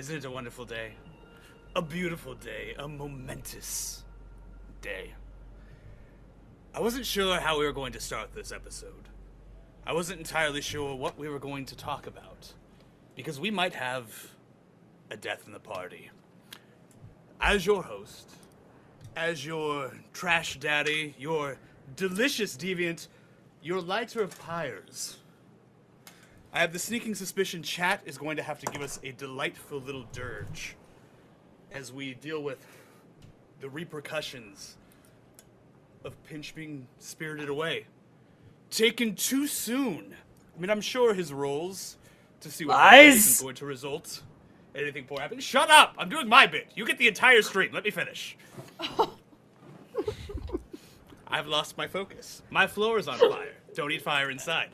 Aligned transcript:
Isn't 0.00 0.16
it 0.16 0.24
a 0.24 0.30
wonderful 0.30 0.64
day? 0.64 0.92
A 1.76 1.82
beautiful 1.82 2.34
day, 2.34 2.74
a 2.78 2.88
momentous 2.88 4.02
day. 4.80 5.12
I 6.74 6.80
wasn't 6.80 7.04
sure 7.04 7.38
how 7.38 7.58
we 7.58 7.66
were 7.66 7.74
going 7.74 7.92
to 7.92 8.00
start 8.00 8.32
this 8.32 8.50
episode. 8.50 9.10
I 9.86 9.92
wasn't 9.92 10.20
entirely 10.20 10.62
sure 10.62 10.94
what 10.94 11.18
we 11.18 11.28
were 11.28 11.38
going 11.38 11.66
to 11.66 11.76
talk 11.76 12.06
about. 12.06 12.54
Because 13.14 13.38
we 13.38 13.50
might 13.50 13.74
have 13.74 14.30
a 15.10 15.18
death 15.18 15.42
in 15.46 15.52
the 15.52 15.60
party. 15.60 16.10
As 17.38 17.66
your 17.66 17.82
host, 17.82 18.30
as 19.16 19.44
your 19.44 19.92
trash 20.14 20.58
daddy, 20.58 21.14
your 21.18 21.58
delicious 21.94 22.56
deviant, 22.56 23.08
your 23.62 23.82
lighter 23.82 24.22
of 24.22 24.38
pyres, 24.40 25.18
I 26.52 26.60
have 26.60 26.72
the 26.72 26.80
sneaking 26.80 27.14
suspicion 27.14 27.62
chat 27.62 28.02
is 28.04 28.18
going 28.18 28.36
to 28.36 28.42
have 28.42 28.58
to 28.58 28.66
give 28.66 28.82
us 28.82 28.98
a 29.04 29.12
delightful 29.12 29.78
little 29.78 30.04
dirge 30.12 30.74
as 31.70 31.92
we 31.92 32.14
deal 32.14 32.42
with 32.42 32.66
the 33.60 33.68
repercussions 33.68 34.76
of 36.04 36.20
Pinch 36.24 36.54
being 36.54 36.88
spirited 36.98 37.48
away. 37.48 37.86
Taken 38.70 39.14
too 39.14 39.46
soon. 39.46 40.14
I 40.56 40.60
mean, 40.60 40.70
I'm 40.70 40.80
sure 40.80 41.14
his 41.14 41.32
roles 41.32 41.96
to 42.40 42.50
see 42.50 42.64
what 42.64 42.94
isn't 42.94 43.44
going 43.44 43.54
to 43.56 43.66
result. 43.66 44.22
Anything 44.74 45.04
poor 45.04 45.20
happen. 45.20 45.38
Shut 45.40 45.70
up! 45.70 45.94
I'm 45.98 46.08
doing 46.08 46.28
my 46.28 46.46
bit. 46.46 46.68
You 46.74 46.84
get 46.84 46.98
the 46.98 47.06
entire 47.08 47.42
stream. 47.42 47.72
Let 47.72 47.84
me 47.84 47.90
finish. 47.90 48.36
I've 51.28 51.46
lost 51.46 51.76
my 51.76 51.86
focus. 51.86 52.42
My 52.50 52.66
floor 52.66 52.98
is 52.98 53.06
on 53.06 53.18
fire. 53.18 53.54
Don't 53.74 53.92
eat 53.92 54.02
fire 54.02 54.30
inside. 54.30 54.70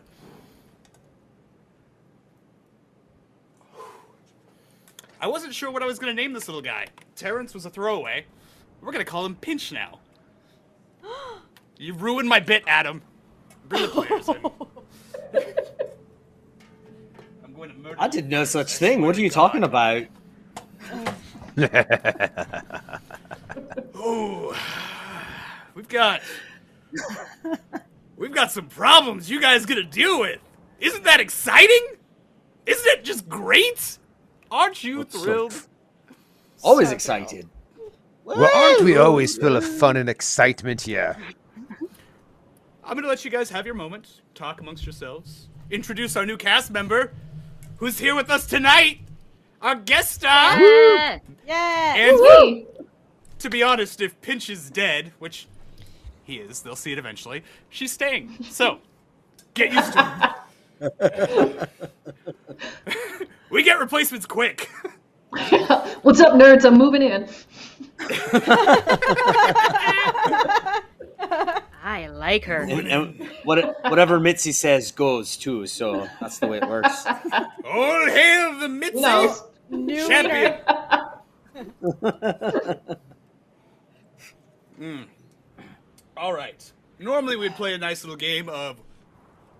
I 5.20 5.28
wasn't 5.28 5.54
sure 5.54 5.70
what 5.70 5.82
I 5.82 5.86
was 5.86 5.98
going 5.98 6.14
to 6.14 6.22
name 6.22 6.32
this 6.32 6.48
little 6.48 6.62
guy. 6.62 6.86
Terrence 7.14 7.54
was 7.54 7.66
a 7.66 7.70
throwaway. 7.70 8.24
We're 8.80 8.92
going 8.92 9.04
to 9.04 9.10
call 9.10 9.24
him 9.24 9.36
Pinch 9.36 9.72
now. 9.72 10.00
you 11.78 11.94
ruined 11.94 12.28
my 12.28 12.40
bit, 12.40 12.64
Adam. 12.66 13.02
Bring 13.68 13.82
the 13.82 13.88
players 13.88 14.28
in. 14.28 14.36
I'm 17.44 17.54
going 17.54 17.70
to 17.70 17.76
murder 17.76 17.96
I 17.98 18.08
did 18.08 18.28
no 18.28 18.44
such 18.44 18.76
thing. 18.76 19.02
What 19.02 19.16
are 19.16 19.20
you 19.20 19.30
talking 19.30 19.64
about? 19.64 20.02
Ooh. 23.96 24.54
We've 25.74 25.88
got 25.88 26.20
We've 28.16 28.32
got 28.32 28.50
some 28.50 28.68
problems 28.68 29.30
you 29.30 29.40
guys 29.40 29.66
gonna 29.66 29.82
deal 29.82 30.20
with. 30.20 30.40
Isn't 30.80 31.04
that 31.04 31.20
exciting? 31.20 31.96
Isn't 32.66 32.86
it 32.86 33.04
just 33.04 33.28
great? 33.28 33.98
Aren't 34.50 34.84
you 34.84 34.98
What's 34.98 35.14
so- 35.14 35.22
thrilled? 35.22 35.66
Always 36.62 36.88
So 36.88 36.94
excited. 36.94 37.48
Well, 38.24 38.50
aren't 38.54 38.82
we 38.82 38.96
always 38.96 39.36
full 39.38 39.54
of 39.56 39.64
fun 39.64 39.96
and 39.96 40.08
excitement 40.08 40.80
here? 40.80 41.16
I'm 42.82 42.96
gonna 42.96 43.06
let 43.08 43.24
you 43.24 43.30
guys 43.30 43.50
have 43.50 43.66
your 43.66 43.74
moment, 43.74 44.20
talk 44.34 44.60
amongst 44.60 44.84
yourselves, 44.84 45.48
introduce 45.70 46.16
our 46.16 46.26
new 46.26 46.36
cast 46.36 46.70
member, 46.70 47.12
who's 47.76 47.98
here 47.98 48.14
with 48.16 48.30
us 48.30 48.46
tonight, 48.46 49.00
our 49.62 49.74
guest 49.76 50.12
star. 50.12 50.58
Yeah. 50.60 51.18
Yeah. 51.46 51.94
And 51.96 52.16
Woo! 52.16 52.66
to 53.38 53.50
be 53.50 53.62
honest, 53.62 54.00
if 54.00 54.20
Pinch 54.22 54.50
is 54.50 54.70
dead, 54.70 55.12
which 55.20 55.46
he 56.24 56.36
is, 56.38 56.62
they'll 56.62 56.74
see 56.74 56.92
it 56.92 56.98
eventually. 56.98 57.44
She's 57.70 57.92
staying. 57.92 58.42
So, 58.50 58.78
get 59.54 59.72
used 59.72 59.92
to 59.92 60.34
it. 60.80 61.70
we 63.50 63.62
get 63.62 63.78
replacements 63.78 64.26
quick. 64.26 64.70
What's 66.02 66.20
up, 66.20 66.34
nerds? 66.34 66.64
I'm 66.64 66.78
moving 66.78 67.02
in. 67.02 67.28
I 71.82 72.08
like 72.08 72.44
her. 72.44 72.62
And, 72.62 72.88
and 72.88 73.30
what, 73.44 73.76
whatever 73.84 74.18
Mitzi 74.18 74.52
says 74.52 74.92
goes 74.92 75.36
too, 75.36 75.66
so 75.66 76.08
that's 76.20 76.38
the 76.38 76.46
way 76.46 76.58
it 76.58 76.68
works. 76.68 77.06
All 77.64 78.06
hail 78.06 78.58
the 78.58 78.68
Mitzi 78.68 79.00
No. 79.00 79.34
New 79.70 80.06
champion. 80.06 80.60
Mm. 84.80 85.06
All 86.16 86.32
right. 86.32 86.72
Normally 86.98 87.36
we'd 87.36 87.54
play 87.54 87.74
a 87.74 87.78
nice 87.78 88.04
little 88.04 88.16
game 88.16 88.48
of 88.48 88.80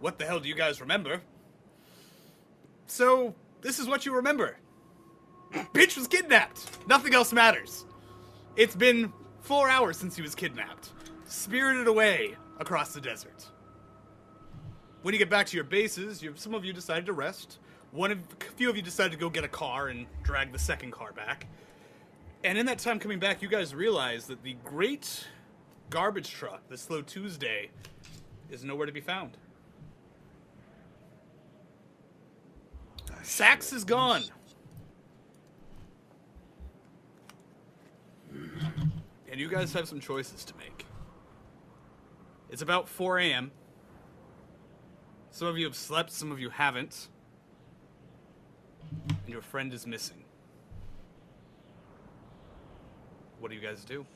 what 0.00 0.18
the 0.18 0.26
hell 0.26 0.40
do 0.40 0.48
you 0.48 0.54
guys 0.54 0.80
remember? 0.80 1.22
So, 2.86 3.34
this 3.62 3.78
is 3.78 3.86
what 3.86 4.06
you 4.06 4.14
remember. 4.14 4.56
Bitch 5.72 5.96
was 5.96 6.06
kidnapped. 6.06 6.68
Nothing 6.88 7.14
else 7.14 7.32
matters. 7.32 7.84
It's 8.56 8.76
been 8.76 9.12
four 9.40 9.68
hours 9.68 9.96
since 9.96 10.16
he 10.16 10.22
was 10.22 10.34
kidnapped, 10.34 10.90
spirited 11.26 11.86
away 11.86 12.36
across 12.58 12.92
the 12.94 13.00
desert. 13.00 13.46
When 15.02 15.14
you 15.14 15.18
get 15.18 15.30
back 15.30 15.46
to 15.46 15.56
your 15.56 15.64
bases, 15.64 16.22
you, 16.22 16.32
some 16.36 16.54
of 16.54 16.64
you 16.64 16.72
decided 16.72 17.06
to 17.06 17.12
rest. 17.12 17.58
One 17.92 18.12
of, 18.12 18.18
a 18.18 18.44
few 18.56 18.68
of 18.68 18.76
you 18.76 18.82
decided 18.82 19.12
to 19.12 19.18
go 19.18 19.30
get 19.30 19.44
a 19.44 19.48
car 19.48 19.88
and 19.88 20.06
drag 20.22 20.52
the 20.52 20.58
second 20.58 20.90
car 20.90 21.12
back. 21.12 21.46
And 22.44 22.58
in 22.58 22.66
that 22.66 22.78
time 22.78 22.98
coming 22.98 23.18
back, 23.18 23.42
you 23.42 23.48
guys 23.48 23.74
realize 23.74 24.26
that 24.26 24.42
the 24.42 24.56
great 24.64 25.26
garbage 25.90 26.30
truck, 26.30 26.68
the 26.68 26.76
Slow 26.76 27.02
Tuesday, 27.02 27.70
is 28.50 28.64
nowhere 28.64 28.86
to 28.86 28.92
be 28.92 29.00
found. 29.00 29.36
Sax 33.22 33.72
is 33.72 33.84
gone. 33.84 34.22
And 39.30 39.40
you 39.40 39.48
guys 39.48 39.72
have 39.72 39.88
some 39.88 40.00
choices 40.00 40.44
to 40.44 40.56
make. 40.56 40.86
It's 42.50 42.62
about 42.62 42.88
4 42.88 43.18
a.m. 43.18 43.50
Some 45.30 45.48
of 45.48 45.58
you 45.58 45.66
have 45.66 45.76
slept, 45.76 46.12
some 46.12 46.32
of 46.32 46.40
you 46.40 46.50
haven't. 46.50 47.08
And 49.08 49.28
your 49.28 49.42
friend 49.42 49.74
is 49.74 49.86
missing. 49.86 50.24
What 53.40 53.50
do 53.50 53.56
you 53.56 53.60
guys 53.60 53.84
do? 53.84 54.06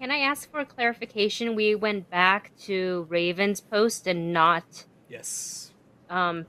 Can 0.00 0.10
I 0.10 0.18
ask 0.18 0.50
for 0.50 0.64
clarification? 0.64 1.54
We 1.54 1.74
went 1.74 2.08
back 2.10 2.52
to 2.62 3.06
Raven's 3.08 3.60
post 3.60 4.06
and 4.06 4.32
not 4.32 4.86
Yes. 5.08 5.67
Um 6.10 6.46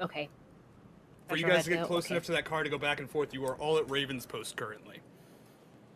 okay. 0.00 0.28
For 1.28 1.36
you 1.36 1.46
guys 1.46 1.64
to 1.64 1.70
get 1.70 1.86
close 1.86 2.06
okay. 2.06 2.14
enough 2.14 2.24
to 2.24 2.32
that 2.32 2.44
car 2.44 2.62
to 2.62 2.68
go 2.68 2.78
back 2.78 3.00
and 3.00 3.08
forth, 3.08 3.32
you 3.32 3.46
are 3.46 3.56
all 3.56 3.78
at 3.78 3.90
Raven's 3.90 4.26
Post 4.26 4.56
currently. 4.56 4.98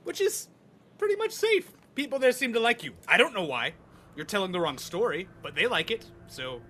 Which 0.04 0.20
is 0.20 0.48
pretty 0.96 1.16
much 1.16 1.32
safe. 1.32 1.70
People 1.94 2.18
there 2.18 2.32
seem 2.32 2.52
to 2.54 2.60
like 2.60 2.82
you. 2.82 2.92
I 3.06 3.18
don't 3.18 3.34
know 3.34 3.44
why. 3.44 3.74
You're 4.16 4.24
telling 4.24 4.52
the 4.52 4.60
wrong 4.60 4.78
story, 4.78 5.28
but 5.42 5.54
they 5.54 5.66
like 5.66 5.90
it, 5.90 6.06
so 6.28 6.60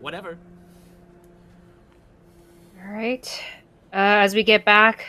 whatever. 0.00 0.38
All 2.80 2.92
right. 2.92 3.42
Uh, 3.92 4.20
as 4.24 4.34
we 4.34 4.42
get 4.42 4.64
back 4.64 5.06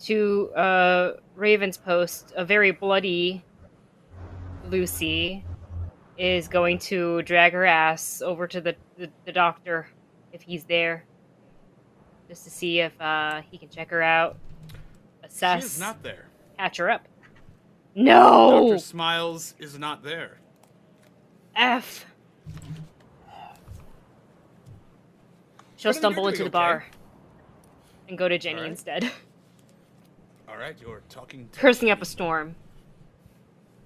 to 0.00 0.50
uh, 0.54 1.12
Raven's 1.34 1.76
post, 1.76 2.32
a 2.36 2.44
very 2.44 2.70
bloody 2.70 3.44
Lucy 4.70 5.44
is 6.18 6.48
going 6.48 6.78
to 6.78 7.22
drag 7.22 7.52
her 7.52 7.64
ass 7.66 8.22
over 8.22 8.46
to 8.46 8.60
the, 8.60 8.74
the, 8.98 9.10
the 9.24 9.32
doctor 9.32 9.88
if 10.32 10.42
he's 10.42 10.64
there, 10.64 11.04
just 12.28 12.44
to 12.44 12.50
see 12.50 12.80
if 12.80 12.98
uh, 13.00 13.40
he 13.50 13.58
can 13.58 13.68
check 13.68 13.90
her 13.90 14.02
out, 14.02 14.36
assess, 15.22 15.62
She 15.62 15.66
is 15.66 15.80
not 15.80 16.02
there. 16.02 16.26
catch 16.58 16.76
her 16.78 16.90
up. 16.90 17.06
No, 17.94 18.68
Dr. 18.70 18.78
Smiles 18.78 19.54
is 19.58 19.78
not 19.78 20.02
there. 20.02 20.38
F. 21.54 22.04
She'll 25.76 25.94
stumble 25.94 26.28
into 26.28 26.44
the 26.44 26.50
bar 26.50 26.84
and 28.08 28.16
go 28.18 28.28
to 28.28 28.38
Jenny 28.38 28.56
Alright. 28.56 28.70
instead. 28.70 29.04
All 30.48 30.56
right, 30.56 30.76
you're 30.80 31.02
talking 31.08 31.48
to 31.52 31.60
cursing 31.60 31.90
up 31.90 32.00
a 32.02 32.04
storm 32.04 32.54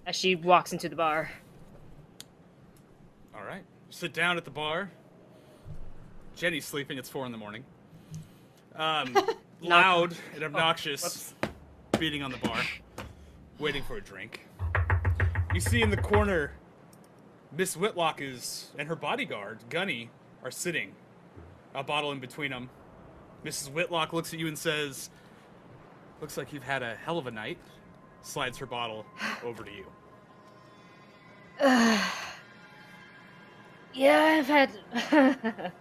as 0.07 0.15
she 0.17 0.35
walks 0.35 0.73
into 0.73 0.89
the 0.89 0.97
bar. 0.97 1.31
All 3.41 3.47
right. 3.47 3.65
Sit 3.89 4.13
down 4.13 4.37
at 4.37 4.45
the 4.45 4.51
bar. 4.51 4.91
Jenny's 6.37 6.67
sleeping. 6.67 6.99
It's 6.99 7.09
four 7.09 7.25
in 7.25 7.33
the 7.33 7.39
morning. 7.39 7.65
Um, 8.77 9.17
loud 9.63 10.15
and 10.35 10.45
obnoxious, 10.45 11.35
beating 11.99 12.23
on 12.23 12.31
the 12.33 12.37
bar, 12.37 12.61
waiting 13.59 13.83
for 13.83 13.97
a 13.97 14.01
drink. 14.01 14.47
You 15.55 15.61
see 15.61 15.81
in 15.81 15.89
the 15.89 15.97
corner, 15.97 16.53
Miss 17.57 17.77
Whitlock 17.77 18.21
is 18.21 18.71
and 18.79 18.87
her 18.89 18.97
bodyguard 18.97 19.59
Gunny 19.71 20.11
are 20.45 20.51
sitting, 20.51 20.93
a 21.75 21.83
bottle 21.83 22.13
in 22.13 22.21
between 22.21 22.51
them. 22.51 22.69
Mrs. 23.45 23.73
Whitlock 23.73 24.13
looks 24.13 24.35
at 24.35 24.39
you 24.39 24.49
and 24.49 24.59
says, 24.59 25.09
"Looks 26.21 26.37
like 26.37 26.53
you've 26.53 26.63
had 26.63 26.83
a 26.83 26.95
hell 26.95 27.17
of 27.17 27.27
a 27.27 27.31
night." 27.31 27.59
Slides 28.23 28.59
her 28.59 28.67
bottle 28.67 29.07
over 29.43 29.65
to 29.65 29.71
you. 29.71 29.87
Yeah, 33.93 34.39
I've 34.39 34.47
had 34.47 34.71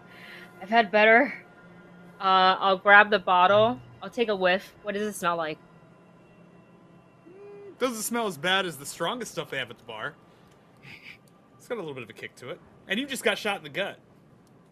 I've 0.61 0.69
had 0.69 0.91
better. 0.91 1.33
Uh, 2.19 2.57
I'll 2.59 2.77
grab 2.77 3.09
the 3.09 3.19
bottle. 3.19 3.79
I'll 4.01 4.09
take 4.09 4.29
a 4.29 4.35
whiff. 4.35 4.73
What 4.83 4.93
does 4.93 5.03
it 5.03 5.13
smell 5.13 5.37
like? 5.37 5.57
Doesn't 7.79 8.03
smell 8.03 8.27
as 8.27 8.37
bad 8.37 8.65
as 8.65 8.77
the 8.77 8.85
strongest 8.85 9.31
stuff 9.31 9.49
they 9.49 9.57
have 9.57 9.69
at 9.71 9.77
the 9.77 9.85
bar. 9.85 10.15
It's 11.57 11.67
got 11.67 11.75
a 11.75 11.81
little 11.81 11.93
bit 11.93 12.03
of 12.03 12.09
a 12.09 12.13
kick 12.13 12.35
to 12.37 12.49
it. 12.49 12.59
And 12.87 12.99
you 12.99 13.05
just 13.05 13.23
got 13.23 13.37
shot 13.37 13.57
in 13.57 13.63
the 13.63 13.69
gut. 13.69 13.97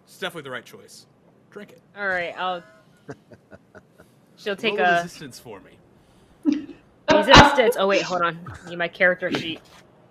It's 0.03 0.17
definitely 0.17 0.43
the 0.43 0.51
right 0.51 0.65
choice. 0.65 1.05
Drink 1.51 1.71
it. 1.71 1.81
All 1.97 2.07
right, 2.07 2.33
I'll. 2.37 2.63
She'll 4.35 4.55
take 4.55 4.77
Roll 4.77 4.87
a 4.87 5.03
resistance 5.03 5.39
for 5.39 5.61
me. 5.61 6.75
resistance. 7.11 7.77
Oh 7.79 7.87
wait, 7.87 8.01
hold 8.01 8.21
on. 8.21 8.39
Need 8.67 8.77
my 8.77 8.87
character 8.87 9.31
sheet. 9.31 9.61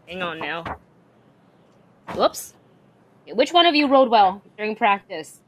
Hang 0.08 0.22
on 0.22 0.38
now. 0.38 0.79
Whoops. 2.14 2.55
Which 3.32 3.52
one 3.52 3.67
of 3.67 3.75
you 3.75 3.87
rode 3.88 4.08
well 4.08 4.43
during 4.56 4.76
practice? 4.76 5.40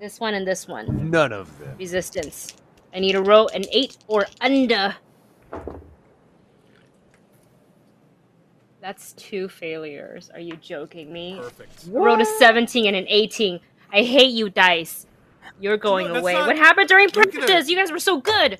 This 0.00 0.18
one 0.18 0.34
and 0.34 0.46
this 0.46 0.66
one. 0.66 1.10
None 1.10 1.32
of 1.32 1.58
them. 1.58 1.76
Resistance. 1.78 2.54
I 2.94 2.98
need 3.00 3.14
a 3.14 3.22
row 3.22 3.46
an 3.48 3.64
eight 3.70 3.98
or 4.08 4.26
under. 4.40 4.96
That's 8.80 9.12
two 9.12 9.48
failures. 9.48 10.30
Are 10.32 10.40
you 10.40 10.56
joking 10.56 11.12
me? 11.12 11.38
Perfect. 11.40 11.84
I 11.88 11.90
rolled 11.90 12.20
a 12.20 12.24
17 12.24 12.86
and 12.86 12.96
an 12.96 13.04
18. 13.08 13.60
I 13.92 14.02
hate 14.02 14.32
you, 14.32 14.48
dice. 14.48 15.06
You're 15.60 15.76
going 15.76 16.08
that's 16.08 16.20
away. 16.22 16.32
not- 16.32 16.46
What 16.46 16.56
happened 16.56 16.88
during 16.88 17.08
You're 17.14 17.24
gonna- 17.26 17.46
practice? 17.46 17.68
You 17.68 17.76
guys 17.76 17.92
were 17.92 17.98
so 17.98 18.20
good. 18.20 18.58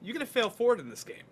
You're 0.00 0.12
gonna 0.12 0.26
fail 0.26 0.48
forward 0.50 0.78
in 0.78 0.88
this 0.88 1.02
game. 1.02 1.24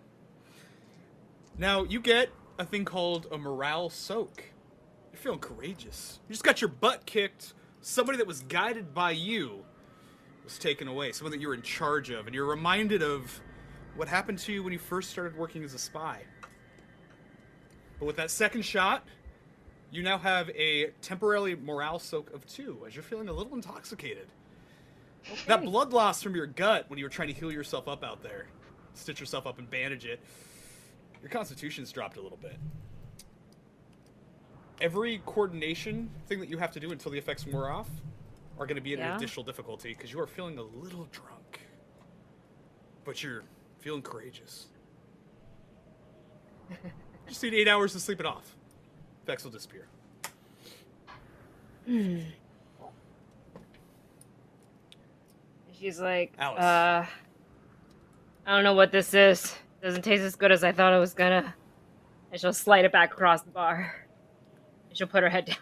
Now 1.57 1.83
you 1.83 2.01
get 2.01 2.29
a 2.59 2.65
thing 2.65 2.83
called 2.83 3.27
a 3.31 3.37
morale 3.37 3.89
soak. 3.89 4.51
You're 5.17 5.35
feeling 5.35 5.39
courageous. 5.39 6.19
You 6.27 6.33
just 6.33 6.43
got 6.43 6.61
your 6.61 6.67
butt 6.67 7.07
kicked. 7.07 7.55
Somebody 7.81 8.19
that 8.19 8.27
was 8.27 8.41
guided 8.41 8.93
by 8.93 9.11
you 9.11 9.65
was 10.43 10.59
taken 10.59 10.87
away. 10.87 11.11
Someone 11.11 11.31
that 11.31 11.41
you're 11.41 11.55
in 11.55 11.63
charge 11.63 12.11
of, 12.11 12.27
and 12.27 12.35
you're 12.35 12.45
reminded 12.45 13.01
of 13.01 13.41
what 13.95 14.07
happened 14.07 14.37
to 14.37 14.53
you 14.53 14.61
when 14.61 14.73
you 14.73 14.77
first 14.77 15.09
started 15.09 15.35
working 15.35 15.63
as 15.63 15.73
a 15.73 15.79
spy. 15.79 16.21
But 17.97 18.05
with 18.05 18.15
that 18.17 18.29
second 18.29 18.61
shot, 18.61 19.07
you 19.89 20.03
now 20.03 20.19
have 20.19 20.51
a 20.51 20.91
temporarily 21.01 21.55
morale 21.55 21.97
soak 21.97 22.31
of 22.31 22.45
two, 22.45 22.83
as 22.85 22.95
you're 22.95 23.01
feeling 23.01 23.27
a 23.27 23.33
little 23.33 23.55
intoxicated. 23.55 24.27
That 25.47 25.63
blood 25.63 25.93
loss 25.93 26.21
from 26.21 26.35
your 26.35 26.45
gut 26.45 26.85
when 26.89 26.99
you 26.99 27.05
were 27.05 27.09
trying 27.09 27.29
to 27.29 27.33
heal 27.33 27.51
yourself 27.51 27.87
up 27.87 28.03
out 28.03 28.21
there, 28.21 28.45
stitch 28.93 29.19
yourself 29.19 29.47
up 29.47 29.57
and 29.57 29.67
bandage 29.67 30.05
it, 30.05 30.19
your 31.23 31.31
constitution's 31.31 31.91
dropped 31.91 32.17
a 32.17 32.21
little 32.21 32.37
bit. 32.37 32.57
Every 34.79 35.21
coordination 35.25 36.09
thing 36.27 36.39
that 36.39 36.49
you 36.49 36.57
have 36.57 36.71
to 36.71 36.79
do 36.79 36.91
until 36.91 37.11
the 37.11 37.17
effects 37.17 37.45
wear 37.47 37.69
off 37.71 37.89
are 38.59 38.65
going 38.65 38.75
to 38.75 38.81
be 38.81 38.93
at 38.93 38.99
an 38.99 39.05
Yeah. 39.05 39.15
additional 39.17 39.43
difficulty 39.43 39.89
because 39.93 40.11
you 40.11 40.19
are 40.19 40.27
feeling 40.27 40.57
a 40.57 40.63
little 40.63 41.07
drunk. 41.11 41.61
But 43.03 43.23
you're 43.23 43.43
feeling 43.79 44.01
courageous. 44.01 44.67
Just 47.27 47.41
need 47.43 47.53
eight 47.53 47.67
hours 47.67 47.93
to 47.93 47.99
sleep 47.99 48.19
it 48.19 48.25
off. 48.25 48.55
Effects 49.23 49.43
will 49.43 49.51
disappear. 49.51 49.87
She's 55.79 55.99
like, 55.99 56.33
Alice. 56.39 56.59
uh, 56.61 57.05
I 58.45 58.55
don't 58.55 58.63
know 58.63 58.73
what 58.73 58.91
this 58.91 59.13
is. 59.13 59.55
Doesn't 59.81 60.01
taste 60.01 60.23
as 60.23 60.35
good 60.35 60.51
as 60.51 60.63
I 60.63 60.71
thought 60.71 60.93
it 60.93 60.97
was 60.99 61.13
gonna. 61.13 61.53
And 62.31 62.41
she'll 62.41 62.51
slide 62.53 62.83
it 62.85 62.91
back 62.91 63.11
across 63.13 63.41
the 63.43 63.51
bar. 63.51 64.06
And 64.97 64.99
she'll 64.99 65.11
put 65.11 65.21
her 65.21 65.29
head 65.29 65.45
down. 65.45 65.57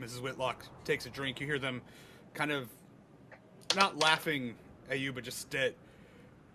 Mrs. 0.00 0.20
Whitlock 0.20 0.66
takes 0.84 1.06
a 1.06 1.10
drink. 1.10 1.40
You 1.40 1.46
hear 1.46 1.60
them 1.60 1.80
kind 2.34 2.50
of 2.50 2.68
not 3.76 3.96
laughing 3.96 4.56
at 4.90 4.98
you, 4.98 5.12
but 5.12 5.22
just 5.22 5.54
uh, 5.54 5.68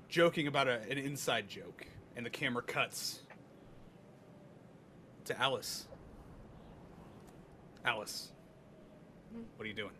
joking 0.09 0.47
about 0.47 0.67
a, 0.67 0.81
an 0.89 0.97
inside 0.97 1.47
joke. 1.47 1.87
And 2.17 2.25
the 2.25 2.29
camera 2.29 2.61
cuts 2.61 3.21
to 5.23 5.39
Alice. 5.39 5.87
Alice, 7.85 8.33
what 9.55 9.63
are 9.63 9.69
you 9.69 9.73
doing? 9.73 9.93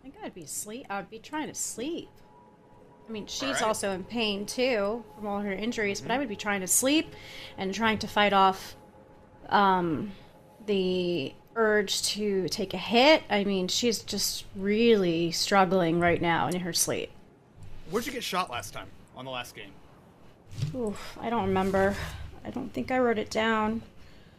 I 0.00 0.02
think 0.02 0.16
I'd 0.24 0.34
be 0.34 0.44
sleep. 0.44 0.86
I'd 0.90 1.08
be 1.08 1.20
trying 1.20 1.46
to 1.46 1.54
sleep. 1.54 2.08
I 3.12 3.14
mean, 3.14 3.26
she's 3.26 3.42
right. 3.42 3.62
also 3.64 3.90
in 3.90 4.04
pain 4.04 4.46
too 4.46 5.04
from 5.14 5.26
all 5.26 5.40
her 5.40 5.52
injuries, 5.52 6.00
but 6.00 6.10
I 6.10 6.16
would 6.16 6.30
be 6.30 6.34
trying 6.34 6.62
to 6.62 6.66
sleep 6.66 7.14
and 7.58 7.74
trying 7.74 7.98
to 7.98 8.06
fight 8.08 8.32
off 8.32 8.74
um, 9.50 10.12
the 10.64 11.34
urge 11.54 12.00
to 12.04 12.48
take 12.48 12.72
a 12.72 12.78
hit. 12.78 13.22
I 13.28 13.44
mean, 13.44 13.68
she's 13.68 13.98
just 14.02 14.46
really 14.56 15.30
struggling 15.30 16.00
right 16.00 16.22
now 16.22 16.48
in 16.48 16.60
her 16.60 16.72
sleep. 16.72 17.10
Where'd 17.90 18.06
you 18.06 18.12
get 18.12 18.24
shot 18.24 18.48
last 18.50 18.72
time 18.72 18.88
on 19.14 19.26
the 19.26 19.30
last 19.30 19.54
game? 19.54 19.72
Oof, 20.74 21.18
I 21.20 21.28
don't 21.28 21.48
remember. 21.48 21.94
I 22.46 22.50
don't 22.50 22.72
think 22.72 22.90
I 22.90 22.98
wrote 22.98 23.18
it 23.18 23.28
down. 23.28 23.82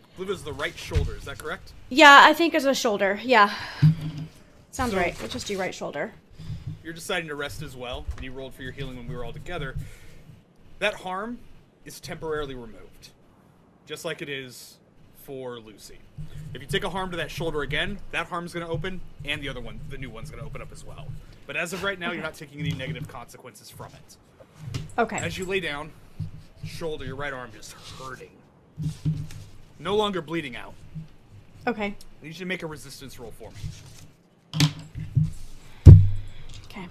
I 0.04 0.16
believe 0.16 0.30
it 0.30 0.34
was 0.34 0.44
the 0.44 0.54
right 0.54 0.76
shoulder. 0.76 1.16
Is 1.16 1.26
that 1.26 1.38
correct? 1.38 1.74
Yeah, 1.90 2.22
I 2.24 2.34
think 2.34 2.56
it's 2.56 2.66
a 2.66 2.74
shoulder. 2.74 3.20
Yeah. 3.22 3.54
Sounds 4.72 4.94
So- 4.94 4.98
right. 4.98 5.16
Let's 5.22 5.34
just 5.34 5.46
do 5.46 5.60
right 5.60 5.76
shoulder. 5.76 6.14
You're 6.84 6.94
deciding 6.94 7.30
to 7.30 7.36
rest 7.36 7.62
as 7.62 7.78
well, 7.78 8.06
and 8.16 8.26
you 8.26 8.32
rolled 8.34 8.54
for 8.54 8.62
your 8.62 8.74
healing 8.74 8.98
when 8.98 9.08
we 9.08 9.16
were 9.16 9.24
all 9.24 9.32
together. 9.32 9.76
That 10.80 10.96
harm 10.96 11.40
is 11.86 12.02
temporarily 12.02 12.56
removed, 12.56 13.10
just 13.86 14.04
like 14.04 14.22
it 14.22 14.28
is 14.28 14.78
for 15.24 15.60
Lucy. 15.60 16.00
If 16.54 16.62
you 16.62 16.68
take 16.68 16.84
a 16.84 16.90
harm 16.90 17.10
to 17.12 17.18
that 17.18 17.32
shoulder 17.32 17.62
again, 17.62 18.00
that 18.12 18.28
harm's 18.28 18.54
going 18.54 18.66
to 18.66 18.72
open, 18.72 19.00
and 19.24 19.42
the 19.42 19.48
other 19.48 19.62
one, 19.62 19.80
the 19.90 19.98
new 19.98 20.10
one's 20.10 20.30
going 20.30 20.42
to 20.42 20.46
open 20.46 20.62
up 20.62 20.74
as 20.74 20.84
well. 20.84 21.08
But 21.48 21.56
as 21.56 21.72
of 21.72 21.84
right 21.84 21.98
now, 21.98 22.12
you're 22.12 22.22
not 22.22 22.34
taking 22.34 22.60
any 22.60 22.72
negative 22.72 23.08
consequences 23.08 23.70
from 23.70 23.92
it. 23.94 24.18
Okay. 24.98 25.18
As 25.18 25.38
you 25.38 25.46
lay 25.46 25.62
down, 25.62 25.90
shoulder, 26.66 27.06
your 27.06 27.16
right 27.16 27.34
arm 27.34 27.50
just 27.54 27.72
hurting, 27.72 28.32
no 29.80 29.96
longer 29.96 30.22
bleeding 30.22 30.58
out. 30.58 30.74
Okay. 31.66 31.96
I 32.22 32.26
need 32.26 32.30
you 32.30 32.34
to 32.40 32.46
make 32.46 32.64
a 32.64 32.68
resistance 32.68 33.20
roll 33.20 33.32
for 33.32 33.52
me. 33.52 34.68
Okay. 36.76 36.88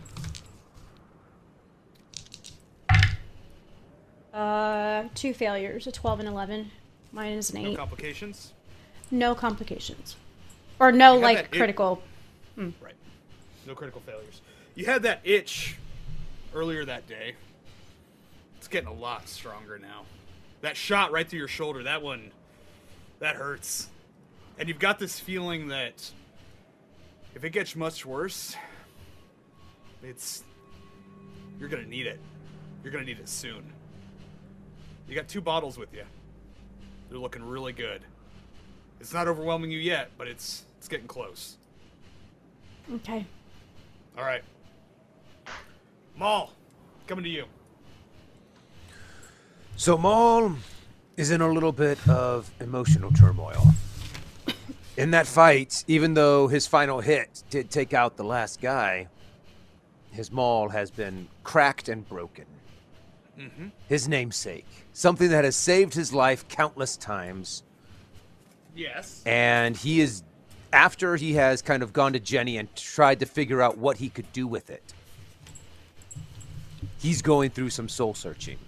Uh, 4.33 5.05
two 5.15 5.35
failures, 5.35 5.87
a 5.87 5.93
12 5.93 6.21
and 6.21 6.29
11. 6.29 6.71
Mine 7.13 7.33
is 7.33 7.51
an 7.51 7.63
No 7.63 7.71
8. 7.71 7.77
complications. 7.77 8.53
no 9.11 9.35
complications. 9.35 10.17
Or 10.81 10.91
no, 10.91 11.17
like, 11.19 11.37
that 11.37 11.45
it- 11.47 11.53
critical. 11.59 12.03
Right. 12.57 12.95
No 13.67 13.75
critical 13.75 14.01
failures. 14.01 14.41
You 14.75 14.87
had 14.87 15.03
that 15.03 15.21
itch 15.25 15.77
earlier 16.55 16.85
that 16.87 17.07
day. 17.07 17.35
It's 18.57 18.69
getting 18.69 18.89
a 18.89 18.93
lot 18.95 19.29
stronger 19.29 19.79
now. 19.79 20.05
That 20.63 20.77
shot 20.77 21.13
right 21.13 21.29
through 21.29 21.41
your 21.41 21.49
shoulder, 21.49 21.83
that 21.83 22.01
one, 22.03 22.31
that 23.19 23.37
hurts. 23.37 23.89
And 24.59 24.69
you've 24.69 24.79
got 24.79 24.99
this 24.99 25.19
feeling 25.21 25.69
that 25.69 26.11
if 27.35 27.45
it 27.45 27.51
gets 27.51 27.75
much 27.77 28.07
worse, 28.07 28.55
it's. 30.03 30.45
You're 31.59 31.69
gonna 31.69 31.87
need 31.87 32.07
it. 32.07 32.21
You're 32.83 32.93
gonna 32.93 33.05
need 33.05 33.19
it 33.19 33.29
soon. 33.29 33.73
You 35.09 35.15
got 35.15 35.29
two 35.29 35.41
bottles 35.41 35.79
with 35.79 35.93
you. 35.93 36.05
They're 37.09 37.19
looking 37.19 37.45
really 37.45 37.73
good. 37.73 38.03
It's 39.01 39.13
not 39.13 39.29
overwhelming 39.29 39.71
you 39.71 39.79
yet, 39.79 40.11
but 40.17 40.29
it's 40.29 40.65
it's 40.79 40.89
getting 40.89 41.07
close. 41.07 41.57
Okay. 42.95 43.27
All 44.17 44.25
right. 44.25 44.43
Maul, 46.17 46.53
coming 47.07 47.25
to 47.25 47.31
you. 47.31 47.45
So 49.77 49.97
Maul 49.97 50.55
is 51.17 51.31
in 51.31 51.41
a 51.41 51.49
little 51.49 51.73
bit 51.73 51.99
of 52.09 52.51
emotional 52.61 53.11
turmoil. 53.11 53.75
In 54.97 55.11
that 55.13 55.27
fight, 55.27 55.85
even 55.89 56.15
though 56.15 56.49
his 56.49 56.67
final 56.67 57.01
hit 57.01 57.43
did 57.51 57.71
take 57.71 57.95
out 57.95 58.17
the 58.17 58.25
last 58.25 58.61
guy, 58.61 59.09
his 60.13 60.31
maul 60.31 60.69
has 60.69 60.91
been 60.91 61.27
cracked 61.43 61.89
and 61.89 62.09
broken. 62.09 62.45
Mm-hmm. 63.39 63.69
His 63.89 64.09
namesake, 64.09 64.67
something 64.93 65.31
that 65.31 65.45
has 65.45 65.57
saved 65.57 65.95
his 65.95 66.13
life 66.13 66.47
countless 66.49 66.97
times, 66.97 67.63
Yes. 68.77 69.23
and 69.27 69.77
he 69.77 70.01
is 70.01 70.23
after 70.73 71.17
he 71.17 71.35
has 71.35 71.61
kind 71.63 71.83
of 71.83 71.93
gone 71.93 72.13
to 72.13 72.21
Jenny 72.21 72.57
and 72.59 72.75
tried 72.77 73.21
to 73.21 73.27
figure 73.27 73.61
out 73.61 73.79
what 73.79 73.97
he 73.97 74.09
could 74.09 74.31
do 74.33 74.47
with 74.47 74.71
it. 74.71 74.95
He's 76.99 77.21
going 77.21 77.51
through 77.51 77.71
some 77.71 77.89
soul 77.89 78.15
searching. 78.15 78.59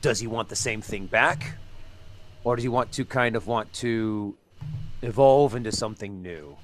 Does 0.00 0.20
he 0.20 0.26
want 0.26 0.48
the 0.48 0.56
same 0.56 0.80
thing 0.80 1.06
back? 1.06 1.56
Or 2.44 2.54
does 2.56 2.62
he 2.62 2.68
want 2.68 2.92
to 2.92 3.04
kind 3.04 3.34
of 3.34 3.46
want 3.46 3.72
to 3.74 4.36
evolve 5.02 5.54
into 5.56 5.72
something 5.72 6.22
new? 6.22 6.56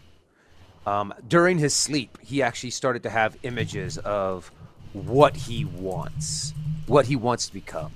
Um, 0.87 1.15
during 1.27 1.59
his 1.59 1.75
sleep, 1.75 2.19
he 2.21 2.43
actually 2.43 2.71
started 2.71 3.03
to 3.05 3.11
have 3.11 3.37
images 3.43 3.97
of 3.99 4.51
what 4.93 5.37
he 5.37 5.65
wants, 5.65 6.53
what 6.87 7.07
he 7.07 7.17
wants 7.17 7.47
to 7.47 7.53
become. 7.53 7.93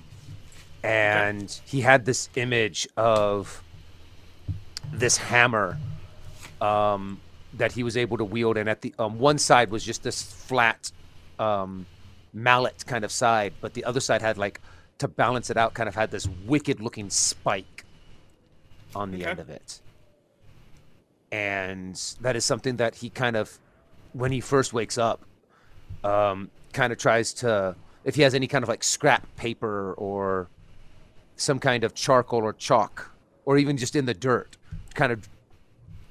And 0.83 1.50
he 1.66 1.80
had 1.83 2.04
this 2.07 2.30
image 2.35 2.88
of 2.97 3.62
this 4.92 5.16
hammer 5.18 5.78
um, 6.61 7.21
that 7.54 7.73
he 7.73 7.83
was 7.83 7.97
able 7.97 8.16
to 8.18 8.25
wield, 8.25 8.57
and 8.57 8.68
at 8.68 8.80
the 8.80 8.95
um, 8.99 9.18
one 9.18 9.38
side 9.38 9.71
was 9.71 9.85
just 9.85 10.02
this 10.02 10.23
flat 10.23 10.90
um, 11.38 11.87
mallet 12.33 12.85
kind 12.87 13.04
of 13.04 13.12
side, 13.12 13.54
but 13.61 13.75
the 13.75 13.85
other 13.85 14.00
side 14.00 14.23
had 14.23 14.38
like 14.38 14.61
to 14.99 15.09
balance 15.09 15.50
it 15.50 15.57
out, 15.57 15.75
kind 15.75 15.88
of 15.88 15.95
had 15.95 16.11
this 16.11 16.26
wicked 16.26 16.80
looking 16.80 17.11
spike 17.11 17.85
on 18.95 19.11
the 19.11 19.18
Okay. 19.18 19.30
end 19.30 19.40
of 19.40 19.50
it. 19.50 19.80
And 21.30 21.94
that 22.20 22.37
is 22.37 22.44
something 22.44 22.76
that 22.76 22.94
he 22.94 23.11
kind 23.11 23.37
of, 23.37 23.58
when 24.12 24.32
he 24.32 24.40
first 24.40 24.73
wakes 24.73 24.97
up, 24.97 25.23
um, 26.04 26.50
kind 26.73 26.92
of 26.92 26.99
tries 26.99 27.32
to, 27.35 27.76
if 28.04 28.14
he 28.14 28.23
has 28.23 28.35
any 28.35 28.47
kind 28.47 28.62
of 28.62 28.68
like 28.68 28.82
scrap 28.82 29.26
paper 29.37 29.92
or 29.94 30.49
some 31.37 31.58
kind 31.58 31.85
of 31.85 31.94
charcoal 31.94 32.42
or 32.42 32.52
chalk, 32.54 33.11
or 33.44 33.58
even 33.58 33.76
just 33.76 33.94
in 33.94 34.06
the 34.06 34.14
dirt, 34.14 34.56
kind 34.94 35.12
of 35.12 35.28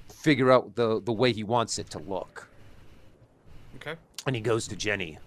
figure 0.10 0.52
out 0.52 0.76
the, 0.76 1.02
the 1.02 1.14
way 1.14 1.32
he 1.32 1.44
wants 1.44 1.80
it 1.80 1.90
to 1.92 2.00
look. 2.00 2.48
Okay. 3.78 3.96
And 4.26 4.36
he 4.36 4.42
goes 4.42 4.68
to 4.68 4.76
Jenny. 4.76 5.18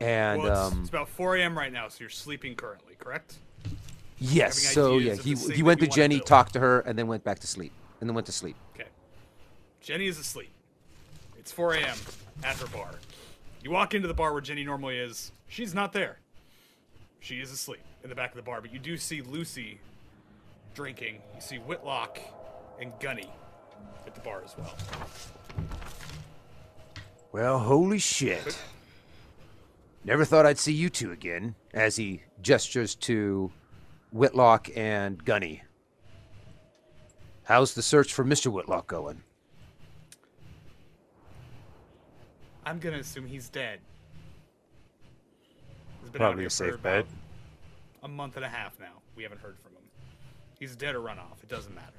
And 0.00 0.42
well, 0.42 0.66
it's, 0.66 0.72
um, 0.72 0.80
it's 0.80 0.88
about 0.88 1.08
4 1.08 1.36
a.m. 1.36 1.56
right 1.56 1.72
now, 1.72 1.88
so 1.88 1.96
you're 2.00 2.08
sleeping 2.08 2.54
currently, 2.54 2.94
correct? 2.98 3.36
yes, 4.18 4.58
so 4.58 4.98
yeah, 4.98 5.14
he 5.14 5.34
he 5.34 5.62
went 5.62 5.80
to 5.80 5.86
Jenny, 5.86 6.20
talked 6.20 6.52
to 6.54 6.60
her, 6.60 6.80
and 6.80 6.98
then 6.98 7.06
went 7.06 7.24
back 7.24 7.40
to 7.40 7.46
sleep, 7.46 7.72
and 8.04 8.10
then 8.10 8.14
went 8.14 8.26
to 8.26 8.32
sleep. 8.32 8.54
Okay. 8.74 8.90
Jenny 9.80 10.08
is 10.08 10.18
asleep. 10.18 10.50
It's 11.38 11.50
4 11.50 11.76
a.m. 11.76 11.96
at 12.42 12.54
her 12.56 12.66
bar. 12.66 12.90
You 13.62 13.70
walk 13.70 13.94
into 13.94 14.06
the 14.06 14.12
bar 14.12 14.34
where 14.34 14.42
Jenny 14.42 14.62
normally 14.62 14.98
is. 14.98 15.32
She's 15.48 15.72
not 15.72 15.94
there. 15.94 16.18
She 17.20 17.40
is 17.40 17.50
asleep 17.50 17.80
in 18.02 18.10
the 18.10 18.14
back 18.14 18.28
of 18.28 18.36
the 18.36 18.42
bar, 18.42 18.60
but 18.60 18.70
you 18.74 18.78
do 18.78 18.98
see 18.98 19.22
Lucy 19.22 19.80
drinking. 20.74 21.22
You 21.34 21.40
see 21.40 21.56
Whitlock 21.56 22.18
and 22.78 22.92
Gunny 23.00 23.30
at 24.06 24.14
the 24.14 24.20
bar 24.20 24.42
as 24.44 24.54
well. 24.58 24.74
Well, 27.32 27.58
holy 27.58 28.00
shit. 28.00 28.58
Never 30.04 30.26
thought 30.26 30.44
I'd 30.44 30.58
see 30.58 30.74
you 30.74 30.90
two 30.90 31.10
again, 31.10 31.54
as 31.72 31.96
he 31.96 32.20
gestures 32.42 32.94
to 32.96 33.50
Whitlock 34.12 34.68
and 34.76 35.24
Gunny. 35.24 35.62
How's 37.44 37.74
the 37.74 37.82
search 37.82 38.12
for 38.12 38.24
Mr. 38.24 38.46
Whitlock 38.46 38.86
going? 38.86 39.22
I'm 42.64 42.78
gonna 42.78 42.98
assume 42.98 43.26
he's 43.26 43.50
dead. 43.50 43.80
He's 46.00 46.10
been 46.10 46.20
Probably 46.20 46.32
out 46.32 46.38
here 46.38 46.46
a 46.46 46.50
safe 46.50 46.72
for 46.72 46.78
bet. 46.78 47.06
A 48.02 48.08
month 48.08 48.36
and 48.36 48.44
a 48.44 48.48
half 48.48 48.78
now. 48.80 49.02
We 49.14 49.22
haven't 49.22 49.40
heard 49.40 49.58
from 49.58 49.72
him. 49.72 49.82
He's 50.58 50.74
dead 50.74 50.94
or 50.94 51.00
run 51.00 51.18
off. 51.18 51.42
It 51.42 51.48
doesn't 51.50 51.74
matter. 51.74 51.92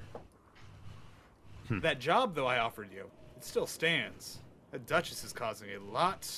Hmm. 1.68 1.80
That 1.80 2.00
job, 2.00 2.34
though, 2.34 2.46
I 2.46 2.58
offered 2.58 2.92
you, 2.92 3.08
it 3.36 3.44
still 3.44 3.66
stands. 3.66 4.38
That 4.72 4.86
Duchess 4.86 5.22
is 5.22 5.32
causing 5.32 5.68
a 5.70 5.78
lot 5.92 6.28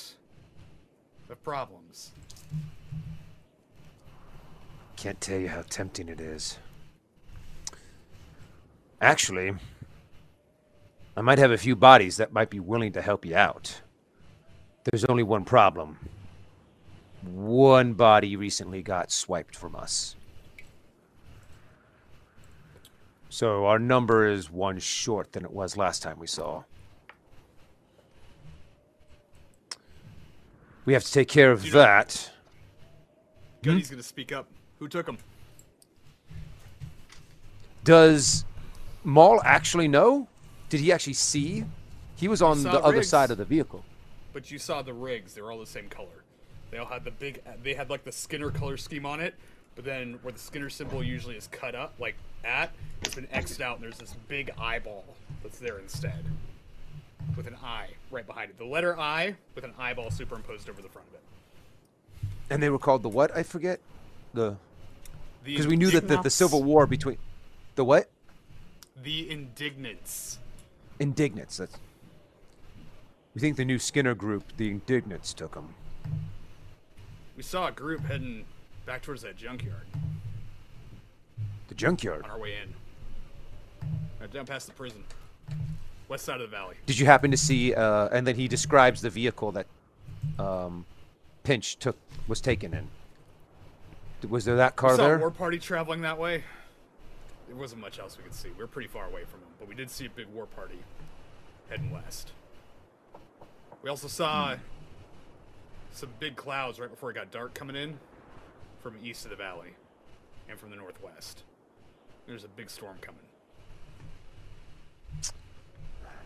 of 1.29 1.43
problems. 1.43 2.11
Can't 4.95 5.19
tell 5.21 5.39
you 5.39 5.47
how 5.47 5.63
tempting 5.63 6.09
it 6.09 6.19
is. 6.19 6.59
Actually, 9.01 9.55
I 11.15 11.21
might 11.21 11.37
have 11.37 11.51
a 11.51 11.57
few 11.57 11.75
bodies 11.75 12.17
that 12.17 12.33
might 12.33 12.49
be 12.49 12.59
willing 12.59 12.91
to 12.93 13.01
help 13.01 13.25
you 13.25 13.35
out. 13.35 13.81
There's 14.83 15.05
only 15.05 15.23
one 15.23 15.45
problem. 15.45 15.97
One 17.23 17.93
body 17.93 18.35
recently 18.35 18.81
got 18.81 19.11
swiped 19.11 19.55
from 19.55 19.75
us. 19.75 20.15
So 23.29 23.65
our 23.65 23.79
number 23.79 24.27
is 24.27 24.49
one 24.49 24.79
short 24.79 25.33
than 25.33 25.45
it 25.45 25.51
was 25.51 25.77
last 25.77 26.01
time 26.01 26.17
we 26.19 26.27
saw. 26.27 26.63
We 30.85 30.93
have 30.93 31.03
to 31.03 31.11
take 31.11 31.27
care 31.27 31.51
of 31.51 31.65
You 31.65 31.73
know- 31.73 31.79
that. 31.79 32.31
Gunny's 33.61 33.89
hmm? 33.89 33.95
gonna 33.95 34.03
speak 34.03 34.31
up. 34.31 34.47
Who 34.79 34.87
took 34.87 35.07
him? 35.07 35.17
Does 37.83 38.45
Maul 39.03 39.41
actually 39.43 39.87
know? 39.87 40.27
Did 40.69 40.81
he 40.81 40.91
actually 40.91 41.13
see? 41.13 41.65
He 42.15 42.27
was 42.27 42.41
on 42.41 42.63
the 42.63 42.79
other 42.83 43.03
side 43.03 43.31
of 43.31 43.37
the 43.37 43.45
vehicle. 43.45 43.83
But 44.33 44.51
you 44.51 44.59
saw 44.59 44.81
the 44.81 44.93
rigs. 44.93 45.33
They 45.33 45.41
were 45.41 45.51
all 45.51 45.59
the 45.59 45.65
same 45.65 45.89
color. 45.89 46.23
They 46.71 46.77
all 46.77 46.85
had 46.85 47.03
the 47.03 47.11
big. 47.11 47.41
They 47.63 47.73
had 47.73 47.89
like 47.89 48.03
the 48.03 48.11
Skinner 48.11 48.51
color 48.51 48.77
scheme 48.77 49.05
on 49.05 49.19
it. 49.19 49.35
But 49.75 49.85
then 49.85 50.19
where 50.21 50.33
the 50.33 50.39
Skinner 50.39 50.69
symbol 50.69 51.01
usually 51.01 51.35
is 51.35 51.47
cut 51.47 51.73
up, 51.73 51.93
like 51.99 52.15
at, 52.43 52.73
it's 53.01 53.15
been 53.15 53.27
X'd 53.31 53.61
out, 53.61 53.77
and 53.77 53.83
there's 53.83 53.97
this 53.97 54.13
big 54.27 54.51
eyeball 54.59 55.05
that's 55.41 55.57
there 55.57 55.79
instead, 55.79 56.25
with 57.37 57.47
an 57.47 57.55
eye 57.63 57.87
right 58.11 58.27
behind 58.27 58.49
it. 58.49 58.57
The 58.57 58.65
letter 58.65 58.99
I 58.99 59.35
with 59.55 59.63
an 59.63 59.73
eyeball 59.79 60.11
superimposed 60.11 60.69
over 60.69 60.81
the 60.81 60.89
front 60.89 61.07
of 61.07 61.13
it. 61.13 61.21
And 62.49 62.61
they 62.61 62.69
were 62.69 62.79
called 62.79 63.03
the 63.03 63.09
what? 63.09 63.35
I 63.35 63.43
forget. 63.43 63.79
The 64.33 64.57
The 65.43 65.51
because 65.53 65.67
we 65.67 65.77
knew 65.77 65.91
that 65.91 66.07
the, 66.07 66.21
the 66.21 66.29
civil 66.29 66.61
war 66.63 66.85
between 66.85 67.17
the 67.75 67.85
what? 67.85 68.09
The 69.03 69.29
indignants. 69.29 70.39
Indignants. 70.99 71.57
That's. 71.57 71.77
We 73.35 73.41
think 73.41 73.57
the 73.57 73.65
new 73.65 73.79
Skinner 73.79 74.15
group, 74.15 74.43
the 74.57 74.69
Indignants, 74.69 75.33
took 75.35 75.53
them. 75.53 75.73
We 77.37 77.43
saw 77.43 77.67
a 77.67 77.71
group 77.71 78.01
heading 78.01 78.45
back 78.85 79.01
towards 79.01 79.21
that 79.21 79.37
junkyard 79.37 79.85
The 81.69 81.75
junkyard. 81.75 82.23
on 82.25 82.31
our 82.31 82.39
way 82.39 82.55
in. 82.61 82.73
Right 84.19 84.33
down 84.33 84.45
past 84.45 84.65
the 84.67 84.73
prison, 84.73 85.03
west 86.09 86.25
side 86.25 86.41
of 86.41 86.49
the 86.49 86.55
valley. 86.55 86.75
Did 86.85 86.99
you 86.99 87.05
happen 87.05 87.31
to 87.31 87.37
see? 87.37 87.73
Uh, 87.73 88.09
and 88.11 88.27
then 88.27 88.35
he 88.35 88.47
describes 88.49 89.01
the 89.01 89.09
vehicle 89.09 89.51
that 89.53 89.67
um, 90.37 90.85
Pinch 91.43 91.77
took 91.77 91.95
was 92.27 92.41
taken 92.41 92.73
in. 92.73 92.87
Was 94.29 94.43
there 94.43 94.57
that 94.57 94.73
We 94.73 94.75
car 94.75 94.97
saw 94.97 95.03
there? 95.03 95.15
a 95.15 95.19
war 95.19 95.31
party 95.31 95.59
traveling 95.59 96.01
that 96.01 96.17
way. 96.17 96.43
There 97.49 97.57
wasn't 97.57 97.81
much 97.81 97.97
else 97.99 98.15
we 98.15 98.23
could 98.23 98.33
see. 98.35 98.49
We 98.49 98.59
were 98.63 98.67
pretty 98.67 98.87
far 98.87 99.05
away 99.07 99.23
from 99.25 99.39
them, 99.41 99.49
but 99.59 99.67
we 99.67 99.73
did 99.75 99.89
see 99.89 100.05
a 100.05 100.09
big 100.09 100.27
war 100.27 100.45
party 100.45 100.77
heading 101.69 101.89
west. 101.91 102.31
We 103.81 103.89
also 103.89 104.07
saw 104.07 104.55
Hmm. 104.55 104.61
some 105.91 106.09
big 106.19 106.35
clouds 106.35 106.79
right 106.79 106.89
before 106.89 107.09
it 107.09 107.15
got 107.15 107.31
dark 107.31 107.53
coming 107.55 107.75
in 107.75 107.99
from 108.83 108.95
east 109.03 109.25
of 109.25 109.31
the 109.31 109.35
valley 109.35 109.73
and 110.47 110.59
from 110.59 110.69
the 110.69 110.75
northwest. 110.75 111.41
There's 112.27 112.43
a 112.43 112.47
big 112.47 112.69
storm 112.69 112.97
coming. 113.01 113.21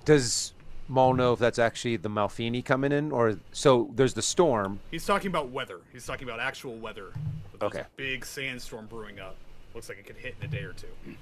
Does 0.04 0.54
Maul 0.90 1.14
know 1.14 1.32
if 1.34 1.40
that's 1.40 1.58
actually 1.60 1.96
the 1.96 2.10
Malfini 2.10 2.64
coming 2.64 2.92
in, 2.92 3.14
or 3.14 3.40
so? 3.54 3.90
There's 3.96 4.14
the 4.14 4.22
storm. 4.22 4.82
He's 4.92 5.06
talking 5.06 5.28
about 5.28 5.50
weather. 5.50 5.80
He's 5.94 6.06
talking 6.06 6.28
about 6.28 6.42
actual 6.42 6.76
weather. 6.76 7.14
Okay. 7.62 7.80
a 7.82 7.88
big 7.96 8.26
sandstorm 8.26 8.88
brewing 8.88 9.22
up. 9.22 9.38
Looks 9.74 9.90
like 9.90 9.98
it 9.98 10.06
could 10.06 10.18
hit 10.18 10.36
in 10.40 10.46
a 10.48 10.52
day 10.52 10.64
or 10.64 10.74
two. 10.74 10.88
And 11.06 11.18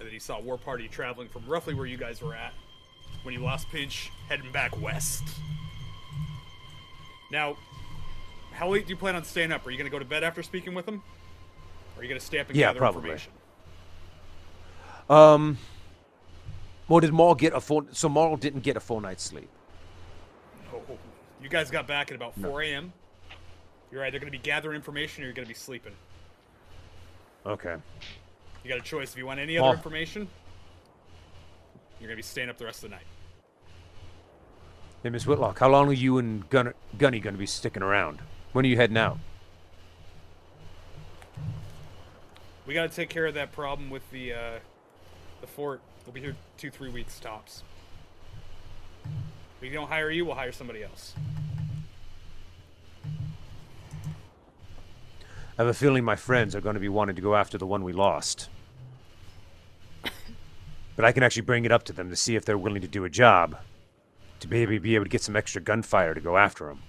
then 0.00 0.10
he 0.10 0.18
saw 0.18 0.40
War 0.40 0.58
Party 0.58 0.88
traveling 0.88 1.28
from 1.28 1.46
roughly 1.46 1.74
where 1.74 1.86
you 1.86 1.96
guys 1.96 2.20
were 2.20 2.34
at 2.34 2.52
when 3.22 3.32
he 3.32 3.38
lost 3.38 3.68
Pinch, 3.70 4.10
heading 4.28 4.50
back 4.50 4.80
west. 4.80 5.22
Now, 7.30 7.56
how 8.52 8.68
late 8.68 8.86
do 8.86 8.90
you 8.90 8.96
plan 8.96 9.14
on 9.16 9.24
staying 9.24 9.52
up? 9.52 9.64
Are 9.66 9.70
you 9.70 9.78
going 9.78 9.86
to 9.88 9.92
go 9.92 9.98
to 10.00 10.04
bed 10.04 10.24
after 10.24 10.42
speaking 10.42 10.74
with 10.74 10.86
them? 10.86 11.02
Or 11.96 12.00
are 12.00 12.02
you 12.02 12.08
going 12.08 12.20
to 12.20 12.26
stay 12.26 12.40
up 12.40 12.48
and 12.48 12.56
Yeah, 12.56 12.68
gather 12.68 12.78
probably. 12.80 12.98
information? 13.02 13.32
Um. 15.08 15.58
Well, 16.88 17.00
did 17.00 17.12
Maul 17.12 17.34
get 17.34 17.52
a 17.54 17.60
full? 17.60 17.86
So 17.92 18.08
Maul 18.08 18.36
didn't 18.36 18.60
get 18.60 18.76
a 18.76 18.80
full 18.80 19.00
night's 19.00 19.22
sleep. 19.22 19.48
Oh, 20.74 20.80
you 21.42 21.48
guys 21.48 21.70
got 21.70 21.86
back 21.86 22.10
at 22.10 22.16
about 22.16 22.34
4 22.40 22.62
a.m. 22.62 22.92
You're 23.90 24.04
either 24.04 24.18
going 24.18 24.30
to 24.30 24.36
be 24.36 24.42
gathering 24.42 24.76
information 24.76 25.22
or 25.22 25.26
you're 25.26 25.34
going 25.34 25.46
to 25.46 25.52
be 25.52 25.58
sleeping. 25.58 25.92
Okay. 27.44 27.76
You 28.64 28.68
got 28.68 28.78
a 28.78 28.82
choice. 28.82 29.12
If 29.12 29.18
you 29.18 29.26
want 29.26 29.40
any 29.40 29.58
other 29.58 29.64
Well- 29.64 29.72
information, 29.74 30.28
you're 31.98 32.08
gonna 32.08 32.16
be 32.16 32.22
staying 32.22 32.48
up 32.48 32.58
the 32.58 32.64
rest 32.64 32.84
of 32.84 32.90
the 32.90 32.96
night. 32.96 33.06
Hey, 35.02 35.10
Miss 35.10 35.26
Whitlock, 35.26 35.58
how 35.58 35.68
long 35.68 35.88
are 35.88 35.92
you 35.92 36.18
and 36.18 36.48
Gun- 36.48 36.74
Gunny 36.96 37.20
to 37.20 37.32
be 37.32 37.46
sticking 37.46 37.82
around? 37.82 38.20
When 38.52 38.64
are 38.64 38.68
you 38.68 38.76
heading 38.76 38.96
out? 38.96 39.18
We 42.66 42.74
got 42.74 42.88
to 42.88 42.94
take 42.94 43.08
care 43.08 43.26
of 43.26 43.34
that 43.34 43.50
problem 43.50 43.90
with 43.90 44.08
the 44.12 44.32
uh, 44.32 44.58
the 45.40 45.46
fort. 45.48 45.80
We'll 46.06 46.12
be 46.12 46.20
here 46.20 46.36
two, 46.56 46.70
three 46.70 46.88
weeks 46.88 47.18
tops. 47.18 47.64
If 49.04 49.60
we 49.60 49.70
don't 49.70 49.88
hire 49.88 50.10
you, 50.10 50.24
we'll 50.24 50.36
hire 50.36 50.52
somebody 50.52 50.84
else. 50.84 51.14
I 55.58 55.62
have 55.62 55.66
a 55.68 55.74
feeling 55.74 56.04
my 56.04 56.16
friends 56.16 56.54
are 56.54 56.60
going 56.60 56.74
to 56.74 56.80
be 56.80 56.88
wanting 56.88 57.16
to 57.16 57.22
go 57.22 57.34
after 57.34 57.58
the 57.58 57.66
one 57.66 57.84
we 57.84 57.92
lost. 57.92 58.48
But 60.94 61.06
I 61.06 61.12
can 61.12 61.22
actually 61.22 61.42
bring 61.42 61.64
it 61.64 61.72
up 61.72 61.84
to 61.84 61.94
them 61.94 62.10
to 62.10 62.16
see 62.16 62.36
if 62.36 62.44
they're 62.44 62.58
willing 62.58 62.82
to 62.82 62.88
do 62.88 63.04
a 63.04 63.08
job, 63.08 63.56
to 64.40 64.48
maybe 64.48 64.78
be 64.78 64.94
able 64.94 65.06
to 65.06 65.10
get 65.10 65.22
some 65.22 65.34
extra 65.34 65.62
gunfire 65.62 66.12
to 66.12 66.20
go 66.20 66.36
after 66.36 66.66
them. 66.66 66.82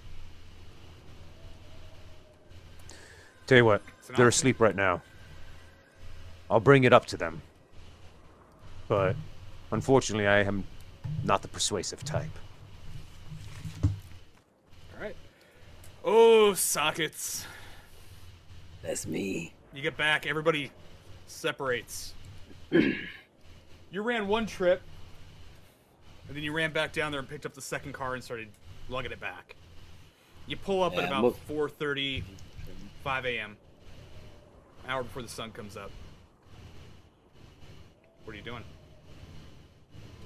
Tell 3.47 3.57
you 3.59 3.65
what, 3.65 3.81
they're 4.17 4.27
asleep 4.27 4.59
right 4.59 4.75
now. 4.75 5.01
I'll 6.51 6.59
bring 6.59 6.83
it 6.83 6.91
up 6.91 7.05
to 7.07 7.17
them. 7.17 7.41
But 8.89 9.15
Unfortunately, 9.73 10.27
I 10.27 10.41
am 10.41 10.65
not 11.23 11.41
the 11.41 11.47
persuasive 11.47 12.03
type. 12.03 12.37
All 13.83 15.01
right. 15.01 15.15
Oh, 16.05 16.53
sockets. 16.53 17.47
That's 18.83 19.07
me. 19.07 19.53
You 19.73 19.81
get 19.81 19.97
back, 19.97 20.27
everybody 20.27 20.71
separates. 21.25 22.13
you 22.71 22.93
ran 24.01 24.27
one 24.27 24.45
trip, 24.45 24.81
and 26.27 26.35
then 26.35 26.43
you 26.43 26.51
ran 26.51 26.71
back 26.73 26.93
down 26.93 27.11
there 27.11 27.19
and 27.19 27.27
picked 27.27 27.45
up 27.45 27.53
the 27.53 27.61
second 27.61 27.93
car 27.93 28.13
and 28.13 28.23
started 28.23 28.49
lugging 28.89 29.11
it 29.11 29.19
back. 29.19 29.55
You 30.45 30.57
pull 30.57 30.83
up 30.83 30.93
at 30.93 30.99
Yeah, 30.99 31.07
about 31.07 31.21
mo- 31.21 31.35
4:30, 31.49 32.23
5 33.03 33.25
a.m. 33.25 33.57
Hour 34.87 35.03
before 35.03 35.21
the 35.21 35.29
sun 35.29 35.51
comes 35.51 35.77
up. 35.77 35.91
What 38.25 38.33
are 38.33 38.37
you 38.37 38.43
doing? 38.43 38.63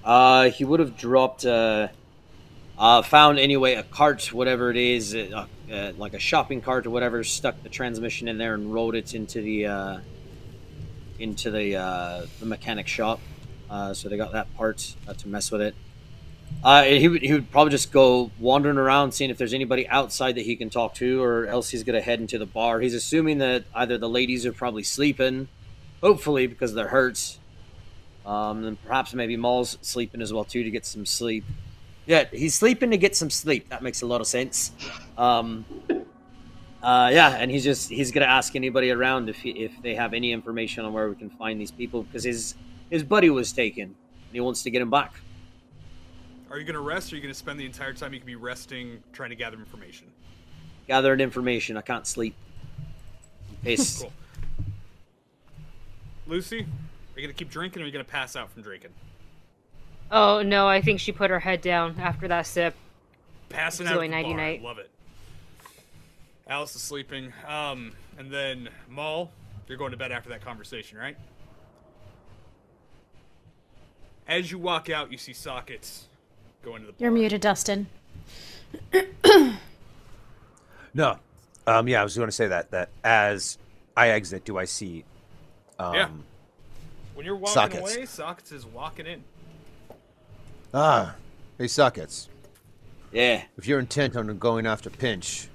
Uh, 0.03 0.49
he 0.49 0.65
would 0.65 0.79
have 0.79 0.97
dropped. 0.97 1.45
Uh, 1.45 1.89
uh, 2.77 3.01
found 3.01 3.39
anyway 3.39 3.73
a 3.73 3.83
cart, 3.83 4.31
whatever 4.31 4.69
it 4.69 4.77
is, 4.77 5.15
uh, 5.15 5.47
uh, 5.71 5.91
like 5.97 6.13
a 6.13 6.19
shopping 6.19 6.61
cart 6.61 6.85
or 6.85 6.89
whatever. 6.89 7.23
Stuck 7.23 7.61
the 7.63 7.69
transmission 7.69 8.27
in 8.27 8.37
there 8.37 8.53
and 8.53 8.73
rolled 8.73 8.95
it 8.95 9.13
into 9.13 9.41
the 9.41 9.65
uh, 9.65 9.99
into 11.19 11.51
the 11.51 11.75
uh, 11.75 12.25
the 12.39 12.45
mechanic 12.45 12.87
shop. 12.87 13.19
Uh, 13.69 13.93
so 13.93 14.09
they 14.09 14.17
got 14.17 14.31
that 14.31 14.53
part 14.55 14.95
uh, 15.07 15.13
to 15.13 15.27
mess 15.27 15.51
with 15.51 15.61
it. 15.61 15.75
Uh, 16.63 16.83
he 16.83 17.07
would 17.07 17.21
he 17.21 17.33
would 17.33 17.51
probably 17.51 17.71
just 17.71 17.91
go 17.91 18.31
wandering 18.39 18.77
around, 18.77 19.11
seeing 19.11 19.29
if 19.29 19.37
there's 19.37 19.53
anybody 19.53 19.87
outside 19.89 20.35
that 20.35 20.45
he 20.45 20.55
can 20.55 20.69
talk 20.69 20.93
to, 20.95 21.21
or 21.21 21.45
else 21.47 21.69
he's 21.69 21.83
gonna 21.83 22.01
head 22.01 22.19
into 22.19 22.37
the 22.37 22.45
bar. 22.45 22.79
He's 22.79 22.93
assuming 22.93 23.39
that 23.39 23.65
either 23.75 23.97
the 23.97 24.09
ladies 24.09 24.45
are 24.45 24.53
probably 24.53 24.83
sleeping, 24.83 25.49
hopefully 26.01 26.47
because 26.47 26.73
they're 26.73 26.87
hurt. 26.87 27.37
Um, 28.25 28.65
and 28.65 28.83
perhaps 28.83 29.13
maybe 29.13 29.37
Maul's 29.37 29.77
sleeping 29.81 30.21
as 30.21 30.33
well 30.33 30.43
too 30.43 30.63
to 30.63 30.71
get 30.71 30.85
some 30.85 31.05
sleep. 31.05 31.45
Yeah, 32.07 32.23
he's 32.31 32.55
sleeping 32.55 32.89
to 32.91 32.97
get 32.97 33.15
some 33.15 33.29
sleep. 33.29 33.69
That 33.69 33.83
makes 33.83 34.01
a 34.01 34.05
lot 34.05 34.21
of 34.21 34.27
sense. 34.27 34.71
Um, 35.17 35.65
uh, 36.81 37.09
yeah, 37.11 37.35
and 37.35 37.51
he's 37.51 37.65
just 37.65 37.89
he's 37.89 38.11
gonna 38.11 38.25
ask 38.25 38.55
anybody 38.55 38.91
around 38.91 39.29
if 39.29 39.35
he, 39.39 39.49
if 39.49 39.73
they 39.83 39.93
have 39.93 40.13
any 40.13 40.31
information 40.31 40.85
on 40.85 40.93
where 40.93 41.09
we 41.09 41.15
can 41.15 41.29
find 41.29 41.59
these 41.59 41.71
people 41.71 42.03
because 42.03 42.23
his 42.23 42.55
his 42.89 43.03
buddy 43.03 43.29
was 43.29 43.51
taken 43.51 43.83
and 43.83 44.31
he 44.31 44.39
wants 44.39 44.63
to 44.63 44.71
get 44.71 44.81
him 44.81 44.89
back. 44.89 45.19
Are 46.49 46.57
you 46.57 46.63
going 46.63 46.75
to 46.75 46.79
rest, 46.79 47.11
or 47.11 47.15
are 47.15 47.17
you 47.17 47.21
going 47.21 47.33
to 47.33 47.37
spend 47.37 47.59
the 47.59 47.65
entire 47.65 47.91
time 47.91 48.13
you 48.13 48.19
could 48.21 48.25
be 48.25 48.35
resting 48.35 49.03
trying 49.11 49.31
to 49.31 49.35
gather 49.35 49.57
information? 49.57 50.07
Gathering 50.87 51.19
information. 51.19 51.75
I 51.75 51.81
can't 51.81 52.07
sleep. 52.07 52.35
Case- 53.65 53.99
Cool. 54.01 54.13
Lucy, 56.25 56.59
are 56.59 57.19
you 57.19 57.23
going 57.23 57.27
to 57.27 57.33
keep 57.33 57.49
drinking, 57.49 57.81
or 57.81 57.83
are 57.83 57.85
you 57.85 57.91
going 57.91 58.05
to 58.05 58.09
pass 58.09 58.37
out 58.37 58.49
from 58.49 58.61
drinking? 58.61 58.91
Oh 60.11 60.41
no, 60.41 60.67
I 60.67 60.81
think 60.81 60.99
she 60.99 61.11
put 61.11 61.29
her 61.29 61.39
head 61.39 61.61
down 61.61 61.95
after 61.99 62.27
that 62.29 62.47
sip. 62.47 62.75
Passing 63.49 63.85
It's 63.85 63.91
out 63.91 63.95
really 64.01 64.07
at 64.07 64.11
the 64.11 64.23
bar. 64.23 64.37
nighty-night. 64.37 64.63
Love 64.63 64.77
it. 64.79 64.89
Alice 66.47 66.75
is 66.75 66.81
sleeping. 66.81 67.33
Um, 67.45 67.93
and 68.17 68.31
then 68.31 68.69
Maul, 68.89 69.31
you're 69.67 69.77
going 69.77 69.91
to 69.91 69.97
bed 69.97 70.11
after 70.11 70.29
that 70.29 70.41
conversation, 70.43 70.97
right? 70.97 71.17
As 74.27 74.51
you 74.51 74.57
walk 74.59 74.89
out, 74.89 75.11
you 75.11 75.17
see 75.17 75.33
sockets 75.33 76.05
go 76.63 76.75
into 76.75 76.87
the 76.87 76.93
bar. 76.93 76.97
You're 76.99 77.11
muted, 77.11 77.41
Dustin. 77.41 77.87
No. 80.93 81.17
Um, 81.65 81.87
yeah, 81.87 82.01
I 82.01 82.03
was 82.03 82.15
going 82.15 82.27
to 82.29 82.31
say 82.35 82.47
that. 82.47 82.71
That 82.71 82.89
as 83.03 83.57
I 83.95 84.09
exit, 84.09 84.45
do 84.45 84.57
I 84.57 84.65
see? 84.65 85.03
Um, 85.79 85.93
Yeah. 85.93 86.09
When 87.13 87.25
you're 87.25 87.35
walking 87.35 87.53
Sockets. 87.53 87.95
away, 87.95 88.05
Sockets 88.05 88.51
is 88.51 88.65
walking 88.65 89.05
in. 89.07 89.23
Ah, 90.73 91.15
hey, 91.57 91.67
sockets. 91.67 92.29
yeah, 93.11 93.43
If 93.57 93.67
you're 93.67 93.79
intent 93.79 94.15
on 94.15 94.37
going 94.37 94.65
after 94.65 94.89
Pinch, 94.89 95.47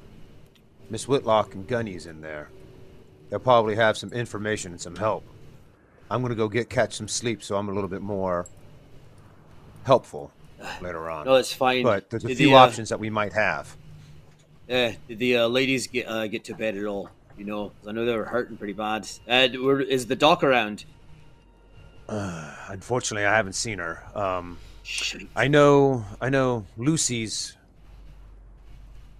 Miss 0.91 1.07
Whitlock 1.07 1.55
and 1.55 1.67
Gunny's 1.67 2.07
in 2.07 2.21
there. 2.21 2.49
They'll 3.31 3.39
probably 3.39 3.77
have 3.77 3.97
some 3.97 4.13
information 4.13 4.73
and 4.73 4.81
some 4.81 4.97
help. 4.97 5.25
I'm 6.11 6.21
gonna 6.23 6.35
go 6.35 6.49
get 6.49 6.69
catch 6.69 6.95
some 6.95 7.09
sleep, 7.09 7.43
so 7.43 7.57
I'm 7.57 7.69
a 7.69 7.73
little 7.73 7.89
bit 7.89 8.03
more 8.03 8.47
helpful 9.85 10.31
later 10.83 11.09
on. 11.11 11.25
no, 11.27 11.37
it's 11.37 11.53
fine. 11.53 11.83
but 11.83 12.11
there's 12.11 12.25
a 12.25 12.29
Did 12.29 12.37
few 12.39 12.49
the, 12.49 12.55
uh, 12.55 12.59
options 12.59 12.89
that 12.91 13.01
we 13.01 13.09
might 13.11 13.33
have. 13.33 13.75
Yeah, 14.69 14.95
did 15.09 15.19
the 15.19 15.39
uh, 15.39 15.47
ladies 15.49 15.87
get 15.87 16.07
uh, 16.09 16.27
get 16.27 16.45
to 16.45 16.55
bed 16.55 16.77
at 16.77 16.85
all? 16.85 17.09
You 17.39 17.45
know, 17.45 17.73
I 17.87 17.93
know 17.93 18.05
they 18.05 18.15
were 18.17 18.25
hurting 18.27 18.59
pretty 18.59 18.75
bad. 18.75 19.09
Uh, 19.29 19.49
is 19.89 20.07
the 20.07 20.17
doc 20.17 20.45
around? 20.45 20.85
Unfortunately, 22.09 23.25
I 23.27 23.35
haven't 23.35 23.55
seen 23.55 23.79
her. 23.79 24.03
Um, 24.15 24.59
I 25.37 25.49
know, 25.49 26.05
I 26.21 26.29
know 26.29 26.67
Lucy's 26.77 27.57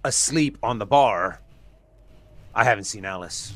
asleep 0.03 0.57
on 0.61 0.79
the 0.79 0.85
bar. 0.85 1.39
I 2.53 2.63
haven't 2.63 2.83
seen 2.83 3.05
Alice. 3.05 3.55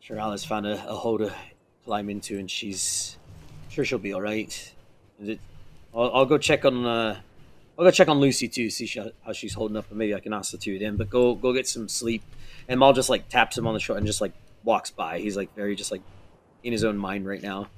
Sure, 0.00 0.18
Alice 0.18 0.44
found 0.44 0.66
a, 0.66 0.72
a 0.88 0.94
hole 0.94 1.18
to 1.18 1.32
climb 1.84 2.08
into, 2.10 2.38
and 2.38 2.50
she's 2.50 3.16
sure 3.68 3.84
she'll 3.84 3.98
be 3.98 4.12
all 4.12 4.22
right. 4.22 4.72
It? 5.20 5.40
I'll, 5.94 6.10
I'll 6.14 6.26
go 6.26 6.38
check 6.38 6.64
on. 6.64 6.84
Uh, 6.84 7.20
I'll 7.78 7.84
go 7.84 7.90
check 7.90 8.08
on 8.08 8.20
Lucy 8.20 8.46
too, 8.46 8.70
see 8.70 8.86
sh- 8.86 8.98
how 9.24 9.32
she's 9.32 9.54
holding 9.54 9.76
up, 9.76 9.88
and 9.90 9.98
maybe 9.98 10.14
I 10.14 10.20
can 10.20 10.32
ask 10.32 10.52
the 10.52 10.58
two 10.58 10.74
of 10.74 10.80
them. 10.80 10.96
But 10.96 11.10
go, 11.10 11.34
go 11.34 11.52
get 11.52 11.66
some 11.66 11.88
sleep. 11.88 12.22
And 12.68 12.78
Maul 12.78 12.92
just 12.92 13.10
like 13.10 13.28
taps 13.28 13.58
him 13.58 13.66
on 13.66 13.74
the 13.74 13.80
shoulder 13.80 13.98
and 13.98 14.06
just 14.06 14.20
like 14.20 14.32
walks 14.62 14.90
by. 14.90 15.18
He's 15.18 15.36
like 15.36 15.54
very 15.56 15.74
just 15.74 15.90
like 15.90 16.02
in 16.62 16.72
his 16.72 16.84
own 16.84 16.96
mind 16.96 17.26
right 17.26 17.42
now 17.42 17.68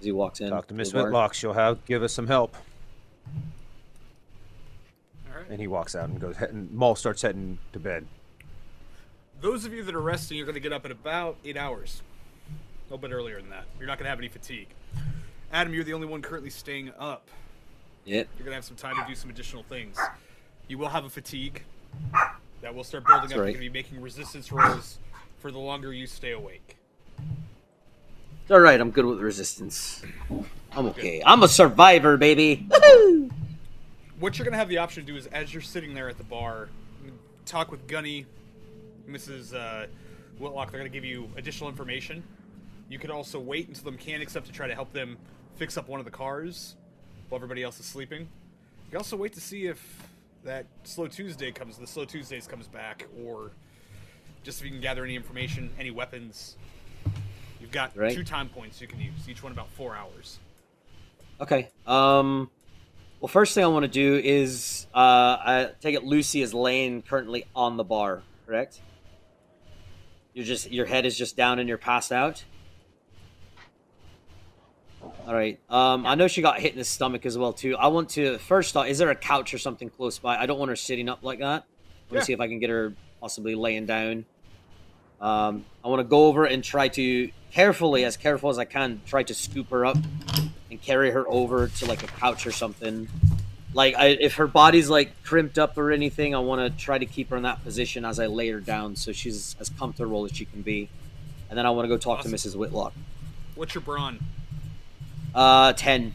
as 0.00 0.04
he 0.04 0.12
walks 0.12 0.40
in. 0.40 0.50
Talk 0.50 0.66
to 0.68 0.74
Miss. 0.74 0.92
Whitlock. 0.92 1.34
She'll 1.34 1.52
have 1.52 1.84
give 1.84 2.02
us 2.02 2.12
some 2.12 2.26
help. 2.26 2.56
All 5.28 5.36
right. 5.36 5.48
And 5.48 5.60
he 5.60 5.66
walks 5.66 5.94
out 5.94 6.08
and 6.08 6.20
goes. 6.20 6.36
And 6.38 6.72
Maul 6.72 6.96
starts 6.96 7.22
heading 7.22 7.58
to 7.72 7.78
bed. 7.78 8.06
Those 9.40 9.64
of 9.64 9.72
you 9.72 9.82
that 9.84 9.94
are 9.94 10.00
resting, 10.00 10.36
you're 10.36 10.46
going 10.46 10.54
to 10.54 10.60
get 10.60 10.72
up 10.72 10.84
in 10.84 10.92
about 10.92 11.36
eight 11.44 11.56
hours. 11.56 12.02
A 12.48 12.92
little 12.92 12.98
bit 12.98 13.14
earlier 13.14 13.40
than 13.40 13.50
that. 13.50 13.64
You're 13.78 13.86
not 13.86 13.98
going 13.98 14.04
to 14.04 14.10
have 14.10 14.18
any 14.18 14.28
fatigue. 14.28 14.68
Adam, 15.52 15.72
you're 15.72 15.84
the 15.84 15.94
only 15.94 16.06
one 16.06 16.22
currently 16.22 16.50
staying 16.50 16.92
up. 16.98 17.28
Yep. 18.04 18.28
You're 18.36 18.44
going 18.44 18.52
to 18.52 18.56
have 18.56 18.64
some 18.64 18.76
time 18.76 18.96
to 18.96 19.04
do 19.08 19.14
some 19.14 19.30
additional 19.30 19.62
things. 19.62 19.98
You 20.68 20.78
will 20.78 20.88
have 20.88 21.04
a 21.04 21.08
fatigue 21.08 21.62
that 22.60 22.74
will 22.74 22.84
start 22.84 23.06
building 23.06 23.22
That's 23.22 23.32
up. 23.32 23.36
You're 23.36 23.44
right. 23.44 23.54
going 23.54 23.64
to 23.64 23.70
be 23.70 23.78
making 23.78 24.00
resistance 24.00 24.52
rolls 24.52 24.98
for 25.38 25.50
the 25.50 25.58
longer 25.58 25.92
you 25.92 26.06
stay 26.06 26.32
awake. 26.32 26.76
It's 28.50 28.56
all 28.56 28.62
right. 28.62 28.80
I'm 28.80 28.90
good 28.90 29.04
with 29.04 29.20
resistance. 29.20 30.02
I'm 30.72 30.86
okay. 30.86 31.22
I'm 31.24 31.44
a 31.44 31.46
survivor, 31.46 32.16
baby. 32.16 32.66
What 34.18 34.36
you're 34.36 34.44
going 34.44 34.54
to 34.54 34.58
have 34.58 34.68
the 34.68 34.78
option 34.78 35.06
to 35.06 35.12
do 35.12 35.16
is, 35.16 35.28
as 35.28 35.54
you're 35.54 35.62
sitting 35.62 35.94
there 35.94 36.08
at 36.08 36.18
the 36.18 36.24
bar, 36.24 36.68
talk 37.46 37.70
with 37.70 37.86
Gunny, 37.86 38.26
Mrs. 39.08 39.54
Uh, 39.54 39.86
Whitlock. 40.40 40.72
They're 40.72 40.80
going 40.80 40.90
to 40.90 40.92
give 40.92 41.04
you 41.04 41.30
additional 41.36 41.70
information. 41.70 42.24
You 42.88 42.98
could 42.98 43.10
also 43.10 43.38
wait 43.38 43.68
until 43.68 43.84
the 43.84 43.92
mechanics 43.92 44.34
up 44.34 44.44
to 44.46 44.50
try 44.50 44.66
to 44.66 44.74
help 44.74 44.92
them 44.92 45.16
fix 45.54 45.76
up 45.76 45.86
one 45.86 46.00
of 46.00 46.04
the 46.04 46.10
cars 46.10 46.74
while 47.28 47.38
everybody 47.38 47.62
else 47.62 47.78
is 47.78 47.86
sleeping. 47.86 48.22
You 48.22 48.90
can 48.90 48.96
also 48.96 49.16
wait 49.16 49.32
to 49.34 49.40
see 49.40 49.66
if 49.66 50.08
that 50.42 50.66
Slow 50.82 51.06
Tuesday 51.06 51.52
comes, 51.52 51.78
the 51.78 51.86
Slow 51.86 52.04
Tuesdays 52.04 52.48
comes 52.48 52.66
back, 52.66 53.06
or 53.24 53.52
just 54.42 54.58
if 54.58 54.64
you 54.64 54.72
can 54.72 54.80
gather 54.80 55.04
any 55.04 55.14
information, 55.14 55.70
any 55.78 55.92
weapons. 55.92 56.56
You've 57.70 57.74
got 57.76 57.96
Right. 57.96 58.12
two 58.12 58.24
time 58.24 58.48
points 58.48 58.80
you 58.80 58.88
can 58.88 59.00
use, 59.00 59.28
each 59.28 59.44
one 59.44 59.52
about 59.52 59.68
four 59.70 59.94
hours. 59.94 60.40
Okay. 61.40 61.68
Um. 61.86 62.50
Well, 63.20 63.28
first 63.28 63.54
thing 63.54 63.62
I 63.62 63.68
want 63.68 63.84
to 63.84 63.88
do 63.88 64.16
is 64.16 64.88
uh, 64.92 64.98
I 64.98 65.70
take 65.80 65.94
it 65.94 66.02
Lucy 66.02 66.42
is 66.42 66.52
laying 66.52 67.02
currently 67.02 67.44
on 67.54 67.76
the 67.76 67.84
bar, 67.84 68.22
correct? 68.44 68.80
You're 70.34 70.44
just 70.44 70.72
your 70.72 70.84
head 70.86 71.06
is 71.06 71.16
just 71.16 71.36
down 71.36 71.60
and 71.60 71.68
you're 71.68 71.78
passed 71.78 72.10
out. 72.10 72.44
All 75.28 75.34
right. 75.34 75.60
Um, 75.68 76.06
I 76.06 76.16
know 76.16 76.26
she 76.26 76.42
got 76.42 76.58
hit 76.58 76.72
in 76.72 76.78
the 76.78 76.84
stomach 76.84 77.24
as 77.24 77.38
well 77.38 77.52
too. 77.52 77.76
I 77.76 77.86
want 77.86 78.08
to 78.10 78.38
first 78.38 78.72
thought, 78.72 78.88
is 78.88 78.98
there 78.98 79.10
a 79.10 79.14
couch 79.14 79.54
or 79.54 79.58
something 79.58 79.90
close 79.90 80.18
by? 80.18 80.36
I 80.36 80.46
don't 80.46 80.58
want 80.58 80.70
her 80.70 80.76
sitting 80.76 81.08
up 81.08 81.22
like 81.22 81.38
that. 81.38 81.66
Let 82.08 82.12
me 82.14 82.18
Yeah. 82.18 82.22
see 82.24 82.32
if 82.32 82.40
I 82.40 82.48
can 82.48 82.58
get 82.58 82.68
her 82.70 82.94
possibly 83.20 83.54
laying 83.54 83.86
down. 83.86 84.24
Um, 85.20 85.64
I 85.84 85.88
want 85.88 86.00
to 86.00 86.04
go 86.04 86.26
over 86.26 86.46
and 86.46 86.64
try 86.64 86.88
to 86.88 87.30
carefully, 87.52 88.04
as 88.04 88.16
careful 88.16 88.50
as 88.50 88.58
I 88.58 88.64
can, 88.64 89.00
try 89.06 89.22
to 89.24 89.34
scoop 89.34 89.70
her 89.70 89.84
up 89.86 89.96
and 90.70 90.80
carry 90.80 91.10
her 91.10 91.28
over 91.28 91.68
to 91.68 91.86
like 91.86 92.02
a 92.02 92.06
couch 92.06 92.46
or 92.46 92.52
something. 92.52 93.08
Like, 93.72 93.94
I, 93.96 94.06
if 94.08 94.34
her 94.34 94.46
body's 94.46 94.88
like 94.90 95.12
crimped 95.22 95.58
up 95.58 95.78
or 95.78 95.92
anything, 95.92 96.34
I 96.34 96.38
want 96.40 96.60
to 96.72 96.82
try 96.84 96.98
to 96.98 97.06
keep 97.06 97.30
her 97.30 97.36
in 97.36 97.44
that 97.44 97.62
position 97.62 98.04
as 98.04 98.18
I 98.18 98.26
lay 98.26 98.48
her 98.50 98.60
down, 98.60 98.96
so 98.96 99.12
she's 99.12 99.54
as 99.60 99.68
comfortable 99.68 100.24
as 100.24 100.32
she 100.32 100.44
can 100.44 100.62
be. 100.62 100.88
And 101.48 101.58
then 101.58 101.66
I 101.66 101.70
want 101.70 101.84
to 101.84 101.88
go 101.88 101.96
talk 101.96 102.20
Awesome. 102.20 102.32
to 102.32 102.36
Mrs. 102.36 102.56
Whitlock. 102.56 102.92
What's 103.54 103.74
your 103.74 103.82
brawn? 103.82 104.18
Uh, 105.34 105.72
ten. 105.74 106.14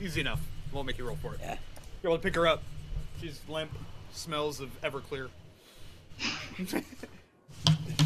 Easy 0.00 0.20
enough. 0.20 0.40
Won't 0.72 0.86
make 0.86 0.96
you 0.98 1.06
roll 1.06 1.16
for 1.20 1.34
it. 1.34 1.40
Yeah. 1.42 1.56
You're 2.02 2.10
able 2.12 2.18
to 2.18 2.22
pick 2.22 2.34
her 2.36 2.46
up. 2.46 2.62
She's 3.20 3.40
limp, 3.48 3.70
smells 4.12 4.60
of 4.60 4.68
Everclear. 4.82 5.28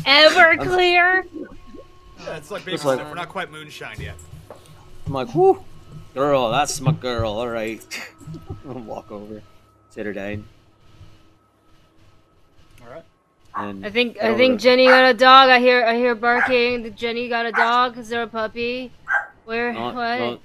Everclear. 0.05 1.25
Yeah, 2.27 2.37
it's 2.37 2.51
like 2.51 2.62
baby 2.65 2.73
Looks 2.73 2.85
like- 2.85 2.99
We're 2.99 3.15
not 3.15 3.29
quite 3.29 3.51
moonshine 3.51 4.01
yet. 4.01 4.17
I'm 5.07 5.12
like, 5.12 5.33
whoo, 5.35 5.62
girl, 6.15 6.51
that's 6.51 6.81
my 6.81 6.93
girl. 6.93 7.33
All 7.33 7.49
right. 7.49 7.81
Walk 8.65 9.12
over, 9.12 9.41
sit 9.91 10.05
her 10.07 10.12
down, 10.12 10.45
All 12.83 12.93
right. 12.93 13.05
and 13.55 13.87
I 13.87 13.91
think 13.91 14.21
I 14.21 14.35
think 14.35 14.59
to- 14.59 14.65
Jenny 14.65 14.87
got 14.87 15.05
a 15.09 15.15
dog. 15.15 15.49
I 15.51 15.61
hear 15.61 15.85
I 15.85 15.95
hear 15.95 16.17
barking. 16.17 16.93
Jenny 16.97 17.29
got 17.29 17.47
a 17.47 17.53
dog. 17.53 17.97
Is 17.99 18.09
there 18.09 18.23
a 18.23 18.27
puppy? 18.27 18.91
Where? 19.45 19.73
No, 19.73 19.85
what? 19.93 19.95
no, 20.19 20.39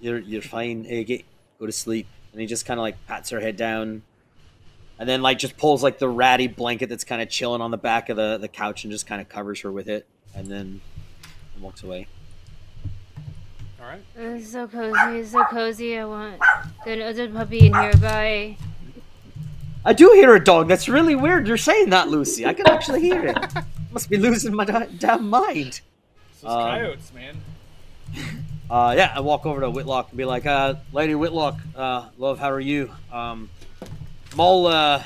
you're 0.00 0.18
you're 0.20 0.42
fine. 0.42 0.84
Hey, 0.84 1.02
get 1.02 1.24
go 1.58 1.66
to 1.66 1.72
sleep. 1.72 2.06
And 2.30 2.40
he 2.40 2.46
just 2.46 2.64
kind 2.64 2.78
of 2.78 2.82
like 2.82 3.04
pats 3.08 3.30
her 3.30 3.40
head 3.40 3.56
down, 3.56 4.02
and 5.00 5.08
then 5.08 5.20
like 5.22 5.38
just 5.38 5.56
pulls 5.56 5.82
like 5.82 5.98
the 5.98 6.08
ratty 6.08 6.46
blanket 6.46 6.88
that's 6.88 7.04
kind 7.04 7.20
of 7.20 7.28
chilling 7.28 7.60
on 7.60 7.72
the 7.72 7.76
back 7.78 8.08
of 8.08 8.16
the 8.16 8.38
the 8.38 8.48
couch 8.48 8.84
and 8.84 8.92
just 8.92 9.08
kind 9.08 9.20
of 9.20 9.28
covers 9.28 9.60
her 9.62 9.72
with 9.72 9.88
it, 9.88 10.06
and 10.36 10.46
then 10.46 10.80
walks 11.62 11.82
away. 11.82 12.06
All 13.80 13.86
right. 13.88 14.02
It's 14.16 14.52
so 14.52 14.68
cozy. 14.68 15.18
It's 15.18 15.32
so 15.32 15.44
cozy. 15.44 15.98
I 15.98 16.04
want 16.04 16.40
there's 16.84 17.18
a 17.18 17.28
puppy 17.28 17.66
in 17.66 17.74
here. 17.74 17.92
Bye. 17.94 18.56
I 19.84 19.92
do 19.92 20.12
hear 20.12 20.34
a 20.34 20.42
dog. 20.42 20.68
That's 20.68 20.88
really 20.88 21.16
weird. 21.16 21.48
You're 21.48 21.56
saying 21.56 21.90
that, 21.90 22.08
Lucy. 22.08 22.46
I 22.46 22.54
can 22.54 22.68
actually 22.68 23.00
hear 23.00 23.24
it. 23.26 23.36
Must 23.92 24.08
be 24.08 24.16
losing 24.16 24.54
my 24.54 24.64
damn 24.64 25.28
mind. 25.28 25.80
So 26.40 26.48
Um, 26.48 26.60
coyotes, 26.60 27.12
man. 27.12 27.36
Uh, 28.70 28.94
yeah, 28.96 29.12
I 29.14 29.20
walk 29.20 29.44
over 29.44 29.60
to 29.60 29.70
Whitlock 29.70 30.08
and 30.10 30.16
be 30.16 30.24
like, 30.24 30.46
uh, 30.46 30.74
Lady 30.92 31.14
Whitlock, 31.14 31.58
uh, 31.76 32.08
love, 32.16 32.38
how 32.38 32.50
are 32.50 32.60
you? 32.60 32.90
Um, 33.12 33.50
Mole, 34.34 34.68
uh, 34.68 35.02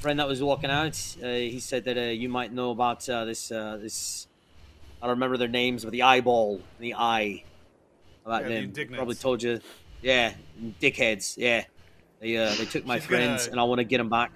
friend 0.00 0.18
that 0.18 0.26
was 0.26 0.42
walking 0.42 0.70
out, 0.70 0.98
uh, 1.22 1.26
he 1.26 1.60
said 1.60 1.84
that 1.84 1.98
uh, 1.98 2.02
you 2.02 2.28
might 2.28 2.52
know 2.52 2.70
about 2.70 3.06
uh, 3.08 3.24
this, 3.24 3.52
uh, 3.52 3.78
this, 3.82 4.28
I 5.02 5.06
don't 5.06 5.16
remember 5.16 5.36
their 5.36 5.48
names, 5.48 5.82
but 5.84 5.90
the 5.90 6.02
eyeball, 6.02 6.60
the 6.78 6.94
eye. 6.94 7.42
About 8.24 8.48
Yeah, 8.48 8.60
them. 8.66 8.88
Probably 8.94 9.16
told 9.16 9.42
you. 9.42 9.60
Yeah, 10.00 10.32
dickheads, 10.80 11.34
yeah. 11.36 11.64
They, 12.20 12.36
uh, 12.36 12.54
they 12.54 12.66
took 12.66 12.86
my 12.86 12.98
She's 13.00 13.06
friends 13.06 13.42
gonna- 13.42 13.50
and 13.52 13.60
I 13.60 13.64
want 13.64 13.80
to 13.80 13.84
get 13.84 13.98
them 13.98 14.08
back. 14.08 14.30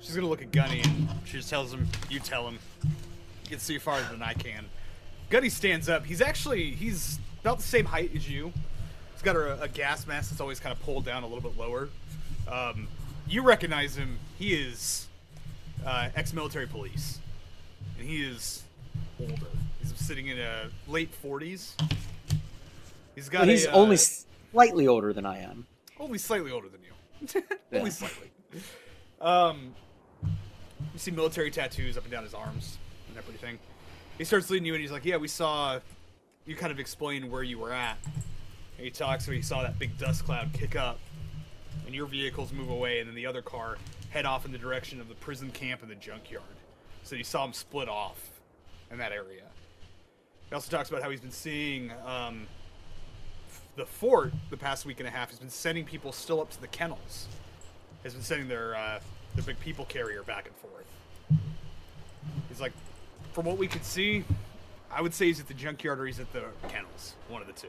She's 0.00 0.14
gonna 0.14 0.28
look 0.28 0.40
at 0.40 0.50
Gunny 0.50 0.80
and 0.82 1.08
she 1.26 1.32
just 1.38 1.50
tells 1.50 1.72
him, 1.74 1.88
"You 2.08 2.20
tell 2.20 2.46
him. 2.48 2.58
You 2.84 3.50
can 3.50 3.58
see 3.58 3.76
farther 3.78 4.06
than 4.10 4.22
I 4.22 4.32
can." 4.34 4.64
Gunny 5.28 5.48
stands 5.50 5.88
up. 5.88 6.06
He's 6.06 6.20
actually 6.22 6.70
he's 6.70 7.18
about 7.40 7.58
the 7.58 7.64
same 7.64 7.84
height 7.86 8.12
as 8.14 8.28
you. 8.30 8.52
He's 9.12 9.22
got 9.22 9.36
a, 9.36 9.60
a 9.62 9.68
gas 9.68 10.06
mask 10.06 10.30
that's 10.30 10.40
always 10.40 10.60
kind 10.60 10.72
of 10.72 10.80
pulled 10.82 11.04
down 11.04 11.22
a 11.22 11.26
little 11.26 11.42
bit 11.50 11.58
lower. 11.58 11.88
Um, 12.48 12.86
you 13.28 13.42
recognize 13.42 13.96
him. 13.96 14.18
He 14.38 14.54
is 14.54 15.08
uh, 15.84 16.08
ex-military 16.14 16.66
police, 16.68 17.18
and 17.98 18.08
he 18.08 18.22
is 18.22 18.62
older. 19.20 19.46
He's 19.80 19.94
sitting 19.96 20.28
in 20.28 20.38
a 20.38 20.70
late 20.88 21.12
forties. 21.14 21.76
He's 23.14 23.28
got. 23.28 23.40
But 23.40 23.48
he's 23.48 23.66
a, 23.66 23.72
uh, 23.72 23.76
only 23.76 23.96
slightly 23.96 24.86
older 24.86 25.12
than 25.12 25.26
I 25.26 25.38
am. 25.38 25.66
only 25.98 26.18
slightly 26.18 26.50
older 26.50 26.68
than 26.68 26.80
you. 26.82 27.42
Yeah. 27.72 27.78
only 27.78 27.90
slightly. 27.90 28.30
Um, 29.20 29.74
you 30.22 30.98
see 30.98 31.10
military 31.10 31.50
tattoos 31.50 31.96
up 31.96 32.04
and 32.04 32.12
down 32.12 32.22
his 32.22 32.34
arms 32.34 32.78
and 33.08 33.16
everything. 33.16 33.58
He 34.18 34.24
starts 34.24 34.50
leading 34.50 34.66
you, 34.66 34.74
and 34.74 34.80
he's 34.82 34.92
like, 34.92 35.04
"Yeah, 35.04 35.16
we 35.16 35.28
saw." 35.28 35.80
You 36.44 36.54
kind 36.54 36.70
of 36.70 36.78
explain 36.78 37.28
where 37.30 37.42
you 37.42 37.58
were 37.58 37.72
at. 37.72 37.96
And 38.76 38.84
he 38.84 38.90
talks, 38.90 39.24
so 39.26 39.32
he 39.32 39.42
saw 39.42 39.62
that 39.62 39.78
big 39.80 39.98
dust 39.98 40.24
cloud 40.24 40.50
kick 40.52 40.76
up, 40.76 41.00
and 41.86 41.94
your 41.94 42.06
vehicles 42.06 42.52
move 42.52 42.68
away, 42.70 43.00
and 43.00 43.08
then 43.08 43.16
the 43.16 43.26
other 43.26 43.42
car 43.42 43.78
head 44.10 44.26
off 44.26 44.44
in 44.46 44.52
the 44.52 44.58
direction 44.58 45.00
of 45.00 45.08
the 45.08 45.14
prison 45.16 45.50
camp 45.50 45.82
and 45.82 45.90
the 45.90 45.96
junkyard. 45.96 46.44
So 47.02 47.16
you 47.16 47.24
saw 47.24 47.42
them 47.44 47.52
split 47.52 47.88
off 47.88 48.35
in 48.90 48.98
that 48.98 49.12
area. 49.12 49.42
He 50.48 50.54
also 50.54 50.74
talks 50.74 50.88
about 50.90 51.02
how 51.02 51.10
he's 51.10 51.20
been 51.20 51.30
seeing 51.30 51.92
um, 52.04 52.46
the 53.74 53.86
fort 53.86 54.32
the 54.50 54.56
past 54.56 54.86
week 54.86 55.00
and 55.00 55.08
a 55.08 55.10
half 55.10 55.30
He's 55.30 55.38
been 55.38 55.50
sending 55.50 55.84
people 55.84 56.12
still 56.12 56.40
up 56.40 56.50
to 56.50 56.60
the 56.60 56.68
kennels. 56.68 57.26
Has 58.04 58.14
been 58.14 58.22
sending 58.22 58.48
their 58.48 58.76
uh, 58.76 59.00
their 59.34 59.44
big 59.44 59.58
people 59.60 59.84
carrier 59.84 60.22
back 60.22 60.46
and 60.46 60.56
forth. 60.56 60.86
He's 62.48 62.60
like, 62.60 62.72
from 63.32 63.44
what 63.44 63.58
we 63.58 63.66
could 63.66 63.84
see, 63.84 64.24
I 64.90 65.02
would 65.02 65.12
say 65.12 65.26
he's 65.26 65.40
at 65.40 65.48
the 65.48 65.54
junkyard 65.54 66.00
or 66.00 66.06
he's 66.06 66.20
at 66.20 66.32
the 66.32 66.44
kennels, 66.68 67.14
one 67.28 67.42
of 67.42 67.48
the 67.48 67.52
two. 67.52 67.68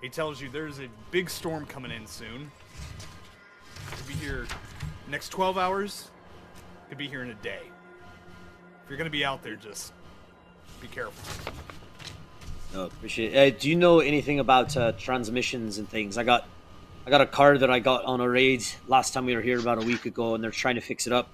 He 0.00 0.08
tells 0.08 0.40
you 0.40 0.48
there's 0.48 0.78
a 0.78 0.88
big 1.10 1.28
storm 1.28 1.66
coming 1.66 1.90
in 1.90 2.06
soon. 2.06 2.50
Could 3.90 4.06
be 4.06 4.14
here 4.14 4.46
next 5.08 5.30
12 5.30 5.58
hours. 5.58 6.10
Could 6.88 6.98
be 6.98 7.08
here 7.08 7.22
in 7.22 7.30
a 7.30 7.34
day. 7.34 7.62
If 8.88 8.92
you're 8.92 8.96
gonna 8.96 9.10
be 9.10 9.22
out 9.22 9.42
there, 9.42 9.54
just 9.54 9.92
be 10.80 10.88
careful. 10.88 11.52
No, 12.72 12.86
appreciate 12.86 13.34
it. 13.34 13.54
Uh, 13.54 13.58
do 13.60 13.68
you 13.68 13.76
know 13.76 14.00
anything 14.00 14.38
about 14.38 14.74
uh, 14.78 14.92
transmissions 14.92 15.76
and 15.76 15.86
things? 15.86 16.16
I 16.16 16.24
got, 16.24 16.46
I 17.06 17.10
got 17.10 17.20
a 17.20 17.26
car 17.26 17.58
that 17.58 17.70
I 17.70 17.80
got 17.80 18.06
on 18.06 18.22
a 18.22 18.26
raid 18.26 18.64
last 18.86 19.12
time 19.12 19.26
we 19.26 19.36
were 19.36 19.42
here 19.42 19.58
about 19.58 19.76
a 19.76 19.84
week 19.84 20.06
ago, 20.06 20.34
and 20.34 20.42
they're 20.42 20.50
trying 20.50 20.76
to 20.76 20.80
fix 20.80 21.06
it 21.06 21.12
up. 21.12 21.28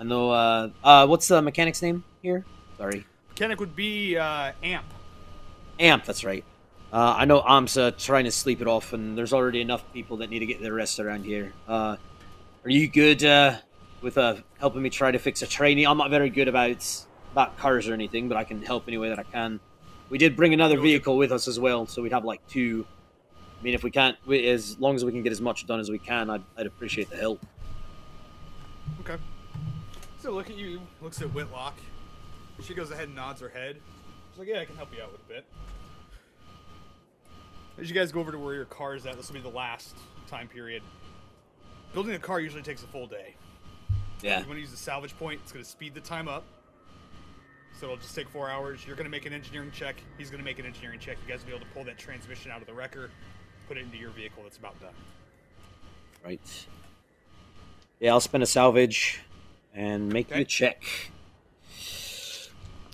I 0.00 0.02
know. 0.02 0.32
Uh, 0.32 0.70
uh, 0.82 1.06
what's 1.06 1.28
the 1.28 1.40
mechanic's 1.40 1.80
name 1.80 2.02
here? 2.22 2.44
Sorry, 2.76 3.06
Mechanic 3.28 3.60
would 3.60 3.76
be 3.76 4.16
uh, 4.16 4.50
Amp. 4.64 4.86
Amp. 5.78 6.04
That's 6.04 6.24
right. 6.24 6.42
Uh, 6.92 7.14
I 7.18 7.24
know 7.24 7.40
Amp's 7.40 7.76
uh, 7.76 7.92
trying 7.96 8.24
to 8.24 8.32
sleep 8.32 8.60
it 8.60 8.66
off, 8.66 8.92
and 8.92 9.16
there's 9.16 9.32
already 9.32 9.60
enough 9.60 9.84
people 9.92 10.16
that 10.16 10.28
need 10.28 10.40
to 10.40 10.46
get 10.46 10.60
their 10.60 10.74
rest 10.74 10.98
around 10.98 11.24
here. 11.24 11.52
Uh, 11.68 11.98
are 12.64 12.70
you 12.70 12.88
good 12.88 13.22
uh, 13.22 13.58
with 14.04 14.18
uh, 14.18 14.36
helping 14.60 14.82
me 14.82 14.90
try 14.90 15.10
to 15.10 15.18
fix 15.18 15.42
a 15.42 15.46
trainee? 15.46 15.86
I'm 15.86 15.98
not 15.98 16.10
very 16.10 16.30
good 16.30 16.46
about 16.46 17.04
about 17.32 17.58
cars 17.58 17.88
or 17.88 17.94
anything, 17.94 18.28
but 18.28 18.36
I 18.36 18.44
can 18.44 18.62
help 18.62 18.84
any 18.86 18.98
way 18.98 19.08
that 19.08 19.18
I 19.18 19.24
can. 19.24 19.58
We 20.10 20.18
did 20.18 20.36
bring 20.36 20.54
another 20.54 20.78
vehicle 20.78 21.16
with 21.16 21.32
us 21.32 21.48
as 21.48 21.58
well, 21.58 21.86
so 21.86 22.02
we'd 22.02 22.12
have 22.12 22.24
like 22.24 22.46
two. 22.46 22.86
I 23.58 23.64
mean, 23.64 23.74
if 23.74 23.82
we 23.82 23.90
can't, 23.90 24.16
we, 24.26 24.46
as 24.46 24.78
long 24.78 24.94
as 24.94 25.04
we 25.04 25.10
can 25.10 25.22
get 25.22 25.32
as 25.32 25.40
much 25.40 25.66
done 25.66 25.80
as 25.80 25.90
we 25.90 25.98
can, 25.98 26.30
I'd, 26.30 26.42
I'd 26.56 26.66
appreciate 26.66 27.10
the 27.10 27.16
help. 27.16 27.44
Okay. 29.00 29.16
So 30.20 30.30
look 30.30 30.50
at 30.50 30.56
you, 30.56 30.80
looks 31.00 31.20
at 31.22 31.32
Whitlock. 31.32 31.74
She 32.62 32.74
goes 32.74 32.90
ahead 32.90 33.06
and 33.06 33.16
nods 33.16 33.40
her 33.40 33.48
head. 33.48 33.76
She's 34.30 34.38
like, 34.38 34.48
yeah, 34.48 34.60
I 34.60 34.64
can 34.64 34.76
help 34.76 34.94
you 34.94 35.02
out 35.02 35.10
with 35.10 35.22
a 35.22 35.28
bit. 35.28 35.44
As 37.78 37.88
you 37.88 37.94
guys 37.94 38.12
go 38.12 38.20
over 38.20 38.30
to 38.30 38.38
where 38.38 38.54
your 38.54 38.66
car 38.66 38.94
is 38.94 39.06
at, 39.06 39.16
this 39.16 39.28
will 39.28 39.34
be 39.34 39.40
the 39.40 39.48
last 39.48 39.96
time 40.28 40.46
period. 40.46 40.82
Building 41.94 42.14
a 42.14 42.18
car 42.18 42.40
usually 42.40 42.62
takes 42.62 42.82
a 42.82 42.86
full 42.86 43.06
day. 43.06 43.34
Yeah. 44.24 44.40
You 44.40 44.46
want 44.46 44.56
to 44.56 44.60
use 44.62 44.70
the 44.70 44.76
salvage 44.78 45.14
point, 45.18 45.40
it's 45.42 45.52
going 45.52 45.62
to 45.62 45.70
speed 45.70 45.94
the 45.94 46.00
time 46.00 46.28
up. 46.28 46.44
So 47.78 47.86
it'll 47.86 47.98
just 47.98 48.14
take 48.14 48.28
four 48.30 48.48
hours. 48.48 48.86
You're 48.86 48.96
going 48.96 49.04
to 49.04 49.10
make 49.10 49.26
an 49.26 49.34
engineering 49.34 49.70
check. 49.70 49.96
He's 50.16 50.30
going 50.30 50.38
to 50.38 50.44
make 50.44 50.58
an 50.58 50.64
engineering 50.64 50.98
check. 50.98 51.18
You 51.26 51.30
guys 51.30 51.40
will 51.40 51.48
be 51.50 51.56
able 51.56 51.66
to 51.66 51.72
pull 51.72 51.84
that 51.84 51.98
transmission 51.98 52.50
out 52.50 52.62
of 52.62 52.66
the 52.66 52.72
wrecker, 52.72 53.10
put 53.68 53.76
it 53.76 53.80
into 53.82 53.98
your 53.98 54.10
vehicle 54.10 54.42
that's 54.42 54.56
about 54.56 54.80
done. 54.80 54.94
Right. 56.24 56.66
Yeah, 58.00 58.12
I'll 58.12 58.20
spend 58.20 58.42
a 58.42 58.46
salvage 58.46 59.20
and 59.74 60.10
make 60.10 60.32
Okay. 60.32 60.40
a 60.40 60.44
check. 60.46 60.82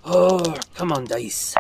Oh, 0.05 0.57
come 0.75 0.91
on, 0.91 1.05
dice. 1.05 1.55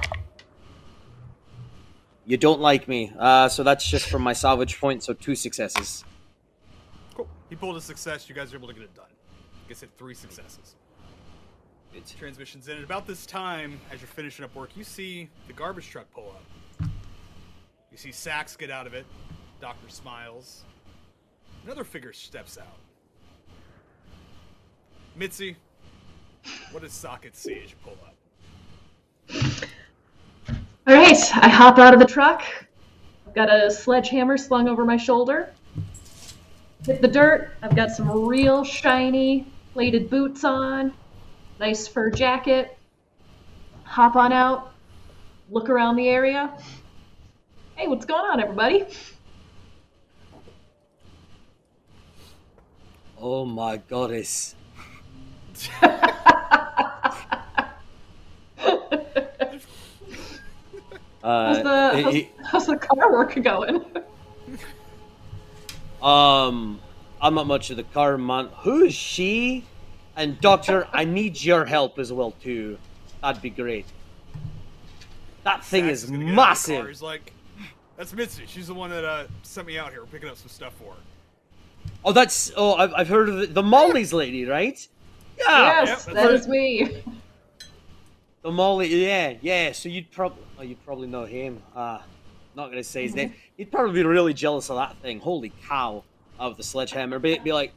You 2.25 2.37
don't 2.39 2.61
like 2.61 2.89
me. 2.89 3.13
Uh, 3.17 3.49
so 3.49 3.63
that's 3.63 3.89
just 3.89 4.09
from 4.09 4.23
my 4.23 4.33
salvage 4.33 4.81
point, 4.81 5.05
so 5.05 5.13
two 5.13 5.37
successes. 5.37 6.05
Cool. 7.15 7.29
He 7.49 7.55
pulled 7.55 7.77
a 7.77 7.81
success. 7.81 8.29
You 8.29 8.35
guys 8.35 8.53
are 8.53 8.57
able 8.57 8.69
to 8.69 8.75
get 8.75 8.83
it 8.83 8.95
done. 8.95 9.05
I 9.71 9.83
hit 9.83 9.91
three 9.97 10.15
successes. 10.15 10.75
Good. 11.93 12.03
transmissions 12.19 12.67
in. 12.67 12.79
At 12.79 12.83
about 12.83 13.07
this 13.07 13.25
time, 13.25 13.81
as 13.93 14.01
you're 14.01 14.09
finishing 14.09 14.45
up 14.45 14.53
work, 14.57 14.71
you 14.77 14.83
see 14.83 15.29
the 15.47 15.53
garbage 15.53 15.89
truck 15.89 16.11
pull 16.13 16.35
up. 16.35 16.91
You 17.93 17.97
see 17.97 18.11
Sax 18.11 18.57
get 18.57 18.73
out 18.73 18.89
of 18.89 18.95
it. 18.95 19.07
Doctor 19.61 19.89
smiles. 19.89 20.65
Another 21.65 21.85
figure 21.85 22.13
steps 22.13 22.59
out. 22.59 22.79
Mitzi, 25.15 25.57
what 26.73 26.83
does 26.83 26.93
Socket 26.93 27.37
see 27.37 27.61
as 27.65 27.71
you 27.71 27.77
pull 27.85 27.97
up? 28.05 28.17
All 30.89 30.95
right, 30.95 31.37
I 31.37 31.49
hop 31.49 31.79
out 31.79 31.95
of 31.95 32.01
the 32.01 32.07
truck. 32.07 32.43
I've 33.25 33.35
got 33.37 33.49
a 33.49 33.71
sledgehammer 33.71 34.37
slung 34.37 34.69
over 34.69 34.85
my 34.85 34.97
shoulder. 34.97 35.53
Hit 36.85 37.01
the 37.01 37.09
dirt. 37.09 37.53
I've 37.63 37.77
got 37.77 37.93
some 37.93 38.11
real 38.27 38.65
shiny 38.65 39.47
plated 39.73 40.11
boots 40.11 40.45
on, 40.45 40.93
nice 41.59 41.87
fur 41.87 42.11
jacket. 42.11 42.77
Hop 43.85 44.17
on 44.17 44.33
out, 44.33 44.73
look 45.51 45.69
around 45.69 45.97
the 45.97 46.09
area. 46.09 46.53
Hey, 47.77 47.89
what's 47.89 48.05
going 48.07 48.25
on, 48.25 48.41
everybody? 48.41 48.85
Oh 53.19 53.45
my 53.45 53.77
goddess. 53.77 54.55
How's 61.23 61.59
Uh, 61.59 61.63
the 61.63 62.03
how's, 62.03 62.15
he- 62.15 62.31
how's 62.45 62.67
the 62.67 62.77
car 62.77 63.13
work 63.13 63.35
going? 63.43 63.85
um, 66.03 66.81
I'm 67.23 67.35
not 67.35 67.47
much 67.47 67.71
of 67.71 67.77
the 67.77 67.83
car 67.85 68.17
man. 68.17 68.49
Who 68.61 68.85
is 68.85 68.95
she? 68.95 69.65
And 70.17 70.41
doctor, 70.41 70.89
I 70.93 71.05
need 71.05 71.43
your 71.43 71.65
help 71.65 71.99
as 71.99 72.13
well 72.13 72.33
too. 72.43 72.79
That'd 73.23 73.43
be 73.43 73.51
great. 73.51 73.87
That 75.45 75.65
thing 75.65 75.85
Sax 75.85 76.05
is 76.05 76.11
gonna 76.11 76.25
get 76.25 76.27
out 76.27 76.31
of 76.31 76.35
the 76.35 76.37
car. 76.37 76.47
massive. 76.47 76.89
He's 76.89 77.03
like, 77.03 77.33
"That's 77.97 78.13
Mitzi. 78.13 78.45
She's 78.47 78.67
the 78.67 78.75
one 78.75 78.91
that 78.91 79.05
uh, 79.05 79.27
sent 79.43 79.67
me 79.67 79.79
out 79.79 79.91
here. 79.91 80.01
We're 80.01 80.07
picking 80.09 80.29
up 80.29 80.37
some 80.37 80.49
stuff 80.49 80.75
for 80.75 80.95
her." 80.95 81.01
Oh, 82.05 82.13
that's 82.13 82.53
oh, 82.57 82.75
I've, 82.75 82.93
I've 82.95 83.09
heard 83.09 83.29
of 83.29 83.37
the, 83.39 83.47
the 83.47 83.63
Molly's 83.63 84.13
lady, 84.13 84.45
right? 84.45 84.87
Yeah, 85.39 85.83
yes, 85.83 85.89
yep, 85.89 86.15
that 86.15 86.15
that's 86.15 86.43
is 86.43 86.49
me. 86.49 87.03
the 88.43 88.51
Molly. 88.51 88.89
Yeah, 88.89 89.35
yeah. 89.41 89.73
So 89.73 89.89
you'd 89.89 90.11
probably 90.11 90.43
oh, 90.59 90.63
you'd 90.63 90.85
probably 90.85 91.07
know 91.07 91.25
him. 91.25 91.63
Uh, 91.75 92.01
not 92.55 92.69
gonna 92.69 92.85
say 92.85 93.03
his 93.03 93.15
name. 93.15 93.35
He'd 93.57 93.71
probably 93.71 93.93
be 93.93 94.07
really 94.07 94.35
jealous 94.35 94.71
of 94.71 94.77
that 94.77 94.97
thing. 95.03 95.21
Holy 95.21 95.53
cow! 95.67 96.03
Of 96.41 96.57
the 96.57 96.63
sledgehammer, 96.63 97.19
be, 97.19 97.39
be 97.39 97.53
like, 97.53 97.75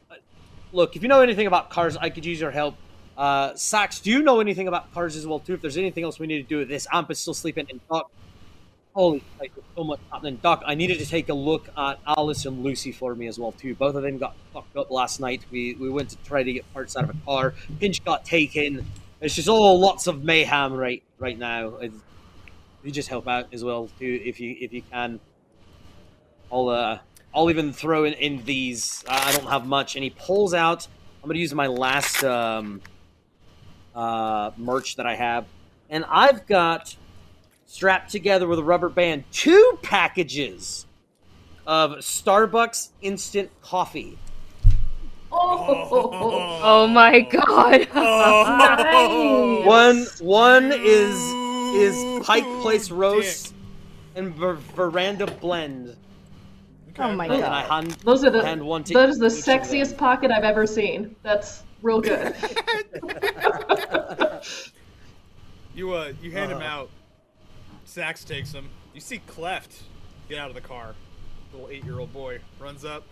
look, 0.72 0.96
if 0.96 1.02
you 1.02 1.08
know 1.08 1.20
anything 1.20 1.46
about 1.46 1.68
cars, 1.68 1.98
I 1.98 2.08
could 2.08 2.24
use 2.24 2.40
your 2.40 2.50
help. 2.50 2.76
Uh, 3.14 3.54
Sax, 3.54 4.00
do 4.00 4.10
you 4.10 4.22
know 4.22 4.40
anything 4.40 4.68
about 4.68 4.92
cars 4.94 5.16
as 5.16 5.26
well 5.26 5.38
too? 5.38 5.52
If 5.52 5.60
there's 5.60 5.76
anything 5.76 6.02
else 6.02 6.18
we 6.18 6.26
need 6.26 6.42
to 6.42 6.48
do 6.48 6.56
with 6.56 6.68
this, 6.68 6.86
Amp 6.90 7.10
is 7.10 7.18
still 7.18 7.34
sleeping, 7.34 7.66
and 7.70 7.78
Doc. 7.90 8.10
Holy, 8.94 9.22
like, 9.38 9.52
so 9.76 9.84
much 9.84 10.00
happening. 10.10 10.38
Doc, 10.42 10.62
I 10.64 10.74
needed 10.76 10.98
to 11.00 11.06
take 11.06 11.28
a 11.28 11.34
look 11.34 11.68
at 11.76 11.98
Alice 12.06 12.46
and 12.46 12.64
Lucy 12.64 12.90
for 12.90 13.14
me 13.14 13.26
as 13.26 13.38
well 13.38 13.52
too. 13.52 13.74
Both 13.74 13.96
of 13.96 14.02
them 14.02 14.16
got 14.16 14.34
fucked 14.54 14.76
up 14.76 14.90
last 14.90 15.20
night. 15.20 15.42
We 15.50 15.74
we 15.74 15.90
went 15.90 16.08
to 16.10 16.16
try 16.24 16.42
to 16.42 16.52
get 16.52 16.72
parts 16.72 16.96
out 16.96 17.04
of 17.04 17.10
a 17.10 17.24
car. 17.26 17.54
Pinch 17.80 18.02
got 18.02 18.24
taken. 18.24 18.86
It's 19.20 19.34
just 19.34 19.48
all 19.48 19.78
lots 19.78 20.06
of 20.06 20.24
mayhem 20.24 20.72
right 20.72 21.02
right 21.18 21.36
now. 21.36 21.76
It's, 21.76 21.96
you 22.82 22.92
just 22.92 23.10
help 23.10 23.28
out 23.28 23.52
as 23.52 23.62
well 23.62 23.90
too 23.98 24.22
if 24.24 24.40
you 24.40 24.56
if 24.58 24.72
you 24.72 24.82
can. 24.90 25.20
I'll 26.50 26.68
uh 26.68 26.98
I'll 27.34 27.50
even 27.50 27.72
throw 27.72 28.04
in, 28.04 28.12
in 28.14 28.44
these. 28.44 29.04
Uh, 29.08 29.20
I 29.26 29.32
don't 29.32 29.48
have 29.48 29.66
much, 29.66 29.96
and 29.96 30.04
he 30.04 30.10
pulls 30.10 30.54
out. 30.54 30.86
I'm 31.22 31.28
gonna 31.28 31.38
use 31.40 31.54
my 31.54 31.66
last 31.66 32.22
um, 32.22 32.80
uh, 33.94 34.50
merch 34.56 34.96
that 34.96 35.06
I 35.06 35.14
have, 35.16 35.46
and 35.90 36.04
I've 36.08 36.46
got 36.46 36.94
strapped 37.66 38.10
together 38.10 38.46
with 38.46 38.58
a 38.58 38.62
rubber 38.64 38.88
band 38.88 39.24
two 39.32 39.78
packages 39.82 40.86
of 41.66 41.92
Starbucks 41.92 42.90
instant 43.02 43.50
coffee. 43.62 44.18
Oh, 45.32 45.88
Oh 46.62 46.86
my 46.86 47.20
god. 47.20 47.88
Oh, 47.94 48.56
nice. 48.58 49.66
One 49.66 50.06
one 50.20 50.72
is 50.72 51.16
is 51.74 52.24
Pike 52.24 52.44
Place 52.62 52.88
Dick. 52.88 52.96
roast 52.96 53.54
and 54.14 54.32
ver- 54.34 54.54
veranda 54.76 55.26
blend. 55.26 55.96
Oh 56.98 57.12
my 57.12 57.24
And 57.26 57.34
I 57.44 57.66
god. 57.66 57.84
hand, 57.84 57.92
Those 58.04 58.24
are 58.24 58.30
the 58.30 58.44
hand 58.44 58.62
one 58.64 58.84
to 58.84 58.94
that 58.94 59.08
is 59.08 59.18
the 59.18 59.26
each 59.26 59.44
them. 59.44 59.60
sexiest 59.60 59.96
pocket 59.98 60.30
I've 60.30 60.44
ever 60.44 60.66
seen. 60.66 61.16
That's 61.22 61.62
real 61.82 62.00
good. 62.00 62.34
You 65.74 65.92
uh, 65.92 66.12
you 66.22 66.30
hand 66.30 66.52
him 66.52 66.58
Uh. 66.58 66.62
out. 66.62 66.90
Sax 67.84 68.22
takes 68.24 68.52
him. 68.52 68.68
You 68.94 69.00
see 69.00 69.18
Cleft 69.26 69.74
get 70.28 70.38
out 70.38 70.48
of 70.48 70.54
the 70.54 70.60
car. 70.60 70.94
Little 71.52 71.68
eight-year-old 71.68 72.12
boy 72.12 72.38
runs 72.60 72.84
up. 72.84 73.02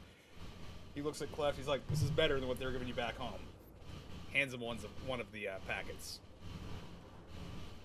He 0.95 1.03
looks 1.03 1.21
at 1.23 1.33
Cleft. 1.33 1.57
He's 1.59 1.67
like, 1.67 1.81
"This 1.89 2.03
is 2.03 2.11
better 2.11 2.39
than 2.39 2.49
what 2.49 2.61
they're 2.61 2.71
giving 2.71 2.87
you 2.87 2.95
back 2.95 3.17
home." 3.17 3.41
Hands 4.33 4.55
him 4.55 4.61
one 4.61 4.77
of 4.77 4.87
one 5.09 5.21
of 5.21 5.31
the 5.33 5.49
uh, 5.49 5.53
packets. 5.67 6.21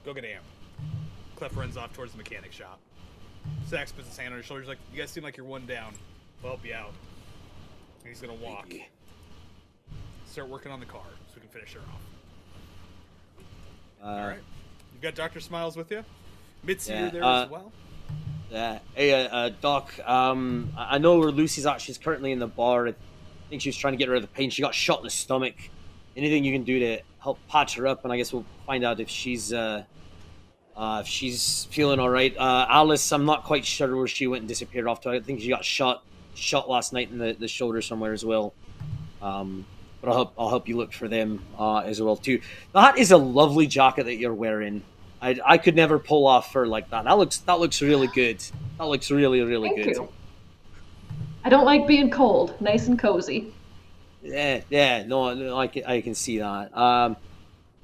Go 0.05 0.13
get 0.13 0.25
Amp. 0.25 0.43
Cleft 1.35 1.55
runs 1.55 1.75
off 1.75 1.91
towards 1.93 2.11
the 2.11 2.17
mechanic 2.19 2.51
shop. 2.51 2.79
Sax 3.67 3.91
puts 3.91 4.07
his 4.07 4.17
hand 4.17 4.33
on 4.33 4.37
his 4.37 4.45
shoulder. 4.45 4.61
He's 4.61 4.69
like, 4.69 4.79
"You 4.93 4.99
guys 4.99 5.11
seem 5.11 5.23
like 5.23 5.37
you're 5.37 5.45
one 5.45 5.65
down. 5.65 5.93
I'll 6.43 6.51
help 6.51 6.65
you 6.65 6.73
out." 6.73 6.93
And 8.01 8.09
he's 8.09 8.21
gonna 8.21 8.33
walk. 8.33 8.71
Start 10.25 10.49
working 10.49 10.71
on 10.71 10.79
the 10.79 10.85
car 10.85 11.01
so 11.27 11.35
we 11.35 11.41
can 11.41 11.49
finish 11.49 11.73
her 11.73 11.79
off. 11.79 12.01
Uh, 14.03 14.21
All 14.21 14.27
right. 14.27 14.39
You've 14.93 15.01
got 15.01 15.15
Dr. 15.15 15.39
Smiles 15.39 15.75
with 15.75 15.91
you. 15.91 16.03
Mitzi, 16.63 16.91
Yeah, 16.91 17.09
there 17.09 17.23
uh, 17.23 17.43
as 17.45 17.49
well. 17.49 17.71
Yeah. 18.51 18.79
Hey, 18.95 19.13
uh, 19.13 19.35
uh, 19.35 19.49
Doc. 19.61 19.93
Um, 20.07 20.71
I 20.77 20.95
I 20.95 20.97
know 20.97 21.17
where 21.19 21.31
Lucy's 21.31 21.65
at. 21.65 21.81
She's 21.81 21.97
currently 21.97 22.31
in 22.31 22.39
the 22.39 22.47
bar. 22.47 22.87
I 22.87 22.95
think 23.49 23.61
she 23.61 23.69
was 23.69 23.77
trying 23.77 23.93
to 23.93 23.97
get 23.97 24.09
rid 24.09 24.23
of 24.23 24.29
the 24.29 24.35
pain. 24.35 24.49
She 24.49 24.61
got 24.61 24.73
shot 24.73 24.99
in 24.99 25.03
the 25.03 25.09
stomach. 25.09 25.55
Anything 26.15 26.43
you 26.43 26.53
can 26.53 26.63
do 26.63 26.79
to 26.79 26.99
help 27.19 27.39
patch 27.47 27.75
her 27.75 27.87
up, 27.87 28.03
and 28.03 28.13
I 28.13 28.17
guess 28.17 28.31
we'll 28.33 28.45
find 28.65 28.83
out 28.83 28.99
if 28.99 29.09
she's 29.09 29.53
uh, 29.53 29.83
uh, 30.77 30.99
if 31.01 31.07
she's 31.07 31.65
feeling 31.71 31.99
all 31.99 32.09
right. 32.09 32.37
Uh, 32.37 32.67
Alice, 32.69 33.11
I'm 33.11 33.25
not 33.25 33.43
quite 33.43 33.65
sure 33.65 33.95
where 33.95 34.07
she 34.07 34.27
went 34.27 34.41
and 34.41 34.47
disappeared 34.47 34.87
off 34.87 35.01
to. 35.01 35.09
I 35.09 35.19
think 35.19 35.41
she 35.41 35.49
got 35.49 35.65
shot 35.65 36.03
shot 36.35 36.69
last 36.69 36.93
night 36.93 37.09
in 37.09 37.17
the, 37.17 37.33
the 37.33 37.47
shoulder 37.47 37.81
somewhere 37.81 38.13
as 38.13 38.23
well. 38.23 38.53
Um, 39.21 39.65
but 40.01 40.09
I'll 40.09 40.15
help 40.15 40.33
I'll 40.37 40.49
help 40.49 40.67
you 40.67 40.77
look 40.77 40.93
for 40.93 41.07
them 41.07 41.43
uh, 41.57 41.79
as 41.79 41.99
well 41.99 42.15
too. 42.15 42.41
That 42.73 42.99
is 42.99 43.11
a 43.11 43.17
lovely 43.17 43.65
jacket 43.65 44.03
that 44.05 44.15
you're 44.15 44.33
wearing. 44.33 44.83
I, 45.19 45.39
I 45.43 45.57
could 45.57 45.75
never 45.75 45.97
pull 45.97 46.27
off 46.27 46.51
fur 46.51 46.67
like 46.67 46.91
that. 46.91 47.05
That 47.05 47.17
looks 47.17 47.39
that 47.39 47.59
looks 47.59 47.81
really 47.81 48.07
good. 48.07 48.43
That 48.77 48.85
looks 48.85 49.09
really 49.09 49.41
really 49.41 49.69
Thank 49.69 49.83
good. 49.83 49.95
you. 49.95 50.09
I 51.43 51.49
don't 51.49 51.65
like 51.65 51.87
being 51.87 52.11
cold. 52.11 52.59
Nice 52.61 52.87
and 52.87 52.99
cozy. 52.99 53.51
Yeah, 54.21 54.61
yeah, 54.69 55.03
no, 55.03 55.33
no, 55.33 55.57
I 55.57 55.67
can 55.67 55.85
I 55.85 56.01
can 56.01 56.13
see 56.13 56.37
that. 56.37 56.77
Um, 56.77 57.17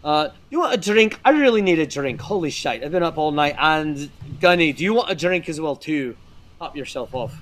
uh, 0.03 0.29
you 0.49 0.59
want 0.59 0.73
a 0.73 0.77
drink? 0.77 1.19
I 1.23 1.31
really 1.31 1.61
need 1.61 1.79
a 1.79 1.85
drink. 1.87 2.21
Holy 2.21 2.49
shit! 2.49 2.83
I've 2.83 2.91
been 2.91 3.03
up 3.03 3.17
all 3.17 3.31
night. 3.31 3.55
And 3.57 4.09
Gunny, 4.41 4.73
do 4.73 4.83
you 4.83 4.93
want 4.93 5.09
a 5.09 5.15
drink 5.15 5.47
as 5.49 5.59
well 5.61 5.75
too? 5.75 6.15
Pop 6.59 6.75
yourself 6.75 7.13
off. 7.13 7.41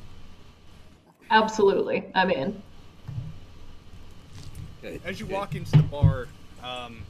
Absolutely. 1.29 2.05
I'm 2.13 2.29
in. 2.29 2.61
Good, 4.81 5.01
As 5.05 5.19
you 5.19 5.25
good. 5.25 5.33
walk 5.33 5.55
into 5.55 5.71
the 5.71 5.83
bar, 5.83 6.27
um, 6.63 7.03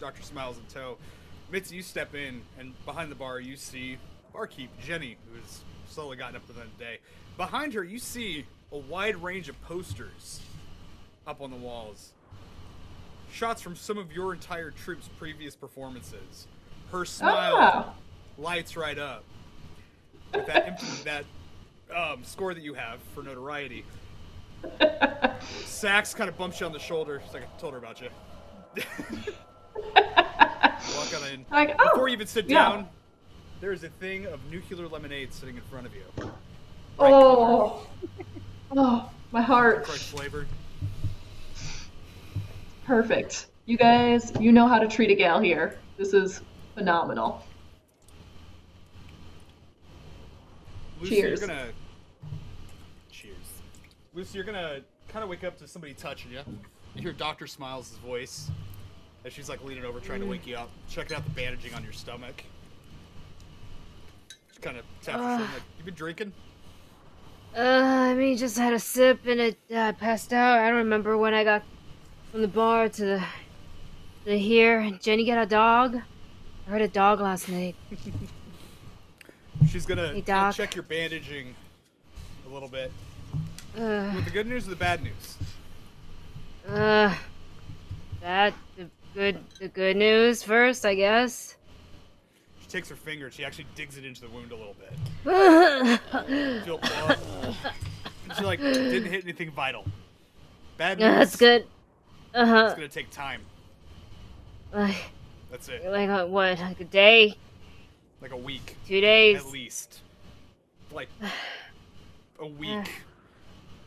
Dr. 0.00 0.22
Smiles 0.22 0.58
in 0.58 0.64
tow. 0.72 0.98
Mitzi, 1.50 1.76
you 1.76 1.82
step 1.82 2.14
in, 2.14 2.42
and 2.58 2.72
behind 2.84 3.10
the 3.10 3.14
bar, 3.14 3.38
you 3.40 3.56
see 3.56 3.96
barkeep 4.32 4.70
Jenny, 4.84 5.16
who's 5.32 5.60
slowly 5.88 6.16
gotten 6.16 6.36
up 6.36 6.46
to 6.48 6.52
the 6.52 6.60
the 6.60 6.84
day. 6.84 6.98
Behind 7.36 7.72
her, 7.74 7.84
you 7.84 7.98
see 7.98 8.44
a 8.72 8.78
wide 8.78 9.16
range 9.22 9.48
of 9.48 9.60
posters 9.62 10.40
up 11.26 11.40
on 11.40 11.50
the 11.50 11.56
walls. 11.56 12.12
Shots 13.34 13.60
from 13.60 13.74
some 13.74 13.98
of 13.98 14.12
your 14.12 14.32
entire 14.32 14.70
troop's 14.70 15.08
previous 15.18 15.56
performances. 15.56 16.46
Her 16.92 17.04
smile 17.04 17.56
Ah, 17.58 17.94
lights 18.38 18.76
right 18.76 18.96
up 18.96 19.24
with 20.32 20.46
that 20.46 20.80
that 21.04 21.24
um, 21.92 22.22
score 22.22 22.54
that 22.54 22.62
you 22.62 22.74
have 22.74 23.00
for 23.12 23.24
notoriety. 23.24 23.84
Sax 25.64 26.14
kind 26.14 26.30
of 26.30 26.38
bumps 26.38 26.60
you 26.60 26.66
on 26.66 26.72
the 26.72 26.78
shoulder. 26.78 27.20
She's 27.24 27.34
like, 27.34 27.42
I 27.42 27.60
told 27.60 27.72
her 27.72 27.78
about 27.80 28.00
you. 28.00 28.08
Walk 29.96 31.20
on 31.20 31.28
in. 31.32 31.44
like, 31.50 31.74
oh, 31.80 31.90
Before 31.90 32.06
you 32.08 32.14
even 32.14 32.28
sit 32.28 32.48
yeah. 32.48 32.70
down, 32.70 32.88
there 33.60 33.72
is 33.72 33.82
a 33.82 33.88
thing 33.88 34.26
of 34.26 34.38
nuclear 34.48 34.86
lemonade 34.86 35.32
sitting 35.32 35.56
in 35.56 35.62
front 35.62 35.86
of 35.86 35.92
you. 35.92 36.04
oh, 37.00 37.84
oh, 38.76 39.10
my 39.32 39.42
heart. 39.42 39.82
Crunch 39.82 40.02
flavor. 40.02 40.46
Perfect. 42.84 43.46
You 43.66 43.78
guys, 43.78 44.32
you 44.38 44.52
know 44.52 44.68
how 44.68 44.78
to 44.78 44.86
treat 44.86 45.10
a 45.10 45.14
gal 45.14 45.40
here. 45.40 45.78
This 45.96 46.12
is 46.12 46.42
phenomenal. 46.74 47.42
Lucy, 51.00 51.16
Cheers. 51.16 51.40
you're 51.40 51.48
gonna. 51.48 51.68
Cheers. 53.10 53.36
Lucy, 54.12 54.36
you're 54.36 54.44
gonna 54.44 54.80
kind 55.08 55.22
of 55.22 55.30
wake 55.30 55.44
up 55.44 55.58
to 55.58 55.66
somebody 55.68 55.94
touching 55.94 56.30
you. 56.30 56.40
You 56.94 57.02
hear 57.02 57.12
Doctor 57.12 57.46
Smiles' 57.46 57.96
voice 58.04 58.50
as 59.24 59.32
she's 59.32 59.48
like 59.48 59.64
leaning 59.64 59.84
over, 59.84 59.98
trying 59.98 60.20
to 60.20 60.26
wake 60.26 60.46
you 60.46 60.56
up, 60.56 60.70
checking 60.88 61.16
out 61.16 61.24
the 61.24 61.30
bandaging 61.30 61.74
on 61.74 61.82
your 61.82 61.92
stomach. 61.92 62.44
Just 64.48 64.60
kind 64.60 64.76
of 64.76 64.84
taps 65.02 65.18
your 65.18 65.28
shoulder, 65.30 65.44
like, 65.44 65.62
"You 65.78 65.84
been 65.84 65.94
drinking?" 65.94 66.32
Uh, 67.56 67.60
I 67.60 68.14
mean, 68.14 68.36
just 68.36 68.58
had 68.58 68.74
a 68.74 68.78
sip 68.78 69.26
and 69.26 69.40
it 69.40 69.58
uh, 69.74 69.92
passed 69.92 70.32
out. 70.32 70.58
I 70.58 70.68
don't 70.68 70.78
remember 70.78 71.16
when 71.16 71.32
I 71.34 71.44
got 71.44 71.62
from 72.34 72.42
the 72.42 72.48
bar 72.48 72.88
to 72.88 73.04
the 73.04 73.22
to 74.24 74.36
here. 74.36 74.90
Jenny 75.00 75.24
got 75.24 75.40
a 75.40 75.46
dog. 75.46 75.94
I 76.66 76.70
heard 76.70 76.82
a 76.82 76.88
dog 76.88 77.20
last 77.20 77.48
night. 77.48 77.76
She's 79.68 79.86
gonna, 79.86 80.08
Hey, 80.08 80.20
gonna 80.22 80.52
check 80.52 80.74
your 80.74 80.82
bandaging 80.82 81.54
a 82.44 82.52
little 82.52 82.68
bit. 82.68 82.90
Uh, 83.78 84.10
With 84.16 84.24
the 84.24 84.32
good 84.32 84.48
news 84.48 84.66
or 84.66 84.70
the 84.70 84.76
bad 84.76 85.04
news? 85.04 85.36
uh, 86.68 87.14
that 88.20 88.52
the 88.76 88.88
good 89.14 89.38
the 89.60 89.68
good 89.68 89.96
news 89.96 90.42
first, 90.42 90.84
I 90.84 90.96
guess. 90.96 91.54
She 92.62 92.66
takes 92.66 92.88
her 92.88 92.96
finger. 92.96 93.30
She 93.30 93.44
actually 93.44 93.66
digs 93.76 93.96
it 93.96 94.04
into 94.04 94.22
the 94.22 94.28
wound 94.30 94.50
a 94.50 94.56
little 94.56 94.74
bit. 94.74 96.00
Feel 96.64 96.78
blood. 96.78 97.18
And 98.24 98.36
she 98.36 98.44
like 98.44 98.58
didn't 98.58 99.12
hit 99.12 99.22
anything 99.22 99.52
vital. 99.52 99.84
Bad 100.76 100.98
news. 100.98 101.06
That's 101.06 101.36
good. 101.36 101.66
Uh 102.34 102.64
It's 102.66 102.74
gonna 102.74 102.88
take 102.88 103.10
time. 103.10 103.42
Like, 104.72 104.96
That's 105.50 105.68
it. 105.68 105.84
like 105.86 106.08
uh, 106.08 106.26
what? 106.26 106.58
Like 106.58 106.80
a 106.80 106.84
day, 106.84 107.36
Like 108.20 108.32
a 108.32 108.36
week 108.36 108.76
two 108.86 109.00
days. 109.00 109.36
at 109.36 109.46
least. 109.52 110.00
Like 110.92 111.08
a 112.40 112.46
week. 112.46 112.90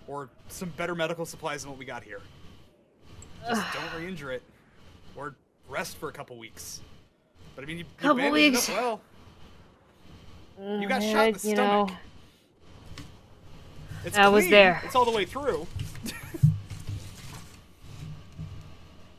Or 0.08 0.30
some 0.48 0.70
better 0.78 0.96
medical 0.96 1.26
supplies 1.26 1.64
than 1.64 1.70
what 1.72 1.78
we 1.78 1.84
got 1.84 2.04
here. 2.04 2.22
Just 3.50 3.62
don't 3.74 4.02
re-injure 4.02 4.32
it. 4.32 4.42
Or 5.18 5.36
rest 5.68 5.98
for 5.98 6.08
a 6.08 6.14
couple 6.14 6.38
weeks. 6.38 6.80
But 7.56 7.66
I 7.66 7.68
mean, 7.68 7.80
you, 7.80 7.84
you 7.84 7.90
Couple 7.98 8.24
it 8.24 8.32
weeks. 8.32 8.70
Well. 8.70 9.02
You 10.60 10.88
got 10.88 11.04
shot 11.04 11.28
in 11.28 11.34
the 11.34 11.40
stomach. 11.40 11.90
know, 11.90 11.96
It's 14.06 14.18
I 14.18 14.28
was 14.30 14.48
there. 14.50 14.82
It's 14.86 14.96
all 14.96 15.06
the 15.06 15.12
way 15.12 15.26
through. 15.26 15.68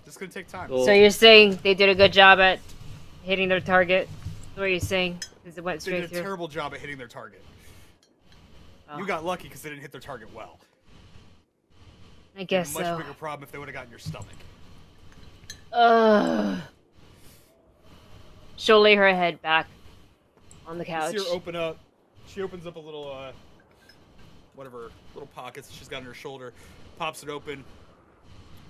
Just 0.08 0.18
gonna 0.18 0.32
take 0.32 0.48
time. 0.48 0.70
So 0.70 0.90
you're 0.90 1.10
saying 1.10 1.58
they 1.62 1.74
did 1.74 1.90
a 1.90 1.94
good 1.94 2.14
job 2.14 2.40
at 2.40 2.60
hitting 3.24 3.46
their 3.50 3.60
target? 3.60 4.08
That's 4.46 4.58
what 4.58 4.64
you're 4.70 4.80
saying? 4.80 5.18
Because 5.44 5.58
it 5.58 5.62
went 5.62 5.82
They 5.82 5.90
did 5.90 6.04
a 6.04 6.08
through. 6.08 6.22
terrible 6.22 6.48
job 6.48 6.72
at 6.72 6.80
hitting 6.80 6.96
their 6.96 7.08
target. 7.08 7.44
Oh, 8.88 8.96
You 8.96 9.06
got 9.06 9.22
lucky 9.22 9.44
because 9.48 9.60
they 9.60 9.68
didn't 9.68 9.82
hit 9.82 9.92
their 9.92 10.00
target 10.00 10.32
well. 10.32 10.60
I 12.38 12.44
guess 12.44 12.72
Much 12.72 12.84
so. 12.84 12.96
bigger 12.96 13.12
problem 13.12 13.42
if 13.42 13.52
they 13.52 13.58
would 13.58 13.68
have 13.68 13.74
gotten 13.74 13.90
your 13.90 13.98
stomach. 13.98 14.28
Ugh. 15.74 16.58
She'll 18.56 18.80
lay 18.80 18.94
her 18.94 19.14
head 19.14 19.42
back 19.42 19.66
on 20.66 20.78
the 20.78 20.86
couch. 20.86 21.12
You 21.12 21.18
couch. 21.18 21.26
see 21.26 21.30
her 21.30 21.36
open 21.36 21.54
up. 21.54 21.78
She 22.26 22.40
opens 22.40 22.66
up 22.66 22.76
a 22.76 22.80
little, 22.80 23.12
uh, 23.14 23.32
whatever, 24.54 24.90
little 25.12 25.28
pockets 25.34 25.70
she's 25.70 25.86
got 25.86 25.98
on 25.98 26.04
her 26.04 26.14
shoulder, 26.14 26.54
pops 26.96 27.22
it 27.22 27.28
open, 27.28 27.62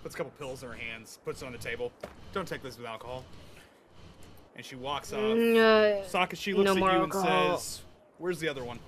puts 0.02 0.14
a 0.14 0.18
couple 0.18 0.32
pills 0.38 0.62
in 0.62 0.68
her 0.68 0.74
hands, 0.74 1.18
puts 1.24 1.42
it 1.42 1.46
on 1.46 1.52
the 1.52 1.58
table. 1.58 1.92
Don't 2.32 2.46
take 2.46 2.62
this 2.62 2.78
with 2.78 2.86
alcohol. 2.86 3.24
And 4.56 4.64
she 4.64 4.76
walks 4.76 5.12
off. 5.12 5.20
Mm, 5.20 5.56
uh, 5.56 6.04
Sakashi 6.08 6.54
looks 6.54 6.64
no 6.64 6.72
at 6.72 6.94
you 6.94 7.00
alcohol. 7.00 7.52
and 7.52 7.60
says, 7.60 7.82
"Where's 8.18 8.40
the 8.40 8.48
other 8.48 8.64
one?" 8.64 8.80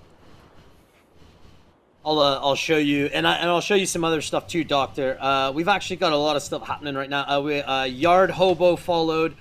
I'll 2.05 2.19
uh, 2.19 2.41
I'll 2.41 2.55
show 2.57 2.79
you, 2.79 3.07
and 3.07 3.27
I 3.27 3.35
and 3.37 3.49
I'll 3.49 3.61
show 3.61 3.75
you 3.75 3.87
some 3.87 4.05
other 4.05 4.21
stuff 4.21 4.49
too, 4.49 4.65
Doctor. 4.65 5.19
Uh, 5.21 5.53
we've 5.53 5.69
actually 5.69 5.97
got 5.97 6.13
a 6.13 6.17
lot 6.17 6.35
of 6.35 6.43
stuff 6.43 6.67
happening 6.67 6.95
right 6.95 7.11
now. 7.11 7.25
Uh, 7.29 7.41
we 7.41 7.61
uh, 7.61 7.85
Yard 7.85 8.31
Hobo 8.31 8.77
followed. 8.77 9.37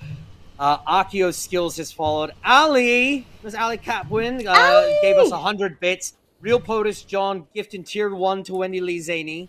Uh, 0.60 0.78
Akio 0.80 1.34
Skills 1.34 1.78
has 1.78 1.92
followed. 1.92 2.32
Ali, 2.44 3.26
Miss 3.44 3.56
Ali 3.56 3.78
Capwin, 3.78 4.46
uh, 4.46 5.02
gave 5.02 5.16
us 5.16 5.32
hundred 5.32 5.80
bits. 5.80 6.14
Real 6.42 6.60
POTUS 6.60 7.06
John 7.08 7.48
gifting 7.56 7.84
tier 7.84 8.14
one 8.14 8.44
to 8.44 8.56
Wendy 8.56 8.82
Lee 8.82 9.00
Szany. 9.00 9.48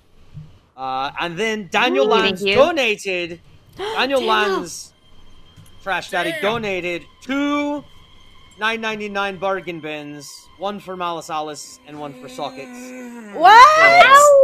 Uh, 0.81 1.13
and 1.21 1.37
then 1.39 1.69
Daniel 1.71 2.07
Ooh, 2.07 2.09
Lands 2.09 2.43
donated. 2.43 3.39
Daniel 3.77 4.21
Daniel. 4.21 4.25
Lands, 4.25 4.95
Trash 5.83 6.09
Daddy, 6.09 6.31
Damn. 6.31 6.41
donated 6.41 7.03
two 7.23 7.85
9.99 8.59 9.39
bargain 9.39 9.81
bins. 9.81 10.27
One 10.59 10.81
for 10.81 10.97
Malice 10.97 11.29
Alice 11.29 11.79
and 11.87 12.01
one 12.01 12.15
for 12.15 12.29
Sockets. 12.29 12.79
What? 13.35 13.69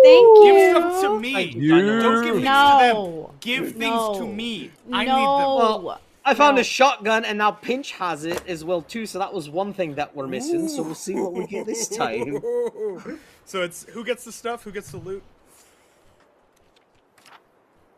Thank 0.03 0.39
you. 0.39 0.43
Give 0.43 0.77
stuff 0.77 1.01
to 1.03 1.21
me. 1.21 1.33
Thank 1.33 1.55
you, 1.55 2.01
Don't 2.01 2.23
give 2.23 2.35
things 2.35 2.45
to 2.45 2.51
No. 2.51 3.27
them. 3.29 3.37
Give 3.41 3.73
things 3.73 4.19
to 4.19 4.27
me. 4.27 4.71
I 4.93 5.05
no. 5.05 5.17
need 5.17 5.27
Well, 5.57 6.01
I 6.25 6.35
found 6.35 6.57
No. 6.57 6.61
a 6.61 6.65
shotgun, 6.65 7.25
and 7.25 7.39
now 7.39 7.51
Pinch 7.51 7.93
has 7.93 8.25
it 8.27 8.43
as 8.47 8.63
well 8.63 8.83
too. 8.83 9.07
So 9.07 9.19
that 9.21 9.33
was 9.33 9.49
one 9.49 9.73
thing 9.73 9.95
that 9.95 10.15
we're 10.15 10.27
missing. 10.27 10.69
So 10.69 10.83
we'll 10.83 10.95
see 10.95 11.15
what 11.15 11.33
we 11.33 11.47
get 11.47 11.65
this 11.65 11.89
time. 11.89 12.41
so 13.47 13.63
it's 13.63 13.85
who 13.91 14.05
gets 14.05 14.25
the 14.25 14.33
stuff, 14.33 14.65
who 14.65 14.73
gets 14.73 14.91
the 14.91 14.99
loot. 14.99 15.23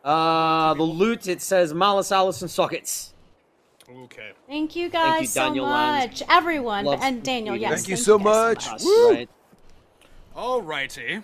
Uh, 0.03 0.73
the 0.75 0.83
loot 0.83 1.27
it 1.27 1.41
says 1.41 1.73
Malice 1.73 2.11
Allison 2.11 2.47
Sockets. 2.47 3.13
Okay. 4.03 4.31
Thank 4.47 4.75
you 4.75 4.89
guys 4.89 5.21
you, 5.21 5.27
so 5.27 5.45
Daniel 5.45 5.65
Land. 5.65 6.11
much. 6.11 6.23
Everyone. 6.29 6.85
Love 6.85 6.99
and 7.01 7.23
Daniel, 7.23 7.55
yes. 7.55 7.73
Thank 7.79 7.89
you 7.89 7.97
so 7.97 8.17
guys 8.17 8.25
much. 8.25 8.65
That's 8.67 8.85
Woo! 8.85 9.11
right. 9.11 9.29
Alrighty. 10.35 11.09
You 11.15 11.23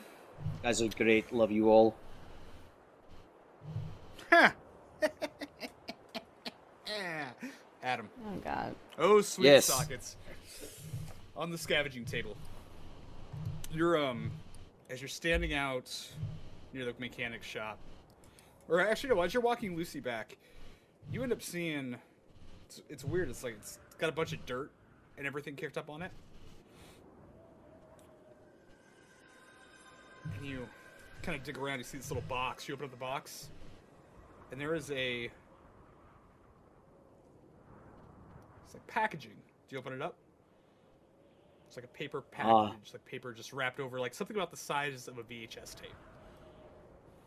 guys 0.64 0.82
are 0.82 0.88
great. 0.90 1.32
Love 1.32 1.52
you 1.52 1.70
all. 1.70 1.96
Huh. 4.32 4.50
Adam. 7.84 8.10
Oh 8.28 8.38
god. 8.44 8.76
Oh, 8.98 9.22
sweet 9.22 9.46
Yes. 9.46 9.66
sockets. 9.66 10.18
On 11.38 11.52
the 11.52 11.58
scavenging 11.58 12.06
table. 12.06 12.36
You're, 13.72 14.04
um, 14.04 14.32
as 14.90 15.02
you're 15.02 15.08
standing 15.10 15.54
out 15.54 15.92
near 16.74 16.86
the 16.86 16.96
mechanic 16.98 17.44
shop, 17.44 17.78
or 18.70 18.80
actually, 18.80 19.14
no, 19.14 19.22
as 19.22 19.34
you're 19.34 19.44
walking 19.44 19.76
Lucy 19.76 20.00
back, 20.00 20.38
you 21.12 21.24
end 21.24 21.32
up 21.32 21.42
seeing. 21.42 21.96
It's, 22.68 22.82
it's 22.90 23.04
weird. 23.04 23.30
It's 23.30 23.44
like 23.44 23.54
it's 23.60 23.80
got 23.98 24.10
a 24.10 24.14
bunch 24.14 24.34
of 24.34 24.46
dirt 24.46 24.72
and 25.18 25.26
everything 25.28 25.56
kicked 25.56 25.78
up 25.78 25.90
on 25.90 26.02
it. 26.02 26.12
And 30.36 30.46
you 30.46 30.68
kind 31.22 31.38
of 31.38 31.44
dig 31.44 31.58
around, 31.58 31.78
you 31.78 31.84
see 31.84 31.98
this 31.98 32.10
little 32.10 32.24
box. 32.28 32.68
You 32.68 32.74
open 32.74 32.86
up 32.86 32.92
the 32.92 32.98
box, 32.98 33.50
and 34.52 34.60
there 34.60 34.74
is 34.76 34.92
a 34.92 35.30
It's 38.66 38.74
like 38.74 38.86
packaging. 38.88 39.32
Do 39.68 39.76
you 39.76 39.80
open 39.80 39.94
it 39.94 40.02
up? 40.02 40.16
It's 41.68 41.76
like 41.76 41.86
a 41.86 41.90
paper 41.90 42.22
package, 42.22 42.52
Ah. 42.52 42.76
like 42.94 43.06
paper 43.06 43.34
just 43.34 43.54
wrapped 43.54 43.80
over, 43.80 44.00
like 44.00 44.14
something 44.14 44.36
about 44.36 44.52
the 44.52 44.58
size 44.58 45.08
of 45.08 45.18
a 45.18 45.24
VHS 45.24 45.76
tape. 45.76 45.92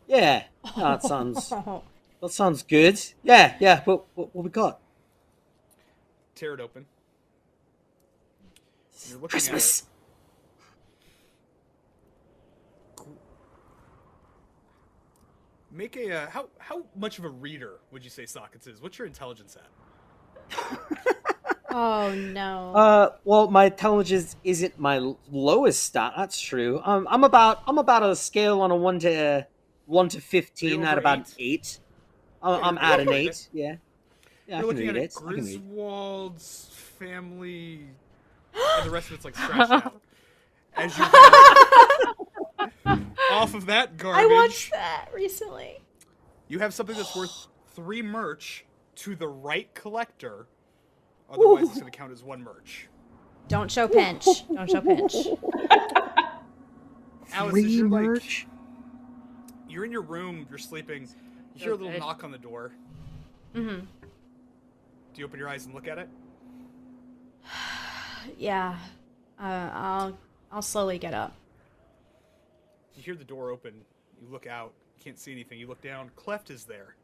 Yeah, 0.09 0.43
that 0.75 1.03
sounds 1.03 1.51
Oh, 1.51 1.83
that 2.21 2.31
sounds 2.31 2.63
good. 2.63 2.99
Yeah, 3.23 3.55
yeah. 3.59 3.83
What 3.83 4.05
what, 4.15 4.35
what 4.35 4.43
we 4.43 4.49
got? 4.49 4.79
Tear 6.33 6.55
it 6.55 6.59
open. 6.59 6.85
You're 9.07 9.19
looking 9.19 9.29
Christmas. 9.29 9.81
at 9.81 9.85
it. 9.85 9.89
Make 15.71 15.95
a 15.95 16.11
uh, 16.23 16.29
how 16.31 16.47
how 16.57 16.83
much 16.95 17.19
of 17.19 17.25
a 17.25 17.29
reader 17.29 17.79
would 17.91 18.03
you 18.03 18.09
say 18.09 18.25
Sockets 18.25 18.65
is? 18.65 18.81
What's 18.81 18.97
your 18.97 19.05
intelligence 19.05 19.55
at? 19.55 20.79
oh 21.69 22.11
no. 22.15 22.73
Uh, 22.73 23.09
well, 23.23 23.51
my 23.51 23.65
intelligence 23.65 24.35
isn't 24.43 24.79
my 24.79 25.13
lowest 25.29 25.83
stat. 25.83 26.13
That's 26.17 26.41
true. 26.41 26.81
Um, 26.83 27.07
I'm 27.11 27.23
about 27.23 27.61
I'm 27.67 27.77
about 27.77 28.01
a 28.01 28.15
scale 28.15 28.61
on 28.61 28.71
a 28.71 28.75
one 28.75 28.97
to 28.99 29.45
uh, 29.89 29.93
one 29.93 30.09
to 30.09 30.21
fifteen 30.21 30.81
You're 30.81 30.89
at 30.89 30.97
about 30.97 31.19
eight? 31.19 31.35
eight. 31.39 31.79
I'm, 32.41 32.59
Yeah, 32.59 32.67
I'm 32.67 32.77
at 32.77 32.99
an 32.99 33.07
over 33.09 33.17
eight. 33.17 33.29
it. 33.29 33.49
Yeah. 33.53 33.75
Yeah, 34.47 34.57
I 34.57 34.59
You're 34.59 34.59
can 34.59 34.67
looking 34.67 34.87
read 34.87 34.97
at 34.97 35.03
it. 35.03 35.15
a 35.15 35.19
I. 35.19 35.31
Griswold's 35.31 36.69
family, 36.97 37.87
and 38.53 38.85
the 38.85 38.89
rest 38.91 39.07
of 39.09 39.13
it's 39.15 39.25
like 39.25 39.35
scratched 39.35 39.71
out. 39.85 40.01
As 40.75 40.97
you 40.97 41.03
go 41.11 42.69
off 43.31 43.53
of 43.53 43.65
that 43.67 43.97
garbage. 43.97 44.23
I 44.31 44.33
watched 44.33 44.71
that 44.71 45.07
recently. 45.13 45.79
you 46.47 46.59
have 46.59 46.73
something 46.73 46.95
that's 46.95 47.15
worth 47.15 47.47
three 47.73 48.01
merch 48.01 48.65
to 48.95 49.15
the 49.15 49.27
right 49.27 49.73
collector. 49.73 50.47
Otherwise, 51.29 51.63
it's 51.69 51.79
going 51.79 51.91
to 51.91 51.95
count 51.97 52.11
as 52.11 52.23
one 52.23 52.41
merch. 52.43 52.87
Don't 53.49 53.69
show 53.71 53.87
pinch. 53.87 54.25
Don't 54.47 54.69
show 54.69 54.81
pinch. 54.81 55.13
Alice, 57.33 57.49
as 57.49 57.51
Free 57.51 57.63
you're 57.63 57.89
like 57.89 58.03
merch. 58.05 58.47
You're 59.69 59.85
in 59.85 59.91
your 59.91 60.01
room, 60.01 60.45
you're 60.49 60.57
sleeping. 60.57 61.07
You 61.55 61.63
hear 61.63 61.73
a 61.73 61.75
little 61.75 61.97
knock 61.99 62.23
on 62.23 62.31
the 62.31 62.37
door. 62.37 62.71
Mm-hmm. 63.55 63.79
Do 63.79 65.21
you 65.21 65.25
open 65.25 65.39
your 65.39 65.49
eyes 65.49 65.65
and 65.65 65.73
look 65.73 65.87
at 65.87 65.97
it? 65.97 66.09
Yeah. 68.37 68.77
Uh, 69.41 69.69
I'll 69.73 70.17
I'll 70.51 70.61
slowly 70.61 70.99
get 70.99 71.13
up. 71.13 71.33
You 72.95 73.01
hear 73.01 73.15
the 73.15 73.23
door 73.23 73.49
open. 73.49 73.73
You 74.21 74.27
look 74.29 74.45
out. 74.45 74.73
You 74.97 75.03
can't 75.05 75.17
see 75.17 75.31
anything. 75.31 75.57
You 75.57 75.67
look 75.67 75.81
down. 75.81 76.11
Cleft 76.17 76.49
is 76.49 76.65
there. 76.65 76.95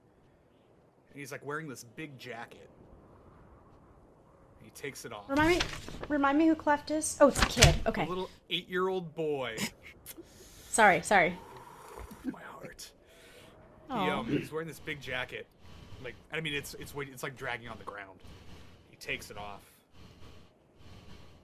And 1.09 1.19
he's 1.19 1.31
like 1.31 1.43
wearing 1.45 1.69
this 1.69 1.85
big 1.95 2.19
jacket. 2.19 2.69
He 4.61 4.69
takes 4.71 5.05
it 5.05 5.13
off. 5.13 5.29
Remind 5.29 5.51
me 5.51 5.59
remind 6.09 6.37
me 6.37 6.47
who 6.47 6.55
Cleft 6.55 6.91
is? 6.91 7.17
Oh, 7.21 7.29
it's 7.29 7.41
a 7.41 7.45
kid. 7.45 7.75
Okay. 7.87 8.05
A 8.05 8.09
little 8.09 8.29
eight-year-old 8.49 9.15
boy. 9.15 9.55
Sorry, 10.69 11.01
sorry. 11.01 11.37
My 13.89 13.95
heart. 13.95 14.25
He, 14.27 14.33
um, 14.33 14.39
he's 14.39 14.51
wearing 14.51 14.67
this 14.67 14.79
big 14.79 15.01
jacket. 15.01 15.47
Like 16.03 16.15
I 16.33 16.39
mean, 16.41 16.53
it's 16.53 16.73
it's 16.75 16.93
wait- 16.95 17.09
it's 17.09 17.23
like 17.23 17.37
dragging 17.37 17.67
on 17.69 17.77
the 17.77 17.83
ground. 17.83 18.19
He 18.89 18.95
takes 18.97 19.29
it 19.31 19.37
off. 19.37 19.61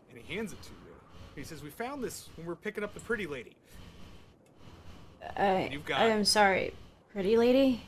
And 0.10 0.20
he 0.22 0.36
hands 0.36 0.52
it 0.54 0.62
to 0.64 0.70
you. 0.70 0.94
He 1.36 1.44
says, 1.44 1.64
"We 1.64 1.70
found 1.70 2.04
this 2.04 2.30
when 2.36 2.46
we 2.48 2.52
are 2.54 2.56
picking 2.58 2.84
up 2.84 2.94
the 2.94 3.00
pretty 3.00 3.26
lady." 3.28 3.56
I, 5.38 5.70
You've 5.72 5.86
got- 5.86 6.02
I'm 6.02 6.26
sorry. 6.26 6.74
Pretty 7.14 7.38
lady? 7.38 7.84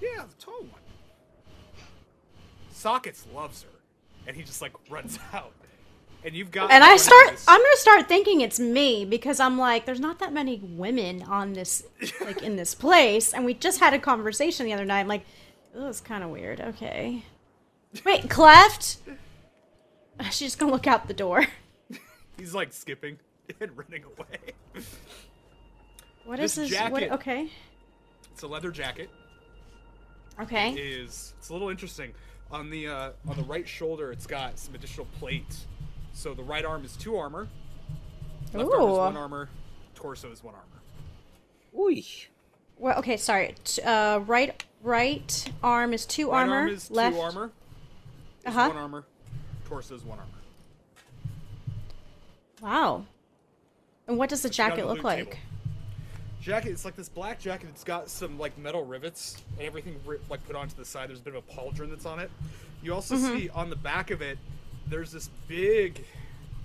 Yeah, 0.00 0.24
the 0.28 0.34
tall 0.44 0.60
one. 0.62 0.80
Sockets 2.70 3.26
loves 3.34 3.62
her, 3.64 3.68
and 4.26 4.36
he 4.36 4.42
just 4.42 4.62
like 4.62 4.72
runs 4.90 5.18
out. 5.32 5.52
And 6.24 6.34
you've 6.34 6.50
got. 6.50 6.70
And 6.70 6.82
I 6.82 6.96
start 6.96 7.30
this- 7.30 7.44
I'm 7.46 7.60
gonna 7.60 7.76
start 7.76 8.08
thinking 8.08 8.40
it's 8.40 8.58
me 8.58 9.04
because 9.04 9.40
I'm 9.40 9.56
like, 9.58 9.86
there's 9.86 10.00
not 10.00 10.18
that 10.18 10.32
many 10.32 10.58
women 10.62 11.22
on 11.22 11.52
this 11.52 11.84
like 12.20 12.42
in 12.42 12.56
this 12.56 12.74
place, 12.74 13.32
and 13.32 13.44
we 13.44 13.54
just 13.54 13.78
had 13.80 13.94
a 13.94 13.98
conversation 13.98 14.66
the 14.66 14.72
other 14.72 14.84
night. 14.84 15.00
I'm 15.00 15.08
like, 15.08 15.24
oh, 15.74 15.88
it's 15.88 16.00
kinda 16.00 16.28
weird. 16.28 16.60
Okay. 16.60 17.24
Wait, 18.04 18.28
Cleft? 18.28 18.98
She's 20.24 20.38
just 20.38 20.58
gonna 20.58 20.72
look 20.72 20.86
out 20.86 21.06
the 21.06 21.14
door. 21.14 21.46
He's 22.38 22.54
like 22.54 22.72
skipping 22.72 23.18
and 23.60 23.70
running 23.76 24.04
away. 24.04 24.84
What 26.24 26.40
is 26.40 26.56
This 26.56 26.70
this? 26.70 26.90
What, 26.90 27.02
okay. 27.04 27.48
It's 28.32 28.42
a 28.42 28.46
leather 28.46 28.70
jacket. 28.70 29.08
Okay. 30.40 30.72
Is 30.72 31.34
it's 31.38 31.48
a 31.48 31.52
little 31.52 31.68
interesting. 31.68 32.12
On 32.50 32.70
the 32.70 32.88
uh, 32.88 33.10
on 33.26 33.36
the 33.36 33.42
right 33.44 33.66
shoulder, 33.66 34.12
it's 34.12 34.26
got 34.26 34.58
some 34.58 34.74
additional 34.74 35.06
plates 35.18 35.66
So 36.18 36.34
the 36.34 36.42
right 36.42 36.64
arm 36.64 36.84
is 36.84 36.96
two 36.96 37.16
armor, 37.16 37.46
left 38.52 38.72
arm 38.72 38.90
is 38.90 38.98
one 38.98 39.16
armor, 39.16 39.48
torso 39.94 40.32
is 40.32 40.42
one 40.42 40.52
armor. 40.56 40.66
Ooh. 41.78 42.02
Well, 42.76 42.98
okay, 42.98 43.16
sorry. 43.16 43.54
T- 43.62 43.82
uh, 43.82 44.18
right, 44.18 44.64
right 44.82 45.52
arm 45.62 45.92
is 45.92 46.04
two 46.04 46.32
Right 46.32 46.40
armor. 46.40 46.56
arm 46.56 46.68
is 46.70 46.90
left. 46.90 47.14
two 47.14 47.20
armor, 47.22 47.52
is 48.44 48.46
Uh-huh. 48.48 48.66
one 48.68 48.76
armor, 48.76 49.04
torso 49.68 49.94
is 49.94 50.04
one 50.04 50.18
armor. 50.18 50.30
Wow. 52.60 53.04
And 54.08 54.18
what 54.18 54.28
does 54.28 54.42
the 54.42 54.48
Got 54.48 54.54
jacket 54.56 54.86
look 54.88 55.04
like? 55.04 55.24
table. 55.26 55.38
Jacket, 56.40 56.70
it's 56.70 56.84
like 56.84 56.96
this 56.96 57.08
black 57.08 57.38
jacket. 57.38 57.68
It's 57.70 57.84
got 57.84 58.08
some 58.10 58.40
like 58.40 58.58
metal 58.58 58.84
rivets 58.84 59.36
and 59.56 59.68
everything 59.68 60.00
like 60.28 60.44
put 60.48 60.56
onto 60.56 60.74
the 60.74 60.84
side. 60.84 61.10
There's 61.10 61.20
a 61.20 61.22
bit 61.22 61.36
of 61.36 61.44
a 61.48 61.52
pauldron 61.52 61.90
that's 61.90 62.06
on 62.06 62.18
it. 62.18 62.30
You 62.82 62.92
also 62.92 63.14
Mm-hmm. 63.14 63.36
see 63.38 63.48
on 63.50 63.70
the 63.70 63.76
back 63.76 64.10
of 64.10 64.20
it, 64.20 64.36
there's 64.88 65.12
this 65.12 65.28
big 65.46 66.04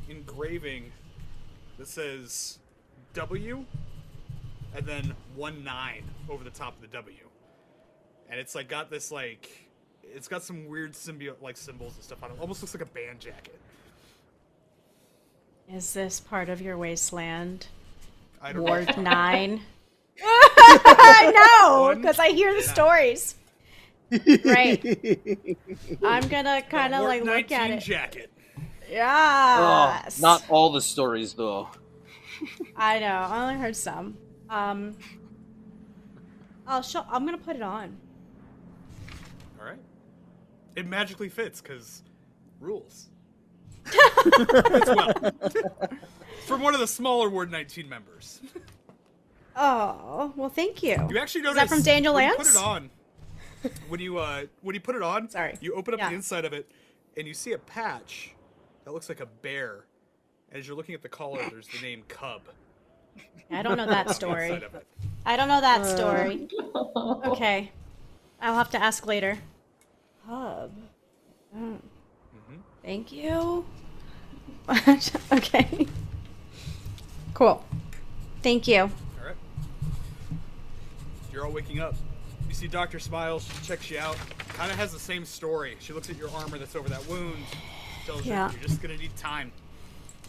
engraving 0.09 0.91
that 1.77 1.87
says 1.87 2.59
W 3.13 3.65
and 4.75 4.85
then 4.85 5.13
one 5.35 5.63
nine 5.63 6.03
over 6.29 6.43
the 6.43 6.49
top 6.49 6.75
of 6.75 6.81
the 6.81 6.87
W. 6.87 7.15
And 8.29 8.39
it's 8.39 8.55
like 8.55 8.67
got 8.67 8.89
this 8.89 9.11
like 9.11 9.49
it's 10.03 10.27
got 10.27 10.43
some 10.43 10.67
weird 10.67 10.93
symbiote 10.93 11.41
like 11.41 11.57
symbols 11.57 11.95
and 11.95 12.03
stuff 12.03 12.23
on 12.23 12.31
it. 12.31 12.37
Almost 12.39 12.61
looks 12.61 12.73
like 12.73 12.83
a 12.83 12.91
band 12.91 13.19
jacket. 13.19 13.59
Is 15.71 15.93
this 15.93 16.19
part 16.19 16.49
of 16.49 16.61
your 16.61 16.77
wasteland? 16.77 17.67
I 18.41 18.51
don't 18.51 18.63
Ward 18.63 18.95
know. 18.97 19.03
nine. 19.03 19.61
I 20.21 21.31
know, 21.33 21.95
because 21.95 22.19
I 22.19 22.29
hear 22.29 22.53
the 22.53 22.61
stories. 22.61 23.35
Right. 24.45 25.57
I'm 26.03 26.27
gonna 26.27 26.61
kind 26.69 26.93
of 26.93 27.03
like 27.03 27.23
look 27.23 27.51
at 27.51 27.71
it. 27.71 27.79
jacket. 27.81 28.31
Oh, 28.95 29.99
not 30.19 30.43
all 30.49 30.71
the 30.71 30.81
stories 30.81 31.33
though. 31.33 31.69
I 32.75 32.99
know. 32.99 33.07
I 33.07 33.41
only 33.43 33.55
heard 33.61 33.75
some. 33.75 34.17
Um. 34.49 34.95
I'll 36.67 36.81
show. 36.81 37.05
I'm 37.09 37.25
gonna 37.25 37.37
put 37.37 37.55
it 37.55 37.61
on. 37.61 37.97
All 39.59 39.65
right. 39.65 39.79
It 40.75 40.87
magically 40.87 41.29
fits 41.29 41.61
because 41.61 42.03
rules. 42.59 43.09
fits 43.85 44.87
well. 44.87 45.13
From 46.45 46.61
one 46.61 46.73
of 46.73 46.79
the 46.79 46.87
smaller 46.87 47.29
Ward 47.29 47.51
19 47.51 47.87
members. 47.89 48.41
Oh 49.55 50.33
well, 50.35 50.49
thank 50.49 50.81
you. 50.83 50.95
You 51.09 51.17
actually 51.17 51.41
Is 51.41 51.45
notice 51.45 51.55
that 51.55 51.69
from 51.69 51.81
Daniel 51.81 52.13
when 52.13 52.27
Lance? 52.29 52.37
put 52.37 52.47
it 52.47 52.63
on. 52.65 52.89
When 53.87 53.99
you 53.99 54.17
uh 54.17 54.43
when 54.61 54.75
you 54.75 54.81
put 54.81 54.95
it 54.95 55.01
on, 55.01 55.29
Sorry. 55.29 55.55
you 55.61 55.73
open 55.75 55.93
up 55.93 55.99
Yeah. 55.99 56.09
the 56.09 56.15
inside 56.15 56.45
of 56.45 56.53
it 56.53 56.69
and 57.17 57.27
you 57.27 57.33
see 57.33 57.53
a 57.53 57.57
patch 57.57 58.33
that 58.85 58.91
looks 58.93 59.09
like 59.09 59.19
a 59.19 59.25
bear. 59.25 59.85
And 60.49 60.59
as 60.59 60.67
you're 60.67 60.75
looking 60.77 60.95
at 60.95 61.01
the 61.01 61.09
collar, 61.09 61.41
there's 61.49 61.67
the 61.67 61.79
name 61.81 62.03
Cub. 62.07 62.41
I 63.51 63.61
don't 63.61 63.77
know 63.77 63.85
that 63.87 64.09
story. 64.15 64.47
inside 64.49 64.63
of 64.63 64.75
it. 64.75 64.85
I 65.25 65.35
don't 65.37 65.47
know 65.47 65.61
that 65.61 65.85
story. 65.85 66.47
Okay. 66.95 67.71
I'll 68.41 68.55
have 68.55 68.69
to 68.71 68.81
ask 68.81 69.05
later. 69.05 69.37
Hub. 70.27 70.71
Oh. 71.55 71.77
Thank 72.83 73.11
you. 73.13 73.65
okay. 75.31 75.87
Cool. 77.33 77.63
Thank 78.41 78.67
you. 78.67 78.81
All 78.81 78.89
right. 79.25 79.35
You're 81.31 81.45
all 81.45 81.51
waking 81.51 81.79
up. 81.79 81.95
You 82.53 82.57
see 82.57 82.67
Doctor 82.67 82.99
Smiles. 82.99 83.47
She 83.47 83.65
checks 83.65 83.89
you 83.89 83.97
out. 83.97 84.15
Kind 84.49 84.71
of 84.71 84.77
has 84.77 84.93
the 84.93 84.99
same 84.99 85.25
story. 85.25 85.75
She 85.79 85.91
looks 85.91 86.11
at 86.11 86.17
your 86.17 86.29
armor 86.29 86.59
that's 86.59 86.75
over 86.75 86.87
that 86.87 87.03
wound. 87.07 87.43
Tells 88.05 88.23
Yeah. 88.23 88.51
you 88.51 88.59
you're 88.59 88.67
just 88.67 88.79
gonna 88.79 88.95
need 88.95 89.15
time. 89.17 89.51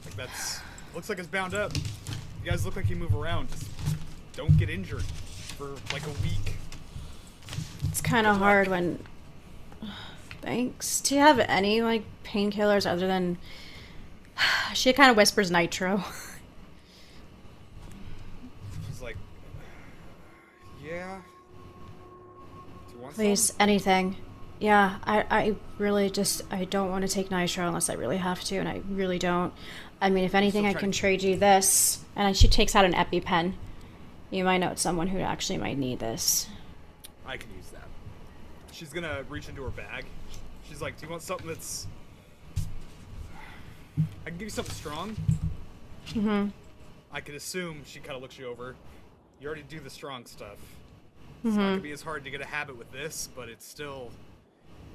Like 0.06 0.16
that's 0.16 0.60
looks 0.94 1.10
like 1.10 1.18
it's 1.18 1.28
bound 1.28 1.52
up. 1.52 1.74
You 2.42 2.50
guys 2.50 2.64
look 2.64 2.76
like 2.76 2.88
you 2.88 2.96
move 2.96 3.14
around. 3.14 3.50
Just 3.50 3.66
don't 4.32 4.56
get 4.56 4.70
injured 4.70 5.02
for 5.58 5.72
like 5.92 6.06
a 6.06 6.12
week. 6.22 6.56
It's 7.88 8.00
kind 8.00 8.26
of 8.26 8.38
hard 8.38 8.68
when. 8.68 9.04
Thanks. 10.40 11.02
Do 11.02 11.16
you 11.16 11.20
have 11.20 11.38
any 11.40 11.82
like 11.82 12.04
painkillers 12.24 12.90
other 12.90 13.06
than? 13.06 13.36
She 14.72 14.94
kind 14.94 15.10
of 15.10 15.18
whispers 15.18 15.50
nitro. 15.50 15.98
She's 18.88 19.02
like, 19.02 19.18
yeah. 20.82 21.18
Please, 23.14 23.52
anything. 23.60 24.16
Yeah, 24.58 24.98
I, 25.04 25.24
I 25.30 25.56
really 25.78 26.10
just 26.10 26.42
I 26.50 26.64
don't 26.64 26.90
want 26.90 27.02
to 27.06 27.08
take 27.08 27.30
nitro 27.30 27.66
unless 27.66 27.90
I 27.90 27.94
really 27.94 28.16
have 28.16 28.42
to, 28.44 28.56
and 28.56 28.68
I 28.68 28.82
really 28.88 29.18
don't. 29.18 29.52
I 30.00 30.10
mean, 30.10 30.24
if 30.24 30.34
anything, 30.34 30.66
I 30.66 30.74
can 30.74 30.90
to- 30.90 30.98
trade 30.98 31.22
you 31.22 31.36
this. 31.36 32.00
And 32.16 32.36
she 32.36 32.48
takes 32.48 32.74
out 32.74 32.84
an 32.84 32.92
EpiPen. 32.92 33.54
You 34.30 34.44
might 34.44 34.58
know 34.58 34.74
someone 34.74 35.08
who 35.08 35.18
actually 35.20 35.58
might 35.58 35.78
need 35.78 35.98
this. 35.98 36.48
I 37.26 37.36
can 37.36 37.50
use 37.56 37.68
that. 37.70 37.86
She's 38.72 38.92
gonna 38.92 39.24
reach 39.28 39.48
into 39.48 39.62
her 39.62 39.70
bag. 39.70 40.04
She's 40.68 40.80
like, 40.82 40.98
"Do 40.98 41.06
you 41.06 41.10
want 41.10 41.22
something 41.22 41.46
that's? 41.46 41.86
I 44.26 44.30
can 44.30 44.38
give 44.38 44.46
you 44.46 44.50
something 44.50 44.74
strong." 44.74 45.16
Mm-hmm. 46.08 46.48
I 47.12 47.20
can 47.20 47.34
assume 47.36 47.82
she 47.86 48.00
kind 48.00 48.16
of 48.16 48.22
looks 48.22 48.38
you 48.38 48.46
over. 48.46 48.74
You 49.40 49.46
already 49.46 49.62
do 49.62 49.78
the 49.78 49.90
strong 49.90 50.26
stuff. 50.26 50.58
It's 51.44 51.52
not 51.54 51.60
Mm-hmm. 51.60 51.68
gonna 51.72 51.80
be 51.82 51.92
as 51.92 52.00
hard 52.02 52.24
to 52.24 52.30
get 52.30 52.40
a 52.40 52.46
habit 52.46 52.78
with 52.78 52.90
this, 52.90 53.28
but 53.36 53.48
it's 53.50 53.66
still, 53.66 54.10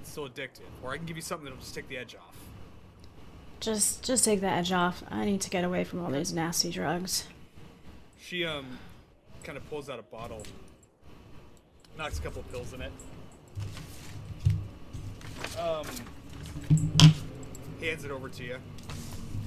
it's 0.02 0.10
still 0.12 0.28
addictive. 0.28 0.62
Or 0.84 0.92
I 0.92 0.98
can 0.98 1.06
give 1.06 1.16
you 1.16 1.22
something 1.22 1.46
that'll 1.46 1.60
just 1.60 1.76
take 1.76 1.88
the 1.88 1.98
edge 1.98 2.16
off. 2.16 2.36
Just 3.60 4.04
just 4.04 4.24
take 4.26 4.42
the 4.42 4.50
edge 4.50 4.72
off. 4.72 5.04
I 5.12 5.26
need 5.26 5.42
to 5.42 5.50
get 5.50 5.64
away 5.64 5.84
from 5.84 6.04
all 6.04 6.10
these 6.12 6.34
nasty 6.34 6.72
drugs. 6.72 7.28
She 8.20 8.46
um, 8.46 8.80
kind 9.44 9.58
of 9.58 9.70
pulls 9.70 9.90
out 9.90 10.00
a 10.00 10.04
bottle, 10.04 10.44
knocks 11.98 12.20
a 12.20 12.22
couple 12.22 12.42
pills 12.44 12.74
in 12.74 12.82
it. 12.82 12.92
Um, 15.60 15.86
hands 17.82 18.06
it 18.06 18.12
over 18.12 18.30
to 18.30 18.44
you. 18.44 18.58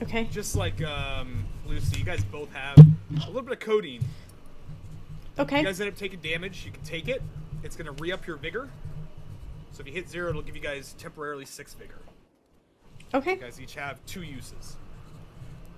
Okay. 0.03 0.25
Just 0.31 0.57
like 0.57 0.83
um, 0.85 1.45
Lucy, 1.67 1.99
you 1.99 2.05
guys 2.05 2.23
both 2.25 2.53
have 2.53 2.77
a 2.79 3.27
little 3.27 3.43
bit 3.43 3.53
of 3.53 3.61
codeine. 3.61 4.03
Okay. 5.39 5.61
You 5.61 5.65
guys 5.67 5.81
end 5.81 5.91
up 5.91 5.97
taking 5.97 6.21
damage. 6.21 6.65
You 6.67 6.73
can 6.73 6.83
take 6.83 7.09
it. 7.09 7.23
It's 7.63 7.77
gonna 7.77 7.93
re-up 7.93 8.27
your 8.27 8.37
vigor. 8.37 8.69
So 9.73 9.81
if 9.81 9.87
you 9.87 9.93
hit 9.93 10.09
zero, 10.09 10.29
it'll 10.31 10.43
give 10.43 10.55
you 10.57 10.63
guys 10.63 10.95
temporarily 10.99 11.45
six 11.47 11.73
vigor. 11.75 11.99
Okay. 13.15 13.33
You 13.33 13.37
guys 13.39 13.61
each 13.61 13.75
have 13.75 14.05
two 14.07 14.23
uses. 14.23 14.77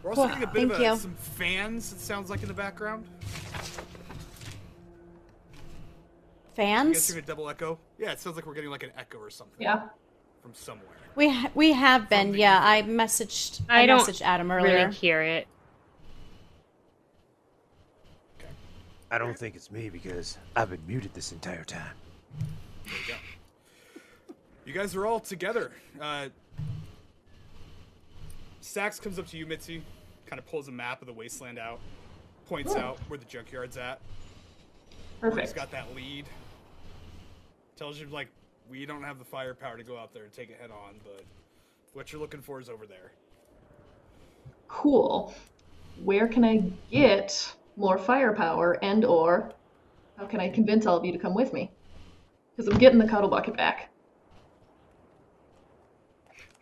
We're 0.03 0.11
also 0.11 0.23
Cool, 0.29 0.29
getting 0.31 0.45
a 0.45 0.53
bit 0.53 0.65
of 0.65 0.71
thank 0.73 0.83
a, 0.83 0.91
you. 0.93 0.97
some 0.99 1.15
fans. 1.15 1.93
It 1.93 2.01
sounds 2.01 2.31
like 2.31 2.43
in 2.43 2.49
the 2.49 2.55
background. 2.55 3.07
I 6.57 6.57
guess 6.57 6.57
Fans. 6.57 7.09
you're 7.09 7.17
gonna 7.21 7.27
double 7.27 7.49
echo. 7.49 7.79
Yeah, 7.99 8.13
it 8.13 8.21
sounds 8.21 8.37
like 8.37 8.47
we're 8.47 8.55
getting 8.55 8.71
like 8.71 8.83
an 8.85 8.93
echo 8.97 9.19
or 9.19 9.31
something 9.31 9.61
Yeah. 9.61 9.89
from 10.43 10.55
somewhere. 10.55 10.87
We 11.17 11.29
ha- 11.31 11.51
we 11.55 11.73
have 11.73 12.09
been. 12.09 12.29
From 12.31 12.37
Yeah, 12.39 12.61
I 12.63 12.83
messaged. 12.83 13.63
I, 13.69 13.83
I 13.83 13.87
don't 13.87 14.01
messaged 14.01 14.23
Adam 14.23 14.51
earlier. 14.51 14.75
Really 14.87 14.93
hear 14.95 15.23
it. 15.23 15.49
I 19.11 19.19
don't 19.19 19.39
think 19.39 19.55
it's 19.55 19.71
me 19.71 19.91
because 19.91 20.39
I've 20.57 20.71
been 20.71 20.85
muted 20.87 21.15
this 21.15 21.33
entire 21.33 21.65
time. 21.65 21.95
There 22.85 22.95
you 22.95 23.13
go. 23.13 23.15
You 24.65 24.73
guys 24.73 24.97
are 24.97 25.07
all 25.07 25.21
together. 25.21 25.73
Uh, 26.01 26.29
Sax 28.61 28.99
comes 28.99 29.19
up 29.19 29.27
to 29.29 29.37
you, 29.37 29.47
Mitzy, 29.47 29.83
kind 30.27 30.39
of 30.39 30.47
pulls 30.47 30.69
a 30.69 30.73
map 30.73 31.03
of 31.03 31.07
the 31.07 31.13
wasteland 31.13 31.59
out, 31.59 31.81
points 32.49 32.75
out 32.75 32.99
where 33.09 33.19
the 33.19 33.27
junkyard's 33.27 33.77
at. 33.77 34.01
He's 34.91 34.97
Perfect. 35.21 35.55
got 35.55 35.71
that 35.71 35.95
lead. 35.95 36.25
Tells 37.77 38.01
you 38.01 38.07
like 38.07 38.29
we 38.71 38.87
don't 38.87 39.03
have 39.03 39.19
the 39.19 39.25
firepower 39.25 39.77
to 39.77 39.85
go 39.85 39.99
out 39.99 40.15
there 40.15 40.25
and 40.25 40.33
take 40.33 40.49
it 40.51 40.59
head 40.61 40.71
on, 40.71 40.95
but 41.05 41.25
what 41.93 42.11
you're 42.13 42.21
looking 42.21 42.41
for 42.41 42.61
is 42.61 42.69
over 42.69 42.87
there. 42.87 43.13
Cool. 44.69 45.35
Where 46.03 46.27
can 46.27 46.45
I 46.45 46.65
get 46.91 47.55
more 47.77 47.99
firepower 47.99 48.79
and 48.85 49.05
or 49.05 49.53
how 50.19 50.27
can 50.27 50.41
I 50.41 50.49
convince 50.49 50.87
all 50.87 50.97
of 50.97 51.05
you 51.05 51.13
to 51.13 51.19
come 51.19 51.35
with 51.35 51.53
me? 51.53 51.71
Because 52.57 52.73
I'm 52.73 52.79
getting 52.79 52.99
the 52.99 53.09
cuddle 53.09 53.29
bucket 53.29 53.57
back. 53.57 53.91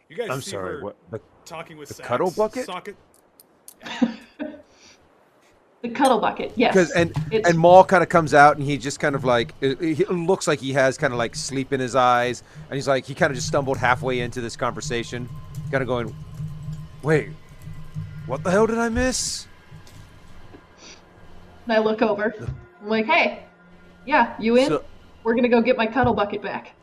You 0.08 0.16
guys 0.16 0.30
I'm 0.30 0.40
see 0.40 0.50
sorry. 0.52 0.82
What? 0.82 0.96
The, 1.10 1.20
talking 1.44 1.76
with 1.76 1.88
the 1.88 1.94
Sax. 1.94 2.08
cuddle 2.08 2.30
bucket? 2.30 2.66
Socket. 2.66 2.96
The 5.82 5.88
cuddle 5.88 6.20
bucket, 6.20 6.52
yes. 6.54 6.72
because 6.74 6.92
and 6.92 7.10
It's- 7.32 7.50
and 7.50 7.58
Maul 7.58 7.82
kind 7.82 8.04
of 8.04 8.08
comes 8.08 8.34
out 8.34 8.56
and 8.56 8.64
he 8.64 8.78
just 8.78 9.00
kind 9.00 9.16
of 9.16 9.24
like 9.24 9.52
it, 9.60 9.82
it 9.82 10.08
looks 10.12 10.46
like 10.46 10.60
he 10.60 10.72
has 10.74 10.96
kind 10.96 11.12
of 11.12 11.18
like 11.18 11.34
sleep 11.34 11.72
in 11.72 11.80
his 11.80 11.96
eyes 11.96 12.44
and 12.70 12.76
he's 12.76 12.86
like 12.86 13.04
he 13.04 13.16
kind 13.16 13.32
of 13.32 13.34
just 13.34 13.48
stumbled 13.48 13.78
halfway 13.78 14.20
into 14.20 14.40
this 14.40 14.54
conversation, 14.54 15.28
kind 15.72 15.82
of 15.82 15.88
going, 15.88 16.14
wait, 17.02 17.30
what 18.26 18.44
the 18.44 18.50
hell 18.52 18.68
did 18.68 18.78
I 18.78 18.90
miss? 18.90 19.48
And 21.72 21.80
I 21.80 21.82
look 21.82 22.02
over. 22.02 22.34
I'm 22.82 22.88
like, 22.88 23.06
hey, 23.06 23.44
yeah, 24.04 24.34
you 24.38 24.56
in? 24.56 24.66
So- 24.68 24.84
We're 25.24 25.34
gonna 25.34 25.48
go 25.48 25.62
get 25.62 25.78
my 25.78 25.86
cuddle 25.86 26.12
bucket 26.12 26.42
back. 26.42 26.74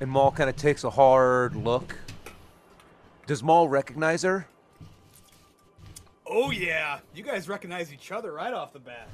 And 0.00 0.10
Maul 0.10 0.30
kind 0.32 0.48
of 0.48 0.56
takes 0.56 0.82
a 0.82 0.88
hard 0.88 1.54
look. 1.54 1.94
does 3.26 3.42
Maul 3.42 3.68
recognize 3.68 4.22
her? 4.22 4.46
Oh 6.26 6.50
yeah, 6.50 7.00
you 7.14 7.22
guys 7.22 7.48
recognize 7.50 7.92
each 7.92 8.10
other 8.12 8.32
right 8.32 8.54
off 8.54 8.72
the 8.72 8.78
bat. 8.78 9.08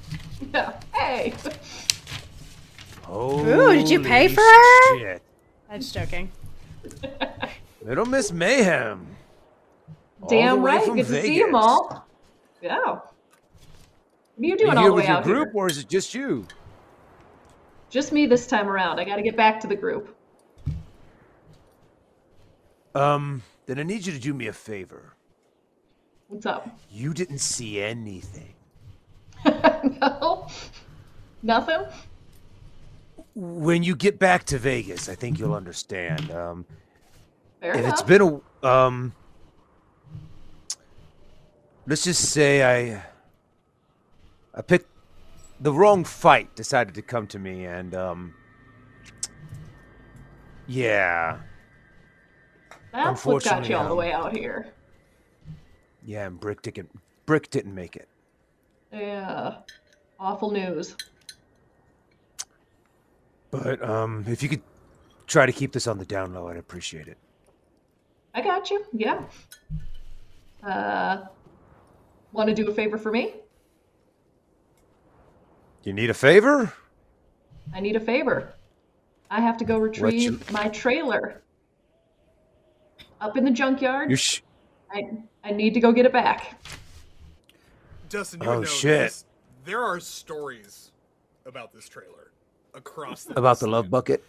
Yeah. 0.53 0.79
Hey. 0.93 1.33
Oh, 3.09 3.39
Ooh, 3.45 3.73
did 3.75 3.89
you 3.89 3.99
pay 4.01 4.27
for 4.29 4.41
her? 4.41 4.97
Shit. 4.99 5.21
I'm 5.69 5.81
just 5.81 5.93
joking. 5.93 6.31
Little 7.83 8.05
Miss 8.05 8.31
Mayhem. 8.31 9.07
Damn 10.29 10.61
right. 10.61 10.85
from 10.85 10.95
Good 10.97 11.07
to 11.07 11.21
see 11.21 11.35
you, 11.35 11.45
Vegas. 11.47 11.55
all. 11.61 12.07
Yeah. 12.61 12.99
What 14.37 14.43
are 14.43 14.47
you 14.47 14.53
Are 14.53 14.57
doing 14.57 14.71
you 14.71 14.77
all 14.77 14.85
the 14.85 14.91
way 14.93 14.95
with 14.97 15.07
your 15.07 15.17
out 15.17 15.23
group, 15.23 15.47
here? 15.51 15.55
or 15.55 15.67
is 15.67 15.79
it 15.79 15.89
just 15.89 16.13
you? 16.13 16.45
Just 17.89 18.11
me 18.11 18.27
this 18.27 18.45
time 18.45 18.69
around. 18.69 18.99
I 18.99 19.03
got 19.05 19.15
to 19.15 19.23
get 19.23 19.35
back 19.35 19.59
to 19.61 19.67
the 19.67 19.75
group. 19.75 20.15
Um, 22.93 23.41
then 23.65 23.79
I 23.79 23.83
need 23.83 24.05
you 24.05 24.13
to 24.13 24.19
do 24.19 24.33
me 24.33 24.47
a 24.47 24.53
favor. 24.53 25.13
What's 26.27 26.45
up? 26.45 26.67
You 26.91 27.13
didn't 27.13 27.39
see 27.39 27.81
anything. 27.81 28.53
no. 29.45 30.47
Nothing. 31.41 31.85
When 33.33 33.81
you 33.83 33.95
get 33.95 34.19
back 34.19 34.43
to 34.45 34.57
Vegas, 34.59 35.09
I 35.09 35.15
think 35.15 35.39
you'll 35.39 35.53
understand. 35.53 36.29
Um, 36.31 36.65
Fair 37.61 37.71
if 37.73 37.79
enough. 37.79 37.91
it's 37.93 38.01
been 38.03 38.41
a 38.63 38.67
um, 38.67 39.13
let's 41.87 42.03
just 42.03 42.29
say 42.31 42.63
I 42.95 43.03
I 44.57 44.61
picked 44.63 44.89
the 45.61 45.71
wrong 45.71 46.03
fight. 46.03 46.55
Decided 46.55 46.95
to 46.95 47.01
come 47.03 47.27
to 47.27 47.39
me, 47.39 47.65
and 47.65 47.93
um, 47.93 48.33
yeah, 50.65 51.37
That's 52.91 53.23
what 53.23 53.43
got 53.43 53.69
you 53.69 53.77
all 53.77 53.87
the 53.87 53.95
way 53.95 54.11
out 54.11 54.35
here. 54.35 54.73
yeah, 56.03 56.25
and 56.25 56.39
Brick 56.39 56.63
didn't 56.63 56.89
Brick 57.27 57.49
didn't 57.51 57.75
make 57.75 57.95
it. 57.95 58.09
Yeah. 58.91 59.57
Awful 60.19 60.49
news. 60.49 60.95
But 63.51 63.87
um, 63.87 64.25
if 64.27 64.41
you 64.41 64.49
could 64.49 64.63
try 65.27 65.45
to 65.45 65.51
keep 65.51 65.71
this 65.71 65.85
on 65.85 65.99
the 65.99 66.05
down 66.05 66.33
low, 66.33 66.47
I'd 66.47 66.57
appreciate 66.57 67.07
it. 67.07 67.17
I 68.33 68.41
got 68.41 68.71
you. 68.71 68.83
Yeah. 68.91 69.21
Uh, 70.63 71.25
want 72.31 72.49
to 72.49 72.55
do 72.55 72.67
a 72.69 72.73
favor 72.73 72.97
for 72.97 73.11
me? 73.11 73.35
You 75.83 75.93
need 75.93 76.09
a 76.09 76.13
favor? 76.13 76.73
I 77.73 77.79
need 77.79 77.95
a 77.95 77.99
favor. 77.99 78.53
I 79.29 79.41
have 79.41 79.57
to 79.57 79.65
go 79.65 79.77
retrieve 79.77 80.21
you- 80.21 80.39
my 80.51 80.69
trailer. 80.69 81.41
Up 83.19 83.35
in 83.35 83.43
the 83.43 83.51
junkyard. 83.51 84.09
You 84.09 84.15
sh- 84.15 84.41
I, 84.93 85.09
I 85.43 85.51
need 85.51 85.73
to 85.73 85.79
go 85.79 85.91
get 85.91 86.05
it 86.05 86.13
back. 86.13 86.61
Dustin, 88.09 88.41
you 88.41 88.47
Oh, 88.49 88.55
know 88.59 88.63
shit. 88.63 88.99
this. 89.09 89.25
There 89.65 89.83
are 89.83 89.99
stories 89.99 90.91
about 91.45 91.73
this 91.73 91.89
trailer 91.89 92.31
across 92.73 93.23
the 93.25 93.37
about 93.37 93.59
the 93.59 93.67
love 93.67 93.89
bucket, 93.89 94.23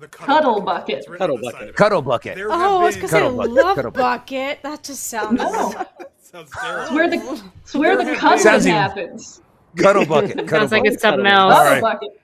The 0.00 0.08
Cuddle 0.08 0.60
bucket. 0.60 0.98
It's 1.00 1.08
written 1.08 1.30
on 1.30 1.36
Cuddle 1.38 1.52
bucket. 1.52 1.76
cuddle 1.76 2.02
bucket. 2.02 2.34
There 2.36 2.50
Oh, 2.50 2.54
I 2.54 2.58
have 2.58 2.80
was 2.82 2.96
gonna 2.96 3.08
say 3.08 3.18
Cuddle 3.20 3.36
bucket, 3.36 3.52
love 3.52 3.76
cuddle 3.76 3.90
bucket. 3.90 4.62
That 4.62 4.82
just 4.84 5.04
sounds. 5.06 5.40
Oh, 5.44 5.84
Sounds 6.20 6.50
it's 6.52 6.90
where 6.92 7.08
the 7.08 7.42
it's 7.62 7.74
where 7.74 7.96
the 7.96 8.04
There 8.04 8.14
have 8.14 8.38
cuddling 8.42 8.60
even- 8.60 8.72
happens. 8.74 9.40
Cuddle 9.78 10.06
bucket. 10.06 10.36
Cuddle 10.36 10.48
Sounds 10.48 10.72
like 10.72 10.82
bucket. 10.82 10.92
it's 10.94 11.02
something 11.02 11.24
Cuddle. 11.24 11.50
else. 11.50 11.54
All 11.54 11.64
Cuddle 11.64 11.82
right. 11.82 12.00
bucket. 12.00 12.20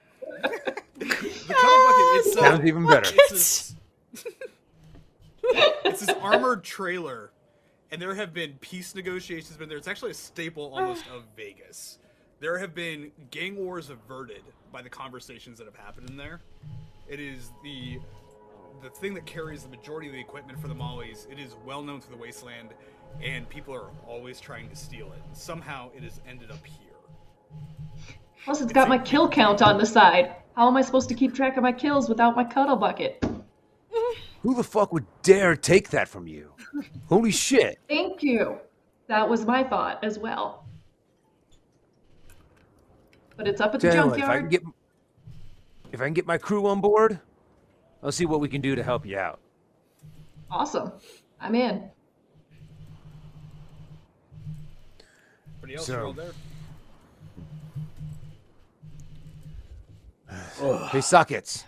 The 0.98 1.04
cuddle 1.06 1.86
bucket. 1.86 2.26
It's, 2.26 2.36
uh, 2.36 2.40
Sounds 2.40 2.66
even 2.66 2.86
better. 2.86 3.10
It's 3.14 3.30
this, 3.30 3.74
it's 5.84 6.00
this 6.06 6.16
armored 6.20 6.64
trailer, 6.64 7.30
and 7.90 8.00
there 8.00 8.14
have 8.14 8.32
been 8.32 8.54
peace 8.60 8.94
negotiations. 8.94 9.56
Been 9.56 9.68
there. 9.68 9.78
It's 9.78 9.88
actually 9.88 10.10
a 10.12 10.14
staple 10.14 10.72
almost 10.74 11.04
of 11.14 11.24
Vegas. 11.36 11.98
There 12.40 12.58
have 12.58 12.74
been 12.74 13.10
gang 13.30 13.56
wars 13.56 13.90
averted 13.90 14.42
by 14.72 14.82
the 14.82 14.88
conversations 14.90 15.58
that 15.58 15.64
have 15.66 15.76
happened 15.76 16.10
in 16.10 16.16
there. 16.16 16.40
It 17.08 17.20
is 17.20 17.50
the 17.62 17.98
the 18.82 18.90
thing 18.90 19.14
that 19.14 19.24
carries 19.24 19.62
the 19.62 19.68
majority 19.68 20.08
of 20.08 20.14
the 20.14 20.20
equipment 20.20 20.58
for 20.60 20.68
the 20.68 20.74
Mollies. 20.74 21.26
It 21.30 21.38
is 21.38 21.56
well 21.64 21.82
known 21.82 22.00
through 22.00 22.16
the 22.16 22.22
wasteland, 22.22 22.70
and 23.22 23.48
people 23.48 23.74
are 23.74 23.88
always 24.06 24.40
trying 24.40 24.68
to 24.70 24.76
steal 24.76 25.06
it. 25.12 25.20
And 25.26 25.36
somehow 25.36 25.90
it 25.96 26.02
has 26.02 26.20
ended 26.28 26.50
up 26.50 26.64
here. 26.64 26.83
Plus, 28.44 28.60
it's 28.60 28.72
got 28.72 28.88
my 28.88 28.98
kill 28.98 29.28
count 29.28 29.62
on 29.62 29.78
the 29.78 29.86
side. 29.86 30.36
How 30.54 30.68
am 30.68 30.76
I 30.76 30.82
supposed 30.82 31.08
to 31.08 31.14
keep 31.14 31.34
track 31.34 31.56
of 31.56 31.62
my 31.62 31.72
kills 31.72 32.08
without 32.08 32.36
my 32.36 32.44
cuddle 32.44 32.76
bucket? 32.76 33.24
Who 34.42 34.54
the 34.54 34.62
fuck 34.62 34.92
would 34.92 35.06
dare 35.22 35.56
take 35.56 35.88
that 35.90 36.06
from 36.08 36.26
you? 36.26 36.52
Holy 37.08 37.30
shit. 37.30 37.78
Thank 37.88 38.22
you. 38.22 38.58
That 39.08 39.28
was 39.28 39.46
my 39.46 39.64
thought 39.64 40.04
as 40.04 40.18
well. 40.18 40.66
But 43.36 43.48
it's 43.48 43.60
up 43.60 43.74
at 43.74 43.80
the 43.80 43.90
Tell 43.90 44.04
you 44.04 44.10
what, 44.10 44.18
if 44.18 44.24
I 44.24 44.40
junkyard. 44.40 44.40
can 44.42 44.48
get 44.50 44.62
if 45.92 46.00
I 46.00 46.04
can 46.04 46.12
get 46.14 46.26
my 46.26 46.38
crew 46.38 46.66
on 46.66 46.80
board, 46.80 47.18
I'll 48.02 48.12
see 48.12 48.26
what 48.26 48.40
we 48.40 48.48
can 48.48 48.60
do 48.60 48.74
to 48.74 48.82
help 48.82 49.06
you 49.06 49.16
out. 49.18 49.40
Awesome. 50.50 50.92
I'm 51.40 51.54
in. 51.54 51.88
Everybody 55.62 55.76
else, 55.76 55.86
So- 55.86 56.12
there. 56.12 56.32
Hey 60.28 61.00
sockets. 61.00 61.64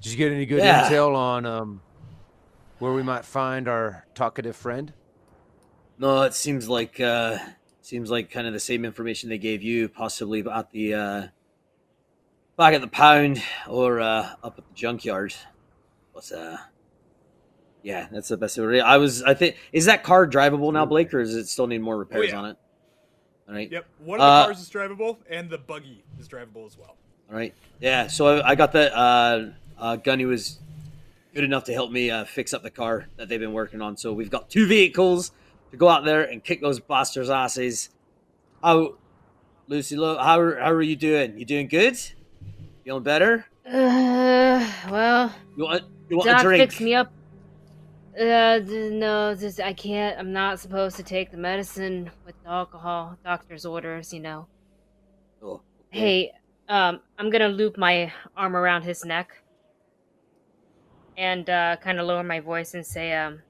Did 0.00 0.12
you 0.12 0.16
get 0.18 0.32
any 0.32 0.46
good 0.46 0.58
Yeah. 0.62 0.88
intel 0.88 1.14
on 1.14 1.46
um 1.46 1.80
where 2.78 2.92
we 2.92 3.02
might 3.02 3.24
find 3.24 3.68
our 3.68 4.06
talkative 4.14 4.56
friend? 4.56 4.92
No, 5.98 6.22
it 6.22 6.34
seems 6.34 6.68
like 6.68 6.98
uh 7.00 7.38
seems 7.82 8.10
like 8.10 8.30
kind 8.30 8.46
of 8.46 8.52
the 8.52 8.60
same 8.60 8.84
information 8.84 9.28
they 9.28 9.38
gave 9.38 9.62
you, 9.62 9.88
possibly 9.88 10.44
at 10.50 10.70
the 10.72 10.94
uh 10.94 11.26
back 12.56 12.74
at 12.74 12.80
the 12.80 12.88
pound 12.88 13.42
or 13.68 14.00
uh 14.00 14.34
up 14.42 14.58
at 14.58 14.64
the 14.66 14.74
junkyard. 14.74 15.34
But 16.14 16.30
uh 16.32 16.56
yeah, 17.82 18.08
that's 18.10 18.28
the 18.28 18.36
best. 18.38 18.56
way- 18.58 18.80
I 18.80 18.96
was 18.96 19.22
I 19.22 19.34
think 19.34 19.56
is 19.72 19.84
that 19.84 20.02
car 20.02 20.26
drivable 20.26 20.72
now, 20.72 20.86
Blake, 20.86 21.12
or 21.12 21.22
does 21.22 21.34
it 21.34 21.46
still 21.48 21.66
need 21.66 21.82
more 21.82 21.98
repairs 21.98 22.30
yeah. 22.30 22.38
on 22.38 22.44
it? 22.46 22.56
All 23.46 23.54
right. 23.54 23.70
Yep, 23.70 23.84
one 23.98 24.20
of 24.20 24.24
the 24.24 24.26
Uh, 24.30 24.44
cars 24.46 24.58
is 24.60 24.70
drivable, 24.70 25.18
and 25.28 25.50
the 25.50 25.58
buggy 25.58 26.02
is 26.18 26.26
drivable 26.26 26.64
as 26.66 26.78
well. 26.78 26.96
Right. 27.34 27.54
Yeah. 27.80 28.06
So 28.06 28.38
I, 28.38 28.50
I 28.50 28.54
got 28.54 28.72
that. 28.72 28.92
Uh, 28.96 29.46
uh, 29.78 29.96
Gunny 29.96 30.24
was 30.24 30.58
good 31.34 31.42
enough 31.44 31.64
to 31.64 31.72
help 31.72 31.90
me 31.90 32.10
uh, 32.10 32.24
fix 32.24 32.54
up 32.54 32.62
the 32.62 32.70
car 32.70 33.06
that 33.16 33.28
they've 33.28 33.40
been 33.40 33.52
working 33.52 33.82
on. 33.82 33.96
So 33.96 34.12
we've 34.12 34.30
got 34.30 34.48
two 34.48 34.66
vehicles 34.68 35.32
to 35.72 35.76
go 35.76 35.88
out 35.88 36.04
there 36.04 36.22
and 36.22 36.42
kick 36.44 36.60
those 36.60 36.78
bastards' 36.78 37.28
asses. 37.30 37.90
How, 38.62 38.94
Lucy? 39.66 39.96
How 39.96 40.38
are- 40.40 40.56
how 40.60 40.70
are 40.70 40.80
you 40.82 40.94
doing? 40.96 41.36
You 41.38 41.44
doing 41.44 41.66
good? 41.66 41.98
Feeling 42.84 43.02
better? 43.02 43.46
Uh, 43.66 44.70
well, 44.90 45.34
You 45.56 45.64
want 45.64 45.82
you 46.08 46.16
want 46.18 46.28
a 46.28 46.32
Doc 46.34 46.42
drink? 46.42 46.62
fixed 46.62 46.80
me 46.80 46.94
up. 46.94 47.10
Uh, 48.16 48.60
no, 48.64 49.34
this, 49.34 49.58
I 49.58 49.72
can't. 49.72 50.16
I'm 50.20 50.32
not 50.32 50.60
supposed 50.60 50.96
to 50.96 51.02
take 51.02 51.32
the 51.32 51.36
medicine 51.36 52.10
with 52.24 52.40
the 52.44 52.50
alcohol. 52.50 53.18
Doctor's 53.24 53.64
orders, 53.64 54.12
you 54.12 54.20
know. 54.20 54.46
Oh, 55.42 55.54
okay. 55.54 55.98
Hey, 55.98 56.32
um, 56.68 57.00
I'm 57.18 57.30
gonna 57.30 57.48
loop 57.48 57.76
my 57.76 58.12
arm 58.36 58.56
around 58.56 58.82
his 58.82 59.04
neck 59.04 59.36
and 61.16 61.48
uh, 61.48 61.76
kind 61.82 61.98
of 62.00 62.06
lower 62.06 62.22
my 62.22 62.40
voice 62.40 62.74
and 62.74 62.86
say, 62.86 63.12
um, 63.12 63.42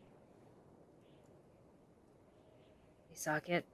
"Hey, 3.08 3.16
Socket. 3.16 3.64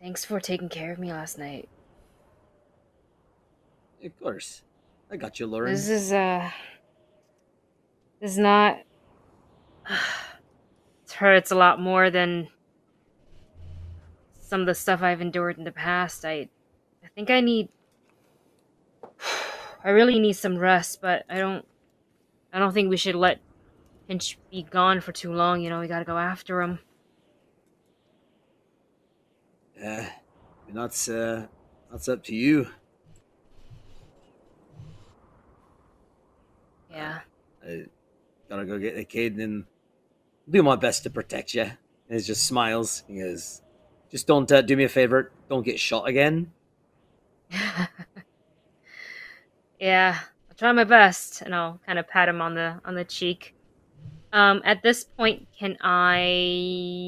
Thanks 0.00 0.24
for 0.24 0.38
taking 0.38 0.68
care 0.68 0.92
of 0.92 0.98
me 0.98 1.12
last 1.12 1.38
night. 1.38 1.68
Of 4.04 4.18
course. 4.20 4.62
I 5.10 5.16
got 5.16 5.40
you, 5.40 5.46
Lauren. 5.46 5.72
This 5.72 5.88
is 5.88 6.12
uh, 6.12 6.50
this 8.20 8.32
is 8.32 8.38
not. 8.38 8.78
It 11.04 11.12
hurts 11.12 11.50
a 11.50 11.54
lot 11.54 11.80
more 11.80 12.10
than 12.10 12.48
some 14.48 14.60
of 14.62 14.66
the 14.66 14.74
stuff 14.74 15.02
I've 15.02 15.20
endured 15.20 15.58
in 15.58 15.64
the 15.64 15.72
past. 15.72 16.24
I, 16.24 16.48
I 17.04 17.08
think 17.14 17.28
I 17.28 17.40
need. 17.40 17.68
I 19.84 19.90
really 19.90 20.18
need 20.18 20.32
some 20.32 20.56
rest, 20.56 21.00
but 21.00 21.24
I 21.28 21.38
don't. 21.38 21.66
I 22.52 22.58
don't 22.58 22.72
think 22.72 22.88
we 22.88 22.96
should 22.96 23.14
let 23.14 23.40
Pinch 24.08 24.38
be 24.50 24.62
gone 24.62 25.02
for 25.02 25.12
too 25.12 25.32
long. 25.32 25.60
You 25.60 25.68
know, 25.68 25.80
we 25.80 25.86
gotta 25.86 26.06
go 26.06 26.16
after 26.16 26.62
him. 26.62 26.78
Yeah. 29.78 30.08
That's 30.72 31.08
uh, 31.08 31.46
that's 31.90 32.08
up 32.08 32.24
to 32.24 32.34
you. 32.34 32.68
Yeah. 36.90 37.20
I 37.62 37.84
gotta 38.48 38.64
go 38.64 38.78
get 38.78 38.96
the 38.96 39.04
kid 39.04 39.36
and 39.36 39.64
do 40.48 40.62
my 40.62 40.76
best 40.76 41.02
to 41.02 41.10
protect 41.10 41.54
you. 41.54 41.62
And 41.62 42.18
he 42.18 42.20
just 42.20 42.46
smiles. 42.46 43.04
He 43.06 43.20
goes, 43.20 43.60
just 44.10 44.26
don't 44.26 44.50
uh, 44.50 44.62
do 44.62 44.76
me 44.76 44.84
a 44.84 44.88
favor. 44.88 45.30
Don't 45.48 45.64
get 45.64 45.78
shot 45.78 46.08
again. 46.08 46.50
yeah. 49.80 50.18
I'll 50.48 50.56
try 50.56 50.72
my 50.72 50.84
best, 50.84 51.42
and 51.42 51.54
I'll 51.54 51.80
kind 51.86 51.98
of 51.98 52.08
pat 52.08 52.28
him 52.28 52.40
on 52.40 52.54
the 52.54 52.80
on 52.84 52.94
the 52.94 53.04
cheek. 53.04 53.54
Um, 54.32 54.62
at 54.64 54.82
this 54.82 55.04
point, 55.04 55.46
can 55.58 55.76
I? 55.80 56.98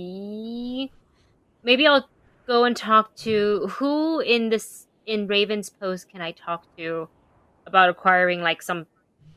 Maybe 1.62 1.86
I'll 1.86 2.08
go 2.46 2.64
and 2.64 2.76
talk 2.76 3.14
to 3.16 3.66
who 3.68 4.20
in 4.20 4.48
this 4.48 4.86
in 5.06 5.26
Raven's 5.26 5.70
post 5.70 6.08
can 6.08 6.20
I 6.20 6.32
talk 6.32 6.64
to 6.76 7.08
about 7.66 7.88
acquiring 7.90 8.42
like 8.42 8.62
some 8.62 8.86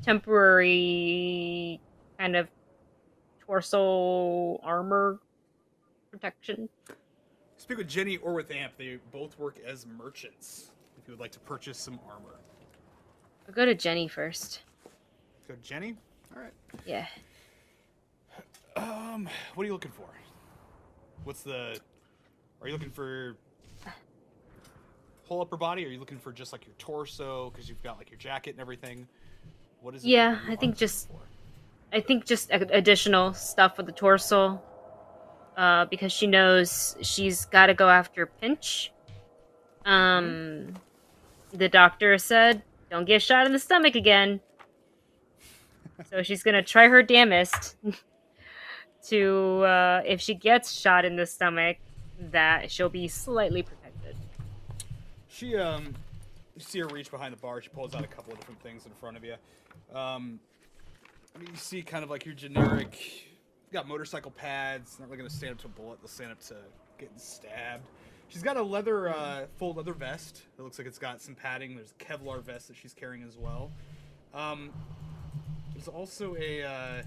temporary 0.04 1.80
kind 2.18 2.36
of 2.36 2.48
torso 3.46 4.60
armor 4.64 5.20
protection. 6.12 6.70
Speak 7.64 7.78
with 7.78 7.88
Jenny 7.88 8.18
or 8.18 8.34
with 8.34 8.52
Amp. 8.52 8.74
They 8.78 8.98
both 9.14 9.40
work 9.40 9.56
as 9.66 9.86
merchants. 9.86 10.72
If 11.02 11.08
you 11.08 11.14
would 11.14 11.22
like 11.22 11.32
to 11.32 11.40
purchase 11.40 11.78
some 11.78 11.98
armor, 12.10 12.36
I'll 13.48 13.54
go 13.54 13.66
to 13.66 13.74
Jenny 13.74 14.10
first. 14.10 14.64
go 15.48 15.54
to 15.56 15.62
Jenny. 15.62 15.96
All 16.36 16.42
right. 16.44 16.52
Yeah. 16.86 17.06
Um, 18.76 19.30
what 19.56 19.64
are 19.64 19.68
you 19.68 19.72
looking 19.72 19.92
for? 19.92 20.04
What's 21.24 21.42
the? 21.42 21.80
Are 22.62 22.68
you 22.68 22.74
looking 22.74 22.90
for 22.92 23.38
whole 25.30 25.40
upper 25.42 25.56
body? 25.56 25.86
Or 25.86 25.88
are 25.88 25.92
you 25.92 26.00
looking 26.00 26.20
for 26.20 26.34
just 26.34 26.52
like 26.52 26.66
your 26.66 26.76
torso 26.78 27.50
because 27.52 27.70
you've 27.70 27.82
got 27.82 27.98
like 27.98 28.10
your 28.12 28.20
jacket 28.20 28.50
and 28.52 28.60
everything? 28.60 29.08
What 29.82 29.96
is 29.96 30.04
it? 30.04 30.10
Yeah, 30.10 30.32
you 30.48 30.52
I 30.52 30.56
think 30.58 30.76
are 30.76 30.80
just- 30.80 31.10
looking 31.10 31.22
for? 31.22 31.96
I 31.96 32.02
think 32.02 32.26
just 32.26 32.50
a- 32.50 32.76
additional 32.76 33.34
stuff 33.34 33.78
with 33.78 33.86
the 33.86 33.94
torso, 33.94 34.62
uh, 35.58 35.86
because 35.86 36.12
she 36.12 36.28
knows 36.28 36.96
she's 37.02 37.46
got 37.46 37.68
to 37.68 37.74
go 37.74 37.90
after 37.90 38.26
Pinch. 38.26 38.92
Um, 39.86 40.74
the 41.52 41.70
doctor 41.70 42.18
said, 42.18 42.64
"Don't 42.90 43.06
get 43.06 43.22
shot 43.22 43.46
in 43.46 43.54
the 43.54 43.60
stomach 43.60 43.96
again." 43.96 44.40
so 46.10 46.24
she's 46.24 46.44
gonna 46.44 46.62
try 46.62 46.88
her 46.88 47.04
damnest 47.04 47.76
to, 49.08 49.64
uh, 49.64 50.02
if 50.06 50.22
she 50.22 50.34
gets 50.34 50.72
shot 50.72 51.06
in 51.06 51.16
the 51.16 51.26
stomach, 51.26 51.78
that 52.20 52.72
she'll 52.72 52.90
be 52.90 53.08
slightly 53.08 53.64
protected. 53.64 54.16
She 55.28 55.56
um, 55.58 55.94
you 56.56 56.62
see 56.62 56.80
her 56.80 56.88
reach 56.88 57.12
behind 57.12 57.34
the 57.34 57.38
bar. 57.38 57.62
She 57.62 57.70
pulls 57.70 57.96
out 57.96 58.04
a 58.04 58.08
couple 58.08 58.34
of 58.34 58.40
different 58.40 58.62
things 58.62 58.86
in 58.86 58.92
front 58.94 59.18
of 59.18 59.24
you. 59.24 59.36
Um, 59.94 60.40
I 61.36 61.40
mean, 61.40 61.50
you 61.52 61.58
see 61.58 61.82
kind 61.82 62.04
of 62.04 62.10
like 62.10 62.26
your 62.26 62.36
generic. 62.36 62.98
Got 63.74 63.88
motorcycle 63.88 64.30
pads. 64.32 65.00
Not 65.00 65.08
really 65.10 65.18
gonna 65.18 65.30
stand 65.32 65.54
up 65.54 65.58
to 65.62 65.66
a 65.66 65.70
bullet. 65.70 66.00
They'll 66.00 66.08
stand 66.08 66.32
up 66.32 66.40
to 66.42 66.56
getting 67.00 67.18
stabbed. 67.18 67.84
She's 68.30 68.44
got 68.44 68.56
a 68.56 68.62
leather, 68.62 69.10
uh, 69.10 69.48
full 69.58 69.74
leather 69.74 69.94
vest. 69.94 70.44
It 70.58 70.62
looks 70.62 70.78
like 70.78 70.86
it's 70.88 71.00
got 71.00 71.22
some 71.22 71.34
padding. 71.36 71.76
There's 71.76 71.92
a 72.00 72.04
Kevlar 72.04 72.42
vest 72.44 72.68
that 72.68 72.78
she's 72.78 72.94
carrying 72.94 73.24
as 73.24 73.36
well. 73.38 73.72
Um, 74.34 74.72
there's 75.74 75.88
also 75.88 76.36
a. 76.36 76.62
Uh, 76.64 77.04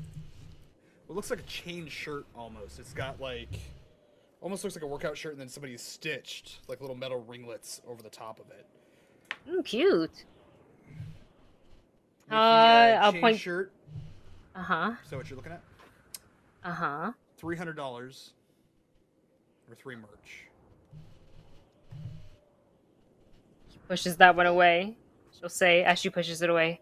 what 1.07 1.15
looks 1.15 1.31
like 1.31 1.39
a 1.39 1.45
chain 1.45 1.87
shirt 1.87 2.27
almost. 2.35 2.79
It's 2.81 2.93
got 2.93 3.21
like. 3.21 3.61
Almost 4.41 4.65
looks 4.65 4.75
like 4.77 4.83
a 4.83 4.89
workout 4.89 5.17
shirt, 5.17 5.33
and 5.33 5.41
then 5.41 5.49
somebody 5.49 5.77
stitched 5.79 6.59
like 6.69 6.81
little 6.81 6.97
metal 6.97 7.25
ringlets 7.27 7.81
over 7.89 8.03
the 8.03 8.11
top 8.11 8.41
of 8.41 8.47
it. 8.51 8.67
Ooh, 9.49 9.63
cute. 9.63 10.25
The, 12.29 12.35
Uh, 12.35 12.99
I'll 13.03 13.13
chain 13.13 13.21
point- 13.21 13.39
shirt. 13.39 13.73
Uh 14.57 14.63
huh. 14.63 14.95
So 15.09 15.17
what 15.17 15.31
you're 15.31 15.37
looking 15.37 15.53
at? 15.53 15.63
Uh 16.67 16.73
huh. 16.73 17.13
Three 17.39 17.57
hundred 17.57 17.77
dollars 17.77 18.33
or 19.71 19.77
three 19.77 19.95
merch. 19.95 20.49
She 23.71 23.79
pushes 23.87 24.17
that 24.17 24.35
one 24.35 24.47
away. 24.47 24.97
She'll 25.39 25.49
say 25.49 25.85
as 25.85 26.01
she 26.01 26.11
pushes 26.11 26.43
it 26.43 26.51
away, 26.51 26.81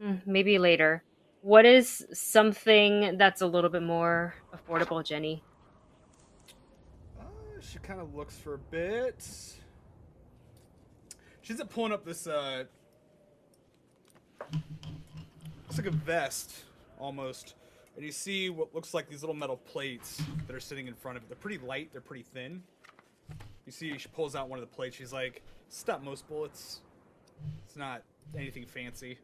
"Hmm, 0.00 0.14
maybe 0.24 0.58
later. 0.58 1.02
What 1.42 1.66
is 1.66 2.06
something 2.14 3.18
that's 3.18 3.42
a 3.42 3.46
little 3.46 3.68
bit 3.68 3.82
more 3.82 4.34
affordable, 4.54 5.04
Jenny? 5.04 5.42
Uh, 7.18 7.24
she 7.60 7.78
kind 7.78 8.00
of 8.00 8.14
looks 8.14 8.36
for 8.38 8.54
a 8.54 8.58
bit. 8.58 9.22
She's 11.42 11.60
pulling 11.68 11.92
up 11.92 12.06
this. 12.06 12.26
uh 12.26 12.64
Looks 15.70 15.76
like 15.78 15.86
a 15.86 15.90
vest 15.90 16.64
almost, 16.98 17.54
and 18.00 18.06
you 18.06 18.12
see 18.12 18.48
what 18.48 18.74
looks 18.74 18.94
like 18.94 19.10
these 19.10 19.20
little 19.20 19.36
metal 19.36 19.58
plates 19.58 20.22
that 20.46 20.56
are 20.56 20.60
sitting 20.60 20.86
in 20.86 20.94
front 20.94 21.18
of 21.18 21.22
it. 21.22 21.28
They're 21.28 21.36
pretty 21.36 21.58
light. 21.58 21.90
They're 21.92 22.00
pretty 22.00 22.22
thin. 22.22 22.62
You 23.66 23.72
see, 23.72 23.98
she 23.98 24.08
pulls 24.08 24.34
out 24.34 24.48
one 24.48 24.58
of 24.58 24.62
the 24.66 24.74
plates. 24.74 24.96
She's 24.96 25.12
like, 25.12 25.42
"Stop 25.68 26.02
most 26.02 26.26
bullets. 26.26 26.80
It's 27.66 27.76
not 27.76 28.02
anything 28.34 28.64
fancy. 28.64 29.18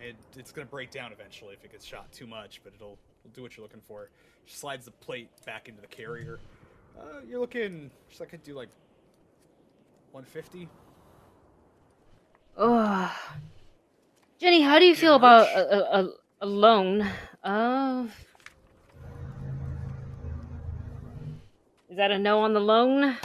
It, 0.00 0.16
it's 0.34 0.50
gonna 0.50 0.64
break 0.64 0.92
down 0.92 1.12
eventually 1.12 1.52
if 1.52 1.62
it 1.62 1.72
gets 1.72 1.84
shot 1.84 2.10
too 2.10 2.26
much, 2.26 2.62
but 2.64 2.72
it'll, 2.74 2.96
it'll 3.22 3.34
do 3.34 3.42
what 3.42 3.54
you're 3.54 3.64
looking 3.64 3.82
for." 3.82 4.08
She 4.46 4.56
slides 4.56 4.86
the 4.86 4.90
plate 4.90 5.28
back 5.44 5.68
into 5.68 5.82
the 5.82 5.86
carrier. 5.86 6.40
Uh, 6.98 7.20
you're 7.28 7.38
looking. 7.38 7.90
She's 8.08 8.18
like, 8.18 8.30
I 8.30 8.38
could 8.38 8.44
do 8.44 8.54
like 8.54 8.70
150. 10.12 10.70
Ugh. 12.56 13.10
Jenny, 14.38 14.62
how 14.62 14.78
do 14.78 14.86
you 14.86 14.94
feel 14.94 15.16
about 15.16 15.48
a, 15.48 15.98
a, 15.98 16.10
a, 16.40 16.44
a 16.44 16.46
loan 16.46 17.06
of? 17.42 18.10
Is 21.90 21.96
that 21.96 22.10
a 22.10 22.18
no 22.18 22.40
on 22.40 22.54
the 22.54 22.60
loan? 22.60 23.16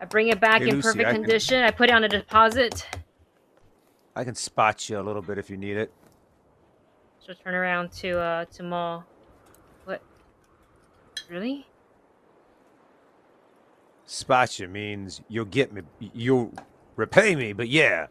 I 0.00 0.04
bring 0.04 0.28
it 0.28 0.40
back 0.40 0.62
Hey, 0.62 0.68
in 0.68 0.76
Lucy, 0.76 0.88
perfect 0.88 1.08
I 1.08 1.12
can- 1.12 1.22
condition. 1.22 1.62
I 1.64 1.70
put 1.70 1.88
down 1.88 2.04
a 2.04 2.08
deposit. 2.08 2.86
I 4.14 4.24
can 4.24 4.34
spot 4.34 4.88
you 4.88 4.98
a 4.98 5.02
little 5.02 5.22
bit 5.22 5.38
if 5.38 5.50
you 5.50 5.56
need 5.56 5.76
it. 5.76 5.92
She'll 7.24 7.34
turn 7.34 7.54
around 7.54 7.92
to 7.92 8.18
uh 8.18 8.44
to 8.46 8.62
Maul. 8.62 9.04
What? 9.84 10.00
Really? 11.28 11.66
Spot 14.06 14.58
you 14.60 14.68
means 14.68 15.20
you'll 15.28 15.44
get 15.46 15.72
me, 15.72 15.82
you'll 15.98 16.52
repay 16.94 17.34
me. 17.34 17.52
But 17.52 17.68
yeah, 17.68 18.06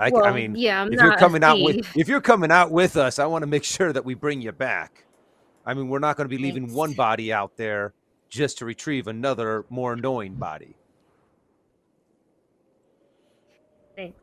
I, 0.00 0.10
I 0.24 0.32
mean, 0.32 0.54
yeah, 0.56 0.80
I'm 0.80 0.92
if 0.92 1.00
you're 1.00 1.16
coming 1.16 1.44
out 1.44 1.60
with, 1.60 1.96
if 1.96 2.08
you're 2.08 2.22
coming 2.22 2.50
out 2.50 2.70
with 2.70 2.96
us, 2.96 3.18
I 3.18 3.26
want 3.26 3.42
to 3.42 3.46
make 3.46 3.64
sure 3.64 3.92
that 3.92 4.04
we 4.04 4.14
bring 4.14 4.40
you 4.40 4.52
back. 4.52 5.04
I 5.66 5.74
mean, 5.74 5.88
we're 5.88 5.98
not 5.98 6.16
going 6.16 6.28
to 6.28 6.34
be 6.34 6.42
leaving 6.42 6.64
Thanks. 6.64 6.74
one 6.74 6.92
body 6.94 7.32
out 7.32 7.56
there 7.56 7.92
just 8.30 8.58
to 8.58 8.64
retrieve 8.64 9.08
another 9.08 9.66
more 9.68 9.92
annoying 9.92 10.34
body. 10.34 10.74
Thanks. 13.94 14.18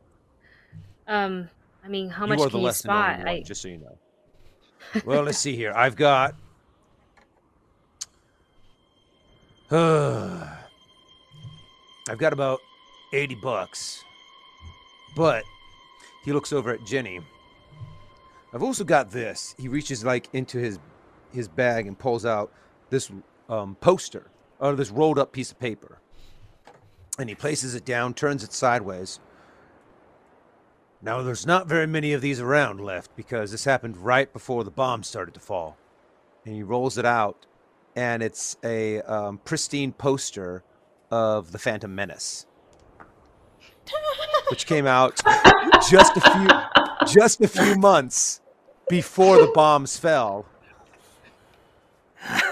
Um, 1.06 1.48
I 1.84 1.88
mean, 1.88 2.10
how 2.10 2.24
you 2.24 2.36
much 2.36 2.50
can 2.50 2.60
you 2.60 2.72
spot? 2.72 3.18
one, 3.18 3.28
I 3.28 3.42
just 3.42 3.62
so 3.62 3.68
you 3.68 3.78
know. 3.78 3.96
well, 5.04 5.22
let's 5.22 5.38
see 5.38 5.54
here. 5.54 5.72
I've 5.76 5.94
got. 5.94 6.34
I've 9.70 10.48
got 12.16 12.32
about 12.32 12.58
80 13.12 13.34
bucks. 13.36 14.02
But 15.14 15.44
he 16.24 16.32
looks 16.32 16.52
over 16.52 16.70
at 16.72 16.84
Jenny. 16.84 17.20
I've 18.52 18.62
also 18.62 18.84
got 18.84 19.10
this. 19.10 19.54
He 19.58 19.68
reaches 19.68 20.04
like 20.04 20.28
into 20.32 20.58
his 20.58 20.78
his 21.32 21.48
bag 21.48 21.86
and 21.86 21.98
pulls 21.98 22.24
out 22.24 22.52
this 22.90 23.10
um, 23.48 23.76
poster 23.80 24.30
or 24.58 24.74
this 24.74 24.90
rolled 24.90 25.18
up 25.18 25.32
piece 25.32 25.50
of 25.50 25.58
paper. 25.58 25.98
And 27.18 27.28
he 27.28 27.34
places 27.34 27.74
it 27.74 27.84
down, 27.84 28.14
turns 28.14 28.42
it 28.44 28.52
sideways. 28.52 29.20
Now, 31.00 31.22
there's 31.22 31.46
not 31.46 31.68
very 31.68 31.86
many 31.86 32.12
of 32.12 32.20
these 32.20 32.40
around 32.40 32.80
left 32.80 33.14
because 33.14 33.50
this 33.50 33.64
happened 33.64 33.96
right 33.98 34.32
before 34.32 34.64
the 34.64 34.70
bomb 34.70 35.02
started 35.02 35.34
to 35.34 35.40
fall. 35.40 35.76
And 36.44 36.54
he 36.54 36.62
rolls 36.62 36.98
it 36.98 37.04
out, 37.04 37.46
and 37.94 38.22
it's 38.22 38.56
a 38.64 39.00
um, 39.02 39.38
pristine 39.44 39.92
poster 39.92 40.64
of 41.10 41.52
the 41.52 41.58
Phantom 41.58 41.94
Menace, 41.94 42.46
which 44.50 44.66
came 44.66 44.86
out 44.86 45.20
just 45.90 46.16
a 46.16 46.20
few 46.20 46.48
just 47.12 47.40
a 47.40 47.48
few 47.48 47.76
months 47.76 48.40
before 48.88 49.36
the 49.38 49.50
bombs 49.54 49.96
fell. 49.98 50.46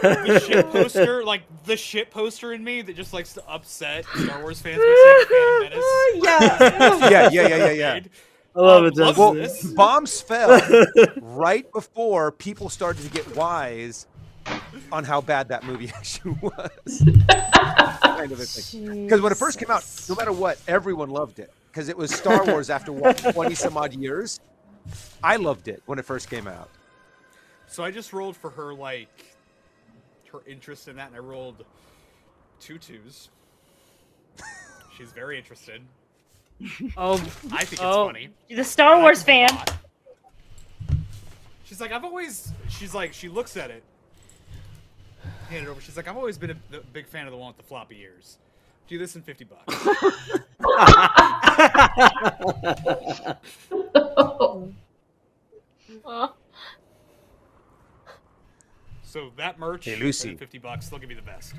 The 0.02 0.40
shit 0.46 0.70
poster, 0.70 1.24
like 1.24 1.42
the 1.64 1.76
shit 1.76 2.10
poster 2.10 2.52
in 2.52 2.62
me 2.62 2.82
that 2.82 2.94
just 2.96 3.12
likes 3.12 3.34
to 3.34 3.46
upset 3.48 4.04
Star 4.14 4.40
Wars 4.42 4.60
fans 4.60 4.78
by 4.78 4.94
saying 5.04 5.26
Phantom 5.28 5.80
Menace. 6.20 7.00
yeah. 7.10 7.10
Yeah, 7.10 7.28
yeah, 7.30 7.48
yeah, 7.48 7.56
yeah, 7.56 7.70
yeah. 7.70 8.00
I 8.54 8.60
love 8.60 8.82
Um, 8.82 8.86
it. 8.86 8.96
loves 8.96 8.96
Justin. 8.96 9.16
Well, 9.22 9.34
this. 9.34 9.64
bombs 9.74 10.20
fell 10.20 10.60
right 11.20 11.70
before 11.72 12.32
people 12.32 12.68
started 12.70 13.02
to 13.02 13.10
get 13.10 13.36
wise 13.36 14.06
on 14.92 15.04
how 15.04 15.20
bad 15.20 15.48
that 15.48 15.64
movie 15.64 15.88
actually 15.96 16.36
was. 16.42 17.02
kind 18.02 18.32
of. 18.32 18.38
Because 18.38 19.20
when 19.20 19.32
it 19.32 19.38
first 19.38 19.58
came 19.58 19.70
out, 19.70 19.84
no 20.08 20.14
matter 20.14 20.32
what, 20.32 20.58
everyone 20.68 21.10
loved 21.10 21.38
it. 21.38 21.52
Because 21.70 21.88
it 21.88 21.96
was 21.96 22.14
Star 22.14 22.44
Wars 22.44 22.70
after 22.70 22.92
what, 22.92 23.18
20 23.32 23.54
some 23.54 23.76
odd 23.76 23.94
years. 23.94 24.40
I 25.22 25.36
loved 25.36 25.68
it 25.68 25.82
when 25.86 25.98
it 25.98 26.04
first 26.04 26.30
came 26.30 26.46
out. 26.46 26.70
So 27.66 27.82
I 27.84 27.90
just 27.90 28.12
rolled 28.12 28.36
for 28.36 28.50
her 28.50 28.72
like 28.72 29.36
her 30.32 30.40
interest 30.46 30.88
in 30.88 30.96
that, 30.96 31.08
and 31.08 31.16
I 31.16 31.18
rolled 31.18 31.64
two 32.60 32.78
twos. 32.78 33.28
She's 34.96 35.12
very 35.12 35.36
interested. 35.36 35.82
oh 36.96 37.14
I 37.52 37.64
think 37.64 37.72
it's 37.72 37.80
oh 37.82 38.06
funny. 38.06 38.30
the 38.48 38.64
Star 38.64 38.98
Wars 39.00 39.22
fan. 39.22 39.50
She's 41.64 41.80
like, 41.80 41.92
I've 41.92 42.04
always. 42.04 42.52
She's 42.68 42.94
like, 42.94 43.12
she 43.12 43.28
looks 43.28 43.56
at 43.56 43.70
it. 43.70 43.82
Hand 45.48 45.66
it 45.66 45.70
over. 45.70 45.80
She's 45.80 45.96
like, 45.96 46.08
I've 46.08 46.16
always 46.16 46.38
been 46.38 46.50
a, 46.50 46.76
a 46.76 46.80
big 46.92 47.06
fan 47.06 47.26
of 47.26 47.32
the 47.32 47.38
one 47.38 47.48
with 47.48 47.56
the 47.56 47.62
floppy 47.62 48.00
ears. 48.00 48.38
Do 48.88 48.98
this 48.98 49.16
in 49.16 49.22
fifty 49.22 49.44
bucks. 49.44 49.74
so 59.02 59.30
that 59.36 59.58
merch, 59.58 59.84
Hey, 59.84 59.96
Lucy. 59.96 60.34
fifty 60.36 60.58
bucks, 60.58 60.88
they'll 60.88 60.98
give 60.98 61.10
you 61.10 61.16
the 61.16 61.22
best. 61.22 61.54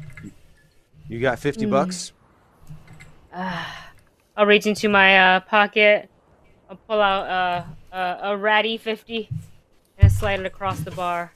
You 1.07 1.21
got 1.21 1.39
50 1.39 1.65
bucks? 1.67 2.11
I'll 3.33 4.45
reach 4.45 4.67
into 4.67 4.89
my 4.89 5.35
uh, 5.35 5.39
pocket. 5.41 6.09
I'll 6.69 6.75
pull 6.75 7.01
out 7.01 7.65
uh, 7.91 7.95
uh, 7.95 8.19
a 8.23 8.37
ratty 8.37 8.77
50 8.77 9.29
and 9.99 10.11
slide 10.11 10.41
it 10.41 10.45
across 10.45 10.81
the 10.81 10.91
bar. 10.91 11.31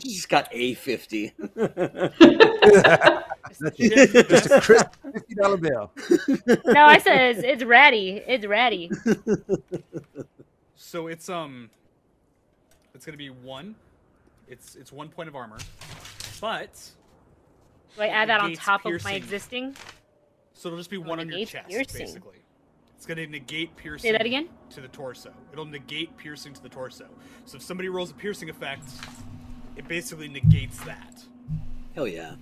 She's 0.00 0.26
got 0.26 0.48
a 0.52 0.74
fifty. 0.74 1.32
Just 3.50 3.62
a 3.62 4.60
crisp 4.62 4.86
$50 5.04 5.60
bill. 5.60 5.92
No, 6.72 6.84
I 6.84 6.98
said 6.98 7.36
it's, 7.36 7.44
it's 7.44 7.64
ratty. 7.64 8.22
It's 8.26 8.46
ratty. 8.46 8.90
So 10.76 11.06
it's 11.08 11.28
um, 11.28 11.70
it's 12.94 13.04
gonna 13.06 13.18
be 13.18 13.30
one. 13.30 13.74
It's 14.48 14.74
it's 14.76 14.92
one 14.92 15.08
point 15.08 15.28
of 15.28 15.36
armor, 15.36 15.58
but 16.40 16.72
Do 17.96 18.02
I 18.02 18.08
add 18.08 18.28
that 18.28 18.40
on 18.40 18.48
Negates 18.50 18.64
top 18.64 18.80
of 18.80 18.84
my 18.92 18.98
piercing. 18.98 19.16
existing? 19.16 19.76
so 20.54 20.68
it'll 20.68 20.78
just 20.78 20.90
be 20.90 20.98
one 20.98 21.18
on 21.20 21.28
your 21.28 21.38
negate 21.38 21.48
chest, 21.48 21.68
piercing. 21.68 22.06
basically. 22.06 22.38
It's 22.96 23.06
gonna 23.06 23.26
negate 23.26 23.74
piercing. 23.76 24.08
Say 24.08 24.12
that 24.12 24.26
again? 24.26 24.48
To 24.70 24.80
the 24.80 24.88
torso. 24.88 25.32
It'll 25.52 25.64
negate 25.64 26.16
piercing 26.16 26.54
to 26.54 26.62
the 26.62 26.68
torso. 26.68 27.06
So 27.44 27.56
if 27.56 27.62
somebody 27.62 27.88
rolls 27.88 28.10
a 28.10 28.14
piercing 28.14 28.50
effect, 28.50 28.84
it 29.76 29.88
basically 29.88 30.28
negates 30.28 30.78
that. 30.84 31.22
Hell 31.94 32.08
yeah. 32.08 32.34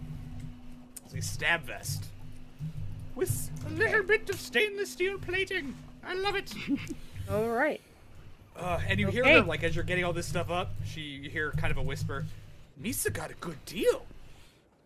It's 1.05 1.15
a 1.15 1.23
stab 1.23 1.63
vest 1.63 2.05
with 3.15 3.51
a 3.67 3.71
little 3.71 4.03
bit 4.03 4.29
of 4.31 4.41
stainless 4.41 4.93
steel 4.93 5.19
plating. 5.19 5.75
I 6.05 6.15
love 6.15 6.35
it. 6.35 6.53
All 7.31 7.49
right. 7.49 7.81
Uh, 8.57 8.81
and 8.87 9.01
you 9.01 9.09
hear 9.09 9.25
her 9.25 9.41
like 9.43 9.63
as 9.63 9.75
you're 9.75 9.85
getting 9.85 10.05
all 10.05 10.13
this 10.13 10.27
stuff 10.27 10.51
up. 10.51 10.75
She 10.85 11.01
you 11.01 11.31
hear 11.31 11.53
kind 11.53 11.71
of 11.71 11.79
a 11.79 11.83
whisper. 11.83 12.27
Misa 12.83 13.11
got 13.11 13.31
a 13.31 13.35
good 13.35 13.65
deal. 13.65 14.05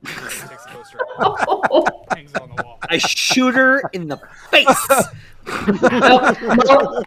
Takes 0.05 0.43
the 0.43 0.69
poster, 0.69 0.99
hangs 2.15 2.31
it 2.31 2.41
on 2.41 2.55
the 2.55 2.63
wall. 2.63 2.79
I 2.89 2.99
shoot 2.99 3.55
her 3.55 3.81
in 3.93 4.07
the 4.07 4.19
face. 4.51 4.89
Molotov 5.47 7.05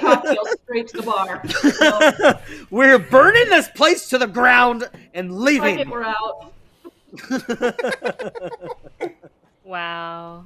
cocktail 0.00 0.44
straight 0.62 0.88
to 0.88 0.96
the 0.98 1.02
bar. 1.02 1.42
So, 1.48 2.38
We're 2.70 2.98
burning 2.98 3.48
this 3.48 3.68
place 3.68 4.08
to 4.10 4.18
the 4.18 4.26
ground 4.26 4.88
and 5.14 5.30
fuck 5.30 5.36
it, 5.38 5.42
leaving. 5.42 5.90
we're 5.90 6.04
out. 6.04 6.52
Wow. 9.64 10.44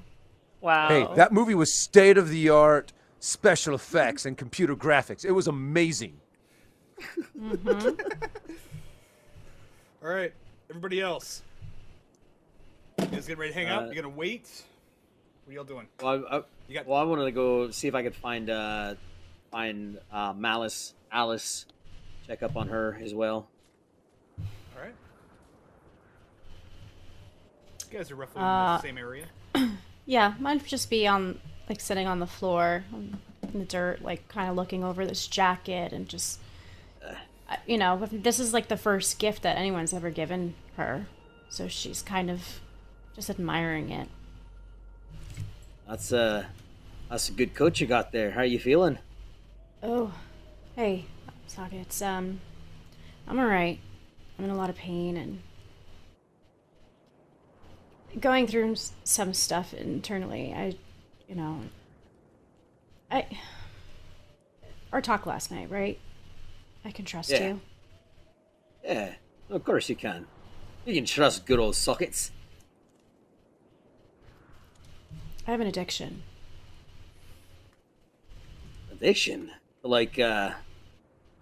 Wow. 0.63 0.89
Hey, 0.89 1.07
that 1.17 1.31
movie 1.31 1.55
was 1.55 1.71
state 1.75 2.17
of 2.17 2.31
the 2.31 2.49
art 2.49 2.95
special 3.19 3.75
effects 3.75 4.25
and 4.25 4.35
computer 4.39 4.75
graphics. 4.75 5.27
It 5.27 5.33
was 5.33 5.47
amazing. 5.47 6.19
All 10.03 10.09
right, 10.09 10.33
everybody 10.71 11.03
else. 11.03 11.43
You 12.99 13.07
guys 13.07 13.27
getting 13.27 13.39
ready 13.41 13.53
to 13.53 13.59
hang 13.59 13.69
out? 13.69 13.83
Uh, 13.85 13.89
You 13.89 13.95
gonna 13.97 14.09
wait? 14.09 14.63
What 15.45 15.53
are 15.53 15.55
y'all 15.55 15.65
doing? 15.65 15.87
Well, 16.03 16.25
I, 16.31 16.37
I, 16.37 16.43
You 16.69 16.75
got- 16.75 16.87
well, 16.87 16.99
I 17.01 17.05
wanted 17.05 17.25
to 17.25 17.33
go 17.33 17.71
see 17.71 17.89
if 17.89 17.95
I 17.95 18.03
could 18.03 18.15
find 18.15 18.49
uh, 18.51 18.95
find 19.51 19.99
uh, 20.13 20.33
Malice, 20.37 20.95
Alice, 21.11 21.67
check 22.27 22.43
up 22.43 22.57
on 22.57 22.69
her 22.69 22.99
as 23.03 23.13
well. 23.15 23.49
All 24.77 24.83
right. 24.83 24.95
You 27.91 27.99
guys 27.99 28.11
are 28.11 28.15
roughly 28.17 28.41
Uh, 28.41 28.47
in 28.47 28.77
the 28.77 28.83
same 28.83 28.99
area. 28.99 29.27
Yeah, 30.07 30.35
mine 30.41 30.59
would 30.59 30.67
just 30.67 30.91
be 30.91 31.07
on 31.07 31.39
like 31.69 31.79
sitting 31.81 32.09
on 32.09 32.19
the 32.19 32.27
floor 32.27 32.83
in 32.93 33.17
the 33.61 33.65
dirt, 33.65 34.03
like 34.03 34.27
kind 34.27 34.51
of 34.51 34.57
looking 34.57 34.83
over 34.83 35.07
this 35.07 35.29
jacket 35.29 35.93
and 35.93 36.09
just, 36.09 36.41
you 37.65 37.79
know, 37.79 38.09
this 38.11 38.41
is 38.41 38.53
like 38.53 38.67
the 38.67 38.77
first 38.79 39.21
gift 39.21 39.43
that 39.43 39.57
anyone's 39.57 39.93
ever 39.95 40.11
given 40.11 40.55
her, 40.77 41.07
so 41.49 41.69
she's 41.69 42.03
kind 42.03 42.29
of 42.29 42.61
just 43.15 43.31
admiring 43.31 43.91
it. 43.91 44.09
That's 45.91 46.13
uh, 46.13 46.45
that's 47.09 47.29
a 47.31 47.33
good 47.33 47.53
coach 47.53 47.81
you 47.81 47.89
got 47.89 48.13
there. 48.13 48.31
How 48.31 48.43
are 48.43 48.45
you 48.45 48.61
feeling? 48.61 49.01
Oh, 49.83 50.13
hey, 50.77 51.07
sockets. 51.49 52.01
Um, 52.01 52.41
I'm 53.27 53.41
alright. 53.41 53.81
I'm 54.39 54.45
in 54.45 54.53
a 54.53 54.57
lot 54.57 54.71
of 54.71 54.77
pain 54.77 55.17
and 55.17 55.43
going 58.21 58.47
through 58.47 58.77
some 59.03 59.35
stuff 59.35 59.75
internally. 59.75 60.55
I, 60.55 60.77
you 61.29 61.35
know, 61.35 61.59
I. 63.11 63.27
Our 64.93 65.01
talk 65.01 65.27
last 65.27 65.51
night, 65.51 65.73
right? 65.73 65.99
I 66.85 66.93
can 66.93 67.05
trust 67.05 67.31
Yeah. 67.31 67.49
you. 67.49 67.61
Yeah, 68.85 69.15
of 69.51 69.65
course 69.65 69.89
you 69.89 69.97
can. 69.97 70.29
You 70.87 70.95
can 70.95 71.05
trust 71.05 71.47
good 71.47 71.59
old 71.59 71.75
sockets. 71.75 72.31
I 75.47 75.51
have 75.53 75.61
an 75.61 75.67
addiction. 75.67 76.23
Addiction, 78.93 79.51
To 79.83 79.89
like 79.89 80.19
uh, 80.19 80.51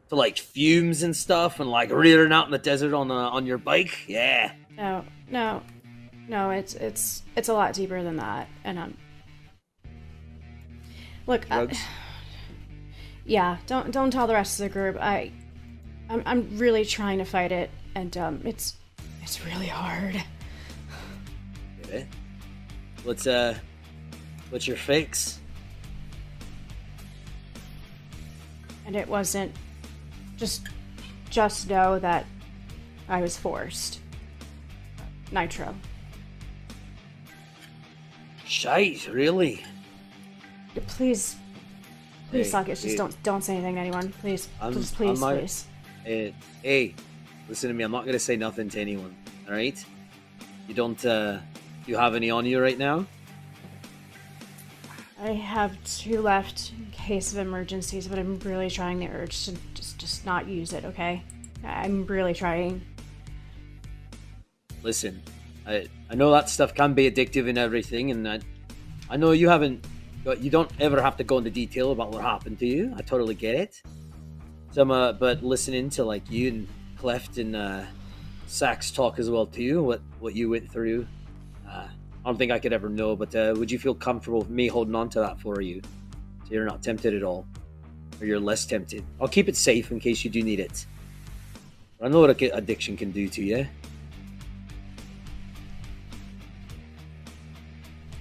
to 0.09 0.15
like 0.15 0.39
fumes 0.39 1.03
and 1.03 1.17
stuff, 1.17 1.61
and 1.61 1.71
like 1.71 1.91
rearing 1.91 2.33
out 2.33 2.47
in 2.47 2.53
the 2.53 2.59
desert 2.59 2.95
on 2.95 3.09
the 3.09 3.15
on 3.15 3.47
your 3.47 3.59
bike. 3.59 4.05
Yeah. 4.07 4.53
No, 4.77 5.05
no, 5.31 5.63
no. 6.29 6.51
It's 6.51 6.75
it's 6.75 7.23
it's 7.37 7.49
a 7.49 7.55
lot 7.55 7.75
deeper 7.75 8.03
than 8.03 8.17
that, 8.17 8.49
and 8.65 8.79
I'm, 8.79 8.97
Look, 11.27 11.51
I, 11.51 11.69
yeah. 13.25 13.59
Don't 13.67 13.91
don't 13.91 14.11
tell 14.11 14.27
the 14.27 14.35
rest 14.35 14.61
of 14.61 14.65
the 14.65 14.73
group. 14.73 14.97
I, 15.01 15.33
I'm 16.09 16.23
I'm 16.25 16.59
really 16.59 16.85
trying 16.85 17.19
to 17.19 17.25
fight 17.25 17.51
it, 17.53 17.71
and 17.95 18.17
um, 18.17 18.41
it's 18.45 18.77
it's 19.23 19.45
really 19.45 19.67
hard. 19.67 20.23
Let's 23.05 23.27
uh, 23.27 23.59
what's 24.51 24.67
your 24.67 24.77
fakes. 24.77 25.39
And 28.87 28.97
it 28.97 29.07
wasn't 29.09 29.53
just 30.37 30.67
just 31.31 31.69
know 31.69 31.99
that 31.99 32.25
I 33.09 33.21
was 33.21 33.37
forced. 33.37 34.01
Nitro. 35.31 35.75
Shite, 38.47 39.09
really? 39.09 39.63
Please, 40.87 41.37
please, 42.31 42.45
Hey, 42.47 42.51
Sockets, 42.51 42.81
just 42.83 42.93
hey. 42.93 42.97
don't 42.97 43.23
don't 43.23 43.45
say 43.45 43.55
anything 43.57 43.75
to 43.75 43.81
anyone, 43.81 44.11
please, 44.21 44.49
I'm- 44.61 44.73
please, 44.73 44.91
please, 44.93 45.21
not- 45.21 45.39
please. 45.39 45.67
Hey, 46.05 46.35
hey, 46.63 46.95
listen 47.49 47.69
to 47.69 47.75
me. 47.75 47.85
I'm 47.85 47.91
not 47.93 48.07
gonna 48.07 48.19
say 48.19 48.37
nothing 48.37 48.71
to 48.71 48.81
anyone. 48.81 49.15
All 49.47 49.55
right? 49.55 49.83
You 50.67 50.75
don't. 50.75 51.05
uh 51.05 51.39
You 51.87 51.97
have 51.97 52.15
any 52.15 52.31
on 52.31 52.47
you 52.47 52.61
right 52.61 52.79
now? 52.79 53.07
I 55.21 55.33
have 55.33 55.77
two 55.85 56.21
left 56.21 56.73
in 56.79 56.91
case 56.93 57.33
of 57.33 57.39
emergencies, 57.39 58.07
but 58.07 58.19
I'm 58.19 58.39
really 58.41 58.71
trying 58.71 59.01
the 59.01 59.09
urge 59.09 59.47
to 59.47 59.57
just 59.75 59.99
just 59.99 60.25
not 60.25 60.47
use 60.47 60.73
it. 60.73 60.85
Okay, 60.85 61.23
I'm 61.65 62.07
really 62.07 62.35
trying. 62.35 62.83
Listen, 64.85 65.21
I 65.67 65.89
I 66.09 66.15
know 66.15 66.31
that 66.31 66.49
stuff 66.49 66.73
can 66.73 66.95
be 66.95 67.11
addictive 67.11 67.49
and 67.49 67.59
everything, 67.59 68.13
and 68.13 68.29
I 68.29 68.41
I 69.11 69.17
know 69.17 69.33
you 69.33 69.49
haven't. 69.49 69.85
You 70.41 70.51
don't 70.51 70.71
ever 70.79 71.01
have 71.01 71.17
to 71.17 71.25
go 71.25 71.39
into 71.39 71.51
detail 71.51 71.91
about 71.91 72.13
what 72.13 72.23
happened 72.23 72.59
to 72.61 72.67
you. 72.67 72.93
I 72.97 73.03
totally 73.03 73.35
get 73.35 73.55
it. 73.55 73.83
Some, 74.73 74.91
uh, 74.91 75.15
but 75.15 75.43
listening 75.43 75.89
to 75.91 76.05
like 76.05 76.31
you 76.31 76.49
and 76.49 76.69
Cleft 76.99 77.39
and 77.39 77.57
uh, 77.57 77.85
Sax 78.47 78.91
talk 78.91 79.19
as 79.19 79.31
well 79.31 79.47
too, 79.47 79.83
what 79.83 80.01
what 80.21 80.35
you 80.37 80.51
went 80.51 80.71
through. 80.71 81.07
I 82.25 82.29
don't 82.29 82.37
think 82.37 82.53
I 82.53 82.59
could 82.59 82.73
ever 82.73 82.89
know, 82.89 83.17
but 83.17 83.35
uh, 83.35 83.55
would 83.57 83.71
you 83.71 83.79
feel 83.79 83.95
comfortable 83.95 84.41
with 84.41 84.51
me 84.51 84.67
holding 84.69 84.95
on 84.95 85.09
to 85.11 85.21
that 85.21 85.41
for 85.41 85.61
you, 85.61 85.81
so 86.45 86.53
you're 86.53 86.65
not 86.67 86.83
tempted 86.83 87.15
at 87.15 87.23
all, 87.23 87.47
or 88.21 88.27
you're 88.27 88.41
less 88.41 88.67
tempted? 88.67 89.05
I'll 89.21 89.29
keep 89.29 89.49
it 89.49 89.57
safe 89.57 89.91
in 89.91 90.01
case 90.01 90.25
you 90.25 90.31
do 90.31 90.43
need 90.43 90.61
it. 90.61 90.87
I 92.01 92.09
know 92.09 92.21
what 92.21 92.31
a- 92.31 92.57
addiction 92.57 92.97
can 92.97 93.11
do 93.11 93.29
to 93.29 93.43
you. 93.43 93.67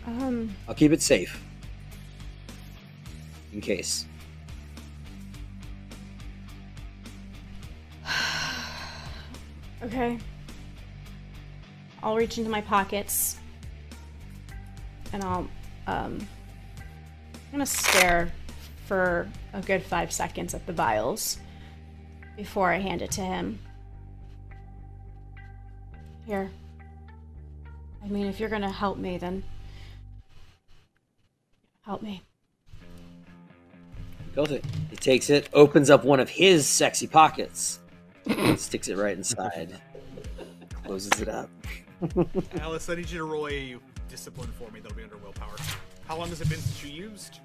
Um, 0.06 0.56
I'll 0.68 0.76
keep 0.76 0.92
it 0.92 1.02
safe. 1.02 1.44
In 3.52 3.62
case. 3.62 4.06
okay. 9.84 10.18
I'll 12.02 12.16
reach 12.16 12.38
into 12.38 12.50
my 12.50 12.62
pockets, 12.62 13.38
and 15.14 15.24
I'll 15.24 15.48
um, 15.88 16.28
I'm 17.48 17.52
gonna 17.52 17.66
stare 17.66 18.32
for 18.86 19.28
a 19.54 19.62
good 19.62 19.84
five 19.84 20.12
seconds 20.12 20.54
at 20.54 20.66
the 20.66 20.74
vials, 20.74 21.40
before 22.38 22.72
I 22.72 22.78
hand 22.78 23.02
it 23.02 23.12
to 23.12 23.22
him. 23.22 23.60
Here. 26.26 26.50
I 28.04 28.08
mean, 28.08 28.28
if 28.28 28.40
you're 28.40 28.50
gonna 28.50 28.72
help 28.72 28.98
me, 28.98 29.18
then 29.18 29.44
help 31.82 32.02
me. 32.02 32.22
Goes 34.36 34.52
it. 34.52 34.64
He 34.90 34.96
takes 34.96 35.30
it, 35.30 35.50
opens 35.52 35.90
up 35.90 36.06
one 36.06 36.20
of 36.20 36.30
his 36.30 36.68
sexy 36.68 37.08
pockets, 37.08 37.80
sticks 38.56 38.88
it 38.88 38.98
right 38.98 39.18
inside, 39.18 39.82
closes 40.84 41.20
it 41.20 41.28
up. 41.28 41.50
Alice, 42.60 42.88
I 42.90 42.96
need 42.96 43.10
you 43.10 43.18
to 43.18 43.24
roll 43.24 43.48
a 43.48 43.78
discipline 44.10 44.50
for 44.58 44.72
me. 44.72 44.80
That'll 44.80 44.98
be 44.98 45.04
under 45.04 45.18
willpower. 45.18 45.56
How 46.08 46.18
long 46.18 46.30
has 46.30 46.42
it 46.42 46.50
been 46.50 46.60
since 46.60 46.84
you 46.84 46.92
used? 46.92 47.40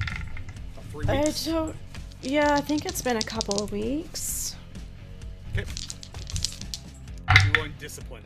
About 0.00 0.84
three 0.90 1.06
I 1.08 1.32
don't. 1.44 1.76
Yeah, 2.22 2.54
I 2.54 2.60
think 2.60 2.86
it's 2.86 3.02
been 3.02 3.16
a 3.16 3.22
couple 3.22 3.62
of 3.62 3.72
weeks. 3.72 4.56
Okay. 5.52 5.64
You're 7.44 7.52
rolling 7.54 7.74
discipline. 7.78 8.22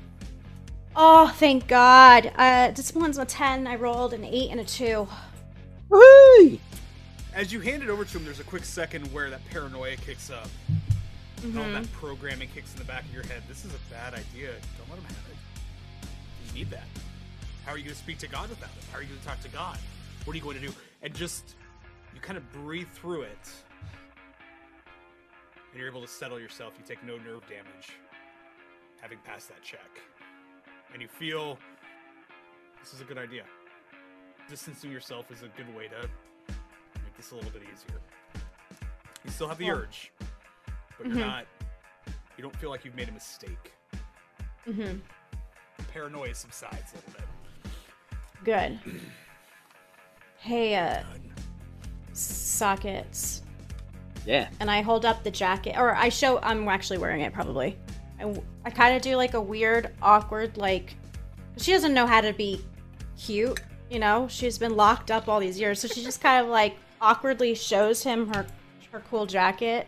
Oh, 0.95 1.29
thank 1.37 1.67
God. 1.69 2.33
Uh, 2.37 2.71
discipline's 2.71 3.19
a 3.19 3.25
10. 3.25 3.67
I 3.67 3.77
rolled 3.77 4.15
an 4.15 4.25
8 4.25 4.51
and 4.51 4.61
a 4.61 4.65
2. 4.65 5.07
Woohoo! 5.91 6.59
As 7.35 7.53
you 7.53 7.61
hand 7.61 7.83
it 7.83 7.91
over 7.91 8.05
to 8.05 8.19
him, 8.19 8.25
there's 8.25 8.41
a 8.41 8.45
quick 8.45 8.65
second 8.65 9.13
where 9.13 9.29
that 9.29 9.41
paranoia 9.51 9.97
kicks 9.97 10.31
up. 10.31 10.49
All 10.69 11.51
Mm-hmm. 11.51 11.75
that 11.75 11.93
programming 11.93 12.49
kicks 12.55 12.73
in 12.73 12.79
the 12.79 12.85
back 12.87 13.05
of 13.05 13.13
your 13.13 13.23
head. 13.25 13.43
This 13.47 13.67
is 13.67 13.73
a 13.75 13.79
bad 13.93 14.15
idea. 14.15 14.53
Don't 14.79 14.89
let 14.89 14.99
him 14.99 15.05
have 15.05 15.17
it. 15.31 16.09
You 16.49 16.55
need 16.55 16.71
that. 16.71 16.85
How 17.67 17.73
are 17.73 17.79
you 17.79 17.83
going 17.85 17.97
to 17.97 18.01
speak 18.03 18.19
to 18.19 18.29
God 18.29 18.49
without 18.49 18.71
it? 18.79 18.85
How 18.93 18.99
are 18.99 19.03
you 19.03 19.09
going 19.09 19.19
to 19.21 19.27
talk 19.27 19.41
to 19.43 19.49
God? 19.49 19.77
What 20.25 20.33
are 20.35 20.37
you 20.37 20.43
going 20.43 20.59
to 20.61 20.67
do? 20.67 20.73
And 21.03 21.13
just, 21.13 21.57
you 22.15 22.21
kind 22.21 22.39
of 22.39 22.53
breathe 22.53 22.87
through 22.95 23.23
it. 23.23 23.51
And 25.73 25.81
you're 25.81 25.89
able 25.89 26.01
to 26.01 26.07
settle 26.07 26.39
yourself. 26.39 26.75
You 26.79 26.85
take 26.87 27.05
no 27.05 27.17
nerve 27.17 27.43
damage 27.49 27.91
having 29.01 29.19
passed 29.25 29.49
that 29.49 29.63
check. 29.63 30.01
And 30.93 31.03
you 31.03 31.09
feel 31.09 31.59
this 32.81 32.95
is 32.95 33.01
a 33.01 33.05
good 33.05 33.19
idea. 33.19 33.43
Distancing 34.49 34.93
yourself 34.93 35.33
is 35.33 35.43
a 35.43 35.49
good 35.57 35.75
way 35.77 35.89
to 35.89 36.09
make 37.03 37.17
this 37.17 37.33
a 37.33 37.35
little 37.35 37.51
bit 37.51 37.63
easier. 37.63 38.01
You 39.25 39.31
still 39.33 39.49
have 39.49 39.59
the 39.59 39.65
Yeah. 39.65 39.73
urge, 39.73 40.13
but 40.97 41.09
you're 41.09 41.17
not. 41.17 41.47
You 42.37 42.43
don't 42.43 42.55
feel 42.57 42.71
like 42.71 42.85
you've 42.85 42.95
made 42.95 43.09
a 43.09 43.13
mistake. 43.13 43.73
Mm-hmm. 44.69 44.99
Paranoia 45.93 46.33
subsides 46.33 46.93
a 46.93 46.97
little 46.97 47.13
bit. 47.13 47.23
Good. 48.45 48.79
Hey, 50.39 50.77
uh, 50.77 51.03
sockets. 52.13 53.43
Yeah. 54.25 54.49
And 54.61 54.71
I 54.71 54.83
hold 54.83 55.05
up 55.05 55.23
the 55.25 55.31
jacket, 55.31 55.77
or 55.77 55.95
I 55.95 56.09
show, 56.09 56.39
I'm 56.41 56.69
actually 56.69 56.99
wearing 56.99 57.21
it 57.23 57.33
probably. 57.33 57.77
I, 58.21 58.35
I 58.65 58.71
kind 58.71 58.97
of 58.97 59.03
do 59.03 59.17
like 59.17 59.35
a 59.35 59.41
weird, 59.41 59.93
awkward, 60.03 60.57
like, 60.57 60.95
she 61.57 61.73
doesn't 61.73 61.95
know 61.95 62.07
how 62.07 62.21
to 62.21 62.33
be 62.33 62.65
cute, 63.19 63.61
you 63.91 63.99
know? 63.99 64.27
She's 64.29 64.59
been 64.59 64.77
locked 64.77 65.11
up 65.11 65.29
all 65.29 65.41
these 65.41 65.59
years, 65.59 65.81
so 65.81 65.89
she 65.89 66.03
just 66.03 66.21
kind 66.21 66.45
of 66.45 66.51
like 66.51 66.77
awkwardly 67.01 67.55
shows 67.55 68.03
him 68.03 68.33
her, 68.35 68.47
her 68.93 69.03
cool 69.11 69.27
jacket. 69.27 69.87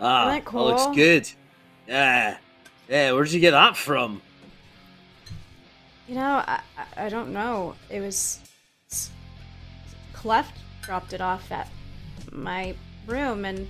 Ah, 0.00 0.28
Isn't 0.28 0.44
that 0.44 0.52
that 0.52 0.58
looks 0.58 0.96
good. 0.96 1.30
Yeah. 1.86 2.38
Yeah, 2.88 3.12
where'd 3.12 3.30
you 3.30 3.40
get 3.40 3.52
that 3.52 3.76
from? 3.76 4.22
You 6.10 6.16
know, 6.16 6.42
I, 6.44 6.60
I, 6.96 7.08
don't 7.08 7.32
know. 7.32 7.76
It 7.88 8.00
was. 8.00 8.40
Cleft 10.12 10.58
dropped 10.82 11.12
it 11.12 11.20
off 11.20 11.52
at 11.52 11.68
my 12.32 12.74
room, 13.06 13.44
and 13.44 13.68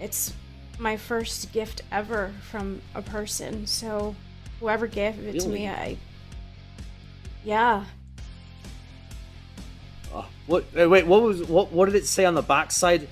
it's 0.00 0.32
my 0.78 0.96
first 0.96 1.52
gift 1.52 1.82
ever 1.92 2.32
from 2.50 2.80
a 2.94 3.02
person. 3.02 3.66
So, 3.66 4.16
whoever 4.58 4.86
gave 4.86 5.18
it 5.18 5.38
to 5.40 5.48
me, 5.50 5.68
I. 5.68 5.98
Yeah. 7.44 7.84
Oh, 10.14 10.26
what? 10.46 10.64
Wait, 10.72 10.86
wait, 10.86 11.06
what 11.06 11.20
was 11.20 11.42
what? 11.44 11.72
What 11.72 11.84
did 11.84 11.94
it 11.94 12.06
say 12.06 12.24
on 12.24 12.32
the 12.32 12.40
backside? 12.40 13.06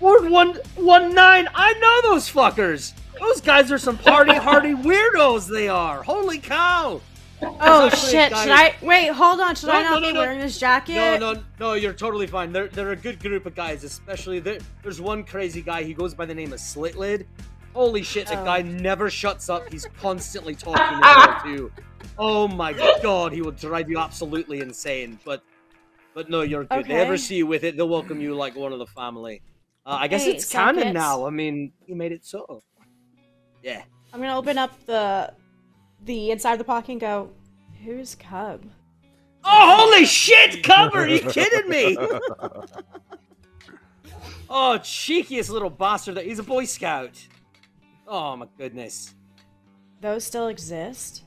Word 0.00 0.28
one 0.30 0.54
one 0.76 1.14
nine. 1.14 1.48
I 1.54 1.72
know 1.74 2.12
those 2.12 2.30
fuckers. 2.30 2.92
Those 3.18 3.40
guys 3.40 3.70
are 3.70 3.78
some 3.78 3.98
party 3.98 4.34
hardy 4.36 4.74
weirdos. 4.74 5.46
They 5.46 5.68
are. 5.68 6.02
Holy 6.02 6.38
cow! 6.38 7.00
Oh 7.42 7.88
shit! 7.90 8.30
guy- 8.30 8.42
Should 8.42 8.52
I 8.52 8.74
wait? 8.82 9.08
Hold 9.08 9.40
on. 9.40 9.54
Should 9.54 9.66
No, 9.68 9.72
I 9.74 9.82
not 9.82 10.02
no, 10.02 10.08
be 10.08 10.12
no. 10.14 10.20
wearing 10.20 10.40
this 10.40 10.58
jacket? 10.58 10.94
No, 10.94 11.16
no, 11.34 11.42
no. 11.58 11.72
You're 11.74 11.92
totally 11.92 12.26
fine. 12.26 12.52
They're 12.52 12.68
they're 12.68 12.92
a 12.92 12.96
good 12.96 13.20
group 13.20 13.44
of 13.46 13.54
guys. 13.54 13.84
Especially 13.84 14.40
there, 14.40 14.58
there's 14.82 15.00
one 15.00 15.24
crazy 15.24 15.60
guy. 15.62 15.82
He 15.82 15.92
goes 15.94 16.14
by 16.14 16.24
the 16.26 16.34
name 16.34 16.52
of 16.52 16.58
Slitlid. 16.60 17.26
Holy 17.74 18.02
shit! 18.02 18.26
The 18.26 18.40
Oh. 18.40 18.44
guy 18.44 18.62
never 18.62 19.10
shuts 19.10 19.48
up. 19.48 19.70
He's 19.70 19.86
constantly 20.00 20.54
talking 20.54 20.82
to 20.96 21.00
well 21.00 21.40
too. 21.44 21.72
Oh 22.18 22.48
my 22.48 22.72
god, 23.02 23.32
he 23.32 23.42
will 23.42 23.52
drive 23.52 23.88
you 23.90 23.98
absolutely 23.98 24.60
insane. 24.60 25.18
But 25.24 25.42
but 26.14 26.28
no, 26.30 26.40
you're 26.42 26.64
good. 26.64 26.86
They 26.86 26.94
ever 26.94 27.16
see 27.16 27.36
you 27.36 27.46
with 27.46 27.64
it, 27.64 27.76
they'll 27.76 27.88
welcome 27.88 28.20
you 28.20 28.34
like 28.34 28.56
one 28.56 28.72
of 28.72 28.78
the 28.78 28.86
family. 28.86 29.42
Uh, 29.86 29.96
I 30.00 30.08
guess 30.08 30.24
Hey, 30.24 30.32
it's 30.32 30.50
canon 30.50 30.76
sockets. 30.76 30.94
now. 30.94 31.26
I 31.26 31.30
mean, 31.30 31.72
you 31.86 31.94
made 31.96 32.12
it 32.12 32.24
so. 32.24 32.62
Yeah. 33.62 33.82
I'm 34.12 34.20
gonna 34.20 34.36
open 34.36 34.58
up 34.58 34.72
the 34.86 35.32
the 36.04 36.30
inside 36.30 36.52
of 36.52 36.58
the 36.58 36.64
pocket 36.64 36.92
and 36.92 37.00
go. 37.00 37.30
Who's 37.84 38.14
Cub? 38.14 38.62
Oh, 39.42 39.76
holy 39.90 40.04
shit, 40.04 40.62
cover! 40.62 40.98
Are 40.98 41.08
you 41.08 41.20
kidding 41.30 41.68
me? 41.70 41.96
oh, 44.50 44.78
cheekiest 44.82 45.50
little 45.50 45.70
bastard. 45.70 46.16
That 46.16 46.26
He's 46.26 46.38
a 46.38 46.42
Boy 46.42 46.64
Scout. 46.66 47.18
Oh, 48.06 48.36
my 48.36 48.46
goodness. 48.58 49.14
Those 50.00 50.24
still 50.24 50.48
exist? 50.48 51.24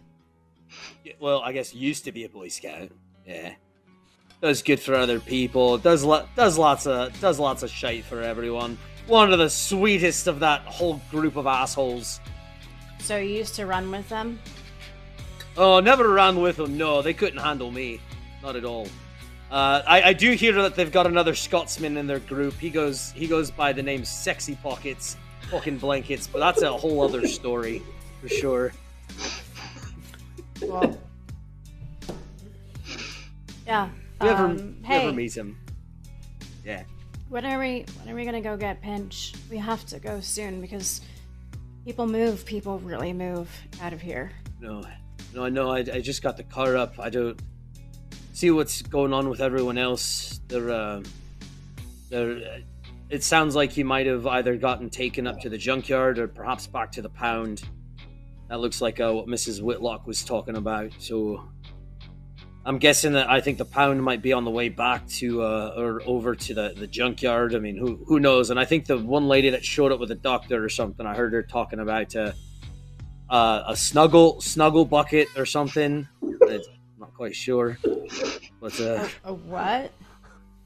Yeah, 1.04 1.14
Well, 1.20 1.42
I 1.42 1.54
guess 1.54 1.74
used 1.74 2.04
to 2.06 2.12
be 2.12 2.24
a 2.26 2.30
Boy 2.30 2.50
Scout. 2.50 2.90
Yeah. 3.26 3.54
Does 4.44 4.62
good 4.62 4.82
for 4.82 4.94
other 4.94 5.22
people. 5.22 5.78
Does 5.78 6.04
lo- 6.04 6.28
does 6.36 6.58
lots 6.58 6.86
of 6.86 7.18
does 7.22 7.40
lots 7.40 7.64
of 7.64 7.70
shite 7.70 8.04
for 8.04 8.22
everyone. 8.22 8.78
One 9.08 9.32
of 9.32 9.40
the 9.40 9.50
sweetest 9.50 10.28
of 10.28 10.42
that 10.42 10.64
whole 10.64 11.00
group 11.10 11.38
of 11.38 11.48
assholes. 11.48 12.20
So 13.00 13.16
you 13.16 13.36
used 13.38 13.56
to 13.56 13.66
run 13.66 13.90
with 13.90 14.10
them? 14.10 14.42
Oh, 15.56 15.80
never 15.80 16.10
ran 16.10 16.42
with 16.42 16.58
them. 16.58 16.78
No, 16.78 17.02
they 17.02 17.14
couldn't 17.14 17.40
handle 17.40 17.72
me. 17.72 18.02
Not 18.42 18.58
at 18.58 18.66
all. 18.66 18.90
Uh, 19.50 19.82
I, 19.88 20.10
I 20.10 20.14
do 20.14 20.34
hear 20.34 20.62
that 20.62 20.76
they've 20.76 20.92
got 20.92 21.08
another 21.08 21.36
Scotsman 21.36 21.96
in 21.96 22.06
their 22.06 22.20
group. 22.20 22.56
He 22.56 22.70
goes 22.70 23.14
he 23.14 23.28
goes 23.28 23.50
by 23.50 23.72
the 23.72 23.82
name 23.82 24.04
Sexy 24.04 24.56
Pockets, 24.62 25.16
fucking 25.52 25.78
blankets, 25.78 26.28
but 26.28 26.40
that's 26.40 26.64
a 26.64 26.74
whole 26.74 27.02
other 27.02 27.26
story 27.30 27.82
for 28.20 28.28
sure. 28.28 28.74
Well, 30.62 31.00
yeah. 33.66 33.88
You 34.24 34.30
ever, 34.30 34.46
um, 34.46 34.58
you 34.58 34.76
hey, 34.84 35.04
ever 35.04 35.14
meet 35.14 35.36
him? 35.36 35.58
Yeah. 36.64 36.84
when 37.28 37.46
are 37.46 37.60
we? 37.60 37.86
When 38.00 38.14
are 38.14 38.16
we 38.16 38.24
gonna 38.24 38.42
go 38.42 38.56
get 38.56 38.82
Pinch? 38.82 39.34
We 39.52 39.58
have 39.58 39.86
to 39.88 40.00
go 40.00 40.22
soon 40.22 40.62
because 40.62 41.02
people 41.84 42.08
move. 42.08 42.46
People 42.46 42.80
really 42.80 43.12
move 43.12 43.50
out 43.82 43.92
of 43.92 44.02
here. 44.02 44.32
No, 44.62 44.82
no, 45.34 45.50
no. 45.50 45.72
I, 45.72 45.80
I 45.80 46.00
just 46.00 46.24
got 46.24 46.38
the 46.38 46.44
car 46.44 46.78
up. 46.78 47.00
I 47.00 47.10
don't 47.10 47.38
see 48.32 48.50
what's 48.50 48.82
going 48.82 49.12
on 49.12 49.28
with 49.30 49.42
everyone 49.42 49.78
else. 49.78 50.40
They're, 50.48 50.72
uh, 50.72 51.04
they're. 52.10 52.62
It 53.10 53.24
sounds 53.24 53.56
like 53.56 53.74
he 53.74 53.84
might 53.84 54.08
have 54.08 54.26
either 54.26 54.56
gotten 54.56 54.90
taken 54.90 55.28
up 55.28 55.42
to 55.42 55.50
the 55.50 55.58
junkyard 55.58 56.18
or 56.18 56.30
perhaps 56.30 56.66
back 56.66 56.94
to 56.94 57.02
the 57.02 57.10
pound. 57.10 57.64
That 58.48 58.60
looks 58.60 58.80
like 58.80 59.02
uh, 59.02 59.12
what 59.12 59.28
Mrs. 59.28 59.62
Whitlock 59.62 60.08
was 60.08 60.24
talking 60.24 60.56
about. 60.56 60.92
So, 61.00 61.44
I'm 62.66 62.78
guessing 62.78 63.14
that 63.14 63.30
I 63.30 63.42
think 63.42 63.58
the 63.58 63.66
pound 63.66 64.02
might 64.02 64.22
be 64.22 64.32
on 64.32 64.46
the 64.46 64.52
way 64.52 64.70
back 64.70 65.06
to 65.20 65.42
uh, 65.42 65.74
or 65.76 66.02
over 66.06 66.34
to 66.34 66.54
the, 66.54 66.74
the 66.76 66.88
junkyard. 66.88 67.56
I 67.56 67.60
mean, 67.60 67.76
who 67.76 67.98
who 68.08 68.20
knows? 68.20 68.50
And 68.52 68.60
I 68.60 68.66
think 68.66 68.86
the 68.86 68.98
one 68.98 69.28
lady 69.28 69.50
that 69.50 69.66
showed 69.66 69.92
up 69.92 70.00
with 70.00 70.12
a 70.12 70.16
doctor 70.16 70.64
or 70.64 70.70
something, 70.70 71.06
I 71.06 71.14
heard 71.16 71.34
her 71.34 71.44
talking 71.44 71.80
about. 71.80 72.16
Uh, 72.16 72.32
uh, 73.30 73.64
a 73.68 73.76
snuggle 73.76 74.40
snuggle 74.42 74.86
bucket 74.86 75.28
or 75.36 75.46
something. 75.46 76.08
I'm 76.22 76.62
not 77.00 77.14
quite 77.16 77.36
sure, 77.36 77.78
but 78.62 78.80
uh, 78.80 79.08
A 79.24 79.34
what? 79.34 79.92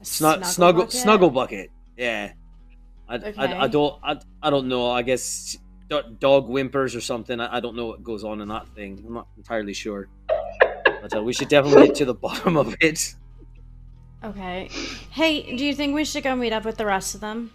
A 0.00 0.04
snug, 0.04 0.44
snuggle 0.44 0.82
bucket? 0.82 0.92
snuggle 1.00 1.30
bucket. 1.30 1.70
Yeah, 1.96 2.32
I, 3.08 3.14
Okay. 3.16 3.34
I, 3.38 3.64
I 3.64 3.68
don't 3.68 3.98
I, 4.02 4.20
I 4.42 4.50
don't 4.50 4.68
know. 4.68 4.90
I 4.90 5.02
guess 5.02 5.56
dog 5.88 6.48
whimpers 6.48 6.94
or 6.94 7.00
something. 7.00 7.40
I, 7.40 7.56
I 7.56 7.60
don't 7.60 7.74
know 7.74 7.86
what 7.86 8.02
goes 8.04 8.22
on 8.22 8.40
in 8.42 8.48
that 8.48 8.68
thing. 8.74 9.02
I'm 9.06 9.14
not 9.14 9.28
entirely 9.38 9.72
sure, 9.72 10.08
but 11.00 11.14
uh, 11.16 11.22
we 11.22 11.32
should 11.32 11.48
definitely 11.48 11.88
get 11.88 11.96
to 11.96 12.04
the 12.04 12.14
bottom 12.26 12.56
of 12.56 12.74
it. 12.80 13.14
Okay. 14.24 14.68
Hey, 15.10 15.56
do 15.56 15.64
you 15.64 15.74
think 15.74 15.94
we 15.94 16.04
should 16.04 16.24
go 16.24 16.34
meet 16.34 16.52
up 16.52 16.64
with 16.64 16.76
the 16.76 16.86
rest 16.86 17.14
of 17.14 17.20
them? 17.20 17.52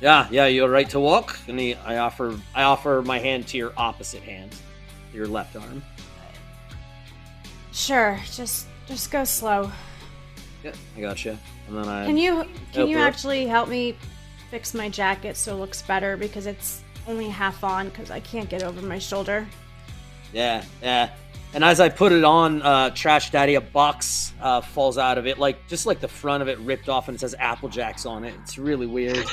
Yeah, 0.00 0.26
yeah, 0.30 0.46
you're 0.46 0.68
right 0.68 0.88
to 0.90 0.98
walk. 0.98 1.38
And 1.46 1.58
he, 1.60 1.74
I 1.76 1.98
offer 1.98 2.36
I 2.54 2.64
offer 2.64 3.02
my 3.06 3.18
hand 3.20 3.46
to 3.48 3.56
your 3.56 3.72
opposite 3.76 4.22
hand, 4.22 4.54
your 5.12 5.28
left 5.28 5.54
arm. 5.54 5.82
Sure. 7.72 8.18
Just 8.32 8.66
just 8.86 9.10
go 9.10 9.24
slow. 9.24 9.70
Yeah, 10.64 10.72
I 10.96 11.00
gotcha. 11.00 11.38
And 11.68 11.76
then 11.76 11.88
I 11.88 12.06
Can 12.06 12.16
you 12.16 12.44
can 12.72 12.88
you 12.88 12.98
her 12.98 13.02
up. 13.04 13.08
actually 13.08 13.46
help 13.46 13.68
me 13.68 13.96
fix 14.50 14.74
my 14.74 14.88
jacket 14.88 15.36
so 15.36 15.56
it 15.56 15.60
looks 15.60 15.82
better 15.82 16.16
because 16.16 16.46
it's 16.46 16.82
only 17.06 17.28
half 17.28 17.64
on 17.64 17.88
because 17.88 18.10
I 18.10 18.20
can't 18.20 18.48
get 18.48 18.62
over 18.62 18.82
my 18.82 18.98
shoulder. 18.98 19.46
Yeah, 20.32 20.64
yeah. 20.82 21.10
And 21.54 21.62
as 21.62 21.80
I 21.80 21.90
put 21.90 22.12
it 22.12 22.24
on, 22.24 22.62
uh, 22.62 22.90
Trash 22.90 23.30
Daddy, 23.30 23.56
a 23.56 23.60
box 23.60 24.32
uh, 24.40 24.62
falls 24.62 24.96
out 24.96 25.18
of 25.18 25.26
it, 25.26 25.38
like 25.38 25.68
just 25.68 25.84
like 25.84 26.00
the 26.00 26.08
front 26.08 26.42
of 26.42 26.48
it 26.48 26.58
ripped 26.60 26.88
off, 26.88 27.08
and 27.08 27.14
it 27.14 27.18
says 27.20 27.34
Apple 27.38 27.68
Jacks 27.68 28.06
on 28.06 28.24
it. 28.24 28.34
It's 28.42 28.56
really 28.58 28.86
weird. 28.86 29.18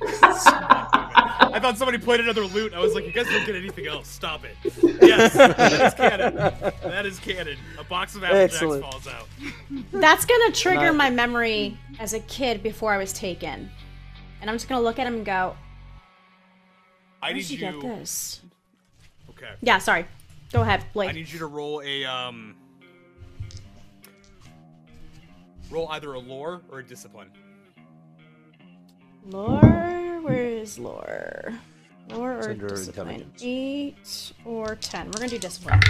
I 0.00 1.58
thought 1.60 1.76
somebody 1.76 1.98
played 1.98 2.20
another 2.20 2.42
loot. 2.44 2.72
I 2.72 2.78
was 2.78 2.94
like, 2.94 3.04
you 3.04 3.12
guys 3.12 3.26
don't 3.26 3.44
get 3.44 3.56
anything 3.56 3.86
else. 3.86 4.08
Stop 4.08 4.42
it. 4.44 4.56
Yes, 5.02 5.34
that 5.34 5.72
is 5.72 5.94
canon. 5.94 6.34
That 6.82 7.06
is 7.06 7.18
canon. 7.18 7.56
A 7.78 7.84
box 7.84 8.14
of 8.14 8.24
Apple 8.24 8.36
Excellent. 8.38 8.82
Jacks 8.82 8.92
falls 9.04 9.14
out. 9.14 9.28
That's 9.92 10.24
gonna 10.24 10.52
trigger 10.52 10.92
Nice. 10.92 10.94
my 10.94 11.10
memory 11.10 11.76
as 11.98 12.12
a 12.14 12.20
kid 12.20 12.62
before 12.62 12.92
I 12.92 12.98
was 12.98 13.12
taken. 13.12 13.70
And 14.40 14.48
I'm 14.48 14.56
just 14.56 14.68
gonna 14.68 14.82
look 14.82 14.98
at 14.98 15.06
him 15.06 15.14
and 15.14 15.24
go, 15.26 15.56
I 17.22 17.26
Where 17.28 17.34
need 17.34 17.40
did 17.42 17.50
you 17.50 17.66
you. 17.66 17.82
get 17.82 17.98
this? 17.98 18.40
Okay. 19.30 19.50
Yeah, 19.60 19.78
sorry. 19.78 20.06
Go 20.52 20.62
ahead, 20.62 20.84
Blake. 20.92 21.10
I 21.10 21.12
need 21.12 21.30
you 21.30 21.38
to 21.40 21.46
roll 21.46 21.82
a 21.84 22.04
um. 22.04 22.56
Roll 25.70 25.88
either 25.90 26.14
a 26.14 26.18
lore 26.18 26.62
or 26.70 26.78
a 26.78 26.84
discipline. 26.84 27.28
Lore, 29.26 30.20
where 30.22 30.48
is 30.48 30.78
lore? 30.78 31.52
Lore 32.08 32.38
or 32.38 32.54
discipline? 32.54 33.30
Eight 33.42 34.32
or 34.46 34.76
ten. 34.76 35.06
We're 35.06 35.20
gonna 35.20 35.28
do 35.28 35.38
discipline. 35.38 35.80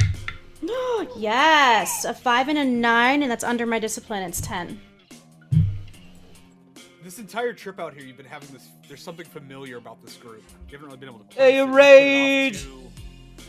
yes, 1.17 2.05
a 2.05 2.13
five 2.13 2.49
and 2.49 2.59
a 2.59 2.65
nine, 2.65 3.23
and 3.23 3.31
that's 3.31 3.45
under 3.45 3.67
my 3.67 3.79
discipline. 3.79 4.25
It's 4.25 4.41
ten. 4.41 4.81
This 7.05 7.21
entire 7.21 7.53
trip 7.53 7.79
out 7.79 7.95
here, 7.95 8.05
you've 8.05 8.17
been 8.17 8.27
having 8.27 8.49
this. 8.53 8.69
There's 8.89 9.03
something 9.03 9.25
familiar 9.25 9.77
about 9.77 10.05
this 10.05 10.17
group. 10.17 10.43
You 10.69 10.73
haven't 10.73 10.87
really 10.87 10.99
been 10.99 11.09
able 11.09 11.21
to. 11.21 11.35
Hey, 11.37 11.65
place 11.65 12.55
it. 12.55 12.55
You 12.55 12.59
put 12.59 12.71
it 12.73 12.95
to- 12.95 12.98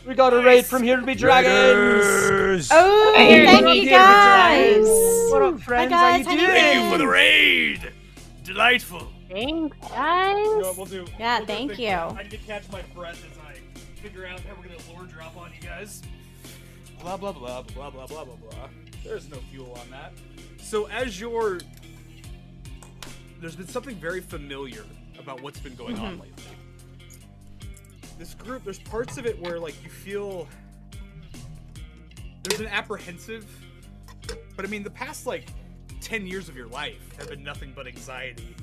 We 0.07 0.15
got 0.15 0.33
a 0.33 0.41
raid 0.41 0.65
from 0.65 0.83
here 0.83 0.97
to 0.97 1.05
be 1.05 1.13
dragons. 1.13 2.69
Oh, 2.71 3.13
Hey, 3.15 3.45
thank 3.45 3.83
you 3.83 3.89
guys. 3.89 4.85
What 5.31 5.41
up, 5.43 5.59
friends? 5.61 5.89
guys, 5.91 6.25
How 6.25 6.31
how 6.31 6.35
you 6.35 6.41
you 6.41 6.47
doing? 6.47 6.59
Thank 6.59 6.83
you 6.85 6.91
for 6.91 6.97
the 6.97 7.07
raid. 7.07 7.91
Delightful. 8.43 9.07
Thanks, 9.29 9.49
You 9.51 9.59
know 9.59 9.89
guys. 9.89 10.77
we'll 10.77 10.85
do? 10.85 11.05
Yeah, 11.19 11.37
we'll 11.37 11.45
do 11.45 11.53
a 11.53 11.55
thank 11.55 11.71
thing. 11.73 11.79
you. 11.85 11.91
I 11.91 12.23
need 12.23 12.31
to 12.31 12.37
catch 12.37 12.63
my 12.71 12.81
breath 12.95 13.23
as 13.31 13.37
I 13.45 13.59
figure 14.01 14.25
out 14.25 14.39
how 14.39 14.55
we're 14.55 14.63
gonna 14.67 14.79
lore 14.91 15.05
drop 15.05 15.37
on 15.37 15.51
you 15.53 15.67
guys. 15.67 16.01
Blah 17.01 17.17
blah 17.17 17.31
blah 17.31 17.61
blah 17.61 17.89
blah 17.91 18.07
blah 18.07 18.25
blah 18.25 18.35
blah. 18.35 18.69
There's 19.03 19.29
no 19.29 19.37
fuel 19.51 19.77
on 19.79 19.89
that. 19.91 20.13
So 20.57 20.85
as 20.87 21.19
you're, 21.19 21.59
there's 23.39 23.55
been 23.55 23.67
something 23.67 23.95
very 23.95 24.21
familiar 24.21 24.83
about 25.19 25.41
what's 25.43 25.59
been 25.59 25.75
going 25.75 25.97
on 25.99 26.13
mm-hmm. 26.13 26.21
lately. 26.21 26.43
This 28.19 28.33
group, 28.33 28.65
there's 28.65 28.79
parts 28.79 29.17
of 29.17 29.25
it 29.25 29.41
where 29.41 29.59
like 29.59 29.81
you 29.81 29.89
feel 29.89 30.45
there's 32.43 32.59
an 32.59 32.67
apprehensive, 32.67 33.49
but 34.57 34.65
I 34.65 34.67
mean 34.67 34.83
the 34.83 34.89
past 34.89 35.25
like 35.25 35.47
ten 36.01 36.27
years 36.27 36.49
of 36.49 36.55
your 36.55 36.67
life 36.67 37.17
have 37.17 37.29
been 37.29 37.41
nothing 37.41 37.71
but 37.73 37.87
anxiety 37.87 38.57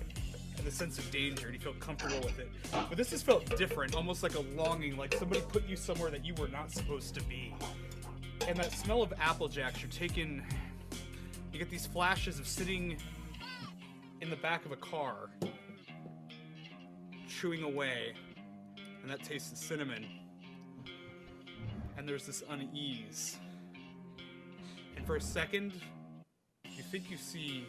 and 0.59 0.67
the 0.67 0.71
sense 0.71 0.99
of 0.99 1.11
danger, 1.11 1.47
and 1.47 1.55
you 1.55 1.61
feel 1.61 1.73
comfortable 1.75 2.21
with 2.21 2.39
it. 2.39 2.51
But 2.71 2.99
this 2.99 3.11
has 3.13 3.23
felt 3.23 3.57
different, 3.57 3.95
almost 3.95 4.23
like 4.23 4.35
a 4.35 4.41
longing, 4.41 4.99
like 4.99 5.15
somebody 5.15 5.41
put 5.41 5.67
you 5.67 5.77
somewhere 5.77 6.11
that 6.11 6.23
you 6.23 6.35
were 6.35 6.49
not 6.49 6.71
supposed 6.71 7.15
to 7.15 7.23
be. 7.25 7.55
And 8.47 8.59
that 8.59 8.73
smell 8.73 9.01
of 9.01 9.15
apple 9.19 9.49
jacks, 9.49 9.81
you're 9.81 9.91
taking. 9.91 10.43
You 11.51 11.59
get 11.59 11.71
these 11.71 11.87
flashes 11.87 12.39
of 12.39 12.47
sitting 12.47 12.99
in 14.21 14.29
the 14.29 14.37
back 14.37 14.67
of 14.67 14.73
a 14.73 14.77
car, 14.77 15.31
chewing 17.27 17.63
away, 17.63 18.13
and 19.07 19.13
that 19.13 19.23
taste 19.23 19.53
of 19.53 19.59
cinnamon. 19.59 20.05
And 21.97 22.09
there's 22.09 22.27
this 22.27 22.43
unease. 22.51 23.37
And 24.97 25.07
for 25.07 25.15
a 25.15 25.21
second, 25.21 25.75
you 26.65 26.83
think 26.83 27.09
you 27.09 27.17
see 27.17 27.65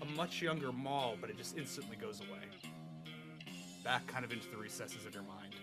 a 0.00 0.04
much 0.16 0.40
younger 0.40 0.70
Maul, 0.70 1.16
but 1.20 1.28
it 1.28 1.36
just 1.36 1.58
instantly 1.58 1.96
goes 1.96 2.20
away. 2.20 2.38
Back 3.82 4.06
kind 4.06 4.24
of 4.24 4.30
into 4.30 4.48
the 4.48 4.56
recesses 4.56 5.04
of 5.04 5.12
your 5.12 5.24
mind. 5.24 5.56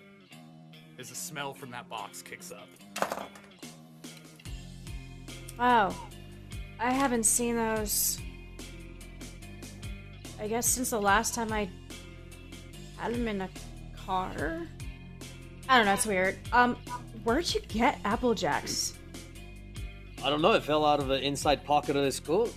As 1.00 1.08
the 1.08 1.16
smell 1.16 1.54
from 1.54 1.72
that 1.72 1.88
box 1.88 2.22
kicks 2.22 2.52
up. 2.52 2.68
Wow. 5.58 5.96
I 6.82 6.92
haven't 6.92 7.24
seen 7.24 7.56
those. 7.56 8.20
I 10.38 10.50
guess 10.50 10.68
since 10.68 10.90
the 10.90 11.00
last 11.00 11.34
time 11.34 11.54
I 11.54 11.70
had 13.04 13.14
them 13.14 13.28
in 13.28 13.42
a 13.42 13.50
car. 14.06 14.62
I 15.68 15.78
don't 15.78 15.86
know. 15.86 15.94
It's 15.94 16.06
weird. 16.06 16.38
Um, 16.54 16.78
where'd 17.26 17.54
you 17.54 17.60
get 17.68 18.00
Apple 18.06 18.34
Jacks? 18.34 18.94
I 20.24 20.30
don't 20.30 20.42
know. 20.42 20.54
It 20.54 20.64
fell 20.64 20.86
out 20.86 21.02
of 21.02 21.08
the 21.10 21.20
inside 21.22 21.66
pocket 21.66 21.98
of 21.98 22.04
this 22.04 22.22
coat. 22.22 22.54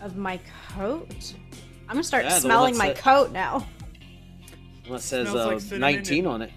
Of 0.00 0.16
my 0.16 0.40
coat? 0.74 1.34
I'm 1.88 1.94
gonna 1.94 2.02
start 2.02 2.24
Yeah, 2.24 2.38
smelling 2.40 2.76
my 2.76 2.88
said- 2.88 2.98
coat 2.98 3.30
now. 3.32 3.66
Well, 4.86 4.96
it 4.96 5.02
says 5.02 5.28
Smells 5.28 5.70
uh, 5.70 5.76
like 5.76 5.80
19 5.80 6.18
and- 6.24 6.26
on 6.26 6.42
it. 6.42 6.50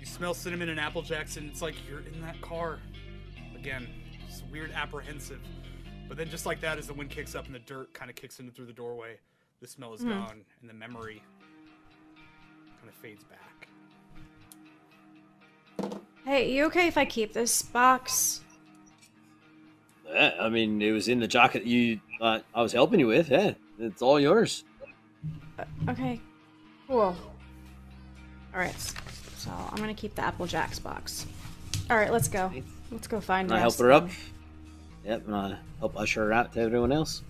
You 0.00 0.04
smell 0.04 0.34
cinnamon 0.34 0.68
and 0.68 0.78
apple 0.80 1.00
jacks, 1.00 1.38
and 1.38 1.48
it's 1.48 1.62
like 1.62 1.74
you're 1.88 2.00
in 2.00 2.20
that 2.22 2.38
car. 2.42 2.80
Again, 3.54 3.86
it's 4.28 4.42
weird, 4.52 4.70
apprehensive. 4.72 5.40
But 6.08 6.16
then, 6.16 6.28
just 6.30 6.46
like 6.46 6.60
that, 6.60 6.78
as 6.78 6.86
the 6.86 6.94
wind 6.94 7.10
kicks 7.10 7.34
up 7.34 7.46
and 7.46 7.54
the 7.54 7.60
dirt 7.60 7.92
kind 7.92 8.10
of 8.10 8.16
kicks 8.16 8.38
in 8.38 8.50
through 8.50 8.66
the 8.66 8.72
doorway, 8.72 9.18
the 9.60 9.66
smell 9.66 9.94
is 9.94 10.02
gone, 10.02 10.44
and 10.60 10.70
the 10.70 10.74
memory 10.74 11.22
kind 12.78 12.88
of 12.88 12.94
fades 12.94 13.24
back. 13.24 13.68
Hey, 16.24 16.52
you 16.52 16.64
okay 16.66 16.88
if 16.88 16.98
I 16.98 17.04
keep 17.04 17.32
this 17.32 17.62
box? 17.62 18.40
Yeah, 20.08 20.34
I 20.40 20.48
mean, 20.48 20.80
it 20.82 20.92
was 20.92 21.08
in 21.08 21.20
the 21.20 21.28
jacket 21.28 21.64
you 21.64 22.00
uh, 22.20 22.40
I 22.54 22.62
was 22.62 22.72
helping 22.72 23.00
you 23.00 23.06
with. 23.06 23.30
Yeah, 23.30 23.52
it's 23.78 24.02
all 24.02 24.18
yours. 24.18 24.64
Okay. 25.88 26.20
Cool. 26.86 27.16
Alright. 28.52 28.94
So 29.36 29.50
I'm 29.50 29.76
gonna 29.76 29.94
keep 29.94 30.14
the 30.14 30.22
Apple 30.22 30.46
Jacks 30.46 30.78
box. 30.78 31.26
Alright, 31.90 32.12
let's 32.12 32.28
go. 32.28 32.52
Let's 32.90 33.06
go 33.06 33.20
find 33.20 33.50
And 33.50 33.56
I 33.56 33.60
help 33.60 33.76
her 33.78 33.92
of 33.92 34.04
up. 34.04 34.10
Them. 35.06 35.12
Yep, 35.20 35.26
and 35.26 35.36
I 35.36 35.58
help 35.78 35.98
usher 35.98 36.24
her 36.26 36.32
out 36.32 36.52
to 36.54 36.60
everyone 36.60 36.92
else. 36.92 37.22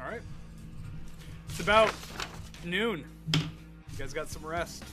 All 0.00 0.10
right. 0.10 0.22
It's 1.48 1.60
about 1.60 1.92
noon. 2.64 3.04
You 3.34 3.40
guys 3.98 4.12
got 4.12 4.28
some 4.28 4.44
rest. 4.44 4.84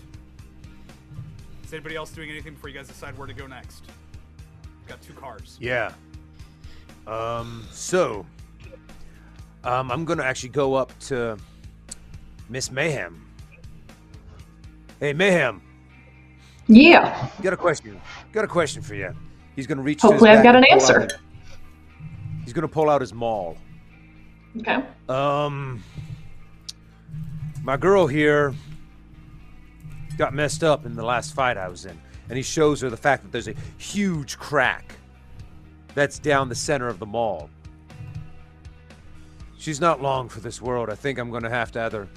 Is 1.64 1.74
anybody 1.74 1.95
else 1.95 2.12
doing 2.12 2.30
anything 2.30 2.53
before 2.53 2.70
you 2.70 2.76
guys 2.76 2.88
decide 2.88 3.18
where 3.18 3.28
to 3.28 3.34
go 3.34 3.47
next? 3.47 3.84
Got 4.88 5.01
two 5.01 5.14
cars. 5.14 5.58
Yeah. 5.60 5.91
Um. 7.08 7.66
So, 7.72 8.26
um, 9.64 9.91
I'm 9.91 10.06
gonna 10.06 10.24
actually 10.24 10.49
go 10.49 10.74
up 10.76 10.97
to 11.01 11.38
Miss 12.49 12.72
Mayhem. 12.72 13.22
Hey, 14.99 15.14
Mayhem. 15.14 15.62
Yeah. 16.68 17.30
Got 17.41 17.53
a 17.53 17.58
question. 17.58 17.99
Got 18.32 18.43
a 18.43 18.47
question 18.47 18.82
for 18.82 18.95
you. 18.95 19.14
He's 19.56 19.68
gonna 19.68 19.82
reach. 19.84 20.01
to 20.01 20.08
his 20.08 20.12
Hopefully 20.14 20.32
I've 20.32 20.43
got 20.43 20.56
an 20.56 20.64
pull 20.64 20.74
out 20.74 20.82
answer. 20.82 21.01
his- 21.01 21.14
he's 22.46 22.54
gonna 22.54 22.68
pull 22.68 22.89
out 22.89 23.02
his 23.02 23.14
maul. 23.14 23.58
Okay. 24.58 24.82
Um, 25.10 25.84
my 27.64 27.76
girl 27.76 28.08
here 28.08 28.54
got 30.18 30.34
messed 30.34 30.64
up 30.64 30.86
in 30.86 30.96
the 30.96 31.04
last 31.04 31.34
fight 31.34 31.58
I 31.58 31.68
was 31.68 31.86
in, 31.86 32.00
and 32.30 32.38
he 32.38 32.43
shows 32.43 32.80
her 32.80 32.89
the 32.89 32.96
fact 32.96 33.24
that 33.24 33.34
there's 33.34 33.50
a 33.50 33.56
huge 33.78 34.38
crack 34.38 34.96
that's 35.93 36.20
down 36.20 36.48
the 36.48 36.56
center 36.56 36.88
of 36.88 37.00
the 37.00 37.06
maul. 37.06 37.50
She's 39.58 39.82
not 39.82 40.02
long 40.02 40.30
for 40.30 40.39
this 40.39 40.62
world. 40.62 40.89
I 40.89 40.96
think 40.96 41.18
I'm 41.18 41.32
gonna 41.32 41.50
have 41.50 41.72
to 41.74 41.82
either 41.82 42.08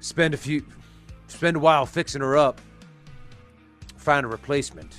spend 0.00 0.34
a 0.34 0.38
few, 0.38 0.64
spend 1.28 1.56
a 1.56 1.60
while 1.60 1.86
fixing 1.86 2.22
her 2.22 2.36
up, 2.36 2.60
find 3.96 4.24
a 4.24 4.28
replacement. 4.28 4.96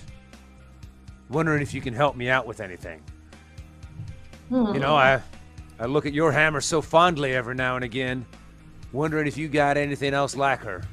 Wondering 1.29 1.61
if 1.61 1.73
you 1.73 1.81
can 1.81 1.93
help 1.93 2.15
me 2.15 2.29
out 2.29 2.45
with 2.47 2.59
anything. 2.59 3.01
You 4.49 4.79
know, 4.79 4.95
I 4.95 5.21
I 5.79 5.85
look 5.85 6.05
at 6.05 6.13
your 6.13 6.31
hammer 6.31 6.61
so 6.61 6.81
fondly 6.81 7.33
every 7.33 7.55
now 7.55 7.75
and 7.75 7.85
again, 7.85 8.25
wondering 8.91 9.27
if 9.27 9.37
you 9.37 9.47
got 9.47 9.77
anything 9.77 10.13
else 10.13 10.35
like 10.35 10.59
her. 10.61 10.83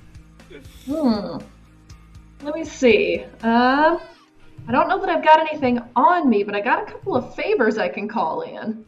Hmm. 0.84 1.38
Let 2.42 2.54
me 2.54 2.64
see. 2.64 3.24
Um, 3.42 3.98
I 4.68 4.72
don't 4.72 4.88
know 4.88 5.00
that 5.00 5.08
I've 5.08 5.24
got 5.24 5.40
anything 5.40 5.80
on 5.96 6.28
me, 6.28 6.44
but 6.44 6.54
I 6.54 6.60
got 6.60 6.82
a 6.82 6.92
couple 6.92 7.16
of 7.16 7.34
favors 7.34 7.78
I 7.78 7.88
can 7.88 8.08
call 8.08 8.42
in. 8.42 8.84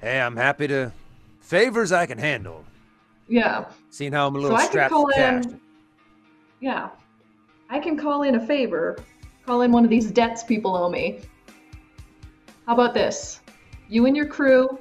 Hey, 0.00 0.20
I'm 0.20 0.36
happy 0.36 0.66
to 0.68 0.92
favors 1.40 1.92
I 1.92 2.06
can 2.06 2.18
handle. 2.18 2.64
Yeah. 3.28 3.66
Seeing 3.90 4.12
how 4.12 4.26
I'm 4.26 4.36
a 4.36 4.38
So 4.38 4.42
little 4.42 4.56
I 4.56 4.60
can 4.62 4.70
strapped 4.70 4.92
call 4.92 5.06
for 5.08 5.12
cash. 5.12 5.44
in. 5.44 5.60
Yeah. 6.60 6.90
I 7.70 7.78
can 7.78 7.96
call 7.96 8.22
in 8.22 8.34
a 8.36 8.46
favor 8.46 8.96
call 9.46 9.60
in 9.62 9.70
one 9.72 9.84
of 9.84 9.90
these 9.90 10.10
debts 10.10 10.42
people 10.42 10.74
owe 10.74 10.88
me. 10.88 11.20
How 12.66 12.74
about 12.74 12.94
this? 12.94 13.40
You 13.88 14.06
and 14.06 14.16
your 14.16 14.26
crew 14.26 14.78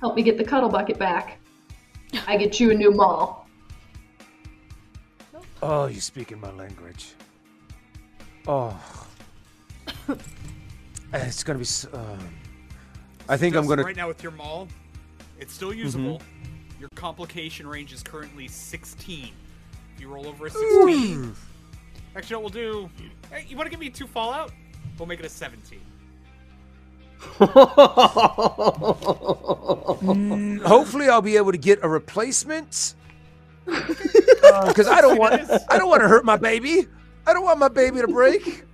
help 0.00 0.16
me 0.16 0.22
get 0.22 0.38
the 0.38 0.44
cuddle 0.44 0.68
bucket 0.68 0.98
back. 0.98 1.38
I 2.26 2.36
get 2.36 2.58
you 2.60 2.70
a 2.70 2.74
new 2.74 2.90
maul. 2.90 3.48
Oh, 5.62 5.86
you're 5.86 6.00
speaking 6.00 6.40
my 6.40 6.50
language. 6.52 7.12
Oh. 8.46 8.78
it's 11.12 11.42
gonna 11.44 11.58
be. 11.58 11.62
s- 11.64 11.86
Um, 11.92 12.18
I 13.28 13.36
think 13.36 13.56
I'm 13.56 13.66
gonna. 13.66 13.82
right 13.82 13.96
now 13.96 14.08
with 14.08 14.22
your 14.22 14.32
maul, 14.32 14.68
it's 15.38 15.52
still 15.52 15.72
usable. 15.74 16.20
Your 16.78 16.88
complication 16.94 17.66
range 17.66 17.92
is 17.92 18.02
currently 18.02 18.48
16. 18.48 19.30
If 19.94 20.00
you 20.00 20.08
roll 20.08 20.26
over 20.26 20.46
a 20.46 20.50
16, 20.50 21.34
actually, 22.14 22.36
what 22.36 22.42
we'll 22.42 22.50
do? 22.50 22.90
Hey, 23.30 23.46
you 23.48 23.56
want 23.56 23.66
to 23.66 23.70
give 23.70 23.80
me 23.80 23.88
two 23.90 24.06
fallout? 24.06 24.52
We'll 24.98 25.06
make 25.08 25.18
it 25.20 25.26
a 25.26 25.28
17. 25.30 25.80
Mm, 29.96 30.62
hopefully, 30.62 31.08
I'll 31.08 31.22
be 31.22 31.36
able 31.36 31.52
to 31.52 31.58
get 31.58 31.78
a 31.82 31.88
replacement. 31.88 32.94
Because 33.64 34.86
I 34.86 35.00
don't 35.00 35.18
want. 35.18 35.34
I 35.68 35.78
don't 35.78 35.88
want 35.88 36.02
to 36.02 36.08
hurt 36.08 36.24
my 36.24 36.36
baby. 36.36 36.86
I 37.26 37.32
don't 37.32 37.44
want 37.44 37.58
my 37.58 37.68
baby 37.68 38.00
to 38.00 38.08
break. 38.08 38.64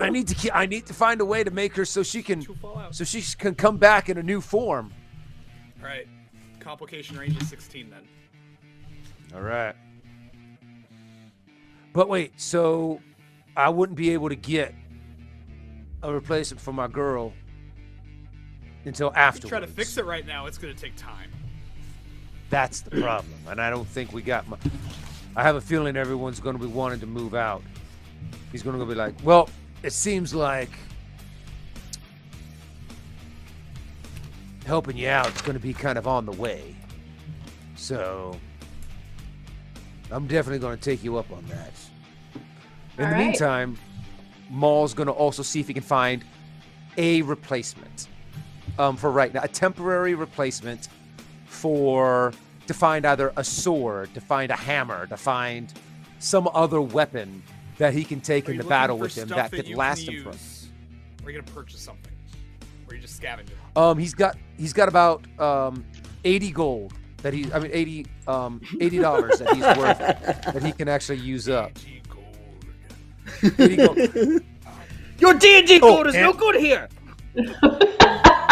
I 0.00 0.08
need 0.10 0.28
to. 0.28 0.34
Keep, 0.34 0.56
I 0.56 0.66
need 0.66 0.86
to 0.86 0.94
find 0.94 1.20
a 1.20 1.24
way 1.24 1.44
to 1.44 1.50
make 1.50 1.76
her 1.76 1.84
so 1.84 2.02
she 2.02 2.22
can. 2.22 2.46
So 2.90 3.04
she 3.04 3.22
can 3.36 3.54
come 3.54 3.76
back 3.76 4.08
in 4.08 4.18
a 4.18 4.22
new 4.22 4.40
form. 4.40 4.92
All 5.80 5.88
right. 5.88 6.06
Complication 6.60 7.18
range 7.18 7.40
is 7.40 7.48
16 7.48 7.90
then. 7.90 8.02
All 9.34 9.42
right. 9.42 9.74
But 11.92 12.08
wait, 12.08 12.40
so 12.40 13.00
I 13.56 13.68
wouldn't 13.68 13.96
be 13.96 14.10
able 14.10 14.28
to 14.28 14.36
get 14.36 14.74
a 16.02 16.12
replacement 16.12 16.60
for 16.60 16.72
my 16.72 16.86
girl 16.88 17.32
until 18.84 19.08
You 19.08 19.14
afterwards. 19.16 19.48
try 19.50 19.60
to 19.60 19.66
fix 19.66 19.96
it 19.98 20.04
right 20.04 20.26
now, 20.26 20.46
it's 20.46 20.58
going 20.58 20.74
to 20.74 20.80
take 20.80 20.96
time. 20.96 21.30
That's 22.50 22.80
the 22.80 22.90
problem, 23.00 23.34
and 23.48 23.60
I 23.60 23.70
don't 23.70 23.88
think 23.88 24.12
we 24.12 24.22
got. 24.22 24.48
My, 24.48 24.56
I 25.34 25.42
have 25.42 25.56
a 25.56 25.60
feeling 25.60 25.96
everyone's 25.96 26.38
going 26.38 26.56
to 26.56 26.62
be 26.62 26.68
wanting 26.70 27.00
to 27.00 27.06
move 27.06 27.34
out. 27.34 27.62
He's 28.52 28.62
going 28.62 28.78
to 28.78 28.84
be 28.86 28.94
like, 28.94 29.14
well, 29.24 29.48
it 29.82 29.92
seems 29.92 30.32
like 30.34 30.70
helping 34.64 34.96
you 34.96 35.08
out 35.08 35.34
is 35.34 35.42
going 35.42 35.54
to 35.54 35.60
be 35.60 35.72
kind 35.72 35.98
of 35.98 36.06
on 36.06 36.24
the 36.26 36.32
way. 36.32 36.74
So 37.74 38.38
I'm 40.10 40.26
definitely 40.26 40.60
going 40.60 40.76
to 40.78 40.82
take 40.82 41.02
you 41.04 41.16
up 41.18 41.30
on 41.32 41.44
that. 41.46 41.72
In 42.98 43.04
All 43.04 43.10
the 43.10 43.16
right. 43.16 43.26
meantime, 43.26 43.76
Maul's 44.50 44.94
going 44.94 45.06
to 45.06 45.12
also 45.12 45.42
see 45.42 45.60
if 45.60 45.68
he 45.68 45.74
can 45.74 45.82
find 45.82 46.24
a 46.96 47.22
replacement 47.22 48.08
um, 48.78 48.96
for 48.96 49.10
right 49.10 49.32
now, 49.32 49.40
a 49.42 49.48
temporary 49.48 50.14
replacement 50.14 50.88
for 51.46 52.32
to 52.66 52.74
find 52.74 53.06
either 53.06 53.32
a 53.36 53.44
sword, 53.44 54.12
to 54.14 54.20
find 54.20 54.50
a 54.50 54.56
hammer, 54.56 55.06
to 55.06 55.16
find 55.16 55.72
some 56.18 56.48
other 56.52 56.80
weapon 56.80 57.42
that 57.78 57.92
he 57.92 58.04
can 58.04 58.20
take 58.20 58.48
in 58.48 58.56
the 58.56 58.64
battle 58.64 58.98
with 58.98 59.16
him 59.16 59.28
stuff 59.28 59.50
that 59.50 59.64
could 59.64 59.76
last 59.76 60.08
him 60.08 60.24
for. 60.24 60.30
are 60.30 61.30
you 61.30 61.32
going 61.32 61.44
to 61.44 61.52
purchase 61.52 61.80
something? 61.80 62.12
Or 62.86 62.92
are 62.92 62.94
you 62.96 63.02
just 63.02 63.16
scavenging? 63.16 63.56
Um, 63.74 63.98
he's 63.98 64.14
got 64.14 64.36
he's 64.56 64.72
got 64.72 64.88
about 64.88 65.24
um, 65.38 65.84
eighty 66.24 66.50
gold 66.50 66.92
that 67.22 67.34
he 67.34 67.52
I 67.52 67.58
mean 67.58 67.70
eighty 67.72 68.06
um 68.26 68.60
eighty 68.80 68.98
dollars 68.98 69.38
that 69.38 69.54
he's 69.54 69.64
worth 69.64 69.98
that 69.98 70.62
he 70.62 70.72
can 70.72 70.88
actually 70.88 71.18
use 71.18 71.48
up. 71.48 71.72
G 73.56 73.76
gold. 73.76 73.98
80. 73.98 74.46
Your 75.18 75.34
D&D 75.34 75.80
Oh, 75.82 75.96
code 75.96 76.06
is 76.08 76.14
no 76.14 76.32
good 76.32 76.56
here. 76.56 76.88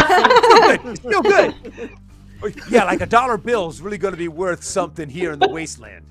It's 0.07 0.99
still 1.01 1.21
good. 1.21 1.53
Oh, 2.43 2.49
yeah, 2.69 2.83
like 2.85 3.01
a 3.01 3.05
dollar 3.05 3.37
bill 3.37 3.67
is 3.69 3.81
really 3.81 3.97
going 3.97 4.13
to 4.13 4.17
be 4.17 4.27
worth 4.27 4.63
something 4.63 5.09
here 5.09 5.33
in 5.33 5.39
the 5.39 5.49
wasteland. 5.49 6.05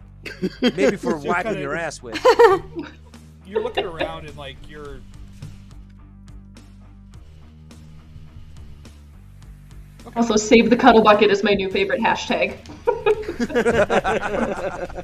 Maybe 0.60 0.96
for 0.96 1.16
whacking 1.18 1.52
kinda- 1.52 1.60
your 1.60 1.74
ass 1.76 2.02
with. 2.02 2.18
You're 3.46 3.62
looking 3.62 3.84
around 3.84 4.26
and 4.26 4.36
like 4.36 4.56
you're. 4.68 4.98
Also, 10.16 10.36
save 10.36 10.70
the 10.70 10.76
cuddle 10.76 11.02
bucket 11.02 11.30
is 11.30 11.42
my 11.44 11.52
new 11.54 11.70
favorite 11.70 12.00
hashtag. 12.00 12.56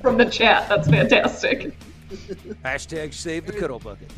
From 0.00 0.16
the 0.18 0.24
chat, 0.26 0.68
that's 0.68 0.88
fantastic. 0.88 1.74
Hashtag 2.64 3.14
save 3.14 3.46
the 3.46 3.52
cuddle 3.52 3.78
bucket. 3.78 4.12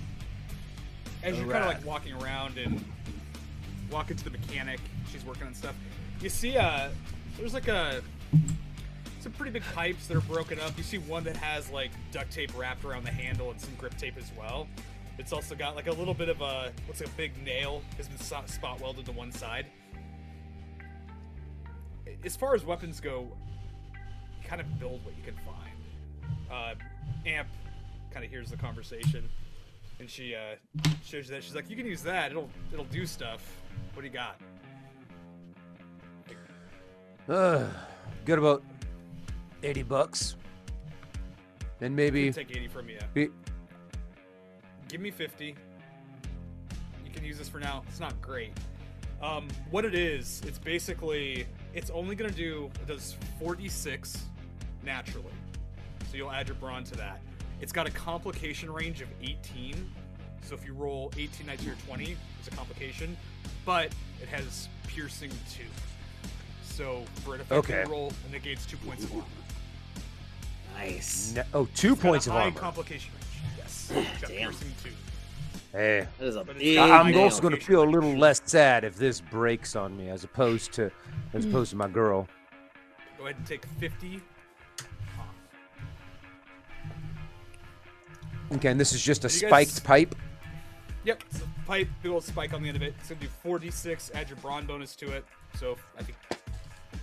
as 1.23 1.39
you're 1.39 1.51
kind 1.51 1.65
of 1.65 1.71
like 1.71 1.85
walking 1.85 2.15
around 2.15 2.59
and 2.59 2.85
walking 3.91 4.17
to 4.17 4.25
the 4.25 4.31
mechanic, 4.31 4.81
she's 5.11 5.25
working 5.25 5.47
on 5.47 5.55
stuff. 5.55 5.75
You 6.21 6.29
see, 6.29 6.57
uh, 6.57 6.89
there's 7.39 7.55
like 7.55 7.69
a 7.69 8.03
some 9.21 9.33
pretty 9.33 9.53
big 9.53 9.63
pipes 9.75 10.09
that 10.09 10.17
are 10.17 10.23
broken 10.23 10.59
up. 10.61 10.77
You 10.77 10.83
see 10.83 10.99
one 10.99 11.23
that 11.25 11.37
has 11.37 11.71
like 11.71 11.91
duct 12.11 12.33
tape 12.33 12.57
wrapped 12.59 12.85
around 12.85 13.05
the 13.05 13.13
handle 13.13 13.51
and 13.51 13.61
some 13.61 13.75
grip 13.77 13.97
tape 13.97 14.17
as 14.17 14.33
well. 14.37 14.67
It's 15.19 15.33
also 15.33 15.55
got 15.55 15.77
like 15.77 15.87
a 15.87 15.93
little 15.93 16.15
bit 16.15 16.29
of 16.29 16.41
a 16.41 16.73
what's 16.87 17.01
like 17.01 17.11
a 17.11 17.13
big 17.13 17.43
nail 17.45 17.83
has 17.97 18.09
been 18.09 18.19
spot 18.19 18.81
welded 18.81 19.05
to 19.07 19.13
one 19.13 19.31
side. 19.31 19.67
As 22.25 22.35
far 22.37 22.55
as 22.55 22.65
weapons 22.65 23.01
go, 23.01 23.29
kind 24.45 24.61
of 24.61 24.79
build 24.81 25.05
what 25.05 25.15
you 25.17 25.23
can 25.23 25.37
find. 25.37 26.49
Uh, 26.51 26.75
Amp 27.27 27.49
kind 28.13 28.25
of 28.25 28.31
hears 28.31 28.51
the 28.51 28.57
conversation 28.57 29.29
and 30.01 30.11
she 30.11 30.35
uh 30.35 30.57
shows 31.05 31.29
you 31.29 31.35
that 31.35 31.43
she's 31.45 31.55
like 31.55 31.71
you 31.71 31.77
can 31.77 31.87
use 31.87 32.03
that 32.03 32.31
it'll 32.31 32.51
it'll 32.73 32.85
do 32.87 33.07
stuff. 33.07 33.43
What 33.95 34.03
do 34.03 34.07
you 34.09 34.13
got? 34.13 34.41
Uh, 37.29 37.69
got 38.25 38.37
about 38.37 38.65
80 39.63 39.85
bucks. 39.85 40.35
Then 41.79 41.95
maybe. 41.95 42.33
Take 42.33 42.51
80 42.51 42.67
from 42.67 42.89
you 42.89 42.99
be- 43.15 43.31
give 44.89 45.01
me 45.01 45.13
50 45.13 45.55
you 47.05 47.11
can 47.13 47.25
use 47.25 47.39
this 47.39 47.49
for 47.49 47.61
now. 47.61 47.85
It's 47.89 48.01
not 48.01 48.21
great. 48.21 48.53
Um 49.23 49.47
what 49.71 49.85
it 49.85 49.95
is 49.95 50.43
it's 50.45 50.59
basically 50.59 51.47
it's 51.75 51.91
only 51.91 52.17
gonna 52.17 52.33
do 52.33 52.69
it 52.75 52.89
does 52.89 53.17
46 53.39 54.25
naturally. 54.85 55.33
So 56.11 56.17
you'll 56.17 56.33
add 56.33 56.49
your 56.49 56.57
brawn 56.57 56.83
to 56.85 56.97
that 56.97 57.21
it's 57.63 57.73
got 57.73 57.87
a 57.87 57.91
complication 57.91 58.71
range 58.71 59.01
of 59.01 59.09
18 59.23 59.91
so 60.43 60.55
if 60.55 60.67
you 60.67 60.75
roll 60.75 61.11
18 61.17 61.47
19 61.47 61.71
or 61.71 61.75
20 61.87 62.17
it's 62.39 62.49
a 62.49 62.51
complication 62.51 63.17
but 63.65 63.87
it 64.21 64.29
has 64.29 64.69
piercing 64.89 65.31
2 65.51 65.63
so 66.63 67.03
for 67.25 67.35
an 67.37 67.41
effective 67.41 67.75
Okay. 67.75 67.91
roll 67.91 68.09
it 68.09 68.33
negates 68.33 68.67
2 68.67 68.77
points 68.79 69.05
of 69.05 69.13
armor 69.13 69.25
Nice. 70.79 71.35
Ne- 71.37 71.43
oh, 71.55 71.69
two 71.75 71.93
It's 71.93 72.01
got 72.01 72.09
a 72.09 72.11
points 72.11 72.27
of 72.27 72.33
high 72.33 72.43
armor. 72.45 72.59
complication 72.59 73.13
range 73.15 73.57
yes 73.59 73.93
it's 73.95 74.09
got 74.21 74.29
Damn. 74.31 74.39
piercing 74.51 74.73
2 74.83 74.91
Hey. 75.73 76.07
That 76.19 76.27
is 76.27 76.37
a 76.37 76.45
But 76.45 76.57
it's 76.57 76.65
big 76.65 76.79
I- 76.79 76.99
I'm 76.99 77.13
high 77.15 77.21
also 77.23 77.41
going 77.41 77.55
to 77.55 77.61
feel 77.61 77.83
a 77.83 77.89
little 77.89 78.15
less 78.17 78.43
sad 78.45 78.85
if 78.85 78.97
this 78.97 79.21
breaks 79.23 79.75
on 79.77 79.97
me 79.97 80.11
as 80.11 80.23
opposed 80.25 80.73
to 80.73 80.91
as 81.33 81.45
hmm. 81.45 81.51
opposed 81.51 81.71
to 81.71 81.77
my 81.77 81.89
girl. 81.89 82.27
go 83.17 83.25
ahead 83.25 83.37
and 83.37 83.47
take 83.47 83.65
50 83.79 84.21
Okay, 88.55 88.71
and 88.71 88.79
this 88.79 88.93
is 88.93 89.03
just 89.03 89.25
a 89.25 89.29
you 89.29 89.49
guys- 89.49 89.71
spiked 89.71 89.85
pipe. 89.85 90.15
Yep, 91.05 91.23
it's 91.31 91.41
a 91.41 91.49
pipe, 91.67 91.89
big 92.03 92.13
old 92.13 92.23
spike 92.23 92.53
on 92.53 92.63
the 92.63 92.69
end 92.69 92.77
of 92.77 92.83
it. 92.83 92.95
It's 93.01 93.09
gonna 93.09 93.21
do 93.21 93.29
4d6, 93.43 94.11
add 94.15 94.29
your 94.29 94.37
brawn 94.37 94.67
bonus 94.67 94.95
to 94.97 95.11
it. 95.11 95.25
So 95.59 95.77
I 95.99 96.03
think 96.03 96.17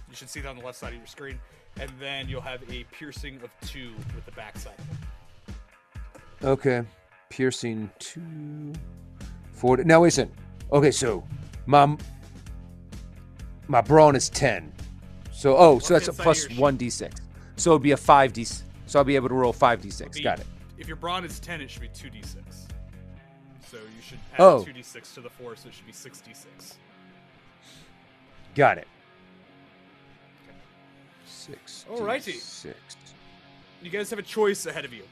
you 0.10 0.16
should 0.16 0.30
see 0.30 0.40
that 0.40 0.48
on 0.48 0.58
the 0.58 0.64
left 0.64 0.78
side 0.78 0.94
of 0.94 1.00
your 1.00 1.08
screen. 1.08 1.40
And 1.80 1.92
then 2.00 2.30
you'll 2.30 2.42
have 2.42 2.62
a 2.72 2.86
piercing 2.86 3.42
of 3.44 3.50
2 3.68 3.94
with 4.16 4.26
the 4.26 4.32
back 4.32 4.58
side. 4.58 4.80
Okay, 6.44 6.84
piercing 7.30 7.90
two, 8.00 8.74
four. 9.52 9.78
Now 9.78 10.02
wait 10.02 10.10
a 10.10 10.12
second. 10.12 10.34
Okay, 10.72 10.92
so 10.92 11.26
my 11.66 11.98
my 13.68 13.82
brawn 13.82 14.16
is 14.16 14.30
ten. 14.30 14.72
So 15.32 15.58
oh, 15.58 15.80
so 15.80 15.96
that's 15.96 16.08
a 16.08 16.14
plus 16.14 16.44
your 16.44 16.52
sheet? 16.52 16.60
one 16.60 16.78
d 16.78 16.90
six. 16.90 17.20
So 17.58 17.72
it'd 17.72 17.84
be 17.84 17.92
a 17.92 17.98
five 17.98 18.32
d. 18.32 18.46
So 18.46 19.00
I'll 19.00 19.04
be 19.04 19.18
able 19.18 19.28
to 19.28 19.36
roll 19.36 19.52
five 19.52 19.82
d 19.82 19.90
six. 19.90 20.18
Got 20.20 20.40
it. 20.40 20.48
If 20.90 20.92
your 20.94 21.02
brawn 21.02 21.24
is 21.24 21.40
10, 21.40 21.62
it 21.62 21.70
should 21.70 21.84
be 21.84 21.88
2d6. 21.90 22.36
So 23.68 23.78
you 23.78 24.02
should 24.02 24.18
add 24.34 24.40
Oh. 24.40 24.66
2d6 24.68 25.14
to 25.14 25.22
the 25.22 25.30
4, 25.30 25.56
so 25.56 25.68
it 25.70 25.76
should 25.76 25.86
be 25.86 25.92
6d6. 25.92 26.78
Got 28.56 28.80
it. 28.80 28.88
Six. 31.28 31.86
Alrighty. 31.88 32.34
Six. 32.34 32.98
You 33.84 33.92
guys 33.92 34.10
have 34.10 34.18
a 34.18 34.24
choice 34.24 34.66
ahead 34.66 34.84
of 34.84 34.92
you. 34.92 35.04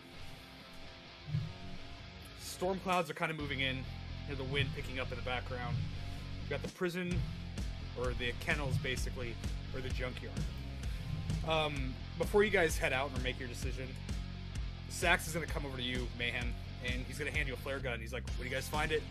Storm 2.41 2.79
clouds 2.79 3.11
are 3.11 3.13
kind 3.13 3.29
of 3.29 3.37
moving 3.37 3.59
in. 3.59 3.75
You 3.75 3.83
hear 4.25 4.35
the 4.35 4.45
wind 4.45 4.69
picking 4.75 4.99
up 4.99 5.11
in 5.11 5.17
the 5.19 5.25
background. 5.25 5.77
You 6.43 6.49
got 6.49 6.63
the 6.63 6.69
prison, 6.73 7.13
or 7.99 8.15
the 8.17 8.33
kennels, 8.39 8.75
basically, 8.77 9.35
or 9.75 9.81
the 9.81 9.89
junkyard. 9.89 10.33
Um, 11.47 11.93
before 12.17 12.43
you 12.43 12.49
guys 12.49 12.79
head 12.79 12.93
out 12.93 13.11
or 13.15 13.21
make 13.21 13.39
your 13.39 13.47
decision, 13.47 13.87
Sax 14.89 15.27
is 15.27 15.33
going 15.33 15.45
to 15.45 15.51
come 15.51 15.65
over 15.65 15.77
to 15.77 15.83
you, 15.83 16.07
Mayhem, 16.17 16.53
and 16.85 17.03
he's 17.07 17.17
gonna 17.17 17.31
hand 17.31 17.47
you 17.47 17.53
a 17.53 17.57
flare 17.57 17.79
gun. 17.79 17.99
He's 17.99 18.13
like, 18.13 18.23
"When 18.37 18.47
you 18.47 18.53
guys 18.53 18.67
find 18.67 18.91
it, 18.91 19.03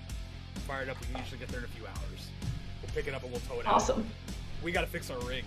fire 0.67 0.83
it 0.83 0.89
up. 0.89 0.99
We 1.01 1.07
can 1.07 1.19
usually 1.19 1.39
get 1.39 1.49
there 1.49 1.61
in 1.61 1.65
a 1.65 1.69
few 1.69 1.87
hours. 1.87 2.29
We'll 2.83 2.91
pick 2.95 3.07
it 3.07 3.15
up 3.15 3.23
and 3.23 3.31
we'll 3.33 3.41
tow 3.43 3.61
it 3.61 3.67
out. 3.67 3.75
Awesome. 3.75 4.09
We 4.63 4.73
gotta 4.73 4.87
fix 4.87 5.11
our 5.11 5.19
rig. 5.21 5.45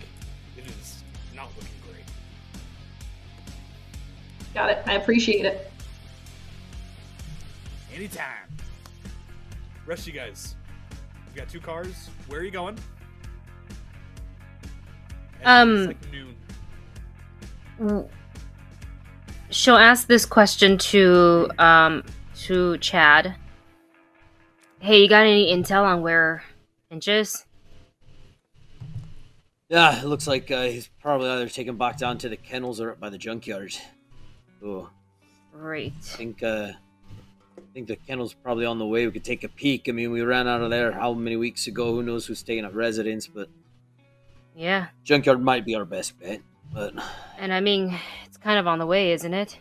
It 0.56 0.66
is 0.66 1.02
not 1.34 1.48
looking 1.56 1.70
great. 1.86 2.04
Got 4.54 4.70
it. 4.70 4.82
I 4.86 4.94
appreciate 4.94 5.44
it. 5.44 5.70
Anytime. 7.94 8.26
Rest 9.86 10.06
you 10.06 10.12
guys, 10.12 10.54
you 11.34 11.40
got 11.40 11.48
two 11.48 11.60
cars. 11.60 12.08
Where 12.28 12.40
are 12.40 12.44
you 12.44 12.50
going? 12.50 12.78
Um, 15.44 15.76
it's 15.76 15.86
like 15.88 16.12
noon. 17.80 18.08
She'll 19.50 19.76
ask 19.76 20.06
this 20.06 20.24
question 20.24 20.78
to 20.78 21.50
um 21.58 22.04
to 22.42 22.78
Chad. 22.78 23.34
Hey, 24.78 25.02
you 25.02 25.08
got 25.08 25.26
any 25.26 25.52
intel 25.54 25.82
on 25.82 26.02
where 26.02 26.42
Pinch 26.88 27.08
is? 27.08 27.44
Yeah, 29.68 30.00
it 30.00 30.06
looks 30.06 30.26
like 30.26 30.50
uh, 30.50 30.62
he's 30.64 30.88
probably 31.00 31.28
either 31.28 31.48
taken 31.48 31.76
back 31.76 31.96
down 31.98 32.18
to 32.18 32.28
the 32.28 32.36
kennels 32.36 32.80
or 32.80 32.90
up 32.92 32.98
by 33.00 33.08
the 33.08 33.18
junkyard. 33.18 33.76
Oh, 34.64 34.90
Great. 35.52 35.92
I 36.00 36.16
think 36.16 36.42
uh, 36.42 36.72
I 37.58 37.72
think 37.74 37.86
the 37.88 37.96
kennel's 37.96 38.34
probably 38.34 38.66
on 38.66 38.78
the 38.78 38.86
way. 38.86 39.06
We 39.06 39.12
could 39.12 39.24
take 39.24 39.44
a 39.44 39.48
peek. 39.48 39.88
I 39.88 39.92
mean, 39.92 40.10
we 40.10 40.22
ran 40.22 40.48
out 40.48 40.62
of 40.62 40.70
there 40.70 40.92
how 40.92 41.12
many 41.12 41.36
weeks 41.36 41.66
ago? 41.66 41.92
Who 41.92 42.02
knows 42.02 42.26
who's 42.26 42.42
taking 42.42 42.64
up 42.64 42.74
residence? 42.74 43.26
But 43.26 43.48
Yeah, 44.56 44.88
junkyard 45.04 45.42
might 45.42 45.64
be 45.64 45.74
our 45.74 45.84
best 45.84 46.18
bet. 46.18 46.40
But 46.72 46.94
and 47.38 47.52
I 47.52 47.60
mean, 47.60 47.96
kind 48.42 48.58
of 48.58 48.66
on 48.66 48.78
the 48.78 48.86
way, 48.86 49.12
isn't 49.12 49.34
it? 49.34 49.58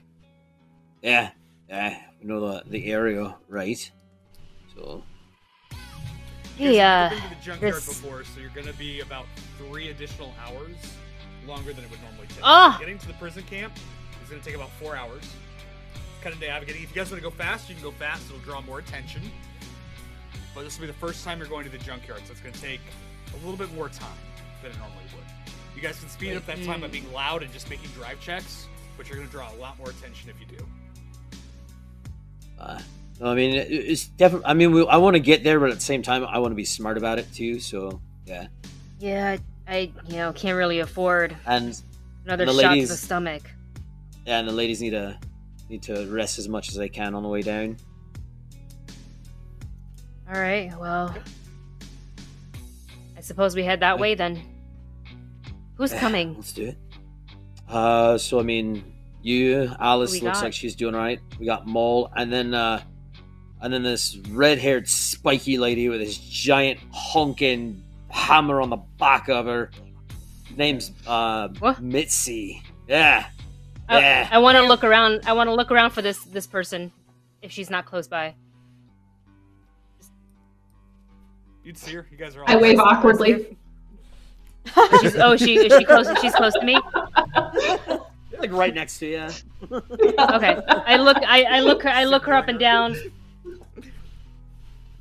yeah, 1.01 1.31
yeah, 1.69 1.97
we 2.21 2.27
know 2.27 2.39
the 2.41 2.63
the 2.69 2.91
area, 2.91 3.35
right? 3.47 3.91
So 4.75 5.03
You 6.57 6.71
Hey, 6.71 6.79
uh, 6.81 7.09
have 7.09 7.11
been 7.11 7.21
to 7.29 7.35
the 7.35 7.41
junkyard 7.41 7.73
this- 7.75 7.87
before, 7.87 8.23
so 8.25 8.39
you're 8.41 8.49
gonna 8.49 8.73
be 8.73 8.99
about 9.01 9.25
three 9.57 9.89
additional 9.89 10.33
hours 10.45 10.75
longer 11.47 11.71
than 11.73 11.83
it 11.85 11.89
would 11.91 12.01
normally 12.01 12.27
take. 12.27 12.39
Ah! 12.43 12.75
Getting 12.79 12.97
to 12.99 13.07
the 13.07 13.13
prison 13.13 13.43
camp 13.43 13.73
is 14.23 14.29
gonna 14.29 14.41
take 14.41 14.55
about 14.55 14.69
four 14.71 14.95
hours. 14.95 15.23
Kind 16.21 16.33
of 16.35 16.41
navigating. 16.41 16.83
If 16.83 16.89
you 16.89 16.95
guys 16.95 17.09
want 17.09 17.23
to 17.23 17.29
go 17.29 17.33
fast, 17.33 17.69
you 17.69 17.75
can 17.75 17.83
go 17.83 17.91
fast. 17.91 18.25
It'll 18.25 18.39
draw 18.39 18.59
more 18.61 18.79
attention. 18.79 19.21
But 20.53 20.63
this 20.63 20.77
will 20.77 20.81
be 20.87 20.91
the 20.91 20.99
first 20.99 21.23
time 21.23 21.39
you're 21.39 21.47
going 21.47 21.63
to 21.63 21.69
the 21.71 21.77
junkyard, 21.77 22.21
so 22.25 22.31
it's 22.33 22.41
gonna 22.41 22.53
take 22.57 22.81
a 23.33 23.37
little 23.37 23.55
bit 23.55 23.73
more 23.73 23.87
time 23.87 24.17
than 24.61 24.71
it 24.71 24.77
normally 24.79 25.03
would. 25.15 25.23
You 25.77 25.81
guys 25.81 25.97
can 25.99 26.09
speed 26.09 26.35
up 26.35 26.45
that 26.47 26.61
time 26.65 26.81
by 26.81 26.87
Mm. 26.89 26.91
being 26.91 27.13
loud 27.13 27.41
and 27.41 27.53
just 27.53 27.69
making 27.69 27.89
drive 27.91 28.19
checks, 28.19 28.67
but 28.99 29.07
you're 29.07 29.17
gonna 29.17 29.29
draw 29.31 29.49
a 29.49 29.55
lot 29.55 29.77
more 29.77 29.89
attention 29.89 30.29
if 30.29 30.35
you 30.41 30.57
do. 30.57 30.67
Uh, 32.59 32.77
no, 33.21 33.27
I 33.27 33.33
mean, 33.35 33.55
it's 33.55 34.07
definitely. 34.07 34.45
I 34.45 34.53
mean, 34.53 34.73
we, 34.73 34.85
I 34.85 34.97
want 34.97 35.13
to 35.15 35.21
get 35.21 35.41
there, 35.41 35.57
but 35.57 35.69
at 35.69 35.75
the 35.75 35.81
same 35.83 36.01
time, 36.01 36.25
I 36.25 36.37
want 36.39 36.51
to 36.51 36.55
be 36.55 36.65
smart 36.65 36.97
about 36.97 37.17
it 37.17 37.31
too. 37.33 37.61
So 37.61 38.01
yeah, 38.25 38.47
Yeah, 38.99 39.37
I 39.69 39.93
you 40.09 40.17
know 40.17 40.33
can't 40.33 40.57
really 40.57 40.79
afford 40.79 41.33
and 41.45 41.81
another 42.25 42.45
The 42.45 42.51
shot 42.51 42.57
to 42.61 42.67
the 42.67 42.73
ladies- 42.73 42.99
stomach. 42.99 43.43
yeah, 44.25 44.39
and 44.39 44.47
the 44.49 44.51
ladies 44.51 44.81
need 44.81 44.89
to 44.91 45.17
need 45.69 45.83
to 45.83 46.05
rest 46.11 46.37
as 46.37 46.49
much 46.49 46.67
as 46.67 46.75
they 46.75 46.89
can 46.89 47.15
on 47.15 47.23
the 47.23 47.29
way 47.29 47.41
down. 47.41 47.77
All 50.27 50.39
right, 50.39 50.77
well, 50.77 51.15
I 53.17 53.21
suppose 53.21 53.55
we 53.55 53.63
head 53.63 53.79
that 53.79 53.97
way 53.97 54.13
then. 54.15 54.41
Who's 55.75 55.93
Yeah, 55.93 55.99
coming? 56.01 56.35
Let's 56.35 56.51
do 56.51 56.65
it. 56.67 56.77
Uh, 57.69 58.17
so 58.17 58.39
I 58.39 58.43
mean, 58.43 58.83
you, 59.21 59.71
Alice 59.79 60.11
we 60.13 60.21
looks 60.21 60.39
got? 60.39 60.45
like 60.45 60.53
she's 60.53 60.75
doing 60.75 60.95
all 60.95 61.01
right. 61.01 61.19
We 61.39 61.45
got 61.45 61.67
Mole, 61.67 62.11
and 62.15 62.33
then 62.33 62.53
uh, 62.53 62.81
and 63.61 63.71
then 63.71 63.83
this 63.83 64.17
red-haired, 64.29 64.87
spiky 64.87 65.57
lady 65.57 65.87
with 65.89 65.99
this 65.99 66.17
giant 66.17 66.79
honking 66.91 67.83
hammer 68.09 68.61
on 68.61 68.69
the 68.69 68.77
back 68.97 69.29
of 69.29 69.45
her. 69.45 69.69
Name's 70.57 70.91
uh 71.05 71.49
What? 71.59 71.77
Mitzy. 71.77 72.61
Yeah, 72.87 73.27
I- 73.87 73.99
yeah. 73.99 74.27
I, 74.31 74.39
want 74.39 74.57
to 74.57 74.63
look 74.63 74.83
around. 74.83 75.21
I 75.25 75.33
want 75.33 75.47
to 75.47 75.53
look 75.53 75.69
around 75.71 75.91
for 75.91 76.01
this 76.01 76.23
this 76.25 76.47
person, 76.47 76.91
if 77.43 77.51
she's 77.51 77.69
not 77.69 77.85
close 77.85 78.07
by. 78.07 78.33
You'd 81.63 81.77
see 81.77 81.93
her. 81.93 82.07
You 82.09 82.17
guys 82.17 82.35
are 82.35 82.41
all. 82.41 82.49
I 82.49 82.55
wave 82.55 82.79
awkwardly. 82.79 83.57
She's, 85.01 85.15
oh, 85.15 85.35
she 85.35 85.55
is 85.55 85.77
she 85.77 85.85
close? 85.85 86.07
She's 86.21 86.33
close 86.35 86.53
to 86.53 86.63
me. 86.63 86.77
like 88.39 88.51
right 88.51 88.73
next 88.73 88.99
to 88.99 89.07
you. 89.07 89.27
Okay, 90.19 90.57
I 90.67 90.95
look. 90.97 91.17
I, 91.17 91.43
I 91.43 91.59
look. 91.59 91.83
her 91.83 91.89
I 91.89 92.05
look 92.05 92.25
her 92.25 92.33
up 92.33 92.47
and 92.47 92.59
down. 92.59 92.95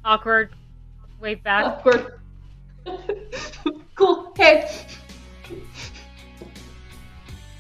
Awkward. 0.05 0.51
Wave 1.21 1.43
back. 1.43 1.65
Awkward. 1.65 2.19
cool. 3.95 4.33
Hey. 4.37 4.69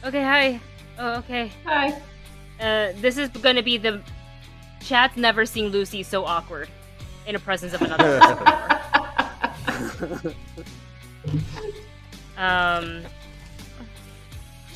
Okay, 0.04 0.22
hi. 0.22 0.60
Oh, 0.98 1.18
okay. 1.18 1.52
Hi. 1.64 2.00
Uh, 2.60 2.92
this 3.00 3.16
is 3.18 3.28
gonna 3.28 3.62
be 3.62 3.78
the. 3.78 4.02
Chat's 4.80 5.16
never 5.16 5.44
seen 5.46 5.68
Lucy 5.68 6.02
so 6.02 6.24
awkward 6.24 6.68
in 7.26 7.34
the 7.34 7.40
presence 7.40 7.74
of 7.74 7.82
another. 7.82 8.20
Um, 12.38 13.02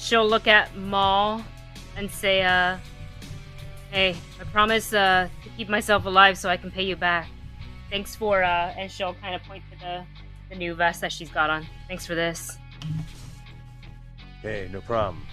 she'll 0.02 0.28
look 0.28 0.46
at 0.48 0.76
Maul 0.76 1.42
and 1.96 2.10
say, 2.10 2.42
uh, 2.42 2.76
"Hey, 3.90 4.16
I 4.40 4.44
promise 4.44 4.92
uh, 4.92 5.28
to 5.44 5.48
keep 5.56 5.68
myself 5.68 6.04
alive 6.04 6.36
so 6.36 6.48
I 6.48 6.56
can 6.56 6.70
pay 6.70 6.82
you 6.82 6.96
back. 6.96 7.28
Thanks 7.90 8.16
for." 8.16 8.42
Uh, 8.42 8.74
and 8.76 8.90
she'll 8.90 9.14
kind 9.14 9.34
of 9.34 9.42
point 9.44 9.62
to 9.72 9.78
the 9.78 10.04
the 10.50 10.56
new 10.56 10.74
vest 10.74 11.00
that 11.00 11.12
she's 11.12 11.30
got 11.30 11.48
on. 11.48 11.66
Thanks 11.88 12.04
for 12.04 12.14
this. 12.14 12.58
Hey, 14.42 14.68
no 14.72 14.80
problem. 14.80 15.24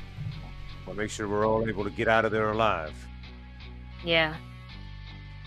I'll 0.87 0.93
make 0.93 1.09
sure 1.09 1.27
we're 1.27 1.47
all 1.47 1.67
able 1.67 1.83
to 1.83 1.89
get 1.89 2.07
out 2.07 2.25
of 2.25 2.31
there 2.31 2.51
alive. 2.51 2.93
Yeah. 4.03 4.35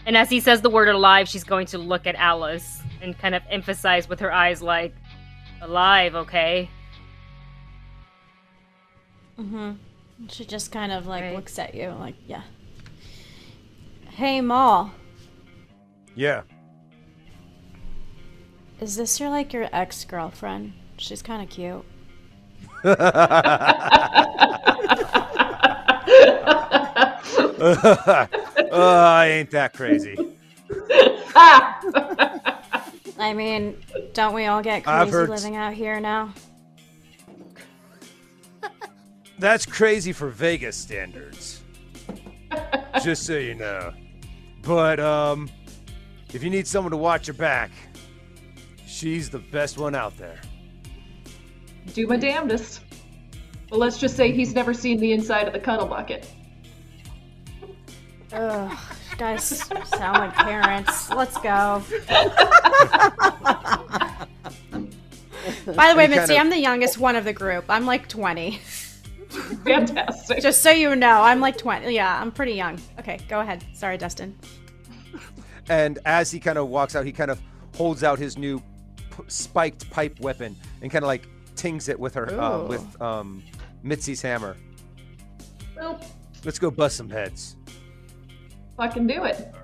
And 0.05 0.16
as 0.16 0.28
he 0.28 0.40
says 0.40 0.61
the 0.62 0.70
word 0.70 0.89
alive, 0.89 1.28
she's 1.28 1.44
going 1.44 1.66
to 1.66 1.78
look 1.78 2.07
at 2.07 2.16
Alice 2.16 2.82
and 3.01 3.16
kind 3.16 3.35
of 3.35 3.43
emphasize 3.49 4.09
with 4.09 4.19
her 4.20 4.32
eyes, 4.32 4.61
like, 4.61 4.94
alive, 5.61 6.16
okay? 6.16 6.69
Mm-hmm. 9.39 9.73
She 10.29 10.45
just 10.45 10.71
kind 10.73 10.93
of 10.93 11.07
like 11.07 11.23
Right. 11.23 11.35
looks 11.35 11.59
at 11.59 11.75
you, 11.75 11.91
like, 11.99 12.15
yeah. 12.27 12.43
Hey, 14.11 14.41
Maul, 14.41 14.91
Yeah. 16.15 16.43
is 18.81 18.97
this 18.97 19.19
your 19.19 19.31
like 19.31 19.53
your 19.53 19.69
ex 19.73 20.05
girlfriend? 20.05 20.73
She's 20.99 21.23
kind 21.23 21.43
of 21.43 21.49
cute. 21.49 21.85
oh, 27.65 28.29
I 28.73 29.27
ain't 29.31 29.51
that 29.53 29.73
crazy. 29.75 30.17
I 33.19 33.35
mean, 33.35 33.77
don't 34.15 34.35
we 34.35 34.47
all 34.47 34.63
get 34.63 34.85
crazy 34.85 35.17
living 35.17 35.57
out 35.57 35.75
here 35.75 36.01
now? 36.01 36.33
That's 39.43 39.66
crazy 39.66 40.12
for 40.12 40.28
Vegas 40.28 40.77
standards. 40.77 41.64
Just 43.02 43.27
so 43.27 43.36
you 43.39 43.56
know. 43.56 43.93
But 44.62 45.01
um 45.01 45.51
if 46.32 46.44
you 46.44 46.48
need 46.48 46.64
someone 46.69 46.93
to 46.93 46.97
watch 46.97 47.27
your 47.27 47.35
back, 47.35 47.73
she's 48.86 49.31
the 49.31 49.40
best 49.40 49.78
one 49.78 49.97
out 49.97 50.16
there. 50.16 50.39
Do 51.93 52.06
my 52.06 52.16
damnedest. 52.19 52.82
Well, 53.69 53.81
let's 53.81 53.98
just 53.98 54.16
say 54.16 54.31
he's 54.31 54.55
never 54.55 54.73
seen 54.73 55.01
the 55.01 55.10
inside 55.10 55.48
of 55.48 55.52
the 55.55 55.59
cuddle 55.59 55.86
bucket. 55.89 56.31
Ugh, 58.32 58.78
you 59.10 59.16
guys 59.16 59.43
sound 59.43 60.19
like 60.19 60.35
parents. 60.35 61.10
Let's 61.10 61.36
go. 61.39 61.82
By 65.66 65.89
the 65.90 65.97
way, 65.97 66.05
Any 66.05 66.14
kind 66.14 66.31
Mitzy, 66.31 66.35
of- 66.36 66.40
I'm 66.43 66.51
the 66.51 66.60
youngest 66.60 66.98
one 66.98 67.16
of 67.16 67.24
the 67.24 67.32
group. 67.32 67.64
I'm 67.69 67.86
like 67.86 68.09
20. 68.09 68.60
Fantastic. 69.65 70.41
Just 70.43 70.63
so 70.63 70.71
you 70.71 70.95
know, 70.97 71.23
I'm 71.23 71.41
like 71.41 71.57
20. 71.57 71.93
Yeah, 71.95 72.21
I'm 72.21 72.31
pretty 72.33 72.53
young. 72.53 72.79
Okay, 72.99 73.19
go 73.29 73.41
ahead. 73.41 73.65
Sorry, 73.75 73.97
Dustin. 73.99 74.39
And 75.69 76.01
as 76.05 76.29
he 76.31 76.41
kind 76.41 76.59
of 76.59 76.69
walks 76.69 76.97
out, 76.97 77.07
he 77.07 77.13
kind 77.13 77.31
of 77.31 77.41
holds 77.77 78.03
out 78.03 78.19
his 78.19 78.37
new 78.37 78.59
p- 78.59 79.23
spiked 79.29 79.89
pipe 79.91 80.19
weapon 80.19 80.57
and 80.83 80.91
kind 80.91 81.05
of 81.05 81.07
like 81.07 81.29
tings 81.55 81.89
it 81.89 81.99
with 82.01 82.15
her 82.15 82.29
uh, 82.39 82.65
with 82.65 83.01
um 83.01 83.45
Mitzy's 83.85 84.21
hammer. 84.21 84.57
well, 85.77 86.01
Let's 86.45 86.59
go 86.59 86.69
bust 86.71 86.97
some 86.97 87.09
heads. 87.09 87.55
fucking 88.77 89.07
do 89.07 89.23
it. 89.23 89.55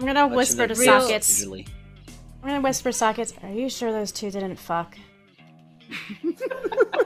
I'm 0.00 0.06
gonna 0.06 0.24
Watching 0.24 0.36
whisper 0.36 0.66
the 0.66 0.74
to 0.74 0.80
real- 0.80 1.00
Sockets. 1.02 1.38
usually. 1.38 1.66
I'm 2.42 2.48
gonna 2.48 2.60
whisper 2.60 2.90
Sockets. 2.90 3.32
Are 3.44 3.52
you 3.52 3.70
sure 3.70 3.92
those 3.92 4.10
two 4.10 4.32
didn't 4.32 4.56
fuck? 4.56 4.98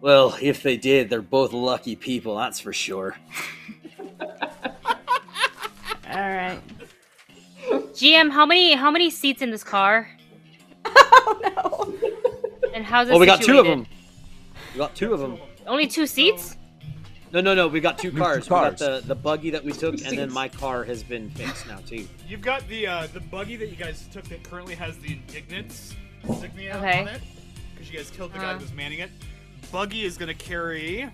Well, 0.00 0.36
if 0.40 0.62
they 0.62 0.76
did, 0.76 1.10
they're 1.10 1.20
both 1.20 1.52
lucky 1.52 1.94
people, 1.94 2.36
that's 2.36 2.58
for 2.58 2.72
sure. 2.72 3.16
All 4.20 6.16
right. 6.16 6.60
GM, 7.68 8.30
how 8.30 8.46
many 8.46 8.74
how 8.74 8.90
many 8.90 9.10
seats 9.10 9.42
in 9.42 9.50
this 9.50 9.62
car? 9.62 10.08
oh 10.86 11.40
no. 11.42 11.94
And 12.74 12.84
how's 12.84 13.08
it? 13.08 13.12
Oh, 13.12 13.18
we 13.18 13.26
got 13.26 13.42
two 13.42 13.58
of 13.58 13.66
them. 13.66 13.86
We 14.72 14.78
got 14.78 14.94
two 14.96 15.12
of 15.12 15.20
them. 15.20 15.38
Only 15.66 15.86
two 15.86 16.06
seats? 16.06 16.56
No, 17.32 17.40
no, 17.40 17.54
no. 17.54 17.68
We 17.68 17.80
got 17.80 17.98
two 17.98 18.10
cars. 18.10 18.44
Two 18.44 18.48
cars. 18.48 18.80
We 18.80 18.86
got 18.86 19.02
the, 19.02 19.06
the 19.06 19.14
buggy 19.14 19.50
that 19.50 19.62
we 19.62 19.72
took, 19.72 19.80
two 19.80 19.88
and 19.88 20.00
seats. 20.00 20.16
then 20.16 20.32
my 20.32 20.48
car 20.48 20.82
has 20.84 21.02
been 21.02 21.30
fixed 21.30 21.68
now 21.68 21.78
too. 21.86 22.08
You've 22.26 22.42
got 22.42 22.66
the 22.68 22.86
uh, 22.86 23.06
the 23.12 23.20
buggy 23.20 23.56
that 23.56 23.68
you 23.68 23.76
guys 23.76 24.08
took 24.12 24.24
that 24.24 24.42
currently 24.42 24.74
has 24.74 24.98
the 24.98 25.12
indignance 25.12 25.94
insignia 26.24 26.76
okay. 26.76 27.02
on 27.02 27.08
it 27.08 27.22
because 27.72 27.90
you 27.90 27.98
guys 27.98 28.10
killed 28.10 28.32
the 28.32 28.38
uh. 28.38 28.42
guy 28.42 28.48
uh-huh. 28.48 28.58
who 28.58 28.64
was 28.64 28.72
manning 28.72 29.00
it. 29.00 29.10
Buggy 29.72 30.04
is 30.04 30.16
gonna 30.18 30.34
carry. 30.34 31.04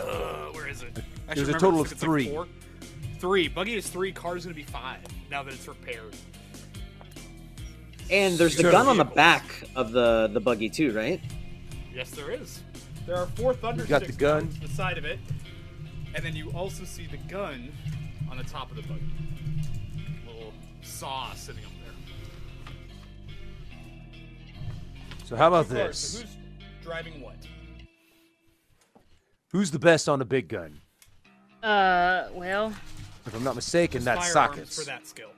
Uh, 0.00 0.46
where 0.52 0.68
is 0.68 0.82
it? 0.82 0.98
I 1.28 1.34
There's 1.34 1.48
a 1.48 1.52
total 1.52 1.80
of 1.80 1.92
it's 1.92 1.92
like 1.92 2.00
three. 2.00 2.28
four. 2.30 2.48
Three. 3.18 3.48
Buggy 3.48 3.74
is 3.76 3.88
three. 3.88 4.12
Car's 4.12 4.40
is 4.40 4.46
gonna 4.46 4.54
be 4.54 4.62
five 4.62 5.00
now 5.30 5.42
that 5.42 5.54
it's 5.54 5.68
repaired. 5.68 6.16
And 8.10 8.36
there's 8.36 8.56
the 8.56 8.64
gun 8.64 8.88
on 8.88 8.96
the 8.96 9.04
back 9.04 9.44
of 9.76 9.92
the 9.92 10.28
the 10.32 10.40
buggy 10.40 10.68
too, 10.68 10.92
right? 10.92 11.20
Yes, 11.94 12.10
there 12.10 12.30
is. 12.30 12.62
There 13.06 13.16
are 13.16 13.26
four 13.26 13.54
thunder 13.54 13.84
got 13.84 14.04
the 14.04 14.12
gun. 14.12 14.48
down 14.48 14.58
the 14.62 14.68
side 14.68 14.98
of 14.98 15.04
it, 15.04 15.18
and 16.14 16.24
then 16.24 16.34
you 16.34 16.50
also 16.52 16.84
see 16.84 17.06
the 17.06 17.16
gun 17.32 17.72
on 18.30 18.36
the 18.36 18.44
top 18.44 18.70
of 18.70 18.76
the 18.76 18.82
buggy. 18.82 19.02
Little 20.26 20.52
saw 20.82 21.32
sitting 21.34 21.64
up 21.64 21.70
there. 21.84 21.94
So 25.24 25.36
how 25.36 25.48
about 25.48 25.68
Two 25.68 25.74
cars, 25.76 25.98
so 25.98 26.18
this? 26.18 26.22
who's 26.22 26.36
driving 26.82 27.20
what? 27.20 27.36
Who's 29.52 29.70
the 29.70 29.78
best 29.78 30.08
on 30.08 30.18
the 30.18 30.24
big 30.24 30.48
gun? 30.48 30.80
Uh, 31.62 32.28
well, 32.34 32.72
If 33.26 33.34
I'm 33.34 33.44
not 33.44 33.54
mistaken, 33.56 34.04
that's 34.04 34.32
sockets. 34.32 34.78
for 34.78 34.84
that 34.86 35.06
skill. 35.06 35.30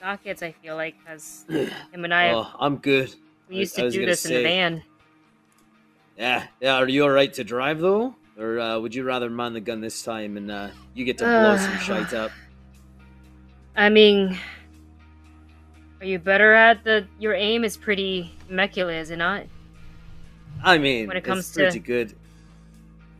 sockets. 0.00 0.42
I 0.42 0.52
feel 0.52 0.76
like 0.76 0.94
has 1.06 1.44
him 1.48 2.04
and 2.04 2.12
I. 2.12 2.30
Oh, 2.30 2.46
I'm 2.58 2.76
good. 2.76 3.14
we 3.48 3.56
used 3.58 3.74
I 3.78 3.82
to 3.82 3.84
was 3.86 3.94
do 3.94 4.00
gonna 4.00 4.12
this 4.12 4.26
in 4.26 4.34
the 4.34 4.42
van. 4.42 4.82
Yeah, 6.18 6.46
yeah. 6.60 6.76
Are 6.76 6.88
you 6.88 7.04
all 7.04 7.10
right 7.10 7.32
to 7.34 7.42
drive 7.44 7.80
though, 7.80 8.14
or 8.38 8.60
uh, 8.60 8.78
would 8.78 8.94
you 8.94 9.04
rather 9.04 9.30
man 9.30 9.52
the 9.52 9.60
gun 9.60 9.80
this 9.80 10.02
time 10.02 10.36
and 10.36 10.50
uh, 10.50 10.68
you 10.94 11.04
get 11.04 11.18
to 11.18 11.24
blow 11.24 11.56
some 11.56 11.72
Uh, 11.72 11.78
shite 11.78 12.12
up? 12.14 12.30
I 13.76 13.88
mean, 13.88 14.38
are 16.00 16.06
you 16.06 16.18
better 16.18 16.52
at 16.52 16.84
the? 16.84 17.06
Your 17.18 17.34
aim 17.34 17.64
is 17.64 17.76
pretty 17.76 18.32
immaculate, 18.50 18.96
is 18.96 19.10
it 19.10 19.16
not? 19.16 19.44
I 20.62 20.78
mean, 20.78 21.06
when 21.08 21.16
it 21.16 21.24
comes 21.24 21.40
it's 21.48 21.52
pretty 21.54 21.72
to- 21.80 21.86
good. 21.86 22.14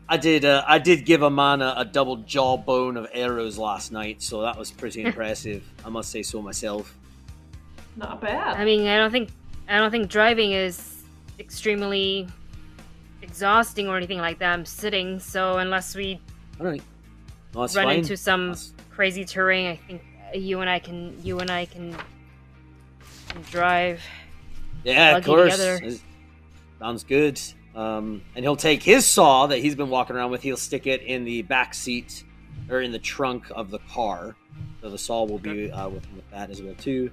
I 0.06 0.19
did. 0.19 0.44
Uh, 0.44 0.62
I 0.66 0.78
did 0.78 1.06
give 1.06 1.23
a 1.23 1.31
man 1.31 1.62
a, 1.62 1.74
a 1.78 1.85
double 1.86 2.16
jawbone 2.19 2.98
of 2.98 3.06
arrows 3.12 3.56
last 3.56 3.90
night, 3.90 4.23
so 4.23 4.43
that 4.43 4.59
was 4.59 4.70
pretty 4.70 5.02
impressive. 5.06 5.62
I 5.85 5.89
must 5.89 6.11
say 6.11 6.23
so 6.23 6.43
myself. 6.43 6.94
Not 7.97 8.20
bad. 8.20 8.56
I 8.59 8.65
mean, 8.66 8.86
I 8.86 8.98
don't 8.98 9.11
think 9.11 9.31
I 9.66 9.78
don't 9.78 9.90
think 9.90 10.11
driving 10.11 10.52
is 10.52 11.02
extremely 11.39 12.28
exhausting 13.23 13.89
or 13.89 13.97
anything 13.97 14.19
like 14.19 14.39
that. 14.40 14.52
I'm 14.52 14.66
sitting, 14.66 15.19
so 15.19 15.56
unless 15.56 15.94
we 15.97 16.20
All 16.61 16.66
right. 16.66 16.82
No, 17.55 17.61
run 17.61 17.69
fine. 17.69 17.98
into 18.01 18.16
some 18.16 18.48
That's- 18.48 18.73
crazy 18.90 19.24
terrain, 19.24 19.69
I 19.70 19.77
think 19.77 20.02
you 20.35 20.61
and 20.61 20.69
I 20.69 20.81
can 20.81 21.16
you 21.24 21.39
and 21.40 21.51
I 21.51 21.65
can, 21.65 21.97
can 23.31 23.43
drive. 23.51 24.02
Yeah, 24.85 25.16
of 25.16 25.24
course. 25.24 25.52
together. 25.52 25.77
It's- 25.77 26.01
Sounds 26.85 27.02
good. 27.02 27.40
Um, 27.74 28.20
and 28.36 28.44
he'll 28.44 28.56
take 28.56 28.82
his 28.82 29.06
saw 29.06 29.47
that 29.47 29.56
he's 29.61 29.74
been 29.74 29.89
walking 29.89 30.16
around 30.16 30.31
with. 30.32 30.43
He'll 30.43 30.59
stick 30.59 30.86
it 30.86 31.01
in 31.01 31.24
the 31.24 31.40
back 31.40 31.73
seat 31.73 32.24
or 32.69 32.82
in 32.82 32.93
the 32.93 32.98
trunk 32.98 33.47
of 33.56 33.70
the 33.70 33.78
car. 33.90 34.36
So 34.82 34.90
the 34.90 34.98
saw 34.98 35.24
will 35.24 35.39
be 35.39 35.73
uh, 35.73 35.89
with, 35.89 36.06
with 36.12 36.31
that 36.31 36.51
as 36.51 36.61
well 36.61 36.74
too. 36.74 37.11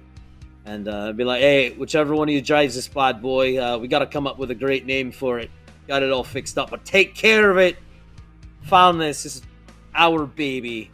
And 0.66 0.86
uh, 0.88 1.14
be 1.14 1.24
like, 1.24 1.40
hey, 1.40 1.70
whichever 1.70 2.14
one 2.14 2.28
of 2.28 2.34
you 2.34 2.42
drives 2.42 2.74
this 2.74 2.86
bad 2.86 3.22
boy, 3.22 3.56
uh, 3.56 3.78
we 3.78 3.88
got 3.88 4.00
to 4.00 4.06
come 4.06 4.26
up 4.26 4.38
with 4.38 4.50
a 4.50 4.54
great 4.54 4.84
name 4.84 5.10
for 5.10 5.38
it. 5.38 5.50
Got 5.88 6.02
it 6.02 6.12
all 6.12 6.22
fixed 6.22 6.58
up, 6.58 6.68
but 6.68 6.84
take 6.84 7.14
care 7.14 7.50
of 7.50 7.56
it. 7.56 7.78
Found 8.64 9.00
this. 9.00 9.22
This 9.22 9.36
is 9.36 9.42
our 9.94 10.26
baby. 10.26 10.90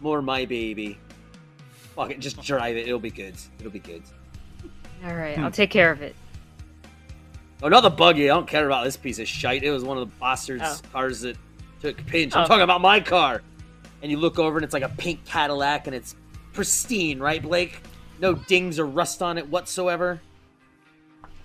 More 0.00 0.22
my 0.22 0.44
baby. 0.44 0.96
Fuck 1.96 2.12
it, 2.12 2.20
just 2.20 2.40
drive 2.40 2.76
it. 2.76 2.86
It'll 2.86 3.00
be 3.00 3.10
good. 3.10 3.34
It'll 3.58 3.72
be 3.72 3.80
good. 3.80 4.04
All 5.04 5.16
right, 5.16 5.34
Hmm. 5.36 5.42
I'll 5.42 5.50
take 5.50 5.70
care 5.70 5.90
of 5.90 6.02
it. 6.02 6.14
Oh, 7.62 7.68
not 7.68 7.82
the 7.82 7.90
buggy. 7.90 8.30
I 8.30 8.34
don't 8.34 8.46
care 8.48 8.64
about 8.66 8.84
this 8.84 8.96
piece 8.96 9.18
of 9.18 9.28
shite. 9.28 9.62
It 9.62 9.70
was 9.70 9.84
one 9.84 9.98
of 9.98 10.08
the 10.08 10.14
bastards' 10.18 10.62
Oh. 10.64 10.78
cars 10.92 11.20
that 11.22 11.36
took 11.82 12.00
a 12.00 12.04
pinch. 12.04 12.34
I'm 12.34 12.44
Oh. 12.44 12.46
talking 12.46 12.62
about 12.62 12.80
my 12.80 13.00
car. 13.00 13.42
And 14.02 14.10
you 14.10 14.16
look 14.16 14.38
over 14.38 14.56
and 14.56 14.64
it's 14.64 14.72
like 14.72 14.82
a 14.82 14.88
pink 14.88 15.24
Cadillac 15.26 15.86
and 15.86 15.94
it's 15.94 16.14
pristine, 16.54 17.18
right, 17.18 17.42
Blake? 17.42 17.82
No 18.18 18.32
dings 18.34 18.78
or 18.78 18.86
rust 18.86 19.20
on 19.22 19.36
it 19.38 19.46
whatsoever. 19.48 20.20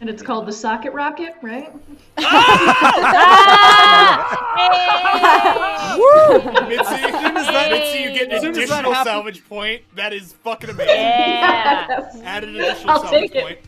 and 0.01 0.09
it's 0.09 0.21
called 0.21 0.45
the 0.45 0.51
socket 0.51 0.91
rocket, 0.93 1.33
right? 1.41 1.73
Mitzy, 6.67 7.69
Mitzy, 7.69 7.99
you 7.99 8.11
get 8.11 8.31
as 8.31 8.43
an 8.43 8.53
soon 8.53 8.63
as 8.63 8.69
that 8.69 8.79
additional 8.85 9.03
salvage 9.03 9.47
point. 9.47 9.81
That 9.95 10.13
is 10.13 10.33
fucking 10.43 10.69
amazing. 10.69 10.95
Yeah. 10.95 12.09
Add 12.23 12.43
an 12.43 12.55
additional 12.55 12.89
I'll 12.89 13.01
salvage 13.01 13.31
take 13.31 13.35
it. 13.35 13.43
point. 13.43 13.59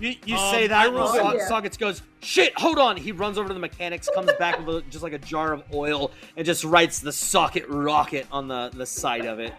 You, 0.00 0.14
you 0.24 0.36
Um, 0.36 0.50
say 0.54 0.66
that, 0.68 0.88
and 0.88 0.96
Yeah. 0.96 1.48
Sockets 1.48 1.76
goes, 1.76 2.02
shit, 2.20 2.56
hold 2.58 2.78
on. 2.78 2.96
He 2.96 3.12
runs 3.12 3.36
over 3.38 3.48
to 3.48 3.54
the 3.54 3.60
mechanics, 3.60 4.08
comes 4.14 4.30
back 4.38 4.58
with 4.64 4.76
a, 4.76 4.82
just 4.90 5.02
like 5.02 5.12
a 5.12 5.18
jar 5.18 5.52
of 5.52 5.64
oil, 5.74 6.12
and 6.36 6.46
just 6.46 6.62
writes 6.64 7.00
the 7.00 7.12
socket 7.12 7.64
rocket 7.68 8.26
on 8.30 8.46
the, 8.48 8.70
the 8.74 8.86
side 8.86 9.24
of 9.26 9.38
it. 9.40 9.52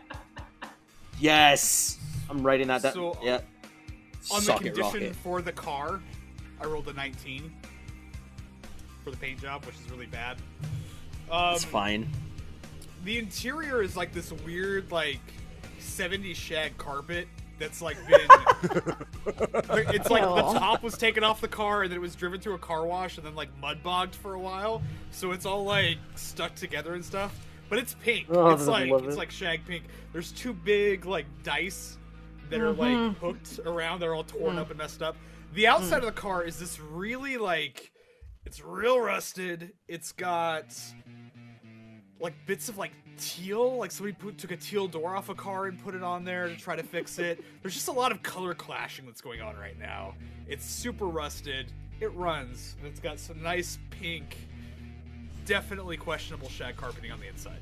Yes. 1.19 1.97
I'm 2.29 2.41
writing 2.43 2.67
that 2.67 2.81
down. 2.83 2.93
So, 2.93 3.17
yeah. 3.21 3.41
On 4.31 4.43
the 4.43 4.53
condition 4.53 4.83
rocket. 4.83 5.15
for 5.17 5.41
the 5.41 5.51
car, 5.51 5.99
I 6.61 6.65
rolled 6.65 6.87
a 6.87 6.93
19 6.93 7.51
for 9.03 9.11
the 9.11 9.17
paint 9.17 9.41
job, 9.41 9.65
which 9.65 9.75
is 9.75 9.91
really 9.91 10.05
bad. 10.05 10.37
Um, 11.31 11.55
It's 11.55 11.63
fine. 11.63 12.07
the 13.03 13.17
interior 13.17 13.81
is 13.81 13.95
like 13.97 14.13
this 14.13 14.31
weird, 14.31 14.91
like 14.91 15.19
70s 15.79 16.35
shag 16.35 16.77
carpet 16.77 17.27
that's 17.59 17.81
like 17.81 17.97
been. 18.07 18.19
it's 19.93 20.09
like 20.09 20.23
the 20.23 20.59
top 20.59 20.81
was 20.81 20.97
taken 20.97 21.23
off 21.23 21.41
the 21.41 21.47
car 21.47 21.83
and 21.83 21.91
then 21.91 21.97
it 21.97 22.01
was 22.01 22.15
driven 22.15 22.39
through 22.39 22.55
a 22.55 22.59
car 22.59 22.85
wash 22.85 23.17
and 23.17 23.25
then 23.25 23.35
like 23.35 23.55
mud 23.59 23.83
bogged 23.83 24.15
for 24.15 24.33
a 24.33 24.39
while. 24.39 24.81
So 25.11 25.31
it's 25.31 25.45
all 25.45 25.63
like 25.63 25.97
stuck 26.15 26.55
together 26.55 26.93
and 26.93 27.03
stuff. 27.03 27.45
But 27.69 27.77
it's 27.77 27.95
pink. 28.01 28.27
Oh, 28.29 28.49
it's 28.49 28.65
like 28.65 28.89
love 28.89 29.05
it's 29.05 29.15
it. 29.15 29.19
like 29.19 29.29
shag 29.29 29.65
pink. 29.65 29.83
There's 30.11 30.31
two 30.31 30.53
big 30.53 31.05
like 31.05 31.25
dice 31.43 31.97
that 32.49 32.59
are 32.59 32.71
like 32.71 32.95
mm-hmm. 32.95 33.25
hooked 33.25 33.59
around. 33.65 33.99
They're 33.99 34.15
all 34.15 34.23
torn 34.23 34.55
mm. 34.55 34.59
up 34.59 34.69
and 34.69 34.79
messed 34.79 35.03
up. 35.03 35.15
The 35.53 35.67
outside 35.67 36.01
mm. 36.01 36.07
of 36.07 36.15
the 36.15 36.19
car 36.19 36.43
is 36.43 36.57
this 36.57 36.79
really 36.79 37.37
like 37.37 37.91
it's 38.45 38.63
real 38.63 38.99
rusted. 38.99 39.73
It's 39.87 40.11
got 40.11 40.75
like 42.19 42.33
bits 42.47 42.69
of 42.69 42.77
like 42.77 42.91
teal, 43.19 43.77
like 43.77 43.91
somebody 43.91 44.15
put, 44.15 44.37
took 44.37 44.51
a 44.51 44.57
teal 44.57 44.87
door 44.87 45.15
off 45.15 45.29
a 45.29 45.35
car 45.35 45.67
and 45.67 45.81
put 45.83 45.95
it 45.95 46.03
on 46.03 46.23
there 46.23 46.47
to 46.47 46.55
try 46.55 46.75
to 46.75 46.83
fix 46.83 47.19
it. 47.19 47.43
There's 47.61 47.73
just 47.73 47.87
a 47.87 47.91
lot 47.91 48.11
of 48.11 48.23
color 48.23 48.53
clashing 48.53 49.05
that's 49.05 49.21
going 49.21 49.41
on 49.41 49.55
right 49.57 49.77
now. 49.77 50.15
It's 50.47 50.65
super 50.65 51.05
rusted. 51.05 51.71
It 51.99 52.13
runs, 52.15 52.75
and 52.79 52.87
it's 52.87 52.99
got 52.99 53.19
some 53.19 53.41
nice 53.41 53.77
pink, 53.89 54.37
definitely 55.45 55.97
questionable 55.97 56.49
shag 56.49 56.77
carpeting 56.77 57.11
on 57.11 57.19
the 57.19 57.27
inside. 57.27 57.59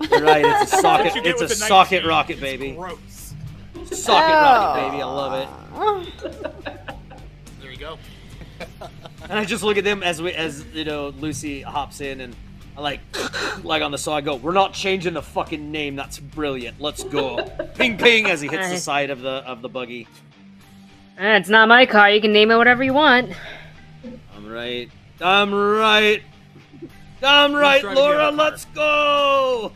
You're 0.00 0.22
right. 0.22 0.44
It's 0.44 0.72
a 0.72 0.76
socket. 0.80 1.12
It's 1.16 1.40
a 1.40 1.48
socket 1.48 2.02
19, 2.02 2.08
rocket, 2.08 2.32
it's 2.32 2.40
baby. 2.40 2.72
Gross. 2.72 3.34
Socket 3.90 4.34
rocket, 4.34 4.90
baby. 4.90 5.02
I 5.02 5.06
love 5.06 5.48
it. 6.22 6.90
There 7.60 7.70
you 7.70 7.78
go. 7.78 7.98
And 9.28 9.38
I 9.38 9.44
just 9.44 9.62
look 9.62 9.76
at 9.76 9.84
them 9.84 10.02
as 10.02 10.20
we, 10.20 10.32
as 10.32 10.64
you 10.72 10.84
know, 10.84 11.08
Lucy 11.08 11.62
hops 11.62 12.00
in 12.00 12.20
and 12.20 12.36
I 12.76 12.80
like, 12.80 13.00
like 13.62 13.82
on 13.82 13.92
the 13.92 13.98
saw. 13.98 14.16
I 14.16 14.20
go, 14.20 14.36
"We're 14.36 14.52
not 14.52 14.72
changing 14.72 15.14
the 15.14 15.22
fucking 15.22 15.70
name. 15.70 15.96
That's 15.96 16.18
brilliant. 16.18 16.80
Let's 16.80 17.04
go." 17.04 17.44
ping, 17.74 17.96
ping, 17.96 18.26
as 18.26 18.40
he 18.40 18.48
hits 18.48 18.68
the 18.68 18.78
side 18.78 19.10
of 19.10 19.20
the 19.20 19.44
of 19.46 19.62
the 19.62 19.68
buggy. 19.68 20.08
Eh, 21.18 21.36
it's 21.36 21.48
not 21.48 21.68
my 21.68 21.86
car. 21.86 22.10
You 22.10 22.20
can 22.20 22.32
name 22.32 22.50
it 22.50 22.56
whatever 22.56 22.82
you 22.82 22.92
want. 22.92 23.32
I'm 24.36 24.48
right. 24.48 24.90
I'm 25.20 25.54
right. 25.54 26.22
I'm 27.22 27.54
right, 27.54 27.82
Laura. 27.84 28.30
Let's 28.30 28.64
go. 28.66 29.72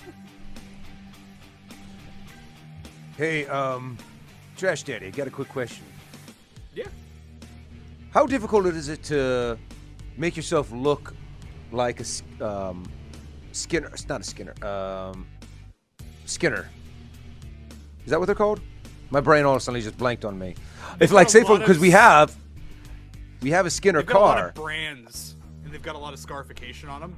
Hey, 3.17 3.47
um, 3.47 3.97
Trash 4.57 4.83
Daddy, 4.83 5.07
I 5.07 5.11
got 5.11 5.27
a 5.27 5.31
quick 5.31 5.49
question. 5.49 5.85
Yeah. 6.75 6.87
How 8.11 8.27
difficult 8.27 8.67
is 8.67 8.89
it 8.89 9.03
to 9.05 9.59
make 10.17 10.37
yourself 10.37 10.71
look 10.71 11.15
like 11.73 12.01
a 12.01 12.45
um, 12.47 12.89
Skinner? 13.53 13.89
It's 13.89 14.09
not 14.09 14.21
a 14.21 14.25
Skinner. 14.25 14.55
Um, 14.65 15.27
Skinner. 16.27 16.69
Is 18.05 18.11
that 18.11 18.19
what 18.19 18.27
they're 18.27 18.35
called? 18.35 18.61
My 19.11 19.21
brain 19.21 19.45
all 19.45 19.55
of 19.55 19.59
a 19.59 19.61
sudden 19.61 19.81
just 19.81 19.97
blanked 19.99 20.25
on 20.25 20.39
me. 20.39 20.55
If 21.01 21.13
like 21.13 21.29
say 21.31 21.45
for 21.45 21.59
because 21.59 21.79
we 21.79 21.91
have 21.91 22.35
we 23.43 23.51
have 23.51 23.67
a 23.67 23.71
Skinner 23.71 24.03
They've 24.03 24.15
a 24.17 24.19
lot 24.19 24.37
car. 24.37 24.49
of 24.49 24.55
brands, 24.55 25.37
and 25.65 25.73
they've 25.73 25.83
got 25.83 25.95
a 25.95 25.99
lot 25.99 26.13
of 26.13 26.19
scarification 26.19 26.89
on 26.89 27.01
them. 27.01 27.17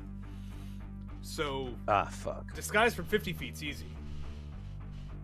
So 1.23 1.69
Ah, 1.89 2.05
fuck. 2.11 2.53
disguise 2.55 2.95
from 2.95 3.07
50 3.07 3.33
feet's 3.33 3.63
easy. 3.63 3.87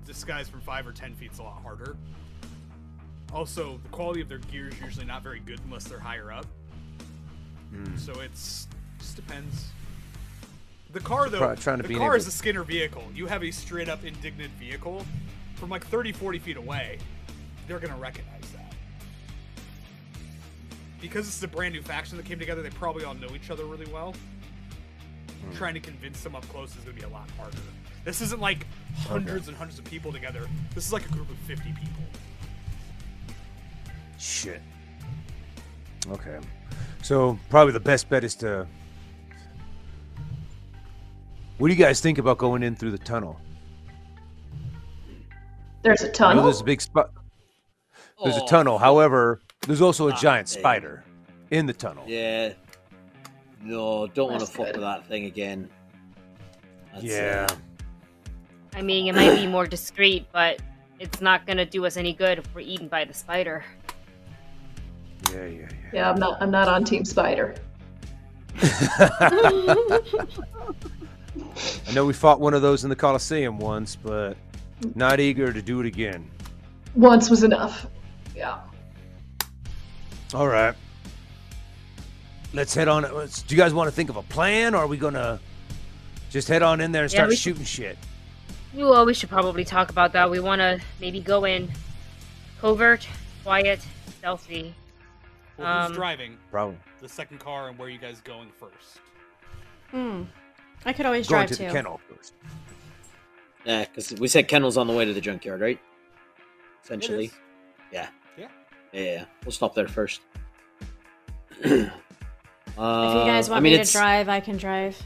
disguise 0.07 0.49
from 0.49 0.61
five 0.61 0.87
or 0.87 0.93
ten 0.93 1.15
feet 1.15 1.33
is 1.33 1.39
a 1.39 1.43
lot 1.43 1.61
harder. 1.63 1.97
Also, 3.33 3.81
the 3.83 3.89
quality 3.89 4.21
of 4.21 4.29
their 4.29 4.39
gear 4.39 4.69
is 4.69 4.81
usually 4.81 5.05
not 5.05 5.23
very 5.23 5.41
good 5.41 5.61
unless 5.65 5.85
they're 5.85 5.99
higher 5.99 6.31
up. 6.33 6.47
So 7.97 8.13
it's 8.21 8.69
just 9.07 9.17
depends. 9.17 9.69
The 10.93 11.01
car 11.01 11.29
though, 11.29 11.39
Try- 11.39 11.55
trying 11.55 11.83
to 11.83 11.87
the 11.87 11.95
car 11.95 12.09
able- 12.09 12.17
is 12.17 12.27
a 12.27 12.31
Skinner 12.33 12.65
vehicle. 12.65 13.05
You 13.15 13.27
have 13.27 13.45
a 13.45 13.51
straight 13.51 13.89
up 13.89 14.05
indignant 14.05 14.53
vehicle 14.55 15.07
from 15.55 15.71
like 15.71 15.87
30, 15.87 16.13
40 16.13 16.39
feet 16.39 16.57
away. 16.57 16.99
They're 17.69 17.79
gonna 17.79 17.97
recognize 17.97 18.51
that. 18.53 18.75
Because 21.01 21.29
it's 21.29 21.43
a 21.43 21.49
brand 21.49 21.75
new 21.75 21.83
faction 21.83 22.17
that 22.17 22.27
came 22.27 22.39
together, 22.39 22.63
they 22.63 22.71
probably 22.71 23.05
all 23.05 23.15
know 23.15 23.29
each 23.35 23.51
other 23.51 23.65
really 23.65 23.87
well. 23.87 24.15
Hmm. 25.45 25.57
Trying 25.57 25.75
to 25.75 25.81
convince 25.81 26.23
them 26.23 26.35
up 26.35 26.49
close 26.49 26.71
is 26.71 26.83
gonna 26.83 26.97
be 26.97 27.03
a 27.03 27.09
lot 27.09 27.31
harder. 27.39 27.59
This 28.05 28.21
isn't 28.23 28.41
like 28.41 28.67
hundreds 28.97 29.49
and 29.49 29.57
hundreds 29.57 29.79
of 29.79 29.85
people 29.85 30.13
together. 30.13 30.49
This 30.75 30.87
is 30.87 30.93
like 30.93 31.05
a 31.07 31.13
group 31.13 31.31
of 31.31 31.37
50 31.39 31.73
people. 31.73 32.03
Shit. 34.19 34.63
Okay. 36.09 36.39
So 37.03 37.39
probably 37.51 37.73
the 37.73 37.81
best 37.81 38.09
bet 38.09 38.25
is 38.25 38.35
to. 38.37 38.67
What 41.59 41.69
do 41.69 41.75
you 41.75 41.79
guys 41.83 42.01
think 42.01 42.19
about 42.19 42.39
going 42.39 42.63
in 42.63 42.77
through 42.77 42.91
the 42.93 42.99
tunnel? 42.99 43.41
There's 45.83 46.03
a 46.03 46.05
I 46.05 46.09
know 46.09 46.13
tunnel. 46.13 46.45
there's 46.45 46.61
a 46.61 46.65
big 46.65 46.81
spot. 46.81 47.11
There's 48.23 48.37
a 48.37 48.43
Oh, 48.43 48.47
tunnel. 48.47 48.79
However, 48.79 49.41
there's 49.67 49.81
also 49.81 50.09
a 50.09 50.13
Ah, 50.13 50.17
giant 50.17 50.49
dang. 50.49 50.61
spider 50.61 51.05
in 51.51 51.67
the 51.67 51.73
tunnel. 51.73 52.05
Yeah. 52.07 52.53
No, 53.63 54.07
don't 54.09 54.29
want 54.31 54.41
to 54.41 54.47
That's 54.47 54.57
fuck 54.57 54.67
good. 54.67 54.77
with 54.77 54.85
that 54.85 55.07
thing 55.07 55.25
again. 55.25 55.69
That's, 56.93 57.05
uh, 57.05 57.09
Yeah. 57.09 57.47
I 58.75 58.83
mean, 58.83 59.07
it 59.07 59.15
might 59.15 59.37
be 59.37 59.47
more 59.47 59.67
discreet, 59.67 60.27
but 60.33 60.61
it's 60.99 61.21
not 61.23 61.47
gonna 61.47 61.65
do 61.65 61.87
us 61.87 61.97
any 61.97 62.13
good 62.13 62.39
if 62.39 62.55
we're 62.55 62.61
eaten 62.61 62.89
by 62.89 63.05
the 63.05 63.15
spider. 63.15 63.65
Yeah, 65.33 65.47
yeah, 65.47 65.47
yeah. 65.47 65.69
Yeah, 65.93 66.11
I'm 66.11 66.19
not. 66.19 66.43
I'm 66.43 66.51
not 66.51 66.69
on 66.69 66.85
Team 66.85 67.05
Spider. 67.05 67.55
I 71.89 71.93
know 71.93 72.05
we 72.07 72.13
fought 72.13 72.41
one 72.41 72.55
of 72.55 72.63
those 72.63 72.85
in 72.85 72.91
the 72.91 72.97
Coliseum 72.97 73.59
once, 73.59 73.97
but 73.97 74.37
not 74.95 75.21
eager 75.21 75.53
to 75.53 75.63
do 75.63 75.81
it 75.81 75.87
again. 75.87 76.29
Once 76.95 77.29
was 77.31 77.43
enough. 77.43 77.87
Yeah. 78.35 78.59
All 80.35 80.49
right. 80.49 80.75
Let's 82.53 82.75
head 82.75 82.89
on. 82.89 83.03
let's- 83.15 83.43
Do 83.43 83.55
you 83.55 83.61
guys 83.61 83.75
want 83.75 83.89
to 83.89 83.95
think 83.95 84.09
of 84.11 84.17
a 84.17 84.23
plan, 84.23 84.75
or 84.75 84.79
are 84.79 84.87
we 84.87 84.97
gonna 84.97 85.41
just 86.31 86.49
head 86.49 86.63
on 86.63 86.81
in 86.81 86.93
there 86.93 87.05
and 87.05 87.13
Yeah, 87.13 87.19
start 87.19 87.29
we 87.31 87.37
should- 87.37 87.43
shooting 87.57 87.65
shit? 87.65 87.99
Well, 88.75 89.07
we 89.07 89.15
should 89.15 89.31
probably 89.31 89.65
talk 89.65 89.91
about 89.91 90.13
that. 90.13 90.31
We 90.31 90.39
want 90.41 90.61
to 90.61 90.81
maybe 91.01 91.21
go 91.21 91.45
in 91.45 91.71
covert, 92.61 93.07
quiet, 93.43 93.81
stealthy. 94.19 94.75
Well, 95.57 95.67
Um, 95.67 95.87
who's 95.89 95.97
driving 95.97 96.37
Probably 96.51 96.77
the 97.01 97.09
second 97.09 97.39
car, 97.41 97.69
and 97.69 97.79
where 97.79 97.89
are 97.89 97.91
you 97.91 97.99
guys 97.99 98.21
going 98.21 98.51
first? 98.51 99.01
Hmm. 99.91 100.25
I 100.87 100.93
could 100.93 101.05
always 101.05 101.27
drive 101.27 101.49
to 101.49 101.57
too. 101.57 101.67
the 101.67 101.73
kennel 101.73 102.01
first. 102.09 102.33
Yeah, 103.65 103.85
because 103.85 104.13
we 104.21 104.29
said 104.29 104.47
Kennel's 104.47 104.77
on 104.77 104.87
the 104.87 104.93
way 104.93 105.05
to 105.05 105.13
the 105.13 105.21
junkyard, 105.21 105.61
right? 105.61 105.81
Essentially. 106.85 107.25
It 107.25 107.31
is. 107.31 107.39
Yeah. 107.93 108.09
Yeah. 108.39 108.49
Yeah, 108.93 109.03
yeah. 109.03 109.25
We'll 109.45 109.51
stop 109.51 109.75
there 109.75 109.89
first. 109.89 110.21
uh, 111.65 111.89
If 112.79 113.15
you 113.15 113.25
guys 113.25 113.51
want 113.51 113.59
I 113.59 113.61
mean, 113.61 113.77
me 113.79 113.85
to 113.85 113.91
drive, 113.91 114.29
I 114.29 114.39
can 114.39 114.57
drive. 114.57 114.97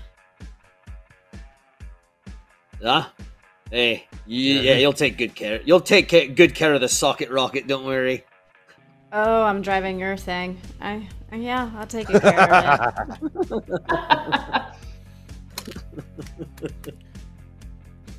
Yeah. 2.82 3.06
Hey, 3.70 4.06
you, 4.26 4.54
yeah, 4.54 4.76
you'll 4.76 4.92
take 4.92 5.16
good 5.16 5.34
care. 5.34 5.62
You'll 5.64 5.80
take 5.80 6.10
ca- 6.10 6.28
good 6.28 6.54
care 6.54 6.74
of 6.74 6.80
the 6.82 6.88
socket 6.88 7.30
rocket. 7.30 7.66
Don't 7.66 7.86
worry. 7.86 8.24
Oh, 9.12 9.42
I'm 9.42 9.62
driving 9.62 9.98
your 9.98 10.16
thing. 10.16 10.60
I 10.80 11.08
yeah, 11.32 11.70
I'll 11.76 11.86
take 11.86 12.08
good 12.08 12.20
care 12.20 12.50
of 12.50 13.18
it. 13.50 14.64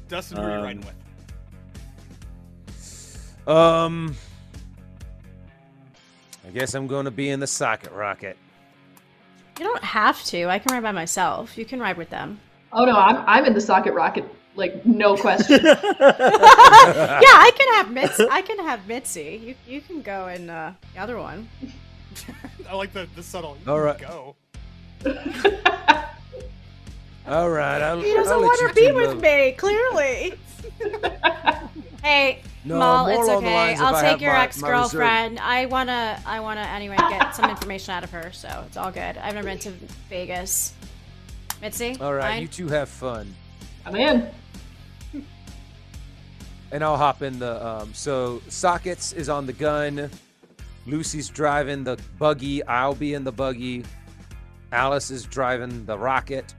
Dustin, 0.08 0.38
who 0.38 0.44
are 0.44 0.52
you 0.52 0.58
Um, 0.58 0.64
riding 0.64 0.82
with? 0.82 0.96
Um, 3.48 4.16
I 6.46 6.50
guess 6.52 6.74
I'm 6.76 6.88
going 6.88 7.06
to 7.06 7.12
be 7.12 7.30
in 7.30 7.40
the 7.40 7.48
socket 7.48 7.92
rocket. 7.92 8.38
You 9.60 9.66
don't 9.66 9.84
have 9.84 10.24
to. 10.26 10.46
I 10.50 10.60
can 10.60 10.74
ride 10.74 10.84
by 10.84 10.92
myself. 10.92 11.58
You 11.58 11.66
can 11.66 11.80
ride 11.80 11.98
with 11.98 12.10
them. 12.10 12.40
Oh 12.74 12.86
no, 12.86 12.96
I'm 12.96 13.18
I'm 13.28 13.46
in 13.46 13.54
the 13.54 13.62
socket 13.62 13.94
rocket. 13.94 14.26
Like 14.56 14.86
no 14.86 15.16
question. 15.26 15.60
yeah, 15.66 15.78
I 16.00 17.52
can 17.56 17.74
have 17.76 17.88
Mitz. 17.88 18.28
I 18.30 18.42
can 18.42 18.60
have 18.60 18.82
Mitzy. 18.88 19.42
You 19.42 19.56
you 19.68 19.82
can 19.82 20.02
go 20.02 20.28
in 20.28 20.50
uh, 20.50 20.74
the 20.94 21.00
other 21.00 21.18
one. 21.20 21.50
I 22.70 22.76
like 22.76 22.94
the, 22.94 23.08
the 23.16 23.24
subtle. 23.24 23.58
You 23.66 23.72
All 23.72 23.78
can 23.78 23.86
right. 23.86 24.00
Go. 24.00 24.36
All 27.28 27.50
right, 27.50 27.82
I'll, 27.82 28.02
He 28.02 28.14
doesn't 28.14 28.34
I'll 28.34 28.42
want 28.42 28.70
to 28.70 28.74
be 28.76 28.92
with 28.92 29.16
know. 29.16 29.22
me. 29.22 29.52
Clearly. 29.54 30.34
hey, 32.04 32.42
No, 32.66 32.80
Mal, 32.80 33.08
it's 33.08 33.30
okay. 33.30 33.76
I'll 33.76 33.96
I 33.96 34.02
take 34.02 34.22
your 34.22 34.32
my- 34.32 34.38
my 34.40 34.44
ex-girlfriend. 34.44 35.40
I 35.40 35.66
wanna, 35.68 36.20
I 36.26 36.40
wanna 36.40 36.62
anyway 36.62 36.96
get 36.98 37.36
some 37.36 37.50
information 37.50 37.94
out 37.94 38.04
of 38.04 38.12
her, 38.12 38.32
so 38.32 38.64
it's 38.68 38.78
all 38.78 38.92
good. 38.92 39.18
I've 39.18 39.36
never 39.36 39.48
been 39.48 39.60
to 39.60 39.72
Vegas. 40.10 40.74
Mitzy, 41.62 42.02
All 42.02 42.14
right, 42.14 42.24
fine? 42.34 42.42
you 42.42 42.48
two 42.48 42.68
have 42.70 42.90
fun, 42.90 43.32
I'm 43.86 43.96
in. 43.96 44.28
and 46.72 46.84
I'll 46.84 46.98
hop 46.98 47.22
in 47.22 47.38
the. 47.38 47.64
Um, 47.66 47.94
so 47.94 48.42
sockets 48.50 49.14
is 49.14 49.30
on 49.30 49.46
the 49.46 49.54
gun. 49.54 50.10
Lucy's 50.88 51.30
driving 51.30 51.84
the 51.84 52.00
buggy. 52.18 52.66
I'll 52.66 52.96
be 52.96 53.14
in 53.14 53.24
the 53.24 53.32
buggy. 53.32 53.84
Alice 54.72 55.12
is 55.12 55.24
driving 55.26 55.86
the 55.86 55.96
rocket. 56.00 56.56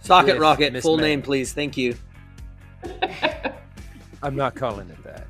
Socket 0.00 0.34
With 0.34 0.40
rocket. 0.42 0.72
Miss 0.72 0.82
Full 0.82 0.96
May. 0.96 1.02
name, 1.04 1.22
please. 1.22 1.52
Thank 1.52 1.76
you. 1.76 1.94
I'm 4.22 4.36
not 4.36 4.54
calling 4.54 4.88
it 4.90 5.02
that. 5.04 5.26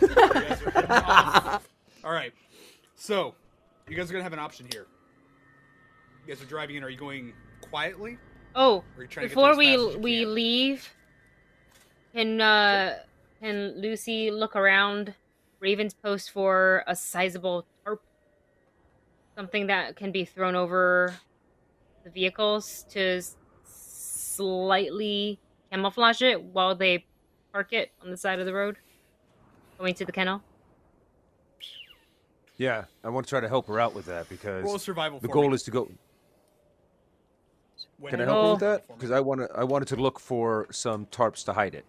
You 0.00 0.08
guys 0.08 0.62
are 0.66 0.70
heading 0.70 0.90
off. 0.90 1.68
All 2.04 2.12
right. 2.12 2.32
So, 2.94 3.34
you 3.88 3.96
guys 3.96 4.08
are 4.10 4.12
gonna 4.12 4.22
have 4.22 4.32
an 4.32 4.38
option 4.38 4.66
here. 4.72 4.86
You 6.26 6.34
guys 6.34 6.42
are 6.42 6.46
driving 6.46 6.76
in. 6.76 6.84
Are 6.84 6.88
you 6.90 6.96
going 6.98 7.32
quietly? 7.62 8.18
Oh, 8.54 8.82
are 8.96 9.02
you 9.02 9.08
trying 9.08 9.24
to 9.24 9.28
get 9.28 9.34
before 9.34 9.56
we 9.56 9.76
fast 9.76 9.88
as 9.88 9.94
you 9.94 10.00
we 10.00 10.18
can? 10.24 10.34
leave, 10.34 10.94
can 12.14 12.40
uh 12.40 12.94
can 13.40 13.80
Lucy 13.80 14.30
look 14.30 14.56
around 14.56 15.14
Raven's 15.60 15.94
post 15.94 16.30
for 16.30 16.84
a 16.86 16.96
sizable 16.96 17.66
tarp, 17.84 18.02
something 19.36 19.66
that 19.66 19.96
can 19.96 20.10
be 20.10 20.24
thrown 20.24 20.54
over 20.54 21.14
the 22.04 22.10
vehicles 22.10 22.86
to 22.90 23.00
s- 23.18 23.36
slightly 24.36 25.38
camouflage 25.70 26.22
it 26.22 26.42
while 26.42 26.74
they 26.74 27.04
park 27.52 27.72
it 27.72 27.90
on 28.02 28.10
the 28.10 28.16
side 28.16 28.38
of 28.40 28.46
the 28.46 28.52
road, 28.54 28.76
going 29.78 29.94
to 29.94 30.04
the 30.04 30.12
kennel. 30.12 30.42
Yeah, 32.58 32.84
I 33.04 33.10
want 33.10 33.26
to 33.26 33.30
try 33.30 33.40
to 33.40 33.48
help 33.48 33.66
her 33.66 33.78
out 33.78 33.94
with 33.94 34.06
that 34.06 34.28
because 34.28 34.64
Roll 34.64 34.78
survival. 34.78 35.18
the 35.20 35.28
goal 35.28 35.48
me. 35.48 35.54
is 35.54 35.62
to 35.64 35.70
go. 35.70 35.90
When 37.98 38.10
Can 38.10 38.20
I 38.20 38.24
help 38.24 38.44
you 38.44 38.50
with 38.52 38.60
that? 38.60 38.88
Because 38.88 39.10
I 39.10 39.20
want 39.20 39.40
to. 39.40 39.48
I 39.54 39.64
wanted 39.64 39.88
to 39.88 39.96
look 39.96 40.18
for 40.20 40.66
some 40.70 41.06
tarps 41.06 41.44
to 41.46 41.52
hide 41.52 41.74
it, 41.74 41.84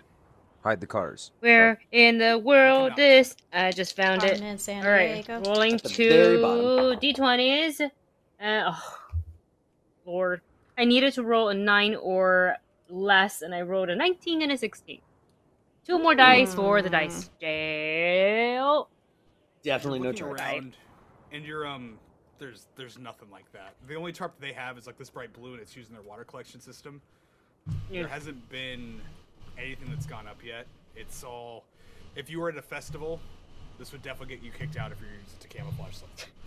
hide 0.63 0.79
the 0.81 0.87
cars. 0.87 1.31
Where 1.39 1.79
in 1.91 2.17
the 2.17 2.37
world 2.37 2.93
out. 2.93 2.99
is? 2.99 3.35
I 3.53 3.71
just 3.71 3.95
found 3.95 4.21
Carmen 4.21 4.43
it. 4.43 4.45
in 4.51 4.57
San 4.57 4.85
All 4.85 4.91
right, 4.91 5.25
Diego. 5.25 5.41
rolling 5.49 5.75
At 5.75 5.83
the 5.83 5.89
very 6.09 6.41
bottom. 6.41 6.99
two 6.99 7.13
d20s. 7.13 7.81
Uh, 8.41 8.71
oh, 8.71 8.97
Lord, 10.05 10.41
I 10.77 10.85
needed 10.85 11.13
to 11.13 11.23
roll 11.23 11.49
a 11.49 11.53
nine 11.53 11.95
or 11.95 12.55
less, 12.89 13.41
and 13.41 13.53
I 13.53 13.61
rolled 13.61 13.89
a 13.89 13.95
19 13.95 14.41
and 14.41 14.51
a 14.51 14.57
16. 14.57 15.01
Two 15.85 15.99
more 15.99 16.15
dice 16.15 16.53
for 16.53 16.81
the 16.81 16.89
dice 16.89 17.29
jail. 17.39 18.89
Definitely 19.63 19.99
no 19.99 20.05
You're 20.11 20.13
looking 20.13 20.37
charge. 20.37 20.41
around, 20.53 20.77
and 21.31 21.45
you're 21.45 21.65
um. 21.65 21.97
There's 22.39 22.67
there's 22.75 22.99
nothing 22.99 23.31
like 23.31 23.51
that. 23.53 23.73
The 23.87 23.95
only 23.95 24.11
tarp 24.11 24.39
they 24.39 24.53
have 24.53 24.77
is 24.77 24.85
like 24.85 24.97
this 24.97 25.09
bright 25.09 25.33
blue, 25.33 25.53
and 25.53 25.61
it's 25.61 25.75
using 25.75 25.93
their 25.95 26.03
water 26.03 26.23
collection 26.23 26.59
system. 26.61 27.01
There 27.91 28.07
hasn't 28.07 28.47
been 28.49 29.01
anything 29.57 29.89
that's 29.89 30.05
gone 30.05 30.27
up 30.27 30.37
yet. 30.45 30.67
It's 30.95 31.23
all. 31.23 31.63
If 32.15 32.29
you 32.29 32.39
were 32.39 32.49
at 32.49 32.57
a 32.57 32.61
festival, 32.61 33.19
this 33.79 33.91
would 33.91 34.03
definitely 34.03 34.35
get 34.35 34.43
you 34.45 34.51
kicked 34.51 34.77
out 34.77 34.91
if 34.91 34.99
you're 35.01 35.09
using 35.09 35.25
it 35.39 35.41
to 35.41 35.47
camouflage 35.47 35.95
something. 35.95 36.29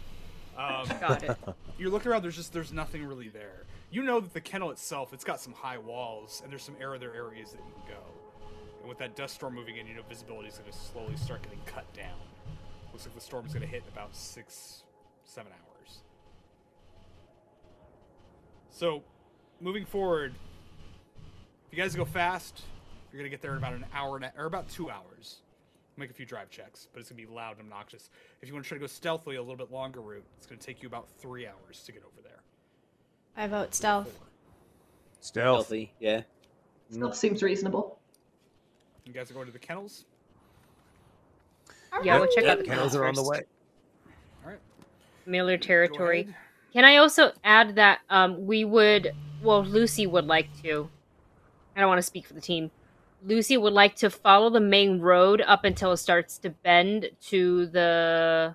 Um, 0.59 0.87
Got 1.01 1.23
it. 1.23 1.39
you're 1.79 1.89
looking 1.91 2.11
around. 2.11 2.23
There's 2.23 2.37
just 2.37 2.53
there's 2.53 2.73
nothing 2.73 3.07
really 3.07 3.29
there. 3.29 3.65
You 3.91 4.03
know 4.03 4.21
that 4.21 4.35
the 4.35 4.41
kennel 4.41 4.71
itself, 4.71 5.13
it's 5.13 5.25
got 5.25 5.41
some 5.41 5.53
high 5.53 5.79
walls, 5.79 6.41
and 6.43 6.53
there's 6.53 6.63
some 6.63 6.77
other 6.83 7.13
areas 7.15 7.53
that 7.53 7.59
you 7.67 7.73
can 7.75 7.95
go. 7.95 8.03
And 8.81 8.89
with 8.89 8.99
that 8.99 9.17
dust 9.17 9.35
storm 9.37 9.55
moving 9.55 9.77
in, 9.79 9.87
you 9.87 9.95
know 9.95 10.03
visibility 10.09 10.49
is 10.49 10.59
going 10.59 10.71
to 10.71 10.79
slowly 10.79 11.17
start 11.17 11.43
getting 11.43 11.61
cut 11.67 11.93
down. 11.95 12.19
Looks 12.93 13.07
like 13.07 13.15
the 13.15 13.21
storm's 13.21 13.53
going 13.53 13.63
to 13.63 13.69
hit 13.69 13.83
in 13.87 13.93
about 13.93 14.15
six, 14.17 14.85
seven 15.25 15.53
hours. 15.53 16.01
So, 18.71 19.03
moving 19.61 19.85
forward, 19.87 20.35
if 21.67 21.77
you 21.77 21.83
guys 21.83 21.97
go 21.97 22.05
fast, 22.05 22.63
You're 23.13 23.21
gonna 23.23 23.31
get 23.31 23.43
there 23.43 23.53
in 23.53 23.59
about 23.59 23.75
an 23.75 23.87
hour 23.95 24.17
and 24.17 24.25
a, 24.27 24.33
or 24.39 24.47
about 24.47 24.69
two 24.69 24.91
hours. 24.91 25.43
Make 25.97 26.11
a 26.11 26.15
few 26.15 26.27
drive 26.27 26.51
checks, 26.51 26.89
but 26.93 27.01
it's 27.01 27.11
gonna 27.11 27.21
be 27.21 27.27
loud 27.27 27.59
and 27.59 27.63
obnoxious. 27.63 28.11
If 28.43 28.49
you 28.49 28.55
want 28.55 28.65
to 28.65 28.69
try 28.69 28.77
to 28.77 28.81
go 28.81 28.87
stealthily 28.87 29.37
a 29.37 29.43
little 29.43 29.57
bit 29.57 29.73
longer 29.73 30.01
route, 30.01 30.25
it's 30.37 30.47
gonna 30.47 30.61
take 30.61 30.83
you 30.83 30.89
about 30.89 31.09
three 31.19 31.47
hours 31.47 31.83
to 31.87 31.93
get 31.93 32.03
over. 32.05 32.20
I 33.37 33.47
vote 33.47 33.75
stealth. 33.75 34.13
Four. 34.13 34.27
Stealth. 35.21 35.57
Healthy, 35.69 35.93
yeah. 36.01 36.23
Stealth 36.91 37.17
seems 37.17 37.43
reasonable. 37.43 37.99
You 39.05 39.13
guys 39.13 39.31
are 39.31 39.35
going 39.35 39.47
to 39.47 39.53
the 39.53 39.59
kennels. 39.59 40.05
Yeah, 42.03 42.19
we'll 42.19 42.29
check 42.29 42.45
Yeah, 42.45 42.53
out 42.53 42.59
the 42.59 42.65
kennels 42.65 42.95
are 42.95 43.05
on 43.05 43.15
the 43.15 43.21
first. 43.21 43.31
way. 43.31 43.43
All 44.45 44.51
right. 44.51 44.61
Familiar 45.25 45.57
Go 45.57 45.67
territory. 45.67 46.35
Can 46.73 46.85
I 46.85 46.97
also 46.97 47.33
add 47.43 47.75
that 47.77 48.01
um, 48.09 48.47
we 48.47 48.65
would, 48.65 49.13
well, 49.43 49.65
Lucy 49.65 50.07
would 50.07 50.27
like 50.27 50.49
to. 50.63 50.89
I 51.75 51.81
don't 51.81 51.89
want 51.89 51.99
to 51.99 52.03
speak 52.03 52.27
for 52.27 52.35
the 52.35 52.41
team. 52.41 52.71
Lucy 53.25 53.57
would 53.57 53.73
like 53.73 53.97
to 53.97 54.09
follow 54.09 54.51
the 54.51 54.61
main 54.61 55.01
road 55.01 55.43
up 55.47 55.65
until 55.65 55.93
it 55.93 55.97
starts 55.99 56.39
to 56.39 56.51
bend 56.51 57.11
to 57.23 57.67
the 57.67 58.55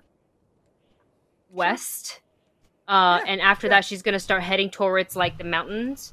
west. 1.50 2.20
Uh, 2.88 3.20
Yeah, 3.24 3.32
and 3.32 3.40
after 3.40 3.62
sure. 3.62 3.70
that, 3.70 3.84
she's 3.84 4.02
going 4.02 4.12
to 4.14 4.20
start 4.20 4.42
heading 4.42 4.70
towards 4.70 5.16
like 5.16 5.38
the 5.38 5.44
mountains. 5.44 6.12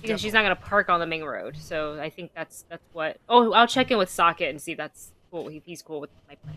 Because 0.00 0.20
she's 0.20 0.32
not 0.32 0.42
going 0.44 0.54
to 0.54 0.62
park 0.62 0.88
on 0.88 1.00
the 1.00 1.06
main 1.06 1.24
road. 1.24 1.56
So 1.56 2.00
I 2.00 2.08
think 2.08 2.30
that's 2.34 2.64
that's 2.68 2.84
what. 2.92 3.18
Oh, 3.28 3.52
I'll 3.52 3.66
check 3.66 3.90
in 3.90 3.98
with 3.98 4.08
Socket 4.08 4.48
and 4.48 4.62
see 4.62 4.72
if 4.72 4.78
that's 4.78 5.10
cool. 5.30 5.48
If 5.48 5.64
he's 5.64 5.82
cool 5.82 6.00
with 6.00 6.10
my 6.28 6.36
plan. 6.36 6.56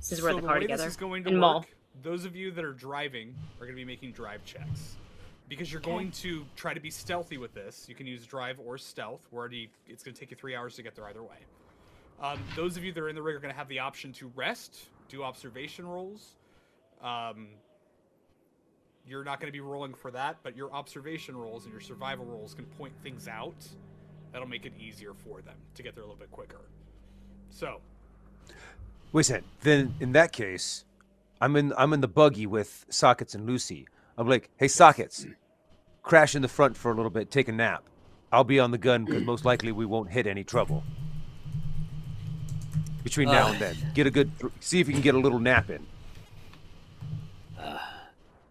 Since 0.00 0.20
we're 0.20 0.30
in 0.30 0.36
the 0.36 0.42
the 0.42 0.48
car 0.48 0.58
together. 0.58 0.82
this 0.82 0.92
is 0.92 0.96
going 0.96 1.22
to 1.24 1.28
in 1.30 1.36
work, 1.36 1.40
mall. 1.40 1.64
those 2.02 2.24
of 2.24 2.34
you 2.34 2.50
that 2.50 2.64
are 2.64 2.72
driving 2.72 3.34
are 3.60 3.66
going 3.66 3.76
to 3.76 3.80
be 3.80 3.84
making 3.84 4.12
drive 4.12 4.44
checks. 4.44 4.96
Because 5.48 5.70
you're 5.72 5.80
going 5.80 6.10
to 6.10 6.44
try 6.56 6.74
to 6.74 6.80
be 6.80 6.90
stealthy 6.90 7.38
with 7.38 7.54
this, 7.54 7.86
you 7.88 7.94
can 7.94 8.04
use 8.04 8.26
drive 8.26 8.58
or 8.58 8.76
stealth. 8.76 9.20
We're 9.30 9.38
already, 9.38 9.70
it's 9.86 10.02
going 10.02 10.12
to 10.12 10.18
take 10.18 10.32
you 10.32 10.36
three 10.36 10.56
hours 10.56 10.74
to 10.74 10.82
get 10.82 10.96
there 10.96 11.06
either 11.06 11.22
way. 11.22 11.36
Um, 12.20 12.40
those 12.56 12.76
of 12.76 12.82
you 12.82 12.92
that 12.92 13.00
are 13.00 13.08
in 13.08 13.14
the 13.14 13.22
rig 13.22 13.36
are 13.36 13.38
going 13.38 13.52
to 13.52 13.56
have 13.56 13.68
the 13.68 13.78
option 13.78 14.12
to 14.14 14.32
rest, 14.34 14.88
do 15.08 15.22
observation 15.22 15.86
rolls. 15.86 16.34
Um, 17.00 17.46
you're 19.06 19.24
not 19.24 19.40
going 19.40 19.48
to 19.48 19.52
be 19.52 19.60
rolling 19.60 19.94
for 19.94 20.10
that, 20.10 20.36
but 20.42 20.56
your 20.56 20.72
observation 20.72 21.36
rolls 21.36 21.64
and 21.64 21.72
your 21.72 21.80
survival 21.80 22.24
rolls 22.24 22.54
can 22.54 22.64
point 22.64 22.92
things 23.02 23.28
out. 23.28 23.54
That'll 24.32 24.48
make 24.48 24.66
it 24.66 24.72
easier 24.78 25.14
for 25.14 25.40
them 25.40 25.54
to 25.74 25.82
get 25.82 25.94
there 25.94 26.02
a 26.02 26.06
little 26.06 26.18
bit 26.18 26.30
quicker. 26.30 26.60
So, 27.50 27.80
Wait 29.12 29.20
a 29.20 29.24
second. 29.24 29.46
Then 29.62 29.94
in 30.00 30.12
that 30.12 30.32
case, 30.32 30.84
I'm 31.40 31.56
in 31.56 31.72
I'm 31.78 31.92
in 31.92 32.00
the 32.00 32.08
buggy 32.08 32.46
with 32.46 32.84
Sockets 32.90 33.34
and 33.34 33.46
Lucy. 33.46 33.86
I'm 34.18 34.28
like, 34.28 34.50
hey 34.56 34.68
Sockets, 34.68 35.26
crash 36.02 36.34
in 36.34 36.42
the 36.42 36.48
front 36.48 36.76
for 36.76 36.90
a 36.90 36.94
little 36.94 37.10
bit, 37.10 37.30
take 37.30 37.48
a 37.48 37.52
nap. 37.52 37.84
I'll 38.32 38.44
be 38.44 38.58
on 38.58 38.72
the 38.72 38.78
gun 38.78 39.04
because 39.04 39.22
most 39.22 39.44
likely 39.44 39.72
we 39.72 39.86
won't 39.86 40.10
hit 40.10 40.26
any 40.26 40.42
trouble. 40.44 40.82
Between 43.04 43.28
now 43.28 43.46
Uh. 43.46 43.52
and 43.52 43.60
then, 43.60 43.76
get 43.94 44.06
a 44.06 44.10
good 44.10 44.32
see 44.60 44.80
if 44.80 44.88
you 44.88 44.92
can 44.92 45.02
get 45.02 45.14
a 45.14 45.18
little 45.18 45.38
nap 45.38 45.70
in. 45.70 45.86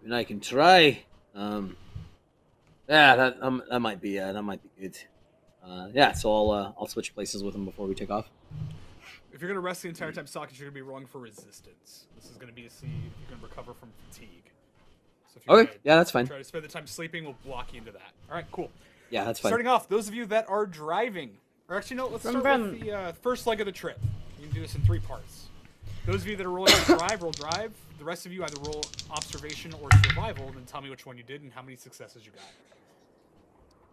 I 0.05 0.07
mean, 0.07 0.17
I 0.19 0.23
can 0.23 0.39
try. 0.39 1.03
Um, 1.33 1.75
yeah, 2.87 3.15
that 3.15 3.37
um, 3.41 3.63
that 3.71 3.79
might 3.79 3.99
be 3.99 4.19
uh, 4.19 4.33
that 4.33 4.43
might 4.43 4.61
be 4.61 4.69
good. 4.83 4.97
Uh, 5.65 5.87
yeah, 5.93 6.11
so 6.11 6.31
I'll 6.31 6.51
uh, 6.51 6.71
I'll 6.79 6.87
switch 6.87 7.15
places 7.15 7.43
with 7.43 7.55
him 7.55 7.65
before 7.65 7.87
we 7.87 7.95
take 7.95 8.11
off. 8.11 8.29
If 9.33 9.41
you're 9.41 9.49
gonna 9.49 9.61
rest 9.61 9.81
the 9.81 9.89
entire 9.89 10.11
time, 10.11 10.27
sockets, 10.27 10.59
you're 10.59 10.69
gonna 10.69 10.75
be 10.75 10.83
rolling 10.83 11.07
for 11.07 11.17
resistance. 11.17 12.05
This 12.15 12.29
is 12.29 12.37
gonna 12.37 12.51
be 12.51 12.61
to 12.61 12.69
see 12.69 12.85
if 12.85 13.19
you 13.19 13.35
can 13.35 13.41
recover 13.41 13.73
from 13.73 13.89
fatigue. 14.07 14.51
So 15.33 15.37
if 15.37 15.47
you 15.47 15.53
Okay, 15.55 15.71
yeah, 15.83 15.95
that's 15.95 16.11
fine. 16.11 16.27
Try 16.27 16.37
to 16.37 16.43
spend 16.43 16.63
the 16.63 16.69
time 16.69 16.85
sleeping. 16.85 17.23
We'll 17.23 17.35
block 17.43 17.73
you 17.73 17.79
into 17.79 17.91
that. 17.91 18.11
All 18.29 18.35
right, 18.35 18.45
cool. 18.51 18.69
Yeah, 19.09 19.23
that's 19.23 19.39
fine. 19.39 19.49
Starting 19.49 19.67
off, 19.67 19.89
those 19.89 20.07
of 20.07 20.13
you 20.13 20.27
that 20.27 20.47
are 20.47 20.67
driving, 20.67 21.31
or 21.67 21.77
actually 21.77 21.97
no, 21.97 22.07
let's 22.07 22.29
start 22.29 22.43
vroom. 22.43 22.71
with 22.73 22.81
the 22.81 22.91
uh, 22.91 23.11
first 23.13 23.47
leg 23.47 23.59
of 23.59 23.65
the 23.65 23.71
trip. 23.71 23.99
You 24.39 24.45
can 24.45 24.53
do 24.53 24.61
this 24.61 24.75
in 24.75 24.83
three 24.83 24.99
parts. 24.99 25.47
Those 26.05 26.21
of 26.21 26.27
you 26.27 26.35
that 26.35 26.45
are 26.45 26.51
rolling 26.51 26.73
to 26.73 26.85
drive, 26.97 27.23
roll 27.23 27.31
drive. 27.31 27.73
The 27.97 28.03
rest 28.03 28.25
of 28.25 28.33
you 28.33 28.43
either 28.43 28.59
roll 28.61 28.83
observation 29.11 29.73
or 29.81 29.89
survival, 30.05 30.47
and 30.47 30.55
then 30.57 30.65
tell 30.65 30.81
me 30.81 30.89
which 30.89 31.05
one 31.05 31.17
you 31.17 31.23
did 31.23 31.41
and 31.41 31.51
how 31.53 31.61
many 31.61 31.75
successes 31.77 32.25
you 32.25 32.31
got. 32.31 32.43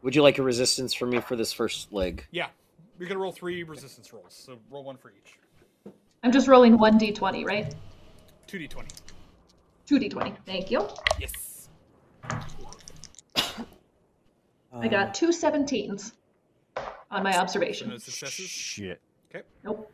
Would 0.02 0.16
you 0.16 0.22
like 0.22 0.38
a 0.38 0.42
resistance 0.42 0.92
from 0.92 1.10
me 1.10 1.20
for 1.20 1.36
this 1.36 1.52
first 1.52 1.92
leg? 1.92 2.26
Yeah, 2.32 2.48
you're 2.98 3.08
gonna 3.08 3.20
roll 3.20 3.30
three 3.32 3.62
resistance 3.62 4.12
rolls. 4.12 4.34
So 4.34 4.58
roll 4.70 4.82
one 4.82 4.96
for 4.96 5.10
each. 5.10 5.38
I'm 6.24 6.32
just 6.32 6.48
rolling 6.48 6.76
1d20, 6.78 7.44
right? 7.44 7.74
Two 8.46 8.58
d 8.58 8.66
twenty. 8.68 8.88
2d20. 9.88 10.36
Thank 10.46 10.70
you. 10.70 10.88
Yes. 11.20 11.68
I 14.72 14.88
got 14.88 15.14
two 15.14 15.28
17s 15.28 16.12
on 17.10 17.22
my 17.22 17.32
No 17.32 17.38
observation. 17.38 17.98
successes. 18.00 18.48
Shit, 18.48 19.00
Okay. 19.30 19.44
Nope. 19.64 19.90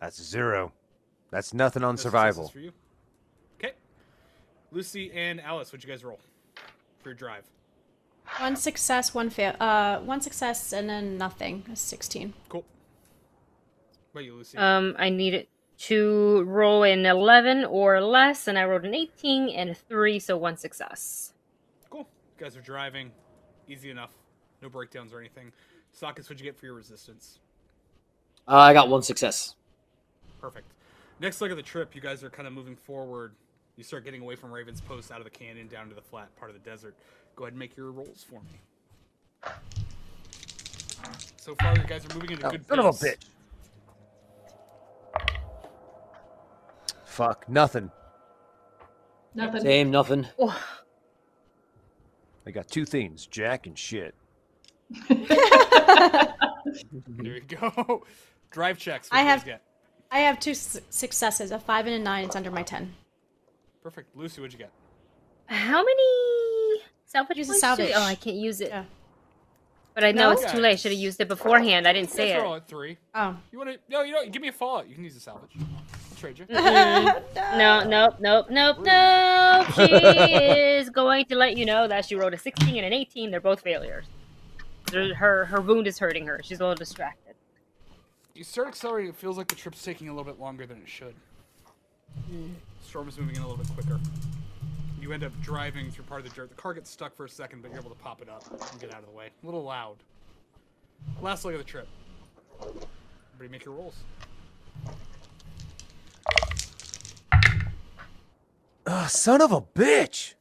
that's 0.00 0.20
zero. 0.22 0.72
That's 1.30 1.52
nothing 1.52 1.82
on 1.84 1.94
No 1.94 2.00
survival. 2.00 2.48
for 2.48 2.58
you. 2.60 2.72
Okay. 3.58 3.72
Lucy 4.70 5.10
and 5.12 5.40
Alice, 5.40 5.72
what'd 5.72 5.84
you 5.84 5.90
guys 5.92 6.04
roll 6.04 6.20
for 7.02 7.08
your 7.10 7.14
drive? 7.14 7.44
One 8.38 8.56
success, 8.56 9.14
one 9.14 9.30
fail. 9.30 9.54
Uh, 9.60 9.98
one 10.00 10.20
success 10.20 10.72
and 10.72 10.88
then 10.88 11.16
nothing. 11.18 11.64
That's 11.68 11.80
Sixteen. 11.80 12.34
Cool. 12.48 12.64
What 14.12 14.20
about 14.22 14.24
you, 14.24 14.34
Lucy? 14.34 14.56
Um, 14.58 14.94
I 14.98 15.10
needed 15.10 15.46
to 15.78 16.42
roll 16.44 16.84
an 16.84 17.04
11 17.04 17.66
or 17.66 18.00
less, 18.00 18.48
and 18.48 18.58
I 18.58 18.64
rolled 18.64 18.84
an 18.86 18.94
18 18.94 19.50
and 19.50 19.70
a 19.70 19.74
3, 19.74 20.18
so 20.18 20.34
one 20.38 20.56
success. 20.56 21.34
cool. 21.90 22.08
You 22.38 22.44
guys 22.44 22.56
are 22.56 22.62
driving. 22.62 23.10
Easy 23.68 23.90
enough. 23.90 24.12
No 24.62 24.70
breakdowns 24.70 25.12
or 25.12 25.20
anything. 25.20 25.52
Sockets, 25.92 26.28
what'd 26.30 26.40
you 26.40 26.50
get 26.50 26.58
for 26.58 26.64
your 26.64 26.74
resistance? 26.74 27.40
Uh, 28.48 28.56
I 28.56 28.72
got 28.72 28.88
one 28.88 29.02
success. 29.02 29.54
Perfect. 30.40 30.66
Next 31.20 31.40
leg 31.40 31.50
of 31.50 31.56
the 31.56 31.62
trip, 31.62 31.94
you 31.94 32.00
guys 32.00 32.22
are 32.22 32.30
kind 32.30 32.46
of 32.46 32.52
moving 32.52 32.76
forward. 32.76 33.32
You 33.76 33.84
start 33.84 34.04
getting 34.04 34.22
away 34.22 34.36
from 34.36 34.52
Raven's 34.52 34.80
Post, 34.80 35.10
out 35.10 35.18
of 35.18 35.24
the 35.24 35.30
canyon, 35.30 35.68
down 35.68 35.88
to 35.88 35.94
the 35.94 36.00
flat 36.00 36.34
part 36.36 36.50
of 36.50 36.62
the 36.62 36.68
desert. 36.68 36.94
Go 37.36 37.44
ahead 37.44 37.52
and 37.52 37.58
make 37.58 37.76
your 37.76 37.90
rolls 37.90 38.24
for 38.28 38.40
me. 38.40 39.52
So 41.36 41.54
far, 41.56 41.74
you 41.76 41.84
guys 41.86 42.04
are 42.06 42.14
moving 42.14 42.32
at 42.32 42.42
a 42.42 42.46
Oh, 42.46 42.50
good 42.50 42.66
son 42.66 42.78
of 42.78 42.86
a 42.86 42.90
bitch. 42.90 43.16
Fuck, 47.04 47.48
nothing. 47.48 47.90
Nothing. 49.34 49.60
Same, 49.62 49.90
nothing. 49.90 50.26
Oh, 50.38 50.58
I 52.46 52.50
got 52.50 52.68
two 52.68 52.84
things, 52.84 53.26
Jack 53.26 53.66
and 53.66 53.78
shit. 53.78 54.14
There 57.08 57.34
you 57.36 57.40
go. 57.40 58.02
Drive 58.50 58.76
checks. 58.78 59.08
I 59.12 59.16
what 59.16 59.22
you 59.22 59.28
guys 59.28 59.38
have- 59.38 59.44
Get. 59.46 59.62
I 60.10 60.20
have 60.20 60.38
two 60.40 60.54
su- 60.54 60.80
successes, 60.90 61.50
a 61.50 61.58
five 61.58 61.86
and 61.86 61.94
a 61.94 61.98
nine. 61.98 62.24
It's 62.24 62.36
under 62.36 62.50
my 62.50 62.62
ten. 62.62 62.94
Perfect. 63.82 64.16
Lucy, 64.16 64.40
what'd 64.40 64.52
you 64.52 64.58
get? 64.58 64.70
how 65.48 65.78
many 65.84 66.82
salvage 67.04 67.36
Use 67.36 67.46
the 67.46 67.52
points 67.52 67.60
salvage. 67.60 67.88
do- 67.88 67.94
Oh, 67.96 68.02
I 68.02 68.14
can't 68.16 68.36
use 68.36 68.60
it. 68.60 68.68
Yeah. 68.70 68.84
But 69.94 70.04
I 70.04 70.12
know 70.12 70.24
No? 70.24 70.30
it's 70.32 70.50
too 70.52 70.58
late. 70.58 70.72
I 70.72 70.74
should 70.76 70.90
have 70.92 71.00
used 71.00 71.20
it 71.20 71.28
beforehand. 71.28 71.86
I 71.88 71.92
didn't 71.92 72.10
say 72.10 72.30
Let's 72.32 72.40
it. 72.40 72.42
roll 72.44 72.54
at 72.56 72.68
three. 72.68 72.98
Oh. 73.14 73.36
You 73.52 73.58
want 73.58 73.70
to? 73.70 73.78
No, 73.88 74.02
you 74.02 74.12
know. 74.12 74.26
Give 74.28 74.42
me 74.42 74.48
a 74.48 74.52
fallout. 74.52 74.88
You 74.88 74.94
can 74.94 75.04
use 75.04 75.14
the 75.14 75.20
salvage. 75.20 75.50
I'll 75.58 76.16
trade 76.18 76.38
you. 76.38 76.46
No, 77.56 77.84
nope, 77.84 78.16
nope, 78.20 78.46
nope, 78.50 78.78
nope. 78.82 79.66
She 79.74 79.82
is 79.82 80.90
going 80.90 81.24
to 81.26 81.34
let 81.36 81.56
you 81.56 81.64
know 81.64 81.86
that 81.88 82.04
she 82.04 82.14
rolled 82.14 82.34
a 82.34 82.38
16 82.38 82.76
and 82.76 82.84
an 82.86 82.92
18. 82.92 83.30
They're 83.30 83.40
both 83.40 83.60
failures. 83.60 84.04
Her 84.92 85.14
her, 85.14 85.44
her 85.46 85.60
wound 85.60 85.86
is 85.86 85.98
hurting 85.98 86.26
her. 86.26 86.40
She's 86.44 86.58
a 86.60 86.62
little 86.62 86.74
distracted. 86.76 87.25
You 88.36 88.44
start 88.44 88.68
accelerating. 88.68 89.08
It 89.08 89.16
feels 89.16 89.38
like 89.38 89.48
the 89.48 89.54
trip's 89.54 89.82
taking 89.82 90.10
a 90.10 90.14
little 90.14 90.30
bit 90.30 90.38
longer 90.38 90.66
than 90.66 90.76
it 90.76 90.88
should. 90.88 91.14
Storm 92.84 93.08
is 93.08 93.16
moving 93.16 93.34
in 93.36 93.42
a 93.42 93.48
little 93.48 93.64
bit 93.64 93.72
quicker. 93.72 93.98
You 95.00 95.12
end 95.12 95.24
up 95.24 95.32
driving 95.40 95.90
through 95.90 96.04
part 96.04 96.20
of 96.22 96.28
the 96.28 96.34
dirt. 96.34 96.50
The 96.50 96.54
car 96.54 96.74
gets 96.74 96.90
stuck 96.90 97.16
for 97.16 97.24
a 97.24 97.28
second, 97.30 97.62
but 97.62 97.70
you're 97.70 97.80
able 97.80 97.88
to 97.90 97.96
pop 97.96 98.20
it 98.20 98.28
up 98.28 98.44
and 98.70 98.78
get 98.80 98.92
out 98.92 99.00
of 99.00 99.06
the 99.06 99.12
way. 99.16 99.30
A 99.42 99.46
little 99.46 99.62
loud. 99.64 99.96
Last 101.22 101.46
leg 101.46 101.54
of 101.54 101.60
the 101.60 101.64
trip. 101.64 101.88
Everybody 102.60 103.50
make 103.50 103.64
your 103.64 103.74
rolls. 103.74 103.94
Ah, 108.86 109.06
son 109.08 109.40
of 109.40 109.50
a 109.50 109.62
bitch! 109.62 110.34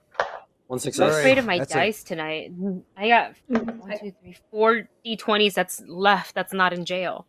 One 0.67 0.79
I'm 0.83 1.09
afraid 1.09 1.37
of 1.37 1.45
my 1.45 1.59
That's 1.59 1.71
a- 1.71 1.75
dice 1.75 2.03
tonight. 2.03 2.51
I 2.97 3.07
got 3.07 3.35
one, 3.47 3.97
two, 3.99 4.13
three, 4.21 4.35
four 4.51 4.89
d20s 5.05 5.53
that's 5.53 5.81
left 5.87 6.35
that's 6.35 6.51
not 6.53 6.73
in 6.73 6.83
jail. 6.83 7.25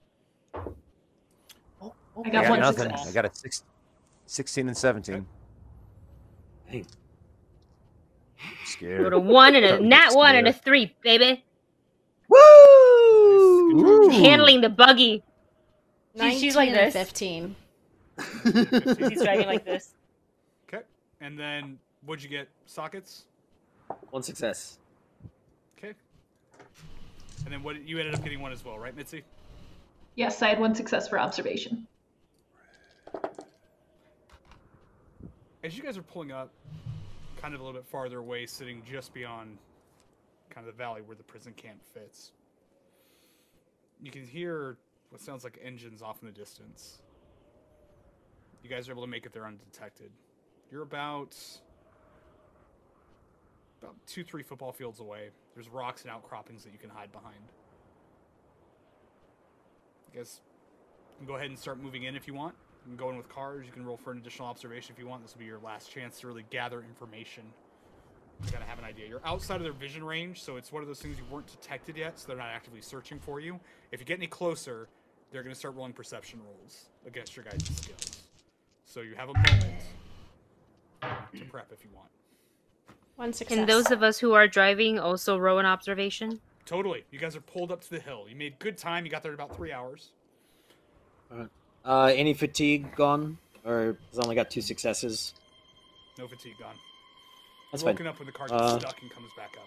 Oh, 1.83 1.93
I 2.25 2.29
I 2.29 2.31
got 2.31 2.43
got 2.45 2.51
one 2.51 2.61
nothing. 2.61 2.89
success. 2.91 3.09
I 3.09 3.13
got 3.13 3.25
a 3.27 3.35
six, 3.35 3.65
16 4.27 4.69
and 4.69 4.77
17. 4.77 5.27
Hey, 6.67 6.79
Rolled 6.79 6.87
Scared. 8.65 9.13
a 9.13 9.19
one 9.19 9.55
and 9.55 9.65
a 9.65 9.81
nat 9.81 10.11
one 10.13 10.35
and 10.37 10.49
a 10.49 10.53
three, 10.53 10.95
baby. 11.03 11.45
Woo! 12.29 12.37
Ooh. 12.39 14.09
Handling 14.11 14.61
the 14.61 14.69
buggy. 14.69 15.23
She's, 16.21 16.41
she's 16.41 16.57
like 16.57 16.71
a 16.71 16.73
this. 16.73 16.95
Fifteen. 16.95 17.55
She's 18.45 19.23
dragging 19.23 19.47
like 19.47 19.65
this. 19.65 19.93
Okay. 20.67 20.83
And 21.21 21.39
then 21.39 21.79
what'd 22.07 22.23
you 22.25 22.31
get? 22.31 22.49
Sockets. 22.65 23.25
One 24.11 24.23
success. 24.23 24.79
Okay. 25.79 25.93
And 27.45 27.53
then 27.53 27.63
what 27.63 27.87
you 27.87 27.99
ended 27.99 28.15
up 28.15 28.23
getting 28.25 28.41
one 28.41 28.53
as 28.53 28.65
well, 28.65 28.79
right, 28.79 28.97
Mitzy? 28.97 29.23
Yes, 30.17 30.41
I 30.41 30.49
had 30.49 30.59
one 30.59 30.75
success 30.75 31.09
for 31.09 31.21
observation. 31.21 31.87
As 35.63 35.77
you 35.77 35.83
guys 35.83 35.99
are 35.99 36.03
pulling 36.03 36.33
up, 36.33 36.51
kind 37.37 37.55
of 37.55 37.61
a 37.61 37.63
little 37.63 37.79
bit 37.79 37.87
farther 37.87 38.19
away, 38.19 38.47
sitting 38.47 38.83
just 38.91 39.13
beyond 39.13 39.59
kind 40.49 40.67
of 40.67 40.75
the 40.75 40.79
valley 40.79 41.03
where 41.03 41.17
the 41.17 41.23
prison 41.23 41.53
camp 41.53 41.81
fits, 41.93 42.33
you 44.01 44.11
can 44.11 44.25
hear 44.27 44.79
what 45.11 45.21
sounds 45.21 45.45
like 45.45 45.59
engines 45.63 46.01
off 46.01 46.23
in 46.23 46.27
the 46.27 46.33
distance. 46.33 47.03
You 48.63 48.71
guys 48.71 48.89
are 48.89 48.93
able 48.93 49.03
to 49.03 49.09
make 49.09 49.27
it 49.27 49.33
there 49.35 49.47
undetected. 49.47 50.11
You're 50.73 50.83
about 50.83 51.37
about 53.83 53.95
two, 54.07 54.25
three 54.25 54.43
football 54.43 54.73
fields 54.73 55.01
away. 55.01 55.29
There's 55.55 55.69
rocks 55.69 56.03
and 56.03 56.11
outcroppings 56.11 56.65
that 56.65 56.73
you 56.73 56.79
can 56.79 56.91
hide 56.91 57.13
behind. 57.13 57.35
You 60.17 60.23
guys 60.23 60.41
can 61.19 61.27
go 61.27 61.35
ahead 61.35 61.49
and 61.49 61.59
start 61.59 61.79
moving 61.79 62.05
in 62.05 62.17
if 62.17 62.27
you 62.27 62.33
want. 62.33 62.55
You 62.87 62.91
can 62.91 62.97
go 62.97 63.11
in 63.11 63.19
with 63.19 63.29
cars. 63.29 63.67
You 63.67 63.73
can 63.73 63.85
roll 63.85 63.99
for 63.99 64.13
an 64.13 64.19
additional 64.19 64.49
observation 64.49 64.95
if 64.97 64.99
you 64.99 65.07
want. 65.07 65.23
This 65.23 65.35
will 65.35 65.41
be 65.41 65.45
your 65.45 65.59
last 65.59 65.91
chance 65.91 66.21
to 66.21 66.27
really 66.27 66.47
gather 66.49 66.81
information. 66.81 67.43
You 68.43 68.51
gotta 68.51 68.65
have 68.65 68.79
an 68.79 68.87
idea. 68.87 69.07
You're 69.07 69.21
outside 69.27 69.57
of 69.57 69.63
their 69.63 69.75
vision 69.75 70.03
range, 70.03 70.43
so 70.43 70.57
it's 70.57 70.73
one 70.73 70.81
of 70.83 70.89
those 70.89 71.03
things 71.03 71.19
you 71.19 71.25
weren't 71.31 71.49
detected 71.49 71.99
yet, 71.99 72.19
so 72.19 72.29
they're 72.29 72.37
not 72.39 72.49
actively 72.49 72.81
searching 72.81 73.19
for 73.19 73.41
you. 73.41 73.61
If 73.93 74.01
you 74.01 74.07
get 74.07 74.17
any 74.17 74.27
closer, 74.27 74.89
they're 75.33 75.43
going 75.43 75.55
to 75.55 75.59
start 75.59 75.75
rolling 75.75 75.93
perception 75.93 76.41
rolls 76.47 76.87
against 77.07 77.37
your 77.37 77.45
guys' 77.45 77.67
skills. 77.77 78.23
So 78.87 79.03
you 79.03 79.17
have 79.17 79.29
a 79.29 79.35
moment 79.35 79.83
to 81.03 81.45
prep 81.51 81.71
if 81.73 81.85
you 81.85 81.91
want. 81.95 82.09
One 83.17 83.35
success. 83.35 83.55
Can 83.55 83.67
those 83.67 83.91
of 83.91 84.03
us 84.03 84.19
who 84.19 84.33
are 84.33 84.49
driving 84.49 84.99
also 84.99 85.37
row 85.37 85.59
an 85.59 85.67
observation? 85.67 86.41
Totally. 86.67 87.05
You 87.11 87.19
guys 87.19 87.35
are 87.37 87.41
pulled 87.41 87.73
up 87.73 87.81
to 87.83 87.91
the 87.91 88.01
hill. 88.01 88.27
You 88.29 88.37
made 88.37 88.59
good 88.59 88.77
time. 88.77 89.05
You 89.05 89.11
got 89.11 89.23
there 89.23 89.33
in 89.33 89.39
about 89.39 89.57
three 89.57 89.73
hours. 89.73 90.11
Uh, 91.85 92.13
any 92.15 92.35
fatigue 92.35 92.95
gone? 92.97 93.39
Or 93.65 93.97
has 94.11 94.19
only 94.19 94.35
got 94.35 94.51
two 94.51 94.61
successes? 94.61 95.35
No 96.19 96.27
fatigue 96.29 96.55
gone. 96.59 96.75
That's 97.73 97.83
Woken 97.85 97.99
fine. 97.99 98.07
up 98.09 98.19
when 98.19 98.27
the 98.27 98.33
car 98.33 98.49
gets 98.49 98.61
Uh, 98.61 98.79
stuck 98.79 99.01
and 99.03 99.11
comes 99.11 99.31
back 99.37 99.57
up. 99.57 99.65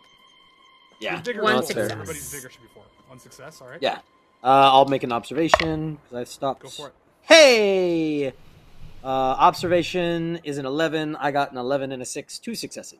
Yeah. 0.99 1.13
Your 1.13 1.21
vigor 1.23 1.43
One 1.43 1.63
success. 1.63 1.91
Everybody's 1.91 2.31
vigor 2.34 2.49
should 2.49 2.61
be 2.61 2.67
four. 2.73 2.84
One 3.07 3.19
success. 3.19 3.61
All 3.61 3.67
right. 3.69 3.80
Yeah. 3.81 3.99
Uh, 4.43 4.71
I'll 4.71 4.85
make 4.85 5.03
an 5.03 5.11
observation 5.11 5.95
because 5.95 6.17
I 6.17 6.23
stopped. 6.26 6.63
Go 6.63 6.69
for 6.69 6.88
it. 6.88 6.93
Hey! 7.21 8.27
Uh, 9.03 9.07
observation 9.07 10.39
is 10.43 10.57
an 10.57 10.65
11. 10.65 11.15
I 11.17 11.31
got 11.31 11.51
an 11.51 11.57
11 11.57 11.91
and 11.91 12.01
a 12.01 12.05
6. 12.05 12.39
Two 12.39 12.55
successes. 12.55 12.99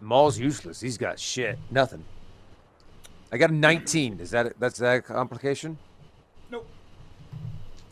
Maul's 0.00 0.38
useless. 0.38 0.80
He's 0.80 0.98
got 0.98 1.18
shit. 1.18 1.58
Nothing. 1.70 2.04
I 3.30 3.38
got 3.38 3.50
a 3.50 3.54
19. 3.54 4.20
Is 4.20 4.30
that 4.30 4.58
that's 4.58 4.78
that 4.78 4.96
a 4.96 5.02
complication? 5.02 5.78
Nope. 6.50 6.68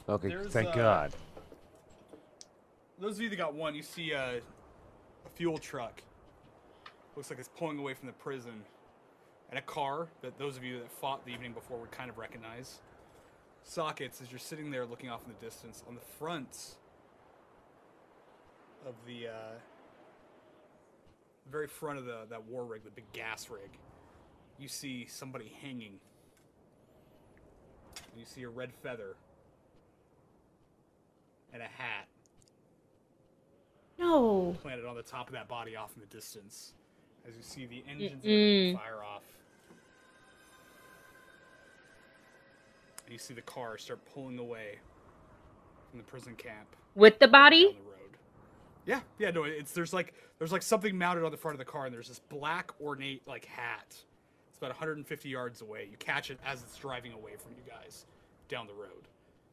Okay, 0.09 0.29
There's, 0.29 0.53
thank 0.53 0.69
uh, 0.69 0.75
God. 0.75 1.13
Those 2.99 3.17
of 3.17 3.23
you 3.23 3.31
that 3.31 3.37
got 3.37 3.55
one, 3.55 3.75
you 3.75 3.83
see 3.83 4.13
a, 4.13 4.37
a 4.37 5.29
fuel 5.35 5.57
truck. 5.57 6.03
Looks 7.17 7.31
like 7.31 7.39
it's 7.39 7.49
pulling 7.57 7.79
away 7.79 7.95
from 7.95 8.07
the 8.07 8.13
prison, 8.13 8.63
and 9.49 9.59
a 9.59 9.63
car 9.63 10.09
that 10.21 10.39
those 10.39 10.57
of 10.57 10.65
you 10.65 10.79
that 10.79 10.91
fought 10.91 11.25
the 11.25 11.33
evening 11.33 11.53
before 11.53 11.79
would 11.79 11.91
kind 11.91 12.11
of 12.11 12.19
recognize. 12.19 12.81
Sockets, 13.63 14.21
as 14.21 14.31
you're 14.31 14.39
sitting 14.39 14.71
there 14.71 14.87
looking 14.87 15.11
off 15.11 15.23
in 15.27 15.33
the 15.39 15.45
distance, 15.45 15.83
on 15.89 15.95
the 15.95 16.01
front 16.01 16.77
of 18.87 18.95
the 19.07 19.29
uh, 19.29 19.53
very 21.51 21.67
front 21.67 21.99
of 21.99 22.05
the 22.07 22.27
that 22.31 22.45
war 22.45 22.65
rig, 22.65 22.85
the 22.85 22.91
big 22.91 23.11
gas 23.13 23.51
rig, 23.51 23.71
you 24.59 24.69
see 24.69 25.07
somebody 25.07 25.53
hanging. 25.63 25.95
You 28.17 28.25
see 28.25 28.43
a 28.43 28.49
red 28.49 28.73
feather 28.83 29.17
and 31.53 31.63
a 31.63 31.67
hat 31.67 32.07
No. 33.99 34.57
planted 34.63 34.87
on 34.87 34.97
the 34.97 35.03
top 35.03 35.29
of 35.29 35.35
that 35.35 35.49
body 35.49 35.77
off 35.77 35.93
in 35.95 36.01
the 36.01 36.07
distance 36.07 36.73
as 37.29 37.37
you 37.37 37.43
see 37.43 37.67
the 37.67 37.85
engines 37.91 38.25
Mm-mm. 38.25 38.75
fire 38.75 39.03
off. 39.05 39.23
And 43.05 43.13
you 43.13 43.19
see 43.19 43.35
the 43.35 43.43
car 43.43 43.77
start 43.79 44.01
pulling 44.15 44.39
away 44.39 44.79
from 45.91 45.99
the 45.99 46.05
prison 46.05 46.35
camp. 46.37 46.69
With 46.95 47.19
the 47.19 47.29
body? 47.29 47.77
Yeah, 48.91 48.99
yeah, 49.21 49.31
no, 49.31 49.45
it's 49.45 49.71
there's 49.71 49.93
like 49.93 50.15
there's 50.39 50.51
like 50.51 50.63
something 50.63 50.99
mounted 50.99 51.25
on 51.25 51.31
the 51.31 51.37
front 51.37 51.55
of 51.55 51.61
the 51.61 51.71
car, 51.71 51.87
and 51.87 51.95
there's 51.95 52.09
this 52.09 52.19
black 52.19 52.73
ornate 52.81 53.23
like 53.25 53.45
hat. 53.45 53.87
It's 54.49 54.59
about 54.59 54.71
150 54.71 55.29
yards 55.29 55.61
away. 55.61 55.87
You 55.89 55.97
catch 55.99 56.29
it 56.33 56.41
as 56.45 56.61
it's 56.65 56.77
driving 56.77 57.13
away 57.13 57.37
from 57.39 57.53
you 57.53 57.63
guys 57.71 58.05
down 58.49 58.67
the 58.67 58.75
road. 58.75 59.07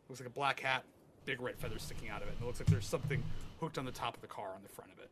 looks 0.09 0.19
like 0.19 0.27
a 0.27 0.31
black 0.31 0.59
hat, 0.59 0.85
big 1.25 1.39
red 1.39 1.55
feathers 1.59 1.83
sticking 1.83 2.09
out 2.09 2.23
of 2.23 2.29
it. 2.29 2.31
And 2.31 2.41
it 2.41 2.45
looks 2.47 2.59
like 2.59 2.67
there's 2.67 2.87
something 2.87 3.23
hooked 3.59 3.77
on 3.77 3.85
the 3.85 3.91
top 3.91 4.15
of 4.15 4.21
the 4.21 4.27
car 4.27 4.47
on 4.55 4.63
the 4.63 4.69
front 4.69 4.91
of 4.91 4.97
it. 5.03 5.09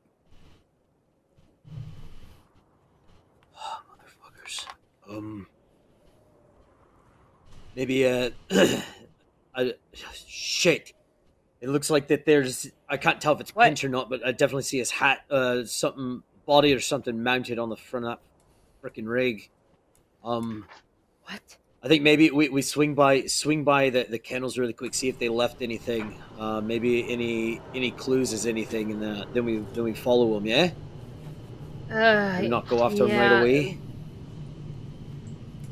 Oh, 3.55 3.81
motherfuckers. 3.91 4.65
Um. 5.07 5.45
Maybe, 7.75 8.07
uh. 8.07 8.31
I, 9.55 9.75
shit. 10.25 10.93
It 11.61 11.69
looks 11.69 11.89
like 11.89 12.07
that 12.07 12.25
there's. 12.25 12.69
I 12.89 12.97
can't 12.97 13.19
tell 13.19 13.33
if 13.33 13.41
it's 13.41 13.55
What? 13.55 13.65
pinch 13.65 13.83
or 13.83 13.89
not, 13.89 14.09
but 14.09 14.25
I 14.25 14.31
definitely 14.31 14.63
see 14.63 14.77
his 14.77 14.91
hat, 14.91 15.23
uh, 15.31 15.63
something, 15.65 16.21
body 16.45 16.73
or 16.73 16.79
something 16.79 17.23
mounted 17.23 17.57
on 17.59 17.69
the 17.69 17.77
front 17.77 18.05
of 18.05 18.17
that 18.17 18.19
freaking 18.93 19.07
rig. 19.07 19.49
Um. 20.23 20.65
What? 21.25 21.41
I 21.83 21.87
think 21.87 22.01
maybe 22.01 22.31
we, 22.31 22.49
we 22.49 22.61
swing 22.63 22.95
by 22.95 23.25
swing 23.27 23.63
by 23.63 23.91
the, 23.91 24.05
the 24.09 24.17
kennels 24.17 24.57
really 24.57 24.73
quick, 24.73 24.95
see 24.95 25.07
if 25.07 25.19
they 25.19 25.29
left 25.29 25.61
anything, 25.61 26.19
uh, 26.39 26.59
maybe 26.59 27.11
any 27.11 27.61
any 27.75 27.91
clues 27.91 28.33
as 28.33 28.45
anything, 28.47 28.91
and 28.91 29.03
uh, 29.03 29.25
then 29.33 29.45
we 29.45 29.57
then 29.73 29.83
we 29.83 29.93
follow 29.93 30.33
them. 30.33 30.45
Yeah, 30.47 30.71
Uh, 31.91 32.39
we 32.41 32.47
not 32.47 32.67
go 32.67 32.83
after 32.83 32.99
them 33.05 33.09
yeah. 33.09 33.21
right 33.33 33.41
away. 33.41 33.77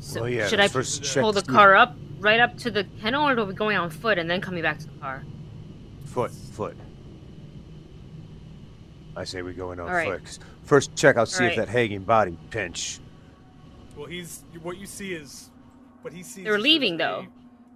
So 0.00 0.20
Well, 0.22 0.30
yeah, 0.30 0.46
should 0.46 0.60
I 0.60 0.64
let's 0.64 0.72
first 0.72 1.02
check 1.02 1.22
pull 1.22 1.32
the 1.32 1.40
to 1.40 1.46
see- 1.46 1.52
car 1.52 1.74
up 1.74 1.96
right 2.20 2.38
up 2.40 2.56
to 2.58 2.70
the 2.70 2.84
kennel, 3.00 3.28
or 3.28 3.32
are 3.38 3.44
we 3.44 3.52
going 3.54 3.76
on 3.76 3.90
foot 3.90 4.16
and 4.18 4.30
then 4.30 4.40
coming 4.40 4.62
back 4.62 4.78
to 4.80 4.86
the 4.86 4.98
car? 5.00 5.24
Foot, 6.14 6.30
foot. 6.30 6.76
I 9.16 9.24
say 9.24 9.42
we 9.42 9.52
go 9.52 9.72
in 9.72 9.80
on 9.80 9.88
All 9.88 9.92
right. 9.94 10.06
foot. 10.12 10.24
'cause 10.24 10.38
First, 10.62 10.94
check 10.94 11.16
out 11.16 11.28
see 11.28 11.42
All 11.42 11.50
if 11.50 11.56
that 11.56 11.68
hanging 11.68 12.04
body 12.04 12.38
pinch. 12.50 13.00
Well, 13.96 14.06
he's 14.06 14.44
what 14.62 14.76
you 14.78 14.86
see 14.86 15.12
is 15.12 15.50
what 16.02 16.12
he 16.12 16.22
sees. 16.22 16.44
They're 16.44 16.56
leaving, 16.60 16.98
there's 16.98 17.24
though. 17.26 17.26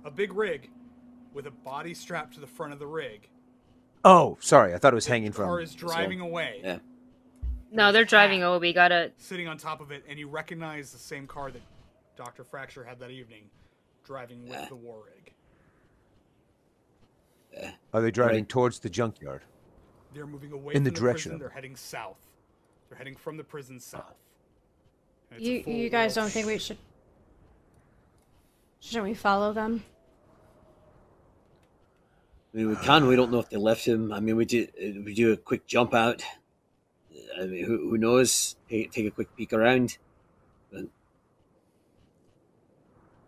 A, 0.04 0.08
a 0.08 0.10
big 0.12 0.32
rig 0.32 0.70
with 1.34 1.48
a 1.48 1.50
body 1.50 1.94
strapped 1.94 2.34
to 2.34 2.40
the 2.40 2.46
front 2.46 2.72
of 2.72 2.78
the 2.78 2.86
rig. 2.86 3.28
Oh, 4.04 4.38
sorry. 4.40 4.72
I 4.72 4.78
thought 4.78 4.92
it 4.92 4.94
was 4.94 5.06
The 5.06 5.12
hanging 5.14 5.32
from. 5.32 5.46
car 5.46 5.60
is 5.60 5.74
driving 5.74 6.20
away. 6.20 6.60
yeah. 6.62 6.78
No, 7.72 7.90
they're 7.90 8.04
driving. 8.04 8.44
Oh, 8.44 8.58
we 8.60 8.72
gotta. 8.72 9.10
sitting 9.16 9.48
on 9.48 9.58
top 9.58 9.80
of 9.80 9.90
it, 9.90 10.04
and 10.08 10.16
you 10.16 10.28
recognize 10.28 10.92
the 10.92 10.98
same 10.98 11.26
car 11.26 11.50
that 11.50 11.62
Dr. 12.16 12.44
Fracture 12.44 12.84
had 12.84 13.00
that 13.00 13.10
evening, 13.10 13.50
driving 14.04 14.48
with 14.48 14.68
the 14.68 14.76
war 14.76 15.02
rig. 15.06 15.34
Are 17.92 18.00
they 18.00 18.10
driving 18.10 18.40
Right. 18.40 18.48
towards 18.48 18.78
the 18.80 18.90
junkyard? 18.90 19.42
They're 20.14 20.26
moving 20.26 20.52
away 20.52 20.74
In 20.74 20.78
from 20.80 20.84
the 20.84 20.90
the, 20.90 20.96
direction 21.00 21.30
prison. 21.30 21.34
of 21.34 21.40
They're 21.40 21.48
heading 21.54 21.76
south. 21.76 22.18
They're 22.88 22.98
heading 22.98 23.16
from 23.16 23.36
the 23.36 23.44
prison 23.44 23.78
south. 23.80 24.14
And 25.30 25.40
it's 25.40 25.48
a 25.66 25.70
You 25.70 25.76
you 25.84 25.90
guys 25.90 26.14
don't 26.14 26.30
think 26.30 26.46
we 26.46 26.58
should? 26.58 26.78
Shouldn't 28.80 29.04
we 29.08 29.14
follow 29.14 29.52
them? 29.52 29.84
I 32.54 32.56
mean, 32.56 32.68
we 32.70 32.76
can. 32.76 33.06
We 33.06 33.16
don't 33.16 33.30
know 33.30 33.40
if 33.40 33.50
they 33.50 33.56
left 33.58 33.84
him. 33.84 34.12
I 34.12 34.20
mean, 34.20 34.36
we 34.36 34.44
do. 34.44 34.66
uh, 34.80 35.02
We 35.04 35.12
do 35.14 35.32
a 35.32 35.36
quick 35.36 35.66
jump 35.66 35.92
out. 35.94 36.22
I 37.38 37.44
mean, 37.46 37.64
who, 37.64 37.90
who 37.90 37.98
knows? 37.98 38.56
Take, 38.70 38.90
take 38.92 39.06
a 39.06 39.10
quick 39.10 39.34
peek 39.36 39.52
around. 39.52 39.98
But, 40.72 40.84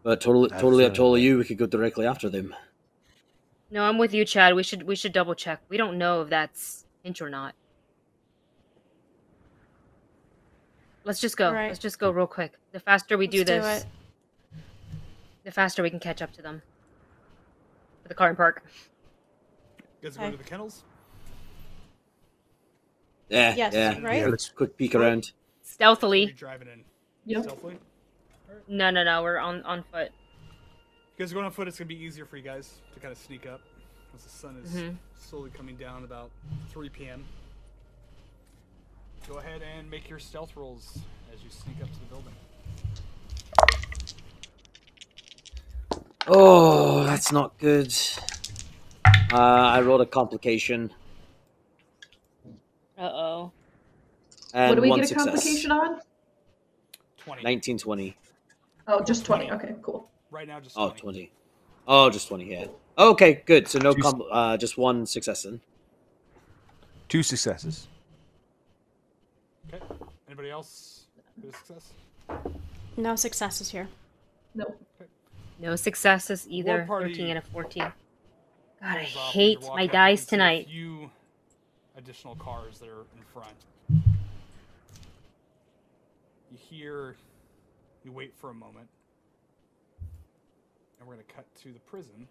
but 0.02 0.20
totally, 0.20 0.48
totally 0.50 0.84
up 0.86 0.94
to 0.94 1.02
all 1.02 1.14
of 1.16 1.20
you. 1.20 1.36
We 1.38 1.44
could 1.44 1.58
go 1.58 1.66
directly 1.66 2.06
after 2.06 2.28
them. 2.30 2.54
No, 3.70 3.84
I'm 3.84 3.98
with 3.98 4.12
you, 4.12 4.24
Chad. 4.24 4.54
We 4.54 4.62
should 4.62 4.82
we 4.82 4.96
should 4.96 5.12
double 5.12 5.34
check. 5.34 5.60
We 5.68 5.76
don't 5.76 5.96
know 5.98 6.22
if 6.22 6.30
that's 6.30 6.86
Pinch 7.04 7.22
or 7.22 7.30
not. 7.30 7.54
Let's 11.04 11.20
just 11.20 11.36
go. 11.36 11.46
All 11.48 11.54
right. 11.54 11.68
Let's 11.68 11.78
just 11.78 11.98
go 11.98 12.10
real 12.10 12.26
quick. 12.26 12.52
The 12.72 12.80
faster 12.80 13.16
we 13.16 13.26
do 13.26 13.38
Let's 13.38 13.50
do 13.50 13.60
this, 13.60 13.82
it. 13.82 13.86
the 15.44 15.50
faster 15.50 15.82
we 15.82 15.90
can 15.90 16.00
catch 16.00 16.20
up 16.20 16.32
to 16.34 16.42
them. 16.42 16.60
Put 18.02 18.08
the 18.08 18.14
car 18.14 18.30
in 18.30 18.36
park. 18.36 18.62
You 20.02 20.08
guys 20.08 20.16
are 20.16 20.20
going 20.20 20.32
to 20.32 20.38
the 20.38 20.44
kennels? 20.44 20.82
Yeah, 23.28 23.54
Yes, 23.54 23.72
yeah. 23.74 24.00
right? 24.02 24.20
Yeah, 24.20 24.26
let's 24.26 24.48
Quick 24.48 24.76
peek 24.76 24.94
around. 24.94 25.06
Are 25.06 25.14
you 25.16 25.22
Stealthily. 25.62 26.26
driving 26.26 26.68
in? 26.68 26.82
Yep. 27.26 27.44
Stealthily? 27.44 27.78
No, 28.66 28.90
no, 28.90 29.04
no. 29.04 29.22
We're 29.22 29.38
on 29.38 29.62
on 29.62 29.84
foot 29.92 30.10
guys 31.20 31.32
are 31.32 31.34
going 31.34 31.44
on 31.44 31.52
foot, 31.52 31.68
it's 31.68 31.78
going 31.78 31.86
to 31.86 31.94
be 31.94 32.02
easier 32.02 32.24
for 32.24 32.38
you 32.38 32.42
guys 32.42 32.76
to 32.94 32.98
kind 32.98 33.12
of 33.12 33.18
sneak 33.18 33.46
up 33.46 33.60
as 34.14 34.22
the 34.24 34.30
sun 34.30 34.56
is 34.64 34.70
mm-hmm. 34.70 34.94
slowly 35.14 35.50
coming 35.50 35.76
down 35.76 36.02
about 36.02 36.30
3 36.70 36.88
p.m. 36.88 37.26
Go 39.28 39.34
ahead 39.34 39.60
and 39.60 39.90
make 39.90 40.08
your 40.08 40.18
stealth 40.18 40.56
rolls 40.56 40.98
as 41.30 41.44
you 41.44 41.50
sneak 41.50 41.76
up 41.82 41.90
to 41.92 42.00
the 42.00 42.06
building. 42.06 42.32
Oh, 46.26 47.04
that's 47.04 47.30
not 47.30 47.58
good. 47.58 47.94
Uh, 49.30 49.36
I 49.36 49.82
rolled 49.82 50.00
a 50.00 50.06
complication. 50.06 50.90
Uh 52.96 53.02
oh. 53.02 53.52
What 54.52 54.74
do 54.74 54.80
we 54.80 54.88
get 54.88 55.00
a 55.00 55.06
success. 55.06 55.26
complication 55.26 55.70
on? 55.70 56.00
20. 57.18 57.42
1920. 57.44 58.16
Oh, 58.88 59.02
just 59.02 59.26
20. 59.26 59.52
Okay, 59.52 59.74
cool. 59.82 60.10
Right 60.30 60.46
now, 60.46 60.60
just 60.60 60.76
Oh, 60.78 60.88
20. 60.90 61.00
20. 61.00 61.32
Oh, 61.88 62.10
just 62.10 62.28
20, 62.28 62.44
yeah. 62.50 62.66
Okay, 62.96 63.42
good. 63.46 63.66
So 63.68 63.78
no 63.78 63.92
Two- 63.94 64.02
com- 64.02 64.22
uh, 64.30 64.56
just 64.56 64.78
one 64.78 65.06
success 65.06 65.42
then. 65.42 65.60
Two 67.08 67.22
successes. 67.22 67.88
Okay. 69.72 69.82
Anybody 70.28 70.50
else? 70.50 71.06
Get 71.42 71.52
a 71.52 71.56
success? 71.56 71.92
No 72.96 73.16
successes 73.16 73.70
here. 73.70 73.88
Nope. 74.54 74.80
No 75.58 75.76
successes 75.76 76.46
either. 76.48 76.78
War 76.78 76.86
party 76.86 77.14
13 77.14 77.28
and 77.30 77.38
a 77.38 77.42
14. 77.42 77.82
God, 77.82 77.92
I 78.82 79.04
Pulls 79.04 79.16
off 79.16 79.28
as 79.30 79.34
you 79.34 79.40
hate 79.40 79.62
my 79.62 79.86
dice 79.86 80.20
can 80.20 80.26
see 80.28 80.28
a 80.28 80.38
tonight. 80.38 80.68
You 80.68 81.10
additional 81.96 82.36
cars 82.36 82.78
that 82.78 82.88
are 82.88 83.02
in 83.16 83.22
front. 83.32 83.54
You 86.50 86.58
hear. 86.58 87.16
You 88.04 88.12
wait 88.12 88.32
for 88.40 88.50
a 88.50 88.54
moment. 88.54 88.88
And 91.00 91.08
we're 91.08 91.14
going 91.14 91.26
to 91.26 91.34
cut 91.34 91.46
to 91.62 91.72
the 91.72 91.80
prison. 91.80 92.28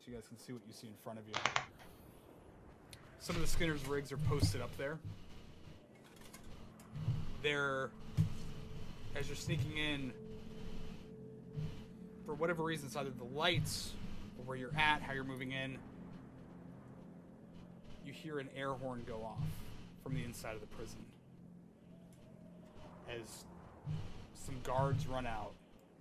So 0.00 0.10
you 0.10 0.14
guys 0.14 0.26
can 0.28 0.36
see 0.36 0.52
what 0.52 0.62
you 0.66 0.74
see 0.74 0.88
in 0.88 0.94
front 1.02 1.18
of 1.18 1.26
you. 1.26 1.34
Some 3.20 3.36
of 3.36 3.42
the 3.42 3.48
Skinner's 3.48 3.86
rigs 3.86 4.12
are 4.12 4.18
posted 4.18 4.60
up 4.60 4.76
there. 4.76 4.98
They're. 7.42 7.90
As 9.14 9.28
you're 9.28 9.36
sneaking 9.36 9.78
in, 9.78 10.12
for 12.26 12.34
whatever 12.34 12.62
reason, 12.62 12.88
it's 12.88 12.96
either 12.96 13.08
the 13.08 13.24
lights 13.24 13.92
or 14.38 14.44
where 14.44 14.58
you're 14.58 14.76
at, 14.76 15.00
how 15.00 15.14
you're 15.14 15.24
moving 15.24 15.52
in. 15.52 15.78
You 18.04 18.12
hear 18.12 18.38
an 18.40 18.50
air 18.54 18.72
horn 18.72 19.04
go 19.06 19.22
off 19.24 19.42
from 20.02 20.14
the 20.14 20.22
inside 20.22 20.54
of 20.54 20.60
the 20.60 20.66
prison 20.66 20.98
as 23.08 23.44
some 24.34 24.56
guards 24.62 25.06
run 25.06 25.26
out 25.26 25.52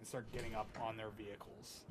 and 0.06 0.08
start 0.08 0.32
getting 0.32 0.54
up 0.54 0.68
on 0.84 0.96
their 0.98 1.10
vehicles. 1.18 1.82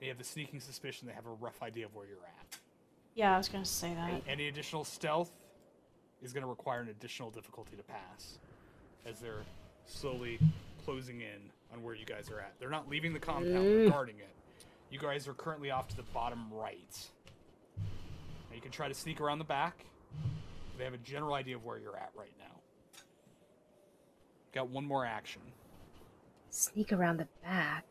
They 0.00 0.06
have 0.06 0.18
the 0.18 0.24
sneaking 0.24 0.60
suspicion 0.60 1.08
they 1.08 1.14
have 1.14 1.26
a 1.26 1.34
rough 1.40 1.62
idea 1.62 1.86
of 1.86 1.94
where 1.96 2.06
you're 2.06 2.18
at. 2.18 2.58
Yeah, 3.16 3.34
I 3.34 3.38
was 3.38 3.48
gonna 3.48 3.64
say 3.64 3.92
that. 3.94 4.22
Any 4.28 4.46
additional 4.46 4.84
stealth 4.84 5.32
is 6.22 6.32
going 6.32 6.42
to 6.42 6.48
require 6.48 6.80
an 6.80 6.88
additional 6.88 7.30
difficulty 7.30 7.76
to 7.76 7.82
pass 7.82 8.38
as 9.04 9.18
they're 9.20 9.42
slowly 9.84 10.38
closing 10.84 11.20
in 11.20 11.50
on 11.72 11.82
where 11.82 11.94
you 11.94 12.06
guys 12.06 12.30
are 12.30 12.40
at. 12.40 12.54
They're 12.58 12.70
not 12.70 12.88
leaving 12.88 13.12
the 13.12 13.18
compound, 13.18 13.54
they're 13.54 13.88
mm. 13.88 13.90
guarding 13.90 14.18
it. 14.18 14.34
You 14.90 14.98
guys 14.98 15.28
are 15.28 15.34
currently 15.34 15.70
off 15.70 15.88
to 15.88 15.96
the 15.96 16.04
bottom 16.14 16.46
right. 16.52 17.08
Now 17.76 18.54
you 18.54 18.62
can 18.62 18.70
try 18.70 18.88
to 18.88 18.94
sneak 18.94 19.20
around 19.20 19.38
the 19.38 19.44
back. 19.44 19.84
They 20.78 20.84
have 20.84 20.94
a 20.94 20.98
general 20.98 21.34
idea 21.34 21.56
of 21.56 21.64
where 21.64 21.78
you're 21.78 21.96
at 21.96 22.10
right 22.16 22.32
now. 22.38 22.60
Got 24.54 24.68
one 24.70 24.84
more 24.84 25.04
action. 25.04 25.42
Sneak 26.50 26.92
around 26.92 27.16
the 27.18 27.26
back. 27.42 27.84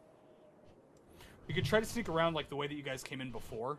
You 1.48 1.53
could 1.53 1.65
try 1.65 1.81
to 1.81 1.85
sneak 1.85 2.07
around 2.07 2.34
like 2.34 2.49
the 2.49 2.56
way 2.56 2.68
that 2.68 2.73
you 2.76 2.84
guys 2.84 3.03
came 3.03 3.19
in 3.19 3.31
before. 3.31 3.77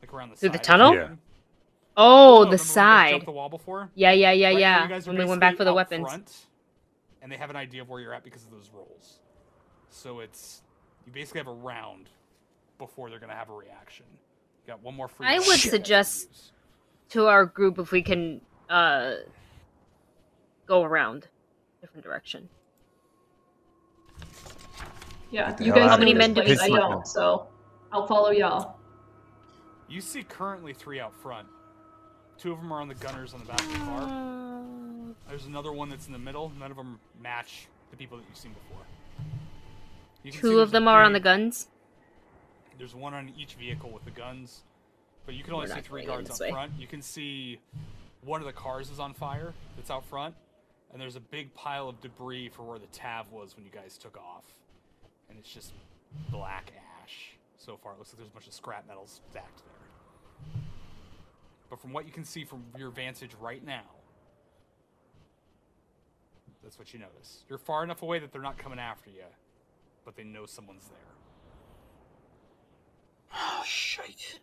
Like 0.00 0.14
around 0.14 0.30
the 0.30 0.36
Through 0.36 0.50
side 0.50 0.60
the 0.60 0.64
tunnel? 0.64 0.94
Yeah. 0.94 1.06
thing. 1.08 1.18
Oh, 1.96 2.44
the 2.44 2.58
side. 2.58 3.10
Jumped 3.10 3.26
the 3.26 3.32
wall 3.32 3.48
before? 3.48 3.90
Yeah, 3.94 4.12
yeah, 4.12 4.30
yeah, 4.32 4.46
Right 4.48 4.52
now, 4.54 4.58
yeah. 4.60 4.82
you 4.84 4.88
guys 4.88 5.06
are 5.08 5.10
When 5.10 5.18
we 5.18 5.24
went 5.24 5.40
back 5.40 5.56
for 5.56 5.64
the 5.64 5.72
weapons. 5.74 6.06
front, 6.06 6.46
and 7.22 7.30
they 7.30 7.36
have 7.36 7.50
an 7.50 7.56
idea 7.56 7.82
of 7.82 7.88
where 7.88 8.00
you're 8.00 8.14
at 8.14 8.24
because 8.24 8.44
of 8.44 8.50
those 8.52 8.70
rolls. 8.72 9.18
So 9.90 10.20
it's 10.20 10.62
you 11.06 11.12
basically 11.12 11.38
have 11.40 11.48
a 11.48 11.52
round 11.52 12.08
before 12.78 13.10
they're 13.10 13.18
gonna 13.20 13.34
have 13.34 13.48
a 13.50 13.52
reaction. 13.54 14.06
You 14.12 14.72
got 14.72 14.82
one 14.82 14.94
more 14.94 15.08
free. 15.08 15.26
I 15.26 15.38
would 15.38 15.46
you 15.46 15.52
guys 15.52 15.62
can 15.62 15.70
suggest- 15.70 16.52
To 17.10 17.26
our 17.26 17.46
group, 17.46 17.78
if 17.78 17.90
we 17.92 18.02
can 18.02 18.40
uh 18.68 19.14
go 20.66 20.82
around 20.82 21.28
different 21.84 22.02
direction. 22.02 22.48
Yeah, 25.30 25.54
you 25.60 25.66
guys 25.66 25.66
out 25.66 25.66
of 25.66 25.66
know 25.66 25.74
here. 25.74 25.82
this 25.82 25.90
How 25.90 25.96
many 25.98 26.14
men 26.14 26.32
do 26.32 26.42
place, 26.42 26.58
we 26.58 26.64
I 26.64 26.68
see? 26.68 26.74
don't, 26.74 27.06
so 27.06 27.46
I'll 27.92 28.06
follow 28.06 28.30
y'all. 28.30 28.78
You 29.86 30.00
see 30.00 30.22
currently 30.22 30.72
three 30.72 30.98
out 30.98 31.14
front. 31.14 31.46
Two 32.38 32.52
of 32.52 32.58
them 32.58 32.72
are 32.72 32.80
on 32.80 32.88
the 32.88 32.94
gunners 32.94 33.34
on 33.34 33.40
the 33.40 33.46
back 33.46 33.60
of 33.60 33.70
the 33.70 33.78
car. 33.80 34.64
There's 35.28 35.44
another 35.44 35.72
one 35.72 35.90
that's 35.90 36.06
in 36.06 36.14
the 36.14 36.18
middle. 36.18 36.50
None 36.58 36.70
of 36.70 36.76
them 36.78 36.98
match 37.22 37.68
the 37.90 37.98
people 37.98 38.16
that 38.16 38.24
you've 38.28 38.38
seen 38.38 38.52
before. 38.52 38.82
You 40.22 40.32
can 40.32 40.40
Two 40.40 40.48
there's 40.48 40.60
of 40.62 40.70
them 40.70 40.88
are 40.88 41.02
on 41.02 41.12
the 41.12 41.20
guns. 41.20 41.68
There's 42.78 42.94
one 42.94 43.12
on 43.12 43.30
each 43.38 43.54
vehicle 43.54 43.90
with 43.90 44.06
the 44.06 44.10
guns, 44.10 44.62
but 45.26 45.34
you 45.34 45.44
can 45.44 45.52
only 45.52 45.68
We're 45.68 45.74
see 45.74 45.80
three 45.82 46.06
guards 46.06 46.28
this 46.30 46.40
up 46.40 46.46
way. 46.46 46.50
front. 46.50 46.72
You 46.78 46.86
can 46.86 47.02
see 47.02 47.60
one 48.22 48.40
of 48.40 48.46
the 48.46 48.54
cars 48.54 48.90
is 48.90 48.98
on 48.98 49.12
fire 49.12 49.52
that's 49.76 49.90
out 49.90 50.06
front, 50.06 50.34
and 50.94 51.02
there's 51.02 51.16
a 51.16 51.20
big 51.20 51.52
pile 51.54 51.88
of 51.88 52.00
debris 52.00 52.48
for 52.48 52.62
where 52.62 52.78
the 52.78 52.86
Tav 52.86 53.32
was 53.32 53.56
when 53.56 53.64
you 53.64 53.70
guys 53.72 53.98
took 53.98 54.16
off, 54.16 54.44
and 55.28 55.36
it's 55.36 55.52
just 55.52 55.72
black 56.30 56.72
ash 57.02 57.32
so 57.58 57.76
far. 57.76 57.92
It 57.92 57.98
looks 57.98 58.12
like 58.12 58.18
there's 58.18 58.30
a 58.30 58.32
bunch 58.32 58.46
of 58.46 58.52
scrap 58.54 58.86
metals 58.86 59.20
stacked 59.28 59.62
there. 59.64 60.62
But 61.68 61.80
from 61.80 61.92
what 61.92 62.06
you 62.06 62.12
can 62.12 62.24
see 62.24 62.44
from 62.44 62.62
your 62.78 62.90
vantage 62.90 63.32
right 63.40 63.64
now, 63.66 63.82
that's 66.62 66.78
what 66.78 66.94
you 66.94 67.00
notice. 67.00 67.42
You're 67.48 67.58
far 67.58 67.82
enough 67.82 68.02
away 68.02 68.20
that 68.20 68.30
they're 68.30 68.40
not 68.40 68.56
coming 68.56 68.78
after 68.78 69.10
you, 69.10 69.24
but 70.04 70.14
they 70.14 70.22
know 70.22 70.46
someone's 70.46 70.86
there. 70.86 70.96
Oh, 73.34 73.62
shite. 73.66 74.38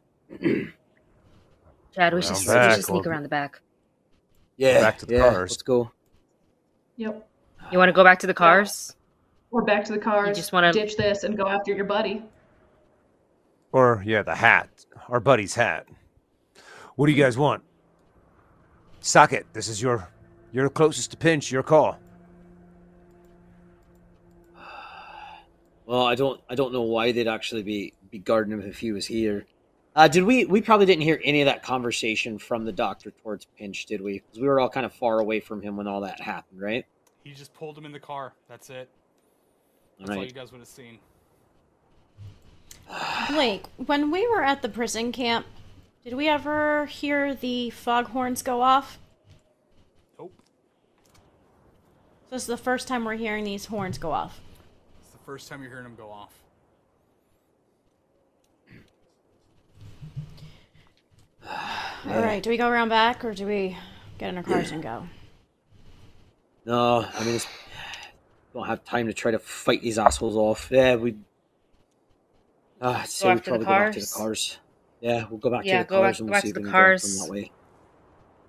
Chad, 1.96 2.14
we 2.14 2.22
should, 2.22 2.32
we 2.32 2.44
should 2.44 2.84
sneak 2.84 3.08
around 3.08 3.24
the 3.24 3.30
back. 3.30 3.62
Yeah, 4.58 4.82
Back 4.82 4.98
to 4.98 5.06
the 5.06 5.14
yeah, 5.14 5.30
cars. 5.30 5.52
Let's 5.52 5.62
go. 5.62 5.92
Yep. 6.98 7.28
You 7.72 7.78
want 7.78 7.90
to 7.90 7.94
go 7.94 8.04
back 8.04 8.20
to 8.20 8.28
the 8.28 8.34
cars? 8.34 8.96
We're 9.50 9.64
back 9.64 9.84
to 9.86 9.92
the 9.92 10.00
cars. 10.00 10.30
You 10.30 10.34
just 10.36 10.54
wanna- 10.54 10.72
ditch 10.74 10.96
this 10.98 11.24
and 11.24 11.38
go 11.38 11.48
after 11.48 11.74
your 11.74 11.86
buddy. 11.86 12.24
Or 13.72 14.02
yeah, 14.06 14.22
the 14.22 14.36
hat. 14.36 14.70
Our 15.10 15.20
buddy's 15.20 15.56
hat. 15.56 15.88
What 16.96 17.08
do 17.08 17.12
you 17.14 17.22
guys 17.22 17.38
want? 17.38 17.64
Socket, 19.00 19.46
this 19.54 19.68
is 19.68 19.82
your 19.82 20.10
you're 20.52 20.70
closest 20.70 21.12
to 21.12 21.18
pinch, 21.18 21.52
your 21.52 21.64
call. 21.64 21.98
Well, 25.86 26.06
I 26.06 26.16
don't, 26.16 26.40
I 26.50 26.56
don't 26.56 26.72
know 26.72 26.84
why 26.84 27.12
they'd 27.12 27.28
actually 27.28 27.64
be 27.64 27.94
be 28.12 28.20
guarding 28.20 28.54
him 28.54 28.62
if 28.62 28.80
he 28.80 28.92
was 28.94 29.06
here. 29.06 29.46
Uh, 29.96 30.08
did 30.08 30.24
we? 30.24 30.46
We 30.46 30.62
probably 30.62 30.86
didn't 30.86 31.04
hear 31.04 31.20
any 31.24 31.42
of 31.42 31.46
that 31.46 31.64
conversation 31.64 32.38
from 32.38 32.64
the 32.64 32.72
doctor 32.72 33.12
towards 33.12 33.46
Pinch, 33.58 33.86
did 33.86 34.02
we? 34.02 34.20
Because 34.20 34.40
we 34.40 34.48
were 34.48 34.60
all 34.60 34.70
kind 34.70 34.86
of 34.86 34.94
far 34.94 35.20
away 35.20 35.42
from 35.42 35.62
him 35.62 35.76
when 35.76 35.88
all 35.88 36.02
that 36.02 36.22
happened, 36.22 36.62
right? 36.62 36.86
He 37.24 37.34
just 37.34 37.54
pulled 37.54 37.78
him 37.78 37.86
in 37.86 37.92
the 37.92 38.00
car. 38.00 38.34
That's 38.48 38.70
it. 38.70 38.90
All 40.00 40.08
That's 40.08 40.18
all 40.18 40.26
you 40.26 40.32
guys 40.32 40.52
would 40.52 40.60
have 40.60 40.68
seen. 40.68 41.00
Blake, 43.30 43.66
when 43.86 44.12
we 44.12 44.28
were 44.28 44.44
at 44.44 44.62
the 44.62 44.70
prison 44.70 45.12
camp, 45.12 45.46
did 46.04 46.14
we 46.14 46.28
ever 46.28 46.86
hear 46.86 47.36
the 47.36 47.70
foghorns 47.70 48.42
go 48.42 48.62
off? 48.62 48.98
Nope. 50.18 50.34
This 52.30 52.44
is 52.44 52.48
the 52.48 52.58
first 52.58 52.88
time 52.88 53.04
we're 53.04 53.16
hearing 53.16 53.44
these 53.44 53.66
horns 53.66 53.98
go 53.98 54.12
off. 54.12 54.40
It's 55.02 55.12
the 55.12 55.20
first 55.20 55.50
time 55.50 55.62
you're 55.62 55.70
hearing 55.70 55.84
them 55.84 55.96
go 55.96 56.10
off. 56.10 56.41
All 61.48 62.22
right, 62.22 62.42
do 62.42 62.50
we 62.50 62.58
go 62.58 62.68
around 62.70 62.90
back 62.90 63.24
or 63.26 63.34
do 63.34 63.46
we 63.46 63.78
get 64.18 64.30
in 64.30 64.38
our 64.38 64.44
cars 64.44 64.72
and 64.72 64.82
go? 64.82 65.08
No, 66.66 67.06
I 67.14 67.24
mean, 67.24 67.36
it's, 67.36 67.48
don't 68.54 68.68
have 68.68 68.84
time 68.84 69.08
to 69.08 69.14
try 69.14 69.32
to 69.32 69.40
fight 69.40 69.82
these 69.82 69.98
assholes 69.98 70.36
off. 70.36 70.70
Yeah, 70.72 70.96
we. 70.96 71.16
Uh, 72.80 73.04
I'd 73.24 73.36
we 73.36 73.42
probably 73.42 73.66
go 73.66 73.66
back 73.66 73.94
to 73.94 74.00
the 74.00 74.06
cars? 74.06 74.14
cars. 74.16 74.60
Yeah, 75.02 75.26
we'll 75.30 75.40
go 75.40 75.50
back 75.50 75.66
Yeah, 75.66 75.80
to 75.80 75.84
the 75.84 75.90
go 75.90 75.96
back- 75.98 76.04
cars 76.06 76.20
and 76.20 76.30
we'll 76.30 76.34
back 76.36 76.42
see 76.44 76.48
to 76.48 76.50
if 76.50 76.54
the 76.56 76.60
we 76.62 76.64
can 76.66 76.72
grab 76.72 76.84
cars. 76.84 77.18
them 77.20 77.28
that 77.28 77.32
way. 77.34 77.52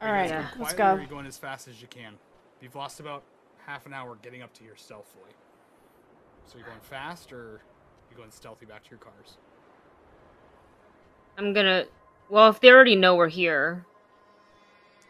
All 0.00 0.08
Are 0.08 0.10
you 0.10 0.20
right, 0.22 0.30
guys 0.30 0.44
let's 0.44 0.54
going 0.54 0.58
quietly, 0.58 0.76
go. 0.76 0.84
Or 0.84 1.00
are 1.06 1.06
going 1.10 1.26
as 1.26 1.38
fast 1.38 1.68
as 1.68 1.80
you 1.80 1.88
can? 1.88 2.14
You've 2.60 2.74
lost 2.74 3.00
about 3.00 3.22
half 3.66 3.86
an 3.86 3.92
hour 3.94 4.16
getting 4.22 4.42
up 4.42 4.52
to 4.54 4.62
here 4.62 4.76
stealthily. 4.76 5.30
So 6.46 6.58
you're 6.58 6.66
going 6.66 6.80
fast, 6.80 7.32
or 7.32 7.62
you're 8.10 8.18
going 8.18 8.30
stealthy 8.32 8.66
back 8.66 8.82
to 8.84 8.90
your 8.90 8.98
cars? 8.98 9.38
I'm 11.38 11.52
gonna. 11.52 11.84
Well, 12.32 12.48
if 12.48 12.60
they 12.60 12.70
already 12.70 12.96
know 12.96 13.14
we're 13.14 13.28
here, 13.28 13.84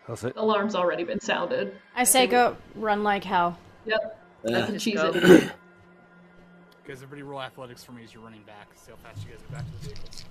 How's 0.09 0.25
it? 0.25 0.33
Alarm's 0.35 0.75
already 0.75 1.05
been 1.05 1.21
sounded. 1.21 1.73
I 1.95 2.03
say 2.03 2.27
go 2.27 2.57
run 2.75 3.05
like 3.05 3.23
hell. 3.23 3.57
Yep. 3.87 4.19
Yeah. 4.45 4.59
That's 4.59 4.73
a 4.73 4.79
cheese 4.81 4.95
go. 4.97 5.13
it. 5.15 5.53
Guys, 6.85 6.97
everybody 6.97 7.23
roll 7.23 7.41
athletics 7.41 7.85
for 7.85 7.93
me 7.93 8.03
as 8.03 8.13
you're 8.13 8.25
running 8.25 8.43
back. 8.43 8.71
See 8.75 8.91
how 8.91 8.97
fast 8.97 9.25
you 9.25 9.31
guys 9.31 9.41
get 9.41 9.53
back 9.53 9.65
to 9.65 9.71
the 9.71 9.95
vehicles. 9.95 10.25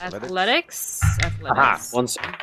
athletics. 0.00 1.02
Athletics. 1.22 1.50
Aha. 1.50 1.86
One 1.90 2.08
second. 2.08 2.36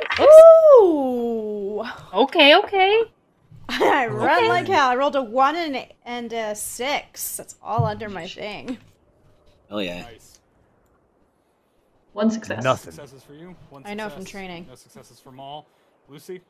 Ooh! 0.83 1.83
Okay, 2.13 2.55
okay. 2.57 3.01
I 3.69 4.05
run 4.05 4.47
like 4.47 4.67
hell. 4.67 4.89
I 4.89 4.95
rolled 4.95 5.15
a 5.15 5.23
one 5.23 5.55
and 5.55 5.75
a, 5.75 5.91
and 6.05 6.31
a 6.31 6.53
six. 6.53 7.37
That's 7.37 7.55
all 7.63 7.85
under 7.85 8.07
my 8.07 8.27
thing. 8.27 8.77
Oh 9.71 9.79
yeah. 9.79 10.03
Nice. 10.03 10.36
One 12.17 12.31
success. 12.31 12.63
Nothing. 12.63 12.91
Successes 12.93 13.21
for 13.21 13.33
you. 13.35 13.55
One 13.69 13.83
I 13.85 13.93
know 13.93 14.09
from 14.09 14.21
success. 14.21 14.31
training. 14.31 14.65
No 14.67 14.73
successes 14.73 15.19
for 15.19 15.31
Maul. 15.31 15.67
Lucy, 16.09 16.41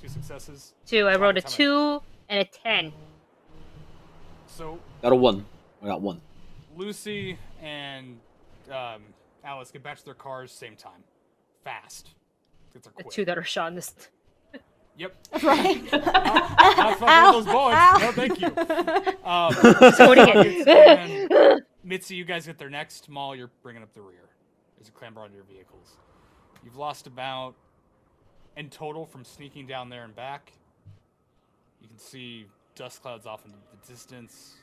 two 0.00 0.06
successes. 0.08 0.74
Two. 0.86 1.08
I 1.08 1.16
rolled 1.16 1.36
a 1.36 1.40
Tell 1.40 1.50
two 1.50 2.02
and 2.28 2.38
a 2.38 2.44
ten. 2.44 2.92
So 4.46 4.78
Got 5.02 5.10
a 5.10 5.16
one. 5.16 5.44
I 5.82 5.86
got 5.86 6.00
one. 6.00 6.20
Lucy 6.76 7.36
and 7.60 8.18
um, 8.70 9.02
Alice 9.42 9.72
get 9.72 9.82
back 9.82 9.98
to 9.98 10.04
their 10.04 10.14
cars 10.14 10.52
same 10.52 10.76
time, 10.76 11.02
fast. 11.64 12.10
It's 12.76 12.86
a 12.86 12.90
The 12.96 13.10
two 13.10 13.24
that 13.24 13.36
are 13.36 13.42
shot 13.42 13.68
in 13.70 13.74
this. 13.74 13.92
Yep. 14.98 15.14
Right. 15.44 15.92
Not 15.92 16.98
fucking 16.98 17.38
with 17.38 17.46
those 17.46 17.46
bullets. 17.46 18.00
No, 18.00 18.12
thank 18.12 18.40
you. 18.40 18.48
Um, 19.28 19.54
Holding 19.54 20.24
Rockets 20.26 20.64
it. 20.66 20.68
and 20.68 21.62
Mitzy, 21.86 22.16
you 22.16 22.24
guys 22.24 22.46
get 22.46 22.58
there 22.58 22.70
next. 22.70 23.08
Maul, 23.08 23.36
you're 23.36 23.50
bringing 23.62 23.82
up 23.82 23.92
the 23.94 24.00
rear 24.00 24.27
as 24.80 24.86
you 24.86 24.92
clamber 24.92 25.20
onto 25.20 25.34
your 25.34 25.44
vehicles. 25.44 25.96
You've 26.64 26.76
lost 26.76 27.06
about, 27.06 27.54
in 28.56 28.68
total, 28.70 29.06
from 29.06 29.24
sneaking 29.24 29.66
down 29.66 29.88
there 29.88 30.04
and 30.04 30.14
back. 30.14 30.52
You 31.80 31.88
can 31.88 31.98
see 31.98 32.46
dust 32.74 33.02
clouds 33.02 33.26
off 33.26 33.44
in 33.44 33.52
the 33.52 33.86
distance. 33.92 34.54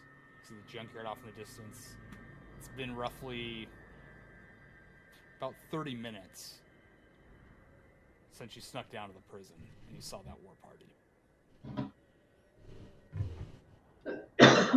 You 0.41 0.47
see 0.49 0.55
the 0.65 0.71
junkyard 0.77 1.05
off 1.05 1.17
in 1.25 1.31
the 1.33 1.39
distance. 1.41 1.95
It's 2.59 2.69
been 2.77 2.95
roughly 2.95 3.67
about 5.37 5.53
30 5.71 5.95
minutes 5.95 6.55
since 8.31 8.55
you 8.55 8.61
snuck 8.61 8.89
down 8.91 9.07
to 9.09 9.13
the 9.13 9.21
prison 9.31 9.55
and 9.87 9.95
you 9.95 10.01
saw 10.01 10.19
that 10.23 10.35
war 10.43 10.53
party. 10.61 10.85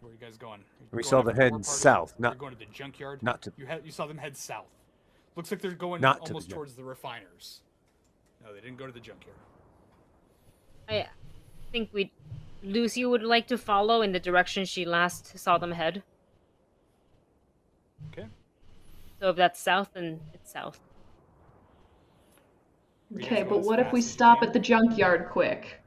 Where 0.00 0.10
are 0.10 0.12
you 0.12 0.18
guys 0.20 0.36
going? 0.36 0.60
You 0.60 0.86
We 0.92 0.96
going 1.02 1.04
saw 1.04 1.22
the 1.22 1.30
them 1.30 1.36
war 1.36 1.42
heading 1.44 1.52
party? 1.64 1.64
south, 1.64 2.14
You're 2.18 2.28
not- 2.30 2.38
going 2.38 2.52
to 2.52 2.58
the 2.58 2.66
junkyard. 2.66 3.22
not 3.22 3.42
to- 3.42 3.52
You 3.56 3.66
had 3.66 3.84
you 3.84 3.90
saw 3.92 4.06
them 4.06 4.18
head 4.18 4.36
south. 4.36 4.66
Looks 5.40 5.50
like 5.50 5.62
they're 5.62 5.70
going 5.70 6.02
Not 6.02 6.16
to 6.16 6.20
the 6.24 6.34
almost 6.34 6.50
towards 6.50 6.74
the 6.74 6.84
refiners. 6.84 7.62
No, 8.44 8.52
they 8.52 8.60
didn't 8.60 8.76
go 8.76 8.86
to 8.86 8.92
the 8.92 9.00
junkyard. 9.00 9.38
I 10.86 11.06
think 11.72 11.88
we, 11.94 12.12
Lucy 12.62 13.06
would 13.06 13.22
like 13.22 13.46
to 13.46 13.56
follow 13.56 14.02
in 14.02 14.12
the 14.12 14.20
direction 14.20 14.66
she 14.66 14.84
last 14.84 15.38
saw 15.38 15.56
them 15.56 15.72
head. 15.72 16.02
Okay. 18.12 18.26
So 19.18 19.30
if 19.30 19.36
that's 19.36 19.58
south, 19.58 19.88
then 19.94 20.20
it's 20.34 20.52
south. 20.52 20.78
Okay, 23.16 23.42
but 23.42 23.62
what 23.62 23.78
if 23.78 23.90
we 23.94 24.02
stop 24.02 24.42
at 24.42 24.52
the 24.52 24.58
junkyard 24.58 25.30
quick? 25.30 25.80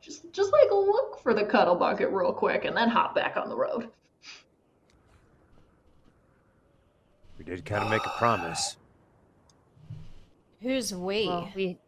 Just 0.00 0.32
just 0.32 0.50
like 0.50 0.72
look 0.72 1.20
for 1.22 1.34
the 1.34 1.44
cuddle 1.44 1.76
bucket 1.76 2.10
real 2.10 2.32
quick 2.32 2.64
and 2.64 2.76
then 2.76 2.88
hop 2.88 3.14
back 3.14 3.36
on 3.36 3.48
the 3.48 3.56
road. 3.56 3.90
We 7.35 7.35
did 7.46 7.64
kind 7.64 7.84
of 7.84 7.90
make 7.90 8.04
a 8.04 8.10
promise. 8.10 8.76
Who's 10.60 10.92
we? 10.92 11.28
Well, 11.28 11.48
we 11.54 11.78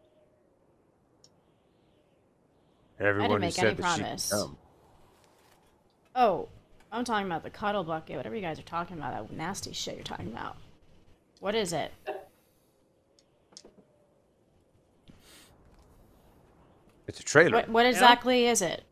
Everyone 3.00 3.30
who 3.30 3.38
make 3.38 3.54
said 3.54 3.66
any 3.66 3.74
that 3.74 3.94
she 3.94 4.00
promise. 4.02 4.30
could 4.30 4.36
come. 4.36 4.56
Oh, 6.14 6.48
I'm 6.90 7.04
talking 7.04 7.26
about 7.26 7.42
the 7.42 7.50
cuddle 7.50 7.84
bucket. 7.84 8.16
Whatever 8.16 8.34
you 8.34 8.42
guys 8.42 8.58
are 8.58 8.62
talking 8.62 8.96
about, 8.96 9.12
that 9.12 9.36
nasty 9.36 9.72
shit 9.72 9.94
you're 9.94 10.04
talking 10.04 10.28
about. 10.28 10.56
What 11.40 11.54
is 11.54 11.72
it? 11.72 11.92
It's 17.06 17.20
a 17.20 17.22
trailer. 17.22 17.58
What 17.58 17.68
what 17.68 17.86
exactly 17.86 18.46
is 18.46 18.62
it? 18.62 18.84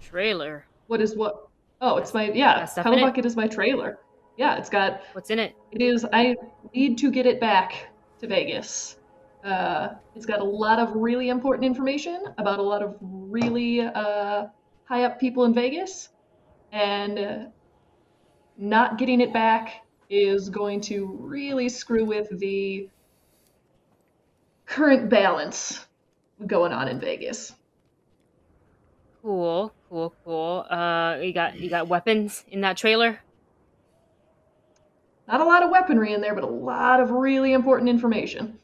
trailer. 0.00 0.64
What 0.88 1.00
is 1.00 1.16
what? 1.16 1.48
Oh, 1.80 1.96
it's 1.96 2.12
my 2.12 2.30
yeah. 2.30 2.60
Got 2.60 2.70
stuff 2.70 2.84
Cuddle 2.84 3.00
bucket 3.00 3.24
is 3.24 3.34
my 3.34 3.46
trailer. 3.46 3.98
Yeah, 4.36 4.56
it's 4.56 4.70
got 4.70 5.02
What's 5.12 5.30
in 5.30 5.38
it? 5.38 5.54
It 5.70 5.82
is. 5.82 6.06
I 6.12 6.36
need 6.74 6.98
to 6.98 7.10
get 7.10 7.26
it 7.26 7.40
back 7.40 7.88
to 8.20 8.26
Vegas. 8.26 8.96
Uh, 9.44 9.88
it's 10.14 10.26
got 10.26 10.40
a 10.40 10.44
lot 10.44 10.78
of 10.78 10.94
really 10.94 11.28
important 11.28 11.64
information 11.64 12.24
about 12.38 12.58
a 12.58 12.62
lot 12.62 12.82
of 12.82 12.96
really 13.00 13.80
uh, 13.80 14.46
high 14.84 15.04
up 15.04 15.18
people 15.18 15.44
in 15.44 15.52
Vegas, 15.52 16.10
and 16.70 17.18
uh, 17.18 17.38
not 18.56 18.98
getting 18.98 19.20
it 19.20 19.32
back 19.32 19.84
is 20.08 20.48
going 20.48 20.80
to 20.80 21.06
really 21.20 21.68
screw 21.68 22.04
with 22.04 22.28
the 22.38 22.88
current 24.66 25.08
balance 25.08 25.86
going 26.46 26.72
on 26.72 26.88
in 26.88 27.00
Vegas. 27.00 27.52
Cool, 29.22 29.72
cool, 29.88 30.14
cool. 30.24 30.66
Uh, 30.68 31.16
you 31.20 31.32
got 31.32 31.58
you 31.58 31.68
got 31.68 31.88
weapons 31.88 32.44
in 32.48 32.60
that 32.62 32.76
trailer. 32.76 33.20
Not 35.32 35.40
a 35.40 35.44
lot 35.44 35.62
of 35.62 35.70
weaponry 35.70 36.12
in 36.12 36.20
there, 36.20 36.34
but 36.34 36.44
a 36.44 36.46
lot 36.46 37.00
of 37.00 37.10
really 37.10 37.54
important 37.54 37.88
information. 37.88 38.58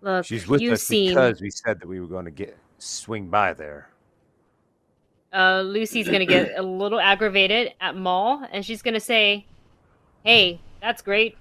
Look, 0.00 0.24
She's 0.24 0.48
with 0.48 0.62
us 0.62 0.82
seem 0.82 1.10
because 1.10 1.42
we 1.42 1.50
said 1.50 1.78
that 1.80 1.86
we 1.86 2.00
were 2.00 2.06
going 2.06 2.24
to 2.24 2.30
get 2.30 2.56
swing 2.78 3.28
by 3.28 3.52
there. 3.52 3.90
uh, 5.34 5.60
Lucy's 5.60 6.08
gonna 6.08 6.26
get 6.26 6.52
a 6.58 6.62
little 6.62 6.98
aggravated 6.98 7.74
at 7.80 7.94
Maul, 7.96 8.42
and 8.52 8.64
she's 8.64 8.82
gonna 8.82 9.00
say, 9.00 9.46
"Hey, 10.24 10.60
that's 10.80 11.00
great. 11.02 11.36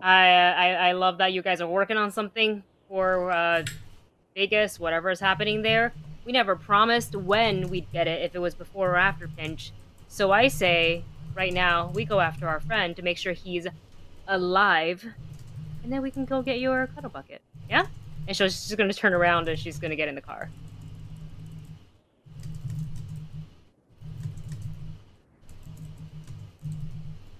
I 0.00 0.26
I, 0.28 0.68
I 0.88 0.92
love 0.92 1.18
that 1.18 1.32
you 1.32 1.42
guys 1.42 1.60
are 1.60 1.66
working 1.68 1.96
on 1.96 2.10
something 2.10 2.62
for 2.88 3.30
uh, 3.30 3.64
Vegas, 4.34 4.78
whatever 4.78 5.10
is 5.10 5.20
happening 5.20 5.62
there. 5.62 5.92
We 6.24 6.32
never 6.32 6.54
promised 6.54 7.16
when 7.16 7.68
we'd 7.68 7.90
get 7.92 8.06
it, 8.06 8.22
if 8.22 8.34
it 8.34 8.38
was 8.40 8.54
before 8.54 8.90
or 8.90 8.96
after 8.96 9.26
Pinch. 9.28 9.72
So 10.08 10.30
I 10.30 10.48
say, 10.48 11.04
right 11.34 11.52
now, 11.52 11.90
we 11.94 12.04
go 12.04 12.20
after 12.20 12.48
our 12.48 12.60
friend 12.60 12.94
to 12.96 13.02
make 13.02 13.18
sure 13.18 13.32
he's 13.32 13.66
alive, 14.28 15.04
and 15.82 15.92
then 15.92 16.02
we 16.02 16.10
can 16.10 16.24
go 16.24 16.42
get 16.42 16.60
your 16.60 16.86
cuddle 16.88 17.10
bucket. 17.10 17.42
Yeah." 17.68 17.86
And 18.28 18.36
so 18.36 18.44
she's 18.46 18.66
just 18.68 18.76
gonna 18.76 18.92
turn 18.92 19.12
around 19.14 19.48
and 19.48 19.58
she's 19.58 19.78
gonna 19.78 19.96
get 19.96 20.08
in 20.08 20.14
the 20.14 20.20
car. 20.20 20.48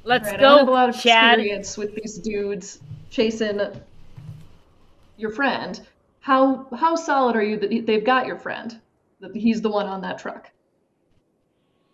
Let's 0.05 0.25
Right, 0.31 0.41
I 0.41 0.49
have 0.59 0.63
a 0.63 0.67
go, 0.67 0.73
lot 0.73 0.89
of 0.89 1.01
Chad. 1.01 1.35
experience 1.39 1.79
with 1.79 1.95
these 1.95 2.19
dudes 2.19 2.81
chasing 3.11 3.61
your 5.17 5.31
friend. 5.31 5.81
How 6.21 6.67
how 6.75 6.97
solid 6.97 7.37
are 7.37 7.43
you 7.43 7.57
that 7.59 7.71
he- 7.71 7.81
they've 7.81 8.05
got 8.05 8.27
your 8.27 8.37
friend? 8.37 8.81
That 9.21 9.35
he's 9.37 9.63
the 9.63 9.71
one 9.71 9.87
on 9.87 10.01
that 10.01 10.19
truck. 10.19 10.51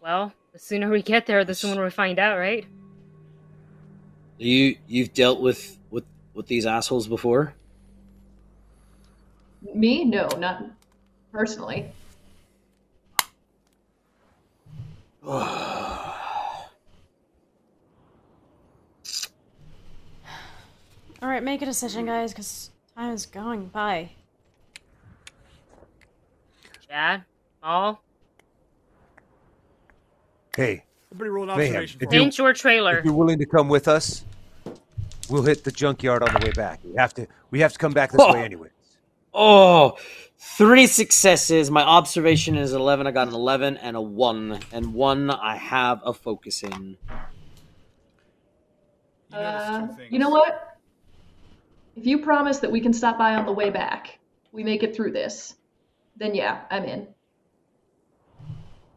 Well, 0.01 0.33
the 0.59 0.65
sooner 0.65 0.91
we 0.91 1.03
get 1.03 1.27
there, 1.27 1.45
the 1.45 1.55
sooner 1.55 1.85
we 1.85 1.91
find 1.91 2.19
out, 2.19 2.37
right? 2.37 2.67
You 4.39 4.77
you've 4.89 5.15
dealt 5.15 5.41
with 5.41 5.79
with 5.91 6.03
with 6.35 6.49
these 6.49 6.67
assholes 6.67 7.07
before? 7.07 7.55
Me? 9.73 10.05
No, 10.05 10.27
not 10.39 10.65
personally. 11.33 11.93
All 15.23 16.17
right, 21.23 21.43
make 21.43 21.63
a 21.63 21.67
decision, 21.67 22.07
guys, 22.07 22.33
because 22.33 22.71
time 22.97 23.13
is 23.13 23.27
going 23.27 23.67
by. 23.67 24.11
Chad, 26.89 27.25
all 27.61 28.01
Hey, 30.59 30.83
Everybody 31.13 31.31
roll 31.31 31.49
an 31.51 31.57
Mayhem, 31.57 31.77
observation 31.77 32.01
if 32.03 32.09
for 32.09 32.15
you- 32.17 32.31
your 32.47 32.53
trailer. 32.53 32.99
if 32.99 33.05
you're 33.05 33.15
willing 33.15 33.39
to 33.39 33.47
come 33.47 33.69
with 33.69 33.87
us, 33.87 34.25
we'll 35.31 35.45
hit 35.45 35.63
the 35.63 35.71
junkyard 35.71 36.25
on 36.25 36.35
the 36.35 36.45
way 36.45 36.51
back. 36.51 36.81
We 36.83 36.97
have 36.97 37.15
to. 37.15 37.29
We 37.53 37.61
have 37.61 37.73
to 37.75 37.79
come 37.79 37.93
back 37.93 38.11
this 38.11 38.21
Oh. 38.21 38.33
way 38.33 38.43
anyway. 38.43 38.71
Oh, 39.33 39.97
three 40.37 40.89
successes. 40.89 41.71
My 41.71 41.83
observation 41.85 42.57
is 42.57 42.73
11. 42.73 43.07
I 43.07 43.13
got 43.13 43.29
an 43.29 43.35
11 43.35 43.77
and 43.77 43.97
a 43.97 44.01
1. 44.01 44.59
And 44.73 44.95
1 44.95 45.31
I 45.31 45.55
have 45.55 46.01
a 46.05 46.13
focus 46.13 46.65
in. 46.65 46.97
You 49.31 49.37
Uh, 49.39 49.87
you 50.11 50.19
know 50.19 50.31
what? 50.31 50.77
If 51.95 52.05
you 52.05 52.19
promise 52.19 52.59
that 52.59 52.73
we 52.73 52.81
can 52.81 52.93
stop 52.93 53.17
by 53.17 53.37
on 53.37 53.47
the 53.47 53.53
way 53.53 53.71
back, 53.71 54.19
we 54.51 54.65
make 54.65 54.83
it 54.83 54.97
through 54.97 55.13
this, 55.13 55.55
then 56.17 56.35
yeah, 56.35 56.63
I'm 56.69 56.85
in. 56.85 57.07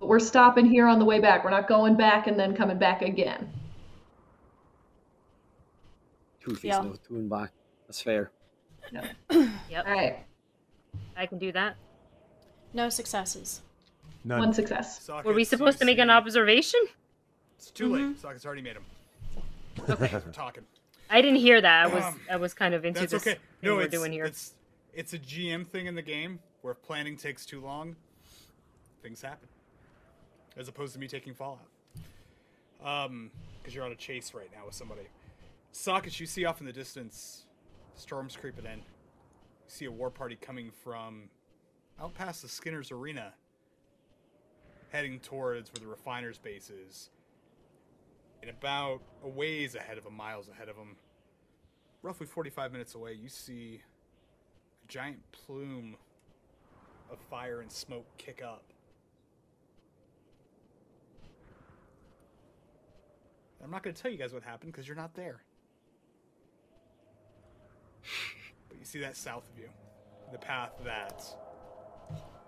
But 0.02 0.07
we're 0.07 0.19
stopping 0.19 0.65
here 0.65 0.88
on 0.88 0.98
the 0.98 1.06
way 1.06 1.19
back. 1.19 1.44
We're 1.44 1.52
not 1.52 1.68
going 1.68 1.95
back 1.95 2.26
and 2.26 2.38
then 2.38 2.56
coming 2.56 2.80
back 2.80 3.03
again. 3.03 3.48
Two 6.44 6.56
feet, 6.56 6.69
Yeah. 6.69 6.82
no 6.82 6.95
two 7.07 7.18
and 7.18 7.30
back. 7.30 7.52
That's 7.86 8.02
fair. 8.02 8.32
No. 8.91 9.02
yep, 9.69 9.86
All 9.88 9.94
right, 9.94 10.26
I 11.15 11.28
can 11.28 11.38
do 11.38 11.52
that. 11.52 11.76
No 12.73 12.90
successes. 12.90 13.61
None. 14.23 14.40
one 14.40 14.53
success. 14.53 15.03
Sockets, 15.03 15.28
Were 15.28 15.34
we 15.34 15.44
supposed 15.44 15.78
to 15.80 15.86
make 15.86 15.99
an 15.99 16.10
observation? 16.10 16.80
It's 17.57 17.69
too 17.69 17.94
late. 17.94 18.19
Sockets 18.19 18.44
already 18.44 18.64
made 18.64 18.78
them. 18.78 18.86
Okay, 19.88 20.10
we're 20.26 20.32
talking. 20.32 20.64
I 21.11 21.22
didn't 21.22 21.40
hear 21.40 21.61
that. 21.61 21.86
I 21.86 21.94
was 21.94 22.03
Um, 22.03 22.19
I 22.32 22.36
was 22.38 22.56
kind 22.56 22.73
of 22.73 22.86
into 22.86 23.02
That's 23.02 23.11
this 23.11 23.22
okay. 23.22 23.34
thing 23.34 23.41
No, 23.61 23.76
we're 23.76 23.84
it's, 23.84 23.91
doing 23.91 24.11
here. 24.11 24.26
It's 24.26 24.53
it's 24.95 25.14
a 25.14 25.19
GM 25.19 25.68
thing 25.68 25.86
in 25.86 25.94
the 25.94 26.02
game 26.02 26.40
where 26.64 26.73
planning 26.73 27.15
takes 27.18 27.45
too 27.45 27.61
long, 27.61 27.95
things 29.03 29.22
happen. 29.22 29.48
As 30.57 30.68
opposed 30.68 30.94
to 30.94 30.99
me 30.99 31.07
taking 31.07 31.34
Fallout. 31.34 31.68
Um, 32.84 33.32
because 33.61 33.76
you're 33.76 33.86
on 33.86 33.91
a 33.91 33.95
chase 33.95 34.34
right 34.34 34.49
now 34.53 34.65
with 34.65 34.76
somebody. 34.76 35.03
Sockets, 35.72 36.19
you 36.19 36.26
see 36.26 36.45
off 36.45 36.60
in 36.60 36.65
the 36.65 36.73
distance, 36.73 37.45
storms 37.95 38.36
creeping 38.36 38.65
in. 38.65 38.80
You 38.80 39.68
see 39.68 39.86
a 39.86 39.91
war 39.91 40.10
party 40.10 40.36
coming 40.36 40.72
from 40.84 41.30
out 42.02 42.14
past 42.15 42.41
the 42.41 42.49
Skinner's 42.49 42.91
Arena, 42.91 43.34
heading 44.91 45.19
towards 45.19 45.72
where 45.72 45.82
the 45.82 45.88
refiner's 45.88 46.38
base 46.38 46.69
is. 46.69 47.10
And 48.41 48.49
about 48.49 49.02
a 49.23 49.30
ways 49.30 49.76
ahead 49.76 49.98
of 49.98 50.03
them, 50.03 50.15
miles 50.18 50.49
ahead 50.49 50.68
of 50.68 50.76
them, 50.76 50.95
roughly 52.02 52.26
45 52.26 52.72
minutes 52.72 52.95
away, 52.95 53.14
you 53.14 53.30
see 53.30 53.82
a 54.84 54.88
giant 54.88 55.19
plume 55.32 55.95
of 57.11 57.19
fire 57.30 57.61
and 57.61 57.72
smoke 57.72 58.06
kick 58.18 58.41
up. 58.44 58.64
I'm 63.64 63.72
not 63.72 63.84
going 63.84 63.94
to 63.96 64.02
tell 64.02 64.12
you 64.12 64.18
guys 64.18 64.34
what 64.34 64.44
happened 64.44 64.72
because 64.72 64.88
you're 64.88 64.98
not 64.98 65.14
there. 65.14 65.42
But 68.68 68.80
you 68.80 68.86
see 68.86 69.00
that 69.00 69.16
south 69.16 69.44
of 69.54 69.60
you, 69.60 69.70
the 70.32 70.38
path 70.38 70.72
that 70.84 71.24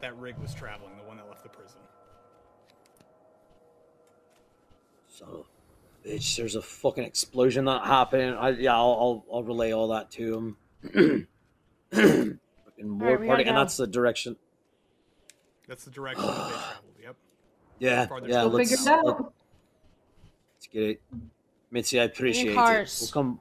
that 0.01 0.17
rig 0.17 0.37
was 0.39 0.53
traveling, 0.53 0.97
the 0.97 1.03
one 1.03 1.17
that 1.17 1.27
left 1.29 1.43
the 1.43 1.49
prison. 1.49 1.79
So, 5.07 5.45
bitch, 6.05 6.35
there's 6.37 6.55
a 6.55 6.61
fucking 6.61 7.03
explosion 7.03 7.65
that 7.65 7.85
happened. 7.85 8.35
I 8.35 8.49
yeah, 8.49 8.73
I'll 8.75 9.23
I'll, 9.31 9.35
I'll 9.37 9.43
relay 9.43 9.71
all 9.73 9.89
that 9.89 10.09
to 10.11 10.33
him. 10.33 10.57
fucking 11.91 12.99
war 12.99 13.07
Alright, 13.09 13.19
we 13.21 13.27
party, 13.27 13.43
and 13.43 13.55
that's 13.55 13.77
the 13.77 13.85
direction. 13.87 14.35
That's 15.67 15.85
the 15.85 15.91
direction 15.91 16.25
that 16.25 16.33
they 16.33 16.51
traveled. 16.51 16.93
Yep. 17.01 17.15
Yeah, 17.79 18.05
Farther 18.05 18.27
yeah. 18.27 18.33
south. 18.35 18.43
We'll 18.51 18.59
Let's 18.59 18.69
figure 18.71 18.91
it 18.91 18.97
out. 18.97 19.05
let- 19.05 19.19
let's 19.19 19.33
get 20.73 20.83
it, 20.83 21.01
Mitzy. 21.73 21.99
I 22.01 22.03
appreciate 22.03 22.47
it. 22.49 22.55
We'll 22.55 23.09
come, 23.11 23.39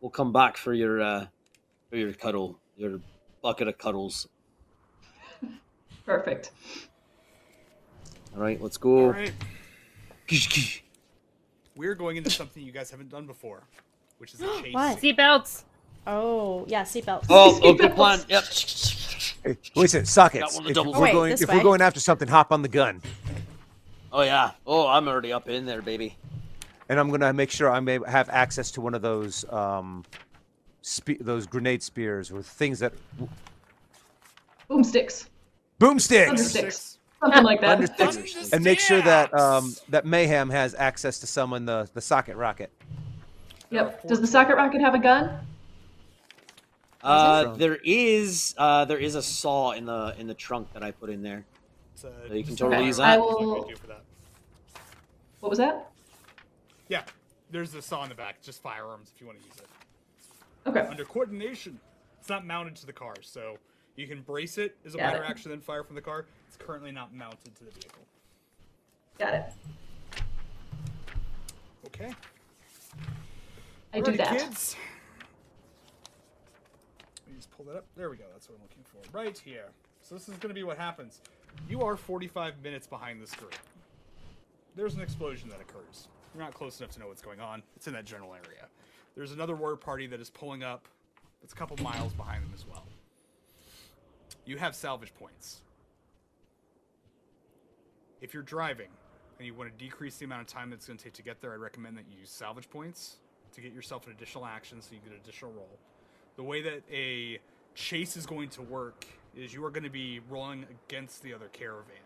we'll 0.00 0.10
come 0.10 0.32
back 0.32 0.56
for 0.56 0.74
your 0.74 1.00
uh, 1.00 1.26
for 1.88 1.96
your 1.96 2.12
cuddle, 2.12 2.58
your 2.76 3.00
bucket 3.42 3.68
of 3.68 3.78
cuddles. 3.78 4.28
Perfect. 6.06 6.50
All 8.34 8.42
right, 8.42 8.60
let's 8.60 8.76
go. 8.76 9.06
All 9.06 9.12
right. 9.12 9.32
We're 11.76 11.94
going 11.94 12.16
into 12.16 12.30
something 12.30 12.62
you 12.62 12.72
guys 12.72 12.90
haven't 12.90 13.10
done 13.10 13.26
before, 13.26 13.62
which 14.18 14.34
is 14.34 14.40
a 14.40 14.44
chase. 14.62 14.74
What? 14.74 14.98
Seatbelts. 14.98 15.62
Oh, 16.06 16.64
yeah, 16.68 16.82
seatbelts. 16.82 17.26
Oh, 17.28 17.58
oh, 17.62 17.72
good 17.74 17.94
plan. 17.94 18.20
Yep. 18.28 18.44
Hey, 19.44 19.56
wait 19.74 19.94
a 19.94 20.06
sockets. 20.06 20.42
Got 20.42 20.52
one 20.52 20.58
of 20.58 20.64
the 20.64 20.70
If 20.70 20.74
double- 20.74 20.92
we're 20.92 21.00
Wait, 21.00 21.12
going, 21.12 21.32
if 21.32 21.48
way. 21.48 21.56
we're 21.56 21.62
going 21.62 21.80
after 21.80 21.98
something, 22.00 22.28
hop 22.28 22.52
on 22.52 22.62
the 22.62 22.68
gun, 22.68 23.02
Oh 24.12 24.22
yeah. 24.22 24.52
Oh, 24.66 24.86
I'm 24.86 25.08
already 25.08 25.32
up 25.32 25.48
in 25.48 25.66
there, 25.66 25.82
baby. 25.82 26.16
And 26.88 26.98
I'm 27.00 27.10
gonna 27.10 27.32
make 27.32 27.50
sure 27.50 27.70
I 27.70 27.80
may 27.80 27.98
have 28.06 28.28
access 28.30 28.70
to 28.72 28.80
one 28.80 28.94
of 28.94 29.02
those 29.02 29.44
um, 29.52 30.04
spe- 30.82 31.20
those 31.20 31.46
grenade 31.46 31.82
spears 31.82 32.30
or 32.30 32.42
things 32.42 32.78
that 32.80 32.92
Boomsticks. 34.70 35.28
boomsticks, 35.80 36.26
Thundersticks. 36.28 36.96
Something 37.20 37.44
like 37.44 37.60
that. 37.60 37.78
Thundersticks. 37.78 38.52
and 38.52 38.64
make 38.64 38.80
sure 38.80 39.00
that 39.02 39.32
um, 39.38 39.74
that 39.88 40.04
mayhem 40.04 40.50
has 40.50 40.74
access 40.74 41.18
to 41.20 41.26
summon 41.26 41.64
the 41.66 41.88
the 41.94 42.00
socket 42.00 42.36
rocket. 42.36 42.70
Yep. 43.70 44.06
Does 44.06 44.20
the 44.20 44.26
socket 44.26 44.56
rocket 44.56 44.80
have 44.80 44.94
a 44.94 44.98
gun? 44.98 45.38
Uh, 47.02 47.54
there 47.54 47.78
is 47.84 48.54
uh, 48.58 48.84
there 48.84 48.98
is 48.98 49.14
a 49.14 49.22
saw 49.22 49.72
in 49.72 49.86
the 49.86 50.14
in 50.18 50.26
the 50.26 50.34
trunk 50.34 50.72
that 50.72 50.82
I 50.82 50.90
put 50.90 51.10
in 51.10 51.22
there. 51.22 51.44
It's, 51.92 52.02
So 52.02 52.12
you 52.32 52.42
can 52.44 52.56
totally 52.56 52.82
a 52.82 52.86
use 52.86 52.96
that. 52.98 53.06
I 53.08 53.18
will- 53.18 53.64
we 53.64 53.70
do 53.70 53.76
for 53.76 53.86
that. 53.88 54.02
What 55.40 55.50
was 55.50 55.58
that? 55.58 55.90
Yeah, 56.88 57.02
there's 57.50 57.74
a 57.74 57.82
saw 57.82 58.02
in 58.04 58.08
the 58.08 58.14
back, 58.14 58.42
just 58.42 58.62
firearms 58.62 59.12
if 59.14 59.20
you 59.20 59.26
want 59.26 59.40
to 59.40 59.44
use 59.46 59.56
it. 59.56 59.66
Okay. 60.68 60.80
Under 60.88 61.04
coordination, 61.04 61.78
it's 62.18 62.28
not 62.28 62.46
mounted 62.46 62.76
to 62.76 62.86
the 62.86 62.92
car, 62.92 63.14
so 63.22 63.56
you 63.96 64.06
can 64.06 64.22
brace 64.22 64.58
it 64.58 64.76
as 64.84 64.94
a 64.94 64.98
Got 64.98 65.12
minor 65.12 65.24
it. 65.24 65.30
action, 65.30 65.50
then 65.50 65.60
fire 65.60 65.82
from 65.84 65.94
the 65.94 66.02
car. 66.02 66.26
It's 66.48 66.56
currently 66.56 66.92
not 66.92 67.14
mounted 67.14 67.54
to 67.56 67.64
the 67.64 67.70
vehicle. 67.70 68.02
Got 69.18 69.34
it. 69.34 69.52
Okay. 71.86 72.12
I 73.94 74.00
do 74.00 74.12
that. 74.16 74.36
kids. 74.38 74.76
Let 77.24 77.32
me 77.32 77.36
just 77.36 77.50
pull 77.50 77.64
that 77.66 77.76
up. 77.76 77.86
There 77.96 78.10
we 78.10 78.16
go. 78.16 78.24
That's 78.32 78.48
what 78.48 78.56
I'm 78.56 78.62
looking 78.62 78.84
for. 78.84 79.16
Right 79.16 79.38
here. 79.38 79.66
So 80.02 80.14
this 80.14 80.28
is 80.28 80.34
going 80.36 80.50
to 80.50 80.54
be 80.54 80.64
what 80.64 80.76
happens. 80.76 81.20
You 81.68 81.82
are 81.82 81.96
45 81.96 82.62
minutes 82.62 82.86
behind 82.86 83.22
this 83.22 83.32
group. 83.34 83.54
There's 84.74 84.94
an 84.94 85.00
explosion 85.00 85.48
that 85.48 85.60
occurs. 85.60 86.08
You're 86.36 86.44
not 86.44 86.52
close 86.52 86.78
enough 86.80 86.92
to 86.92 87.00
know 87.00 87.08
what's 87.08 87.22
going 87.22 87.40
on. 87.40 87.62
It's 87.76 87.86
in 87.86 87.94
that 87.94 88.04
general 88.04 88.34
area. 88.34 88.66
There's 89.16 89.32
another 89.32 89.56
war 89.56 89.74
party 89.74 90.06
that 90.08 90.20
is 90.20 90.28
pulling 90.28 90.62
up. 90.62 90.86
It's 91.42 91.54
a 91.54 91.56
couple 91.56 91.82
miles 91.82 92.12
behind 92.12 92.44
them 92.44 92.50
as 92.54 92.66
well. 92.66 92.84
You 94.44 94.58
have 94.58 94.74
salvage 94.74 95.14
points. 95.14 95.62
If 98.20 98.34
you're 98.34 98.42
driving 98.42 98.88
and 99.38 99.46
you 99.46 99.54
want 99.54 99.70
to 99.70 99.82
decrease 99.82 100.16
the 100.18 100.26
amount 100.26 100.42
of 100.42 100.46
time 100.46 100.68
that's 100.68 100.86
going 100.86 100.98
to 100.98 101.04
take 101.04 101.14
to 101.14 101.22
get 101.22 101.40
there, 101.40 101.52
I 101.52 101.56
recommend 101.56 101.96
that 101.96 102.04
you 102.10 102.20
use 102.20 102.30
salvage 102.30 102.68
points 102.68 103.16
to 103.54 103.62
get 103.62 103.72
yourself 103.72 104.06
an 104.06 104.12
additional 104.12 104.44
action 104.44 104.82
so 104.82 104.90
you 104.92 105.00
get 105.02 105.12
an 105.12 105.20
additional 105.24 105.52
roll. 105.52 105.78
The 106.36 106.42
way 106.42 106.60
that 106.60 106.82
a 106.92 107.38
chase 107.74 108.14
is 108.14 108.26
going 108.26 108.50
to 108.50 108.62
work 108.62 109.06
is 109.34 109.54
you 109.54 109.64
are 109.64 109.70
going 109.70 109.84
to 109.84 109.90
be 109.90 110.20
rolling 110.28 110.66
against 110.86 111.22
the 111.22 111.32
other 111.32 111.48
caravan. 111.48 111.96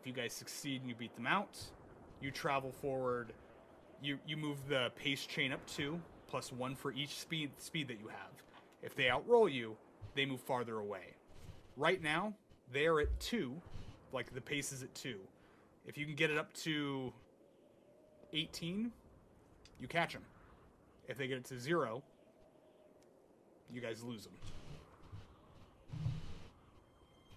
If 0.00 0.06
you 0.06 0.14
guys 0.14 0.32
succeed 0.32 0.80
and 0.80 0.88
you 0.88 0.94
beat 0.94 1.14
them 1.14 1.26
out, 1.26 1.58
you 2.22 2.30
travel 2.30 2.72
forward. 2.72 3.32
You 4.00 4.18
you 4.26 4.36
move 4.36 4.56
the 4.68 4.90
pace 4.96 5.26
chain 5.26 5.52
up 5.52 5.64
two 5.66 6.00
plus 6.28 6.52
one 6.52 6.74
for 6.74 6.92
each 6.92 7.18
speed 7.18 7.50
speed 7.58 7.88
that 7.88 8.00
you 8.00 8.08
have. 8.08 8.30
If 8.82 8.94
they 8.94 9.04
outroll 9.04 9.52
you, 9.52 9.76
they 10.14 10.24
move 10.26 10.40
farther 10.40 10.78
away. 10.78 11.14
Right 11.76 12.02
now, 12.02 12.34
they 12.72 12.86
are 12.86 13.00
at 13.00 13.20
two, 13.20 13.54
like 14.12 14.32
the 14.34 14.40
pace 14.40 14.72
is 14.72 14.82
at 14.82 14.94
two. 14.94 15.18
If 15.86 15.98
you 15.98 16.06
can 16.06 16.14
get 16.14 16.30
it 16.30 16.38
up 16.38 16.52
to 16.54 17.12
18, 18.32 18.90
you 19.80 19.88
catch 19.88 20.12
them. 20.12 20.22
If 21.08 21.18
they 21.18 21.26
get 21.26 21.38
it 21.38 21.44
to 21.46 21.58
zero, 21.58 22.02
you 23.72 23.80
guys 23.80 24.02
lose 24.02 24.24
them. 24.24 24.32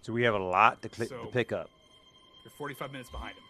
So 0.02 0.12
we 0.12 0.22
have 0.22 0.34
a 0.34 0.38
lot 0.38 0.82
to, 0.82 0.88
cli 0.88 1.06
So- 1.06 1.24
to 1.24 1.26
pick 1.26 1.52
up. 1.52 1.68
You're 2.44 2.52
45 2.52 2.92
minutes 2.92 3.10
behind 3.10 3.36
them. 3.36 3.42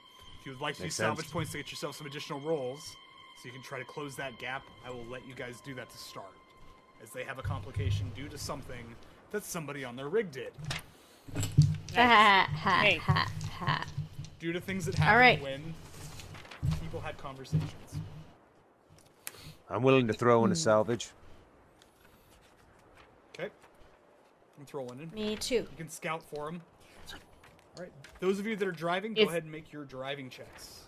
If 0.46 0.50
you 0.50 0.54
would 0.58 0.62
like 0.62 0.76
to 0.76 0.82
Makes 0.82 0.92
use 0.92 1.04
salvage 1.04 1.24
sense. 1.24 1.32
points 1.32 1.50
to 1.50 1.56
get 1.56 1.72
yourself 1.72 1.96
some 1.96 2.06
additional 2.06 2.38
rolls, 2.38 2.94
so 3.36 3.46
you 3.46 3.50
can 3.50 3.62
try 3.62 3.80
to 3.80 3.84
close 3.84 4.14
that 4.14 4.38
gap, 4.38 4.62
I 4.86 4.90
will 4.90 5.04
let 5.06 5.26
you 5.26 5.34
guys 5.34 5.60
do 5.60 5.74
that 5.74 5.90
to 5.90 5.98
start. 5.98 6.30
As 7.02 7.10
they 7.10 7.24
have 7.24 7.40
a 7.40 7.42
complication 7.42 8.12
due 8.14 8.28
to 8.28 8.38
something 8.38 8.94
that 9.32 9.44
somebody 9.44 9.84
on 9.84 9.96
their 9.96 10.08
rig 10.08 10.30
did. 10.30 10.52
Ha 11.96 12.48
ha 12.54 12.80
Hey. 12.80 12.98
ha 12.98 13.28
ha. 13.58 13.84
Due 14.38 14.52
to 14.52 14.60
things 14.60 14.84
that 14.86 14.94
happened 14.94 15.18
right. 15.18 15.42
when 15.42 15.74
people 16.80 17.00
had 17.00 17.18
conversations. 17.18 17.98
I'm 19.68 19.82
willing 19.82 20.06
to 20.06 20.12
throw 20.12 20.38
Hmm. 20.42 20.46
in 20.46 20.52
a 20.52 20.56
salvage. 20.56 21.08
Okay? 23.34 23.50
I'm 24.60 24.64
throwing 24.64 25.00
in. 25.00 25.10
Me 25.12 25.34
too. 25.34 25.54
You 25.56 25.68
can 25.76 25.88
scout 25.90 26.22
for 26.22 26.46
them. 26.46 26.62
All 27.78 27.82
right. 27.84 27.92
Those 28.20 28.38
of 28.38 28.46
you 28.46 28.56
that 28.56 28.66
are 28.66 28.72
driving, 28.72 29.14
go 29.14 29.22
If- 29.22 29.28
ahead 29.28 29.42
and 29.42 29.52
make 29.52 29.72
your 29.72 29.84
driving 29.84 30.30
checks. 30.30 30.82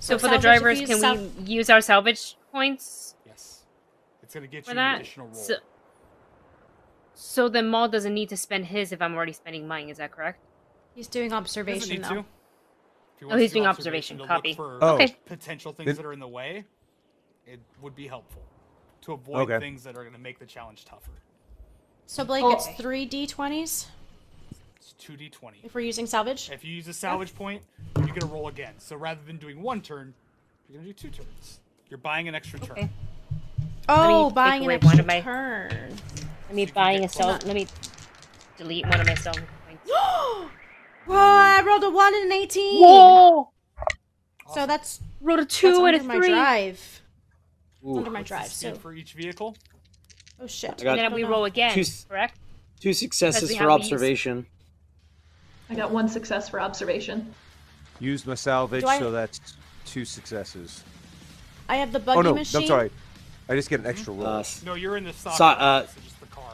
So, 0.00 0.16
So 0.16 0.18
for 0.18 0.22
the 0.22 0.28
salvage, 0.28 0.36
if 0.36 0.42
drivers, 0.42 0.80
you 0.80 0.86
can 0.86 0.98
sal- 0.98 1.16
we 1.16 1.44
use 1.44 1.70
our 1.70 1.80
salvage 1.80 2.36
points 2.50 3.14
Yes. 3.26 3.64
It's 4.22 4.34
going 4.34 4.42
to 4.42 4.48
get 4.50 4.64
for 4.64 4.70
you 4.70 4.72
an 4.72 4.76
that? 4.76 4.96
additional 5.00 5.26
roll. 5.28 5.36
So, 5.36 5.54
so 7.14 7.48
then 7.48 7.68
Maul 7.68 7.88
doesn't 7.88 8.12
need 8.14 8.28
to 8.30 8.36
spend 8.36 8.66
his 8.66 8.90
if 8.92 9.00
I'm 9.02 9.14
already 9.14 9.32
spending 9.32 9.68
mine. 9.68 9.88
Is 9.88 9.98
that 9.98 10.10
correct? 10.10 10.40
He's 10.94 11.06
doing 11.06 11.28
Doesn't 11.28 11.38
observation 11.44 11.88
need 11.90 12.04
though. 12.04 12.08
to. 12.08 12.18
If 12.20 12.24
he 13.20 13.24
Oh, 13.24 13.28
wants 13.28 13.42
he's 13.42 13.50
to 13.50 13.54
do 13.54 13.58
doing 13.60 13.66
observation, 13.68 14.16
to 14.16 14.22
look 14.22 14.28
copy. 14.28 14.54
For 14.54 14.78
Oh. 14.82 14.94
Okay. 14.94 15.16
potential 15.26 15.72
things 15.72 15.86
Then- 15.86 15.96
that 15.96 16.06
are 16.06 16.12
in 16.12 16.20
the 16.20 16.28
way, 16.28 16.64
it 17.46 17.60
would 17.80 17.94
be 17.94 18.08
helpful 18.08 18.42
to 19.02 19.12
avoid 19.12 19.42
Okay. 19.50 19.58
things 19.60 19.84
that 19.84 19.96
are 19.96 20.02
going 20.02 20.12
to 20.12 20.18
make 20.18 20.38
the 20.40 20.46
challenge 20.46 20.84
tougher. 20.84 21.12
So 22.06 22.24
Blake, 22.24 22.42
Oh. 22.44 22.52
it's 22.52 22.66
three 22.70 23.06
d20s 23.06 23.88
It's 24.90 25.06
2d20. 25.06 25.64
if 25.64 25.74
we're 25.74 25.80
using 25.82 26.06
salvage. 26.06 26.50
If 26.52 26.64
you 26.64 26.74
use 26.74 26.88
a 26.88 26.92
salvage 26.92 27.34
point, 27.34 27.62
you're 27.96 28.06
going 28.06 28.20
to 28.20 28.26
roll 28.26 28.48
again. 28.48 28.74
So 28.78 28.96
rather 28.96 29.20
than 29.26 29.36
doing 29.36 29.62
one 29.62 29.82
turn, 29.82 30.14
you're 30.68 30.80
going 30.80 30.92
to 30.94 30.98
do 31.02 31.08
two 31.10 31.14
turns. 31.14 31.60
You're 31.90 31.98
buying 31.98 32.28
an 32.28 32.34
extra 32.34 32.58
turn. 32.58 32.70
Okay. 32.78 32.88
Oh, 33.88 34.30
buying 34.30 34.64
an 34.64 34.70
extra 34.70 34.88
one 34.88 35.00
of 35.00 35.06
my- 35.06 35.20
turn. 35.20 35.96
Let 36.46 36.54
me 36.54 36.62
you 36.62 36.66
can 36.68 36.74
buying 36.74 37.04
a 37.04 37.08
cell. 37.08 37.38
Let 37.44 37.54
me 37.54 37.66
delete 38.56 38.86
one 38.86 39.00
of 39.00 39.06
my 39.06 39.14
cell 39.14 39.34
points. 39.34 39.82
Whoa! 39.86 40.48
I 41.10 41.62
rolled 41.66 41.84
a 41.84 41.90
one 41.90 42.14
and 42.14 42.24
an 42.24 42.32
eighteen. 42.32 42.82
Whoa! 42.82 43.50
So 44.54 44.66
that's 44.66 45.00
Rolled 45.20 45.40
a 45.40 45.44
two 45.44 45.84
and 45.84 45.96
under 45.96 46.00
a 46.00 46.04
my 46.04 46.26
drive. 46.26 47.02
Ooh, 47.84 47.98
Under 47.98 48.10
my 48.10 48.20
What's 48.20 48.28
drive. 48.28 48.46
So 48.48 48.74
for 48.76 48.94
each 48.94 49.12
vehicle. 49.12 49.56
oh 50.40 50.46
shit. 50.46 50.82
And 50.82 50.98
then 50.98 51.12
we 51.12 51.24
roll 51.24 51.44
again, 51.44 51.74
Two 51.74 51.84
correct? 52.08 52.38
Two 52.80 52.94
successes 52.94 53.54
for 53.54 53.64
have 53.64 53.82
these. 53.82 53.92
observation. 53.92 54.46
I 55.70 55.74
got 55.74 55.90
one 55.90 56.08
success 56.08 56.48
for 56.48 56.60
observation. 56.60 57.34
Used 58.00 58.26
my 58.26 58.34
salvage, 58.34 58.84
I- 58.84 58.98
so 58.98 59.10
that's 59.10 59.40
two 59.84 60.04
successes. 60.04 60.84
I 61.68 61.76
have 61.76 61.92
the 61.92 61.98
buggy 61.98 62.18
oh 62.18 62.22
no, 62.22 62.34
machine. 62.34 62.62
I'm 62.62 62.66
sorry. 62.66 62.90
I 63.48 63.54
just 63.54 63.68
get 63.70 63.80
an 63.80 63.86
extra 63.86 64.12
roll. 64.12 64.26
Uh, 64.26 64.44
No, 64.64 64.74
you're 64.74 64.96
in 64.96 65.04
the 65.04 65.12
socket. 65.12 65.38
So- 65.38 65.44
uh, 65.44 65.86
so 65.86 66.00
just 66.02 66.20
the 66.20 66.26
car. 66.26 66.52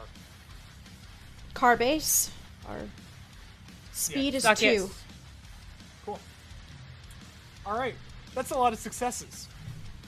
Car 1.53 1.77
base. 1.77 2.31
Or 2.67 2.77
speed 3.93 4.33
Yeah. 4.33 4.37
is 4.37 4.43
Suck 4.43 4.61
it. 4.63 4.77
two. 4.77 4.89
Cool. 6.05 6.19
All 7.65 7.77
right, 7.77 7.95
that's 8.33 8.51
a 8.51 8.57
lot 8.57 8.73
of 8.73 8.79
successes. 8.79 9.47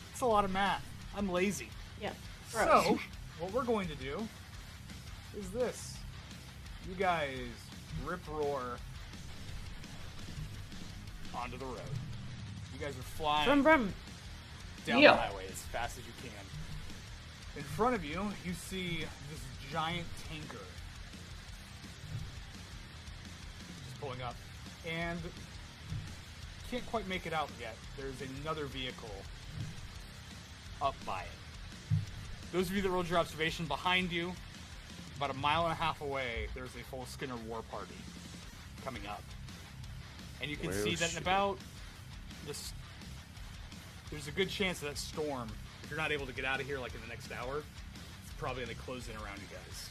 That's 0.10 0.22
a 0.22 0.26
lot 0.26 0.44
of 0.44 0.52
math. 0.52 0.84
I'm 1.16 1.30
lazy. 1.30 1.70
Yeah. 2.02 2.12
So, 2.50 3.00
what 3.40 3.52
we're 3.54 3.64
going 3.64 3.88
to 3.88 3.96
do 3.96 4.28
is 5.38 5.50
this. 5.52 5.96
You 6.90 6.96
guys 6.96 7.38
rip 8.06 8.20
roar 8.28 8.78
onto 11.38 11.58
the 11.58 11.66
road. 11.66 11.80
You 12.74 12.80
guys 12.80 12.98
are 12.98 13.02
flying 13.18 13.46
Brum 13.46 13.64
brum. 13.64 13.94
down 14.86 15.00
Yeah. 15.00 15.12
the 15.14 15.18
highway 15.22 15.46
as 15.52 15.62
fast 15.64 15.98
as 15.98 16.04
you 16.06 16.14
can. 16.22 16.32
In 17.56 17.64
front 17.64 17.96
of 17.96 18.04
you, 18.04 18.32
you 18.46 18.54
see 18.54 19.06
this 19.32 19.40
giant 19.72 20.06
tanker 20.30 20.64
just 23.88 24.00
pulling 24.02 24.22
up, 24.22 24.36
and 24.88 25.20
can't 26.70 26.86
quite 26.88 27.08
make 27.08 27.26
it 27.26 27.34
out 27.34 27.50
yet. 27.60 27.76
There's 27.98 28.22
another 28.42 28.66
vehicle 28.66 29.10
up 30.82 30.96
by 31.06 31.22
it. 31.22 31.98
Those 32.52 32.70
of 32.70 32.76
you 32.76 32.82
that 32.82 32.90
rolled 32.90 33.10
your 33.10 33.20
observation 33.20 33.66
behind 33.66 34.12
you, 34.12 34.34
about 35.18 35.32
a 35.32 35.34
mile 35.34 35.64
and 35.64 35.72
a 35.72 35.76
half 35.76 36.02
away, 36.02 36.48
there's 36.54 36.76
a 36.76 36.84
full 36.92 37.06
Skinner 37.08 37.36
war 37.48 37.62
party 37.72 37.96
coming 38.86 39.06
up, 39.08 39.24
and 40.42 40.50
you 40.50 40.58
can 40.58 40.70
Well, 40.70 40.84
see 40.84 40.96
that 40.96 41.12
in 41.12 41.18
about 41.18 41.58
this 42.46 42.74
there's 44.10 44.28
a 44.28 44.32
good 44.32 44.50
chance 44.50 44.80
that 44.80 44.98
storm, 44.98 45.50
if 45.84 45.90
you're 45.90 46.00
not 46.00 46.12
able 46.12 46.26
to 46.26 46.34
get 46.34 46.46
out 46.46 46.62
of 46.62 46.66
here 46.66 46.80
like 46.80 46.96
in 46.96 47.02
the 47.02 47.08
next 47.08 47.32
hour, 47.32 47.58
it's 47.58 48.34
probably 48.38 48.64
going 48.64 48.76
to 48.76 48.82
close 48.84 49.10
in 49.10 49.16
around 49.16 49.38
you 49.38 49.48
guys. 49.52 49.90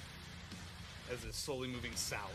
As 1.12 1.24
it's 1.24 1.38
slowly 1.38 1.68
moving 1.68 1.94
south, 1.94 2.32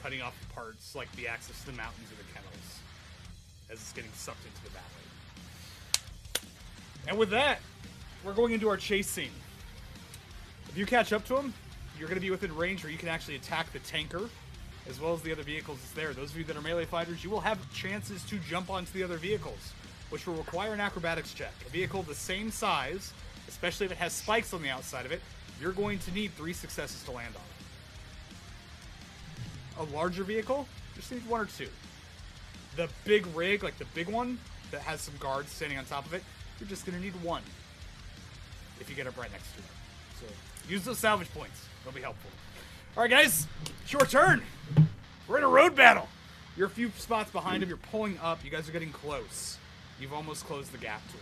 cutting 0.00 0.22
off 0.22 0.34
parts 0.54 0.94
like 0.94 1.10
the 1.16 1.26
access 1.26 1.60
to 1.60 1.66
the 1.66 1.76
mountains 1.76 2.08
or 2.12 2.16
the 2.16 2.32
kennels, 2.32 2.78
as 3.70 3.78
it's 3.78 3.92
getting 3.92 4.12
sucked 4.14 4.44
into 4.46 4.62
the 4.62 4.70
valley. 4.70 4.84
And 7.08 7.18
with 7.18 7.30
that, 7.30 7.58
we're 8.24 8.32
going 8.32 8.52
into 8.52 8.68
our 8.68 8.76
chase 8.76 9.08
scene. 9.08 9.28
If 10.68 10.78
you 10.78 10.86
catch 10.86 11.12
up 11.12 11.26
to 11.26 11.36
him, 11.36 11.52
you're 11.98 12.08
going 12.08 12.16
to 12.16 12.22
be 12.22 12.30
within 12.30 12.54
range 12.56 12.82
where 12.82 12.92
you 12.92 12.98
can 12.98 13.08
actually 13.08 13.36
attack 13.36 13.72
the 13.72 13.80
tanker, 13.80 14.30
as 14.88 15.00
well 15.00 15.14
as 15.14 15.22
the 15.22 15.32
other 15.32 15.42
vehicles 15.42 15.78
that's 15.78 15.92
there. 15.92 16.12
Those 16.12 16.30
of 16.30 16.36
you 16.38 16.44
that 16.44 16.56
are 16.56 16.62
melee 16.62 16.84
fighters, 16.84 17.24
you 17.24 17.30
will 17.30 17.40
have 17.40 17.58
chances 17.72 18.22
to 18.24 18.36
jump 18.38 18.70
onto 18.70 18.92
the 18.92 19.02
other 19.02 19.16
vehicles, 19.16 19.72
which 20.10 20.26
will 20.26 20.34
require 20.34 20.74
an 20.74 20.80
acrobatics 20.80 21.32
check. 21.32 21.52
A 21.66 21.70
vehicle 21.70 22.02
the 22.02 22.14
same 22.14 22.50
size, 22.50 23.12
especially 23.48 23.86
if 23.86 23.92
it 23.92 23.98
has 23.98 24.12
spikes 24.12 24.52
on 24.52 24.62
the 24.62 24.70
outside 24.70 25.06
of 25.06 25.12
it, 25.12 25.20
you're 25.60 25.72
going 25.72 25.98
to 26.00 26.12
need 26.12 26.32
three 26.32 26.52
successes 26.52 27.02
to 27.04 27.10
land 27.12 27.34
on. 29.76 29.86
A 29.86 29.90
larger 29.94 30.22
vehicle, 30.22 30.68
just 30.94 31.10
need 31.10 31.26
one 31.26 31.40
or 31.40 31.46
two. 31.46 31.68
The 32.76 32.88
big 33.04 33.26
rig, 33.34 33.62
like 33.62 33.78
the 33.78 33.86
big 33.94 34.08
one 34.08 34.38
that 34.70 34.82
has 34.82 35.00
some 35.00 35.14
guards 35.18 35.50
standing 35.50 35.78
on 35.78 35.84
top 35.84 36.04
of 36.06 36.14
it, 36.14 36.22
you're 36.60 36.68
just 36.68 36.84
going 36.86 36.98
to 36.98 37.04
need 37.04 37.14
one 37.22 37.42
if 38.80 38.90
you 38.90 38.96
get 38.96 39.06
up 39.06 39.16
right 39.16 39.30
next 39.32 39.52
to 39.54 39.58
it. 39.58 39.64
So 40.20 40.26
use 40.68 40.84
those 40.84 40.98
salvage 40.98 41.32
points. 41.32 41.66
They'll 41.84 41.92
be 41.94 42.00
helpful. 42.00 42.30
All 42.96 43.02
right, 43.02 43.10
guys, 43.10 43.46
it's 43.82 43.92
your 43.92 44.06
turn. 44.06 44.42
We're 45.26 45.38
in 45.38 45.44
a 45.44 45.48
road 45.48 45.74
battle. 45.74 46.08
You're 46.56 46.68
a 46.68 46.70
few 46.70 46.90
spots 46.96 47.30
behind 47.32 47.62
him. 47.62 47.68
You're 47.68 47.78
pulling 47.78 48.18
up. 48.22 48.44
You 48.44 48.50
guys 48.50 48.68
are 48.68 48.72
getting 48.72 48.92
close. 48.92 49.58
You've 50.00 50.12
almost 50.12 50.44
closed 50.46 50.70
the 50.72 50.78
gap 50.78 51.02
to 51.08 51.14
him. 51.14 51.20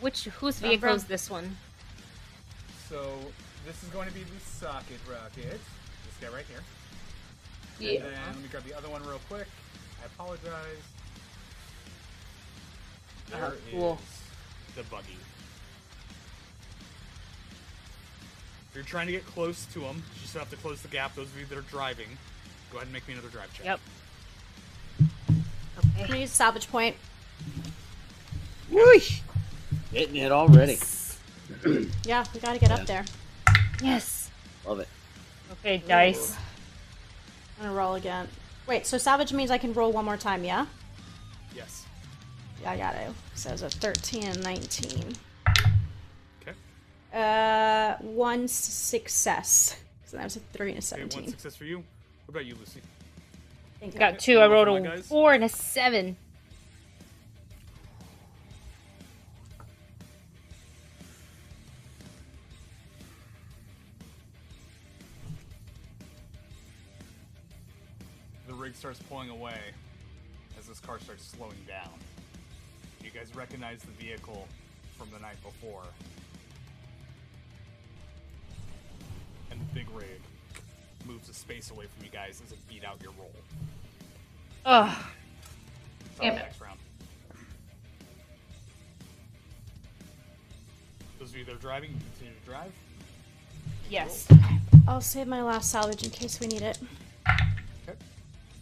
Which 0.00 0.24
whose 0.24 0.58
Brum, 0.58 0.70
vehicle 0.70 0.94
is 0.94 1.04
this 1.04 1.28
one? 1.28 1.56
So 2.88 3.18
this 3.66 3.82
is 3.82 3.90
going 3.90 4.08
to 4.08 4.14
be 4.14 4.20
the 4.22 4.40
socket 4.46 4.98
rocket. 5.10 5.60
This 5.60 5.60
guy 6.20 6.34
right 6.34 6.46
here. 6.48 6.60
Yeah. 7.78 8.00
And 8.00 8.04
then 8.06 8.12
let 8.32 8.42
me 8.42 8.48
grab 8.50 8.64
the 8.64 8.74
other 8.76 8.88
one 8.88 9.02
real 9.02 9.20
quick. 9.28 9.46
I 10.02 10.06
apologize. 10.06 10.82
There 13.30 13.44
Uh, 13.44 13.92
is 13.94 13.98
the 14.74 14.82
buggy. 14.84 15.18
If 18.70 18.76
you're 18.76 18.84
trying 18.84 19.06
to 19.06 19.12
get 19.12 19.26
close 19.26 19.66
to 19.72 19.80
them, 19.80 19.96
you 20.14 20.20
just 20.22 20.34
have 20.34 20.48
to 20.50 20.56
close 20.56 20.80
the 20.80 20.88
gap. 20.88 21.16
Those 21.16 21.26
of 21.26 21.38
you 21.38 21.44
that 21.46 21.58
are 21.58 21.62
driving, 21.62 22.06
go 22.70 22.76
ahead 22.78 22.86
and 22.86 22.92
make 22.92 23.06
me 23.08 23.14
another 23.14 23.28
drive 23.28 23.52
check. 23.52 23.66
Yep. 23.66 23.80
I'm 25.28 25.44
Okay. 25.96 26.06
gonna 26.06 26.20
use 26.20 26.30
salvage 26.30 26.68
point. 26.70 26.94
Whoosh! 28.70 29.20
Hitting 29.92 30.16
it 30.16 30.30
already. 30.30 30.78
Yeah, 32.04 32.24
we 32.32 32.38
gotta 32.38 32.60
get 32.60 32.70
Yeah. 32.70 32.76
up 32.76 32.86
there. 32.86 33.04
Yes. 33.82 34.30
Love 34.64 34.78
it. 34.78 34.88
Okay, 35.52 35.78
dice. 35.78 36.36
I'm 37.58 37.64
gonna 37.66 37.76
roll 37.76 37.96
again. 37.96 38.28
Wait, 38.68 38.86
so 38.86 38.98
salvage 38.98 39.32
means 39.32 39.50
I 39.50 39.58
can 39.58 39.72
roll 39.72 39.90
one 39.90 40.04
more 40.04 40.16
time, 40.16 40.44
yeah? 40.44 40.66
Yes. 41.52 41.86
Yeah, 42.62 42.70
I 42.70 42.76
got 42.76 42.94
it. 42.94 43.12
So 43.34 43.50
it's 43.50 43.62
a 43.62 43.70
13 43.70 44.22
and 44.24 44.40
19. 44.44 45.16
Okay. 47.12 47.20
Uh, 47.20 47.96
one 48.02 48.48
success. 48.48 49.76
So 50.04 50.16
that 50.16 50.24
was 50.24 50.36
a 50.36 50.40
3 50.40 50.70
and 50.70 50.76
a 50.76 50.78
Okay, 50.78 50.80
17. 50.80 51.22
one 51.22 51.30
success 51.30 51.56
for 51.56 51.64
you. 51.64 51.78
What 51.78 52.28
about 52.28 52.44
you, 52.46 52.54
Lucy? 52.56 52.80
Thank 53.80 53.94
you. 53.94 53.98
Got 53.98 54.18
two. 54.18 54.38
I 54.38 54.46
rolled 54.46 54.68
a 54.68 54.80
guys. 54.80 55.06
four 55.06 55.32
and 55.32 55.42
a 55.42 55.48
seven. 55.48 56.16
The 68.46 68.54
rig 68.54 68.74
starts 68.74 69.00
pulling 69.08 69.30
away 69.30 69.58
as 70.58 70.66
this 70.66 70.80
car 70.80 70.98
starts 71.00 71.24
slowing 71.24 71.56
down. 71.66 71.90
You 73.02 73.10
guys 73.10 73.34
recognize 73.34 73.80
the 73.80 73.92
vehicle 74.04 74.46
from 74.98 75.08
the 75.12 75.18
night 75.20 75.36
before. 75.42 75.82
And 79.50 79.60
the 79.60 79.64
big 79.74 79.86
rig 79.94 80.06
moves 81.06 81.28
a 81.28 81.34
space 81.34 81.70
away 81.70 81.86
from 81.86 82.04
you 82.04 82.10
guys 82.10 82.40
as 82.44 82.52
it 82.52 82.58
beat 82.68 82.84
out 82.84 83.00
your 83.02 83.12
roll. 83.18 83.30
Ugh. 84.66 84.88
Start 84.90 85.04
Damn 86.20 86.32
it. 86.34 86.36
next 86.36 86.60
round. 86.60 86.78
Those 91.18 91.30
of 91.30 91.36
you 91.36 91.44
that 91.44 91.54
are 91.54 91.58
driving, 91.58 91.90
you 91.90 91.96
continue 92.14 92.34
to 92.40 92.46
drive. 92.46 92.72
Yes. 93.90 94.26
I'll 94.88 95.00
save 95.00 95.26
my 95.26 95.42
last 95.42 95.70
salvage 95.70 96.04
in 96.04 96.10
case 96.10 96.40
we 96.40 96.46
need 96.46 96.62
it. 96.62 96.78
Okay. 97.28 97.98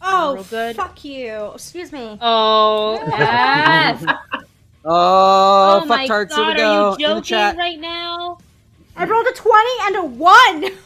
Oh, 0.01 0.33
Real 0.35 0.43
good. 0.45 0.75
fuck 0.75 1.03
you. 1.05 1.51
Excuse 1.53 1.91
me. 1.91 2.17
Oh, 2.21 2.99
yes. 3.07 4.03
Oh, 4.85 5.81
oh 5.83 5.85
my 5.85 5.97
fuck 5.97 6.07
tarts. 6.07 6.35
god, 6.35 6.45
Here 6.45 6.53
we 6.53 6.57
go. 6.57 6.71
are 6.71 6.99
you 6.99 7.05
In 7.05 7.15
the 7.15 7.15
joking 7.15 7.23
chat. 7.23 7.57
right 7.57 7.77
now? 7.79 8.37
I 8.95 9.03
rolled 9.05 9.27
a 9.27 9.33
20 9.33 9.69
and 9.81 9.95
a 9.97 10.05
1! 10.05 10.63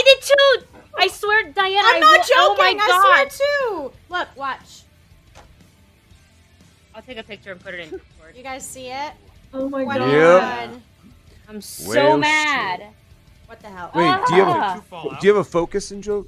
What 0.00 0.04
the? 0.04 0.10
I 0.10 0.14
did 0.14 0.22
too. 0.22 0.66
I 0.98 1.08
swear, 1.08 1.44
Diana. 1.52 1.78
I'm 1.84 1.96
I 1.96 2.00
not 2.00 2.16
ro- 2.16 2.16
joking! 2.16 2.34
Oh 2.38 2.54
my 2.58 2.74
god. 2.74 2.90
I 2.90 3.28
swear 3.28 3.90
too! 3.90 3.92
Look, 4.08 4.28
watch. 4.36 4.82
I'll 6.94 7.02
take 7.02 7.18
a 7.18 7.22
picture 7.22 7.52
and 7.52 7.60
put 7.60 7.74
it 7.74 7.80
in 7.80 7.90
Discord. 7.90 8.36
You 8.36 8.42
guys 8.42 8.66
see 8.66 8.88
it? 8.88 9.12
Oh 9.54 9.68
my 9.68 9.84
One 9.84 9.98
god. 9.98 10.70
Yep. 10.70 10.80
I'm 11.48 11.60
so 11.60 11.88
Well, 11.88 12.12
shit. 12.12 12.20
mad. 12.20 12.82
What 13.46 13.60
the 13.60 13.68
hell? 13.68 13.90
Wait, 13.94 14.02
do 14.28 14.34
you 14.36 14.44
have 14.44 14.56
Ah. 14.56 14.74
Two 14.76 14.80
fall 14.82 15.10
a, 15.10 15.20
do 15.20 15.26
you 15.26 15.34
have 15.34 15.40
a 15.46 15.48
focus 15.48 15.90
in 15.92 16.02
Joe? 16.02 16.26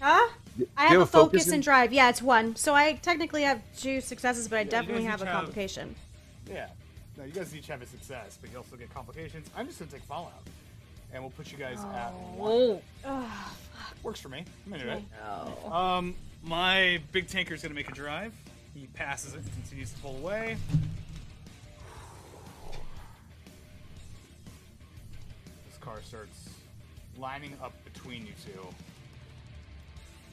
Huh? 0.00 0.28
Do 0.58 0.66
I 0.76 0.84
you 0.84 0.92
have 0.92 1.00
a 1.02 1.06
focus 1.06 1.42
focus 1.42 1.52
and 1.52 1.62
drive. 1.62 1.92
Yeah, 1.92 2.08
it's 2.08 2.22
one. 2.22 2.56
So 2.56 2.74
I 2.74 2.94
technically 2.94 3.42
have 3.42 3.60
two 3.78 4.00
successes, 4.00 4.48
but 4.48 4.56
I 4.56 4.62
you 4.62 4.70
definitely 4.70 5.04
have 5.04 5.20
a 5.20 5.24
each 5.24 5.28
have- 5.28 5.36
complication. 5.38 5.94
Yeah. 6.50 6.68
No, 7.18 7.24
you 7.24 7.32
guys 7.32 7.54
each 7.54 7.66
have 7.66 7.82
a 7.82 7.86
success, 7.86 8.38
but 8.40 8.50
you 8.50 8.58
also 8.58 8.76
get 8.76 8.92
complications. 8.94 9.48
I'm 9.56 9.66
just 9.66 9.78
gonna 9.78 9.90
take 9.90 10.02
Fallout, 10.04 10.32
and 11.16 11.24
we'll 11.24 11.30
put 11.30 11.50
you 11.50 11.56
guys 11.56 11.78
at 11.94 12.12
one. 12.36 12.78
Oh. 13.06 13.54
Works 14.02 14.20
for 14.20 14.28
me. 14.28 14.44
I'm 14.66 14.74
into 14.74 14.92
it. 14.92 15.02
No. 15.24 15.72
Um, 15.72 16.14
my 16.42 17.00
big 17.10 17.26
tanker 17.26 17.54
is 17.54 17.62
gonna 17.62 17.74
make 17.74 17.88
a 17.88 17.94
drive. 17.94 18.34
He 18.74 18.86
passes 18.88 19.32
it 19.32 19.38
and 19.38 19.52
continues 19.54 19.92
to 19.92 19.98
pull 20.00 20.16
away. 20.18 20.58
This 25.66 25.78
car 25.80 26.02
starts 26.04 26.50
lining 27.18 27.54
up 27.62 27.72
between 27.84 28.26
you 28.26 28.32
two. 28.44 28.66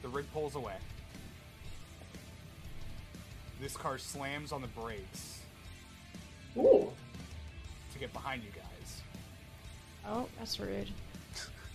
The 0.02 0.08
rig 0.08 0.26
pulls 0.34 0.54
away. 0.54 0.76
This 3.58 3.74
car 3.74 3.96
slams 3.96 4.52
on 4.52 4.60
the 4.60 4.68
brakes 4.68 5.38
Ooh. 6.58 6.92
to 7.94 7.98
get 7.98 8.12
behind 8.12 8.42
you 8.42 8.50
guys. 8.50 8.63
Oh, 10.08 10.28
that's 10.38 10.58
rude. 10.60 10.88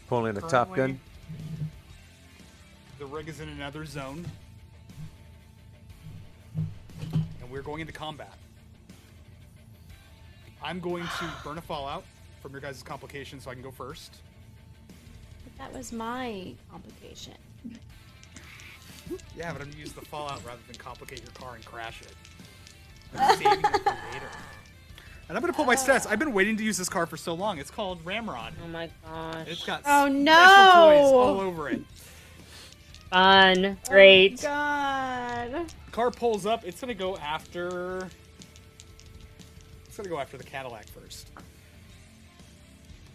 Pulling 0.07 0.37
a 0.37 0.41
Top 0.41 0.73
Gun. 0.75 0.99
The 2.97 3.05
rig 3.05 3.29
is 3.29 3.39
in 3.39 3.49
another 3.49 3.85
zone. 3.85 4.25
And 6.57 7.49
we're 7.49 7.61
going 7.61 7.81
into 7.81 7.93
combat. 7.93 8.33
I'm 10.61 10.79
going 10.79 11.03
to 11.03 11.29
burn 11.43 11.57
a 11.57 11.61
fallout 11.61 12.03
from 12.41 12.51
your 12.51 12.61
guys' 12.61 12.83
complication 12.83 13.39
so 13.39 13.51
I 13.51 13.53
can 13.53 13.63
go 13.63 13.71
first. 13.71 14.15
But 15.43 15.57
that 15.57 15.77
was 15.77 15.91
my 15.91 16.53
complication. 16.69 17.35
Yeah, 19.35 19.51
but 19.51 19.61
I'm 19.61 19.69
gonna 19.69 19.79
use 19.79 19.93
the 19.93 20.01
fallout 20.01 20.45
rather 20.45 20.59
than 20.67 20.75
complicate 20.75 21.21
your 21.21 21.31
car 21.31 21.55
and 21.55 21.65
crash 21.65 22.01
it. 22.01 22.13
I'm 23.17 23.37
saving 23.37 23.59
it 23.59 23.81
for 23.81 23.97
later. 24.13 24.29
And 25.29 25.37
I'm 25.37 25.41
gonna 25.41 25.53
pull 25.53 25.65
my 25.65 25.75
stats. 25.75 26.07
I've 26.09 26.17
been 26.17 26.33
waiting 26.33 26.57
to 26.57 26.63
use 26.63 26.75
this 26.77 26.89
car 26.89 27.05
for 27.05 27.15
so 27.15 27.35
long. 27.35 27.59
It's 27.59 27.69
called 27.69 28.03
Ramrod. 28.03 28.53
Oh 28.63 28.67
my 28.67 28.89
gosh. 29.05 29.47
It's 29.47 29.63
got 29.63 29.81
Oh, 29.85 30.05
special 30.07 30.13
no! 30.15 30.33
toys 30.33 31.13
all 31.13 31.39
over 31.39 31.69
it. 31.69 31.81
Fun. 33.11 33.77
Great. 33.87 34.39
Oh, 34.39 34.47
God. 34.47 35.51
The 35.85 35.91
car 35.91 36.09
pulls 36.11 36.47
up. 36.47 36.65
It's 36.65 36.81
gonna 36.81 36.95
go 36.95 37.15
after. 37.17 38.09
It's 39.85 39.95
gonna 39.97 40.09
go 40.09 40.19
after 40.19 40.35
the 40.37 40.43
Cadillac 40.43 40.87
first. 40.89 41.29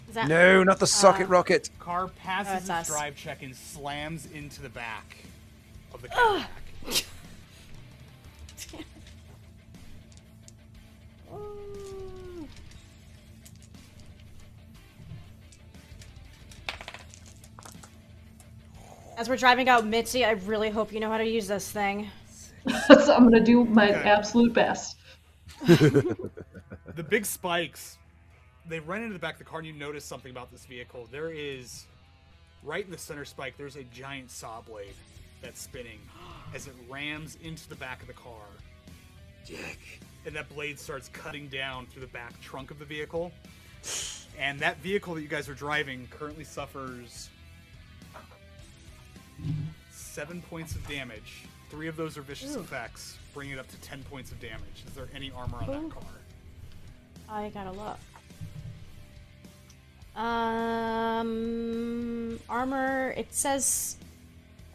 Is 0.08 0.14
that 0.14 0.28
No, 0.28 0.62
not 0.62 0.78
the 0.78 0.86
socket 0.86 1.26
Uh, 1.26 1.30
rocket. 1.30 1.68
Car 1.80 2.04
Oh, 2.04 2.10
passes 2.16 2.68
it's 2.68 2.80
its 2.80 2.88
drive 2.88 3.16
check 3.16 3.42
and 3.42 3.56
slams 3.56 4.26
into 4.26 4.62
the 4.62 4.68
back 4.68 5.16
of 5.92 6.00
the 6.00 6.08
Cadillac. 6.08 6.48
As 19.16 19.28
we're 19.28 19.36
driving 19.36 19.68
out 19.68 19.84
Mitzy, 19.84 20.26
I 20.26 20.32
really 20.32 20.70
hope 20.70 20.92
you 20.92 21.00
know 21.00 21.08
how 21.10 21.18
to 21.18 21.26
use 21.26 21.46
this 21.46 21.70
thing. 21.70 22.08
so 22.86 23.14
I'm 23.14 23.24
gonna 23.24 23.40
do 23.40 23.64
my 23.64 23.90
Okay. 23.90 24.08
absolute 24.08 24.52
best. 24.52 24.96
the 25.66 27.06
big 27.08 27.24
spikes 27.26 27.98
they 28.66 28.80
run 28.80 29.02
into 29.02 29.12
the 29.12 29.18
back 29.18 29.34
of 29.34 29.38
the 29.40 29.44
car 29.44 29.58
and 29.58 29.66
you 29.68 29.74
notice 29.74 30.04
something 30.04 30.30
about 30.30 30.50
this 30.50 30.64
vehicle 30.64 31.06
there 31.12 31.30
is 31.30 31.86
right 32.62 32.84
in 32.84 32.90
the 32.90 32.96
center 32.98 33.24
spike 33.26 33.54
there's 33.58 33.76
a 33.76 33.84
giant 33.84 34.30
saw 34.30 34.62
blade 34.62 34.94
that's 35.42 35.60
spinning 35.60 35.98
as 36.54 36.66
it 36.66 36.72
rams 36.88 37.36
into 37.42 37.68
the 37.68 37.74
back 37.76 38.00
of 38.00 38.08
the 38.08 38.14
car 38.14 38.42
Dick. 39.46 40.00
and 40.24 40.34
that 40.34 40.48
blade 40.48 40.78
starts 40.80 41.08
cutting 41.12 41.46
down 41.48 41.86
through 41.86 42.00
the 42.00 42.08
back 42.08 42.38
trunk 42.40 42.70
of 42.70 42.78
the 42.78 42.86
vehicle 42.86 43.30
and 44.40 44.58
that 44.60 44.78
vehicle 44.78 45.14
that 45.14 45.20
you 45.22 45.28
guys 45.28 45.48
are 45.48 45.54
driving 45.54 46.08
currently 46.10 46.44
suffers 46.44 47.28
seven 49.92 50.42
points 50.42 50.74
of 50.74 50.86
damage 50.88 51.44
three 51.70 51.88
of 51.88 51.96
those 51.96 52.16
are 52.16 52.22
vicious 52.22 52.54
effects 52.56 53.16
bring 53.34 53.50
it 53.50 53.58
up 53.58 53.66
to 53.68 53.76
10 53.78 54.02
points 54.04 54.30
of 54.32 54.38
damage 54.40 54.84
is 54.86 54.92
there 54.94 55.08
any 55.14 55.30
armor 55.36 55.58
on 55.58 55.68
Ooh. 55.70 55.72
that 55.82 55.90
car 55.90 56.02
I 57.28 57.48
gotta 57.48 57.72
look. 57.72 57.98
Um, 61.04 62.38
armor. 62.48 63.12
It 63.16 63.32
says, 63.34 63.96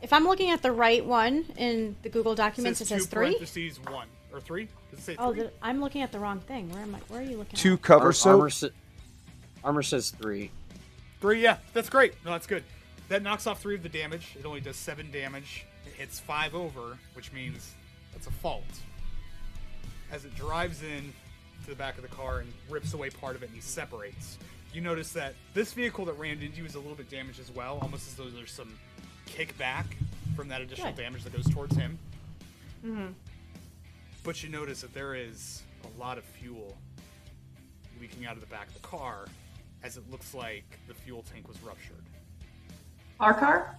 if 0.02 0.12
I'm 0.14 0.26
looking 0.26 0.50
at 0.52 0.62
the 0.62 0.72
right 0.72 1.06
one 1.06 1.46
in 1.58 1.96
the 2.02 2.10
Google 2.10 2.36
documents, 2.36 2.82
it 2.82 2.88
says 2.88 3.04
two 3.04 3.10
three. 3.10 3.26
parentheses 3.36 3.80
one 3.90 4.08
or 4.34 4.40
three. 4.42 4.68
Does 4.92 5.00
it 5.00 5.04
say 5.04 5.16
Oh, 5.20 5.32
three? 5.34 5.44
the, 5.44 5.52
I'm 5.62 5.80
looking 5.82 6.02
at 6.02 6.12
the 6.12 6.20
wrong 6.20 6.40
thing. 6.40 6.70
Where 6.72 6.82
am 6.82 6.96
I? 6.96 7.00
Where 7.08 7.22
are 7.22 7.24
you 7.24 7.38
looking? 7.38 7.58
Two 7.58 7.74
At? 7.76 7.82
cover 7.82 8.06
Ar- 8.08 8.14
soap. 8.14 8.34
armor, 8.34 8.50
sa- 8.50 8.68
armor 9.64 9.84
says 9.84 10.10
three. 10.12 10.52
Three, 11.22 11.42
yeah, 11.44 11.58
that's 11.74 11.90
great. 11.90 12.14
No, 12.26 12.32
that's 12.32 12.48
good. 12.48 12.64
That 13.10 13.24
knocks 13.24 13.48
off 13.48 13.60
three 13.60 13.76
of 13.76 13.84
the 13.84 13.90
damage. 13.90 14.36
It 14.40 14.46
only 14.46 14.62
does 14.62 14.76
seven 14.76 15.12
damage. 15.12 15.66
It 15.86 15.94
hits 15.94 16.20
five 16.20 16.54
over, 16.54 16.98
which 17.14 17.34
means 17.34 17.74
that's 18.14 18.28
a 18.28 18.32
fault. 18.32 18.64
As 20.12 20.26
it 20.26 20.36
drives 20.36 20.84
in 20.84 21.12
to 21.64 21.70
the 21.70 21.76
back 21.76 21.98
of 21.98 22.04
the 22.04 22.10
car 22.10 22.40
and 22.40 22.54
rips 22.70 22.94
away 22.94 23.10
part 23.10 23.36
of 23.36 23.44
it 23.44 23.48
and 23.48 23.56
he 23.56 23.62
separates, 23.62 24.38
you 24.74 24.82
notice 24.82 25.12
that 25.14 25.34
this 25.56 25.74
vehicle 25.74 26.06
that 26.06 26.14
rammed 26.14 26.44
into 26.44 26.60
you 26.60 26.66
is 26.66 26.76
a 26.76 26.80
little 26.80 26.96
bit 26.96 27.10
damaged 27.10 27.40
as 27.40 27.52
well, 27.52 27.80
almost 27.82 28.08
as 28.08 28.14
though 28.14 28.30
there's 28.30 28.52
some 28.52 28.72
kickback 29.28 29.86
from 30.36 30.48
that 30.48 30.62
additional 30.62 30.92
Good. 30.92 31.02
damage 31.02 31.24
that 31.24 31.34
goes 31.34 31.50
towards 31.50 31.76
him. 31.76 31.98
Mm-hmm. 32.86 33.08
But 34.24 34.44
you 34.44 34.50
notice 34.50 34.82
that 34.82 34.94
there 34.94 35.16
is 35.16 35.64
a 35.84 36.00
lot 36.00 36.18
of 36.20 36.24
fuel 36.24 36.78
leaking 38.00 38.26
out 38.26 38.36
of 38.36 38.42
the 38.42 38.48
back 38.48 38.68
of 38.68 38.76
the 38.76 38.88
car 38.88 39.26
as 39.84 39.98
it 39.98 40.04
looks 40.12 40.34
like 40.34 40.78
the 40.88 40.94
fuel 40.94 41.24
tank 41.34 41.48
was 41.48 41.62
ruptured. 41.64 42.04
Our 43.20 43.34
car? 43.34 43.76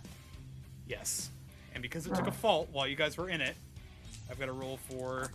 Yes. 0.87 1.31
And 1.75 1.83
because 1.83 2.07
it 2.07 2.15
took 2.15 2.27
a 2.27 2.33
fault 2.33 2.69
while 2.73 2.87
you 2.87 2.97
guys 2.97 3.17
were 3.17 3.29
in 3.29 3.41
it, 3.41 3.55
I've 4.31 4.39
got 4.39 4.47
to 4.47 4.53
roll 4.53 4.79
for. 4.89 5.31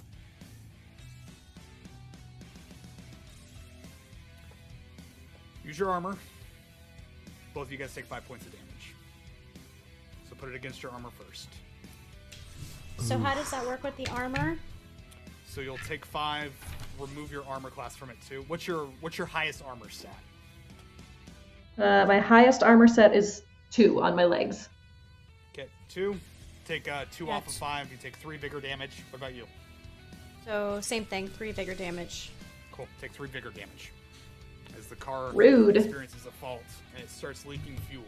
Use 5.64 5.80
your 5.80 5.90
armor. 5.90 6.15
Both 7.53 7.68
of 7.68 7.72
you 7.72 7.77
guys 7.77 7.95
take 7.95 8.06
five 8.06 8.27
points 8.27 8.45
of 8.45 8.52
damage. 8.52 8.94
So 10.30 10.36
put 10.36 10.49
it 10.49 10.56
against 10.56 10.84
your 10.84 10.91
armor 10.91 11.10
first. 11.10 11.48
So 12.99 13.18
how 13.18 13.34
does 13.34 13.49
that 13.52 13.65
work 13.65 13.84
with 13.84 13.95
the 13.98 14.07
armor? 14.10 14.57
So 15.48 15.61
you'll 15.61 15.77
take 15.80 16.06
five, 16.06 16.52
remove 16.99 17.32
your 17.32 17.45
armor 17.48 17.69
class 17.69 17.95
from 17.95 18.10
it 18.10 18.18
too. 18.27 18.44
What's 18.48 18.68
your 18.68 18.88
what's 19.02 19.18
your 19.18 19.27
highest 19.27 19.64
armor 19.65 19.90
set? 19.90 20.15
Uh, 21.77 22.06
my 22.06 22.19
highest 22.19 22.61
armor 22.61 22.88
set 22.88 23.15
is 23.15 23.41
two 23.72 24.02
on 24.02 24.16
my 24.16 24.26
legs. 24.26 24.70
Get 25.54 25.70
two. 25.90 26.18
Take 26.66 26.90
uh, 26.92 27.06
two 27.12 27.26
Yeah, 27.26 27.34
off 27.36 27.48
of 27.48 27.54
five. 27.54 27.92
You 27.92 27.98
take 28.02 28.16
three 28.18 28.38
vigor 28.38 28.60
damage. 28.60 29.04
What 29.12 29.20
about 29.20 29.36
you? 29.36 29.46
So 30.46 30.80
same 30.82 31.06
thing. 31.06 31.28
Three 31.28 31.52
vigor 31.52 31.74
damage. 31.76 32.32
Cool. 32.72 32.88
Take 33.00 33.12
three 33.14 33.30
vigor 33.30 33.52
damage. 33.52 33.92
As 34.78 34.88
the 34.88 34.96
car 34.96 35.32
Rude. 35.32 35.78
experiences 35.78 36.26
a 36.26 36.32
fault 36.32 36.64
and 36.94 37.04
it 37.04 37.10
starts 37.10 37.46
leaking 37.46 37.78
fuel. 37.90 38.04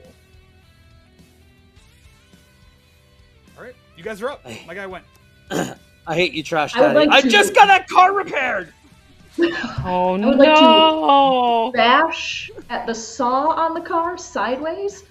Alright, 3.57 3.75
you 3.95 4.03
guys 4.03 4.21
are 4.21 4.29
up. 4.29 4.45
My 4.67 4.73
guy 4.75 4.85
went. 4.85 5.05
I 5.51 5.75
hate 6.15 6.33
you, 6.33 6.43
trash 6.43 6.75
I 6.75 6.91
like 6.93 7.09
I 7.09 7.21
to- 7.21 7.29
just 7.29 7.55
got 7.55 7.67
that 7.67 7.87
car 7.87 8.13
repaired. 8.13 8.73
Oh 9.39 10.15
I 10.15 10.25
would 10.25 10.37
like 10.39 10.55
to- 10.55 10.61
no! 10.61 11.71
Bash 11.73 12.49
at 12.71 12.87
the 12.87 12.93
saw 12.95 13.49
on 13.49 13.73
the 13.75 13.81
car 13.81 14.17
sideways 14.17 15.03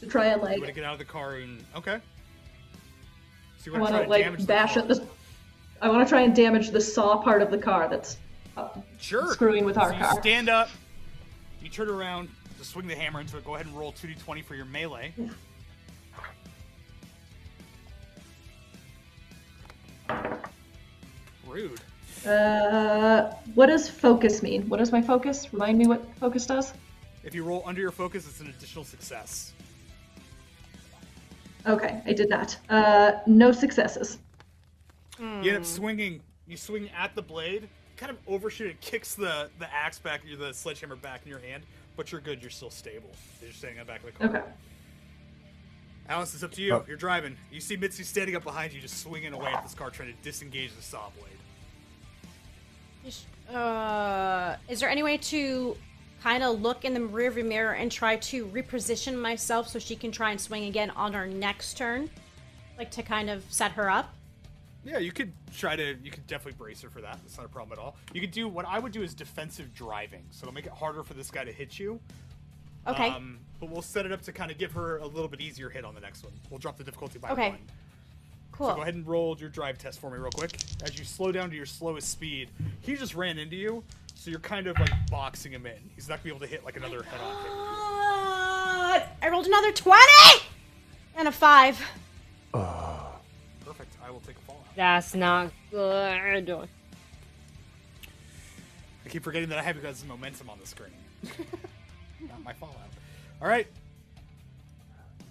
to 0.00 0.06
try 0.06 0.26
and 0.26 0.36
You 0.36 0.42
want 0.42 0.54
to 0.60 0.60
like 0.66 0.74
get 0.74 0.84
out 0.84 0.92
of 0.94 0.98
the 0.98 1.04
car 1.04 1.36
and 1.36 1.62
okay. 1.76 1.98
So 3.58 3.70
you 3.70 3.76
I 3.76 3.80
want 3.80 3.94
to 3.94 4.08
like 4.08 4.46
bash 4.46 4.74
the 4.74 4.80
at 4.80 4.88
the 4.88 5.06
I 5.80 5.88
want 5.88 6.06
to 6.06 6.08
try 6.08 6.22
and 6.22 6.34
damage 6.34 6.70
the 6.70 6.80
saw 6.80 7.18
part 7.18 7.42
of 7.42 7.50
the 7.50 7.58
car 7.58 7.88
that's 7.88 8.16
uh, 8.56 8.68
Sure. 8.98 9.32
screwing 9.32 9.64
with 9.64 9.78
our 9.78 9.90
so 9.90 9.96
you 9.96 10.02
car. 10.04 10.20
stand 10.20 10.48
up. 10.48 10.70
You 11.62 11.68
turn 11.68 11.88
around 11.88 12.28
to 12.58 12.64
swing 12.64 12.86
the 12.86 12.94
hammer 12.94 13.20
into 13.20 13.36
it. 13.36 13.44
Go 13.44 13.54
ahead 13.54 13.66
and 13.66 13.76
roll 13.76 13.92
2d20 13.92 14.44
for 14.44 14.54
your 14.54 14.64
melee. 14.64 15.12
Rude. 21.46 21.80
Uh, 22.26 23.32
what 23.54 23.66
does 23.66 23.88
focus 23.88 24.42
mean? 24.42 24.68
What 24.68 24.78
does 24.78 24.92
my 24.92 25.00
focus? 25.00 25.52
Remind 25.52 25.78
me 25.78 25.86
what 25.86 26.04
focus 26.18 26.46
does. 26.46 26.72
If 27.24 27.34
you 27.34 27.44
roll 27.44 27.62
under 27.66 27.80
your 27.80 27.90
focus, 27.90 28.26
it's 28.26 28.40
an 28.40 28.48
additional 28.48 28.84
success. 28.84 29.52
Okay, 31.66 32.00
I 32.06 32.12
did 32.12 32.28
not. 32.30 32.56
Uh, 32.68 33.12
no 33.26 33.52
successes. 33.52 34.18
You 35.18 35.26
end 35.26 35.56
up 35.56 35.64
swinging. 35.64 36.20
You 36.46 36.56
swing 36.56 36.88
at 36.96 37.14
the 37.14 37.22
blade, 37.22 37.68
kind 37.96 38.10
of 38.10 38.18
overshoot 38.26 38.68
it, 38.68 38.80
kicks 38.80 39.14
the 39.14 39.50
the 39.58 39.72
axe 39.74 39.98
back, 39.98 40.22
the 40.38 40.54
sledgehammer 40.54 40.96
back 40.96 41.22
in 41.24 41.30
your 41.30 41.40
hand, 41.40 41.64
but 41.96 42.12
you're 42.12 42.20
good. 42.20 42.40
You're 42.40 42.50
still 42.50 42.70
stable. 42.70 43.10
You're 43.42 43.52
standing 43.52 43.80
on 43.80 43.86
the 43.86 43.92
back 43.92 44.04
of 44.04 44.06
the 44.06 44.12
car. 44.12 44.28
Okay. 44.28 44.48
Alice, 46.08 46.32
it's 46.32 46.42
up 46.42 46.52
to 46.52 46.62
you. 46.62 46.74
Oh. 46.74 46.84
You're 46.88 46.96
driving. 46.96 47.36
You 47.52 47.60
see 47.60 47.76
Mitzy 47.76 48.04
standing 48.04 48.34
up 48.34 48.44
behind 48.44 48.72
you, 48.72 48.80
just 48.80 49.02
swinging 49.02 49.34
away 49.34 49.52
at 49.52 49.62
this 49.62 49.74
car, 49.74 49.90
trying 49.90 50.14
to 50.14 50.22
disengage 50.22 50.74
the 50.74 50.82
saw 50.82 51.10
blade. 51.18 51.26
Uh, 53.54 54.56
is 54.68 54.80
there 54.80 54.88
any 54.88 55.02
way 55.02 55.16
to 55.18 55.76
kind 56.22 56.42
of 56.42 56.60
look 56.60 56.84
in 56.84 56.94
the 56.94 57.00
rearview 57.00 57.46
mirror 57.46 57.72
and 57.74 57.90
try 57.90 58.16
to 58.16 58.46
reposition 58.46 59.18
myself 59.20 59.68
so 59.68 59.78
she 59.78 59.96
can 59.96 60.10
try 60.12 60.30
and 60.30 60.40
swing 60.40 60.64
again 60.64 60.90
on 60.90 61.12
her 61.12 61.26
next 61.26 61.76
turn? 61.76 62.10
Like 62.76 62.90
to 62.92 63.02
kind 63.02 63.30
of 63.30 63.44
set 63.48 63.72
her 63.72 63.90
up? 63.90 64.14
Yeah, 64.84 64.98
you 64.98 65.12
could 65.12 65.32
try 65.56 65.76
to. 65.76 65.96
You 66.02 66.10
could 66.10 66.26
definitely 66.26 66.56
brace 66.56 66.80
her 66.82 66.88
for 66.88 67.00
that. 67.00 67.18
That's 67.22 67.36
not 67.36 67.44
a 67.44 67.48
problem 67.48 67.78
at 67.78 67.82
all. 67.82 67.96
You 68.14 68.20
could 68.20 68.30
do 68.30 68.48
what 68.48 68.64
I 68.66 68.78
would 68.78 68.92
do 68.92 69.02
is 69.02 69.12
defensive 69.12 69.74
driving, 69.74 70.22
so 70.30 70.44
it'll 70.44 70.54
make 70.54 70.66
it 70.66 70.72
harder 70.72 71.02
for 71.02 71.14
this 71.14 71.30
guy 71.30 71.44
to 71.44 71.52
hit 71.52 71.78
you. 71.78 72.00
Okay. 72.86 73.08
Um, 73.10 73.40
but 73.60 73.68
we'll 73.70 73.82
set 73.82 74.06
it 74.06 74.12
up 74.12 74.22
to 74.22 74.32
kind 74.32 74.50
of 74.50 74.56
give 74.56 74.72
her 74.72 74.98
a 74.98 75.06
little 75.06 75.28
bit 75.28 75.40
easier 75.40 75.68
hit 75.68 75.84
on 75.84 75.94
the 75.94 76.00
next 76.00 76.22
one. 76.22 76.32
We'll 76.48 76.58
drop 76.60 76.78
the 76.78 76.84
difficulty 76.84 77.18
by 77.18 77.30
Okay. 77.30 77.50
one. 77.50 77.58
Cool. 78.58 78.70
So 78.70 78.74
go 78.74 78.82
ahead 78.82 78.96
and 78.96 79.06
roll 79.06 79.36
your 79.38 79.50
drive 79.50 79.78
test 79.78 80.00
for 80.00 80.10
me 80.10 80.18
real 80.18 80.32
quick. 80.32 80.58
As 80.82 80.98
you 80.98 81.04
slow 81.04 81.30
down 81.30 81.48
to 81.48 81.54
your 81.54 81.64
slowest 81.64 82.08
speed, 82.10 82.48
he 82.80 82.96
just 82.96 83.14
ran 83.14 83.38
into 83.38 83.54
you, 83.54 83.84
so 84.16 84.32
you're 84.32 84.40
kind 84.40 84.66
of 84.66 84.76
like 84.80 84.90
boxing 85.12 85.52
him 85.52 85.64
in. 85.64 85.76
He's 85.94 86.08
not 86.08 86.16
gonna 86.16 86.24
be 86.24 86.30
able 86.30 86.40
to 86.40 86.48
hit 86.48 86.64
like 86.64 86.76
another 86.76 87.04
head-on 87.04 87.42
hit. 87.44 87.52
Uh, 87.52 89.06
I 89.22 89.28
rolled 89.30 89.46
another 89.46 89.70
20 89.70 90.02
and 91.16 91.28
a 91.28 91.32
5. 91.32 91.78
Perfect. 92.52 93.94
I 94.04 94.10
will 94.10 94.20
take 94.26 94.34
a 94.34 94.40
fallout. 94.40 94.64
That's 94.74 95.14
not 95.14 95.52
good. 95.70 96.68
I 99.04 99.08
keep 99.08 99.22
forgetting 99.22 99.50
that 99.50 99.58
I 99.58 99.62
have 99.62 99.76
you 99.76 99.82
guys' 99.82 100.04
momentum 100.04 100.50
on 100.50 100.58
the 100.58 100.66
screen. 100.66 100.90
not 102.28 102.42
my 102.42 102.54
fallout. 102.54 102.76
All 103.40 103.46
right. 103.46 103.68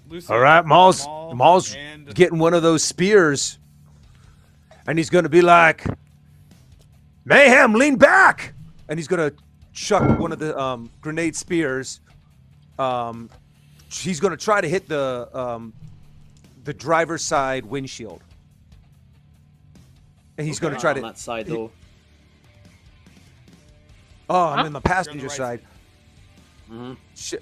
Lucy, 0.09 0.31
All 0.31 0.39
right, 0.39 0.65
Maul's 0.65 1.05
Maul, 1.05 1.35
Maul's 1.35 1.75
and 1.75 2.13
getting 2.15 2.39
one 2.39 2.53
of 2.53 2.63
those 2.63 2.83
spears, 2.83 3.59
and 4.87 4.97
he's 4.97 5.09
gonna 5.09 5.29
be 5.29 5.41
like, 5.41 5.83
"Mayhem, 7.25 7.73
lean 7.73 7.97
back!" 7.97 8.53
And 8.87 8.97
he's 8.97 9.07
gonna 9.07 9.31
chuck 9.73 10.17
one 10.19 10.31
of 10.31 10.39
the 10.39 10.57
um, 10.57 10.89
grenade 11.01 11.35
spears. 11.35 11.99
Um, 12.79 13.29
he's 13.89 14.19
gonna 14.19 14.37
try 14.37 14.61
to 14.61 14.67
hit 14.69 14.87
the 14.87 15.29
um, 15.33 15.73
the 16.63 16.73
driver's 16.73 17.23
side 17.23 17.65
windshield, 17.65 18.21
and 20.37 20.47
he's 20.47 20.59
gonna 20.59 20.79
try 20.79 20.91
on 20.91 20.95
to. 20.97 21.01
that 21.01 21.17
side 21.17 21.47
though. 21.47 21.71
Oh, 24.29 24.47
I'm 24.47 24.59
Huh? 24.59 24.65
in 24.65 24.73
the 24.73 24.81
passenger 24.81 25.19
the 25.21 25.27
right 25.27 25.37
side. 25.37 25.61
hmm 26.69 26.93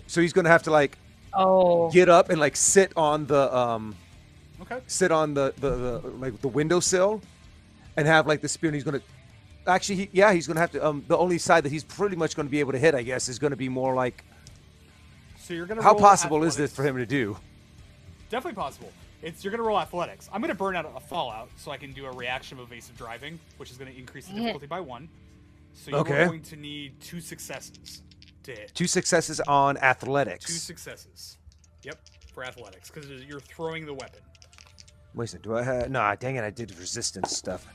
So 0.07 0.21
he's 0.21 0.33
gonna 0.33 0.49
have 0.49 0.63
to 0.63 0.71
like 0.71 0.97
Oh. 1.36 1.90
get 1.91 2.10
up 2.10 2.30
and 2.30 2.40
like 2.40 2.56
sit 2.56 2.91
on 2.95 3.26
the 3.26 3.56
um, 3.56 3.95
Okay. 4.62 4.80
sit 4.88 5.12
on 5.12 5.34
the, 5.34 5.53
the, 5.60 5.70
the 5.70 6.10
like 6.18 6.40
the 6.41 6.48
windowsill 6.48 7.22
and 7.98 8.07
have 8.07 8.26
like 8.26 8.41
the 8.41 8.48
spear 8.48 8.70
and 8.70 8.76
he's 8.76 8.84
gonna 8.86 9.02
actually 9.68 9.95
he, 9.95 10.10
yeah 10.14 10.32
he's 10.32 10.48
gonna 10.48 10.60
have 10.60 10.72
to 10.72 10.86
um 10.86 11.03
the 11.07 11.18
only 11.18 11.38
side 11.38 11.64
that 11.66 11.72
he's 11.72 11.84
pretty 11.84 12.16
much 12.16 12.36
gonna 12.36 12.48
be 12.49 12.60
able 12.60 12.72
to 12.72 12.78
hit 12.78 12.94
i 12.95 13.02
guess 13.02 13.28
is 13.28 13.38
gonna 13.40 13.56
be 13.56 13.68
more 13.68 13.94
like 13.94 14.24
So 15.38 15.53
you're 15.53 15.66
gonna. 15.66 15.82
how 15.82 15.91
roll 15.91 15.99
possible 16.02 16.44
is 16.44 16.56
this 16.56 16.74
for 16.74 16.84
him 16.84 16.95
to 16.98 17.06
do 17.06 17.38
Definitely 18.30 18.56
possible. 18.56 18.91
It's 19.22 19.44
you're 19.44 19.52
gonna 19.52 19.64
roll 19.64 19.80
athletics. 19.80 20.30
I'm 20.34 20.41
gonna 20.41 20.56
burn 20.56 20.76
out 20.76 20.91
a 20.95 20.99
fallout 20.99 21.49
so 21.57 21.72
I 21.72 21.78
can 21.78 21.94
do 21.94 22.06
a 22.06 22.12
reaction 22.12 22.57
of 22.60 22.66
evasive 22.72 22.98
driving, 22.98 23.40
which 23.57 23.72
is 23.72 23.78
gonna 23.78 23.91
increase 23.91 24.26
the 24.28 24.34
difficulty 24.34 24.66
by 24.68 24.80
one. 24.80 25.07
So 25.74 25.91
you're 25.91 25.99
Okay. 26.02 26.26
going 26.26 26.41
to 26.44 26.56
need 26.56 26.99
two 27.02 27.22
successes 27.22 28.02
two 28.73 28.88
successes 28.88 29.39
on 29.41 29.77
athletics. 29.77 30.45
Two 30.45 30.53
successes. 30.53 31.38
Yep, 31.84 31.99
for 32.34 32.43
athletics 32.43 32.91
because 32.91 33.09
you're 33.23 33.39
throwing 33.39 33.85
the 33.85 33.93
weapon. 33.93 34.19
wait 35.13 35.26
a 35.26 35.27
second 35.30 35.43
do 35.43 35.55
i 35.57 35.63
have 35.63 35.89
nah 35.89 36.13
dang 36.15 36.35
it 36.35 36.43
i 36.43 36.49
did 36.49 36.77
resistance 36.77 37.31
stuff 37.31 37.65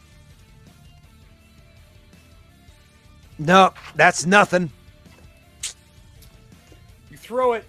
no 3.39 3.73
that's 3.97 4.27
nothing 4.27 4.71
You 7.11 7.17
throw 7.17 7.55
it, 7.55 7.65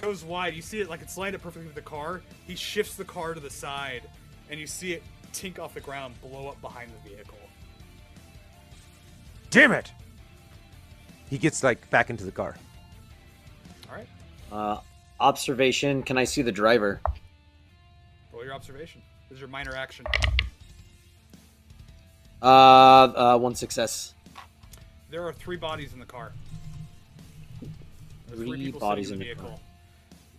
goes 0.00 0.24
wide. 0.24 0.54
You 0.54 0.62
see 0.62 0.80
it 0.80 0.88
like 0.88 1.02
it's 1.02 1.16
lined 1.16 1.36
up 1.36 1.42
perfectly 1.42 1.66
with 1.66 1.76
the 1.76 1.82
car. 1.82 2.20
He 2.46 2.56
shifts 2.56 2.96
the 2.96 3.04
car 3.04 3.34
to 3.34 3.38
the 3.40 3.50
side, 3.50 4.02
and 4.50 4.58
you 4.58 4.66
see 4.66 4.92
it 4.92 5.02
tink 5.32 5.60
off 5.60 5.74
the 5.74 5.80
ground, 5.80 6.14
blow 6.20 6.48
up 6.48 6.60
behind 6.60 6.90
the 6.90 7.08
vehicle. 7.10 7.38
damn 9.50 9.70
it 9.72 9.92
he 11.30 11.38
gets 11.38 11.62
like 11.62 11.88
back 11.90 12.10
into 12.10 12.24
the 12.24 12.32
car 12.32 12.56
All 13.88 13.96
right, 13.96 14.08
Uh, 14.52 14.80
observation. 15.20 16.02
Can 16.02 16.18
I 16.18 16.24
see 16.24 16.42
the 16.42 16.52
driver? 16.52 17.00
roll 18.32 18.44
your 18.44 18.54
observation. 18.54 19.00
This 19.28 19.36
is 19.36 19.40
your 19.40 19.48
minor 19.48 19.74
action. 19.74 20.04
Uh, 22.42 22.46
uh, 22.46 23.38
one 23.38 23.54
success. 23.54 24.14
There 25.10 25.26
are 25.26 25.32
three 25.32 25.56
bodies 25.56 25.92
in 25.92 25.98
the 25.98 26.06
car. 26.06 26.32
There's 28.28 28.40
Three 28.40 28.70
bodies 28.70 29.10
in 29.10 29.18
the 29.18 29.34
car. 29.34 29.56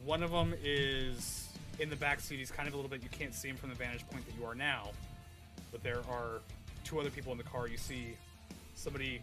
One 0.03 0.23
of 0.23 0.31
them 0.31 0.53
is 0.63 1.49
in 1.79 1.89
the 1.89 1.95
back 1.95 2.19
seat. 2.21 2.39
He's 2.39 2.51
kind 2.51 2.67
of 2.67 2.73
a 2.73 2.77
little 2.77 2.89
bit. 2.89 3.03
You 3.03 3.09
can't 3.09 3.33
see 3.35 3.49
him 3.49 3.55
from 3.57 3.69
the 3.69 3.75
vantage 3.75 4.07
point 4.09 4.25
that 4.25 4.33
you 4.39 4.45
are 4.45 4.55
now, 4.55 4.89
but 5.71 5.83
there 5.83 5.99
are 6.09 6.41
two 6.83 6.99
other 6.99 7.09
people 7.09 7.31
in 7.31 7.37
the 7.37 7.43
car. 7.43 7.67
You 7.67 7.77
see 7.77 8.15
somebody 8.75 9.21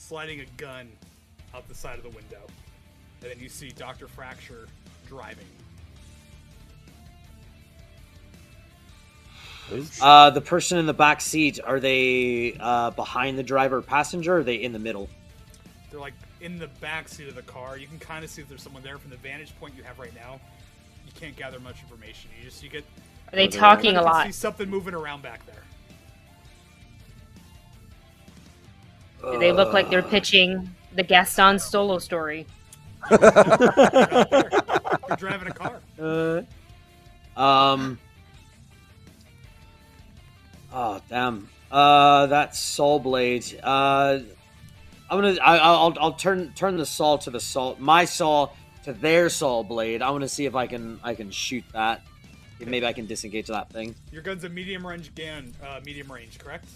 sliding 0.00 0.40
a 0.40 0.46
gun 0.56 0.88
out 1.54 1.68
the 1.68 1.74
side 1.74 1.98
of 1.98 2.02
the 2.02 2.10
window, 2.10 2.40
and 3.22 3.30
then 3.30 3.38
you 3.38 3.48
see 3.48 3.68
Doctor 3.70 4.08
Fracture 4.08 4.66
driving. 5.06 5.46
Uh, 10.00 10.30
the 10.30 10.40
person 10.40 10.78
in 10.78 10.86
the 10.86 10.94
back 10.94 11.20
seat. 11.20 11.60
Are 11.64 11.78
they 11.78 12.56
uh, 12.58 12.90
behind 12.90 13.38
the 13.38 13.42
driver, 13.42 13.80
passenger? 13.82 14.36
Or 14.36 14.38
are 14.38 14.42
they 14.42 14.56
in 14.56 14.72
the 14.72 14.80
middle? 14.80 15.08
They're 15.90 16.00
like 16.00 16.14
in 16.40 16.58
the 16.58 16.66
back 16.80 17.08
seat 17.08 17.28
of 17.28 17.36
the 17.36 17.42
car. 17.42 17.78
You 17.78 17.86
can 17.86 17.98
kind 17.98 18.24
of 18.24 18.30
see 18.30 18.42
if 18.42 18.48
there's 18.48 18.62
someone 18.62 18.82
there 18.82 18.98
from 18.98 19.10
the 19.10 19.16
vantage 19.18 19.56
point 19.60 19.74
you 19.76 19.84
have 19.84 19.98
right 19.98 20.14
now. 20.14 20.40
You 21.06 21.12
can't 21.14 21.36
gather 21.36 21.60
much 21.60 21.82
information. 21.82 22.30
You 22.38 22.46
just 22.46 22.62
you 22.64 22.68
get 22.68 22.84
Are 23.32 23.36
they 23.36 23.46
talking 23.46 23.92
a 23.92 24.00
can 24.00 24.04
lot? 24.04 24.26
see 24.26 24.32
something 24.32 24.68
moving 24.68 24.94
around 24.94 25.22
back 25.22 25.46
there. 25.46 25.62
Do 29.22 29.38
they 29.38 29.52
look 29.52 29.72
like 29.72 29.90
they're 29.90 30.02
pitching 30.02 30.74
the 30.94 31.02
Gaston 31.02 31.58
Solo 31.58 31.98
story? 31.98 32.46
You're 33.10 33.20
not 33.20 34.30
there. 34.30 34.50
You're 35.08 35.16
driving 35.16 35.48
a 35.48 35.52
car. 35.52 35.80
Uh, 36.00 36.42
um. 37.40 37.98
Oh 40.72 41.00
damn. 41.08 41.48
Uh, 41.70 42.26
that 42.26 42.54
saw 42.56 42.98
blade. 42.98 43.58
Uh, 43.62 44.20
I'm 45.08 45.20
gonna. 45.20 45.36
I, 45.42 45.58
I'll. 45.58 45.94
I'll 46.00 46.12
turn 46.12 46.52
turn 46.54 46.76
the 46.76 46.86
saw 46.86 47.16
to 47.18 47.30
the 47.30 47.40
saw. 47.40 47.76
My 47.78 48.04
saw 48.04 48.50
to 48.84 48.92
their 48.92 49.28
saw 49.28 49.62
blade. 49.62 50.02
I 50.02 50.10
want 50.10 50.22
to 50.22 50.28
see 50.28 50.46
if 50.46 50.54
I 50.54 50.66
can. 50.66 51.00
I 51.02 51.14
can 51.14 51.30
shoot 51.30 51.64
that. 51.72 52.02
If 52.58 52.68
maybe 52.68 52.86
I 52.86 52.92
can 52.92 53.06
disengage 53.06 53.46
that 53.46 53.70
thing. 53.70 53.94
Your 54.12 54.20
gun's 54.22 54.44
a 54.44 54.48
medium 54.48 54.86
range 54.86 55.14
gun. 55.14 55.54
Uh, 55.64 55.80
medium 55.84 56.12
range, 56.12 56.38
correct? 56.38 56.66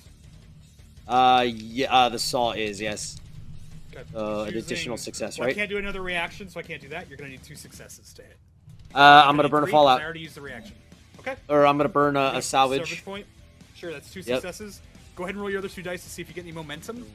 Uh, 1.07 1.45
yeah. 1.47 1.93
Uh, 1.93 2.09
the 2.09 2.19
saw 2.19 2.53
is 2.53 2.81
yes. 2.81 3.19
Okay. 3.95 4.03
Uh, 4.15 4.43
an 4.45 4.57
additional 4.57 4.97
success, 4.97 5.39
well, 5.39 5.49
I 5.49 5.53
can't 5.53 5.71
do 5.71 5.79
another 5.79 6.03
reaction, 6.03 6.49
so 6.49 6.59
I 6.59 6.65
can't 6.65 6.83
do 6.83 6.89
that. 6.89 7.09
You're 7.09 7.17
gonna 7.17 7.31
need 7.31 7.45
two 7.45 7.55
successes 7.55 8.13
to 8.15 8.23
hit. 8.23 8.37
Uh, 8.95 8.99
I'm 9.27 9.37
gonna 9.37 9.49
burn 9.49 9.63
a 9.63 9.67
need 9.67 9.71
three, 9.71 9.71
'cause 9.71 9.71
fallout, 9.71 10.01
I 10.01 10.05
already 10.05 10.21
used 10.21 10.35
the 10.35 10.41
reaction. 10.41 10.75
Okay. 11.21 11.37
or 11.49 11.65
I'm 11.67 11.77
gonna 11.77 11.89
burn 11.89 12.17
a, 12.17 12.33
a 12.35 12.43
salvage. 12.43 13.05
point. 13.05 13.27
Sure, 13.77 13.93
that's 13.93 14.13
two 14.13 14.21
Yep. 14.21 14.27
successes. 14.43 14.81
Go 15.17 15.23
ahead 15.25 15.35
and 15.37 15.41
roll 15.43 15.51
your 15.51 15.61
other 15.61 15.69
two 15.69 15.83
dice 15.83 16.03
to 16.03 16.11
see 16.11 16.23
if 16.23 16.29
you 16.29 16.35
get 16.35 16.43
any 16.43 16.53
momentum. 16.53 17.07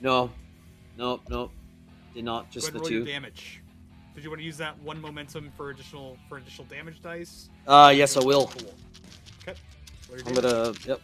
No, 0.00 0.30
no, 0.96 1.20
no. 1.28 1.50
Did 2.14 2.24
not. 2.24 2.50
Just 2.50 2.72
the 2.72 2.78
roll 2.78 2.88
two. 2.88 2.96
your 2.96 3.04
damage. 3.06 3.60
Did 4.14 4.24
you 4.24 4.30
want 4.30 4.40
to 4.40 4.44
use 4.46 4.56
that 4.58 4.78
one 4.80 5.00
momentum 5.00 5.52
for 5.56 5.70
additional 5.70 6.16
for 6.28 6.38
additional 6.38 6.66
damage 6.66 7.00
dice? 7.02 7.48
Uh, 7.66 7.92
yes, 7.94 8.16
I 8.16 8.20
will. 8.24 8.46
Cool. 8.48 8.74
Okay. 10.10 10.22
Roll 10.22 10.34
your 10.34 10.44
I'm 10.44 10.50
gonna. 10.50 10.74
Yep. 10.86 11.00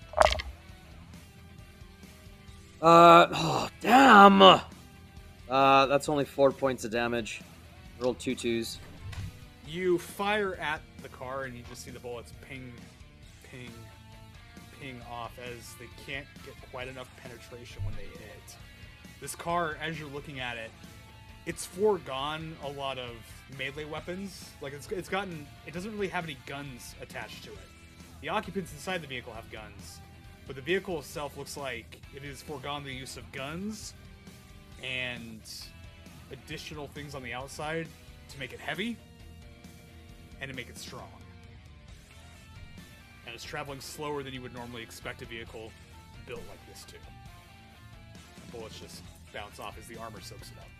Uh, 2.83 3.27
oh, 3.33 3.69
damn. 3.81 4.43
Uh, 4.43 5.87
that's 5.87 6.09
only 6.09 6.25
four 6.25 6.51
points 6.51 6.85
of 6.85 6.91
damage. 6.91 7.43
Rolled 8.01 8.19
two 8.19 8.35
twos. 8.35 8.79
You 9.67 9.99
fire 9.99 10.55
at 10.57 10.81
the 11.03 11.09
car, 11.09 11.45
and 11.45 11.57
you 11.57 11.63
just 11.69 11.85
see 11.85 11.91
the 11.91 12.01
bullets 12.01 12.33
ping, 12.47 12.73
ping, 13.51 13.71
ping 14.81 15.01
off 15.11 15.33
as 15.39 15.75
they 15.79 15.89
can't 16.07 16.27
get 16.45 16.55
quite 16.71 16.89
enough 16.89 17.09
penetration 17.17 17.85
when 17.85 17.95
they 17.97 18.03
hit. 18.03 18.57
This 19.21 19.35
car, 19.35 19.79
as 19.83 19.99
you're 19.99 20.11
looking 20.11 20.41
at 20.41 20.57
it, 20.57 20.71
it's 21.47 21.65
foregone 21.65 22.57
a 22.65 22.71
lot 22.71 22.99
of 22.99 23.11
melee 23.59 23.85
weapons. 23.85 24.51
Like 24.61 24.73
it's 24.73 24.91
it's 24.91 25.09
gotten 25.09 25.47
it 25.67 25.75
doesn't 25.75 25.93
really 25.93 26.09
have 26.09 26.25
any 26.25 26.37
guns 26.47 26.95
attached 27.01 27.45
to 27.45 27.53
it. 27.53 27.59
The 28.25 28.31
occupants 28.31 28.73
inside 28.73 29.03
the 29.03 29.07
vehicle 29.07 29.35
have 29.35 29.51
guns, 29.51 30.01
but 30.47 30.57
the 30.57 30.63
vehicle 30.63 30.99
itself 30.99 31.37
looks 31.37 31.59
like 31.59 32.01
it 32.17 32.23
has 32.23 32.41
foregone 32.41 32.83
the 32.83 32.91
use 32.91 33.19
of 33.19 33.31
guns 33.33 33.93
and 34.83 35.43
additional 36.33 36.87
things 36.87 37.15
on 37.15 37.23
the 37.23 37.35
outside 37.35 37.87
to 38.31 38.39
make 38.41 38.55
it 38.55 38.61
heavy 38.61 38.97
and 40.41 40.51
to 40.51 40.57
make 40.57 40.71
it 40.71 40.79
strong. 40.79 41.11
And 43.27 43.35
it's 43.35 43.45
traveling 43.45 43.81
slower 43.81 44.23
than 44.23 44.33
you 44.33 44.41
would 44.41 44.55
normally 44.55 44.83
expect 44.83 45.21
a 45.21 45.27
vehicle 45.27 45.71
built 46.27 46.41
like 46.49 46.67
this 46.67 46.85
to. 46.85 46.95
The 46.95 48.57
bullets 48.57 48.81
just 48.81 49.03
bounce 49.35 49.61
off 49.61 49.77
as 49.79 49.87
the 49.87 49.99
armor 49.99 50.23
soaks 50.23 50.51
it 50.51 50.57
up. 50.61 50.71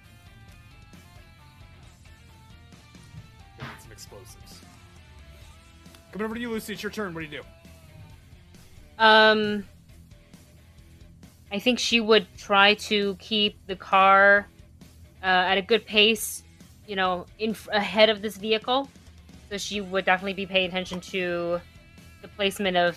Need 3.59 3.83
some 3.83 3.93
explosives. 3.93 4.63
Coming 6.15 6.27
over 6.27 6.37
to 6.37 6.41
you, 6.41 6.51
Lucy. 6.51 6.75
It's 6.75 6.83
your 6.85 6.93
turn. 6.93 7.13
What 7.13 7.23
do 7.23 7.27
you 7.27 7.43
do? 7.43 7.45
Um, 9.01 9.65
I 11.51 11.59
think 11.59 11.81
she 11.81 12.01
would 12.01 12.29
try 12.39 12.75
to 12.75 13.17
keep 13.17 13.59
the 13.67 13.75
car 13.75 14.47
uh, 15.25 15.27
at 15.27 15.59
a 15.59 15.63
good 15.63 15.85
pace, 15.85 16.45
you 16.87 16.95
know, 16.95 17.27
in 17.41 17.57
ahead 17.73 18.11
of 18.11 18.23
this 18.23 18.37
vehicle, 18.37 18.89
so 19.51 19.59
she 19.59 19.81
would 19.81 20.05
definitely 20.05 20.35
be 20.35 20.47
paying 20.47 20.69
attention 20.69 21.01
to 21.01 21.61
the 22.23 22.29
placement 22.29 22.77
of 22.77 22.97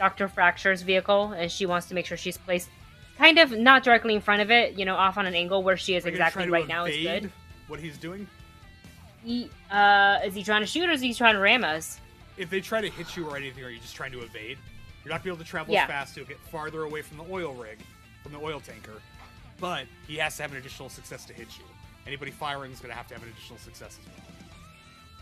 Dr. 0.00 0.26
Fracture's 0.26 0.82
vehicle, 0.82 1.30
and 1.30 1.48
she 1.48 1.64
wants 1.64 1.86
to 1.86 1.94
make 1.94 2.06
sure 2.06 2.16
she's 2.16 2.38
placed 2.38 2.70
kind 3.18 3.38
of 3.38 3.52
not 3.52 3.84
directly 3.84 4.16
in 4.16 4.20
front 4.20 4.42
of 4.42 4.50
it, 4.50 4.76
you 4.76 4.84
know, 4.84 4.96
off 4.96 5.16
on 5.16 5.26
an 5.26 5.36
angle 5.36 5.62
where 5.62 5.76
she 5.76 5.94
is 5.94 6.04
Are 6.04 6.08
exactly 6.08 6.50
right 6.50 6.66
now 6.66 6.86
is 6.86 6.96
good. 6.96 7.30
What 7.68 7.78
he's 7.78 7.96
doing? 7.96 8.26
He, 9.22 9.48
uh, 9.70 10.18
is 10.24 10.34
he 10.34 10.42
trying 10.42 10.62
to 10.62 10.66
shoot 10.66 10.88
or 10.88 10.92
is 10.92 11.00
he 11.00 11.14
trying 11.14 11.34
to 11.34 11.40
ram 11.40 11.62
us? 11.62 12.00
If 12.36 12.50
they 12.50 12.60
try 12.60 12.80
to 12.80 12.90
hit 12.90 13.16
you 13.16 13.28
or 13.28 13.36
anything, 13.36 13.64
are 13.64 13.70
you 13.70 13.78
just 13.78 13.96
trying 13.96 14.12
to 14.12 14.20
evade? 14.20 14.58
You're 15.04 15.12
not 15.12 15.18
gonna 15.22 15.24
be 15.24 15.30
able 15.30 15.44
to 15.44 15.50
travel 15.50 15.72
Yeah. 15.74 15.82
as 15.84 15.88
fast. 15.88 16.16
You'll 16.16 16.26
get 16.26 16.38
farther 16.50 16.82
away 16.82 17.02
from 17.02 17.18
the 17.18 17.24
oil 17.32 17.54
rig, 17.54 17.78
from 18.22 18.32
the 18.32 18.38
oil 18.38 18.60
tanker. 18.60 19.00
But 19.58 19.86
he 20.06 20.16
has 20.16 20.36
to 20.36 20.42
have 20.42 20.52
an 20.52 20.58
additional 20.58 20.88
success 20.90 21.24
to 21.26 21.32
hit 21.32 21.56
you. 21.58 21.64
Anybody 22.06 22.30
firing 22.30 22.72
is 22.72 22.80
gonna 22.80 22.94
have 22.94 23.06
to 23.08 23.14
have 23.14 23.22
an 23.22 23.30
additional 23.30 23.58
success 23.58 23.98
as 24.00 24.06
well. 24.06 24.50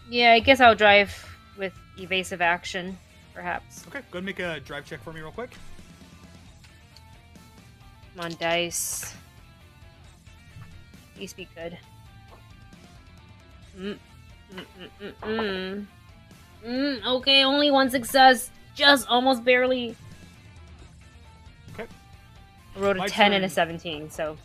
Yeah, 0.09 0.32
I 0.32 0.41
guess 0.41 0.61
I'll 0.61 0.74
drive 0.74 1.12
with 1.57 1.73
evasive 1.99 2.41
action, 2.43 2.99
perhaps. 3.32 3.86
Okay, 3.89 4.01
go 4.01 4.01
ahead 4.01 4.15
and 4.16 4.27
make 4.27 4.39
a 4.41 4.61
drive 4.61 4.85
check 4.85 5.03
for 5.03 5.12
me 5.12 5.20
real 5.20 5.31
quick. 5.32 5.51
Come 8.16 8.27
on, 8.27 8.35
dice. 8.36 9.15
Please 11.15 11.32
be 11.32 11.49
good. 11.55 11.78
Mm, 13.78 13.99
mm, 14.53 15.12
mm, 15.23 15.86
mm, 16.66 17.05
okay, 17.05 17.45
only 17.45 17.70
one 17.70 17.91
success. 17.91 18.51
Just 18.74 19.07
almost 19.09 19.45
barely. 19.45 19.97
Okay. 21.73 21.89
I 22.77 22.81
wrote 22.81 22.97
a 22.97 23.01
My 23.01 23.07
10 23.07 23.32
and 23.32 23.45
a 23.45 23.49
17, 23.49 24.11
so. 24.11 24.36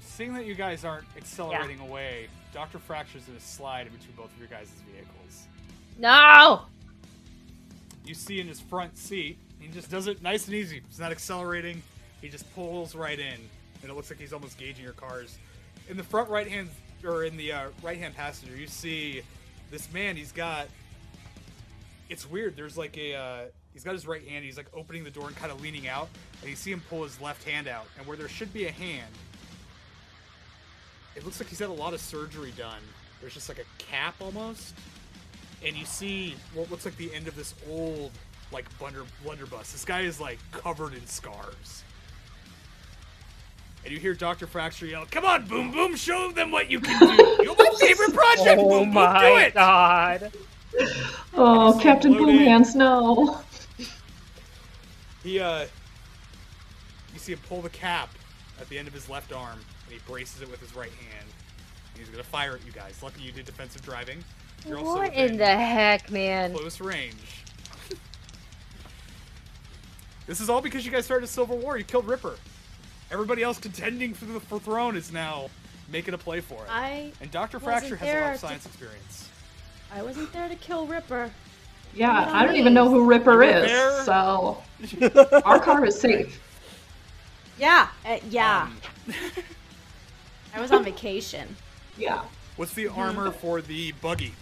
Seeing 0.00 0.34
that 0.34 0.44
you 0.44 0.54
guys 0.54 0.84
aren't 0.84 1.06
accelerating 1.16 1.80
away, 1.80 2.28
Dr. 2.52 2.78
Fracture's 2.78 3.24
gonna 3.24 3.40
slide 3.40 3.86
in 3.86 3.92
between 3.92 4.16
both 4.16 4.32
of 4.32 4.38
your 4.38 4.48
guys' 4.48 4.70
vehicles. 4.90 5.46
No! 5.98 6.62
You 8.04 8.14
see 8.14 8.40
in 8.40 8.48
his 8.48 8.60
front 8.60 8.98
seat, 8.98 9.38
he 9.58 9.68
just 9.68 9.90
does 9.90 10.06
it 10.06 10.22
nice 10.22 10.46
and 10.46 10.54
easy. 10.54 10.82
He's 10.88 10.98
not 10.98 11.12
accelerating. 11.12 11.82
He 12.20 12.28
just 12.28 12.52
pulls 12.54 12.94
right 12.94 13.18
in, 13.18 13.34
and 13.82 13.90
it 13.90 13.94
looks 13.94 14.10
like 14.10 14.18
he's 14.18 14.32
almost 14.32 14.58
gauging 14.58 14.84
your 14.84 14.94
cars. 14.94 15.38
In 15.88 15.96
the 15.96 16.02
front 16.02 16.28
right 16.28 16.48
hand, 16.48 16.70
or 17.04 17.24
in 17.24 17.36
the 17.36 17.52
uh, 17.52 17.68
right 17.82 17.98
hand 17.98 18.14
passenger, 18.16 18.56
you 18.56 18.66
see 18.66 19.22
this 19.70 19.92
man. 19.92 20.16
He's 20.16 20.32
got. 20.32 20.66
It's 22.08 22.28
weird. 22.28 22.56
There's 22.56 22.76
like 22.76 22.96
a. 22.96 23.14
Uh, 23.14 23.40
he's 23.72 23.84
got 23.84 23.92
his 23.92 24.06
right 24.06 24.26
hand. 24.26 24.44
He's 24.44 24.56
like 24.56 24.68
opening 24.74 25.04
the 25.04 25.10
door 25.10 25.26
and 25.26 25.36
kind 25.36 25.52
of 25.52 25.60
leaning 25.60 25.88
out, 25.88 26.08
and 26.40 26.50
you 26.50 26.56
see 26.56 26.72
him 26.72 26.82
pull 26.88 27.02
his 27.04 27.20
left 27.20 27.48
hand 27.48 27.68
out, 27.68 27.86
and 27.98 28.06
where 28.06 28.16
there 28.16 28.28
should 28.28 28.52
be 28.52 28.66
a 28.66 28.72
hand, 28.72 29.12
it 31.14 31.24
looks 31.24 31.40
like 31.40 31.48
he's 31.48 31.58
had 31.58 31.68
a 31.68 31.72
lot 31.72 31.94
of 31.94 32.00
surgery 32.00 32.52
done. 32.56 32.82
There's 33.20 33.34
just 33.34 33.48
like 33.48 33.58
a 33.58 33.82
cap 33.82 34.14
almost 34.20 34.74
and 35.64 35.76
you 35.76 35.84
see 35.84 36.34
what 36.54 36.70
looks 36.70 36.84
like 36.84 36.96
the 36.96 37.12
end 37.14 37.28
of 37.28 37.36
this 37.36 37.54
old 37.68 38.12
like 38.52 38.66
blunder 38.78 39.04
blunderbuss. 39.22 39.72
This 39.72 39.84
guy 39.84 40.00
is 40.00 40.20
like 40.20 40.38
covered 40.52 40.94
in 40.94 41.06
scars. 41.06 41.84
And 43.84 43.92
you 43.92 43.98
hear 43.98 44.14
Dr. 44.14 44.46
Fracture 44.46 44.86
yell, 44.86 45.06
Come 45.10 45.24
on, 45.24 45.46
Boom 45.46 45.72
Boom, 45.72 45.96
show 45.96 46.30
them 46.32 46.50
what 46.50 46.70
you 46.70 46.80
can 46.80 46.98
do. 47.16 47.42
You're 47.42 47.56
my 47.56 47.70
favorite 47.80 48.12
project, 48.12 48.60
Oh 48.60 48.68
Boom 48.68 48.84
Boom, 48.84 48.90
do 48.90 48.94
my 48.94 49.42
it! 49.44 49.54
god. 49.54 50.32
Oh, 51.34 51.72
He's 51.72 51.82
Captain 51.82 52.12
Boom 52.12 52.28
Boomhands, 52.28 52.74
no. 52.74 53.40
He 55.22 55.38
uh 55.40 55.66
you 57.12 57.18
see 57.18 57.32
him 57.32 57.40
pull 57.48 57.60
the 57.62 57.70
cap 57.70 58.10
at 58.60 58.68
the 58.68 58.78
end 58.78 58.86
of 58.88 58.94
his 58.94 59.08
left 59.08 59.32
arm, 59.32 59.58
and 59.84 59.92
he 59.92 59.98
braces 60.06 60.42
it 60.42 60.50
with 60.50 60.60
his 60.60 60.74
right 60.76 60.92
hand. 60.92 61.26
He's 61.96 62.08
gonna 62.08 62.22
fire 62.22 62.54
at 62.54 62.64
you 62.64 62.72
guys. 62.72 63.02
Lucky 63.02 63.22
you 63.22 63.32
did 63.32 63.44
defensive 63.46 63.82
driving. 63.82 64.22
You're 64.66 64.82
What 64.82 65.10
within 65.10 65.30
in 65.32 65.36
the 65.38 65.46
heck, 65.46 66.10
man? 66.10 66.52
close 66.54 66.80
range. 66.80 67.44
this 70.26 70.40
is 70.40 70.48
all 70.50 70.60
because 70.62 70.84
you 70.86 70.92
guys 70.92 71.04
started 71.06 71.24
a 71.24 71.28
civil 71.28 71.58
war. 71.58 71.76
You 71.78 71.84
killed 71.84 72.06
Ripper. 72.06 72.36
Everybody 73.10 73.42
else 73.42 73.58
contending 73.58 74.14
for 74.14 74.24
the 74.26 74.40
for 74.40 74.58
throne 74.60 74.96
is 74.96 75.12
now 75.12 75.50
making 75.90 76.14
a 76.14 76.18
play 76.18 76.40
for 76.40 76.62
it. 76.64 76.68
I 76.70 77.12
and 77.20 77.30
Dr. 77.30 77.58
Fracture 77.58 77.96
has 77.96 78.08
a 78.08 78.12
lot 78.12 78.20
there 78.20 78.28
of 78.28 78.34
to- 78.34 78.38
science 78.46 78.66
experience. 78.66 79.28
I 79.92 80.02
wasn't 80.02 80.32
there 80.32 80.48
to 80.48 80.54
kill 80.54 80.86
Ripper. 80.86 81.30
Yeah, 81.92 82.06
Not 82.12 82.28
I 82.28 82.46
don't 82.46 82.54
even 82.54 82.72
know 82.72 82.88
who 82.88 83.04
Ripper 83.04 83.42
is, 83.42 83.66
there? 83.66 84.04
so 84.04 84.62
our 85.44 85.58
car 85.58 85.84
is 85.84 86.00
safe. 86.00 86.40
Yeah, 87.58 87.88
uh, 88.06 88.18
yeah. 88.30 88.68
Um, 89.08 89.14
I 90.54 90.60
was 90.60 90.70
on 90.70 90.84
vacation. 90.84 91.56
Yeah. 91.98 92.22
what's 92.56 92.72
the 92.74 92.86
armor 92.88 93.32
for 93.32 93.60
the 93.60 93.90
buggy? 94.00 94.32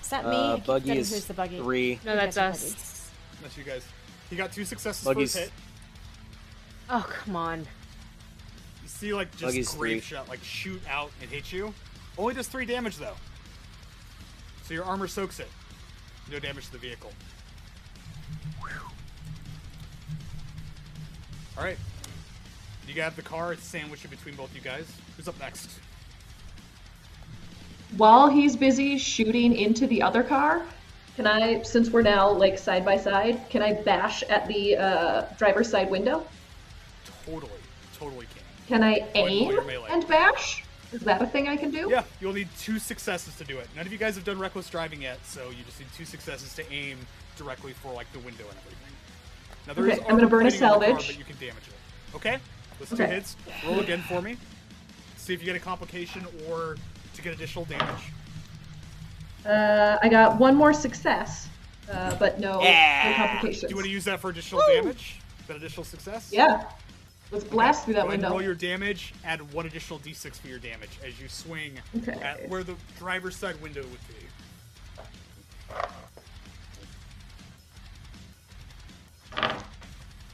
Is 0.00 0.08
that 0.08 0.24
me? 0.26 0.36
Uh, 0.36 0.56
buggy 0.56 0.80
forgetting 0.82 1.00
is 1.00 1.10
who's 1.12 1.24
the 1.26 1.34
buggy. 1.34 1.58
three. 1.58 2.00
No, 2.04 2.16
that's 2.16 2.36
You 2.36 2.42
guys 2.42 2.48
are 2.48 2.66
us. 2.74 3.10
That's 3.42 3.56
you 3.58 3.64
guys. 3.64 3.84
He 4.32 4.38
got 4.38 4.50
two 4.50 4.64
successes 4.64 5.04
Buggy's- 5.04 5.34
for 5.34 5.38
his 5.40 5.48
hit. 5.50 5.52
Oh, 6.88 7.06
come 7.06 7.36
on. 7.36 7.58
You 8.82 8.88
see, 8.88 9.12
like 9.12 9.30
just 9.32 9.42
Buggy's 9.42 9.74
grape 9.74 9.92
three. 9.92 10.00
shot, 10.00 10.26
like 10.30 10.42
shoot 10.42 10.80
out 10.88 11.10
and 11.20 11.28
hit 11.28 11.52
you. 11.52 11.74
Only 12.16 12.32
does 12.32 12.48
three 12.48 12.64
damage 12.64 12.96
though. 12.96 13.16
So 14.64 14.72
your 14.72 14.84
armor 14.84 15.06
soaks 15.06 15.38
it. 15.38 15.50
No 16.30 16.38
damage 16.38 16.64
to 16.64 16.72
the 16.72 16.78
vehicle. 16.78 17.12
All 21.58 21.62
right. 21.64 21.76
You 22.88 22.94
got 22.94 23.14
the 23.16 23.20
car. 23.22 23.52
It's 23.52 23.64
sandwiched 23.66 24.06
in 24.06 24.10
between 24.10 24.34
both 24.34 24.54
you 24.54 24.62
guys. 24.62 24.86
Who's 25.18 25.28
up 25.28 25.38
next? 25.40 25.68
While 27.98 28.28
he's 28.30 28.56
busy 28.56 28.96
shooting 28.96 29.54
into 29.54 29.86
the 29.86 30.00
other 30.00 30.22
car, 30.22 30.62
can 31.16 31.26
I, 31.26 31.62
since 31.62 31.90
we're 31.90 32.02
now 32.02 32.30
like 32.30 32.58
side 32.58 32.84
by 32.84 32.96
side, 32.96 33.48
can 33.50 33.62
I 33.62 33.74
bash 33.74 34.22
at 34.24 34.46
the 34.48 34.76
uh, 34.76 35.22
driver's 35.38 35.68
side 35.70 35.90
window? 35.90 36.26
Totally, 37.26 37.50
totally 37.98 38.26
can. 38.26 38.42
Can 38.68 38.82
I 38.82 38.92
ahead 39.14 39.16
and 39.16 39.56
roll 39.56 39.68
aim 39.68 39.82
and 39.90 40.08
bash? 40.08 40.64
Is 40.92 41.00
that 41.02 41.22
a 41.22 41.26
thing 41.26 41.48
I 41.48 41.56
can 41.56 41.70
do? 41.70 41.88
Yeah, 41.90 42.04
you'll 42.20 42.32
need 42.34 42.48
two 42.58 42.78
successes 42.78 43.34
to 43.36 43.44
do 43.44 43.58
it. 43.58 43.66
None 43.76 43.86
of 43.86 43.92
you 43.92 43.98
guys 43.98 44.14
have 44.14 44.24
done 44.24 44.38
reckless 44.38 44.68
driving 44.68 45.02
yet, 45.02 45.24
so 45.24 45.48
you 45.50 45.64
just 45.64 45.78
need 45.80 45.88
two 45.96 46.04
successes 46.04 46.54
to 46.54 46.72
aim 46.72 46.98
directly 47.36 47.72
for 47.72 47.92
like 47.92 48.10
the 48.12 48.18
window 48.20 48.44
and 48.48 48.58
everything. 48.58 48.92
Now 49.66 49.72
there 49.74 49.86
is 49.88 49.98
Okay, 49.98 50.08
I'm 50.08 50.16
gonna 50.16 50.28
burn 50.28 50.46
a 50.46 50.50
plating 50.50 50.64
on 50.68 50.80
the 50.80 50.86
car, 50.86 50.90
salvage. 51.00 51.06
but 51.08 51.18
you 51.18 51.24
can 51.24 51.36
damage 51.38 51.64
it. 51.68 52.16
Okay, 52.16 52.38
those 52.78 52.88
two 52.90 52.94
Okay. 52.96 53.06
hits. 53.14 53.36
Roll 53.66 53.80
again 53.80 54.02
for 54.02 54.20
me. 54.20 54.36
See 55.16 55.32
if 55.32 55.40
you 55.40 55.46
get 55.46 55.56
a 55.56 55.60
complication 55.60 56.26
or 56.48 56.76
to 57.14 57.22
get 57.22 57.32
additional 57.32 57.64
damage. 57.64 58.02
Uh, 59.46 59.98
I 60.02 60.08
got 60.08 60.38
one 60.38 60.54
more 60.54 60.72
success, 60.72 61.48
uh, 61.90 62.14
but 62.16 62.38
no, 62.38 62.58
no 62.60 62.62
Yeah. 62.62 63.16
complications. 63.16 63.62
Do 63.62 63.68
you 63.70 63.76
want 63.76 63.86
to 63.86 63.92
use 63.92 64.04
that 64.04 64.20
for 64.20 64.30
additional 64.30 64.62
Woo! 64.68 64.74
damage? 64.74 65.16
That 65.48 65.56
additional 65.56 65.84
success? 65.84 66.30
Yeah. 66.32 66.64
Let's 67.32 67.44
blast 67.44 67.84
through 67.84 67.94
that 67.94 68.04
Go 68.04 68.08
window. 68.10 68.30
roll 68.30 68.42
your 68.42 68.54
damage. 68.54 69.14
Add 69.24 69.52
one 69.52 69.66
additional 69.66 69.98
d6 69.98 70.36
for 70.38 70.48
your 70.48 70.58
damage 70.58 70.90
as 71.04 71.18
you 71.20 71.28
swing 71.28 71.80
Okay. 71.96 72.12
at 72.20 72.48
where 72.48 72.62
the 72.62 72.76
driver's 72.98 73.34
side 73.36 73.60
window 73.62 73.80
would 73.82 74.00
be. 74.08 74.14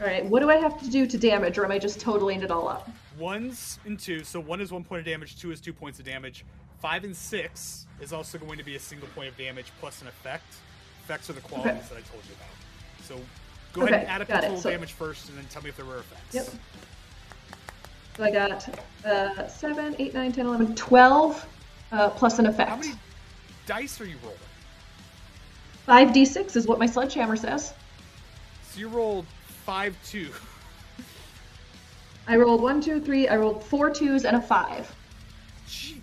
All 0.00 0.06
right. 0.06 0.24
What 0.24 0.40
do 0.40 0.50
I 0.50 0.56
have 0.56 0.80
to 0.82 0.88
do 0.90 1.06
to 1.06 1.18
damage, 1.18 1.58
or 1.58 1.64
am 1.64 1.72
I 1.72 1.78
just 1.78 2.00
totaling 2.00 2.42
it 2.42 2.50
all 2.50 2.68
up? 2.68 2.88
Ones 3.18 3.78
and 3.84 3.98
two, 3.98 4.22
so 4.22 4.38
one 4.38 4.60
is 4.60 4.70
one 4.70 4.84
point 4.84 5.00
of 5.00 5.06
damage, 5.06 5.36
two 5.40 5.50
is 5.50 5.60
two 5.60 5.72
points 5.72 5.98
of 5.98 6.04
damage. 6.04 6.44
Five 6.80 7.04
and 7.04 7.16
six 7.16 7.86
is 8.00 8.12
also 8.12 8.38
going 8.38 8.58
to 8.58 8.64
be 8.64 8.76
a 8.76 8.80
single 8.80 9.08
point 9.08 9.28
of 9.28 9.36
damage 9.36 9.66
plus 9.80 10.00
an 10.02 10.08
effect. 10.08 10.44
Effects 11.04 11.28
are 11.30 11.32
the 11.32 11.40
qualities 11.40 11.72
Okay. 11.72 11.88
that 11.88 11.98
I 11.98 12.08
told 12.10 12.22
you 12.26 12.34
about. 12.34 13.04
So 13.04 13.20
go 13.72 13.82
Okay, 13.82 13.94
ahead 13.94 14.02
and 14.06 14.10
add 14.10 14.22
up 14.22 14.28
your 14.28 14.40
total 14.40 14.60
So- 14.60 14.70
damage 14.70 14.92
first, 14.92 15.28
and 15.28 15.38
then 15.38 15.44
tell 15.46 15.62
me 15.62 15.70
if 15.70 15.76
there 15.76 15.86
were 15.86 15.98
effects. 15.98 16.34
Yep. 16.34 16.46
So 18.16 18.24
I 18.24 18.30
got 18.30 18.68
uh, 19.04 19.48
7, 19.48 19.96
8, 19.98 20.14
9, 20.14 20.32
10, 20.32 20.46
11, 20.46 20.74
12, 20.74 21.46
uh, 21.92 22.10
plus 22.10 22.38
an 22.38 22.46
effect. 22.46 22.68
How 22.70 22.76
many 22.76 22.92
dice 23.66 24.00
are 24.00 24.04
you 24.06 24.16
rolling? 24.22 24.38
5d6 25.86 26.56
is 26.56 26.66
what 26.66 26.78
my 26.78 26.86
sledgehammer 26.86 27.36
says. 27.36 27.72
So 28.70 28.78
you 28.80 28.88
rolled 28.88 29.24
five 29.64 29.96
two. 30.04 30.30
I 32.26 32.36
rolled 32.36 32.60
one, 32.60 32.80
two, 32.82 33.00
three. 33.00 33.26
I 33.26 33.36
rolled 33.36 33.64
four 33.64 33.88
twos 33.88 34.24
and 34.26 34.36
a 34.36 34.40
5. 34.40 34.94
Gee, 35.66 35.97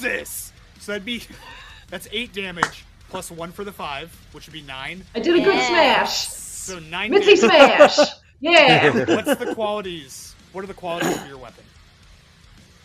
Jesus! 0.00 0.52
So 0.80 0.92
that'd 0.92 1.04
be 1.04 1.22
that's 1.88 2.08
eight 2.12 2.32
damage 2.32 2.84
plus 3.08 3.30
one 3.30 3.52
for 3.52 3.64
the 3.64 3.72
five, 3.72 4.14
which 4.32 4.46
would 4.46 4.52
be 4.52 4.62
nine. 4.62 5.04
I 5.14 5.20
did 5.20 5.36
a 5.36 5.44
good 5.44 5.54
Yeah. 5.56 5.68
smash! 6.04 6.28
So 6.28 6.78
nine. 6.78 7.10
Mitzy 7.12 7.40
damage. 7.40 7.90
smash! 7.92 8.08
Yeah! 8.42 8.90
What's 9.04 9.34
the 9.38 9.54
qualities? 9.54 10.34
What 10.52 10.64
are 10.64 10.66
the 10.66 10.72
qualities 10.72 11.14
of 11.14 11.28
your 11.28 11.36
weapon? 11.36 11.62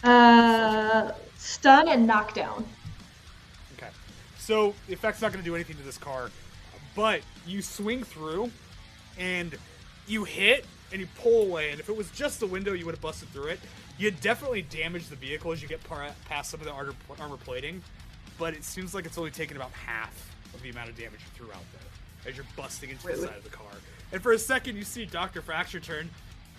Uh, 0.03 1.13
stun 1.37 1.87
and 1.87 2.05
knockdown. 2.05 2.65
Okay. 3.77 3.87
So 4.37 4.73
the 4.87 4.93
effect's 4.93 5.21
not 5.21 5.31
going 5.31 5.41
to 5.41 5.49
do 5.49 5.55
anything 5.55 5.77
to 5.77 5.83
this 5.83 5.97
car, 5.97 6.29
but 6.93 7.21
you 7.47 7.61
swing 7.61 8.03
through 8.03 8.51
and 9.17 9.55
you 10.07 10.25
hit, 10.25 10.65
and 10.91 10.99
you 10.99 11.07
pull 11.21 11.43
away. 11.43 11.71
And 11.71 11.79
if 11.79 11.87
it 11.87 11.95
was 11.95 12.11
just 12.11 12.41
the 12.41 12.47
window, 12.47 12.73
you 12.73 12.85
would 12.85 12.95
have 12.95 13.01
busted 13.01 13.29
through 13.29 13.47
it. 13.47 13.59
You 13.97 14.11
definitely 14.11 14.61
damage 14.63 15.07
the 15.07 15.15
vehicle 15.15 15.51
as 15.51 15.61
you 15.61 15.67
get 15.67 15.83
par- 15.85 16.09
past 16.27 16.51
some 16.51 16.59
of 16.59 16.65
the 16.65 16.71
armor, 16.73 16.93
armor 17.19 17.37
plating, 17.37 17.81
but 18.37 18.53
it 18.53 18.63
seems 18.63 18.93
like 18.93 19.05
it's 19.05 19.17
only 19.17 19.31
taken 19.31 19.55
about 19.55 19.71
half 19.71 20.13
of 20.53 20.61
the 20.61 20.69
amount 20.69 20.89
of 20.89 20.97
damage 20.97 21.21
you 21.21 21.45
threw 21.45 21.51
out 21.53 21.63
there 21.71 22.29
as 22.31 22.35
you're 22.35 22.45
busting 22.57 22.89
into 22.89 23.07
the 23.07 23.15
side 23.15 23.37
of 23.37 23.43
the 23.43 23.49
car. 23.49 23.67
And 24.11 24.21
for 24.21 24.33
a 24.33 24.39
second, 24.39 24.75
you 24.75 24.83
see 24.83 25.05
Doctor 25.05 25.41
Fracture 25.41 25.79
turn. 25.79 26.09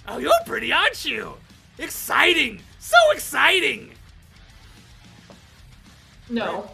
Oh, 0.09 0.19
you're 0.19 0.33
pretty, 0.47 0.73
aren't 0.73 1.05
you? 1.05 1.35
Exciting! 1.79 2.61
So 2.79 2.97
exciting! 3.13 3.93
No. 6.31 6.71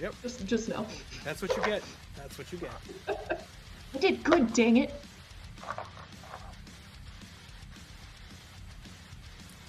Yep, 0.00 0.14
Just, 0.22 0.46
just 0.46 0.68
no. 0.68 0.86
that's 1.24 1.40
what 1.42 1.56
you 1.56 1.62
get. 1.64 1.82
That's 2.16 2.36
what 2.38 2.50
you 2.52 2.58
get. 2.58 2.70
I 3.94 3.98
did 3.98 4.24
good, 4.24 4.52
dang 4.52 4.78
it. 4.78 4.92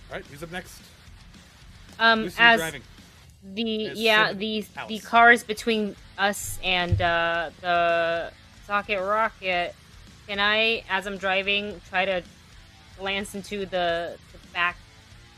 All 0.10 0.18
right, 0.18 0.26
who's 0.28 0.44
up 0.44 0.52
next? 0.52 0.82
Um, 2.00 2.24
Lucy's 2.24 2.36
as 2.40 2.60
driving. 2.60 2.82
the 3.54 3.86
It's 3.86 4.00
yeah 4.00 4.34
the 4.34 4.62
House. 4.76 4.90
the 4.90 5.00
cars 5.00 5.44
between 5.44 5.96
us 6.18 6.60
and 6.64 7.02
uh, 7.02 7.50
the 7.62 8.32
socket 8.68 9.00
rocket. 9.02 9.74
Can 10.28 10.40
I, 10.40 10.84
as 10.90 11.06
I'm 11.06 11.18
driving, 11.18 11.80
try 11.90 12.06
to 12.06 12.24
glance 12.98 13.36
into 13.36 13.60
the, 13.66 14.18
the 14.32 14.38
back? 14.54 14.76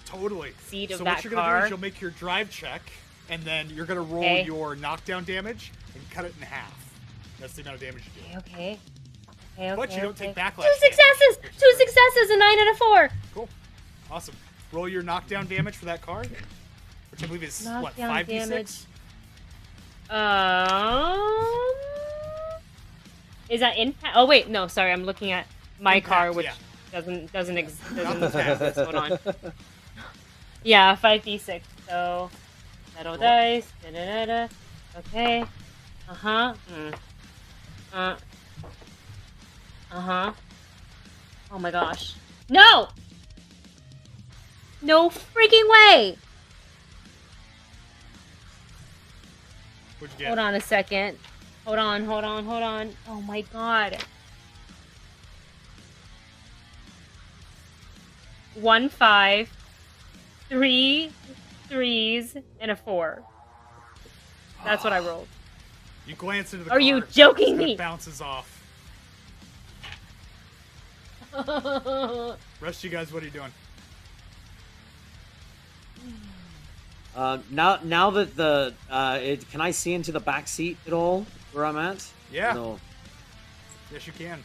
Totally. 0.05 0.53
seat 0.67 0.91
of 0.91 0.99
so 0.99 1.03
that 1.03 1.15
what 1.15 1.23
you're 1.23 1.33
gonna 1.33 1.59
do 1.59 1.65
is 1.65 1.69
you'll 1.69 1.79
make 1.79 1.99
your 1.99 2.11
drive 2.11 2.49
check, 2.49 2.81
and 3.29 3.43
then 3.43 3.69
you're 3.69 3.85
gonna 3.85 4.01
roll 4.01 4.23
Okay. 4.23 4.45
your 4.45 4.75
knockdown 4.75 5.25
damage 5.25 5.71
and 5.93 6.09
cut 6.09 6.23
it 6.25 6.33
in 6.39 6.45
half. 6.47 6.73
That's 7.39 7.53
the 7.53 7.61
amount 7.63 7.75
of 7.75 7.81
damage 7.81 8.03
you 8.15 8.31
do. 8.31 8.37
Okay. 8.39 8.53
Okay. 8.53 8.79
Okay. 9.59 9.75
But 9.75 9.91
you 9.93 10.01
don't 10.01 10.11
okay. 10.11 10.27
take 10.27 10.35
backlash 10.35 10.63
Two 10.63 10.73
successes. 10.79 11.37
Two 11.59 11.71
successes. 11.77 12.29
A 12.29 12.37
nine 12.37 12.59
and 12.59 12.69
a 12.69 12.75
four. 12.75 13.09
Cool. 13.33 13.49
Awesome. 14.09 14.35
Roll 14.71 14.87
your 14.89 15.01
knockdown 15.03 15.47
damage 15.47 15.75
for 15.75 15.85
that 15.85 16.01
card, 16.01 16.29
which 17.11 17.23
I 17.23 17.27
believe 17.27 17.43
is 17.43 17.63
what 17.65 17.97
Knockdown 17.97 18.09
five 18.09 18.27
d 18.27 18.39
six. 18.41 18.85
Um. 20.09 21.17
Is 23.49 23.61
that 23.61 23.77
impact? 23.77 24.13
Oh 24.15 24.25
wait, 24.25 24.49
no. 24.49 24.67
Sorry, 24.67 24.91
I'm 24.91 25.03
looking 25.05 25.31
at 25.31 25.47
my 25.79 25.95
Impact, 25.95 26.13
car, 26.13 26.31
which 26.33 26.45
yeah. 26.45 26.53
doesn't 26.91 27.31
doesn't 27.31 27.57
ex- 27.57 27.77
Not 27.95 28.19
doesn't 28.19 28.47
exist. 28.51 28.79
Hold 28.79 28.95
on. 28.95 29.19
Yeah, 30.63 30.95
five 30.95 31.23
d 31.23 31.37
six. 31.37 31.65
So 31.87 32.29
metal 32.95 33.13
Cool. 33.15 33.21
dice. 33.23 33.71
Da, 33.83 33.91
da, 33.91 34.05
da, 34.05 34.25
da. 34.25 34.47
Okay. 34.99 35.41
Uh 36.09 36.13
huh. 36.13 36.53
Mm. 36.73 36.93
Uh. 37.93 38.15
Uh 39.91 40.01
huh. 40.01 40.33
Oh 41.51 41.59
my 41.59 41.71
gosh. 41.71 42.15
No. 42.49 42.89
No 44.81 45.09
freaking 45.09 45.69
way. 45.69 46.17
What'd 49.99 50.13
you 50.13 50.19
get? 50.19 50.27
Hold 50.27 50.39
on 50.39 50.55
a 50.55 50.61
second. 50.61 51.17
Hold 51.65 51.79
on, 51.79 52.05
hold 52.05 52.23
on, 52.23 52.45
hold 52.45 52.63
on. 52.63 52.95
Oh 53.09 53.21
my 53.21 53.41
god. 53.41 53.97
One 58.55 58.89
five, 58.89 59.51
three 60.49 61.11
threes, 61.67 62.35
and 62.59 62.71
a 62.71 62.75
four. 62.75 63.21
That's 64.63 64.83
what 64.83 64.93
I 64.93 64.99
ah. 64.99 65.07
rolled. 65.07 65.27
You 66.07 66.15
glance 66.15 66.53
into 66.53 66.65
the 66.65 66.71
Are 66.71 66.79
you 66.79 67.01
joking 67.11 67.57
me? 67.57 67.75
Bounces 67.75 68.21
off. 68.21 68.53
Rest 72.61 72.83
you 72.83 72.89
guys, 72.89 73.11
what 73.11 73.21
are 73.21 73.25
you 73.25 73.31
doing? 73.31 73.51
Uh, 77.17 77.39
now, 77.49 77.79
now 77.83 78.11
that 78.11 78.35
the 78.35 78.75
uh, 78.91 79.17
it, 79.19 79.49
can 79.49 79.59
I 79.59 79.71
see 79.71 79.93
into 79.93 80.11
the 80.11 80.19
back 80.19 80.47
seat 80.47 80.77
at 80.85 80.93
all 80.93 81.25
where 81.51 81.65
I'm 81.65 81.75
at? 81.75 82.07
Yeah. 82.31 82.53
No. 82.53 82.79
Yes, 83.91 84.05
you 84.05 84.13
can. 84.13 84.43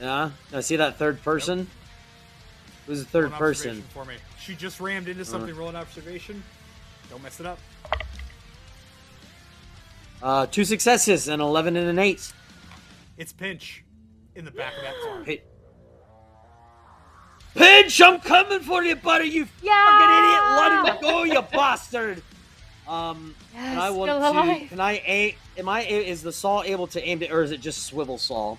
Yeah. 0.00 0.30
I 0.52 0.60
see 0.60 0.76
that 0.76 0.96
third 0.96 1.20
person? 1.24 1.68
Who's 2.86 3.00
the 3.00 3.10
third 3.10 3.32
person? 3.32 3.82
for 3.92 4.04
me. 4.04 4.14
She 4.38 4.54
just 4.54 4.78
rammed 4.78 5.08
into 5.08 5.24
something. 5.24 5.56
Roll 5.56 5.70
an 5.70 5.76
observation. 5.76 6.44
Don't 7.10 7.22
mess 7.22 7.40
it 7.40 7.46
up. 7.46 7.58
Uh, 10.22 10.46
two 10.46 10.64
successes, 10.64 11.26
an 11.26 11.40
eleven 11.40 11.76
and 11.76 11.88
an 11.88 11.98
eight. 11.98 12.32
It's 13.18 13.32
Pinch 13.32 13.82
in 14.36 14.44
the 14.44 14.52
back 14.52 14.76
of 14.76 14.82
that 14.82 14.94
car. 15.02 15.24
Hey. 15.24 15.42
Pinch, 17.54 18.00
I'm 18.02 18.18
coming 18.20 18.60
for 18.60 18.82
you, 18.82 18.96
buddy. 18.96 19.26
You 19.28 19.44
fucking 19.44 19.68
idiot! 19.68 20.42
Let 20.56 20.94
him 20.96 21.00
go, 21.00 21.22
you 21.24 21.40
bastard. 21.52 22.22
Um, 22.88 23.34
and 23.56 23.78
I 23.78 23.90
want 23.90 24.10
still 24.10 24.20
to? 24.20 24.28
alive. 24.30 24.68
Can 24.68 24.80
I 24.80 25.02
aim? 25.06 25.34
Am 25.56 25.68
I? 25.68 25.82
Is 25.84 26.22
the 26.22 26.32
saw 26.32 26.62
able 26.62 26.86
to 26.88 27.02
aim 27.06 27.22
it, 27.22 27.30
or 27.30 27.42
is 27.42 27.52
it 27.52 27.60
just 27.60 27.84
swivel 27.84 28.18
saw? 28.18 28.56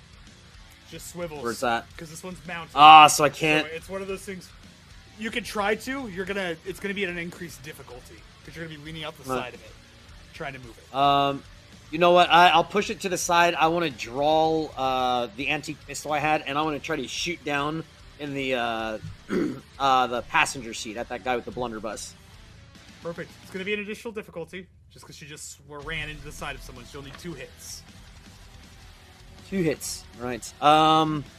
Just 0.89 1.11
swivels. 1.11 1.43
Where's 1.43 1.59
that? 1.59 1.85
Because 1.91 2.09
this 2.09 2.23
one's 2.23 2.39
mounted. 2.47 2.71
Ah, 2.75 3.07
so 3.07 3.23
I 3.23 3.29
can't. 3.29 3.67
it's 3.67 3.89
one 3.89 4.01
of 4.01 4.07
those 4.07 4.21
things. 4.21 4.49
You 5.19 5.29
can 5.29 5.43
try 5.43 5.75
to. 5.75 6.07
You're 6.07 6.25
gonna. 6.25 6.55
It's 6.65 6.79
gonna 6.79 6.93
be 6.93 7.03
at 7.03 7.09
an 7.09 7.17
increased 7.17 7.61
difficulty 7.63 8.15
because 8.39 8.55
you're 8.55 8.65
gonna 8.65 8.77
be 8.79 8.83
leaning 8.85 9.03
out 9.03 9.17
the 9.21 9.29
Right. 9.29 9.43
side 9.45 9.53
of 9.55 9.61
it, 9.61 9.71
trying 10.33 10.53
to 10.53 10.59
move 10.59 10.77
it. 10.77 10.95
Um, 10.95 11.43
you 11.91 11.99
know 11.99 12.11
what? 12.11 12.29
I, 12.31 12.49
I'll 12.49 12.63
push 12.63 12.89
it 12.89 13.01
to 13.01 13.09
the 13.09 13.17
side. 13.17 13.55
I 13.55 13.67
want 13.67 13.85
to 13.85 13.91
draw 13.91 14.65
uh, 14.77 15.27
the 15.35 15.49
antique 15.49 15.77
pistol 15.85 16.13
I 16.13 16.19
had, 16.19 16.43
and 16.47 16.57
I 16.57 16.61
want 16.61 16.75
to 16.81 16.83
try 16.85 16.95
to 16.95 17.07
shoot 17.07 17.43
down 17.45 17.83
in 18.19 18.33
the 18.33 18.55
uh, 18.55 18.97
uh, 19.79 20.07
the 20.07 20.21
passenger 20.23 20.73
seat 20.73 20.97
at 20.97 21.09
that 21.09 21.23
guy 21.23 21.35
with 21.35 21.45
the 21.45 21.51
blunderbuss. 21.51 22.13
Perfect. 23.03 23.31
It's 23.43 23.51
gonna 23.51 23.65
be 23.65 23.73
an 23.73 23.81
additional 23.81 24.13
difficulty 24.13 24.67
just 24.91 25.05
because 25.05 25.15
she 25.15 25.25
just 25.25 25.59
ran 25.67 26.09
into 26.09 26.23
the 26.23 26.31
side 26.31 26.55
of 26.55 26.61
someone. 26.61 26.85
She'll 26.91 27.01
need 27.01 27.17
two 27.19 27.33
hits. 27.33 27.83
Two 29.49 29.61
hits. 29.61 30.03
Right. 30.19 30.53
Um. 30.61 31.23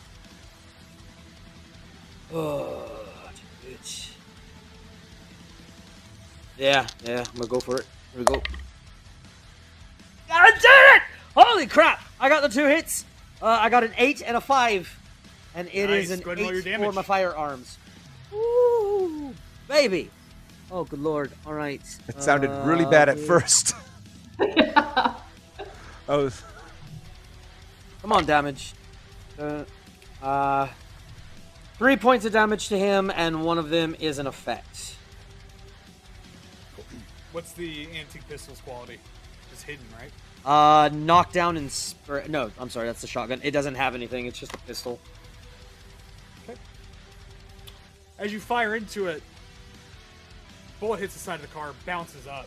Oh. 2.35 2.97
Yeah, 6.59 6.87
yeah. 7.05 7.19
I'm 7.19 7.35
gonna 7.37 7.49
go 7.49 7.61
for 7.61 7.77
it. 7.77 7.87
Here 8.13 8.21
we 8.21 8.25
go. 8.25 8.43
I 10.31 10.51
did 10.51 10.97
it! 10.97 11.03
Holy 11.35 11.67
crap! 11.67 12.01
I 12.19 12.29
got 12.29 12.43
the 12.43 12.49
two 12.49 12.67
hits. 12.67 13.05
Uh, 13.43 13.59
I 13.61 13.69
got 13.69 13.85
an 13.85 13.93
eight 13.99 14.23
and 14.25 14.37
a 14.37 14.41
five, 14.41 14.99
and 15.57 15.69
it 15.73 15.91
is 15.91 16.11
Nice. 16.11 16.19
an 16.19 16.25
Go 16.25 16.31
ahead 16.31 16.39
and 16.39 16.47
roll 16.47 16.63
your 16.63 16.75
eight 16.75 16.85
for 16.85 16.93
my 16.93 17.03
firearms. 17.03 17.79
Woo, 18.31 19.35
baby! 19.67 20.11
Oh, 20.71 20.85
good 20.85 21.01
lord! 21.01 21.33
All 21.47 21.55
right. 21.55 21.81
It 22.09 22.23
sounded 22.23 22.51
Uh, 22.51 22.65
really 22.67 22.85
bad 22.85 23.09
at 23.09 23.19
yeah. 23.19 23.27
first. 23.27 23.75
oh, 26.09 26.31
Come 28.03 28.13
on, 28.13 28.25
damage. 28.27 28.75
Uh, 29.39 29.65
uh, 30.23 30.69
three 31.79 31.97
points 31.97 32.25
of 32.25 32.33
damage 32.33 32.69
to 32.69 32.79
him, 32.79 33.11
and 33.17 33.43
one 33.45 33.59
of 33.59 33.71
them 33.71 33.97
is 33.99 34.19
an 34.19 34.27
effect. 34.27 34.95
What's 37.33 37.53
the 37.53 37.89
antique 37.99 38.29
pistol's 38.29 38.61
quality? 38.61 38.99
It's 39.53 39.63
hidden, 39.63 39.85
right? 39.99 40.11
Uh, 40.45 40.89
knockdown 40.91 41.57
and 41.57 41.71
spur. 41.71 42.25
No, 42.29 42.51
I'm 42.59 42.71
sorry, 42.71 42.87
that's 42.87 43.01
the 43.01 43.07
shotgun. 43.09 43.41
It 43.43 43.51
doesn't 43.51 43.75
have 43.75 43.95
anything. 43.95 44.27
It's 44.27 44.39
just 44.39 44.55
a 44.55 44.59
pistol. 44.59 44.99
As 48.19 48.33
you 48.33 48.41
fire 48.41 48.75
into 48.75 49.09
it, 49.09 49.23
bullet 50.81 51.01
hits 51.01 51.13
the 51.13 51.21
side 51.21 51.37
of 51.37 51.43
the 51.43 51.49
car, 51.49 51.73
bounces 51.85 52.27
up, 52.27 52.47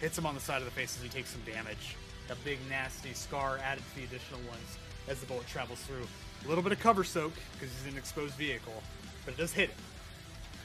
hits 0.00 0.16
him 0.16 0.26
on 0.26 0.34
the 0.34 0.40
side 0.40 0.58
of 0.58 0.64
the 0.64 0.70
face 0.70 0.96
as 0.96 1.02
he 1.02 1.08
takes 1.08 1.30
some 1.30 1.42
damage. 1.42 1.96
A 2.30 2.36
big 2.44 2.58
nasty 2.68 3.12
scar 3.12 3.58
added 3.58 3.82
to 3.90 3.96
the 3.96 4.04
additional 4.04 4.40
ones 4.48 4.78
as 5.08 5.18
the 5.18 5.26
bullet 5.26 5.46
travels 5.48 5.80
through. 5.80 6.06
A 6.44 6.48
little 6.48 6.62
bit 6.62 6.72
of 6.72 6.78
cover 6.78 7.02
soak 7.02 7.32
because 7.52 7.74
he's 7.74 7.92
an 7.92 7.98
exposed 7.98 8.34
vehicle, 8.34 8.82
but 9.24 9.34
it 9.34 9.36
does 9.36 9.52
hit 9.52 9.70
him. 9.70 9.78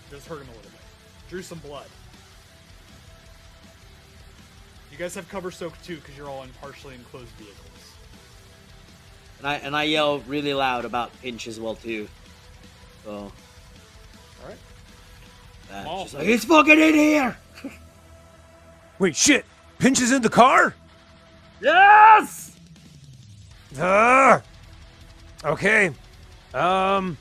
It 0.07 0.13
does 0.13 0.27
hurt 0.27 0.41
him 0.41 0.49
a 0.49 0.55
little 0.55 0.69
bit. 0.69 0.79
Drew 1.27 1.41
some 1.41 1.57
blood. 1.59 1.87
You 4.91 4.97
guys 4.99 5.15
have 5.15 5.27
cover 5.27 5.49
soak 5.49 5.73
too 5.81 5.95
because 5.95 6.15
you're 6.15 6.29
all 6.29 6.43
in 6.43 6.49
partially 6.61 6.93
enclosed 6.93 7.31
vehicles. 7.39 7.65
And 9.39 9.47
I 9.47 9.55
and 9.55 9.75
I 9.75 9.83
yell 9.83 10.19
really 10.19 10.53
loud 10.53 10.85
about 10.85 11.11
pinch 11.21 11.47
as 11.47 11.59
well 11.59 11.75
too. 11.75 12.07
So. 13.03 13.31
Uh, 15.71 15.83
Oh. 15.87 16.03
she's 16.03 16.13
like, 16.13 16.25
"He's 16.27 16.45
fucking 16.45 16.79
in 16.79 16.93
here." 16.93 17.37
wait, 18.99 19.15
shit! 19.15 19.45
Pinch 19.79 19.99
is 20.01 20.11
in 20.11 20.21
the 20.21 20.29
car. 20.29 20.73
Yes. 21.61 22.55
Ah! 23.79 24.41
Okay. 25.43 25.91
Um. 26.53 27.17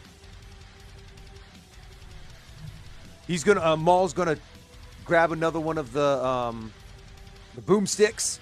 He's 3.27 3.43
gonna. 3.43 3.61
Uh, 3.63 3.77
Maul's 3.77 4.13
gonna 4.13 4.37
grab 5.05 5.33
another 5.33 5.61
one 5.61 5.79
of 5.79 5.93
the 5.93 6.25
um, 6.25 6.73
the 7.55 7.63
boomsticks, 7.63 8.39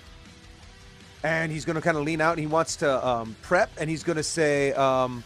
and 1.23 1.53
he's 1.53 1.65
gonna 1.65 1.81
kind 1.81 1.97
of 1.97 2.05
lean 2.05 2.21
out, 2.21 2.33
and 2.33 2.41
he 2.41 2.47
wants 2.47 2.77
to 2.77 3.07
um, 3.07 3.37
prep, 3.43 3.71
and 3.79 3.89
he's 3.89 4.03
gonna 4.03 4.23
say, 4.23 4.73
um, 4.73 5.23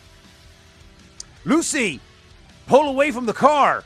Lucy, 1.44 2.00
pull 2.66 2.88
away 2.88 3.10
from 3.10 3.24
the 3.26 3.32
car. 3.32 3.82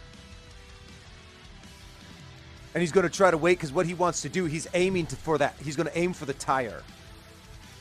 And 2.75 2.81
he's 2.81 2.93
going 2.93 3.09
to 3.09 3.15
try 3.15 3.31
to 3.31 3.37
wait 3.39 3.59
because 3.59 3.73
what 3.73 3.87
he 3.87 3.95
wants 3.95 4.23
to 4.23 4.29
do, 4.29 4.45
he's 4.45 4.69
aiming 4.75 5.07
to, 5.07 5.17
for 5.17 5.39
that. 5.39 5.55
He's 5.63 5.77
going 5.77 5.89
to 5.89 5.99
aim 5.99 6.13
for 6.13 6.25
the 6.25 6.35
tire 6.35 6.83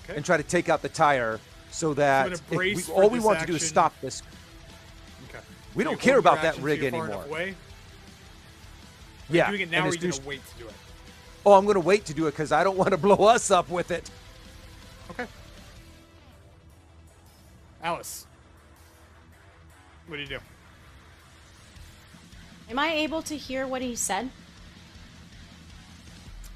Okay. 0.05 0.15
and 0.15 0.25
try 0.25 0.37
to 0.37 0.43
take 0.43 0.69
out 0.69 0.81
the 0.81 0.89
tire 0.89 1.39
so 1.69 1.93
that 1.93 2.31
if 2.31 2.49
we, 2.49 2.75
all 2.91 3.09
we 3.09 3.19
this 3.19 3.25
want 3.25 3.39
to 3.39 3.45
do 3.45 3.53
is 3.55 3.67
stop 3.67 3.93
this. 4.01 4.23
Okay. 5.29 5.37
We 5.75 5.83
So 5.83 5.91
don't 5.91 5.99
care 5.99 6.17
about 6.17 6.37
that 6.41 6.47
action 6.49 6.61
so 6.63 6.65
rig 6.65 6.83
anymore. 6.83 7.05
enough 7.05 7.27
away. 7.27 7.55
Yeah. 9.29 9.47
Doing 9.49 9.61
it 9.61 9.63
and 9.65 9.71
now, 9.73 9.85
or 9.85 9.89
are 9.89 9.93
you 9.93 9.99
gonna 9.99 10.13
wait 10.25 10.41
to 10.53 10.63
do 10.63 10.67
it? 10.67 10.73
Oh, 11.45 11.53
I'm 11.53 11.65
going 11.65 11.75
to 11.75 11.79
wait 11.81 12.05
to 12.05 12.13
do 12.15 12.25
it 12.25 12.31
because 12.31 12.51
I 12.51 12.63
don't 12.63 12.75
want 12.77 12.89
to 12.89 12.97
blow 13.07 13.27
us 13.27 13.51
up 13.51 13.69
with 13.69 13.91
it. 13.91 14.09
Okay. 15.11 15.27
Alice, 17.83 18.25
what 20.07 20.15
do 20.17 20.21
you 20.23 20.27
do? 20.27 20.39
Am 22.69 22.77
I 22.79 22.91
able 22.93 23.21
to 23.23 23.37
hear 23.37 23.65
what 23.67 23.81
he 23.81 23.95
said? 23.95 24.29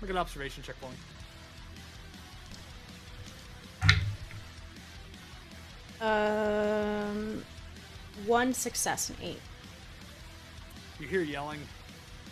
Make 0.04 0.10
an 0.10 0.18
observation 0.18 0.62
check 0.64 0.76
for 0.82 0.90
me. 0.90 0.98
Um, 6.02 7.42
one 8.26 8.54
success 8.54 9.10
and 9.10 9.18
eight. 9.22 9.40
You 11.00 11.08
hear 11.08 11.22
yelling. 11.22 11.62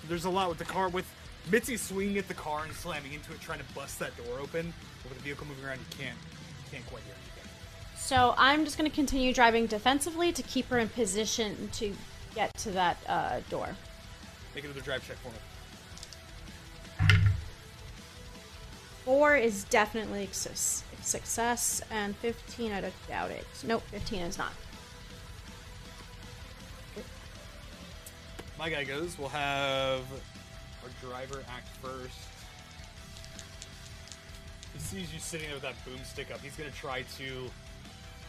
There's 0.10 0.26
a 0.26 0.30
lot 0.30 0.50
with 0.50 0.58
the 0.58 0.66
car 0.66 0.90
with 0.90 1.10
Mitzy 1.50 1.80
swinging 1.80 2.18
at 2.18 2.28
the 2.28 2.34
car 2.34 2.66
and 2.66 2.74
slamming 2.74 3.14
into 3.14 3.32
it, 3.32 3.40
trying 3.40 3.60
to 3.60 3.66
bust 3.74 4.00
that 4.00 4.18
door 4.18 4.42
open. 4.42 4.74
But 5.04 5.12
with 5.12 5.20
the 5.20 5.24
vehicle 5.24 5.48
moving 5.48 5.64
around, 5.64 5.80
you 5.80 5.98
can't 5.98 6.18
you 6.66 6.72
can't 6.74 6.86
quite 6.88 7.04
hear 7.04 7.14
anything. 7.14 7.50
So 7.96 8.36
I'm 8.38 8.66
just 8.66 8.78
going 8.78 8.90
to 8.90 8.94
continue 8.94 9.34
driving 9.34 9.66
defensively 9.66 10.34
to 10.34 10.44
keep 10.44 10.68
her 10.68 10.78
in 10.78 10.90
position 10.90 11.70
to 11.76 11.96
get 12.36 12.54
to 12.58 12.72
that 12.72 12.98
uh, 13.08 13.40
door. 13.50 13.70
Make 14.56 14.66
another 14.66 14.82
drive 14.82 15.08
check 15.08 15.16
for 15.20 15.30
me. 15.30 15.38
Four 19.06 19.36
is 19.36 19.64
definitely 19.66 20.30
success, 20.32 21.82
and 21.90 22.16
15, 22.18 22.72
I 22.72 22.92
doubt 23.08 23.32
it. 23.32 23.48
Nope, 23.66 23.84
15 23.92 24.20
is 24.22 24.38
not. 24.38 24.54
My 28.60 28.70
guy 28.70 28.84
goes. 28.84 29.18
We'll 29.18 29.30
have 29.30 30.02
our 30.84 30.90
driver 31.02 31.44
act 31.50 31.68
first. 31.82 32.16
He 34.74 34.80
sees 34.80 35.12
you 35.12 35.20
sitting 35.20 35.48
there 35.48 35.56
with 35.56 35.64
that 35.64 35.76
boomstick 35.84 36.32
up. 36.32 36.40
He's 36.42 36.56
gonna 36.56 36.70
try 36.70 37.02
to 37.18 37.50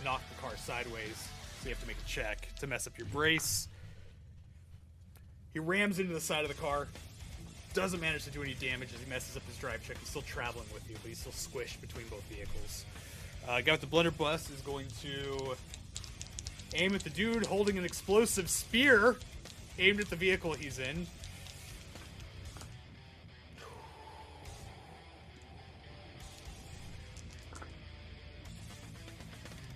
knock 0.03 0.23
the 0.35 0.41
car 0.41 0.57
sideways. 0.57 1.29
So 1.61 1.69
you 1.69 1.75
have 1.75 1.83
to 1.83 1.87
make 1.87 1.99
a 1.99 2.09
check 2.09 2.49
to 2.61 2.67
mess 2.67 2.87
up 2.87 2.97
your 2.97 3.07
brace. 3.09 3.69
He 5.53 5.59
rams 5.61 5.99
into 5.99 6.15
the 6.15 6.21
side 6.21 6.45
of 6.45 6.49
the 6.49 6.61
car. 6.61 6.89
Doesn't 7.75 8.01
manage 8.01 8.25
to 8.25 8.31
do 8.31 8.43
any 8.43 8.53
damage 8.55 8.91
as 8.95 9.01
he 9.01 9.09
messes 9.09 9.37
up 9.37 9.47
his 9.47 9.57
drive 9.57 9.87
check. 9.87 9.97
He's 9.99 10.09
still 10.11 10.23
traveling 10.23 10.67
with 10.75 10.89
you, 10.91 10.97
but 11.03 11.09
he's 11.09 11.19
still 11.19 11.33
squished 11.33 11.81
between 11.81 12.07
both 12.09 12.23
vehicles. 12.25 12.85
Uh, 13.49 13.61
guy 13.63 13.73
with 13.73 13.81
the 13.81 13.87
blunderbuss 13.87 14.51
is 14.51 14.61
going 14.61 14.87
to 15.01 15.55
aim 16.75 16.95
at 16.95 17.03
the 17.03 17.11
dude 17.11 17.47
holding 17.47 17.79
an 17.79 17.85
explosive 17.85 18.51
spear 18.51 19.17
aimed 19.79 20.01
at 20.01 20.11
the 20.11 20.17
vehicle 20.17 20.53
he's 20.53 20.79
in. 20.79 21.07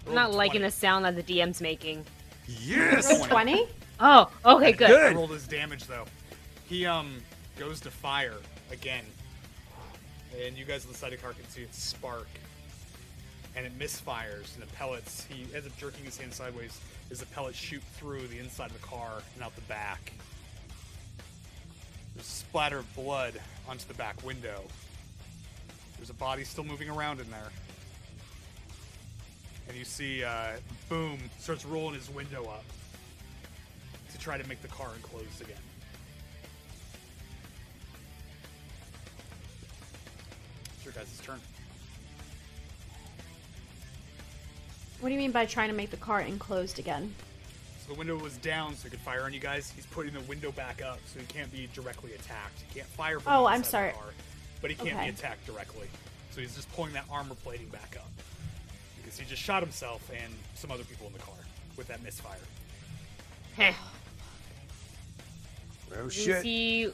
I'm 0.07 0.15
not 0.15 0.33
liking 0.33 0.63
the 0.63 0.71
sound 0.71 1.05
that 1.05 1.17
the 1.17 1.23
DM's 1.23 1.61
making. 1.61 2.05
Yes. 2.47 3.27
20? 3.27 3.67
Oh, 3.99 4.31
okay, 4.45 4.73
good. 4.73 4.91
I 4.91 4.91
Good. 4.91 5.17
rolled 5.17 5.31
his 5.31 5.47
damage 5.49 5.85
though. 5.87 6.05
He 6.69 6.87
um 6.87 7.17
goes 7.59 7.81
to 7.81 7.91
fire 7.91 8.37
again, 8.71 9.05
and 10.45 10.57
you 10.57 10.65
guys 10.65 10.85
on 10.85 10.93
the 10.93 10.99
side 10.99 11.13
of 11.13 11.19
the 11.19 11.25
car 11.25 11.33
can 11.33 11.49
see 11.49 11.63
it 11.63 11.75
spark, 11.75 12.29
and 13.57 13.67
it 13.67 13.79
misfires, 13.79 14.55
and 14.55 14.63
the 14.63 14.73
pellets. 14.75 15.27
He 15.31 15.43
ends 15.55 15.67
up 15.67 15.77
jerking 15.79 16.05
his 16.05 16.19
hand 16.19 16.33
sideways 16.33 16.79
as 17.11 17.21
the 17.21 17.27
pellets 17.27 17.57
shoot 17.57 17.83
through 17.95 18.27
the 18.29 18.39
inside 18.39 18.71
of 18.71 18.81
the 18.81 18.87
car 18.87 19.23
and 19.35 19.43
out 19.43 19.55
the 19.55 19.63
back. 19.63 20.13
There's 22.15 22.27
a 22.27 22.31
splatter 22.31 22.79
of 22.79 22.95
blood 22.95 23.41
onto 23.69 23.87
the 23.87 23.95
back 23.95 24.23
window. 24.25 24.63
There's 25.97 26.11
a 26.11 26.15
body 26.15 26.45
still 26.45 26.65
moving 26.65 26.91
around 26.91 27.21
in 27.21 27.31
there. 27.31 27.51
And 29.69 29.77
you 29.77 29.85
see, 29.85 30.23
uh, 30.23 30.53
Boom 30.89 31.19
starts 31.39 31.65
rolling 31.65 31.95
his 31.95 32.09
window 32.11 32.45
up 32.45 32.65
to 34.13 34.19
try 34.19 34.39
to 34.39 34.49
make 34.49 34.63
the 34.63 34.69
car 34.69 34.91
enclosed 34.95 35.43
again. 35.43 35.57
Your 40.87 40.95
guys' 40.95 41.21
turn. 41.23 41.41
What 45.01 45.09
do 45.11 45.13
you 45.13 45.19
mean 45.19 45.33
by 45.33 45.45
trying 45.45 45.69
to 45.69 45.75
make 45.75 45.91
the 45.91 45.97
car 45.99 46.21
enclosed 46.21 46.79
again? 46.79 47.15
So 47.87 47.93
the 47.93 47.99
window 47.99 48.17
was 48.19 48.37
down 48.39 48.75
so 48.75 48.85
he 48.85 48.91
could 48.91 49.01
fire 49.01 49.23
on 49.23 49.33
you 49.35 49.41
guys. 49.41 49.71
He's 49.75 49.87
putting 49.87 50.15
the 50.15 50.21
window 50.23 50.51
back 50.53 50.83
up 50.83 50.99
so 51.13 51.21
he 51.21 51.27
can't 51.27 51.53
be 51.53 51.69
directly 51.75 52.13
attacked. 52.15 52.63
He 52.69 52.75
can't 52.81 52.89
fire 52.91 53.21
from 53.21 53.33
Oh, 53.33 53.43
the 53.43 53.49
I'm 53.49 53.63
sorry. 53.65 53.89
the 53.93 53.95
car, 53.99 54.07
but 54.63 54.71
he 54.71 54.77
can't 54.77 54.97
Okay. 54.97 55.05
be 55.05 55.11
attacked 55.11 55.45
directly. 55.47 55.89
So 56.31 56.41
he's 56.41 56.55
just 56.55 56.73
pulling 56.73 56.93
that 56.95 57.05
armor 57.11 57.35
plating 57.35 57.69
back 57.69 57.97
up. 57.99 58.11
Because 58.97 59.19
he 59.19 59.27
just 59.27 59.43
shot 59.43 59.63
himself 59.63 60.09
and 60.11 60.33
some 60.55 60.71
other 60.71 60.85
people 60.85 61.07
in 61.07 61.13
the 61.13 61.19
car 61.19 61.35
with 61.77 61.89
that 61.89 62.03
misfire. 62.03 62.39
Heh. 63.57 63.73
Oh. 65.93 65.97
oh 66.05 66.09
shit. 66.09 66.37
Lucy, 66.45 66.93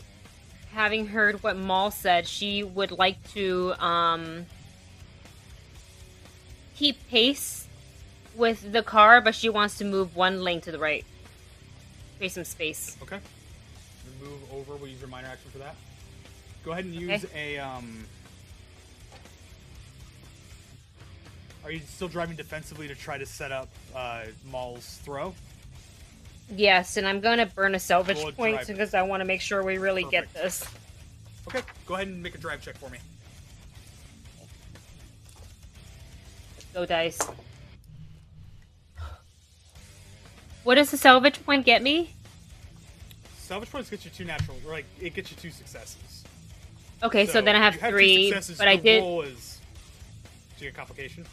having 0.75 1.07
heard 1.07 1.43
what 1.43 1.57
Maul 1.57 1.91
said, 1.91 2.27
she 2.27 2.63
would 2.63 2.91
like 2.91 3.23
to 3.33 3.75
um 3.79 4.47
keep 6.75 7.07
pace 7.09 7.67
with 8.35 8.73
the 8.73 8.83
car, 8.83 9.21
but 9.21 9.35
she 9.35 9.49
wants 9.49 9.79
to 9.79 9.85
move 9.85 10.17
one 10.17 10.43
lane 10.43 10.61
to 10.63 10.73
the 10.73 10.79
right. 10.79 11.05
Create 12.17 12.33
some 12.33 12.45
space. 12.45 12.97
Okay. 13.03 13.19
You 13.19 14.29
move 14.29 14.41
over. 14.53 14.77
We'll 14.77 14.91
use 14.91 15.01
your 15.01 15.09
minor 15.09 15.29
action 15.29 15.51
for 15.51 15.59
that. 15.59 15.75
Go 16.65 16.73
ahead 16.73 16.85
and 16.85 16.95
use 16.95 17.27
a. 17.35 17.59
Um, 17.59 18.05
are 21.65 21.71
you 21.71 21.81
still 21.87 22.09
driving 22.09 22.37
defensively 22.37 22.89
to 22.89 22.95
try 22.95 23.19
to 23.19 23.27
set 23.27 23.53
up 23.53 23.69
uh, 23.95 24.23
Maul's 24.51 24.99
throw? 25.05 25.35
Yes, 26.55 26.97
and 26.99 27.07
I'm 27.07 27.21
gonna 27.21 27.47
burn 27.47 27.75
a 27.75 27.79
salvage 27.79 28.19
point 28.37 28.57
drive. 28.57 28.67
because 28.67 28.95
I 28.95 29.03
want 29.03 29.21
to 29.21 29.25
make 29.25 29.41
sure 29.41 29.63
we 29.63 29.79
really 29.79 30.05
get 30.05 30.33
this. 30.35 30.67
Okay. 31.49 31.63
Go 31.87 31.95
ahead 31.95 32.09
and 32.09 32.23
make 32.23 32.35
a 32.35 32.39
drive 32.39 32.61
check 32.63 32.77
for 32.77 32.91
me. 32.91 32.99
Go 36.75 36.85
dice. 36.85 37.19
What 40.65 40.77
does 40.77 40.91
the 40.91 40.97
salvage 40.97 41.45
point 41.45 41.65
get 41.65 41.83
me? 41.83 42.15
Salvage 43.39 43.71
points 43.71 43.91
get 43.91 44.05
you 44.05 44.11
two 44.11 44.25
natural. 44.25 44.57
Or 44.67 44.73
like 44.73 44.87
it 45.01 45.15
gets 45.15 45.31
you 45.31 45.37
two 45.37 45.51
successes. 45.51 46.25
Okay, 47.03 47.27
so, 47.27 47.41
then 47.41 47.57
I 47.57 47.59
have 47.59 47.75
two 47.81 47.89
three, 47.89 48.27
successes, 48.29 48.59
but 48.59 48.69
I 48.69 48.77
did. 48.77 49.03
Roll 49.03 49.23
is, 49.23 49.61
do 50.57 50.65
you 50.65 50.71
get 50.71 50.77
complication? 50.77 51.27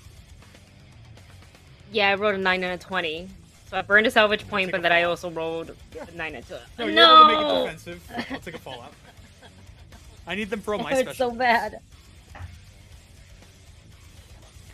Yeah, 1.92 2.10
I 2.10 2.16
rolled 2.16 2.36
a 2.36 2.38
nine 2.40 2.64
and 2.64 2.82
a 2.82 2.84
twenty. 2.84 3.30
So 3.70 3.78
I 3.78 3.84
burned 3.84 4.08
a 4.08 4.12
salvage 4.12 4.48
point, 4.48 4.72
but 4.72 4.80
a 4.80 4.84
then 4.84 4.92
I 4.92 5.04
also 5.04 5.30
rolled 5.30 5.76
a 5.96 6.16
nine 6.16 6.34
and 6.34 6.48
two. 6.48 6.56
No, 6.80 6.88
No, 6.88 7.30
you're 7.30 7.40
able 7.40 7.66
to 7.66 7.66
make 7.66 7.76
it 7.76 7.86
defensive. 7.86 8.28
I'll 8.32 8.40
take 8.40 8.56
a 8.56 8.60
fallout. 8.60 8.94
I 10.26 10.34
need 10.34 10.50
them 10.50 10.62
for 10.62 10.74
all 10.74 10.80
my 10.80 10.92
it's 10.92 11.02
special. 11.02 11.32
so 11.32 11.36
bad. 11.36 11.80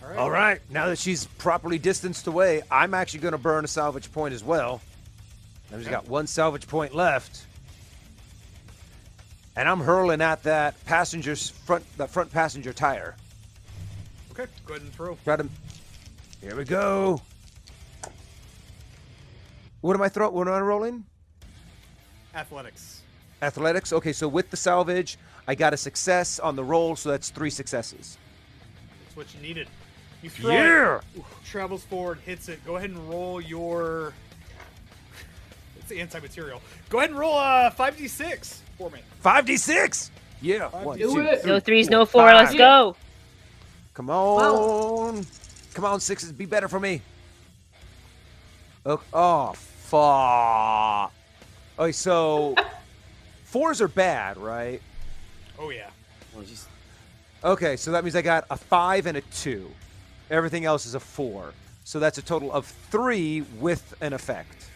All 0.01 0.09
right. 0.09 0.17
All 0.17 0.31
right. 0.31 0.61
Now 0.69 0.87
that 0.87 0.97
she's 0.97 1.25
properly 1.25 1.77
distanced 1.77 2.27
away, 2.27 2.61
I'm 2.71 2.93
actually 2.93 3.19
going 3.19 3.33
to 3.33 3.37
burn 3.37 3.65
a 3.65 3.67
salvage 3.67 4.11
point 4.13 4.33
as 4.33 4.43
well. 4.43 4.81
I've 5.73 5.79
just 5.79 5.89
got 5.91 6.07
one 6.07 6.27
salvage 6.27 6.67
point 6.67 6.95
left. 6.95 7.45
And 9.57 9.67
I'm 9.67 9.79
hurling 9.79 10.21
at 10.21 10.43
that 10.43 10.83
passenger's 10.85 11.49
front 11.49 11.85
that 11.97 12.11
front 12.11 12.31
passenger 12.31 12.71
tire. 12.71 13.15
Okay. 14.31 14.49
Go 14.65 14.73
ahead 14.73 14.83
and 14.83 14.93
throw. 14.93 15.17
Try 15.23 15.37
to 15.37 15.49
Here 16.41 16.55
we 16.55 16.63
go. 16.63 17.21
What 19.85 19.95
am 19.95 20.01
I 20.01 20.09
throw 20.09 20.31
what 20.31 20.47
am 20.47 20.53
I 20.55 20.61
rolling? 20.61 21.05
Athletics. 22.33 23.03
Athletics. 23.43 23.93
Okay, 23.93 24.13
so 24.13 24.27
with 24.27 24.49
the 24.49 24.57
salvage, 24.57 25.19
I 25.47 25.53
got 25.53 25.75
a 25.75 25.77
success 25.77 26.39
on 26.39 26.55
the 26.55 26.63
roll, 26.63 26.95
so 26.95 27.09
that's 27.11 27.29
three 27.29 27.51
successes. 27.51 28.17
That's 29.03 29.15
what 29.15 29.35
you 29.35 29.41
needed. 29.47 29.67
You 30.23 30.31
throw 30.31 30.51
Yeah. 30.51 30.95
it, 30.97 31.19
ooh, 31.19 31.25
travels 31.45 31.83
forward, 31.83 32.17
hits 32.25 32.49
it. 32.49 32.65
Go 32.65 32.77
ahead 32.77 32.89
and 32.89 33.07
roll 33.07 33.39
your. 33.39 34.15
It's 35.77 35.89
the 35.89 36.01
anti-material. 36.01 36.63
Go 36.89 36.97
ahead 36.97 37.11
and 37.11 37.19
roll 37.19 37.37
a 37.37 37.69
five 37.69 37.95
d 37.95 38.07
six 38.07 38.63
for 38.79 38.89
me. 38.89 39.01
5d6. 39.23 40.09
Yeah. 40.41 40.69
One, 40.69 40.97
Do 40.97 41.13
two, 41.13 41.19
it. 41.21 41.41
three, 41.43 41.51
No 41.51 41.59
threes, 41.59 41.87
four, 41.89 41.91
no 41.91 42.05
four. 42.07 42.21
five. 42.23 42.45
Let's 42.45 42.55
go. 42.55 42.95
Come 43.93 44.09
on. 44.09 45.27
Come 45.75 45.85
on, 45.85 45.99
sixes. 45.99 46.31
Be 46.31 46.47
better 46.47 46.67
for 46.67 46.79
me. 46.79 47.03
Oh, 48.83 48.99
oh 49.13 49.53
Fuck. 49.85 51.11
Okay, 51.77 51.91
so 51.91 52.55
fours 53.43 53.81
are 53.81 53.87
bad, 53.87 54.37
right? 54.37 54.81
Oh 55.59 55.69
yeah. 55.69 55.89
Well, 56.33 56.43
just- 56.43 56.67
Okay, 57.43 57.75
so 57.75 57.91
that 57.91 58.03
means 58.03 58.15
I 58.15 58.23
got 58.23 58.45
a 58.49 58.57
five 58.57 59.05
and 59.05 59.17
a 59.17 59.21
two. 59.21 59.69
Everything 60.31 60.65
else 60.65 60.87
is 60.87 60.95
a 60.95 60.99
four. 60.99 61.53
So 61.83 61.99
that's 61.99 62.17
a 62.17 62.21
total 62.23 62.51
of 62.51 62.65
three 62.65 63.41
with 63.59 63.93
an 64.01 64.13
effect. 64.13 64.69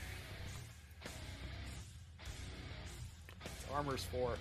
Armor's 3.74 4.04
four. 4.04 4.34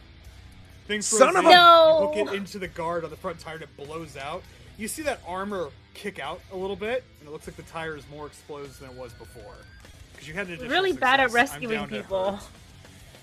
Things 0.86 1.06
Son 1.06 1.34
of 1.36 1.44
a- 1.46 1.48
No! 1.50 2.12
You 2.14 2.24
hook 2.24 2.32
it 2.32 2.36
into 2.36 2.58
the 2.58 2.68
guard 2.68 3.04
on 3.04 3.10
the 3.10 3.16
front 3.16 3.38
tire 3.38 3.54
and 3.54 3.62
it 3.62 3.74
blows 3.76 4.16
out. 4.18 4.42
You 4.76 4.86
see 4.88 5.02
that 5.02 5.20
armor 5.26 5.70
kick 5.94 6.18
out 6.18 6.40
a 6.52 6.56
little 6.56 6.76
bit, 6.76 7.02
and 7.20 7.28
it 7.28 7.32
looks 7.32 7.46
like 7.46 7.56
the 7.56 7.62
tire 7.64 7.96
is 7.96 8.04
more 8.10 8.26
exposed 8.26 8.80
than 8.80 8.90
it 8.90 8.96
was 8.96 9.12
before. 9.14 9.54
Because 10.18 10.28
you 10.28 10.34
had 10.34 10.48
an 10.48 10.54
additional 10.54 10.72
Really 10.72 10.92
bad 10.94 11.20
at 11.20 11.30
rescuing 11.30 11.86
people. 11.86 12.40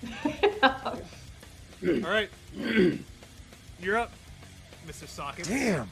All 0.64 0.98
right, 1.82 2.30
you're 3.78 3.98
up, 3.98 4.12
Mr. 4.88 5.06
Socket. 5.06 5.46
Damn. 5.46 5.90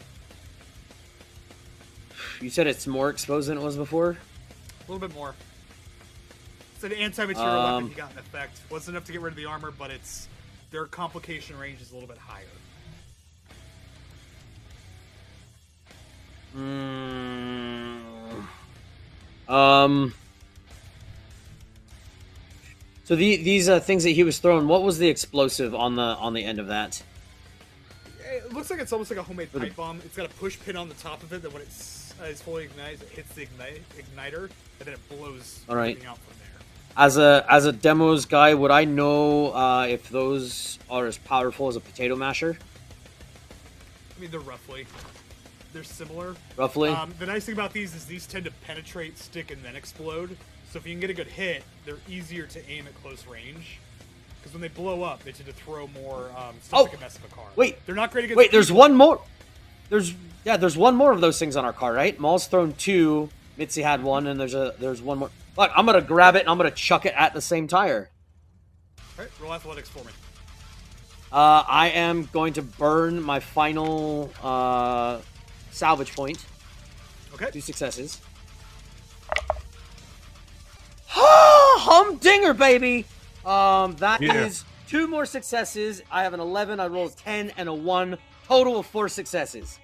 you 2.40 2.48
said 2.48 2.66
it's 2.66 2.86
more 2.86 3.10
exposed 3.10 3.50
than 3.50 3.58
it 3.58 3.62
was 3.62 3.76
before. 3.76 4.12
A 4.88 4.90
little 4.90 5.06
bit 5.06 5.14
more. 5.14 5.34
It's 6.74 6.84
an 6.84 6.92
anti-material 6.94 7.52
Um, 7.52 7.74
weapon. 7.84 7.90
You 7.90 7.96
got 7.96 8.12
an 8.12 8.18
effect. 8.20 8.60
Wasn't 8.70 8.94
enough 8.96 9.04
to 9.04 9.12
get 9.12 9.20
rid 9.20 9.32
of 9.32 9.36
the 9.36 9.44
armor, 9.44 9.72
but 9.72 9.90
it's 9.90 10.26
their 10.70 10.86
complication 10.86 11.58
range 11.58 11.82
is 11.82 11.90
a 11.90 11.94
little 11.94 12.08
bit 12.08 12.16
higher. 12.18 12.44
Mm, 16.56 18.00
um. 19.48 20.14
So 23.04 23.16
the, 23.16 23.36
these 23.36 23.68
uh, 23.68 23.80
things 23.80 24.02
that 24.04 24.10
he 24.10 24.24
was 24.24 24.38
throwing, 24.38 24.66
what 24.66 24.82
was 24.82 24.98
the 24.98 25.08
explosive 25.08 25.74
on 25.74 25.94
the 25.94 26.02
on 26.02 26.32
the 26.32 26.42
end 26.42 26.58
of 26.58 26.68
that? 26.68 27.02
It 28.24 28.52
looks 28.52 28.70
like 28.70 28.80
it's 28.80 28.92
almost 28.92 29.10
like 29.10 29.20
a 29.20 29.22
homemade 29.22 29.52
pipe 29.52 29.76
bomb. 29.76 30.00
It's 30.04 30.16
got 30.16 30.26
a 30.26 30.34
push 30.34 30.58
pin 30.58 30.76
on 30.76 30.88
the 30.88 30.94
top 30.94 31.22
of 31.22 31.32
it 31.32 31.42
that 31.42 31.52
when 31.52 31.62
it's 31.62 32.14
uh, 32.20 32.24
is 32.24 32.40
fully 32.40 32.64
ignited, 32.64 33.02
it 33.02 33.08
hits 33.10 33.34
the 33.34 33.42
ignite, 33.42 33.82
igniter, 33.90 34.44
and 34.44 34.86
then 34.86 34.94
it 34.94 35.08
blows 35.10 35.60
All 35.68 35.76
right. 35.76 35.90
everything 35.90 36.08
out 36.08 36.18
from 36.18 36.34
there. 36.38 36.48
As 36.96 37.18
a 37.18 37.44
as 37.48 37.66
a 37.66 37.72
demos 37.72 38.24
guy, 38.24 38.54
would 38.54 38.70
I 38.70 38.84
know 38.86 39.52
uh, 39.52 39.86
if 39.88 40.08
those 40.08 40.78
are 40.88 41.06
as 41.06 41.18
powerful 41.18 41.68
as 41.68 41.76
a 41.76 41.80
potato 41.80 42.16
masher? 42.16 42.56
I 44.16 44.20
mean, 44.20 44.30
they're 44.30 44.40
roughly, 44.40 44.86
they're 45.74 45.84
similar. 45.84 46.36
Roughly. 46.56 46.88
Um, 46.88 47.12
the 47.18 47.26
nice 47.26 47.44
thing 47.44 47.54
about 47.54 47.74
these 47.74 47.94
is 47.94 48.06
these 48.06 48.26
tend 48.26 48.46
to 48.46 48.52
penetrate, 48.64 49.18
stick, 49.18 49.50
and 49.50 49.62
then 49.62 49.76
explode. 49.76 50.38
So 50.74 50.78
if 50.80 50.86
you 50.88 50.92
can 50.92 50.98
get 50.98 51.10
a 51.10 51.14
good 51.14 51.28
hit, 51.28 51.62
they're 51.86 51.98
easier 52.08 52.46
to 52.46 52.68
aim 52.68 52.88
at 52.88 53.00
close 53.00 53.28
range. 53.28 53.78
Because 54.40 54.52
when 54.52 54.60
they 54.60 54.66
blow 54.66 55.04
up, 55.04 55.22
they 55.22 55.30
tend 55.30 55.46
to 55.46 55.52
throw 55.52 55.86
more 55.86 56.32
um, 56.36 56.56
stuff 56.62 56.80
Oh, 56.80 56.82
that 56.82 56.90
can 56.90 56.98
mess 56.98 57.16
up 57.16 57.30
a 57.30 57.32
car. 57.32 57.44
wait. 57.54 57.76
they're 57.86 57.94
not 57.94 58.10
great 58.10 58.24
against. 58.24 58.38
Wait, 58.38 58.50
there's 58.50 58.66
people. 58.66 58.80
one 58.80 58.96
more. 58.96 59.22
There's 59.88 60.12
yeah, 60.44 60.56
there's 60.56 60.76
one 60.76 60.96
more 60.96 61.12
of 61.12 61.20
those 61.20 61.38
things 61.38 61.54
on 61.54 61.64
our 61.64 61.72
car, 61.72 61.92
right? 61.92 62.18
Maul's 62.18 62.48
thrown 62.48 62.72
two. 62.72 63.28
Mitzy 63.56 63.84
had 63.84 64.02
one, 64.02 64.26
and 64.26 64.40
there's 64.40 64.54
a 64.54 64.74
there's 64.80 65.00
one 65.00 65.18
more. 65.18 65.30
Look, 65.56 65.70
I'm 65.76 65.86
gonna 65.86 66.00
grab 66.00 66.34
it 66.34 66.40
and 66.40 66.48
I'm 66.48 66.56
gonna 66.56 66.72
chuck 66.72 67.06
it 67.06 67.14
at 67.16 67.34
the 67.34 67.40
same 67.40 67.68
tire. 67.68 68.10
All 69.16 69.24
right, 69.24 69.32
roll 69.40 69.54
athletics 69.54 69.88
for 69.88 70.02
me. 70.02 70.10
Uh, 71.30 71.62
I 71.68 71.90
am 71.90 72.28
going 72.32 72.54
to 72.54 72.62
burn 72.62 73.22
my 73.22 73.38
final 73.38 74.32
uh, 74.42 75.20
salvage 75.70 76.16
point. 76.16 76.44
Okay. 77.32 77.52
Two 77.52 77.60
successes. 77.60 78.20
Humdinger, 81.16 82.54
baby! 82.54 83.06
Um, 83.44 83.94
that 83.96 84.22
is 84.22 84.64
Yeah. 84.66 84.88
two 84.88 85.06
more 85.08 85.26
successes. 85.26 86.02
I 86.10 86.22
have 86.22 86.34
an 86.34 86.40
11. 86.40 86.80
I 86.80 86.86
rolled 86.86 87.16
10 87.16 87.52
and 87.56 87.68
a 87.68 87.74
1. 87.74 88.18
Total 88.46 88.78
of 88.78 88.86
four 88.86 89.08
successes. 89.08 89.78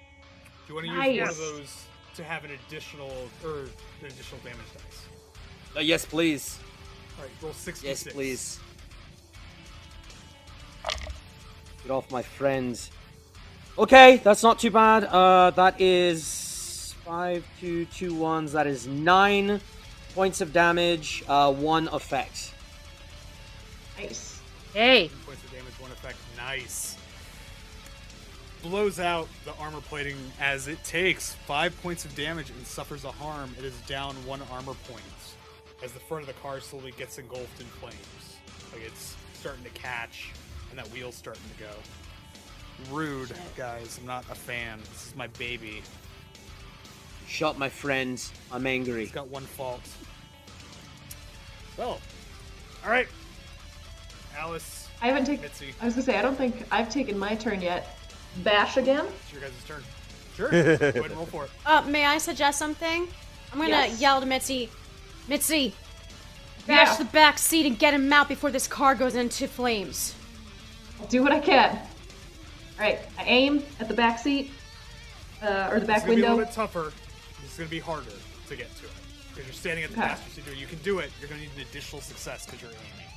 Do 0.67 0.73
you 0.73 0.75
want 0.75 0.87
to 0.87 0.93
use 1.11 1.19
one 1.19 1.29
of 1.29 1.37
those 1.37 1.83
to 2.15 2.23
have 2.23 2.43
an 2.45 2.51
additional 2.67 3.11
or 3.43 3.61
an 3.61 4.05
additional 4.05 4.39
damage 4.43 4.59
dice? 4.73 5.01
Uh, 5.75 5.79
yes, 5.79 6.05
please. 6.05 6.59
All 7.17 7.23
right, 7.23 7.31
roll 7.41 7.53
sixty. 7.53 7.87
Yes, 7.87 8.03
please. 8.03 8.59
Get 11.81 11.91
off 11.91 12.11
my 12.11 12.21
friends. 12.21 12.91
Okay, 13.79 14.17
that's 14.23 14.43
not 14.43 14.59
too 14.59 14.69
bad. 14.69 15.05
Uh, 15.05 15.49
that 15.51 15.81
is 15.81 16.93
five, 17.03 17.43
two, 17.59 17.85
two 17.85 18.13
ones. 18.13 18.51
That 18.51 18.67
is 18.67 18.85
nine 18.85 19.59
points 20.13 20.41
of 20.41 20.53
damage. 20.53 21.23
Uh, 21.27 21.51
one 21.53 21.87
effect. 21.89 22.53
Nice. 23.97 24.39
Hey, 24.73 25.09
Points 25.25 25.43
of 25.43 25.51
damage, 25.51 25.73
one 25.79 25.91
effect. 25.91 26.17
Nice. 26.37 26.97
Blows 28.63 28.99
out 28.99 29.27
the 29.43 29.53
armor 29.55 29.81
plating 29.81 30.15
as 30.39 30.67
it 30.67 30.81
takes 30.83 31.33
five 31.33 31.79
points 31.81 32.05
of 32.05 32.15
damage 32.15 32.51
and 32.51 32.65
suffers 32.65 33.03
a 33.03 33.11
harm. 33.11 33.53
It 33.57 33.65
is 33.65 33.75
down 33.81 34.15
one 34.25 34.41
armor 34.51 34.75
point 34.87 35.03
as 35.83 35.91
the 35.91 35.99
front 35.99 36.21
of 36.21 36.27
the 36.27 36.39
car 36.41 36.59
slowly 36.59 36.91
gets 36.91 37.17
engulfed 37.17 37.59
in 37.59 37.65
flames. 37.65 38.37
Like 38.71 38.83
it's 38.85 39.15
starting 39.33 39.63
to 39.63 39.69
catch, 39.71 40.31
and 40.69 40.77
that 40.77 40.87
wheel's 40.89 41.15
starting 41.15 41.43
to 41.57 41.63
go. 41.63 42.93
Rude, 42.95 43.31
guys. 43.57 43.97
I'm 43.99 44.07
not 44.07 44.23
a 44.31 44.35
fan. 44.35 44.79
This 44.79 45.07
is 45.07 45.15
my 45.15 45.27
baby. 45.27 45.81
Shot 47.31 47.57
my 47.57 47.69
friends. 47.69 48.33
I'm 48.51 48.67
angry. 48.67 49.03
It's 49.03 49.11
got 49.13 49.29
one 49.29 49.43
fault. 49.43 49.79
So, 51.77 51.83
all 52.83 52.89
right, 52.91 53.07
Alice, 54.37 54.89
I 55.01 55.07
haven't 55.07 55.23
taken. 55.25 55.47
Mitzy, 55.47 55.71
I 55.81 55.85
was 55.85 55.93
gonna 55.93 56.03
say 56.03 56.17
I 56.17 56.21
don't 56.21 56.35
think 56.35 56.65
I've 56.71 56.89
taken 56.89 57.17
my 57.17 57.33
turn 57.35 57.61
yet. 57.61 57.97
Bash 58.43 58.75
again. 58.75 59.05
it's 59.23 59.31
your 59.31 59.41
guys' 59.41 59.51
turn. 59.65 59.81
Sure, 60.35 60.49
go 60.51 60.57
ahead 60.57 60.95
and 60.97 61.11
roll 61.15 61.25
for 61.25 61.45
it. 61.45 61.51
Uh, 61.65 61.81
may 61.83 62.05
I 62.05 62.17
suggest 62.17 62.59
something? 62.59 63.07
I'm 63.53 63.57
gonna 63.59 63.69
Yes. 63.69 64.01
yell 64.01 64.19
to 64.19 64.27
Mitzy. 64.27 64.67
Mitzy, 65.29 65.71
bash 66.67 66.89
Yeah. 66.89 66.97
the 66.97 67.05
back 67.05 67.37
seat 67.37 67.65
and 67.65 67.79
get 67.79 67.93
him 67.93 68.11
out 68.11 68.27
before 68.27 68.51
this 68.51 68.67
car 68.67 68.93
goes 68.93 69.15
into 69.15 69.47
flames. 69.47 70.13
I'll 70.99 71.07
do 71.07 71.23
what 71.23 71.31
I 71.31 71.39
can. 71.39 71.69
All 71.77 71.79
right. 72.79 72.99
I 73.17 73.23
aim 73.23 73.63
at 73.79 73.87
the 73.87 73.93
back 73.93 74.19
seat, 74.19 74.51
uh, 75.41 75.69
or 75.71 75.75
the 75.75 75.77
It's 75.77 75.87
back 75.87 76.01
gonna 76.01 76.07
be 76.07 76.11
a 76.11 76.15
window. 76.15 76.29
little 76.35 76.45
bit 76.45 76.53
tougher. 76.53 76.91
It's 77.61 77.69
gonna 77.69 77.79
be 77.79 77.85
harder 77.85 78.09
to 78.47 78.55
get 78.55 78.75
to 78.77 78.85
it 78.85 78.91
because 79.29 79.45
you're 79.45 79.53
standing 79.53 79.83
at 79.83 79.91
the 79.91 79.99
Okay. 79.99 80.07
passenger 80.07 80.49
seat. 80.49 80.57
You 80.57 80.65
can 80.65 80.79
do 80.79 80.97
it. 80.97 81.11
You're 81.19 81.29
gonna 81.29 81.41
need 81.41 81.51
an 81.55 81.61
additional 81.61 82.01
success 82.01 82.43
because 82.47 82.59
you're 82.59 82.71
aiming. 82.71 83.07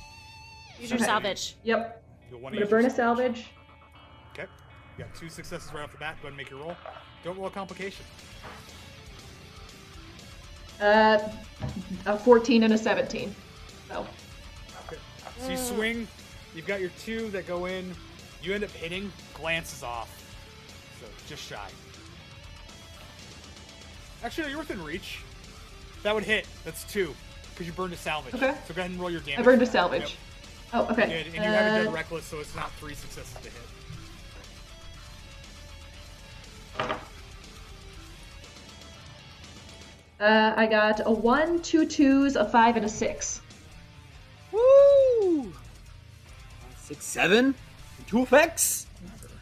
Use 0.79 0.91
your 0.91 0.97
Okay. 0.97 1.05
salvage. 1.05 1.55
Yep. 1.63 2.03
You'll 2.29 2.39
want 2.41 2.53
gonna 2.53 2.67
burn 2.67 2.85
a 2.85 2.89
salvage. 2.91 3.47
Okay, 4.33 4.45
you 4.99 5.03
got 5.03 5.15
two 5.15 5.29
successes 5.29 5.73
right 5.73 5.81
off 5.83 5.91
the 5.91 5.97
bat. 5.97 6.17
Go 6.21 6.27
ahead 6.27 6.27
and 6.27 6.37
make 6.37 6.51
your 6.51 6.59
roll. 6.59 6.77
Don't 7.23 7.35
roll 7.39 7.47
a 7.47 7.49
complication. 7.49 8.05
Uh, 10.79 11.17
a 12.05 12.19
14 12.19 12.61
and 12.61 12.73
a 12.73 12.77
17. 12.77 13.35
So, 13.87 14.05
Okay. 14.85 14.97
So 15.39 15.49
you 15.49 15.57
swing. 15.57 16.07
You've 16.53 16.67
got 16.67 16.81
your 16.81 16.91
two 17.03 17.29
that 17.31 17.47
go 17.47 17.65
in. 17.65 17.95
You 18.43 18.53
end 18.53 18.63
up 18.63 18.69
hitting. 18.69 19.11
Glances 19.33 19.81
off. 19.81 20.09
So 21.01 21.07
just 21.27 21.41
shy. 21.41 21.71
Actually, 24.23 24.43
no, 24.45 24.49
you're 24.49 24.59
within 24.59 24.83
reach. 24.83 25.19
That 26.03 26.15
would 26.15 26.23
hit. 26.23 26.47
That's 26.63 26.83
two. 26.91 27.13
Because 27.53 27.67
you 27.67 27.73
burned 27.73 27.93
a 27.93 27.97
salvage. 27.97 28.33
Okay. 28.33 28.55
So 28.67 28.73
go 28.73 28.81
ahead 28.81 28.91
and 28.91 28.99
roll 28.99 29.09
your 29.09 29.21
damage. 29.21 29.39
I 29.39 29.43
burned 29.43 29.61
a 29.61 29.65
salvage. 29.65 30.01
Yep. 30.01 30.11
Oh, 30.73 30.87
okay. 30.91 31.07
Good. 31.07 31.25
And 31.27 31.35
you 31.35 31.41
haven't 31.41 31.85
done 31.85 31.87
Uh, 31.87 31.91
reckless, 31.91 32.25
so 32.25 32.39
it's 32.39 32.55
not 32.55 32.71
three 32.73 32.95
successes 32.95 33.33
to 33.33 33.49
hit. 33.49 33.51
uh, 40.19 40.53
I 40.55 40.65
got 40.67 41.01
a 41.05 41.11
one, 41.11 41.61
two 41.61 41.85
twos, 41.85 42.35
a 42.35 42.45
five, 42.45 42.77
and 42.77 42.85
a 42.85 42.89
six. 42.89 43.41
Woo! 44.51 45.51
Six, 46.79 47.03
seven, 47.03 47.55
two 48.07 48.21
effects. 48.21 48.87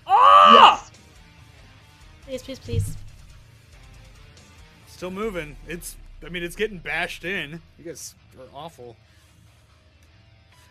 Yes. 0.07 0.91
Please, 2.25 2.41
please, 2.41 2.59
please. 2.59 2.97
Still 5.03 5.11
moving. 5.11 5.57
It's. 5.67 5.97
I 6.25 6.29
mean, 6.29 6.43
it's 6.43 6.55
getting 6.55 6.77
bashed 6.77 7.25
in. 7.25 7.61
You 7.77 7.83
guys 7.83 8.15
are 8.39 8.45
awful. 8.57 8.95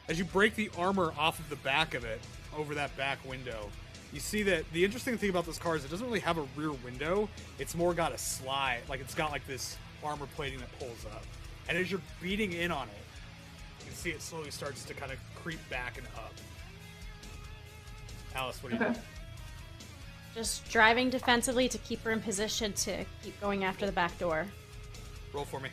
As 0.08 0.18
you 0.18 0.24
break 0.24 0.54
the 0.54 0.70
armor 0.78 1.12
off 1.18 1.38
of 1.38 1.50
the 1.50 1.56
back 1.56 1.92
of 1.92 2.06
it, 2.06 2.18
over 2.56 2.74
that 2.76 2.96
back 2.96 3.18
window, 3.28 3.68
you 4.10 4.20
see 4.20 4.42
that 4.44 4.64
the 4.72 4.86
interesting 4.86 5.18
thing 5.18 5.28
about 5.28 5.44
this 5.44 5.58
car 5.58 5.76
is 5.76 5.84
it 5.84 5.90
doesn't 5.90 6.06
really 6.06 6.20
have 6.20 6.38
a 6.38 6.46
rear 6.56 6.72
window. 6.72 7.28
It's 7.58 7.74
more 7.74 7.92
got 7.92 8.12
a 8.14 8.16
slide, 8.16 8.80
like 8.88 9.00
it's 9.00 9.14
got 9.14 9.32
like 9.32 9.46
this 9.46 9.76
armor 10.02 10.26
plating 10.34 10.60
that 10.60 10.78
pulls 10.78 11.04
up. 11.14 11.24
And 11.68 11.76
as 11.76 11.90
you're 11.90 12.00
beating 12.22 12.54
in 12.54 12.72
on 12.72 12.88
it, 12.88 13.04
you 13.80 13.84
can 13.88 13.94
see 13.94 14.08
it 14.12 14.22
slowly 14.22 14.50
starts 14.50 14.82
to 14.84 14.94
kind 14.94 15.12
of 15.12 15.18
creep 15.42 15.60
back 15.68 15.98
and 15.98 16.06
up. 16.16 16.32
Alice, 18.34 18.62
what 18.62 18.70
do 18.72 18.78
you 18.78 18.82
Okay. 18.82 18.94
do? 18.94 19.00
Just 20.34 20.68
driving 20.70 21.10
defensively 21.10 21.68
to 21.68 21.78
keep 21.78 22.02
her 22.04 22.10
in 22.10 22.20
position 22.20 22.72
to 22.72 23.04
keep 23.22 23.38
going 23.40 23.64
after 23.64 23.84
the 23.84 23.92
back 23.92 24.18
door. 24.18 24.46
Roll 25.32 25.44
for 25.44 25.60
me. 25.60 25.68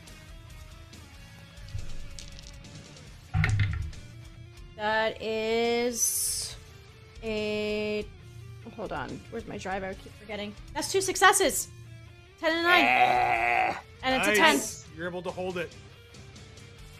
That 4.76 5.22
is 5.22 6.56
a. 7.24 8.06
Hold 8.76 8.94
on. 8.94 9.20
Where's 9.30 9.48
my 9.48 9.58
drive? 9.58 9.84
I 9.84 9.94
keep 9.94 10.14
forgetting. 10.20 10.54
That's 10.74 10.92
two 10.92 11.02
successes. 11.02 11.68
Ten 12.40 12.54
and 12.54 12.64
nine. 12.64 13.76
And 14.04 14.16
it's 14.16 14.28
a 14.28 14.36
ten. 14.36 14.60
You're 14.96 15.08
able 15.08 15.22
to 15.24 15.32
hold 15.32 15.58
it. 15.58 15.70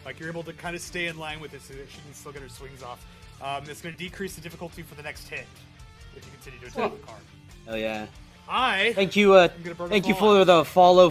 Like 0.04 0.18
you're 0.18 0.28
able 0.28 0.42
to 0.44 0.52
kind 0.52 0.74
of 0.74 0.82
stay 0.82 1.06
in 1.06 1.18
line 1.18 1.40
with 1.40 1.54
it 1.54 1.62
so 1.62 1.74
that 1.74 1.88
she 1.90 2.00
can 2.00 2.12
still 2.14 2.32
get 2.32 2.42
her 2.42 2.48
swings 2.48 2.82
off. 2.82 3.04
Um, 3.42 3.64
it's 3.68 3.80
going 3.80 3.94
to 3.94 3.98
decrease 3.98 4.34
the 4.34 4.40
difficulty 4.40 4.82
for 4.82 4.94
the 4.94 5.02
next 5.02 5.28
hit 5.28 5.46
if 6.16 6.24
you 6.24 6.32
continue 6.32 6.60
to 6.60 6.66
attack 6.66 6.92
the 7.00 7.06
card. 7.06 7.20
Oh 7.68 7.74
yeah. 7.76 8.06
I 8.48 8.92
Thank 8.94 9.14
you. 9.16 9.34
Uh, 9.34 9.48
I'm 9.54 9.62
gonna 9.62 9.74
burn 9.74 9.86
a 9.86 9.90
thank 9.90 10.08
you 10.08 10.14
for 10.14 10.44
the 10.44 10.64
follow. 10.64 11.10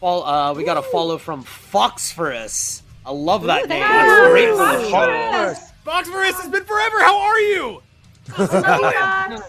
Fall. 0.00 0.24
Uh, 0.24 0.52
we 0.54 0.64
got 0.64 0.76
a 0.76 0.82
follow 0.82 1.16
from 1.18 1.44
Foxphorus. 1.44 2.82
I 3.06 3.12
love 3.12 3.44
that 3.44 3.64
Ooh, 3.64 3.68
name. 3.68 3.82
thank 3.82 3.84
That's 3.84 4.26
you. 4.26 4.32
great 4.32 4.48
for 4.50 4.78
the 4.78 4.86
Ooh. 4.86 4.90
show. 4.90 5.06
Yes. 5.06 5.72
Foxverus 5.86 6.40
has 6.40 6.48
been 6.48 6.64
forever. 6.64 7.00
How 7.00 7.18
are 7.20 7.40
you? 7.40 7.82
Fox. 8.28 9.42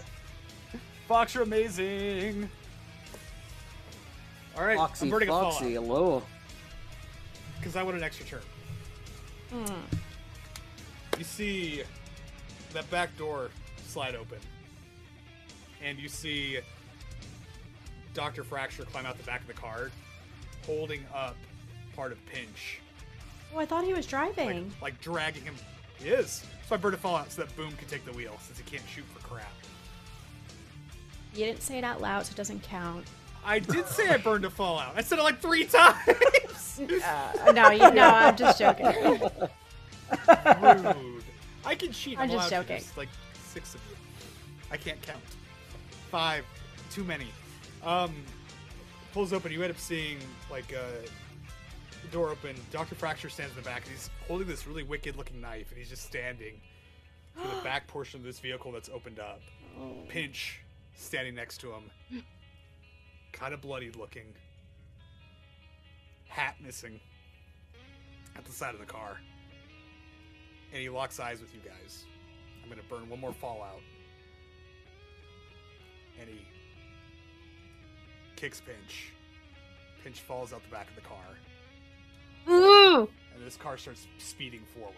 Fox, 1.08 1.34
you're 1.34 1.42
amazing. 1.42 2.48
All 4.56 4.64
right, 4.64 4.76
Foxy, 4.76 5.06
I'm 5.06 5.10
burning 5.10 5.28
Foxy, 5.28 5.74
a 5.74 5.80
hello. 5.80 6.22
because 7.58 7.74
I 7.76 7.82
want 7.82 7.96
an 7.96 8.02
extra 8.04 8.24
turn. 8.26 8.40
Hmm. 9.50 11.18
You 11.18 11.24
see 11.24 11.82
that 12.72 12.88
back 12.90 13.16
door 13.18 13.50
slide 13.86 14.14
open, 14.14 14.38
and 15.84 15.98
you 15.98 16.08
see 16.08 16.58
Doctor 18.14 18.42
Fracture 18.42 18.84
climb 18.84 19.06
out 19.06 19.16
the 19.18 19.24
back 19.24 19.40
of 19.42 19.46
the 19.46 19.52
car, 19.52 19.90
holding 20.66 21.04
up 21.14 21.36
part 21.94 22.10
of 22.12 22.24
Pinch, 22.26 22.80
Oh, 23.54 23.58
I 23.60 23.66
thought 23.66 23.84
he 23.84 23.94
was 23.94 24.04
driving. 24.06 24.72
like 24.82 25.00
dragging 25.00 25.44
him. 25.44 25.54
He 26.00 26.08
is. 26.08 26.44
So 26.68 26.74
I 26.74 26.78
burned 26.78 26.94
a 26.94 26.98
fallout 26.98 27.30
so 27.30 27.42
that 27.42 27.54
Boom 27.56 27.70
can 27.76 27.86
take 27.86 28.04
the 28.04 28.10
wheel 28.12 28.36
since 28.42 28.58
he 28.58 28.64
can't 28.64 28.82
shoot 28.88 29.04
for 29.14 29.20
crap. 29.24 29.46
You 31.34 31.44
didn't 31.44 31.62
say 31.62 31.78
it 31.78 31.84
out 31.84 32.00
loud, 32.00 32.26
so 32.26 32.32
it 32.32 32.36
doesn't 32.36 32.62
count. 32.64 33.06
I 33.44 33.60
did 33.60 33.86
say 33.86 34.08
I 34.08 34.16
burned 34.16 34.44
a 34.44 34.50
fallout. 34.50 34.94
I 34.96 35.02
said 35.02 35.18
it 35.20 35.22
like 35.22 35.40
three 35.40 35.64
times. 35.66 35.98
Uh, 36.76 37.52
no, 37.54 37.70
you 37.70 37.88
no, 37.92 38.08
I'm 38.08 38.36
just 38.36 38.58
joking. 38.58 38.86
Rude. 38.86 39.30
I 41.64 41.76
can 41.76 41.92
cheat. 41.92 42.18
I'm 42.18 42.24
I'm 42.24 42.30
just 42.30 42.50
joking. 42.50 42.66
There's 42.78 42.96
like 42.96 43.08
six 43.44 43.76
of 43.76 43.80
you. 43.88 43.96
I 44.72 44.76
can't 44.76 45.00
count. 45.02 45.20
Five. 46.14 46.44
Too 46.92 47.02
many. 47.02 47.26
Um, 47.82 48.14
pulls 49.12 49.32
open. 49.32 49.50
You 49.50 49.60
end 49.64 49.72
up 49.72 49.80
seeing 49.80 50.18
like 50.48 50.72
uh, 50.72 51.08
the 52.02 52.08
door 52.12 52.28
open. 52.28 52.54
Doctor 52.70 52.94
Fracture 52.94 53.28
stands 53.28 53.50
in 53.56 53.60
the 53.60 53.68
back, 53.68 53.82
and 53.82 53.90
he's 53.90 54.10
holding 54.28 54.46
this 54.46 54.64
really 54.64 54.84
wicked-looking 54.84 55.40
knife, 55.40 55.70
and 55.70 55.76
he's 55.76 55.88
just 55.88 56.04
standing 56.04 56.60
for 57.34 57.48
the 57.48 57.60
back 57.64 57.88
portion 57.88 58.20
of 58.20 58.24
this 58.24 58.38
vehicle 58.38 58.70
that's 58.70 58.88
opened 58.90 59.18
up. 59.18 59.40
Pinch 60.08 60.60
standing 60.94 61.34
next 61.34 61.58
to 61.62 61.72
him, 61.72 61.90
kind 63.32 63.52
of 63.52 63.60
bloodied 63.60 63.96
looking, 63.96 64.26
hat 66.28 66.54
missing 66.64 67.00
at 68.36 68.44
the 68.44 68.52
side 68.52 68.72
of 68.72 68.78
the 68.78 68.86
car 68.86 69.18
and 70.72 70.80
he 70.80 70.88
locks 70.88 71.18
eyes 71.18 71.40
with 71.40 71.52
you 71.52 71.60
guys. 71.60 72.04
I'm 72.62 72.68
gonna 72.68 72.82
burn 72.88 73.08
one 73.08 73.20
more 73.20 73.32
fallout. 73.32 73.80
And 76.20 76.28
he 76.28 76.46
kicks 78.36 78.60
Pinch. 78.60 79.12
Pinch 80.02 80.20
falls 80.20 80.52
out 80.52 80.62
the 80.62 80.70
back 80.70 80.88
of 80.90 80.94
the 80.96 81.00
car, 81.00 81.16
Ooh, 82.48 83.08
and 83.34 83.44
this 83.44 83.56
car 83.56 83.78
starts 83.78 84.06
speeding 84.18 84.60
forward. 84.74 84.94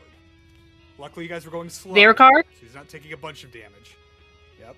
Luckily, 0.99 1.25
you 1.25 1.29
guys 1.29 1.45
were 1.45 1.51
going 1.53 1.69
slow. 1.69 1.95
their 1.95 2.13
car. 2.13 2.43
So 2.43 2.67
he's 2.67 2.75
not 2.75 2.89
taking 2.89 3.13
a 3.13 3.17
bunch 3.17 3.45
of 3.45 3.53
damage. 3.53 3.97
Yep. 4.59 4.75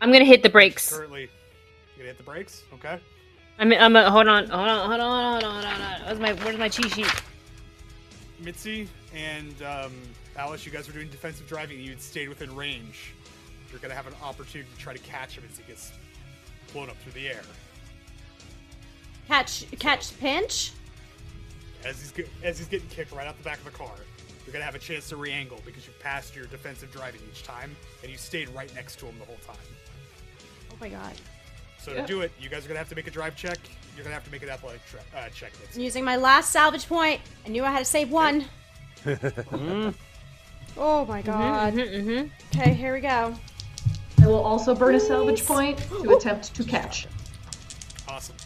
I'm 0.00 0.10
gonna 0.12 0.24
hit 0.24 0.42
the 0.42 0.48
brakes. 0.48 0.94
Currently, 0.94 1.22
you 1.22 1.28
gonna 1.96 2.08
hit 2.08 2.18
the 2.18 2.24
brakes? 2.24 2.64
Okay. 2.74 2.98
I'm. 3.58 3.72
I'm. 3.72 3.96
A, 3.96 4.10
hold 4.10 4.26
on. 4.28 4.48
Hold 4.48 4.68
on. 4.68 4.88
Hold 4.88 5.00
on. 5.00 5.32
Hold 5.32 5.44
on. 5.44 5.64
Hold 5.64 5.82
on. 5.82 6.00
Where's 6.06 6.18
my? 6.18 6.32
Where's 6.44 6.58
my 6.58 6.68
cheat 6.68 6.92
sheet? 6.92 7.22
Mitzy 8.42 8.88
and 9.14 9.62
um, 9.62 9.92
Alice, 10.36 10.66
you 10.66 10.72
guys 10.72 10.86
were 10.86 10.92
doing 10.92 11.08
defensive 11.08 11.46
driving. 11.46 11.80
You 11.80 11.90
had 11.90 12.00
stayed 12.02 12.28
within 12.28 12.54
range. 12.54 13.14
You're 13.70 13.80
gonna 13.80 13.94
have 13.94 14.06
an 14.06 14.14
opportunity 14.22 14.70
to 14.72 14.78
try 14.78 14.92
to 14.92 14.98
catch 15.00 15.36
him 15.36 15.44
as 15.50 15.58
he 15.58 15.64
gets 15.64 15.92
blown 16.72 16.88
up 16.90 16.96
through 16.98 17.12
the 17.12 17.28
air. 17.28 17.42
Catch, 19.28 19.64
catch, 19.78 20.18
pinch. 20.20 20.72
As 21.84 22.00
he's 22.00 22.12
get, 22.12 22.28
as 22.42 22.58
he's 22.58 22.68
getting 22.68 22.88
kicked 22.88 23.12
right 23.12 23.26
out 23.26 23.36
the 23.36 23.44
back 23.44 23.58
of 23.58 23.64
the 23.64 23.70
car, 23.70 23.94
you're 24.44 24.52
gonna 24.52 24.64
have 24.64 24.74
a 24.74 24.78
chance 24.78 25.08
to 25.08 25.16
re-angle 25.16 25.60
because 25.64 25.86
you've 25.86 25.98
passed 26.00 26.34
your 26.36 26.46
defensive 26.46 26.90
driving 26.92 27.20
each 27.30 27.42
time, 27.42 27.74
and 28.02 28.10
you 28.10 28.18
stayed 28.18 28.48
right 28.50 28.72
next 28.74 28.98
to 29.00 29.06
him 29.06 29.18
the 29.18 29.24
whole 29.24 29.38
time. 29.46 29.56
Oh 30.72 30.76
my 30.80 30.88
god. 30.88 31.14
So 31.78 31.92
Yeah. 31.92 32.02
to 32.02 32.06
do 32.06 32.20
it, 32.22 32.32
you 32.40 32.48
guys 32.48 32.64
are 32.64 32.68
gonna 32.68 32.78
have 32.78 32.88
to 32.88 32.94
make 32.96 33.06
a 33.06 33.10
drive 33.10 33.36
check. 33.36 33.58
You're 33.94 34.04
gonna 34.04 34.14
have 34.14 34.24
to 34.24 34.30
make 34.30 34.42
an 34.42 34.48
athletic 34.48 34.80
tra- 34.88 35.00
uh, 35.18 35.28
check. 35.30 35.52
Mitzy. 35.54 35.82
Using 35.82 36.04
my 36.04 36.16
last 36.16 36.50
salvage 36.52 36.86
point, 36.86 37.20
I 37.44 37.48
knew 37.48 37.64
I 37.64 37.70
had 37.70 37.78
to 37.80 37.84
save 37.84 38.10
one. 38.10 38.44
oh 40.76 41.04
my 41.06 41.22
god. 41.22 41.74
Mm-hmm. 41.74 42.28
Okay, 42.60 42.74
here 42.74 42.92
we 42.92 43.00
go. 43.00 43.34
I 44.22 44.26
will 44.26 44.42
also 44.42 44.74
burn 44.74 44.94
a 44.94 45.00
salvage 45.00 45.44
point 45.44 45.78
to 45.78 46.16
attempt 46.16 46.54
to 46.54 46.64
catch. 46.64 47.06
Awesome. 48.08 48.36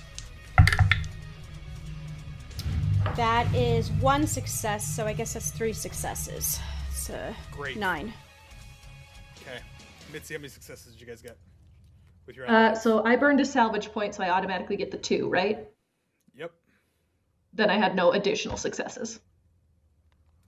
That 3.17 3.53
is 3.55 3.91
one 3.93 4.27
success, 4.27 4.87
so 4.87 5.07
I 5.07 5.13
guess 5.13 5.35
that's 5.35 5.51
three 5.51 5.73
successes. 5.73 6.59
So 6.93 7.35
Great. 7.51 7.77
nine. 7.77 8.13
Okay. 9.41 9.61
Mitzy, 10.13 10.33
how 10.33 10.39
many 10.39 10.49
successes 10.49 10.93
did 10.93 11.01
you 11.01 11.07
guys 11.07 11.23
get 11.23 11.39
with 12.27 12.37
your? 12.37 12.51
Uh, 12.51 12.75
so 12.75 13.05
I 13.05 13.17
burned 13.17 13.41
a 13.41 13.45
salvage 13.45 13.91
point, 13.93 14.15
so 14.15 14.23
I 14.23 14.31
automatically 14.31 14.77
get 14.77 14.91
the 14.91 14.99
two, 14.99 15.29
right? 15.29 15.67
Yep. 16.37 16.53
Then 17.53 17.71
I 17.71 17.77
had 17.77 17.95
no 17.95 18.13
additional 18.13 18.57
successes. 18.57 19.21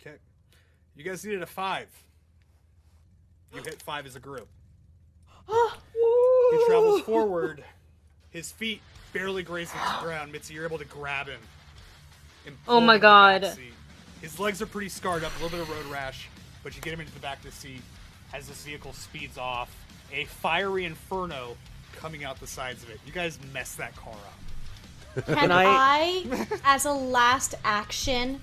Okay. 0.01 0.17
You 0.95 1.05
guys 1.05 1.25
needed 1.25 1.43
a 1.43 1.47
five. 1.47 1.89
You 3.55 3.63
hit 3.63 3.83
five 3.83 4.07
as 4.07 4.17
a 4.17 4.21
group. 4.21 4.49
He 5.49 6.65
travels 6.67 7.01
forward. 7.07 7.65
His 8.31 8.51
feet 8.53 8.81
barely 9.13 9.43
grazing 9.43 9.79
the 9.79 10.05
ground. 10.05 10.33
Mitzy, 10.33 10.53
you're 10.53 10.65
able 10.65 10.79
to 10.79 10.85
grab 10.85 11.27
him. 11.29 11.41
and 12.47 12.57
Oh 12.67 12.81
my 12.81 12.95
him 12.95 12.97
into 12.97 13.01
the 13.01 13.01
back 13.01 13.03
God. 13.03 13.59
His 14.23 14.39
legs 14.39 14.63
are 14.63 14.67
pretty 14.67 14.89
scarred 14.89 15.25
up, 15.25 15.33
a 15.39 15.43
little 15.43 15.59
bit 15.59 15.69
of 15.69 15.71
road 15.71 15.93
rash, 15.93 16.29
but 16.63 16.75
you 16.77 16.81
get 16.83 16.93
him 16.93 17.01
into 17.01 17.13
the 17.13 17.21
back 17.21 17.39
of 17.39 17.45
the 17.45 17.51
seat 17.53 17.83
as 18.33 18.47
this 18.49 18.65
vehicle 18.65 18.93
speeds 18.93 19.37
off. 19.37 19.75
A 20.13 20.25
fiery 20.27 20.85
inferno 20.85 21.57
coming 21.93 22.23
out 22.25 22.39
the 22.41 22.47
sides 22.47 22.83
of 22.83 22.91
it. 22.91 23.01
You 23.07 23.13
guys 23.13 23.39
messed 23.53 23.79
that 23.79 23.95
car 23.97 24.15
up. 25.17 25.27
Can 25.27 25.51
I- 25.53 25.65
I, 25.67 26.47
as 26.65 26.85
a 26.87 26.93
last 26.93 27.55
action, 27.65 28.41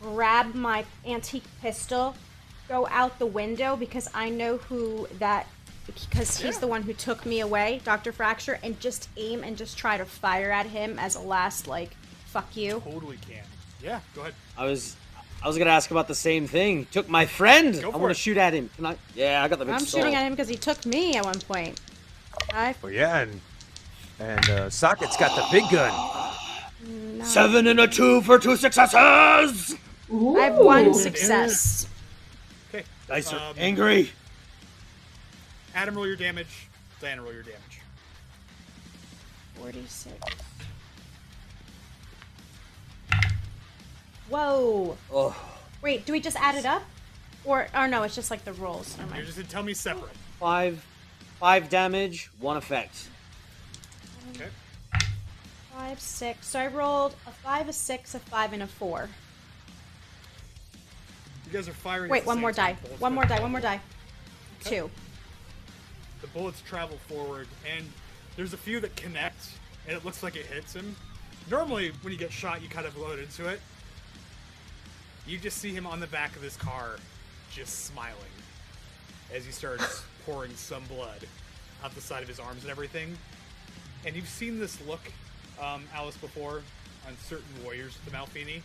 grab 0.00 0.54
my 0.54 0.84
antique 1.06 1.44
pistol, 1.60 2.14
go 2.68 2.86
out 2.90 3.18
the 3.18 3.26
window 3.26 3.76
because 3.76 4.08
I 4.14 4.30
know 4.30 4.56
who 4.58 5.08
that 5.18 5.46
because 6.10 6.38
he's 6.38 6.54
Yeah. 6.54 6.60
the 6.60 6.66
one 6.66 6.82
who 6.82 6.92
took 6.92 7.24
me 7.26 7.40
away, 7.40 7.80
Dr. 7.84 8.12
Fracture, 8.12 8.58
and 8.62 8.78
just 8.80 9.08
aim 9.16 9.42
and 9.42 9.56
just 9.56 9.76
try 9.76 9.96
to 9.96 10.04
fire 10.04 10.50
at 10.50 10.66
him 10.66 10.98
as 10.98 11.14
a 11.14 11.20
last 11.20 11.66
like 11.66 11.96
fuck 12.26 12.56
you. 12.56 12.82
Totally 12.84 13.16
can. 13.18 13.44
Yeah, 13.82 14.00
go 14.14 14.22
ahead. 14.22 14.34
I 14.56 14.64
was, 14.66 14.96
I 15.42 15.46
was 15.48 15.56
gonna 15.58 15.70
ask 15.70 15.90
about 15.90 16.08
the 16.08 16.14
same 16.14 16.46
thing. 16.46 16.86
Took 16.90 17.08
my 17.08 17.26
friend. 17.26 17.80
Go 17.80 17.92
I 17.92 17.96
want 17.96 18.10
to 18.10 18.20
shoot 18.20 18.36
at 18.36 18.52
him. 18.52 18.70
Can 18.76 18.86
I? 18.86 18.96
Yeah, 19.14 19.42
I 19.42 19.48
got 19.48 19.58
the 19.58 19.64
big 19.64 19.74
I'm 19.74 19.80
skull. 19.80 20.00
shooting 20.00 20.14
at 20.14 20.24
him 20.26 20.32
because 20.32 20.48
he 20.48 20.56
took 20.56 20.84
me 20.86 21.16
at 21.16 21.24
one 21.24 21.40
point. 21.40 21.80
I 22.52 22.74
Oh 22.84 22.88
yeah, 22.88 23.18
and 23.20 23.40
and 24.20 24.50
uh, 24.50 24.70
Socket's 24.70 25.16
got 25.16 25.34
the 25.36 25.46
big 25.52 25.70
gun. 25.70 25.92
Seven 27.24 27.66
and 27.66 27.80
a 27.80 27.88
two 27.88 28.20
for 28.22 28.38
two 28.38 28.56
successes. 28.56 28.94
I 28.94 30.40
have 30.40 30.56
one 30.56 30.94
success. 30.94 31.86
Okay. 32.72 32.84
Dice 33.06 33.32
are 33.32 33.50
Um, 33.50 33.54
angry. 33.58 34.10
Adam, 35.78 35.94
roll 35.94 36.08
your 36.08 36.16
damage. 36.16 36.66
Diana, 37.00 37.22
roll 37.22 37.32
your 37.32 37.44
damage. 37.44 37.80
Forty-six. 39.54 40.16
Whoa. 44.28 44.98
Oh, 45.12 45.36
Wait, 45.80 46.04
do 46.04 46.12
we 46.12 46.18
just 46.18 46.36
add 46.36 46.56
it 46.56 46.66
up? 46.66 46.82
Or 47.44 47.68
or 47.76 47.86
no, 47.86 48.02
it's 48.02 48.16
just 48.16 48.28
like 48.28 48.44
the 48.44 48.54
rolls. 48.54 48.98
Never 48.98 49.14
You're 49.14 49.24
just 49.24 49.36
gonna 49.38 49.48
tell 49.48 49.62
me 49.62 49.72
separate. 49.72 50.10
five, 50.40 50.84
five 51.38 51.70
damage, 51.70 52.28
one 52.40 52.56
effect. 52.56 53.06
Okay. 54.34 54.48
Five, 55.72 56.00
six. 56.00 56.48
So 56.48 56.58
I 56.58 56.66
rolled 56.66 57.14
a 57.24 57.30
five, 57.30 57.68
a 57.68 57.72
six, 57.72 58.16
a 58.16 58.18
five, 58.18 58.52
and 58.52 58.64
a 58.64 58.66
four. 58.66 59.08
You 61.46 61.52
guys 61.52 61.68
are 61.68 61.72
firing. 61.72 62.06
at 62.06 62.10
Wait, 62.10 62.22
the 62.24 62.26
one 62.26 62.40
more 62.40 62.50
die. 62.50 62.76
One 62.98 63.14
more 63.14 63.26
die. 63.26 63.40
One 63.40 63.52
more 63.52 63.60
die. 63.60 63.80
Two. 64.64 64.90
The 66.20 66.26
bullets 66.28 66.60
travel 66.62 66.96
forward, 67.08 67.46
and 67.76 67.84
there's 68.36 68.52
a 68.52 68.56
few 68.56 68.80
that 68.80 68.96
connect, 68.96 69.50
and 69.86 69.96
it 69.96 70.04
looks 70.04 70.22
like 70.22 70.36
it 70.36 70.46
hits 70.46 70.72
him. 70.72 70.96
Normally, 71.50 71.92
when 72.02 72.12
you 72.12 72.18
get 72.18 72.32
shot, 72.32 72.62
you 72.62 72.68
kind 72.68 72.86
of 72.86 72.96
load 72.96 73.18
into 73.18 73.46
it. 73.48 73.60
You 75.26 75.38
just 75.38 75.58
see 75.58 75.72
him 75.72 75.86
on 75.86 76.00
the 76.00 76.06
back 76.06 76.34
of 76.36 76.42
this 76.42 76.56
car, 76.56 76.96
just 77.50 77.86
smiling 77.86 78.14
as 79.32 79.44
he 79.44 79.52
starts 79.52 80.02
pouring 80.26 80.54
some 80.56 80.82
blood 80.84 81.26
out 81.84 81.94
the 81.94 82.00
side 82.00 82.22
of 82.22 82.28
his 82.28 82.40
arms 82.40 82.62
and 82.62 82.70
everything. 82.70 83.16
And 84.04 84.16
you've 84.16 84.28
seen 84.28 84.58
this 84.58 84.78
look, 84.86 85.00
um, 85.60 85.84
Alice, 85.94 86.16
before 86.16 86.62
on 87.06 87.16
certain 87.24 87.46
warriors 87.62 87.94
with 87.94 88.12
the 88.12 88.18
Malfini. 88.18 88.62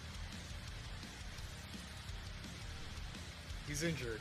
He's 3.68 3.84
injured. 3.84 4.20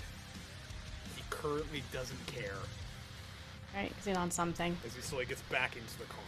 He 1.17 1.23
currently 1.31 1.83
doesn't 1.93 2.27
care 2.27 2.59
Right, 3.75 3.93
he's 3.97 4.07
in 4.07 4.17
on 4.17 4.31
something. 4.31 4.77
as 4.87 4.95
he 4.95 5.01
slowly 5.01 5.25
gets 5.25 5.41
back 5.43 5.77
into 5.77 5.99
the 5.99 6.05
car. 6.05 6.19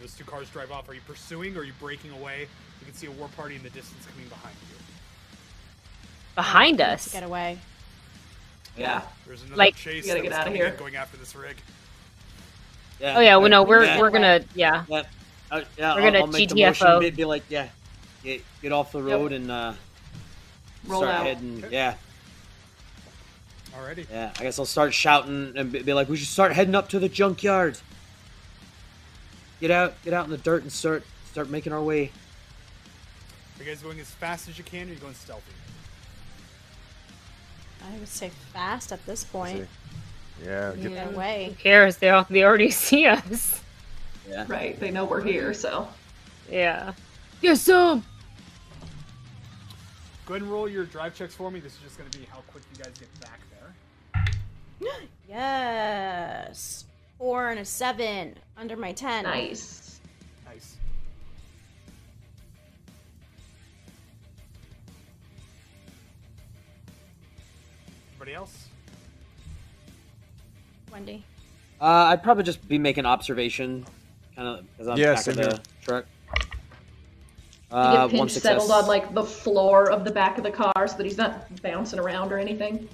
Those 0.00 0.14
two 0.14 0.24
cars 0.24 0.48
drive 0.50 0.70
off. 0.70 0.88
Are 0.88 0.94
you 0.94 1.00
pursuing 1.06 1.56
or 1.56 1.60
are 1.60 1.64
you 1.64 1.72
breaking 1.80 2.12
away? 2.12 2.42
You 2.80 2.86
can 2.86 2.94
see 2.94 3.06
a 3.06 3.10
war 3.10 3.28
party 3.36 3.56
in 3.56 3.62
the 3.62 3.70
distance 3.70 4.06
coming 4.06 4.28
behind 4.28 4.54
you. 4.70 4.76
Behind 6.34 6.78
To 6.78 6.88
us. 6.92 7.12
get 7.12 7.22
away. 7.24 7.58
Yeah. 8.76 9.02
There's 9.26 9.42
another 9.42 9.56
Like- 9.56 9.74
chase 9.76 10.04
We 10.04 10.08
gotta 10.10 10.22
get 10.22 10.32
out 10.32 10.46
of 10.46 10.54
here. 10.54 10.70
going 10.72 10.94
after 10.96 11.16
this 11.16 11.34
rig. 11.34 11.56
Yeah. 13.00 13.16
Oh 13.16 13.20
yeah, 13.20 13.36
well 13.36 13.48
no, 13.50 13.62
we're 13.64 13.84
Yeah. 13.84 13.98
we're 13.98 14.10
gonna 14.10 14.44
yeah. 14.54 14.84
Yeah, 14.88 15.02
uh, 15.50 15.62
yeah 15.76 15.94
We're 15.94 16.02
gonna 16.02 16.18
I'll 16.20 16.26
make 16.28 16.48
the 16.48 16.54
GTFO. 16.56 16.84
motion, 16.96 17.00
be, 17.00 17.10
be 17.10 17.24
like, 17.24 17.44
yeah, 17.48 17.68
get, 18.22 18.42
get 18.62 18.72
off 18.72 18.92
the 18.92 19.02
road 19.02 19.32
and 19.32 19.50
uh, 19.50 19.72
Roll 20.86 21.02
start 21.02 21.14
out. 21.14 21.26
heading. 21.26 21.64
Okay. 21.64 21.74
Yeah, 21.74 21.94
Alrighty. 23.78 24.06
yeah. 24.10 24.32
I 24.38 24.42
guess 24.42 24.58
I'll 24.58 24.64
start 24.64 24.92
shouting 24.92 25.52
and 25.56 25.70
be, 25.70 25.82
be 25.82 25.92
like, 25.92 26.08
we 26.08 26.16
should 26.16 26.28
start 26.28 26.52
heading 26.52 26.74
up 26.74 26.88
to 26.90 26.98
the 26.98 27.08
junkyard. 27.08 27.78
Get 29.60 29.70
out, 29.70 29.94
get 30.04 30.12
out 30.14 30.24
in 30.24 30.30
the 30.30 30.38
dirt 30.38 30.62
and 30.62 30.72
start 30.72 31.04
start 31.30 31.50
making 31.50 31.72
our 31.72 31.82
way. 31.82 32.10
Are 33.58 33.62
you 33.62 33.68
guys 33.68 33.82
going 33.82 34.00
as 34.00 34.10
fast 34.10 34.48
as 34.48 34.56
you 34.58 34.64
can 34.64 34.88
or 34.88 34.90
are 34.90 34.94
you 34.94 35.00
going 35.00 35.14
stealthy? 35.14 35.52
I 37.84 37.98
would 37.98 38.08
say 38.08 38.30
fast 38.52 38.92
at 38.92 39.04
this 39.06 39.24
point. 39.24 39.68
Yeah. 40.44 40.72
Get, 40.74 40.92
Get 40.92 41.48
Who 41.48 41.54
cares? 41.54 41.96
They 41.96 42.10
all, 42.10 42.26
they 42.28 42.44
already 42.44 42.70
see 42.72 43.06
us. 43.06 43.62
Yeah. 44.28 44.44
Right. 44.48 44.78
They 44.78 44.90
know 44.90 45.04
we're 45.04 45.22
here, 45.22 45.54
so. 45.54 45.88
Yeah. 46.50 46.92
Yes, 47.40 47.62
some. 47.62 48.04
Go 50.26 50.34
ahead 50.34 50.42
and 50.42 50.50
roll 50.52 50.68
your 50.68 50.84
drive 50.84 51.14
checks 51.14 51.34
for 51.34 51.50
me. 51.50 51.60
This 51.60 51.72
is 51.72 51.78
just 51.78 51.98
going 51.98 52.10
to 52.10 52.18
be 52.18 52.26
how 52.26 52.42
quick 52.48 52.62
you 52.76 52.84
guys 52.84 52.92
get 52.98 53.20
back 53.20 53.40
there. 53.47 53.47
Yes. 55.28 56.86
Four 57.18 57.50
and 57.50 57.60
a 57.60 57.64
seven 57.64 58.34
under 58.56 58.76
my 58.78 58.92
ten. 58.92 59.24
Nice. 59.24 60.00
Nice. 60.46 60.76
Anybody 68.12 68.34
else? 68.34 68.66
Wendy. 70.92 71.24
Uh, 71.80 71.84
I'd 71.84 72.22
probably 72.22 72.42
just 72.44 72.66
be 72.68 72.78
making 72.78 73.06
observation, 73.06 73.86
kind 74.34 74.48
of, 74.48 74.66
because 74.72 74.88
I'm 74.88 74.98
Yeah, 74.98 75.14
back 75.14 75.26
of 75.26 75.36
the 75.36 75.42
here. 75.42 75.58
truck. 75.82 76.06
You 77.70 77.76
Uh, 77.76 78.06
get 78.06 78.16
Pinch 78.16 78.32
settled 78.32 78.70
on 78.70 78.86
like 78.86 79.12
the 79.14 79.22
floor 79.22 79.90
of 79.90 80.04
the 80.04 80.10
back 80.10 80.38
of 80.38 80.44
the 80.44 80.50
car 80.50 80.88
so 80.88 80.96
that 80.96 81.04
he's 81.04 81.18
not 81.18 81.44
bouncing 81.62 81.98
around 81.98 82.32
or 82.32 82.38
anything. 82.38 82.88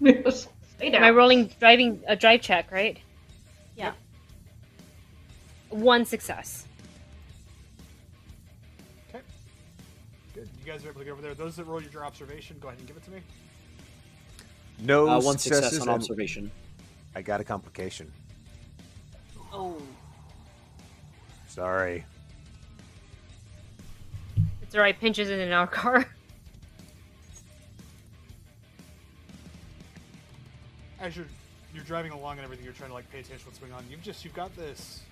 Nice. 0.00 0.14
Good 0.14 0.14
move. 0.16 0.24
Just 0.24 0.48
Stay 0.76 0.90
down. 0.90 1.02
Am 1.02 1.04
I 1.04 1.10
rolling 1.10 1.50
driving 1.58 2.02
a 2.06 2.14
drive 2.16 2.42
check, 2.42 2.70
right? 2.70 2.98
Yeah. 3.76 3.92
One 5.70 6.04
success. 6.04 6.66
Okay. 9.08 9.24
Good. 10.34 10.48
You 10.64 10.70
guys 10.72 10.84
are 10.84 10.90
able 10.90 11.00
to 11.00 11.04
get 11.04 11.12
over 11.12 11.22
there. 11.22 11.34
Those 11.34 11.56
that 11.56 11.64
rolled 11.64 11.90
your 11.92 12.04
observation, 12.04 12.56
go 12.60 12.68
ahead 12.68 12.78
and 12.78 12.86
give 12.86 12.96
it 12.96 13.04
to 13.04 13.10
me. 13.10 13.20
no 14.80 15.08
Uh, 15.08 15.20
one 15.20 15.38
successes 15.38 15.70
success 15.70 15.88
on 15.88 15.88
observation. 15.88 16.50
I 17.14 17.22
got 17.22 17.40
a 17.40 17.44
complication. 17.44 18.12
Oh. 19.52 19.80
Sorry. 21.48 22.04
It's 24.60 24.74
alright, 24.74 24.98
pinches 25.00 25.30
in 25.30 25.52
our 25.52 25.66
car. 25.66 26.06
as 31.00 31.16
you're 31.16 31.26
you're 31.74 31.84
driving 31.84 32.12
along 32.12 32.36
and 32.38 32.44
everything, 32.44 32.64
you're 32.64 32.74
trying 32.74 32.90
to 32.90 32.94
like 32.94 33.10
pay 33.10 33.20
attention 33.20 33.40
to 33.40 33.46
what's 33.46 33.58
going 33.58 33.72
on. 33.72 33.84
You've 33.90 34.02
just 34.02 34.24
you've 34.24 34.34
got 34.34 34.54
this. 34.56 35.02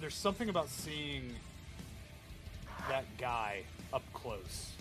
There's 0.00 0.14
something 0.14 0.48
about 0.48 0.68
seeing 0.68 1.34
that 2.88 3.04
guy 3.18 3.62
up 3.92 4.02
close. 4.12 4.72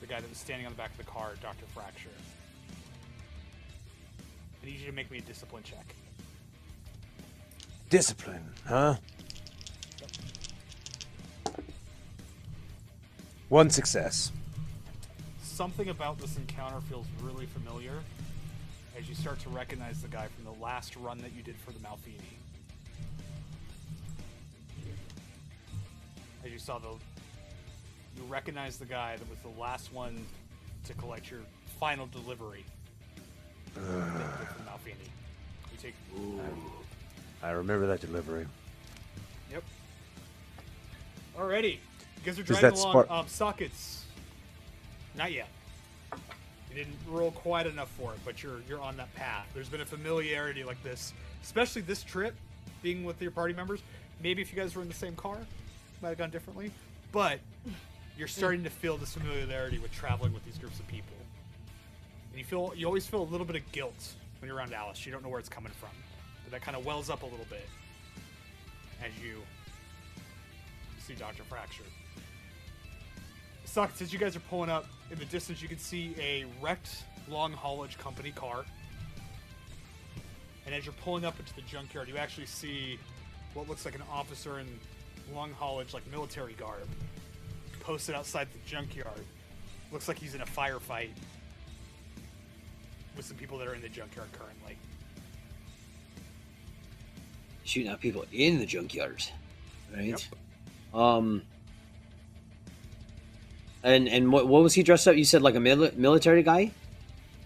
The 0.00 0.06
guy 0.06 0.20
that 0.20 0.28
was 0.28 0.38
standing 0.38 0.66
on 0.66 0.72
the 0.72 0.76
back 0.76 0.90
of 0.90 0.98
the 0.98 1.04
car, 1.04 1.32
Doctor 1.40 1.64
Fracture. 1.74 2.10
I 4.62 4.66
need 4.66 4.78
you 4.78 4.86
to 4.86 4.92
make 4.92 5.10
me 5.10 5.18
a 5.18 5.22
discipline 5.22 5.62
check. 5.62 5.94
Discipline, 7.88 8.44
huh? 8.66 8.96
One 13.48 13.70
success. 13.70 14.32
Something 15.56 15.88
about 15.88 16.18
this 16.18 16.36
encounter 16.36 16.82
feels 16.82 17.06
really 17.22 17.46
familiar 17.46 17.94
as 18.94 19.08
you 19.08 19.14
start 19.14 19.38
to 19.40 19.48
recognize 19.48 20.02
the 20.02 20.08
guy 20.08 20.26
from 20.28 20.44
the 20.44 20.62
last 20.62 20.94
run 20.96 21.16
that 21.22 21.32
you 21.34 21.42
did 21.42 21.56
for 21.56 21.72
the 21.72 21.78
Malfini. 21.78 22.20
As 26.44 26.52
you 26.52 26.58
saw 26.58 26.78
the. 26.78 26.88
You 26.88 28.22
recognize 28.28 28.76
the 28.76 28.84
guy 28.84 29.16
that 29.16 29.30
was 29.30 29.38
the 29.38 29.58
last 29.58 29.94
one 29.94 30.26
to 30.84 30.92
collect 30.92 31.30
your 31.30 31.40
final 31.80 32.06
delivery. 32.06 32.62
that 33.74 33.80
you 33.80 33.88
did 33.88 34.48
for 34.48 34.58
the 34.58 34.70
Malfini. 34.70 35.08
You 35.72 35.78
take. 35.80 35.94
I 37.42 37.50
remember 37.52 37.86
that 37.86 38.02
delivery. 38.02 38.46
Yep. 39.50 39.64
Alrighty. 41.38 41.72
You 41.72 41.78
guys 42.26 42.38
are 42.38 42.42
driving 42.42 42.72
along. 42.72 42.90
spark- 42.90 43.10
Um, 43.10 43.26
sockets. 43.26 44.02
Not 45.16 45.32
yet. 45.32 45.48
You 46.12 46.74
didn't 46.74 46.96
roll 47.08 47.30
quite 47.30 47.66
enough 47.66 47.88
for 47.90 48.12
it, 48.12 48.18
but 48.24 48.42
you're 48.42 48.60
you're 48.68 48.80
on 48.80 48.96
that 48.98 49.14
path. 49.14 49.46
There's 49.54 49.68
been 49.68 49.80
a 49.80 49.86
familiarity 49.86 50.62
like 50.64 50.82
this, 50.82 51.12
especially 51.42 51.82
this 51.82 52.02
trip, 52.02 52.34
being 52.82 53.04
with 53.04 53.20
your 53.22 53.30
party 53.30 53.54
members. 53.54 53.80
Maybe 54.22 54.42
if 54.42 54.52
you 54.52 54.58
guys 54.58 54.74
were 54.74 54.82
in 54.82 54.88
the 54.88 54.94
same 54.94 55.16
car, 55.16 55.36
it 55.36 56.02
might 56.02 56.10
have 56.10 56.18
gone 56.18 56.30
differently. 56.30 56.70
But 57.12 57.40
you're 58.18 58.28
starting 58.28 58.64
to 58.64 58.70
feel 58.70 58.96
this 58.96 59.14
familiarity 59.14 59.78
with 59.78 59.92
traveling 59.92 60.32
with 60.32 60.44
these 60.44 60.58
groups 60.58 60.78
of 60.78 60.86
people, 60.86 61.16
and 62.30 62.38
you 62.38 62.44
feel 62.44 62.72
you 62.76 62.86
always 62.86 63.06
feel 63.06 63.22
a 63.22 63.30
little 63.30 63.46
bit 63.46 63.56
of 63.56 63.72
guilt 63.72 64.14
when 64.40 64.48
you're 64.48 64.56
around 64.56 64.74
Alice. 64.74 65.06
You 65.06 65.12
don't 65.12 65.22
know 65.22 65.30
where 65.30 65.40
it's 65.40 65.48
coming 65.48 65.72
from, 65.80 65.90
but 66.44 66.52
that 66.52 66.60
kind 66.60 66.76
of 66.76 66.84
wells 66.84 67.08
up 67.08 67.22
a 67.22 67.26
little 67.26 67.46
bit 67.48 67.66
as 69.02 69.12
you 69.22 69.42
see 71.06 71.14
Dr. 71.14 71.44
Fracture. 71.44 71.84
Sucks 73.76 74.00
as 74.00 74.10
you 74.10 74.18
guys 74.18 74.34
are 74.34 74.40
pulling 74.40 74.70
up 74.70 74.86
in 75.10 75.18
the 75.18 75.26
distance, 75.26 75.60
you 75.60 75.68
can 75.68 75.76
see 75.78 76.16
a 76.18 76.46
wrecked 76.62 77.04
long 77.28 77.52
haulage 77.52 77.98
company 77.98 78.30
car. 78.30 78.64
And 80.64 80.74
as 80.74 80.86
you're 80.86 80.94
pulling 81.04 81.26
up 81.26 81.38
into 81.38 81.54
the 81.54 81.60
junkyard, 81.60 82.08
you 82.08 82.16
actually 82.16 82.46
see 82.46 82.98
what 83.52 83.68
looks 83.68 83.84
like 83.84 83.94
an 83.94 84.02
officer 84.10 84.60
in 84.60 84.66
long 85.34 85.52
haulage, 85.52 85.92
like 85.92 86.10
military 86.10 86.54
garb, 86.54 86.88
posted 87.80 88.14
outside 88.14 88.48
the 88.50 88.58
junkyard. 88.66 89.26
Looks 89.92 90.08
like 90.08 90.18
he's 90.18 90.34
in 90.34 90.40
a 90.40 90.46
firefight 90.46 91.10
with 93.14 93.26
some 93.26 93.36
people 93.36 93.58
that 93.58 93.68
are 93.68 93.74
in 93.74 93.82
the 93.82 93.90
junkyard 93.90 94.28
currently. 94.32 94.78
Shooting 97.64 97.90
at 97.92 98.00
people 98.00 98.24
in 98.32 98.58
the 98.58 98.64
junkyard, 98.64 99.22
right? 99.94 100.06
Yep. 100.06 100.20
Um. 100.94 101.42
And 103.82 104.08
and 104.08 104.32
what 104.32 104.48
what 104.48 104.62
was 104.62 104.74
he 104.74 104.82
dressed 104.82 105.06
up? 105.06 105.16
You 105.16 105.24
said 105.24 105.42
like 105.42 105.54
a 105.54 105.58
mili- 105.58 105.94
military 105.96 106.42
guy. 106.42 106.72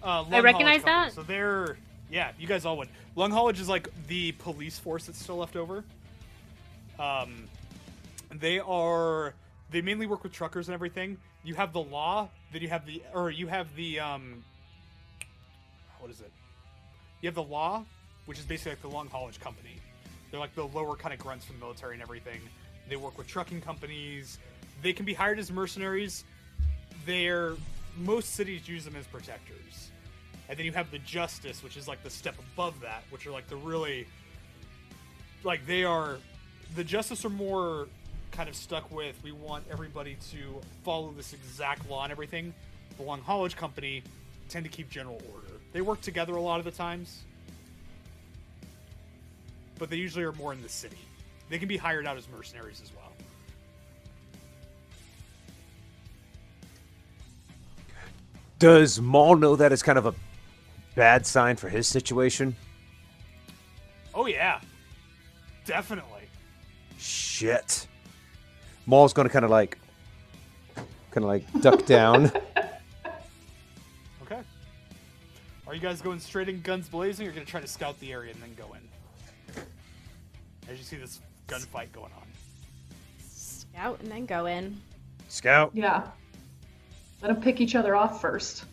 Uh, 0.03 0.25
I 0.31 0.41
recognize 0.41 0.83
that. 0.85 1.13
So 1.13 1.23
they're 1.23 1.77
yeah, 2.11 2.33
you 2.39 2.47
guys 2.47 2.65
all 2.65 2.77
would. 2.79 2.89
Long 3.15 3.31
Haulage 3.31 3.61
is 3.61 3.69
like 3.69 3.89
the 4.09 4.33
police 4.33 4.79
force 4.79 5.07
that's 5.07 5.21
still 5.21 5.37
left 5.37 5.57
over. 5.57 5.85
Um, 6.99 7.49
they 8.31 8.59
are 8.59 9.35
they 9.71 9.81
mainly 9.81 10.07
work 10.07 10.23
with 10.23 10.33
truckers 10.33 10.69
and 10.69 10.75
everything. 10.75 11.19
You 11.45 11.55
have 11.55 11.73
the 11.73 11.81
law, 11.81 12.29
then 12.53 12.63
you 12.63 12.69
have 12.69 12.87
the 12.87 13.03
or 13.15 13.31
you 13.31 13.47
have 13.47 13.75
the 13.77 14.01
um, 14.01 14.45
what 16.01 16.11
is 16.11 16.21
it? 16.21 16.33
You 17.21 17.29
have 17.29 17.35
the 17.35 17.43
law, 17.43 17.85
which 18.27 18.39
is 18.39 18.45
basically 18.45 18.73
like 18.73 18.83
the 18.83 18.89
long 18.89 19.09
haulage 19.09 19.41
company. 19.41 19.77
They're 20.31 20.41
like 20.41 20.55
the 20.55 20.67
lower 20.67 20.97
kind 20.97 21.13
of 21.13 21.21
grunts 21.21 21.45
from 21.45 21.57
the 21.57 21.65
military 21.65 21.95
and 21.95 22.03
everything. 22.03 22.41
They 22.89 22.97
work 22.97 23.19
with 23.19 23.27
trucking 23.27 23.61
companies. 23.61 24.39
They 24.83 24.93
can 24.93 25.05
be 25.05 25.15
hired 25.15 25.39
as 25.39 25.51
mercenaries. 25.51 26.25
They're 27.07 27.55
most 27.97 28.35
cities 28.35 28.69
use 28.69 28.85
them 28.85 28.97
as 28.97 29.07
protectors. 29.07 29.91
And 30.49 30.59
then 30.59 30.67
you 30.67 30.73
have 30.73 30.91
the 30.91 30.99
justice, 31.01 31.63
which 31.63 31.77
is 31.77 31.87
like 31.87 32.03
the 32.03 32.11
step 32.11 32.35
above 32.53 32.81
that, 32.81 33.05
which 33.11 33.27
are 33.27 33.31
like 33.31 33.49
the 33.49 33.57
really 33.57 34.07
like 35.45 35.67
they 35.67 35.85
are 35.85 36.19
the 36.77 36.85
justice 36.85 37.25
are 37.25 37.31
more 37.31 37.89
kind 38.31 38.49
of 38.49 38.55
stuck 38.55 38.91
with 38.93 39.17
we 39.25 39.33
want 39.33 39.65
everybody 39.71 40.17
to 40.31 40.61
follow 40.85 41.13
this 41.17 41.33
exact 41.33 41.89
law 41.89 42.05
and 42.05 42.13
everything. 42.13 42.55
The 42.97 43.03
Long 43.03 43.21
Haulage 43.21 43.57
Company 43.57 44.03
tend 44.49 44.65
to 44.65 44.71
keep 44.71 44.91
general 44.91 45.21
order. 45.33 45.55
They 45.73 45.81
work 45.81 46.01
together 46.01 46.35
a 46.35 46.41
lot 46.41 46.59
of 46.59 46.65
the 46.65 46.71
times, 46.71 47.23
but 49.79 49.89
they 49.89 49.97
usually 49.97 50.25
are 50.25 50.33
more 50.33 50.53
in 50.53 50.63
the 50.63 50.69
city. 50.69 50.99
They 51.49 51.59
can 51.59 51.69
be 51.69 51.77
hired 51.77 52.07
out 52.07 52.17
as 52.17 52.29
mercenaries 52.29 52.81
as 52.83 52.93
well. 52.95 53.10
Does 58.61 59.01
Maul 59.01 59.37
know 59.37 59.57
that 59.57 59.73
is 59.73 59.83
kind 59.83 59.97
of 59.97 60.05
a 60.05 60.15
bad 60.95 61.27
sign 61.27 61.57
for 61.57 61.71
his 61.71 61.89
situation? 61.89 62.55
Oh 64.15 64.27
yeah, 64.27 64.61
definitely. 65.65 66.21
Shit. 66.99 67.89
Maul's 68.85 69.15
gonna 69.15 69.31
kind 69.31 69.47
of 69.47 69.51
like, 69.51 69.79
kind 71.11 71.25
of 71.25 71.25
like 71.25 71.61
duck 71.61 71.85
down. 71.87 72.31
Okay. 74.23 74.43
Are 75.67 75.75
you 75.75 75.81
guys 75.81 76.01
going 76.01 76.21
straight 76.21 76.49
in 76.49 76.61
guns 76.61 76.89
blazing, 76.89 77.27
or 77.27 77.33
gonna 77.33 77.45
try 77.45 77.61
to 77.61 77.67
scout 77.67 77.99
the 77.99 78.13
area 78.13 78.33
and 78.33 78.41
then 78.41 78.55
go 78.55 78.75
in? 78.75 79.63
As 80.71 80.79
you 80.79 80.85
see 80.85 80.97
this 80.97 81.21
gunfight 81.49 81.91
going 81.93 82.13
on. 82.13 82.29
Scout 83.27 83.99
and 84.01 84.13
then 84.13 84.27
go 84.27 84.47
in. 84.47 84.81
Scout. 85.29 85.73
Yeah. 85.75 86.03
Let 87.23 87.29
them 87.29 87.43
pick 87.43 87.61
each 87.61 87.75
other 87.75 87.95
off 87.95 88.21
first. 88.21 88.65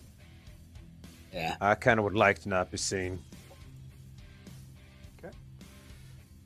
Yeah. 1.33 1.55
I 1.59 1.75
kind 1.75 1.99
of 1.99 2.05
would 2.05 2.15
like 2.15 2.39
to 2.39 2.49
not 2.49 2.71
be 2.71 2.77
seen. 2.77 3.19
Okay. 5.19 5.33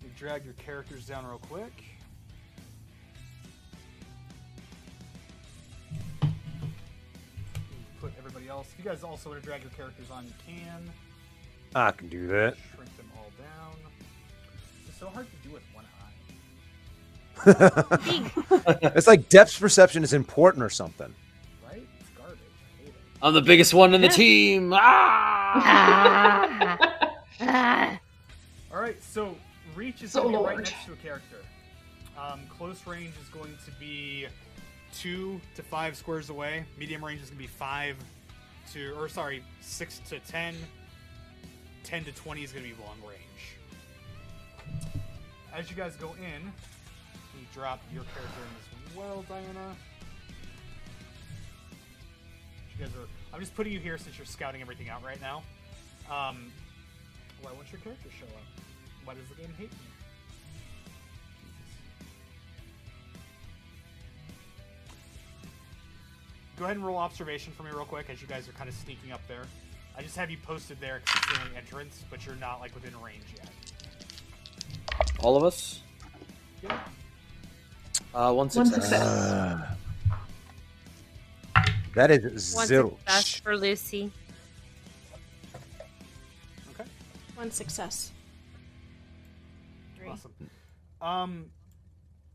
You 0.02 0.10
drag 0.18 0.44
your 0.44 0.56
characters 0.56 1.06
down 1.06 1.26
real 1.26 1.40
quick. 1.50 1.72
Put 8.00 8.14
everybody 8.18 8.50
else. 8.50 8.68
If 8.74 8.84
you 8.84 8.90
guys 8.90 9.04
also 9.04 9.30
want 9.30 9.42
to 9.42 9.48
drag 9.48 9.62
your 9.62 9.72
characters 9.72 10.10
on, 10.10 10.26
you 10.26 10.34
can. 10.46 10.92
I 11.76 11.92
can 11.92 12.10
do 12.10 12.26
that. 12.28 12.56
Shrink 12.76 12.98
them 12.98 13.12
all 13.16 13.32
down. 13.38 13.76
It's 14.88 15.00
so 15.00 15.08
hard 15.08 15.28
to 15.30 15.48
do 15.48 15.54
with 15.54 15.64
one 15.74 15.86
eye, 17.46 18.92
It's 18.96 19.08
like 19.08 19.30
depth 19.30 19.58
perception 19.60 20.04
is 20.04 20.14
important 20.14 20.64
or 20.64 20.70
something. 20.70 21.14
I'm 23.24 23.34
the 23.34 23.42
biggest 23.42 23.74
one 23.74 23.94
in 23.94 24.02
the 24.02 24.08
team. 24.08 24.74
Ah! 24.76 25.52
Ah. 27.40 28.00
All 28.74 28.82
right, 28.82 29.02
so 29.04 29.36
reach 29.76 30.02
is 30.02 30.12
So 30.12 30.24
going 30.24 30.34
to 30.34 30.40
be 30.40 30.46
right 30.46 30.58
next 30.58 30.86
to 30.86 30.94
a 30.94 30.96
character. 30.96 31.38
Um, 32.18 32.42
close 32.50 32.88
range 32.88 33.14
is 33.22 33.30
going 33.30 33.56
to 33.66 33.72
be 33.80 34.26
two 34.94 35.40
to 35.56 35.62
five 35.62 35.96
squares 35.96 36.30
away. 36.30 36.66
Medium 36.80 37.04
range 37.04 37.22
is 37.22 37.30
going 37.30 37.38
to 37.38 37.44
be 37.44 37.48
five 37.48 37.96
to, 38.74 38.94
or 38.98 39.08
sorry, 39.08 39.44
six 39.60 40.00
to 40.10 40.20
ten. 40.20 40.56
Ten 41.84 42.04
to 42.06 42.12
twenty 42.14 42.44
is 42.44 42.52
going 42.52 42.64
to 42.66 42.76
be 42.76 42.82
long 42.82 42.98
range. 43.08 43.22
As 45.54 45.70
you 45.70 45.76
guys 45.76 45.96
go 45.96 46.16
in, 46.20 46.42
you 47.38 47.46
drop 47.54 47.82
your 47.94 48.04
character 48.04 48.40
in 48.40 48.56
as 48.90 48.96
well, 48.96 49.26
Diana. 49.28 49.76
You 52.82 52.88
guys 52.88 52.96
are. 52.96 53.08
I'm 53.32 53.40
just 53.40 53.56
putting 53.56 53.72
you 53.72 53.80
here 53.80 54.00
since 54.00 54.18
you're 54.18 54.26
scouting 54.26 54.60
everything 54.62 54.90
out 54.90 55.04
right 55.04 55.22
now. 55.22 55.44
Um, 56.10 56.52
why 57.44 57.52
won't 57.52 57.72
your 57.72 57.80
character 57.82 58.10
show 58.20 58.26
up? 58.26 58.42
Why 59.06 59.14
does 59.14 59.28
the 59.30 59.36
game 59.36 59.54
hate 59.56 59.72
me? 59.72 59.78
Go 66.58 66.66
ahead 66.66 66.76
and 66.78 66.86
roll 66.86 66.98
observation 66.98 67.54
for 67.54 67.62
me 67.64 67.70
real 67.70 67.86
quick 67.86 68.08
as 68.10 68.20
you 68.20 68.28
guys 68.28 68.50
are 68.50 68.52
kind 68.54 68.68
of 68.68 68.74
sneaking 68.76 69.12
up 69.12 69.22
there. 69.28 69.44
I 69.96 70.02
just 70.02 70.16
have 70.16 70.32
you 70.32 70.38
posted 70.44 70.80
there 70.80 71.02
because 71.06 71.22
it's 71.22 71.34
the 71.38 71.46
only 71.46 71.58
entrance, 71.58 72.04
but 72.10 72.26
you're 72.26 72.36
not 72.36 72.62
like 72.62 72.74
within 72.74 73.00
range 73.00 73.26
yet. 73.36 73.50
All 75.20 75.38
of 75.38 75.44
us. 75.44 75.82
Yeah. 76.64 76.80
Uh, 78.14 78.34
one 78.34 78.48
One 78.48 78.50
success. 78.50 78.90
success. 78.90 79.78
That 81.94 82.12
is 82.12 82.54
One 82.56 82.68
zilch. 82.68 82.98
success 83.00 83.36
for 83.40 83.58
Lucy. 83.58 84.12
Okay. 86.74 86.90
One 87.36 87.52
success. 87.52 88.12
Three. 89.98 90.08
Awesome. 90.08 90.32
Um, 91.02 91.46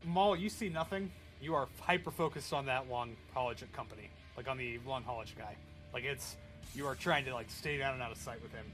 Maul, 0.05 0.35
you 0.35 0.49
see 0.49 0.69
nothing. 0.69 1.11
You 1.41 1.55
are 1.55 1.67
hyper 1.79 2.11
focused 2.11 2.53
on 2.53 2.65
that 2.67 2.89
long 2.89 3.15
haulage 3.33 3.63
company, 3.73 4.09
like 4.35 4.47
on 4.47 4.57
the 4.57 4.79
long 4.85 5.03
haulage 5.03 5.35
guy. 5.37 5.55
Like 5.93 6.03
it's 6.03 6.35
you 6.75 6.85
are 6.85 6.95
trying 6.95 7.25
to 7.25 7.33
like 7.33 7.49
stay 7.49 7.77
down 7.77 7.93
and 7.93 8.03
out 8.03 8.11
of 8.11 8.17
sight 8.17 8.41
with 8.41 8.51
him. 8.53 8.65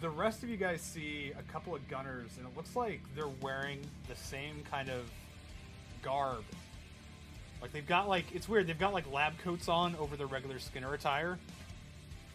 The 0.00 0.10
rest 0.10 0.42
of 0.42 0.50
you 0.50 0.56
guys 0.58 0.82
see 0.82 1.32
a 1.38 1.42
couple 1.50 1.74
of 1.74 1.86
gunners, 1.88 2.30
and 2.36 2.46
it 2.46 2.54
looks 2.56 2.76
like 2.76 3.00
they're 3.14 3.28
wearing 3.40 3.80
the 4.08 4.16
same 4.16 4.62
kind 4.70 4.90
of 4.90 5.10
garb. 6.02 6.44
Like 7.60 7.72
they've 7.72 7.86
got 7.86 8.08
like 8.08 8.26
it's 8.34 8.48
weird. 8.48 8.66
They've 8.66 8.78
got 8.78 8.92
like 8.92 9.10
lab 9.12 9.38
coats 9.38 9.68
on 9.68 9.96
over 9.96 10.16
their 10.16 10.26
regular 10.26 10.58
Skinner 10.58 10.94
attire. 10.94 11.38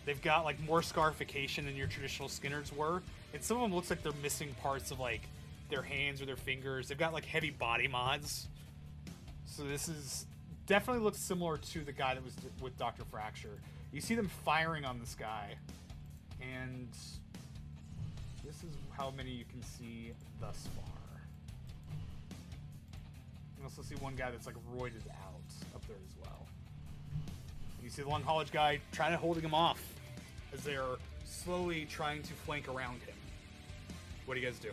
They've 0.06 0.22
got 0.22 0.46
like 0.46 0.60
more 0.62 0.82
scarification 0.82 1.66
than 1.66 1.76
your 1.76 1.88
traditional 1.88 2.28
Skinners 2.28 2.74
were, 2.76 3.02
and 3.34 3.44
some 3.44 3.58
of 3.58 3.64
them 3.64 3.74
looks 3.74 3.90
like 3.90 4.02
they're 4.02 4.12
missing 4.24 4.56
parts 4.62 4.92
of 4.92 5.00
like 5.00 5.22
their 5.70 5.84
hands 5.84 6.22
or 6.22 6.26
their 6.26 6.36
fingers. 6.36 6.88
They've 6.88 6.98
got 6.98 7.14
like 7.14 7.26
heavy 7.26 7.52
body 7.52 7.88
mods. 7.88 8.48
So 9.46 9.64
this 9.64 9.88
is 9.90 10.26
definitely 10.66 11.04
looks 11.04 11.20
similar 11.20 11.58
to 11.58 11.84
the 11.84 11.92
guy 11.92 12.14
that 12.14 12.24
was 12.24 12.34
with 12.62 12.78
Doctor 12.78 13.04
Fracture. 13.12 13.60
You 13.92 14.02
see 14.02 14.16
them 14.16 14.30
firing 14.46 14.86
on 14.86 15.00
this 15.00 15.16
guy, 15.16 15.56
and 16.42 16.88
this 18.44 18.56
is 18.64 18.76
how 18.98 19.12
many 19.12 19.32
you 19.32 19.46
can 19.46 19.62
see 19.64 20.14
thus 20.40 20.68
far. 20.76 21.01
You 23.62 23.68
also 23.68 23.84
see 23.84 23.94
one 24.02 24.16
guy 24.16 24.32
that's 24.32 24.48
like 24.48 24.56
roided 24.76 25.08
out 25.12 25.76
up 25.76 25.86
there 25.86 25.98
as 26.04 26.16
well. 26.24 26.48
And 27.78 27.84
you 27.84 27.92
see 27.92 28.02
the 28.02 28.10
long 28.10 28.24
haulage 28.24 28.52
guy 28.52 28.80
trying 28.92 29.12
to 29.12 29.18
holding 29.18 29.44
him 29.44 29.54
off 29.54 29.84
as 30.52 30.64
they're 30.64 30.98
slowly 31.26 31.86
trying 31.86 32.24
to 32.24 32.34
flank 32.34 32.68
around 32.68 33.02
him. 33.04 33.14
What 34.26 34.34
do 34.34 34.40
you 34.40 34.48
guys 34.48 34.58
do? 34.58 34.72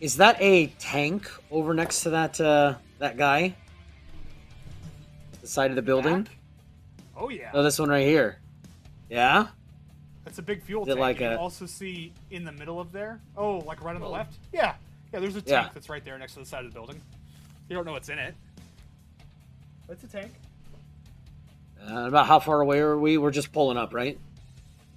Is 0.00 0.16
that 0.16 0.36
a 0.40 0.66
tank 0.80 1.30
over 1.52 1.72
next 1.72 2.02
to 2.02 2.10
that 2.10 2.40
uh, 2.40 2.74
that 2.98 3.16
guy? 3.16 3.54
The 5.40 5.46
side 5.46 5.70
of 5.70 5.76
the 5.76 5.82
building? 5.82 6.22
Back? 6.24 6.36
Oh 7.16 7.28
yeah. 7.28 7.52
Oh, 7.54 7.62
this 7.62 7.78
one 7.78 7.90
right 7.90 8.06
here. 8.06 8.40
Yeah. 9.08 9.46
That's 10.26 10.38
a 10.38 10.42
big 10.42 10.60
fuel 10.60 10.82
Is 10.82 10.88
tank. 10.88 10.98
like 10.98 11.20
and 11.20 11.34
a- 11.34 11.38
also 11.38 11.66
see 11.66 12.12
in 12.32 12.44
the 12.44 12.50
middle 12.50 12.80
of 12.80 12.90
there. 12.90 13.20
Oh, 13.36 13.58
like 13.58 13.82
right 13.82 13.94
on 13.94 14.00
the 14.00 14.08
Oh. 14.08 14.10
left? 14.10 14.34
Yeah. 14.52 14.74
Yeah, 15.12 15.20
there's 15.20 15.36
a 15.36 15.40
tank 15.40 15.66
Yeah. 15.68 15.70
that's 15.72 15.88
right 15.88 16.04
there 16.04 16.18
next 16.18 16.34
to 16.34 16.40
the 16.40 16.44
side 16.44 16.64
of 16.64 16.70
the 16.72 16.74
building. 16.74 17.00
You 17.68 17.76
don't 17.76 17.84
know 17.86 17.92
what's 17.92 18.08
in 18.08 18.18
it. 18.18 18.34
It's 19.88 20.02
a 20.02 20.08
tank. 20.08 20.32
Uh, 21.88 22.08
about 22.08 22.26
how 22.26 22.40
far 22.40 22.60
away 22.60 22.80
are 22.80 22.98
we? 22.98 23.18
We're 23.18 23.30
just 23.30 23.52
pulling 23.52 23.76
up, 23.76 23.94
right? 23.94 24.18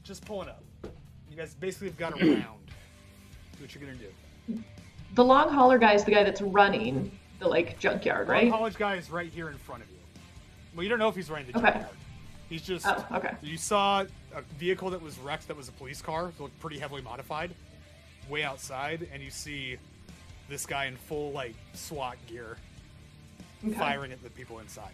Just 0.04 0.26
pulling 0.26 0.50
up. 0.50 0.64
You 1.30 1.38
guys 1.38 1.54
basically 1.54 1.90
have 1.90 1.98
got 1.98 2.14
around. 2.14 2.24
Do 2.24 2.42
what 3.60 3.76
you're 3.76 3.84
gonna 3.86 3.98
do. 3.98 4.64
The 5.14 5.24
long 5.24 5.50
hauler 5.54 5.78
guy 5.78 5.94
is 5.94 6.04
the 6.04 6.12
guy 6.12 6.24
that's 6.24 6.42
running 6.42 7.12
the 7.38 7.48
like 7.48 7.78
junkyard, 7.78 8.28
right? 8.28 8.40
The 8.40 8.44
Long 8.46 8.52
right? 8.54 8.58
haulage 8.58 8.78
guy 8.78 8.96
is 8.96 9.12
right 9.12 9.32
here 9.32 9.50
in 9.50 9.58
front 9.60 9.84
of 9.84 9.90
you. 9.92 9.98
Well, 10.76 10.82
you 10.84 10.90
don't 10.90 10.98
know 11.00 11.08
if 11.08 11.16
he's 11.16 11.30
running 11.30 11.52
the 11.52 11.58
Okay. 11.60 11.68
junkyard. 11.68 11.96
He's 12.50 12.64
just. 12.64 12.88
Oh, 12.88 13.06
okay. 13.14 13.34
You 13.44 13.58
saw 13.58 14.06
a 14.36 14.42
vehicle 14.58 14.90
that 14.92 15.02
was 15.02 15.18
wrecked 15.20 15.48
that 15.48 15.58
was 15.58 15.68
a 15.70 15.72
police 15.74 16.02
car, 16.02 16.26
that 16.28 16.42
looked 16.42 16.60
pretty 16.60 16.80
heavily 16.80 17.02
modified, 17.02 17.52
way 18.30 18.44
outside, 18.44 19.08
and 19.14 19.22
you 19.24 19.30
see 19.32 19.78
this 20.50 20.66
guy 20.66 20.86
in 20.86 20.96
full 20.96 21.32
like 21.32 21.56
SWAT 21.74 22.18
gear 22.28 22.58
Okay. 23.66 23.74
firing 23.78 24.12
at 24.12 24.24
the 24.24 24.30
people 24.30 24.60
inside. 24.60 24.94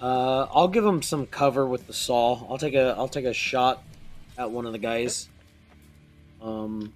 Uh, 0.00 0.46
I'll 0.52 0.68
give 0.68 0.84
him 0.84 1.02
some 1.02 1.26
cover 1.26 1.66
with 1.66 1.86
the 1.86 1.92
saw. 1.92 2.46
I'll 2.48 2.58
take 2.58 2.74
a 2.74 2.94
I'll 2.96 3.08
take 3.08 3.24
a 3.24 3.32
shot 3.32 3.82
at 4.36 4.50
one 4.50 4.64
of 4.66 4.72
the 4.72 4.78
guys. 4.78 5.28
Um, 6.40 6.92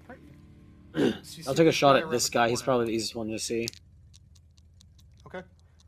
I'll 0.97 1.55
take 1.55 1.67
a 1.67 1.73
shot 1.73 1.97
at 1.97 2.11
this 2.11 2.29
guy. 2.31 2.49
He's 2.49 2.63
probably 2.63 2.87
the 2.87 2.93
easiest 2.93 3.15
one 3.17 3.29
to 3.31 3.39
see. 3.39 3.67
okay. 5.27 5.43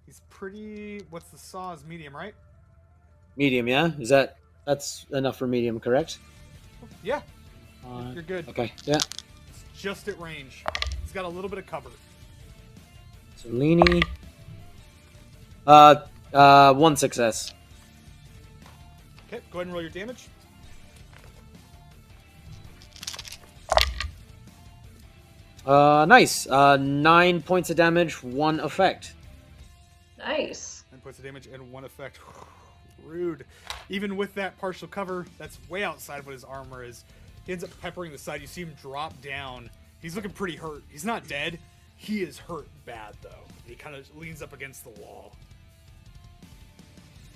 He's 0.06 0.22
pretty. 0.28 1.02
What's 1.10 1.28
the 1.30 1.38
saw? 1.38 1.72
Is 1.72 1.84
medium, 1.84 2.16
right? 2.16 2.34
Medium, 3.36 3.66
yeah. 3.68 3.90
Is 3.98 4.08
that 4.10 4.36
that's 4.66 5.06
enough 5.10 5.36
for 5.36 5.46
medium? 5.46 5.80
Correct. 5.80 6.18
Yeah, 7.02 7.20
Uh, 7.86 8.10
you're 8.14 8.22
good. 8.22 8.48
okay. 8.48 8.72
Yeah. 8.84 8.96
It's 8.96 9.64
just 9.76 10.08
at 10.08 10.18
range. 10.20 10.64
He's 11.02 11.12
got 11.12 11.24
a 11.24 11.28
little 11.28 11.50
bit 11.50 11.58
of 11.58 11.66
cover. 11.66 11.90
So 13.36 13.48
Leany. 13.50 14.02
Uh, 15.66 15.96
uh, 16.32 16.74
one 16.74 16.96
success. 16.96 17.52
Okay, 19.28 19.42
go 19.50 19.58
ahead 19.58 19.66
and 19.66 19.72
roll 19.74 19.82
your 19.82 19.90
damage. 19.90 20.28
Uh, 25.66 26.04
nice. 26.08 26.46
Uh, 26.46 26.76
nine 26.76 27.40
points 27.42 27.70
of 27.70 27.76
damage, 27.76 28.22
one 28.22 28.60
effect. 28.60 29.14
Nice. 30.18 30.84
Nine 30.92 31.00
points 31.00 31.18
of 31.18 31.24
damage 31.24 31.46
and 31.46 31.72
one 31.72 31.84
effect. 31.84 32.18
Rude. 33.04 33.44
Even 33.88 34.16
with 34.16 34.34
that 34.34 34.58
partial 34.58 34.88
cover, 34.88 35.26
that's 35.38 35.58
way 35.68 35.84
outside 35.84 36.18
of 36.18 36.26
what 36.26 36.32
his 36.32 36.44
armor 36.44 36.84
is. 36.84 37.04
He 37.46 37.52
ends 37.52 37.64
up 37.64 37.70
peppering 37.80 38.12
the 38.12 38.18
side. 38.18 38.40
You 38.40 38.46
see 38.46 38.62
him 38.62 38.74
drop 38.80 39.20
down. 39.20 39.70
He's 40.00 40.16
looking 40.16 40.30
pretty 40.30 40.56
hurt. 40.56 40.82
He's 40.88 41.04
not 41.04 41.28
dead. 41.28 41.58
He 41.96 42.22
is 42.22 42.38
hurt 42.38 42.66
bad 42.84 43.14
though. 43.22 43.30
He 43.64 43.74
kind 43.74 43.96
of 43.96 44.16
leans 44.16 44.42
up 44.42 44.52
against 44.52 44.84
the 44.84 45.00
wall. 45.00 45.36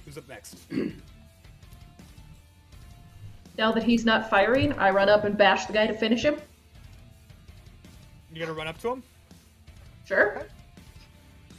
Who's 0.04 0.18
up 0.18 0.28
next? 0.28 0.56
Now 3.58 3.72
that 3.72 3.82
he's 3.82 4.04
not 4.04 4.30
firing, 4.30 4.72
I 4.74 4.90
run 4.90 5.08
up 5.08 5.24
and 5.24 5.36
bash 5.36 5.66
the 5.66 5.72
guy 5.72 5.88
to 5.88 5.92
finish 5.92 6.22
him. 6.22 6.36
You 8.32 8.40
gonna 8.40 8.52
run 8.52 8.68
up 8.68 8.80
to 8.82 8.92
him? 8.92 9.02
Sure. 10.04 10.46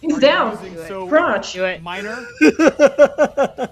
He's 0.02 0.16
Are 0.18 0.20
down. 0.20 0.64
using- 0.64 0.88
so 0.88 1.08
Crunch. 1.08 1.54
Do 1.54 1.66
it. 1.66 1.82
minor, 1.84 2.26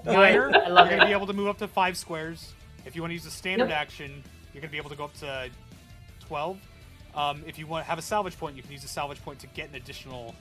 minor. 0.04 0.50
I 0.54 0.68
love 0.68 0.86
you're 0.86 0.96
it. 0.96 0.98
gonna 0.98 1.06
be 1.06 1.12
able 1.12 1.26
to 1.26 1.32
move 1.32 1.48
up 1.48 1.58
to 1.58 1.68
five 1.68 1.96
squares. 1.96 2.52
If 2.84 2.94
you 2.94 3.02
want 3.02 3.10
to 3.10 3.14
use 3.14 3.26
a 3.26 3.30
standard 3.30 3.70
Yep. 3.70 3.78
action, 3.78 4.22
you're 4.52 4.60
gonna 4.60 4.70
be 4.70 4.76
able 4.78 4.90
to 4.90 4.96
go 4.96 5.04
up 5.04 5.14
to 5.20 5.50
twelve. 6.20 6.58
Um, 7.14 7.42
if 7.46 7.58
you 7.58 7.66
want 7.66 7.84
to 7.84 7.88
have 7.88 7.98
a 7.98 8.02
salvage 8.02 8.38
point, 8.38 8.56
you 8.56 8.62
can 8.62 8.72
use 8.72 8.84
a 8.84 8.88
salvage 8.88 9.22
point 9.24 9.38
to 9.40 9.46
get 9.48 9.70
an 9.70 9.74
additional 9.76 10.34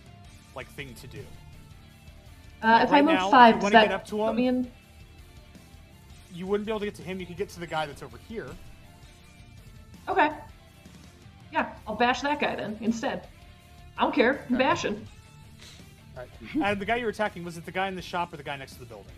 like 0.56 0.68
thing 0.72 0.94
to 0.96 1.08
do. 1.08 1.24
Uh, 2.62 2.82
if 2.84 2.92
I 2.92 3.02
move 3.02 3.14
now, 3.14 3.30
five, 3.32 3.56
you 3.56 3.62
does 3.62 3.64
wanna 3.64 3.74
that 3.74 3.84
get 3.86 3.92
up 3.94 4.06
to 4.08 4.16
put 4.18 4.30
him- 4.32 4.36
me 4.36 4.48
in? 4.48 4.72
You 6.34 6.46
wouldn't 6.48 6.66
be 6.66 6.72
able 6.72 6.80
to 6.82 6.86
get 6.86 6.96
to 6.96 7.02
him. 7.04 7.20
You 7.20 7.26
could 7.26 7.38
get 7.38 7.50
to 7.50 7.60
the 7.60 7.68
guy 7.68 7.86
that's 7.86 8.04
over 8.04 8.18
here. 8.28 8.48
Okay. 10.10 10.30
Yeah, 11.54 11.74
I'll 11.88 11.96
bash 11.96 12.22
that 12.22 12.40
guy 12.40 12.56
then 12.56 12.78
instead. 12.82 13.28
I 13.98 14.02
don't 14.04 14.14
care. 14.14 14.46
I'm 14.50 14.58
bashing. 14.58 15.08
All 16.18 16.24
right. 16.24 16.72
and 16.72 16.82
the 16.82 16.86
guy 16.86 16.96
you're 16.98 17.10
attacking 17.10 17.44
was 17.44 17.58
it 17.58 17.66
the 17.66 17.72
guy 17.72 17.88
in 17.88 17.96
the 17.96 18.02
shop 18.02 18.34
or 18.34 18.38
the 18.38 18.44
guy 18.44 18.56
next 18.58 18.74
to 18.74 18.80
the 18.80 18.86
building? 18.86 19.12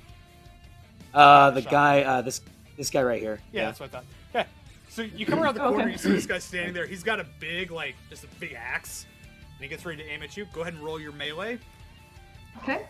Uh, 1.13 1.51
the 1.51 1.61
Shot. 1.61 1.71
guy, 1.71 2.01
uh, 2.03 2.21
this 2.21 2.41
this 2.77 2.89
guy 2.89 3.01
right 3.01 3.21
here. 3.21 3.39
Yeah, 3.51 3.65
that's 3.65 3.79
what 3.79 3.89
I 3.89 3.91
thought. 3.93 4.05
Yeah. 4.35 4.45
So 4.89 5.01
you 5.03 5.25
come 5.25 5.39
around 5.39 5.53
the 5.55 5.59
corner, 5.61 5.83
Okay. 5.83 5.91
you 5.93 5.97
see 5.97 6.11
this 6.11 6.25
guy 6.25 6.39
standing 6.39 6.73
there. 6.73 6.85
He's 6.85 7.03
got 7.03 7.19
a 7.19 7.25
big, 7.39 7.71
like, 7.71 7.95
just 8.09 8.23
a 8.23 8.27
big 8.39 8.53
axe, 8.53 9.05
and 9.55 9.63
he 9.63 9.67
gets 9.69 9.85
ready 9.85 10.01
to 10.03 10.09
aim 10.09 10.23
at 10.23 10.35
you. 10.37 10.45
Go 10.53 10.61
ahead 10.61 10.73
and 10.73 10.83
roll 10.83 10.99
your 10.99 11.11
melee. 11.11 11.57
Okay. 12.63 12.85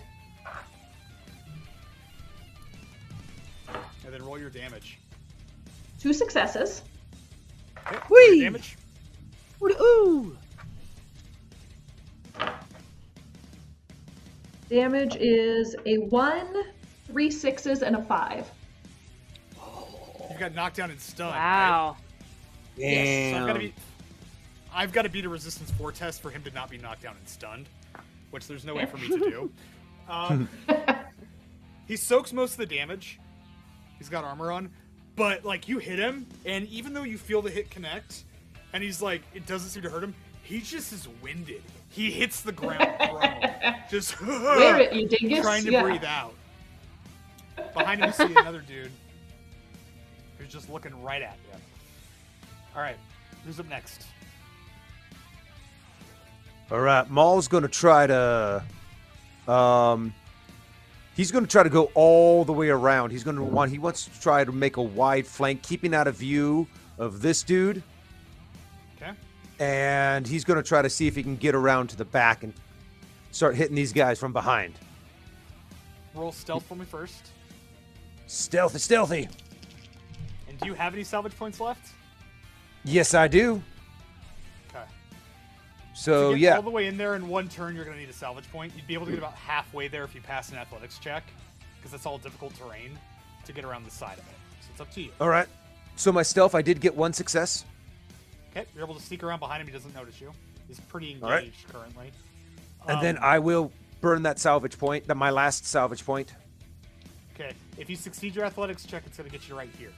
And 4.06 4.14
then 4.14 4.24
roll 4.24 4.40
your 4.40 4.50
damage. 4.50 4.98
Two 6.00 6.14
successes. 6.14 6.82
Okay, 7.88 7.98
roll 8.10 8.20
Whee! 8.30 8.42
damage. 8.42 8.78
Ooh. 9.64 10.36
Damage 14.70 15.16
is 15.16 15.76
a 15.86 15.98
one, 15.98 16.64
three 17.08 17.32
sixes, 17.32 17.82
and 17.82 17.96
a 17.96 18.04
five. 18.04 18.50
You 19.58 20.38
got 20.40 20.54
knocked 20.54 20.78
down 20.78 20.92
and 20.92 21.00
stunned. 21.00 21.32
Right? 21.32 21.70
Wow. 21.70 21.98
So 22.76 22.82
Damn. 22.84 23.42
I've 23.42 23.48
got 23.48 23.54
to 23.54 23.60
be. 23.60 23.74
I've 24.74 24.92
got 24.94 25.02
to 25.02 25.10
beat 25.10 25.26
a 25.26 25.30
resistance 25.30 25.72
four 25.72 25.92
test 25.92 26.22
for 26.22 26.30
him 26.30 26.44
to 26.44 26.52
not 26.52 26.70
be 26.70 26.78
knocked 26.78 27.02
down 27.02 27.16
and 27.18 27.28
stunned, 27.28 27.68
which 28.30 28.48
there's 28.48 28.64
no 28.64 28.76
way 28.76 28.86
for 28.86 28.98
me 28.98 29.08
to 29.08 29.18
do. 29.18 29.52
Um, 30.10 30.50
he 31.86 31.96
soaks 31.96 32.34
most 32.34 32.54
of 32.54 32.58
the 32.58 32.66
damage. 32.66 33.20
He's 34.00 34.10
got 34.10 34.24
armor 34.24 34.52
on, 34.52 34.72
but 35.16 35.46
like 35.46 35.68
you 35.68 35.78
hit 35.78 36.00
him, 36.00 36.26
and 36.46 36.68
even 36.70 36.94
though 36.94 37.04
you 37.04 37.20
feel 37.20 37.44
the 37.44 37.52
hit 37.52 37.70
connect, 37.70 38.24
and 38.74 38.82
he's 38.82 39.04
like 39.04 39.22
it 39.36 39.46
doesn't 39.46 39.70
seem 39.70 39.84
to 39.84 39.90
hurt 39.92 40.04
him, 40.04 40.16
he 40.50 40.62
just 40.62 40.92
is 40.92 41.08
winded. 41.22 41.62
He 41.90 42.10
hits 42.10 42.42
the 42.42 42.52
ground 42.52 42.90
prone, 43.00 43.76
just 43.90 44.20
Wear 44.26 44.80
it, 44.80 44.94
you 44.94 45.08
dingus. 45.08 45.42
trying 45.42 45.64
to 45.66 45.72
Yeah. 45.72 45.84
breathe 45.84 46.04
out. 46.04 46.34
Behind 47.76 48.02
him, 48.02 48.08
you 48.08 48.14
see 48.14 48.34
another 48.36 48.62
dude 48.62 48.92
who's 50.38 50.48
just 50.50 50.70
looking 50.72 51.00
right 51.04 51.22
at 51.22 51.38
you. 51.52 51.60
All 52.76 52.82
right, 52.82 52.96
who's 53.46 53.60
up 53.60 53.70
next? 53.70 54.06
All 56.72 56.80
right, 56.80 57.08
Maul's 57.10 57.48
going 57.48 57.64
to 57.64 57.70
try 57.70 58.08
to. 58.08 58.64
Um, 59.48 60.14
he's 61.16 61.32
going 61.32 61.44
to 61.44 61.50
try 61.50 61.64
to 61.64 61.70
go 61.70 61.92
all 61.96 62.46
the 62.46 62.54
way 62.54 62.70
around. 62.70 63.12
He's 63.12 63.24
going 63.24 63.38
to 63.38 63.44
want. 63.44 63.72
He 63.72 63.80
wants 63.80 64.06
to 64.06 64.22
try 64.22 64.44
to 64.44 64.52
make 64.52 64.78
a 64.78 64.82
wide 64.82 65.26
flank, 65.28 65.62
keeping 65.64 65.94
out 65.94 66.08
of 66.08 66.16
view 66.16 66.68
of 66.98 67.22
this 67.22 67.44
dude, 67.44 67.78
Okay. 67.78 67.86
And 69.60 70.26
he's 70.26 70.44
going 70.44 70.62
to 70.62 70.68
try 70.68 70.82
to 70.82 70.90
see 70.90 71.08
if 71.08 71.16
he 71.16 71.24
can 71.24 71.36
get 71.36 71.54
around 71.54 71.88
to 71.88 71.96
the 71.96 72.06
back 72.06 72.44
and 72.44 72.54
start 73.32 73.56
hitting 73.56 73.76
these 73.76 73.94
guys 73.94 74.20
from 74.20 74.34
behind. 74.34 74.74
Roll 76.16 76.32
stealth 76.32 76.64
for 76.66 76.76
me 76.76 76.86
first. 76.86 77.30
Stealthy, 78.28 78.80
stealthy. 78.80 79.28
And 80.48 80.60
do 80.60 80.68
you 80.68 80.74
have 80.74 80.94
any 80.94 81.04
salvage 81.04 81.36
points 81.38 81.60
left? 81.60 81.94
Yes, 82.86 83.14
I 83.14 83.28
do. 83.28 83.62
Okay. 84.70 84.84
So 85.94 86.34
yeah, 86.34 86.56
all 86.56 86.62
the 86.62 86.70
way 86.70 86.88
in 86.88 86.98
there 86.98 87.16
in 87.16 87.28
one 87.28 87.50
turn, 87.50 87.76
you're 87.76 87.86
going 87.86 87.98
to 87.98 88.02
need 88.02 88.10
a 88.10 88.14
salvage 88.14 88.50
point. 88.52 88.74
You'd 88.76 88.88
be 88.88 88.94
able 88.94 89.06
to 89.06 89.12
get 89.12 89.20
about 89.20 89.36
halfway 89.36 89.88
there 89.88 90.04
if 90.04 90.16
you 90.16 90.22
pass 90.22 90.52
an 90.52 90.58
athletics 90.58 90.98
check, 91.00 91.24
because 91.78 91.94
it's 91.94 92.06
all 92.06 92.18
difficult 92.18 92.56
terrain 92.56 92.98
to 93.46 93.54
get 93.54 93.66
around 93.66 93.86
the 93.86 93.92
side 93.92 94.18
of 94.18 94.20
it. 94.20 94.36
So 94.62 94.68
it's 94.72 94.82
up 94.82 94.92
to 94.94 95.02
you. 95.02 95.12
all 95.20 95.30
right. 95.30 95.48
So 95.96 96.14
my 96.14 96.24
stealth, 96.24 96.56
I 96.56 96.62
did 96.62 96.80
get 96.80 96.96
one 96.96 97.12
success. 97.12 97.66
Okay, 98.52 98.66
you're 98.74 98.84
able 98.84 98.96
to 98.96 99.02
sneak 99.02 99.24
around 99.24 99.40
behind 99.40 99.62
him. 99.62 99.68
He 99.68 99.74
doesn't 99.74 99.94
notice 99.94 100.20
you. 100.20 100.32
He's 100.68 100.80
pretty 100.80 101.12
engaged 101.12 101.24
right. 101.24 101.54
currently. 101.72 102.12
And 102.88 103.02
then 103.02 103.18
Um, 103.18 103.24
I 103.24 103.40
will 103.40 103.72
burn 104.02 104.24
that 104.24 104.40
salvage 104.40 104.78
point, 104.78 105.08
that 105.08 105.16
my 105.16 105.30
last 105.30 105.66
salvage 105.66 106.06
point. 106.06 106.34
Okay, 107.36 107.54
if 107.78 107.90
you 107.90 107.96
succeed 107.96 108.36
your 108.36 108.46
athletics 108.46 108.86
check, 108.86 109.04
it's 109.06 109.18
going 109.18 109.30
to 109.30 109.36
get 109.36 109.48
you 109.48 109.56
right 109.56 109.70
here. 109.78 109.92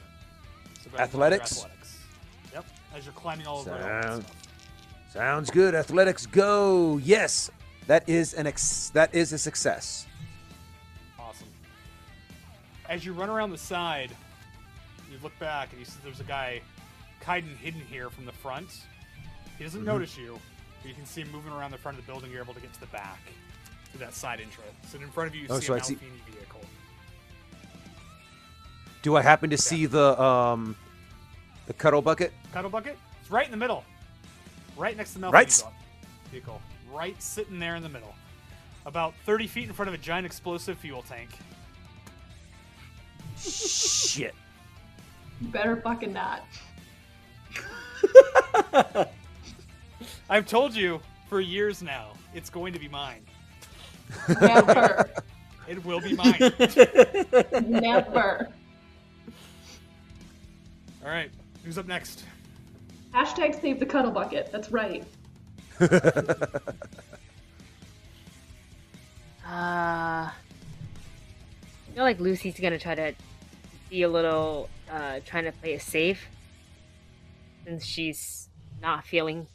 So 0.83 0.89
go 0.89 0.97
ahead 0.97 1.09
and 1.09 1.13
roll 1.13 1.29
your 1.29 1.33
Athletics? 1.33 1.57
Athletics. 1.63 1.99
Yep. 2.53 2.65
As 2.95 3.05
you're 3.05 3.13
climbing 3.13 3.47
all 3.47 3.59
over 3.59 3.69
Sound-. 3.69 4.25
Sounds 5.11 5.49
good. 5.51 5.75
Athletics 5.75 6.25
go. 6.25 6.97
Yes. 6.97 7.51
That 7.87 8.07
is 8.07 8.33
an 8.33 8.47
ex- 8.47 8.89
that 8.93 9.13
is 9.13 9.33
a 9.33 9.37
success. 9.37 10.05
Awesome. 11.19 11.47
As 12.87 13.05
you 13.05 13.13
run 13.13 13.29
around 13.29 13.51
the 13.51 13.57
side, 13.57 14.11
you 15.11 15.17
look 15.23 15.37
back 15.39 15.69
and 15.71 15.79
you 15.79 15.85
see 15.85 15.99
there's 16.03 16.19
a 16.19 16.23
guy, 16.25 16.61
Kaiden, 17.21 17.55
hidden 17.57 17.81
here 17.81 18.09
from 18.09 18.25
the 18.25 18.31
front. 18.31 18.81
He 19.57 19.63
doesn't 19.63 19.85
notice 19.85 20.17
you, 20.17 20.39
but 20.81 20.89
you 20.89 20.95
can 20.95 21.05
see 21.05 21.21
him 21.21 21.31
moving 21.31 21.51
around 21.51 21.71
the 21.71 21.77
front 21.77 21.97
of 21.97 22.05
the 22.05 22.11
building. 22.11 22.31
You're 22.31 22.41
able 22.41 22.53
to 22.55 22.59
get 22.61 22.73
to 22.73 22.79
the 22.79 22.87
back 22.87 23.19
through 23.91 23.99
that 23.99 24.13
side 24.13 24.39
entrance. 24.39 24.93
And 24.93 25.03
in 25.03 25.09
front 25.11 25.29
of 25.29 25.35
you, 25.35 25.41
you 25.43 25.47
Oh, 25.49 25.59
see 25.59 25.67
so 25.67 25.73
a 25.73 25.77
I 25.77 25.81
see- 25.81 25.95
vehicle. 25.95 26.61
Do 29.03 29.15
I 29.15 29.21
happen 29.21 29.49
to 29.49 29.57
see 29.57 29.85
the 29.87 30.19
um 30.21 30.75
the 31.67 31.73
cuddle 31.73 32.01
bucket? 32.01 32.33
Cuddle 32.53 32.69
bucket? 32.69 32.97
It's 33.21 33.31
right 33.31 33.45
in 33.45 33.51
the 33.51 33.57
middle. 33.57 33.83
Right 34.77 34.95
next 34.97 35.13
to 35.13 35.19
the 35.19 35.27
Malfini 35.27 35.33
Right. 35.33 35.47
vehicle- 35.51 35.73
vehicle. 36.31 36.61
Right 36.91 37.21
sitting 37.21 37.59
there 37.59 37.75
in 37.75 37.83
the 37.83 37.89
middle. 37.89 38.15
About 38.85 39.13
30 39.25 39.47
feet 39.47 39.67
in 39.67 39.73
front 39.73 39.89
of 39.89 39.93
a 39.93 39.97
giant 39.97 40.25
explosive 40.25 40.77
fuel 40.79 41.03
tank. 41.03 41.29
Shit. 43.39 44.35
You 45.39 45.47
better 45.47 45.77
fucking 45.81 46.13
not. 46.13 46.43
I've 50.29 50.45
told 50.45 50.73
you 50.73 51.01
for 51.27 51.41
years 51.41 51.81
now, 51.81 52.13
it's 52.33 52.49
going 52.49 52.73
to 52.73 52.79
be 52.79 52.87
mine. 52.87 53.25
Never. 54.41 55.09
It 55.67 55.83
will 55.85 56.01
be 56.01 56.13
mine. 56.13 56.53
Never. 57.69 58.49
All 61.03 61.09
right, 61.09 61.31
who's 61.63 61.77
up 61.77 61.87
next? 61.87 62.25
Hashtag 63.13 63.59
save 63.59 63.79
the 63.79 63.85
cuddle 63.85 64.11
bucket. 64.11 64.51
That's 64.51 64.71
right. 64.71 65.05
Uh, 69.51 70.29
I 70.31 70.33
feel 71.93 72.03
like 72.03 72.21
Lucy's 72.21 72.57
gonna 72.57 72.79
try 72.79 72.95
to 72.95 73.13
be 73.89 74.03
a 74.03 74.07
little, 74.07 74.69
uh, 74.89 75.19
trying 75.25 75.43
to 75.43 75.51
play 75.51 75.73
it 75.73 75.81
safe. 75.81 76.25
Since 77.65 77.85
she's 77.85 78.49
not 78.81 79.05
feeling 79.05 79.47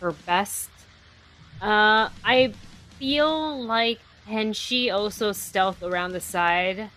her 0.00 0.12
best. 0.12 0.70
Uh, 1.60 2.10
I 2.24 2.52
feel 2.98 3.62
like 3.64 4.00
can 4.26 4.52
she 4.52 4.90
also 4.90 5.32
stealth 5.32 5.82
around 5.82 6.12
the 6.12 6.20
side 6.20 6.90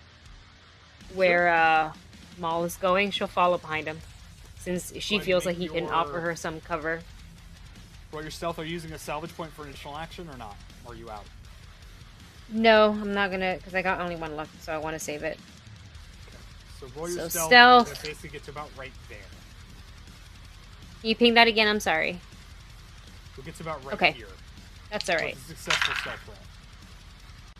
where, 1.13 1.49
uh, 1.49 1.93
Maul 2.37 2.63
is 2.63 2.75
going? 2.77 3.11
She'll 3.11 3.27
follow 3.27 3.57
behind 3.57 3.87
him. 3.87 3.99
Since 4.59 4.93
she 4.99 5.19
feels 5.19 5.45
like 5.45 5.55
he 5.57 5.67
make 5.69 5.77
can 5.77 5.89
offer 5.89 6.19
her 6.19 6.35
some 6.35 6.59
cover. 6.61 7.01
Roll 8.11 8.21
your 8.21 8.31
stealth. 8.31 8.59
Are 8.59 8.63
you 8.63 8.71
using 8.71 8.91
a 8.91 8.99
salvage 8.99 9.35
point 9.35 9.51
for 9.53 9.65
initial 9.65 9.95
action 9.95 10.27
or 10.29 10.37
not? 10.37 10.55
Or 10.85 10.93
are 10.93 10.95
you 10.95 11.09
out? 11.09 11.25
No, 12.49 12.89
I'm 12.89 13.13
not 13.13 13.31
gonna, 13.31 13.55
because 13.57 13.75
I 13.75 13.81
got 13.81 14.01
only 14.01 14.15
one 14.15 14.35
left, 14.35 14.63
so 14.63 14.73
I 14.73 14.77
want 14.77 14.95
to 14.95 14.99
save 14.99 15.23
it. 15.23 15.37
So 16.79 16.87
roll 16.95 17.07
your 17.09 17.29
So 17.29 17.47
stealth. 17.47 17.87
stealth. 17.87 18.03
basically 18.03 18.29
gets 18.29 18.47
about 18.47 18.69
right 18.77 18.91
there. 19.07 19.17
Can 21.01 21.09
you 21.09 21.15
ping 21.15 21.33
that 21.35 21.47
again? 21.47 21.67
I'm 21.67 21.79
sorry. 21.79 22.19
You'll 23.37 23.45
get 23.45 23.55
to 23.55 23.63
about 23.63 23.83
right 23.85 23.93
Okay. 23.93 24.11
here. 24.11 24.27
That's 24.91 25.09
all 25.09 25.15
right. 25.15 25.37
Successful 25.37 25.93
stealth 25.95 26.19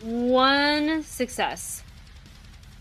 roll. 0.01 0.11
One 0.29 1.03
success. 1.03 1.83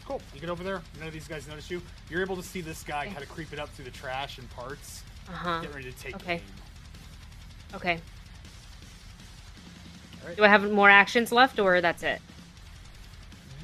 Cool. 0.05 0.21
You 0.35 0.41
get 0.41 0.51
over 0.51 0.65
there. 0.65 0.81
None 0.99 1.09
of 1.09 1.13
these 1.13 1.29
guys 1.29 1.47
notice 1.47 1.71
you. 1.71 1.83
You're 2.11 2.23
able 2.23 2.37
to 2.37 2.43
see 2.43 2.61
this 2.61 2.83
guy 2.83 3.07
kind 3.07 3.23
of 3.23 3.29
creeping 3.29 3.59
up 3.59 3.69
through 3.71 3.85
the 3.85 3.91
trash 3.91 4.39
and 4.39 4.49
parts, 4.51 5.03
Uh 5.29 5.33
huh. 5.33 5.61
getting 5.61 5.77
ready 5.77 5.93
to 5.93 5.99
take 5.99 6.15
Okay. 6.17 6.41
Okay. 7.75 8.01
Alright. 10.23 10.37
Do 10.37 10.45
I 10.45 10.49
have 10.49 10.71
more 10.71 10.89
actions 10.91 11.31
left, 11.31 11.59
or 11.61 11.81
that's 11.81 12.03
it? 12.03 12.21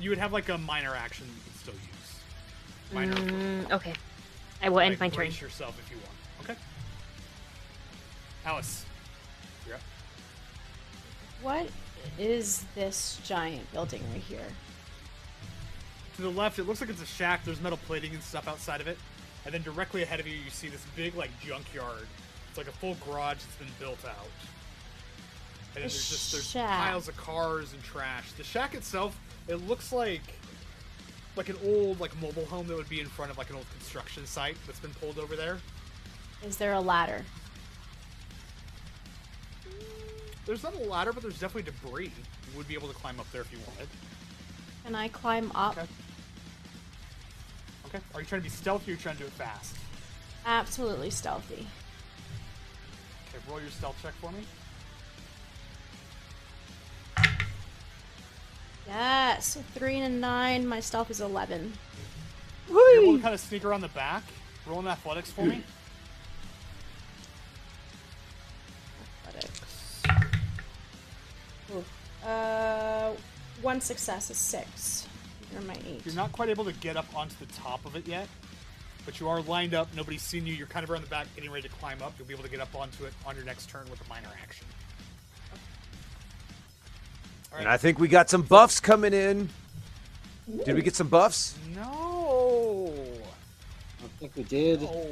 You 0.00 0.10
would 0.10 0.18
have 0.18 0.32
like 0.32 0.48
a 0.48 0.58
minor 0.58 0.94
action 0.94 1.26
you 1.26 1.42
could 1.50 1.60
still 1.60 1.74
use. 1.74 2.92
Minor. 2.92 3.14
Mm, 3.14 3.70
okay. 3.72 3.94
I 4.62 4.68
will 4.68 4.80
end 4.80 4.92
like, 4.92 5.00
my 5.00 5.08
turn. 5.08 5.16
brace 5.16 5.40
yourself 5.40 5.78
if 5.78 5.90
you. 5.90 5.93
Okay. 5.93 5.93
Alice. 8.44 8.84
You're 9.66 9.76
up. 9.76 9.82
What 11.42 11.68
is 12.18 12.64
this 12.74 13.20
giant 13.24 13.70
building 13.72 14.02
right 14.12 14.22
here? 14.22 14.46
To 16.16 16.22
the 16.22 16.30
left, 16.30 16.58
it 16.58 16.64
looks 16.64 16.80
like 16.80 16.90
it's 16.90 17.02
a 17.02 17.06
shack. 17.06 17.44
There's 17.44 17.60
metal 17.60 17.78
plating 17.86 18.12
and 18.12 18.22
stuff 18.22 18.46
outside 18.46 18.80
of 18.80 18.86
it. 18.86 18.98
And 19.44 19.52
then 19.52 19.62
directly 19.62 20.02
ahead 20.02 20.20
of 20.20 20.26
you, 20.26 20.36
you 20.36 20.50
see 20.50 20.68
this 20.68 20.84
big, 20.96 21.14
like, 21.14 21.30
junkyard. 21.40 22.06
It's 22.48 22.58
like 22.58 22.68
a 22.68 22.72
full 22.72 22.96
garage 23.06 23.38
that's 23.38 23.56
been 23.56 23.68
built 23.80 24.04
out. 24.04 24.28
And 25.74 25.82
then 25.82 25.82
there's 25.82 26.08
just 26.08 26.30
there's 26.30 26.48
shack. 26.48 26.68
piles 26.68 27.08
of 27.08 27.16
cars 27.16 27.72
and 27.72 27.82
trash. 27.82 28.30
The 28.32 28.44
shack 28.44 28.74
itself, 28.74 29.18
it 29.48 29.56
looks 29.56 29.92
like 29.92 30.22
like 31.36 31.48
an 31.48 31.56
old 31.64 31.98
like 31.98 32.12
mobile 32.22 32.44
home 32.44 32.68
that 32.68 32.76
would 32.76 32.88
be 32.88 33.00
in 33.00 33.06
front 33.06 33.28
of 33.32 33.38
like 33.38 33.50
an 33.50 33.56
old 33.56 33.68
construction 33.76 34.24
site 34.24 34.56
that's 34.66 34.78
been 34.78 34.94
pulled 34.94 35.18
over 35.18 35.34
there. 35.34 35.58
Is 36.46 36.56
there 36.56 36.74
a 36.74 36.80
ladder? 36.80 37.24
There's 40.46 40.62
not 40.62 40.74
a 40.74 40.78
ladder, 40.78 41.12
but 41.12 41.22
there's 41.22 41.38
definitely 41.40 41.70
debris. 41.70 42.12
You 42.50 42.56
would 42.58 42.68
be 42.68 42.74
able 42.74 42.88
to 42.88 42.94
climb 42.94 43.18
up 43.18 43.30
there 43.32 43.40
if 43.40 43.50
you 43.52 43.58
wanted. 43.66 43.88
Can 44.84 44.94
I 44.94 45.08
climb 45.08 45.50
up? 45.54 45.78
Okay. 45.78 45.86
Okay. 47.86 48.00
Are 48.14 48.20
you 48.20 48.26
trying 48.26 48.42
to 48.42 48.44
be 48.44 48.50
stealthy 48.50 48.90
or 48.90 48.94
are 48.94 48.96
you 48.96 49.02
trying 49.02 49.16
to 49.16 49.22
do 49.22 49.26
it 49.26 49.32
fast? 49.32 49.76
Absolutely 50.44 51.10
stealthy. 51.10 51.66
Okay, 53.28 53.42
roll 53.48 53.60
your 53.60 53.70
stealth 53.70 53.96
check 54.02 54.12
for 54.20 54.30
me. 54.32 54.44
Yes, 58.86 59.56
three 59.74 59.96
and 59.96 60.14
a 60.14 60.18
nine. 60.18 60.66
My 60.66 60.80
stealth 60.80 61.10
is 61.10 61.22
eleven. 61.22 61.72
You're 62.68 63.02
able 63.02 63.16
to 63.16 63.22
kind 63.22 63.32
of 63.32 63.40
sneak 63.40 63.64
around 63.64 63.80
the 63.80 63.88
back. 63.88 64.22
Roll 64.66 64.80
an 64.80 64.88
athletics 64.88 65.30
for 65.30 65.42
me. 65.42 65.62
Uh, 72.24 73.12
one 73.62 73.80
success 73.80 74.30
is 74.30 74.36
six. 74.36 75.06
You're 75.52 75.62
my 75.62 75.76
eight. 75.86 76.04
You're 76.04 76.14
not 76.14 76.32
quite 76.32 76.48
able 76.48 76.64
to 76.64 76.72
get 76.72 76.96
up 76.96 77.06
onto 77.14 77.34
the 77.44 77.52
top 77.52 77.84
of 77.84 77.96
it 77.96 78.08
yet, 78.08 78.28
but 79.04 79.20
you 79.20 79.28
are 79.28 79.42
lined 79.42 79.74
up. 79.74 79.88
Nobody's 79.94 80.22
seen 80.22 80.46
you. 80.46 80.54
You're 80.54 80.66
kind 80.66 80.84
of 80.84 80.90
around 80.90 81.02
the 81.02 81.08
back, 81.08 81.26
getting 81.34 81.50
ready 81.50 81.68
to 81.68 81.74
climb 81.76 82.00
up. 82.02 82.14
You'll 82.18 82.26
be 82.26 82.34
able 82.34 82.44
to 82.44 82.50
get 82.50 82.60
up 82.60 82.74
onto 82.74 83.04
it 83.04 83.12
on 83.26 83.36
your 83.36 83.44
next 83.44 83.68
turn 83.68 83.88
with 83.90 84.04
a 84.04 84.08
minor 84.08 84.28
action. 84.42 84.66
All 87.52 87.58
And. 87.58 87.68
I 87.68 87.76
think 87.76 87.98
we 87.98 88.08
got 88.08 88.30
some 88.30 88.42
buffs 88.42 88.80
coming 88.80 89.12
in. 89.12 89.48
Did 90.64 90.74
we 90.74 90.82
get 90.82 90.94
some 90.94 91.08
buffs? 91.08 91.56
No. 91.74 92.92
I 94.02 94.08
think 94.18 94.36
we 94.36 94.42
did. 94.42 94.82
Oh. 94.82 95.08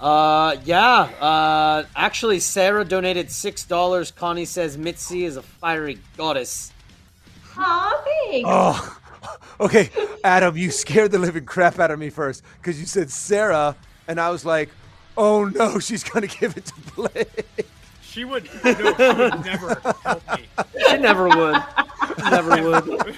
Uh, 0.00 0.56
yeah. 0.64 1.08
Uh, 1.20 1.84
actually, 1.96 2.40
Sarah 2.40 2.84
donated 2.84 3.30
six 3.30 3.64
dollars. 3.64 4.10
Connie 4.10 4.44
says 4.44 4.76
Mitzi 4.76 5.24
is 5.24 5.36
a 5.36 5.42
fiery 5.42 5.98
goddess. 6.16 6.72
Aw, 7.56 8.02
thanks. 8.04 8.48
Oh, 8.50 8.98
okay. 9.60 9.90
Adam, 10.24 10.56
you 10.56 10.70
scared 10.70 11.12
the 11.12 11.18
living 11.18 11.44
crap 11.44 11.78
out 11.78 11.90
of 11.90 11.98
me 11.98 12.10
first 12.10 12.42
because 12.58 12.80
you 12.80 12.86
said 12.86 13.10
Sarah, 13.10 13.76
and 14.08 14.20
I 14.20 14.30
was 14.30 14.44
like, 14.44 14.70
oh 15.16 15.44
no, 15.44 15.78
she's 15.80 16.02
gonna 16.04 16.26
give 16.26 16.56
it 16.56 16.66
to 16.66 16.74
Blake. 16.94 17.66
She 18.02 18.24
would. 18.24 18.48
No, 18.64 18.74
she 18.74 18.82
would 18.82 19.44
never 19.44 19.74
help 20.04 20.22
me. 20.38 20.46
She 20.88 20.96
never 20.98 21.28
would. 21.28 21.62
never 22.30 22.62
would. 22.62 23.16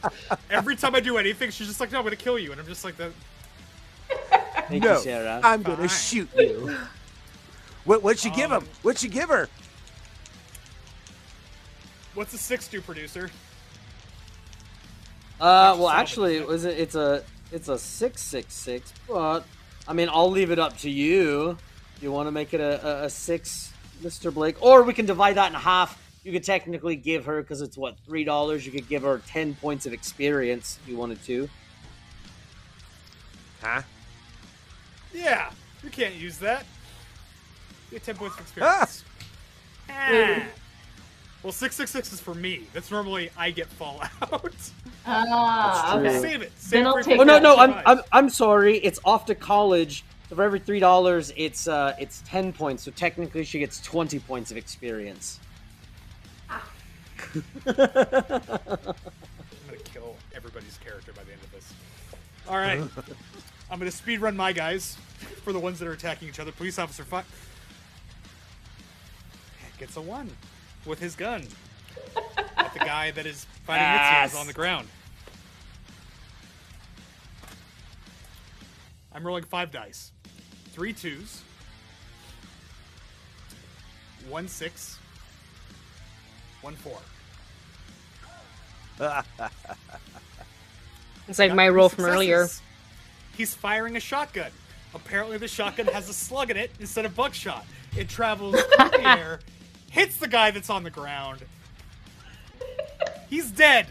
Every 0.50 0.76
time 0.76 0.94
I 0.94 1.00
do 1.00 1.18
anything, 1.18 1.50
she's 1.50 1.66
just 1.66 1.78
like, 1.80 1.92
"No, 1.92 1.98
I'm 1.98 2.04
gonna 2.04 2.16
kill 2.16 2.38
you," 2.38 2.52
and 2.52 2.60
I'm 2.60 2.66
just 2.66 2.84
like, 2.84 2.96
"That." 2.96 3.10
Thank 4.68 4.84
no, 4.84 4.94
you, 4.94 5.00
Sarah. 5.00 5.40
I'm 5.42 5.62
gonna 5.62 5.76
Fine. 5.76 5.88
shoot 5.88 6.28
you. 6.36 6.76
What? 7.84 8.02
What'd 8.02 8.20
she 8.20 8.30
give 8.30 8.50
him? 8.50 8.58
Um, 8.58 8.68
What'd 8.82 9.00
she 9.00 9.08
give 9.08 9.28
her? 9.28 9.48
What's 12.14 12.34
a 12.34 12.38
six 12.38 12.68
do, 12.68 12.80
producer? 12.80 13.30
Uh, 15.40 15.74
well, 15.76 15.76
Son 15.76 15.76
of 15.76 15.90
a 15.90 15.94
actually, 15.96 16.36
it 16.36 16.46
was 16.46 16.64
it's 16.64 16.94
a 16.94 17.24
it's 17.50 17.68
a 17.68 17.78
six 17.78 18.22
six 18.22 18.54
six, 18.54 18.92
but 19.08 19.44
I 19.88 19.92
mean, 19.92 20.08
I'll 20.10 20.30
leave 20.30 20.50
it 20.50 20.58
up 20.58 20.76
to 20.78 20.90
you. 20.90 21.56
You 22.00 22.12
want 22.12 22.28
to 22.28 22.32
make 22.32 22.54
it 22.54 22.60
a, 22.60 22.86
a, 22.86 23.04
a 23.04 23.10
six, 23.10 23.72
Mister 24.02 24.30
Blake, 24.30 24.62
or 24.62 24.82
we 24.82 24.92
can 24.92 25.06
divide 25.06 25.36
that 25.36 25.52
in 25.52 25.58
half. 25.58 25.98
You 26.22 26.32
could 26.32 26.44
technically 26.44 26.96
give 26.96 27.24
her 27.24 27.40
because 27.40 27.62
it's 27.62 27.76
what 27.76 27.96
three 28.06 28.24
dollars. 28.24 28.66
You 28.66 28.72
could 28.72 28.88
give 28.88 29.02
her 29.02 29.22
ten 29.26 29.54
points 29.54 29.86
of 29.86 29.92
experience 29.92 30.78
if 30.82 30.88
you 30.88 30.96
wanted 30.96 31.22
to. 31.24 31.48
Huh? 33.62 33.82
Yeah, 35.12 35.50
you 35.82 35.90
can't 35.90 36.14
use 36.14 36.38
that. 36.38 36.64
You 37.90 37.98
get 37.98 38.04
ten 38.04 38.16
points 38.16 38.36
of 38.36 38.42
experience. 38.42 39.04
Ah. 39.88 40.44
Well, 41.42 41.52
six 41.52 41.74
six 41.74 41.90
six 41.90 42.12
is 42.12 42.20
for 42.20 42.34
me. 42.34 42.66
That's 42.72 42.90
normally 42.90 43.30
I 43.36 43.50
get 43.50 43.66
Fallout. 43.68 44.10
Ah, 45.06 45.98
okay. 45.98 46.20
Save 46.20 46.42
it. 46.42 46.52
Save 46.56 46.70
Then 46.70 46.86
it 46.86 46.88
I'll 46.88 47.02
take 47.02 47.18
Oh 47.18 47.22
no, 47.22 47.38
no, 47.38 47.56
I'm. 47.56 47.74
I'm 47.86 48.00
I'm 48.12 48.28
sorry. 48.28 48.76
It's 48.78 49.00
off 49.02 49.24
to 49.26 49.34
college. 49.34 50.04
So 50.28 50.36
for 50.36 50.42
every 50.42 50.60
three 50.60 50.78
dollars, 50.78 51.32
it's 51.36 51.66
uh 51.66 51.96
it's 51.98 52.22
ten 52.26 52.52
points. 52.52 52.82
So 52.82 52.90
technically, 52.90 53.44
she 53.44 53.58
gets 53.58 53.80
twenty 53.80 54.18
points 54.18 54.50
of 54.50 54.58
experience. 54.58 55.40
I'm 56.50 57.42
gonna 57.66 58.94
kill 59.84 60.16
everybody's 60.34 60.78
character 60.84 61.12
by 61.14 61.24
the 61.24 61.32
end 61.32 61.42
of 61.42 61.50
this. 61.52 61.72
All 62.46 62.56
right, 62.56 62.82
I'm 63.70 63.78
gonna 63.78 63.90
speed 63.90 64.20
run 64.20 64.36
my 64.36 64.52
guys 64.52 64.96
for 65.44 65.52
the 65.52 65.58
ones 65.58 65.78
that 65.78 65.86
are 65.88 65.92
attacking 65.92 66.28
each 66.28 66.40
other. 66.40 66.52
Police 66.52 66.78
officer 66.78 67.04
fi- 67.04 67.24
gets 69.78 69.96
a 69.96 70.00
one 70.00 70.30
with 70.84 70.98
his 70.98 71.14
gun 71.14 71.46
at 72.56 72.72
the 72.74 72.80
guy 72.80 73.10
that 73.12 73.26
is 73.26 73.46
fighting 73.64 73.86
Mitzi 73.86 74.34
is 74.34 74.40
on 74.40 74.46
the 74.46 74.52
ground. 74.52 74.88
I'm 79.12 79.26
rolling 79.26 79.44
five 79.44 79.70
dice, 79.70 80.12
three 80.72 80.92
twos, 80.92 81.42
one 84.28 84.48
six, 84.48 84.98
one 86.62 86.74
four. 86.76 86.98
It's 91.28 91.38
like 91.38 91.54
my 91.54 91.68
roll 91.68 91.88
from 91.88 92.06
earlier. 92.06 92.48
He's 93.40 93.54
firing 93.54 93.96
a 93.96 94.00
shotgun. 94.00 94.50
Apparently, 94.94 95.38
the 95.38 95.48
shotgun 95.48 95.86
has 95.86 96.10
a 96.10 96.12
slug 96.12 96.50
in 96.50 96.58
it 96.58 96.70
instead 96.78 97.06
of 97.06 97.16
buckshot. 97.16 97.64
It 97.96 98.06
travels 98.06 98.54
through 98.54 98.90
the 98.90 99.00
air, 99.18 99.40
hits 99.90 100.18
the 100.18 100.28
guy 100.28 100.50
that's 100.50 100.68
on 100.68 100.82
the 100.82 100.90
ground. 100.90 101.40
He's 103.30 103.50
dead. 103.50 103.86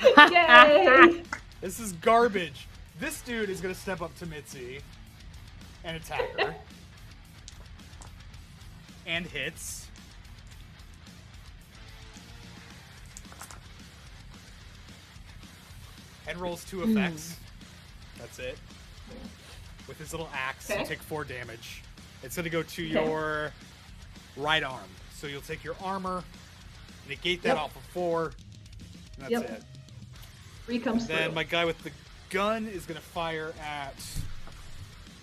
Yay! 0.00 1.24
This 1.60 1.80
is 1.80 1.94
garbage. 1.94 2.68
This 3.00 3.22
dude 3.22 3.50
is 3.50 3.60
gonna 3.60 3.74
step 3.74 4.00
up 4.00 4.16
to 4.18 4.26
Mitzi 4.26 4.78
and 5.82 5.96
attack 5.96 6.38
her. 6.38 6.54
And 9.04 9.26
hits. 9.26 9.88
And 16.28 16.38
rolls 16.38 16.64
two 16.64 16.84
effects. 16.84 17.32
Hmm. 17.32 17.42
That's 18.22 18.38
it. 18.38 18.56
With 19.88 19.98
his 19.98 20.12
little 20.12 20.28
axe, 20.32 20.70
you 20.70 20.76
take 20.86 21.02
four 21.02 21.24
damage. 21.24 21.82
It's 22.22 22.36
gonna 22.36 22.48
go 22.48 22.62
to 22.62 22.84
Okay. 22.84 22.92
your 23.04 23.52
right 24.36 24.62
arm. 24.62 24.88
So 25.12 25.26
you'll 25.26 25.40
take 25.40 25.64
your 25.64 25.74
armor, 25.82 26.22
negate 27.08 27.42
that 27.42 27.54
Yep. 27.54 27.58
off 27.58 27.76
of 27.76 27.82
four, 27.92 28.26
and 29.16 29.22
that's 29.24 29.30
Yep. 29.32 29.50
it. 29.50 29.64
Three 30.66 30.78
comes 30.78 31.08
Then 31.08 31.24
through. 31.24 31.32
my 31.34 31.42
guy 31.42 31.64
with 31.64 31.82
the 31.82 31.90
gun 32.30 32.68
is 32.68 32.86
gonna 32.86 33.00
fire 33.00 33.52
at 33.60 33.96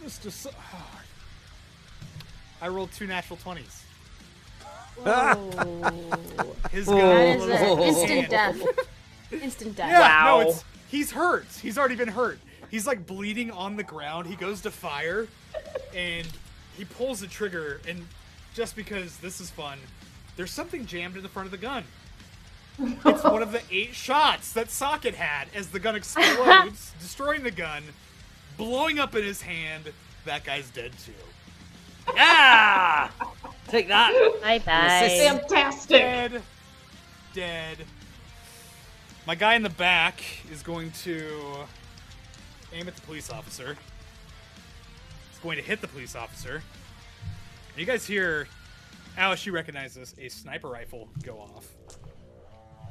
Mr. 0.03 0.30
So- 0.30 0.53
I 2.61 2.68
rolled 2.68 2.92
two 2.92 3.08
natural 3.08 3.38
twenties. 3.38 3.84
Whoa. 4.98 6.56
His 6.72 6.90
Oh. 6.90 6.98
gun 6.98 7.16
that 7.16 7.30
is 7.30 7.45
blows 7.45 7.61
an 7.61 7.72
up 7.72 7.80
his 7.80 7.98
instant 7.98 8.30
death. 8.30 8.61
Instant 9.32 9.76
death. 9.78 9.90
Yeah, 9.92 10.00
Wow. 10.02 10.42
no, 10.42 10.50
it's 10.50 10.64
he's 10.90 11.11
hurt. 11.11 11.45
He's 11.61 11.78
already 11.78 11.95
been 11.95 12.10
hurt. 12.10 12.40
He's 12.69 12.85
like 12.88 13.06
bleeding 13.06 13.51
on 13.51 13.75
the 13.75 13.83
ground. 13.83 14.27
He 14.27 14.35
goes 14.35 14.61
to 14.61 14.72
fire, 14.72 15.27
and 15.95 16.27
he 16.77 16.85
pulls 16.85 17.19
the 17.19 17.27
trigger 17.27 17.81
and 17.88 18.06
just 18.53 18.75
because 18.75 19.17
this 19.17 19.39
is 19.39 19.49
fun, 19.49 19.77
there's 20.35 20.51
something 20.51 20.85
jammed 20.85 21.15
in 21.15 21.23
the 21.23 21.30
front 21.30 21.45
of 21.45 21.51
the 21.51 21.57
gun. 21.57 21.83
It's 22.77 23.23
one 23.23 23.41
of 23.41 23.51
the 23.51 23.61
eight 23.72 23.93
shots 23.93 24.53
that 24.53 24.69
Socket 24.69 25.15
had 25.15 25.48
as 25.53 25.67
the 25.69 25.80
gun 25.80 25.95
explodes, 25.98 26.93
destroying 26.99 27.43
the 27.43 27.51
gun, 27.51 27.83
blowing 28.57 28.99
up 28.99 29.15
in 29.15 29.23
his 29.23 29.41
hand. 29.41 29.91
That 30.25 30.43
guy's 30.43 30.69
dead 30.69 30.91
too. 31.06 31.11
Yeah! 32.15 33.09
Take 33.67 33.88
that. 33.88 34.11
Bye 34.41 34.56
Assist. 34.56 34.65
bye. 34.65 35.39
Fantastic. 35.39 35.89
Dead. 35.89 36.41
Dead. 37.33 37.77
My 39.27 39.35
guy 39.35 39.56
in 39.56 39.61
the 39.61 39.69
back 39.69 40.22
is 40.51 40.64
going 40.64 40.91
to 41.03 41.65
aim 42.73 42.88
at 42.88 42.95
the 42.95 43.01
police 43.01 43.30
officer. 43.30 43.77
It's 45.30 45.39
going 45.39 45.57
to 45.57 45.64
hit 45.64 45.81
the 45.81 45.88
police 45.88 46.15
officer. 46.15 46.56
And 46.56 47.77
you 47.77 47.85
guys 47.85 48.06
hear, 48.06 48.48
Alice, 49.17 49.45
you 49.45 49.51
recognize 49.51 49.93
this, 49.95 50.15
a 50.19 50.30
sniper 50.30 50.67
rifle 50.67 51.09
go 51.23 51.39
off. 51.39 51.67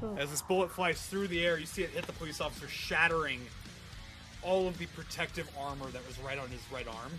Oh. 0.02 0.16
As 0.16 0.30
this 0.30 0.42
bullet 0.42 0.70
flies 0.70 1.00
through 1.02 1.28
the 1.28 1.44
air, 1.44 1.58
you 1.58 1.66
see 1.66 1.82
it 1.82 1.90
hit 1.90 2.06
the 2.06 2.12
police 2.12 2.40
officer, 2.40 2.68
shattering 2.68 3.40
all 4.42 4.68
of 4.68 4.78
the 4.78 4.86
protective 4.86 5.50
armor 5.58 5.86
that 5.90 6.06
was 6.06 6.18
right 6.20 6.38
on 6.38 6.48
his 6.48 6.60
right 6.72 6.86
arm 6.86 7.12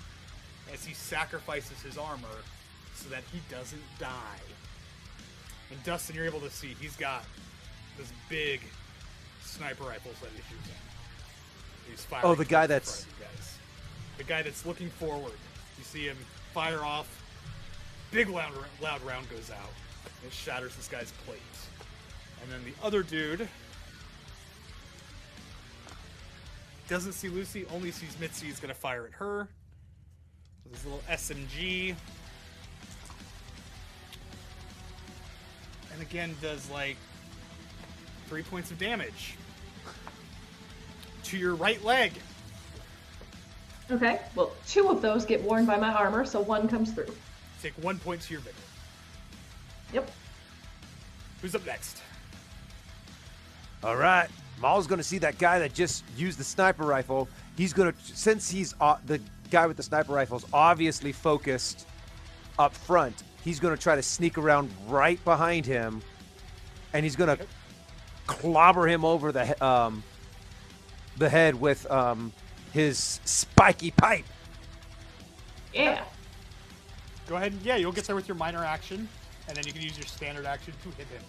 as 0.74 0.86
he 0.86 0.94
sacrifices 0.94 1.82
his 1.82 1.98
armor 1.98 2.28
so 2.96 3.10
that 3.10 3.24
he 3.32 3.40
doesn't 3.50 3.82
die. 4.00 4.40
And 5.72 5.84
Dustin, 5.84 6.16
you're 6.16 6.26
able 6.26 6.40
to 6.42 6.50
see 6.50 6.76
he's 6.80 6.96
got 6.96 7.24
this 7.98 8.12
big 8.30 8.62
sniper 9.44 9.84
rifles 9.84 10.16
that 10.22 10.30
he 10.32 10.42
shoots 10.50 10.68
in. 10.68 10.89
He's 11.90 12.04
firing 12.06 12.26
Oh, 12.26 12.36
the 12.36 12.46
guy 12.46 12.68
that's- 12.68 13.06
guys. 13.20 13.58
the 14.18 14.24
guy 14.24 14.42
that's 14.42 14.66
looking 14.66 14.90
forward. 14.92 15.34
You 15.78 15.84
see 15.84 16.06
him 16.06 16.18
fire 16.54 16.84
off. 16.84 17.08
Big 18.12 18.30
loud 18.30 18.54
loud 18.82 19.02
round 19.04 19.30
goes 19.30 19.50
out. 19.52 19.72
It 20.26 20.34
shatters 20.34 20.76
this 20.76 20.88
guy's 20.88 21.12
plate. 21.26 21.40
And 22.42 22.52
then 22.52 22.64
the 22.66 22.74
other 22.86 23.04
dude 23.04 23.48
doesn't 26.88 27.14
see 27.14 27.30
Lucy, 27.30 27.66
only 27.68 27.92
sees 27.92 28.18
Mitzi. 28.20 28.48
He's 28.48 28.60
gonna 28.60 28.74
fire 28.74 29.06
at 29.06 29.14
her. 29.14 29.48
With 30.66 30.74
his 30.76 30.86
little 30.86 31.04
SMG. 31.08 31.96
And 35.94 36.02
again 36.02 36.36
does 36.42 36.70
like 36.70 36.98
three 38.28 38.44
points 38.44 38.72
of 38.72 38.78
damage. 38.80 39.36
To 41.30 41.38
your 41.38 41.54
right 41.54 41.84
leg. 41.84 42.14
Okay, 43.92 44.20
well, 44.36 44.52
two 44.68 44.90
of 44.90 45.02
those 45.02 45.26
get 45.26 45.44
worn 45.44 45.66
by 45.66 45.78
my 45.78 45.94
armor, 45.94 46.26
so 46.26 46.40
one 46.40 46.68
comes 46.68 46.92
through. 46.92 47.14
Take 47.62 47.74
one 47.84 48.00
point 48.00 48.22
to 48.22 48.34
your 48.34 48.42
vigor. 48.42 48.56
Yep. 49.94 50.12
Who's 51.42 51.54
up 51.54 51.66
next? 51.66 52.02
All 53.84 53.96
right. 53.96 54.28
Maul's 54.60 54.88
going 54.88 54.98
to 54.98 55.04
see 55.04 55.20
that 55.20 55.38
guy 55.38 55.60
that 55.60 55.74
just 55.74 56.04
used 56.18 56.40
the 56.40 56.44
sniper 56.44 56.84
rifle. 56.84 57.30
He's 57.58 57.74
going 57.74 57.92
to, 57.92 57.98
since 58.02 58.50
he's 58.50 58.74
uh, 58.82 58.98
the 59.06 59.22
guy 59.52 59.68
with 59.68 59.78
the 59.78 59.84
sniper 59.84 60.14
rifle 60.14 60.38
is 60.38 60.46
obviously 60.52 61.12
focused 61.12 61.88
up 62.58 62.74
front, 62.74 63.24
he's 63.44 63.60
going 63.60 63.76
to 63.76 63.82
try 63.82 63.96
to 63.96 64.04
sneak 64.04 64.38
around 64.38 64.72
right 64.88 65.24
behind 65.24 65.66
him, 65.66 66.02
and 66.94 67.04
he's 67.04 67.16
going 67.16 67.38
to 67.38 67.46
clobber 68.28 68.88
him 68.88 69.06
over 69.06 69.32
the 69.32 69.46
he- 69.46 69.54
um, 69.56 70.04
the 71.20 71.30
head 71.30 71.60
with 71.60 71.90
um, 71.92 72.34
his 72.74 73.20
spiky 73.26 73.92
pipe. 73.92 74.26
Yeah. 75.74 76.04
Go 77.28 77.36
ahead 77.36 77.52
and 77.52 77.62
yeah, 77.62 77.76
you'll 77.76 77.92
get 77.92 78.06
there 78.06 78.16
with 78.16 78.28
your 78.28 78.36
minor 78.36 78.64
action, 78.64 79.08
and 79.48 79.56
then 79.56 79.66
you 79.68 79.74
can 79.74 79.82
use 79.82 79.98
your 79.98 80.08
standard 80.08 80.46
action 80.46 80.74
to 80.84 80.90
hit 80.98 81.08
him. 81.08 81.22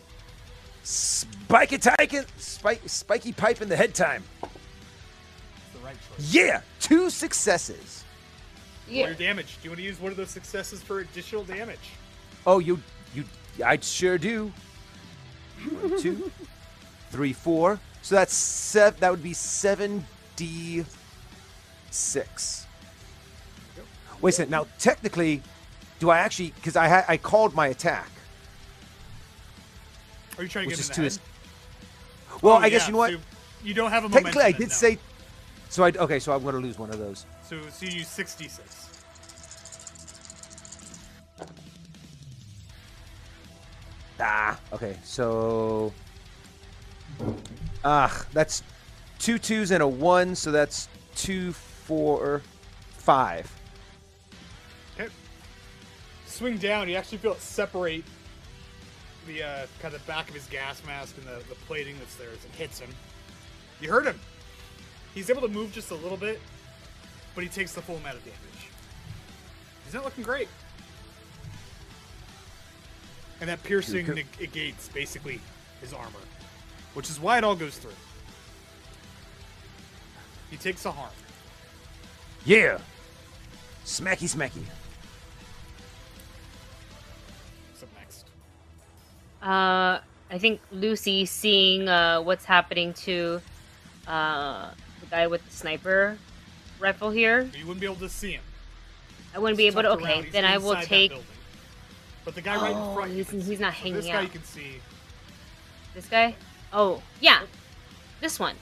Spiky 0.82 1.76
tiken, 1.76 2.26
spike, 2.38 2.80
spiky 2.86 3.32
pipe 3.32 3.60
in 3.60 3.68
the 3.68 3.76
head 3.76 3.94
time. 3.94 4.24
It's 4.42 4.52
the 5.74 5.78
right 5.84 5.96
choice. 6.08 6.32
Yeah, 6.32 6.62
two 6.80 7.10
successes. 7.10 8.04
Roll 8.88 8.96
Yeah. 8.96 9.06
your 9.08 9.14
damage. 9.14 9.58
Do 9.60 9.64
you 9.64 9.70
want 9.70 9.78
to 9.78 9.84
use 9.84 10.00
one 10.00 10.10
of 10.10 10.16
those 10.16 10.30
successes 10.30 10.82
for 10.82 11.00
additional 11.00 11.44
damage? 11.44 11.78
Oh, 12.46 12.60
you, 12.60 12.80
you, 13.14 13.24
I 13.64 13.78
sure 13.80 14.16
do. 14.16 14.50
One, 15.82 16.00
two, 16.00 16.30
three, 17.10 17.34
four. 17.34 17.78
So 18.02 18.14
that's 18.14 18.34
seven. 18.34 18.98
That 19.00 19.10
would 19.10 19.22
be 19.22 19.34
seven 19.34 20.04
d 20.36 20.84
six. 21.90 22.66
Wait 24.20 24.30
a 24.30 24.32
second. 24.32 24.50
Now, 24.50 24.66
technically, 24.78 25.42
do 25.98 26.10
I 26.10 26.18
actually? 26.18 26.52
Because 26.56 26.76
I 26.76 26.88
ha- 26.88 27.04
I 27.08 27.16
called 27.16 27.54
my 27.54 27.68
attack, 27.68 28.10
Are 30.36 30.42
you 30.42 30.48
trying 30.48 30.64
to 30.64 30.70
get 30.70 30.78
is 30.78 30.88
him 30.88 30.94
two. 30.94 31.02
in 31.02 31.08
the 31.08 31.18
well, 32.42 32.54
Oh, 32.56 32.58
I 32.58 32.68
guess 32.70 32.86
you 32.86 32.92
know 32.92 32.98
what. 32.98 33.12
so 33.12 33.18
you 33.62 33.74
don't 33.74 33.90
have 33.90 34.04
a 34.04 34.08
technically, 34.08 34.42
I 34.42 34.52
did 34.52 34.72
say. 34.72 34.98
So 35.68 35.84
I 35.84 35.90
okay. 35.90 36.18
So 36.18 36.32
I'm 36.32 36.42
going 36.42 36.54
to 36.54 36.60
lose 36.60 36.78
one 36.78 36.90
of 36.90 36.98
those. 36.98 37.26
So 37.44 37.60
so 37.70 37.86
you 37.86 37.92
use 37.98 38.08
sixty 38.08 38.48
six. 38.48 38.86
Ah. 44.18 44.58
Okay. 44.72 44.96
So. 45.04 45.92
Ah, 47.84 48.26
that's 48.32 48.62
two 49.18 49.38
twos 49.38 49.70
and 49.70 49.82
a 49.82 49.88
one. 49.88 50.34
So 50.34 50.50
that's 50.52 50.88
two, 51.14 51.52
four, 51.52 52.42
five. 52.90 53.50
Okay. 54.98 55.10
Swing 56.26 56.58
down. 56.58 56.88
You 56.88 56.96
actually 56.96 57.18
feel 57.18 57.32
it 57.32 57.40
separate 57.40 58.04
the 59.26 59.42
uh, 59.42 59.66
kind 59.80 59.94
of 59.94 60.06
back 60.06 60.28
of 60.28 60.34
his 60.34 60.46
gas 60.46 60.82
mask 60.86 61.16
and 61.18 61.26
the, 61.26 61.42
the 61.48 61.54
plating 61.66 61.96
that's 61.98 62.14
there 62.16 62.30
as 62.30 62.44
it 62.44 62.50
hits 62.56 62.78
him. 62.80 62.90
You 63.80 63.90
hurt 63.90 64.06
him. 64.06 64.18
He's 65.14 65.30
able 65.30 65.42
to 65.42 65.48
move 65.48 65.72
just 65.72 65.90
a 65.90 65.94
little 65.94 66.16
bit, 66.16 66.40
but 67.34 67.42
he 67.42 67.50
takes 67.50 67.72
the 67.72 67.82
full 67.82 67.96
amount 67.96 68.16
of 68.16 68.24
damage. 68.24 68.38
He's 69.84 69.94
not 69.94 70.00
that 70.00 70.08
looking 70.08 70.24
great. 70.24 70.48
And 73.40 73.48
that 73.48 73.62
piercing 73.64 74.06
neg- 74.06 74.26
negates 74.38 74.88
basically 74.88 75.40
his 75.80 75.92
armor, 75.92 76.20
which 76.94 77.08
is 77.10 77.20
why 77.20 77.38
it 77.38 77.44
all 77.44 77.54
goes 77.56 77.76
through. 77.76 77.92
He 80.50 80.56
takes 80.56 80.84
a 80.84 80.90
harm. 80.92 81.10
Yeah. 82.44 82.78
Smacky, 83.84 84.28
smacky. 84.28 84.62
What's 87.70 87.82
up 87.82 87.88
next? 87.98 88.24
Uh, 89.42 90.00
I 90.30 90.38
think 90.38 90.60
Lucy 90.72 91.24
seeing 91.26 91.88
uh, 91.88 92.20
what's 92.20 92.44
happening 92.44 92.92
to 92.94 93.40
uh, 94.06 94.70
the 95.00 95.06
guy 95.06 95.26
with 95.26 95.44
the 95.48 95.52
sniper 95.54 96.18
rifle 96.78 97.10
here. 97.10 97.48
You 97.56 97.66
wouldn't 97.66 97.80
be 97.80 97.86
able 97.86 97.96
to 97.96 98.08
see 98.08 98.32
him. 98.32 98.42
I 99.34 99.38
wouldn't 99.38 99.58
be 99.58 99.66
able 99.68 99.82
to. 99.82 99.90
Okay, 99.92 100.28
then 100.30 100.44
I 100.44 100.58
will 100.58 100.76
take. 100.76 101.12
But 102.24 102.34
the 102.34 102.40
guy 102.42 102.56
right 102.56 102.72
in 102.72 102.76
Oh, 102.76 102.94
front, 102.94 103.10
you 103.12 103.18
he's- 103.24 103.30
he's 103.30 103.46
see. 103.46 103.56
not 103.56 103.72
So 103.74 103.78
hanging 103.80 103.94
This 103.94 104.06
guy 104.06 104.20
you 104.22 104.28
can 104.28 104.44
see. 104.44 104.80
this 105.94 106.06
guy. 106.06 106.34
Oh, 106.72 107.02
yeah, 107.20 107.42
this 108.20 108.38
one. 108.38 108.54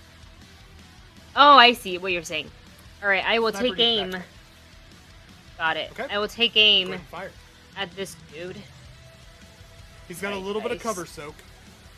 Oh, 1.36 1.56
I 1.56 1.72
see 1.74 1.98
what 1.98 2.12
you're 2.12 2.22
saying. 2.22 2.50
All 3.02 3.08
right, 3.08 3.24
I 3.24 3.38
will 3.38 3.50
Sniper 3.50 3.68
take 3.76 3.78
aim. 3.80 4.10
back. 4.12 4.22
Got 5.58 5.76
it. 5.76 5.90
Okay. 5.92 6.06
I 6.12 6.18
will 6.18 6.28
take 6.28 6.56
aim 6.56 6.98
fire. 7.10 7.30
at 7.76 7.90
this 7.96 8.16
dude. 8.32 8.56
He's 10.08 10.20
got 10.20 10.32
a 10.32 10.36
Right, 10.36 10.44
little 10.44 10.62
bit 10.62 10.70
of 10.72 10.80
cover 10.82 11.04
soak, 11.04 11.34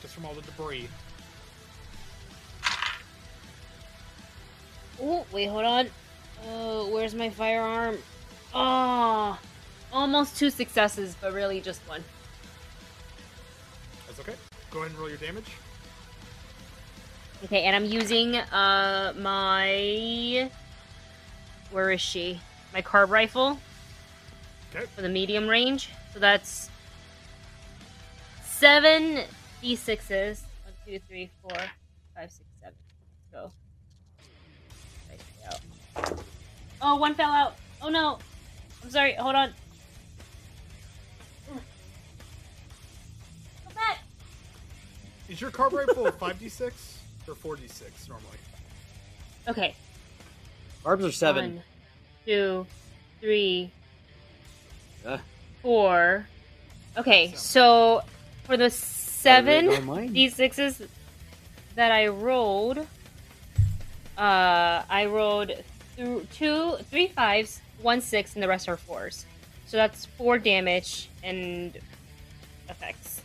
just 0.02 0.14
from 0.14 0.24
all 0.26 0.34
the 0.34 0.42
debris. 0.42 0.88
Oh, 5.00 5.24
wait, 5.32 5.46
hold 5.46 5.64
on. 5.64 5.88
Oh, 6.46 6.88
where's 6.90 7.14
my 7.14 7.30
firearm? 7.30 7.98
Oh, 8.52 9.38
almost 9.92 10.36
two 10.36 10.50
successes, 10.50 11.16
but 11.20 11.32
really 11.32 11.60
just 11.60 11.80
one. 11.88 12.02
That's 14.06 14.20
okay. 14.20 14.34
Go 14.70 14.80
ahead 14.80 14.90
and 14.90 14.98
roll 14.98 15.08
your 15.08 15.18
damage. 15.18 15.46
Okay, 17.44 17.62
and 17.62 17.74
I'm 17.74 17.86
using 17.86 18.36
uh 18.36 19.14
my 19.16 20.50
where 21.70 21.90
is 21.90 22.00
she? 22.00 22.40
My 22.72 22.82
carb 22.82 23.10
rifle 23.10 23.58
Okay. 24.74 24.86
for 24.94 25.02
the 25.02 25.08
medium 25.08 25.48
range. 25.48 25.88
So 26.12 26.20
that's 26.20 26.70
seven 28.44 29.24
d6s. 29.62 30.42
One, 30.64 30.74
two, 30.86 31.00
three, 31.08 31.30
four, 31.42 31.56
five, 32.14 32.30
six, 32.30 32.44
seven. 32.60 32.74
Let's 35.08 35.22
go. 36.12 36.22
Oh, 36.82 36.96
one 36.96 37.14
fell 37.14 37.30
out. 37.30 37.56
Oh 37.80 37.88
no. 37.88 38.18
I'm 38.82 38.90
sorry. 38.90 39.14
Hold 39.14 39.34
on. 39.34 39.52
Come 41.48 41.60
back. 43.74 43.98
Is 45.28 45.40
your 45.40 45.50
carb 45.50 45.72
rifle 45.72 46.06
5d6 46.06 46.72
or 47.28 47.34
4d6 47.34 48.08
normally? 48.08 48.36
Okay. 49.48 49.74
Barbs 50.84 51.04
are 51.04 51.12
seven. 51.12 51.56
One, 51.56 51.62
two, 52.26 52.66
three, 53.20 53.70
Uh, 55.06 55.18
four, 55.62 56.26
Okay, 56.96 57.32
so 57.36 58.02
for 58.44 58.56
the 58.56 58.68
seven 58.68 59.68
on 59.68 60.08
d6s 60.08 60.86
that 61.76 61.92
I 61.92 62.08
rolled, 62.08 62.78
uh, 62.78 62.84
I 64.18 65.06
rolled 65.06 65.52
th- 65.96 66.28
two, 66.32 66.76
three 66.90 67.08
fives, 67.08 67.60
one 67.80 68.00
six, 68.00 68.34
and 68.34 68.42
the 68.42 68.48
rest 68.48 68.68
are 68.68 68.76
fours. 68.76 69.24
So 69.66 69.76
that's 69.76 70.06
four 70.06 70.38
damage 70.38 71.08
and 71.22 71.78
effects. 72.68 73.22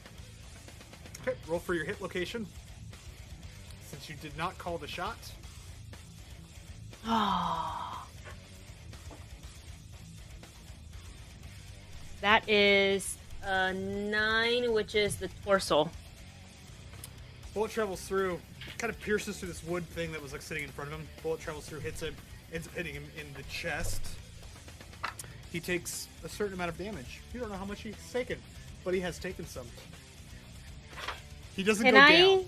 Okay, 1.27 1.35
roll 1.47 1.59
for 1.59 1.73
your 1.73 1.85
hit 1.85 2.01
location. 2.01 2.45
Since 3.95 4.09
you 4.09 4.15
did 4.29 4.37
not 4.37 4.57
call 4.57 4.77
the 4.77 4.87
shot, 4.87 5.15
That 12.19 12.49
is 12.49 13.17
a 13.41 13.71
nine, 13.73 14.73
which 14.73 14.95
is 14.95 15.15
the 15.15 15.29
torso. 15.45 15.89
bullet 17.53 17.71
travels 17.71 18.01
through, 18.01 18.41
kind 18.79 18.91
of 18.91 18.99
pierces 18.99 19.37
through 19.37 19.47
this 19.47 19.63
wood 19.63 19.87
thing 19.89 20.11
that 20.11 20.21
was 20.21 20.33
like 20.33 20.41
sitting 20.41 20.63
in 20.65 20.69
front 20.71 20.91
of 20.91 20.99
him. 20.99 21.07
Bullet 21.23 21.39
travels 21.39 21.65
through, 21.65 21.79
hits 21.79 22.01
him, 22.01 22.13
ends 22.51 22.67
up 22.67 22.73
hitting 22.73 22.93
him 22.95 23.05
in 23.17 23.27
the 23.37 23.43
chest. 23.43 24.01
He 25.53 25.61
takes 25.61 26.09
a 26.25 26.27
certain 26.29 26.55
amount 26.55 26.71
of 26.71 26.77
damage. 26.77 27.21
You 27.33 27.39
don't 27.39 27.49
know 27.49 27.55
how 27.55 27.63
much 27.63 27.81
he's 27.81 27.95
taken, 28.11 28.39
but 28.83 28.93
he 28.93 28.99
has 28.99 29.19
taken 29.19 29.45
some. 29.45 29.67
He 31.55 31.63
doesn't 31.63 31.85
Can 31.85 31.93
go 31.93 31.99
I? 32.01 32.11
down. 32.11 32.45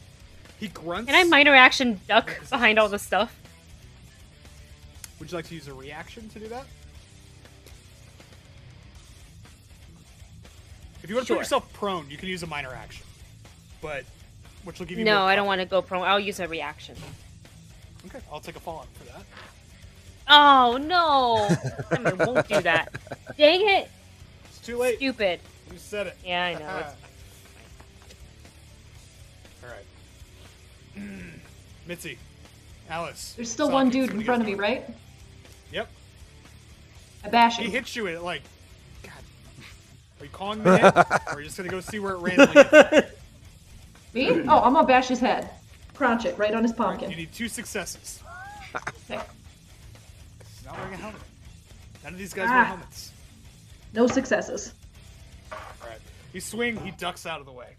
He 0.60 0.68
grunts. 0.69 1.10
Can 1.11 1.16
I 1.19 1.24
minor 1.24 1.53
action 1.53 2.00
duck 2.08 2.32
behind 2.50 2.80
all 2.80 2.90
the 2.90 3.00
stuff? 3.00 3.36
Would 5.19 5.32
you 5.32 5.38
like 5.38 5.48
to 5.48 5.56
use 5.56 5.68
a 5.68 5.74
reaction 5.74 6.30
to 6.30 6.40
do 6.40 6.48
that? 6.48 6.66
If 11.03 11.10
you 11.10 11.16
want 11.16 11.27
to 11.27 11.34
Sure. 11.34 11.38
put 11.38 11.42
yourself 11.42 11.72
prone, 11.74 12.10
you 12.10 12.18
can 12.18 12.27
use 12.27 12.44
a 12.44 12.48
minor 12.48 12.74
action, 12.74 13.06
but 13.82 14.03
which 14.64 14.80
will 14.80 14.86
give 14.88 14.98
you 14.98 15.06
No, 15.06 15.24
I 15.24 15.36
don't 15.36 15.48
want 15.48 15.61
to 15.61 15.66
go 15.66 15.82
prone. 15.82 16.03
I'll 16.03 16.19
use 16.19 16.40
a 16.40 16.48
reaction. 16.48 16.95
Okay, 18.08 18.19
I'll 18.32 18.40
take 18.40 18.56
a 18.56 18.60
fallout 18.60 18.88
for 18.95 19.06
that. 19.06 19.22
Oh 20.30 20.77
no! 20.77 21.48
I 21.92 22.14
won't 22.14 22.48
do 22.50 22.60
that. 22.61 22.94
Dang 23.38 23.68
it! 23.69 23.90
It's 24.50 24.60
too 24.60 24.77
late. 24.77 24.98
Stupid. 24.98 25.40
You 25.72 25.77
said 25.77 26.08
it. 26.08 26.18
Yeah, 26.26 26.44
I 26.44 26.53
know. 26.56 26.86
Mitzi, 31.85 32.17
Alice. 32.90 33.34
There's 33.35 33.50
still 33.51 33.67
Sock, 33.67 33.74
one 33.74 33.90
dude 33.90 34.11
in 34.11 34.24
front 34.24 34.42
of 34.42 34.45
me, 34.48 34.53
doing? 34.53 34.61
right? 34.61 34.85
Yep. 35.72 35.90
I 37.24 37.30
bash 37.30 37.58
He 37.58 37.69
hits 37.69 37.95
you 37.95 38.08
at 38.08 38.16
it 38.16 38.22
like. 38.22 38.42
God. 39.03 39.11
Are 40.19 40.26
you 40.26 40.32
calling 40.32 40.64
me? 40.64 40.72
hit, 40.72 40.84
or 40.95 41.03
are 41.27 41.40
you 41.40 41.45
just 41.45 41.58
gonna 41.58 41.69
go 41.69 41.80
see 41.82 42.00
where 42.00 42.14
it 42.14 42.17
randomly? 42.19 42.64
hits? 42.64 43.11
Me? 44.14 44.30
Oh, 44.48 44.61
I'm 44.61 44.74
gonna 44.74 44.88
bash 44.88 45.08
his 45.09 45.19
head. 45.19 45.50
Crunch 45.93 46.26
it 46.26 46.38
right 46.38 46.53
on 46.53 46.64
his 46.64 46.72
pumpkin. 46.74 47.09
You 47.11 47.17
need 47.17 47.34
two 47.34 47.48
successes. 47.50 48.22
Okay. 49.09 49.19
He's 50.56 50.66
not 50.66 50.77
wearing 50.77 50.93
a 50.93 50.98
helmet. 50.98 51.22
None 52.03 52.14
of 52.14 52.19
these 52.19 52.34
guys 52.34 52.48
Ah. 52.50 52.56
wear 52.56 52.64
helmets. 52.66 53.11
No 53.93 54.06
successes. 54.06 54.74
All 55.51 55.58
right. 55.88 55.98
You 56.34 56.42
swing. 56.42 56.77
He 56.77 56.92
ducks 56.92 57.26
out 57.26 57.40
of 57.40 57.45
the 57.45 57.51
way. 57.51 57.76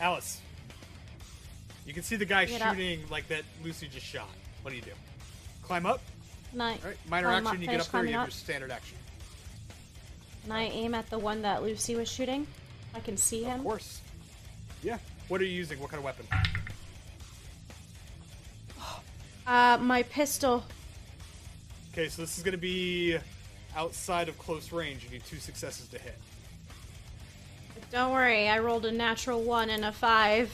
Alice. 0.00 0.40
You 1.86 1.92
can 1.92 2.02
see 2.02 2.16
the 2.16 2.24
guy 2.24 2.44
Get 2.44 2.62
up. 2.62 2.74
shooting 2.74 3.00
like 3.10 3.28
that 3.28 3.42
Lucy 3.64 3.88
just 3.88 4.06
shot. 4.06 4.28
What 4.62 4.70
do 4.70 4.76
you 4.76 4.82
do? 4.82 4.92
Climb 5.62 5.86
up. 5.86 6.00
Night. 6.52 6.80
All 6.82 6.90
right. 6.90 6.98
Minor 7.08 7.28
Climb 7.28 7.46
action. 7.46 7.56
up, 7.56 7.60
you 7.62 7.66
get 7.66 7.80
up 7.80 7.86
there. 7.88 8.04
You 8.04 8.12
have 8.12 8.26
your 8.26 8.30
standard 8.30 8.70
action. 8.70 8.98
Can 10.44 10.52
I 10.52 10.64
aim 10.64 10.94
at 10.94 11.08
the 11.10 11.18
one 11.18 11.42
that 11.42 11.62
Lucy 11.62 11.94
was 11.96 12.10
shooting? 12.10 12.46
I 12.94 13.00
can 13.00 13.16
see 13.16 13.42
him? 13.42 13.60
Of 13.60 13.64
course. 13.64 14.00
Yeah. 14.82 14.98
What 15.28 15.40
are 15.40 15.44
you 15.44 15.52
using? 15.52 15.80
What 15.80 15.90
kind 15.90 15.98
of 15.98 16.04
weapon? 16.04 16.26
Uh, 19.46 19.78
my 19.80 20.02
pistol. 20.04 20.64
Okay, 21.92 22.08
so 22.08 22.22
this 22.22 22.38
is 22.38 22.44
going 22.44 22.52
to 22.52 22.58
be 22.58 23.18
outside 23.76 24.28
of 24.28 24.38
close 24.38 24.72
range. 24.72 25.04
You 25.04 25.10
need 25.10 25.24
two 25.24 25.38
successes 25.38 25.88
to 25.88 25.98
hit. 25.98 26.16
Don't 27.90 28.12
worry, 28.12 28.48
I 28.48 28.58
rolled 28.60 28.86
a 28.86 28.92
natural 28.92 29.42
one 29.42 29.68
and 29.68 29.84
a 29.84 29.92
five. 29.92 30.50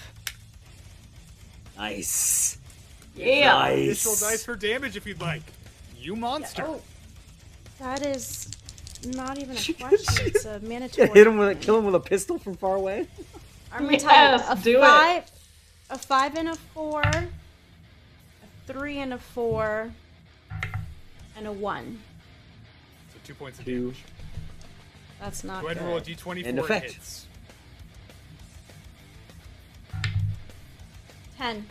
Nice. 1.78 2.58
Yeah. 3.14 3.68
Initial 3.68 4.12
Nice. 4.12 4.20
dice 4.20 4.44
for 4.44 4.56
damage 4.56 4.96
if 4.96 5.06
you'd 5.06 5.20
like. 5.20 5.42
You 5.96 6.16
monster. 6.16 6.64
Oh, 6.66 6.80
that 7.80 8.04
is 8.04 8.50
not 9.06 9.38
even 9.38 9.56
a 9.56 9.72
question. 9.74 10.26
It's 10.26 10.44
a 10.44 10.58
mandatory. 10.62 11.08
Hit 11.10 11.26
him 11.26 11.38
with 11.38 11.48
a, 11.50 11.54
kill 11.54 11.78
him 11.78 11.84
with 11.86 11.94
a 11.94 12.00
pistol 12.00 12.38
from 12.38 12.56
far 12.56 12.76
away. 12.76 13.06
I'm 13.72 13.84
gonna 13.84 13.92
Yes, 13.92 14.02
tell 14.02 14.38
you, 14.38 14.52
a 14.52 14.56
do 14.62 14.78
it. 14.78 14.80
five, 14.80 15.30
a 15.90 15.98
five 15.98 16.34
and 16.36 16.48
a 16.48 16.54
four, 16.56 17.02
a 17.02 17.28
three 18.66 18.98
and 18.98 19.12
a 19.14 19.18
four, 19.18 19.92
and 21.36 21.46
a 21.46 21.52
one. 21.52 21.98
So 23.12 23.18
two 23.24 23.34
points 23.34 23.58
of 23.60 23.64
Two. 23.66 23.80
damage. 23.92 24.04
That's 25.20 25.44
not 25.44 25.62
Go 25.62 25.68
ahead 25.68 25.78
good. 25.78 25.82
and 25.82 25.88
roll 25.90 25.98
a 25.98 26.00
d20 26.00 26.46
And 26.46 26.58
for 26.58 26.64
effect. 26.64 26.92
hits. 26.92 27.26
Ten. 31.38 31.64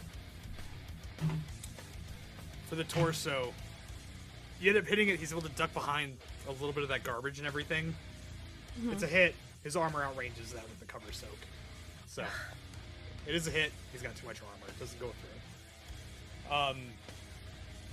For 2.69 2.75
the 2.75 2.85
torso, 2.85 3.53
you 4.61 4.69
end 4.69 4.79
up 4.79 4.85
hitting 4.85 5.09
it. 5.09 5.19
He's 5.19 5.33
able 5.33 5.41
to 5.41 5.49
duck 5.49 5.73
behind 5.73 6.17
a 6.47 6.51
little 6.53 6.71
bit 6.71 6.83
of 6.83 6.89
that 6.89 7.03
garbage 7.03 7.37
and 7.37 7.45
everything. 7.45 7.93
Mm-hmm. 8.79 8.93
It's 8.93 9.03
a 9.03 9.07
hit. 9.07 9.35
His 9.63 9.75
armor 9.75 9.99
outranges 10.03 10.53
that 10.53 10.63
with 10.63 10.79
the 10.79 10.85
cover 10.85 11.11
soak. 11.11 11.37
So, 12.07 12.23
it 13.27 13.35
is 13.35 13.47
a 13.47 13.51
hit. 13.51 13.73
He's 13.91 14.01
got 14.01 14.15
too 14.15 14.25
much 14.25 14.41
armor. 14.41 14.67
It 14.69 14.79
doesn't 14.79 14.99
go 15.01 15.11
through. 16.47 16.55
Um, 16.55 16.77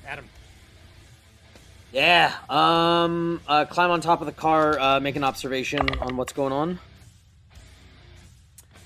Adam. 0.06 0.28
Yeah. 1.92 2.32
Um. 2.48 3.40
Uh, 3.48 3.64
climb 3.64 3.90
on 3.90 4.00
top 4.00 4.20
of 4.20 4.26
the 4.26 4.32
car. 4.32 4.78
Uh, 4.78 5.00
make 5.00 5.16
an 5.16 5.24
observation 5.24 5.80
on 5.98 6.16
what's 6.16 6.32
going 6.32 6.52
on. 6.52 6.78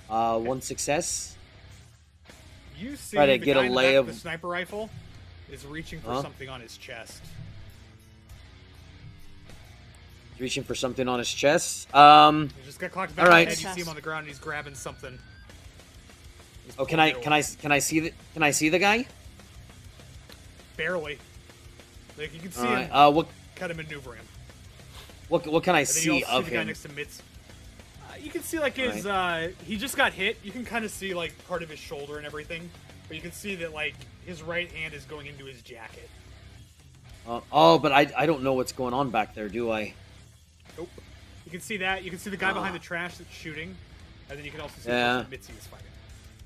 Uh, 0.08 0.38
one 0.38 0.62
success. 0.62 1.34
You 2.78 2.96
see 2.96 3.16
Try 3.16 3.26
to 3.26 3.32
the 3.32 3.38
get 3.38 3.56
a 3.56 3.62
lay 3.62 3.96
of- 3.96 4.06
the 4.06 4.14
sniper 4.14 4.46
rifle 4.48 4.88
is 5.50 5.64
reaching 5.66 6.00
for 6.00 6.12
Huh? 6.12 6.22
something 6.22 6.48
on 6.48 6.60
his 6.60 6.76
chest. 6.76 7.22
He's 10.34 10.40
reaching 10.42 10.62
for 10.62 10.74
something 10.74 11.08
on 11.08 11.18
his 11.18 11.32
chest. 11.32 11.92
Um. 11.94 12.48
He 12.60 12.64
just 12.66 12.78
got 12.78 12.92
clocked 12.92 13.16
back 13.16 13.24
All 13.24 13.30
right. 13.30 13.48
head. 13.48 13.60
You 13.60 13.68
see 13.74 13.80
him 13.80 13.88
on 13.88 13.96
the 13.96 14.00
ground. 14.02 14.20
and 14.20 14.28
He's 14.28 14.38
grabbing 14.38 14.74
something. 14.74 15.18
He's 16.64 16.74
Oh, 16.78 16.84
can 16.84 17.00
I 17.00 17.10
can 17.12 17.32
I 17.32 17.42
can 17.42 17.72
I 17.72 17.78
see 17.80 18.00
the 18.00 18.12
can 18.34 18.42
I 18.42 18.50
see 18.52 18.68
the 18.68 18.78
guy? 18.78 19.06
barely? 20.76 21.18
Like 22.16 22.32
you 22.32 22.40
can 22.40 22.52
see 22.52 22.62
right. 22.62 22.86
him 22.86 22.92
Uh, 22.92 23.10
what 23.10 23.26
kind 23.56 23.72
of 23.72 23.76
maneuver 23.78 24.14
him. 24.14 24.24
what 25.28 25.44
what 25.48 25.64
can 25.64 25.74
I 25.74 25.80
And 25.80 25.88
then 25.88 25.94
you 25.96 26.00
see 26.20 26.24
of 26.24 26.44
see 26.44 26.50
the 26.50 26.56
guy 26.56 26.60
him? 26.62 26.66
next 26.68 26.82
to 26.82 26.88
Mitz. 26.90 27.20
Uh, 28.18 28.24
you 28.24 28.30
can 28.30 28.42
see 28.42 28.58
like 28.58 28.76
his. 28.76 29.06
Uh, 29.06 29.50
he 29.64 29.76
just 29.76 29.96
got 29.96 30.12
hit. 30.12 30.36
You 30.42 30.52
can 30.52 30.64
kind 30.64 30.84
of 30.84 30.90
see 30.90 31.14
like 31.14 31.32
part 31.46 31.62
of 31.62 31.68
his 31.70 31.78
shoulder 31.78 32.16
and 32.16 32.26
everything, 32.26 32.68
but 33.06 33.16
you 33.16 33.22
can 33.22 33.32
see 33.32 33.54
that 33.56 33.72
like 33.72 33.94
his 34.26 34.42
right 34.42 34.70
hand 34.72 34.94
is 34.94 35.04
going 35.04 35.26
into 35.26 35.44
his 35.44 35.62
jacket. 35.62 36.08
Uh, 37.26 37.40
oh, 37.52 37.78
but 37.78 37.92
I 37.92 38.10
I 38.16 38.26
don't 38.26 38.42
know 38.42 38.54
what's 38.54 38.72
going 38.72 38.94
on 38.94 39.10
back 39.10 39.34
there, 39.34 39.48
do 39.48 39.70
I? 39.70 39.94
Nope. 40.76 40.88
You 41.44 41.50
can 41.50 41.60
see 41.60 41.78
that. 41.78 42.04
You 42.04 42.10
can 42.10 42.18
see 42.18 42.30
the 42.30 42.36
guy 42.36 42.52
behind 42.52 42.70
Ah. 42.74 42.78
the 42.78 42.84
trash 42.84 43.16
that's 43.18 43.34
shooting, 43.34 43.76
and 44.28 44.38
then 44.38 44.44
you 44.44 44.50
can 44.50 44.60
also 44.60 44.74
see 44.80 44.90
Yeah. 44.90 45.24
Mitzi 45.30 45.52
is 45.58 45.66
fighting. 45.66 45.86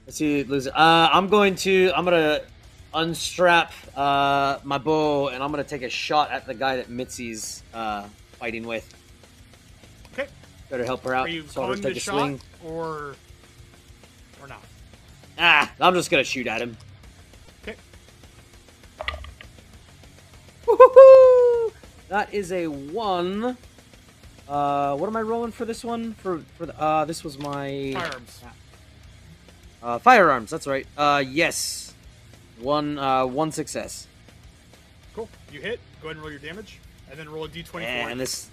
Let's 0.06 0.16
see, 0.16 0.42
lose. 0.44 0.66
Uh, 0.66 0.72
I'm 1.12 1.28
going 1.28 1.54
to. 1.56 1.92
I'm 1.94 2.04
gonna 2.04 2.40
unstrap 2.94 3.72
uh, 3.96 4.58
my 4.64 4.78
bow, 4.78 5.28
and 5.28 5.42
I'm 5.42 5.50
gonna 5.50 5.64
take 5.64 5.82
a 5.82 5.88
shot 5.88 6.30
at 6.30 6.46
the 6.46 6.54
guy 6.54 6.76
that 6.76 6.88
Mitzi's 6.90 7.62
uh, 7.72 8.06
fighting 8.38 8.66
with. 8.66 8.92
Better 10.72 10.86
help 10.86 11.04
her 11.04 11.14
out. 11.14 11.26
Are 11.26 11.30
you 11.30 11.46
so 11.48 11.60
calling 11.60 11.82
the 11.82 11.90
a 11.90 11.94
shot 11.96 12.14
swing. 12.14 12.40
or 12.64 13.14
or 14.40 14.48
not? 14.48 14.62
Ah, 15.38 15.70
I'm 15.78 15.92
just 15.92 16.10
gonna 16.10 16.24
shoot 16.24 16.46
at 16.46 16.62
him. 16.62 16.78
Okay. 17.62 17.76
That 22.08 22.32
is 22.32 22.52
a 22.52 22.68
one. 22.68 23.58
Uh, 24.48 24.96
what 24.96 25.08
am 25.08 25.16
I 25.16 25.20
rolling 25.20 25.52
for 25.52 25.66
this 25.66 25.84
one? 25.84 26.14
For 26.14 26.38
for 26.56 26.64
the, 26.64 26.80
uh, 26.80 27.04
this 27.04 27.22
was 27.22 27.38
my 27.38 27.92
Firearms. 27.94 28.40
uh, 29.82 29.98
firearms. 29.98 30.48
That's 30.50 30.66
right. 30.66 30.86
Uh, 30.96 31.22
yes, 31.26 31.92
one 32.58 32.98
uh, 32.98 33.26
one 33.26 33.52
success. 33.52 34.06
Cool. 35.14 35.28
You 35.52 35.60
hit. 35.60 35.80
Go 36.00 36.08
ahead 36.08 36.16
and 36.16 36.22
roll 36.22 36.30
your 36.30 36.40
damage, 36.40 36.78
and 37.10 37.18
then 37.18 37.28
roll 37.28 37.44
a 37.44 37.48
d20 37.50 37.82
And 37.82 38.18
this 38.18 38.48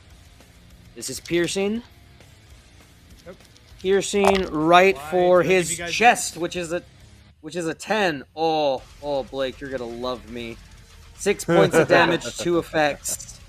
this 0.95 1.09
is 1.09 1.21
piercing. 1.21 1.81
Yep. 3.79 3.81
Piercing 3.81 4.45
right 4.51 4.95
Why 4.95 5.11
for 5.11 5.43
did 5.43 5.51
his 5.51 5.71
you 5.71 5.77
guys 5.77 5.93
chest, 5.93 6.37
which 6.37 6.55
is 6.55 6.73
a 6.73 6.83
which 7.41 7.55
is 7.55 7.65
a 7.65 7.73
ten. 7.73 8.23
Oh, 8.35 8.81
oh, 9.01 9.23
Blake, 9.23 9.61
you're 9.61 9.69
gonna 9.69 9.85
love 9.85 10.29
me. 10.29 10.57
Six 11.15 11.45
points 11.45 11.75
of 11.75 11.87
damage, 11.87 12.37
two 12.37 12.57
effects. 12.59 13.39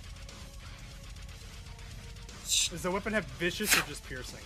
Does 2.70 2.82
the 2.82 2.90
weapon 2.90 3.12
have 3.12 3.24
vicious 3.24 3.76
or 3.76 3.82
just 3.88 4.06
piercing? 4.08 4.38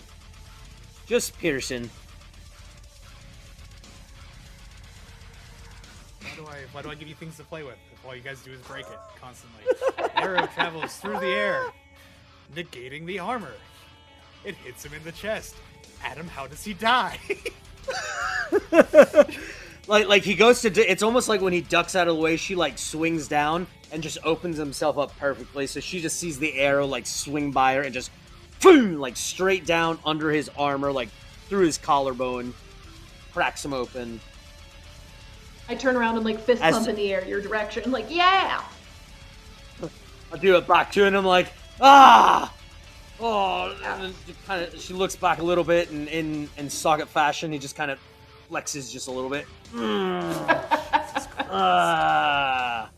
Just 1.05 1.37
piercing. 1.37 1.91
Why 6.21 6.29
do 6.35 6.47
I 6.47 6.55
why 6.71 6.81
do 6.81 6.89
I 6.89 6.95
give 6.95 7.07
you 7.07 7.13
things 7.13 7.37
to 7.37 7.43
play 7.43 7.61
with 7.61 7.77
if 7.93 8.03
all 8.03 8.15
you 8.15 8.23
guys 8.23 8.41
do 8.41 8.51
is 8.51 8.61
break 8.61 8.87
it 8.87 8.99
constantly? 9.21 9.63
Arrow 10.15 10.47
travels 10.47 10.95
through 10.95 11.19
the 11.19 11.27
air, 11.27 11.61
negating 12.55 13.05
the 13.05 13.19
armor. 13.19 13.53
It 14.43 14.55
hits 14.55 14.83
him 14.83 14.93
in 14.93 15.03
the 15.03 15.11
chest. 15.11 15.55
Adam, 16.05 16.27
how 16.27 16.47
does 16.47 16.63
he 16.63 16.73
die? 16.73 17.19
Like 19.87 20.07
like 20.07 20.23
he 20.23 20.33
goes 20.33 20.61
to. 20.61 20.71
d- 20.71 20.81
It's 20.81 21.03
almost 21.03 21.29
like 21.29 21.41
when 21.41 21.53
he 21.53 21.61
ducks 21.61 21.95
out 21.95 22.07
of 22.07 22.15
the 22.15 22.19
way, 22.19 22.37
she 22.37 22.55
like 22.55 22.79
swings 22.79 23.27
down 23.27 23.67
and 23.91 24.01
just 24.01 24.17
opens 24.23 24.57
himself 24.57 24.97
up 24.97 25.15
perfectly. 25.19 25.67
So 25.67 25.79
she 25.79 26.01
just 26.01 26.17
sees 26.19 26.39
the 26.39 26.55
arrow 26.59 26.87
like 26.87 27.05
swing 27.05 27.51
by 27.51 27.75
her 27.75 27.81
and 27.83 27.93
just, 27.93 28.09
boom, 28.63 28.97
like 28.99 29.15
straight 29.15 29.63
down 29.67 29.99
under 30.03 30.31
his 30.31 30.49
armor, 30.57 30.91
like 30.91 31.09
through 31.49 31.67
his 31.67 31.77
collarbone, 31.77 32.55
cracks 33.31 33.63
him 33.63 33.73
open. 33.73 34.19
I 35.69 35.75
turn 35.75 35.95
around 35.95 36.15
and 36.15 36.25
like 36.25 36.39
fist 36.39 36.63
As- 36.63 36.73
pump 36.73 36.87
in 36.89 36.95
the 36.95 37.13
air 37.13 37.23
your 37.23 37.39
direction, 37.41 37.91
like 37.91 38.07
yeah. 38.09 38.63
I 40.33 40.37
do 40.39 40.55
it 40.55 40.65
back 40.67 40.91
to 40.93 41.01
her, 41.01 41.05
and 41.05 41.15
I'm 41.15 41.25
like, 41.25 41.53
ah, 41.79 42.51
oh, 43.19 43.75
and 43.83 44.03
then 44.03 44.13
kind 44.47 44.63
of. 44.63 44.79
She 44.79 44.93
looks 44.93 45.15
back 45.15 45.39
a 45.39 45.43
little 45.43 45.63
bit, 45.63 45.91
and 45.91 46.07
in 46.07 46.49
in 46.57 46.69
socket 46.69 47.07
fashion, 47.07 47.51
he 47.51 47.59
just 47.59 47.75
kind 47.75 47.91
of 47.91 47.99
flexes 48.49 48.91
just 48.91 49.07
a 49.07 49.11
little 49.11 49.29
bit. 49.29 49.45
Ah. 51.57 52.89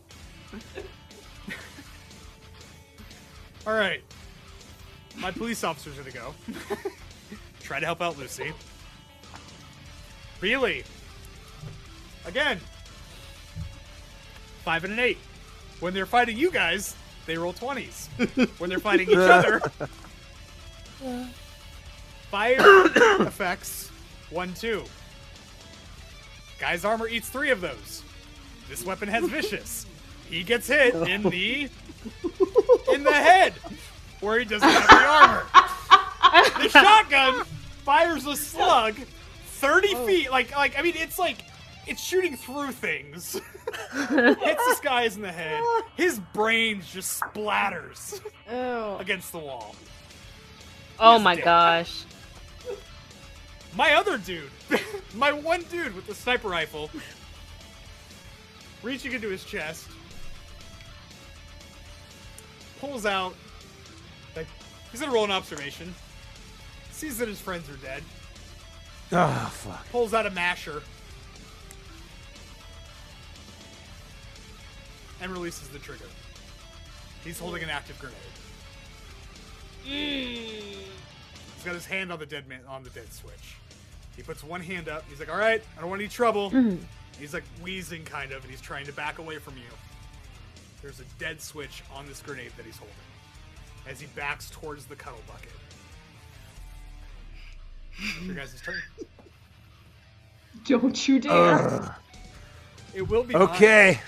all 3.67 3.73
right. 3.73 4.01
My 5.17 5.31
police 5.31 5.63
officer's 5.63 5.95
gonna 5.97 6.11
go. 6.11 6.33
Try 7.61 7.79
to 7.79 7.85
help 7.85 8.01
out 8.01 8.17
Lucy. 8.17 8.53
Really? 10.41 10.83
Again. 12.25 12.59
Five 14.63 14.83
and 14.85 14.93
an 14.93 14.99
eight. 14.99 15.17
When 15.79 15.93
they're 15.93 16.05
fighting 16.05 16.37
you 16.37 16.49
guys, 16.49 16.95
they 17.25 17.37
roll 17.37 17.53
20s. 17.53 18.07
when 18.59 18.69
they're 18.69 18.79
fighting 18.79 19.09
each 19.09 19.17
other, 19.17 19.61
fire 22.29 22.57
effects 23.21 23.91
one, 24.29 24.53
two. 24.53 24.83
Guy's 26.59 26.83
armor 26.83 27.07
eats 27.07 27.29
three 27.29 27.49
of 27.51 27.61
those. 27.61 28.03
This 28.69 28.83
weapon 28.85 29.07
has 29.09 29.23
vicious. 29.29 29.85
He 30.29 30.43
gets 30.43 30.67
hit 30.67 30.93
in 30.95 31.23
the 31.23 31.69
in 32.93 33.03
the 33.03 33.13
head 33.13 33.53
where 34.19 34.39
he 34.39 34.45
doesn't 34.45 34.67
have 34.67 34.87
the 34.89 35.05
armor. 35.05 35.45
The 36.63 36.69
shotgun 36.73 37.45
fires 37.85 38.25
a 38.25 38.35
slug 38.35 38.95
30 38.95 39.95
feet. 40.05 40.31
Like 40.31 40.53
like 40.55 40.77
I 40.77 40.81
mean 40.81 40.95
it's 40.97 41.17
like 41.17 41.37
it's 41.85 42.03
shooting 42.03 42.35
through 42.35 42.71
things. 42.73 43.33
Hits 43.93 44.65
this 44.65 44.79
guy's 44.81 45.15
in 45.15 45.21
the 45.21 45.31
head. 45.31 45.61
His 45.95 46.19
brain 46.33 46.81
just 46.91 47.21
splatters 47.21 48.19
Oh. 48.51 48.97
against 48.97 49.31
the 49.31 49.39
wall. 49.39 49.75
Oh 50.99 51.15
He's 51.15 51.23
my 51.23 51.35
dead. 51.35 51.43
gosh. 51.43 52.03
My 53.75 53.93
other 53.93 54.17
dude, 54.17 54.49
my 55.15 55.31
one 55.31 55.61
dude 55.69 55.95
with 55.95 56.07
the 56.07 56.15
sniper 56.15 56.47
rifle, 56.49 56.89
reaching 58.81 59.11
into 59.11 59.29
his 59.29 59.43
chest, 59.43 59.87
pulls 62.79 63.05
out, 63.05 63.35
like, 64.35 64.47
he's 64.91 64.99
gonna 64.99 65.11
roll 65.11 65.25
an 65.25 65.31
observation, 65.31 65.93
sees 66.91 67.19
that 67.19 67.27
his 67.27 67.39
friends 67.39 67.69
are 67.69 67.75
dead, 67.77 68.01
Oh 69.11 69.49
fuck. 69.53 69.87
pulls 69.91 70.15
out 70.15 70.25
a 70.25 70.31
masher, 70.31 70.81
and 75.21 75.31
releases 75.31 75.67
the 75.67 75.79
trigger. 75.79 76.05
He's 77.23 77.39
holding 77.39 77.61
an 77.63 77.69
active 77.69 77.99
grenade. 77.99 78.17
Mm. 79.87 80.37
He's 81.55 81.63
got 81.63 81.73
his 81.73 81.85
hand 81.85 82.11
on 82.11 82.19
the 82.19 82.25
dead 82.25 82.47
man 82.47 82.59
on 82.67 82.83
the 82.83 82.89
dead 82.89 83.11
switch. 83.11 83.55
He 84.15 84.23
puts 84.23 84.43
one 84.43 84.61
hand 84.61 84.89
up. 84.89 85.03
He's 85.09 85.19
like, 85.19 85.31
"All 85.31 85.37
right, 85.37 85.61
I 85.77 85.81
don't 85.81 85.89
want 85.89 86.01
any 86.01 86.09
trouble." 86.09 86.51
Mm-hmm. 86.51 86.83
He's 87.19 87.33
like 87.33 87.43
wheezing 87.61 88.03
kind 88.03 88.31
of, 88.31 88.41
and 88.43 88.51
he's 88.51 88.61
trying 88.61 88.85
to 88.85 88.93
back 88.93 89.19
away 89.19 89.37
from 89.37 89.55
you. 89.57 89.69
There's 90.81 90.99
a 90.99 91.05
dead 91.19 91.41
switch 91.41 91.83
on 91.95 92.05
this 92.07 92.21
grenade 92.21 92.51
that 92.57 92.65
he's 92.65 92.77
holding 92.77 92.95
as 93.87 93.99
he 93.99 94.07
backs 94.07 94.49
towards 94.49 94.85
the 94.85 94.95
cuddle 94.95 95.21
bucket. 95.27 95.49
It's 97.97 98.21
your 98.25 98.35
guys' 98.35 98.61
turn. 98.63 98.81
Don't 100.65 101.07
you 101.07 101.19
dare. 101.19 101.95
It 102.93 103.07
will 103.07 103.23
be 103.23 103.33
mine. 103.33 103.43
Okay. 103.43 103.99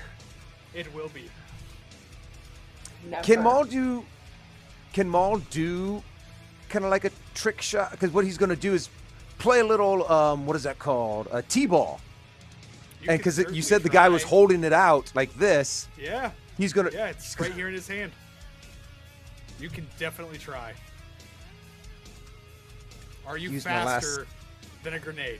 It 0.74 0.93
will 0.93 1.09
be. 1.09 1.30
Never. 3.09 3.24
Can 3.24 3.43
Maul 3.43 3.64
do? 3.64 4.06
Can 4.93 5.08
Maul 5.09 5.38
do 5.50 6.03
kind 6.69 6.84
of 6.85 6.92
like 6.92 7.06
a 7.06 7.11
trick 7.35 7.61
shot? 7.61 7.92
Because 7.92 8.11
what 8.11 8.26
he's 8.26 8.38
going 8.38 8.50
to 8.50 8.56
do 8.56 8.74
is 8.74 8.90
play 9.38 9.59
a 9.59 9.66
little. 9.66 10.09
Um, 10.11 10.45
what 10.45 10.56
is 10.56 10.64
that 10.64 10.80
called? 10.80 11.27
A 11.32 11.42
t-ball. 11.42 12.00
And 13.08 13.18
because 13.18 13.38
you 13.53 13.61
said 13.61 13.82
the 13.84 13.90
guy 13.90 14.09
was 14.09 14.24
holding 14.24 14.64
it 14.66 14.74
out 14.74 15.11
like 15.16 15.34
this, 15.35 15.88
Yeah, 15.98 16.32
he's 16.58 16.74
gonna. 16.74 16.90
yeah, 16.92 17.08
it's 17.08 17.40
right 17.40 17.53
here 17.53 17.69
in 17.69 17.74
his 17.74 17.88
hand. 17.88 18.11
You 19.58 19.69
can 19.69 19.88
definitely 19.98 20.38
try. 20.38 20.74
Are 23.26 23.38
you 23.38 23.51
Use 23.51 23.64
my 23.64 23.85
last- 23.85 24.03
faster 24.06 24.27
than 24.84 24.95
a 24.95 25.00
grenade? 25.00 25.40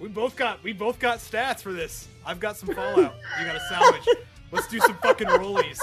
We 0.00 0.08
both 0.08 0.34
got 0.34 0.62
we 0.64 0.72
both 0.72 0.98
got 0.98 1.18
stats 1.18 1.60
for 1.60 1.72
this. 1.72 2.08
I've 2.26 2.40
got 2.40 2.56
some 2.56 2.74
fallout. 2.74 3.14
You 3.38 3.46
got 3.46 3.56
a 3.56 3.60
salvage. 3.68 4.08
Let's 4.52 4.68
do 4.68 4.78
some 4.80 4.96
fucking 4.98 5.28
rollies. 5.28 5.78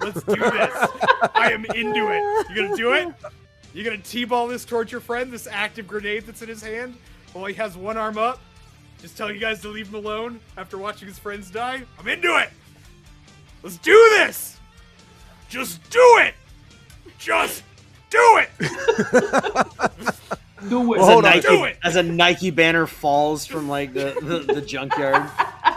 Let's 0.00 0.22
do 0.22 0.34
this. 0.36 0.88
I 1.34 1.50
am 1.52 1.64
into 1.66 2.08
it. 2.10 2.48
You 2.50 2.54
gonna 2.62 2.76
do 2.76 2.92
it? 2.92 3.08
You 3.72 3.84
gonna 3.84 3.98
t-ball 3.98 4.48
this 4.48 4.64
towards 4.64 4.90
your 4.92 5.00
friend? 5.00 5.32
This 5.32 5.46
active 5.50 5.86
grenade 5.86 6.24
that's 6.24 6.42
in 6.42 6.48
his 6.48 6.62
hand 6.62 6.96
while 7.32 7.44
he 7.46 7.54
has 7.54 7.76
one 7.76 7.96
arm 7.96 8.18
up? 8.18 8.40
Just 9.00 9.16
tell 9.16 9.30
you 9.30 9.38
guys 9.38 9.60
to 9.62 9.68
leave 9.68 9.88
him 9.88 9.96
alone 9.96 10.40
after 10.56 10.78
watching 10.78 11.08
his 11.08 11.18
friends 11.18 11.50
die? 11.50 11.82
I'm 11.98 12.08
into 12.08 12.36
it. 12.38 12.50
Let's 13.62 13.76
do 13.78 13.92
this. 14.16 14.58
Just 15.48 15.88
do 15.90 16.18
it. 16.20 16.34
Just 17.18 17.62
do 18.10 18.40
it. 18.40 18.50
Do 20.68 20.94
it. 20.94 21.00
As, 21.00 21.06
Hold 21.06 21.24
a 21.24 21.28
on. 21.28 21.34
Nike, 21.34 21.48
Do 21.48 21.64
it! 21.64 21.76
as 21.84 21.96
a 21.96 22.02
Nike 22.02 22.50
banner 22.50 22.86
falls 22.86 23.44
from 23.44 23.68
like 23.68 23.92
the, 23.92 24.16
the, 24.22 24.54
the 24.54 24.60
junkyard. 24.62 25.28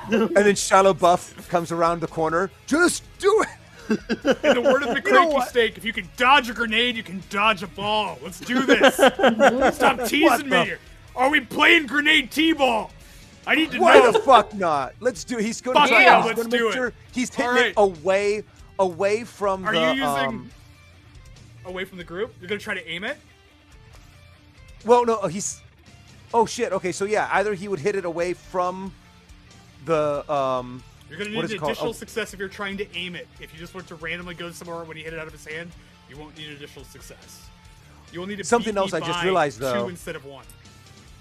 And 0.10 0.36
then 0.36 0.56
Shallow 0.56 0.94
Buff 0.94 1.48
comes 1.50 1.72
around 1.72 2.02
the 2.02 2.08
corner. 2.08 2.50
Just 2.66 3.04
do 3.20 3.44
it. 3.44 3.48
In 3.90 4.54
the 4.56 4.62
word 4.62 4.84
of 4.84 4.90
the 4.94 5.02
You 5.06 5.12
know 5.14 5.30
cranky 5.32 5.50
steak, 5.50 5.78
if 5.78 5.86
you 5.86 5.94
can 5.94 6.10
dodge 6.18 6.50
a 6.50 6.54
grenade, 6.54 6.96
you 6.98 7.04
can 7.04 7.24
dodge 7.30 7.64
a 7.64 7.68
ball. 7.68 8.18
Let's 8.22 8.40
do 8.40 8.66
this. 8.66 8.96
Stop 9.76 10.04
teasing 10.06 10.50
me. 10.50 10.74
Are 11.16 11.30
we 11.30 11.40
playing 11.42 11.88
grenade 11.88 12.30
t-ball? 12.32 12.92
I 13.46 13.56
need 13.56 13.72
to 13.72 13.80
Why 13.80 13.98
know. 14.00 14.12
the 14.12 14.20
fuck 14.20 14.54
not? 14.54 14.94
Let's 15.00 15.24
do. 15.24 15.38
It. 15.40 15.46
He's 15.46 15.62
going 15.62 15.76
to 15.76 15.82
Fuck 15.82 15.90
try. 15.90 16.04
yeah, 16.04 16.18
let's 16.24 16.36
gonna 16.38 16.50
do 16.50 16.66
make 16.66 16.74
it. 16.74 16.78
sure 16.78 16.94
he's 17.14 17.34
hitting 17.34 17.46
All 17.50 17.56
right. 17.56 17.66
it 17.68 17.74
away, 17.78 18.44
away 18.78 19.24
from 19.24 19.66
Are 19.66 19.74
the. 19.74 19.80
you 19.80 19.88
using 19.88 20.06
um, 20.06 20.52
away 21.66 21.86
from 21.86 21.98
the 21.98 22.04
group? 22.04 22.36
You're 22.42 22.50
gonna 22.50 22.60
try 22.60 22.74
to 22.74 22.86
aim 22.90 23.06
it. 23.06 23.18
well, 24.86 25.06
no, 25.06 25.28
he's. 25.28 25.62
Oh 26.34 26.46
shit. 26.46 26.74
Okay, 26.74 26.92
so 26.92 27.06
yeah, 27.06 27.30
either 27.32 27.54
he 27.54 27.70
would 27.70 27.80
hit 27.80 27.96
it 27.96 28.04
away 28.04 28.34
from 28.34 28.94
the. 29.88 30.32
um 30.32 30.84
You're 31.10 31.18
gonna 31.18 31.32
need 31.32 31.44
is 31.46 31.52
an 31.54 31.64
additional 31.64 31.90
Oh. 31.90 31.94
success 31.94 32.34
if 32.34 32.40
you're 32.40 32.48
trying 32.50 32.78
to 32.78 32.96
aim 32.96 33.16
it. 33.16 33.28
If 33.42 33.52
you 33.54 33.60
just 33.60 33.74
want 33.74 33.88
to 33.88 33.96
randomly 33.96 34.36
go 34.36 34.52
somewhere 34.52 34.84
when 34.84 34.98
you 34.98 35.04
hit 35.04 35.14
it 35.14 35.20
out 35.20 35.26
of 35.28 35.34
his 35.34 35.46
hand, 35.46 35.72
you 36.10 36.18
won't 36.18 36.38
need 36.38 36.50
additional 36.52 36.86
success. 36.86 37.46
You 38.14 38.20
will 38.20 38.28
need 38.28 38.38
to 38.38 38.44
Something 38.44 38.74
beat 38.76 38.80
else 38.80 38.94
me 38.94 39.00
I 39.00 39.08
just 39.08 39.24
realized, 39.24 39.60
though. 39.60 39.84
two 39.84 39.90
instead 39.90 40.16
of 40.16 40.24
one. 40.26 40.46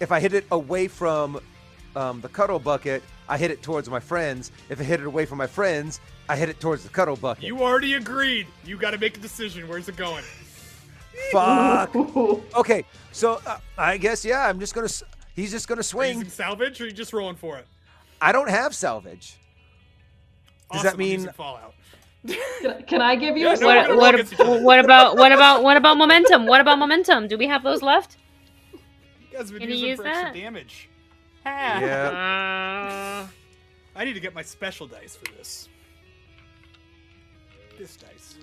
If 0.00 0.12
I 0.12 0.20
hit 0.20 0.34
it 0.34 0.44
away 0.52 0.86
from 0.88 1.40
um, 1.96 2.20
the 2.20 2.28
cuddle 2.28 2.58
bucket, 2.58 3.02
I 3.28 3.38
hit 3.38 3.50
it 3.50 3.62
towards 3.62 3.88
my 3.88 3.98
friends. 4.00 4.52
If 4.68 4.78
I 4.80 4.84
hit 4.84 5.00
it 5.00 5.06
away 5.06 5.24
from 5.26 5.38
my 5.38 5.46
friends, 5.48 6.00
I 6.28 6.36
hit 6.36 6.48
it 6.48 6.60
towards 6.60 6.82
the 6.84 6.88
cuddle 6.90 7.16
bucket. 7.16 7.42
You 7.44 7.60
already 7.62 7.94
agreed. 7.94 8.46
You 8.64 8.76
got 8.76 8.90
to 8.92 8.98
make 8.98 9.16
a 9.16 9.20
decision. 9.20 9.66
Where's 9.68 9.88
it 9.88 9.96
going? 9.96 10.22
Fuck. 11.32 11.94
Okay, 12.56 12.84
so 13.12 13.40
uh, 13.46 13.58
I 13.78 13.96
guess 13.96 14.24
yeah, 14.24 14.46
I'm 14.48 14.58
just 14.60 14.74
gonna. 14.74 14.88
He's 15.34 15.50
just 15.50 15.68
gonna 15.68 15.78
Are 15.80 15.82
you 16.06 16.14
swing. 16.14 16.24
salvage 16.28 16.80
or 16.80 16.84
are 16.84 16.86
you 16.86 16.92
just 16.92 17.12
rolling 17.12 17.36
for 17.36 17.58
it? 17.58 17.66
I 18.20 18.32
don't 18.32 18.48
have 18.50 18.74
salvage. 18.74 19.36
Does 20.72 20.82
that 20.82 20.88
Awesome, 20.94 21.00
I'm 21.00 21.06
mean- 21.08 21.28
Fallout? 21.32 21.74
Can 22.26 22.36
I- 22.70 22.82
Can 22.82 23.00
I 23.02 23.14
give 23.16 23.36
you 23.36 23.46
Yeah, 23.46 23.54
a 23.54 23.60
no, 23.60 23.66
What, 23.66 23.96
what, 23.96 24.14
against 24.14 24.32
each 24.32 24.40
other. 24.40 24.60
what 24.62 24.80
about 24.80 25.16
what 25.16 25.30
about 25.32 25.62
what 25.62 25.76
about 25.76 25.96
momentum? 25.96 26.46
What 26.46 26.60
about 26.60 26.78
momentum? 26.78 27.28
Do 27.28 27.38
we 27.38 27.46
have 27.46 27.62
those 27.62 27.82
left? 27.82 28.16
You 28.72 28.78
guys 29.38 29.42
have 29.42 29.50
been 29.50 29.60
Can 29.60 29.68
you 29.68 29.74
using 29.76 29.88
use 29.90 29.98
for 30.00 30.06
extra 30.06 30.24
that? 30.32 30.34
damage. 30.34 30.88
Yeah. 31.44 33.24
Uh, 33.24 33.28
I 33.98 34.04
need 34.04 34.14
to 34.14 34.20
get 34.20 34.34
my 34.34 34.42
special 34.42 34.88
dice 34.88 35.14
for 35.14 35.32
this. 35.36 35.68
this 37.78 37.96
dice. 37.96 38.36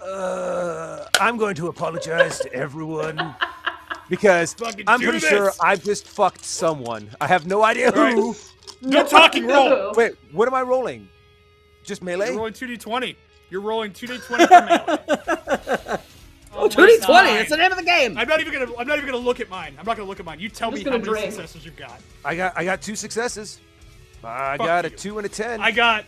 Uh, 0.00 1.06
I'm 1.20 1.36
going 1.36 1.56
to 1.56 1.66
apologize 1.66 2.38
to 2.40 2.52
everyone 2.52 3.34
because 4.08 4.54
Fucking 4.54 4.84
I'm 4.86 5.00
do 5.00 5.10
pretty 5.10 5.26
sure. 5.26 5.50
I've 5.60 5.82
just 5.82 6.06
fucked 6.06 6.44
someone. 6.44 7.10
I 7.20 7.26
have 7.26 7.46
no 7.46 7.64
idea 7.64 7.90
All 7.90 8.00
right. 8.00 8.14
who. 8.82 8.88
No 8.90 9.06
talking, 9.06 9.46
roll. 9.46 9.92
Wait, 9.94 10.14
what 10.32 10.48
am 10.48 10.54
I 10.54 10.62
rolling? 10.62 11.08
Just 11.84 12.02
melee? 12.02 12.26
You're 12.28 12.36
rolling 12.36 12.52
2d20. 12.52 13.16
You're 13.50 13.60
rolling 13.60 13.92
2d20 13.92 14.20
for 14.20 14.36
melee. 14.38 15.98
Oh, 16.54 16.66
2d20. 16.68 17.06
God. 17.06 17.24
That's 17.26 17.50
the 17.50 17.56
name 17.56 17.70
of 17.70 17.78
the 17.78 17.84
game. 17.84 18.16
I'm 18.18 18.26
not 18.26 18.40
even 18.40 18.52
gonna. 18.52 18.74
I'm 18.76 18.86
not 18.88 18.96
even 18.98 19.10
gonna 19.10 19.22
look 19.22 19.38
at 19.38 19.48
mine. 19.48 19.76
I'm 19.78 19.84
not 19.84 19.96
gonna 19.96 20.08
look 20.08 20.18
at 20.18 20.26
mine. 20.26 20.40
You 20.40 20.48
tell 20.48 20.70
me 20.70 20.78
just 20.78 20.86
how 20.86 20.92
gonna 20.92 21.04
many 21.04 21.20
drink. 21.20 21.32
successes 21.32 21.64
you've 21.64 21.76
got. 21.76 22.00
I 22.24 22.34
got 22.34 22.52
I 22.56 22.64
got 22.64 22.80
two 22.82 22.96
successes. 22.96 23.60
I 24.24 24.56
Fuck 24.56 24.66
got 24.66 24.84
a 24.86 24.90
you. 24.90 24.96
two 24.96 25.18
and 25.18 25.26
a 25.26 25.28
ten. 25.28 25.60
I 25.60 25.70
got. 25.70 26.04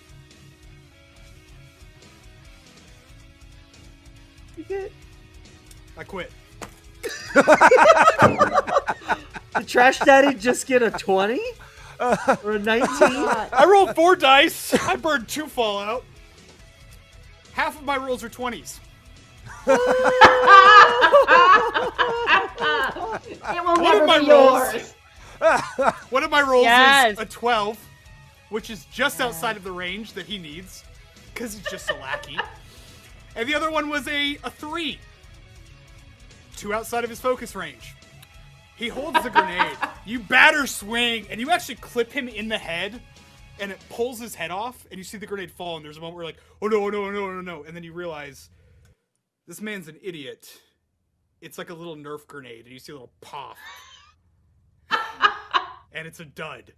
I 5.96 6.04
quit. 6.04 6.32
Did 9.56 9.68
Trash 9.68 9.98
Daddy 10.00 10.34
just 10.36 10.66
get 10.66 10.82
a 10.82 10.90
20? 12.00 12.40
or 12.44 12.52
a 12.52 12.58
19? 12.58 12.88
I 13.00 13.66
rolled 13.68 13.94
four 13.94 14.16
dice. 14.16 14.74
I 14.74 14.96
burned 14.96 15.28
two 15.28 15.46
Fallout. 15.46 16.04
Half 17.52 17.78
of 17.78 17.84
my 17.84 17.96
rolls 17.96 18.24
are 18.24 18.30
20s. 18.30 18.78
It 23.52 23.64
will 23.64 23.82
One 23.82 23.96
of 24.00 24.06
my 24.06 24.18
be 24.20 24.28
rolls- 24.30 24.74
yours. 24.74 24.94
One 26.10 26.22
of 26.22 26.30
my 26.30 26.42
rolls 26.42 26.64
Yes. 26.64 27.14
is 27.14 27.18
a 27.18 27.24
12, 27.24 27.78
which 28.50 28.70
is 28.70 28.84
just 28.86 29.20
outside 29.20 29.56
of 29.56 29.64
the 29.64 29.72
range 29.72 30.12
that 30.14 30.26
he 30.26 30.38
needs, 30.38 30.84
because 31.32 31.54
he's 31.54 31.66
just 31.66 31.90
a 31.90 31.94
lackey. 31.94 32.38
And 33.36 33.48
the 33.48 33.54
other 33.54 33.70
one 33.70 33.88
was 33.88 34.06
a, 34.08 34.36
a 34.44 34.50
3, 34.50 34.98
two 36.56 36.74
outside 36.74 37.04
of 37.04 37.10
his 37.10 37.20
focus 37.20 37.54
range. 37.54 37.94
He 38.80 38.88
holds 38.88 39.22
the 39.22 39.28
grenade. 39.28 39.76
You 40.06 40.20
batter 40.20 40.66
swing, 40.66 41.26
and 41.28 41.38
you 41.38 41.50
actually 41.50 41.74
clip 41.74 42.10
him 42.10 42.28
in 42.28 42.48
the 42.48 42.56
head, 42.56 42.98
and 43.60 43.70
it 43.70 43.78
pulls 43.90 44.18
his 44.18 44.34
head 44.34 44.50
off, 44.50 44.86
and 44.90 44.96
you 44.96 45.04
see 45.04 45.18
the 45.18 45.26
grenade 45.26 45.50
fall, 45.50 45.76
and 45.76 45.84
there's 45.84 45.98
a 45.98 46.00
moment 46.00 46.16
where 46.16 46.24
you're 46.24 46.32
like, 46.32 46.40
oh 46.62 46.66
no, 46.66 46.86
oh 46.86 46.88
no, 46.88 47.04
oh 47.04 47.10
no, 47.10 47.24
oh 47.24 47.32
no, 47.34 47.40
no. 47.42 47.64
And 47.64 47.76
then 47.76 47.84
you 47.84 47.92
realize 47.92 48.48
this 49.46 49.60
man's 49.60 49.86
an 49.88 49.98
idiot. 50.02 50.50
It's 51.42 51.58
like 51.58 51.68
a 51.68 51.74
little 51.74 51.94
Nerf 51.94 52.26
grenade, 52.26 52.64
and 52.64 52.72
you 52.72 52.78
see 52.78 52.92
a 52.92 52.94
little 52.94 53.12
pop. 53.20 53.58
and 55.92 56.06
it's 56.06 56.20
a 56.20 56.24
dud. 56.24 56.72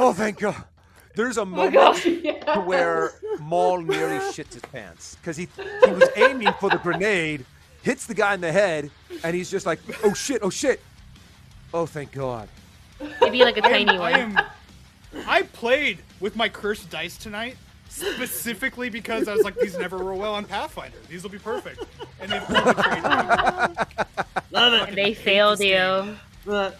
oh 0.00 0.12
thank 0.12 0.40
God. 0.40 0.64
There's 1.14 1.38
a 1.38 1.42
Oh 1.42 1.44
my 1.44 1.70
moment 1.70 2.04
yeah. 2.24 2.58
where 2.58 3.12
Maul 3.38 3.82
nearly 3.82 4.18
shits 4.32 4.54
his 4.54 4.62
pants 4.62 5.14
because 5.14 5.36
he 5.36 5.46
he 5.84 5.92
was 5.92 6.08
aiming 6.16 6.52
for 6.58 6.70
the 6.70 6.78
grenade, 6.78 7.44
hits 7.82 8.06
the 8.06 8.14
guy 8.14 8.34
in 8.34 8.40
the 8.40 8.52
head, 8.52 8.90
and 9.22 9.34
he's 9.34 9.50
just 9.50 9.66
like, 9.66 9.80
oh 10.04 10.14
shit, 10.14 10.40
oh 10.42 10.50
shit. 10.50 10.80
Oh 11.74 11.86
thank 11.86 12.12
God. 12.12 12.48
Maybe 13.20 13.44
like 13.44 13.56
a 13.56 13.62
tiny 13.62 13.90
I 13.90 13.98
one. 13.98 14.14
am. 14.14 14.38
I 15.26 15.42
played 15.42 15.98
with 16.20 16.36
my 16.36 16.48
cursed 16.48 16.88
dice 16.90 17.16
tonight 17.16 17.56
specifically 17.88 18.88
because 18.88 19.28
I 19.28 19.34
was 19.34 19.42
like, 19.44 19.58
these 19.58 19.76
never 19.76 19.98
roll 19.98 20.18
well 20.18 20.34
on 20.34 20.44
Pathfinder. 20.44 20.96
These 21.10 21.22
will 21.22 21.30
be 21.30 21.38
perfect, 21.38 21.84
and 22.20 22.32
they've 22.32 22.42
all 22.48 22.72
betrayed 22.72 23.02
me. 23.02 24.04
Love 24.50 24.72
it. 24.74 24.88
And 24.88 24.96
they 24.96 25.12
failed 25.14 25.60
you. 25.60 26.16
But 26.46 26.78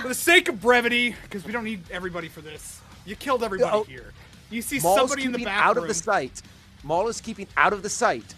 For 0.00 0.08
the 0.08 0.14
sake 0.14 0.48
of 0.48 0.60
brevity, 0.60 1.16
because 1.24 1.44
we 1.44 1.52
don't 1.52 1.64
need 1.64 1.82
everybody 1.90 2.28
for 2.28 2.40
this, 2.40 2.80
you 3.04 3.16
killed 3.16 3.42
everybody 3.42 3.70
Oh. 3.76 3.82
here. 3.84 4.12
You 4.50 4.62
see 4.62 4.78
Maul's 4.80 4.98
somebody 4.98 5.22
in 5.22 5.28
keeping 5.32 5.40
the 5.44 5.50
back 5.50 5.64
out 5.64 5.76
of 5.76 5.88
the 5.88 5.94
sight. 5.94 6.42
Maul 6.84 7.08
is 7.08 7.20
keeping 7.20 7.46
out 7.56 7.72
of 7.72 7.82
the 7.82 7.88
sight 7.90 8.34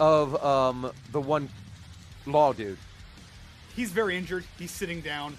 of 0.00 0.42
um 0.42 0.90
the 1.12 1.20
one 1.20 1.48
law 2.26 2.52
dude. 2.52 2.78
He's 3.76 3.92
very 3.92 4.16
injured. 4.16 4.44
He's 4.58 4.72
sitting 4.72 5.00
down. 5.00 5.36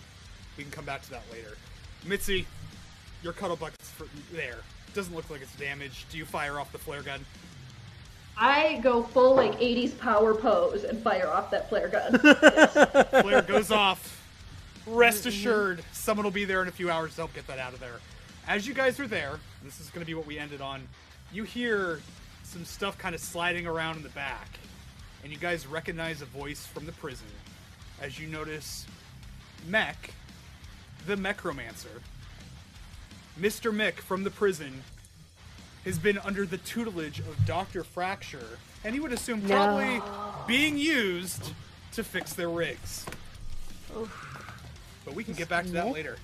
We 0.55 0.63
can 0.63 0.71
come 0.71 0.85
back 0.85 1.01
to 1.03 1.09
that 1.11 1.23
later. 1.31 1.57
Mitzi, 2.05 2.45
your 3.23 3.33
cuddle 3.33 3.57
bucket's 3.57 3.89
for, 3.89 4.07
there. 4.31 4.59
Doesn't 4.93 5.13
look 5.13 5.29
like 5.29 5.41
it's 5.41 5.55
damaged. 5.55 6.09
Do 6.11 6.17
you 6.17 6.25
fire 6.25 6.59
off 6.59 6.71
the 6.71 6.77
flare 6.77 7.01
gun? 7.01 7.25
I 8.37 8.79
go 8.81 9.03
full 9.03 9.35
like 9.35 9.59
80s 9.59 9.97
power 9.97 10.33
pose 10.33 10.83
and 10.83 11.01
fire 11.03 11.29
off 11.29 11.51
that 11.51 11.69
flare 11.69 11.89
gun. 11.89 12.17
Flare 13.21 13.41
goes 13.41 13.71
off. 13.71 14.17
Rest 14.87 15.25
assured, 15.25 15.83
someone 15.91 16.23
will 16.23 16.31
be 16.31 16.45
there 16.45 16.61
in 16.61 16.67
a 16.67 16.71
few 16.71 16.89
hours 16.89 17.11
to 17.11 17.17
help 17.17 17.33
get 17.33 17.45
that 17.47 17.59
out 17.59 17.73
of 17.73 17.79
there. 17.79 17.99
As 18.47 18.65
you 18.65 18.73
guys 18.73 18.99
are 18.99 19.07
there, 19.07 19.39
this 19.63 19.79
is 19.79 19.89
going 19.89 20.01
to 20.01 20.07
be 20.07 20.15
what 20.15 20.25
we 20.25 20.39
ended 20.39 20.59
on. 20.59 20.87
You 21.31 21.43
hear 21.43 21.99
some 22.51 22.65
stuff 22.65 22.97
kind 22.97 23.15
of 23.15 23.21
sliding 23.21 23.65
around 23.65 23.95
in 23.95 24.03
the 24.03 24.09
back, 24.09 24.59
and 25.23 25.31
you 25.31 25.37
guys 25.37 25.65
recognize 25.65 26.21
a 26.21 26.25
voice 26.25 26.65
from 26.65 26.85
the 26.85 26.91
prison. 26.91 27.27
As 28.01 28.19
you 28.19 28.27
notice, 28.27 28.85
Mech, 29.67 30.13
the 31.07 31.15
Mechromancer, 31.15 32.01
Mr. 33.39 33.73
Mick 33.73 34.01
from 34.01 34.23
the 34.25 34.29
prison, 34.29 34.83
has 35.85 35.97
been 35.97 36.17
under 36.17 36.45
the 36.45 36.57
tutelage 36.57 37.19
of 37.19 37.45
Dr. 37.45 37.85
Fracture, 37.85 38.59
and 38.83 38.93
he 38.93 38.99
would 38.99 39.13
assume 39.13 39.41
probably 39.43 40.01
being 40.45 40.77
used 40.77 41.53
to 41.93 42.03
fix 42.03 42.33
their 42.33 42.49
rigs. 42.49 43.05
But 45.05 45.15
we 45.15 45.23
can 45.23 45.35
get 45.35 45.47
back 45.47 45.65
to 45.65 45.71
that 45.71 45.91
later. 45.91 46.17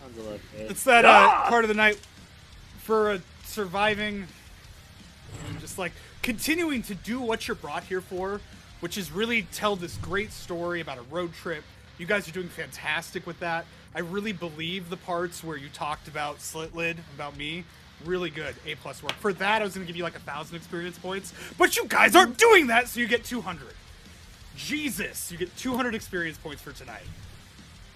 Tons 0.00 0.18
of 0.18 0.24
love, 0.24 0.40
kid. 0.56 0.70
It's 0.70 0.84
that 0.84 1.04
uh, 1.04 1.48
part 1.48 1.64
of 1.64 1.68
the 1.68 1.74
night 1.74 1.98
for 2.78 3.10
uh, 3.10 3.18
surviving, 3.44 4.26
and 5.48 5.60
just 5.60 5.78
like 5.78 5.92
continuing 6.22 6.82
to 6.82 6.94
do 6.94 7.20
what 7.20 7.48
you're 7.48 7.54
brought 7.54 7.84
here 7.84 8.00
for, 8.00 8.40
which 8.80 8.98
is 8.98 9.10
really 9.10 9.42
tell 9.52 9.76
this 9.76 9.96
great 9.96 10.32
story 10.32 10.80
about 10.80 10.98
a 10.98 11.02
road 11.02 11.32
trip. 11.34 11.64
You 11.98 12.06
guys 12.06 12.28
are 12.28 12.32
doing 12.32 12.48
fantastic 12.48 13.26
with 13.26 13.40
that. 13.40 13.66
I 13.94 14.00
really 14.00 14.32
believe 14.32 14.90
the 14.90 14.96
parts 14.96 15.42
where 15.42 15.56
you 15.56 15.68
talked 15.70 16.08
about 16.08 16.40
Slit 16.40 16.74
Lid, 16.74 16.98
about 17.14 17.36
me. 17.36 17.64
Really 18.04 18.30
good. 18.30 18.54
A 18.66 18.76
plus 18.76 19.02
work. 19.02 19.12
For 19.14 19.32
that, 19.32 19.60
I 19.60 19.64
was 19.64 19.74
going 19.74 19.84
to 19.84 19.88
give 19.90 19.96
you 19.96 20.04
like 20.04 20.14
a 20.14 20.20
thousand 20.20 20.56
experience 20.56 20.98
points, 20.98 21.32
but 21.56 21.76
you 21.76 21.84
guys 21.86 22.14
aren't 22.14 22.38
doing 22.38 22.68
that, 22.68 22.86
so 22.86 23.00
you 23.00 23.08
get 23.08 23.24
200. 23.24 23.66
Jesus, 24.56 25.32
you 25.32 25.38
get 25.38 25.56
200 25.56 25.94
experience 25.94 26.38
points 26.38 26.62
for 26.62 26.72
tonight. 26.72 27.06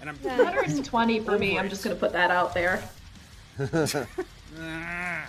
And 0.00 0.10
I'm 0.10 0.16
120 0.16 1.20
for 1.20 1.38
me. 1.38 1.58
I'm 1.58 1.68
just 1.68 1.84
gonna 1.84 1.94
put 1.94 2.12
that 2.12 2.30
out 2.30 2.54
there. 2.54 2.82
Ah. 4.60 5.24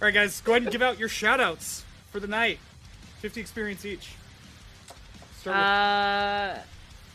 All 0.00 0.06
right, 0.06 0.14
guys, 0.14 0.40
go 0.40 0.52
ahead 0.52 0.62
and 0.62 0.72
give 0.72 0.82
out 0.82 0.98
your 0.98 1.08
shout 1.08 1.40
outs 1.40 1.84
for 2.10 2.20
the 2.20 2.26
night. 2.26 2.58
50 3.20 3.40
experience 3.40 3.84
each. 3.84 4.10
Start 5.40 5.56
Uh, 5.56 6.58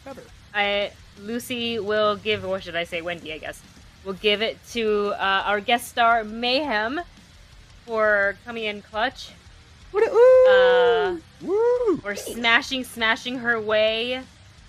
with 0.05 0.17
Heather. 0.17 0.29
I 0.53 0.91
Lucy 1.21 1.77
will 1.79 2.15
give, 2.15 2.45
or 2.45 2.59
should 2.61 2.75
I 2.75 2.85
say 2.85 3.01
Wendy? 3.01 3.33
I 3.33 3.37
guess 3.37 3.61
will 4.05 4.13
give 4.13 4.41
it 4.41 4.57
to 4.71 5.13
uh, 5.19 5.43
our 5.45 5.59
guest 5.59 5.89
star 5.89 6.23
Mayhem 6.23 7.01
for 7.85 8.37
coming 8.45 8.63
in 8.63 8.81
clutch. 8.81 9.31
Uh, 9.93 11.17
Woo! 11.41 11.99
or 12.03 12.15
smashing, 12.15 12.83
smashing 12.83 13.39
her 13.39 13.59
way. 13.59 14.21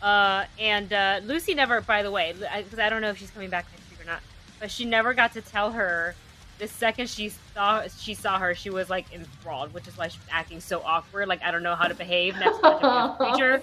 Uh, 0.03 0.45
and 0.59 0.93
uh, 0.93 1.21
Lucy 1.25 1.55
never, 1.55 1.81
by 1.81 2.03
the 2.03 2.11
way, 2.11 2.33
because 2.33 2.79
I, 2.79 2.89
don't 2.89 3.03
know 3.03 3.11
if 3.11 3.19
she's 3.19 3.31
coming 3.31 3.51
back 3.51 3.67
next 3.73 3.91
week 3.91 4.01
or 4.01 4.11
not, 4.11 4.21
but 4.59 4.71
she 4.71 4.85
never 4.85 5.13
got 5.15 5.33
to 5.35 5.43
tell 5.43 5.73
her 5.73 6.15
the 6.61 6.69
second 6.69 7.09
she 7.09 7.31
saw 7.55 7.83
she 7.99 8.15
saw 8.15 8.39
her, 8.39 8.55
she 8.55 8.71
was 8.71 8.91
like 8.91 9.13
enthralled, 9.13 9.73
which 9.73 9.89
is 9.89 9.97
why 9.97 10.09
she 10.09 10.19
was 10.19 10.29
acting 10.31 10.61
so 10.61 10.83
awkward. 10.85 11.27
Like 11.27 11.43
I 11.43 11.51
don't 11.51 11.63
know 11.63 11.75
how 11.75 11.89
to 11.89 11.95
behave 11.95 12.39
next 12.39 12.59
to 12.59 12.87
a 12.87 13.17
creature. 13.19 13.63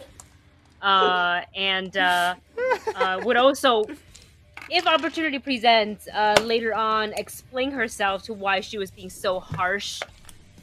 Uh, 0.81 1.41
and 1.55 1.95
uh, 1.95 2.35
uh, 2.95 3.21
would 3.23 3.37
also, 3.37 3.85
if 4.69 4.85
opportunity 4.87 5.39
presents, 5.39 6.07
uh, 6.07 6.35
later 6.43 6.73
on 6.73 7.13
explain 7.13 7.71
herself 7.71 8.23
to 8.23 8.33
why 8.33 8.59
she 8.59 8.77
was 8.77 8.91
being 8.91 9.09
so 9.09 9.39
harsh 9.39 10.01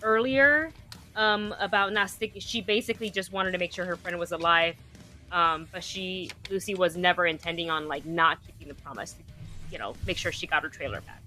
earlier 0.03 0.71
um, 1.17 1.55
about 1.61 1.93
not 1.93 2.11
sticking. 2.11 2.41
She 2.41 2.61
basically 2.61 3.11
just 3.11 3.33
wanted 3.33 3.53
to 3.53 3.59
make 3.59 3.73
sure 3.73 3.85
her 3.85 3.97
friend 3.97 4.19
was 4.19 4.33
alive, 4.33 4.75
um, 5.31 5.69
but 5.73 5.85
she 5.85 6.33
Lucy 6.51 6.75
was 6.75 6.97
never 6.97 7.27
intending 7.27 7.71
on 7.71 7.87
like 7.87 8.05
not 8.05 8.39
keeping 8.45 8.67
the 8.67 8.75
promise. 8.75 9.15
You 9.71 9.79
know, 9.79 9.95
make 10.05 10.17
sure 10.17 10.33
she 10.33 10.49
got 10.49 10.65
her 10.65 10.69
trailer 10.69 11.01
back. 11.01 11.24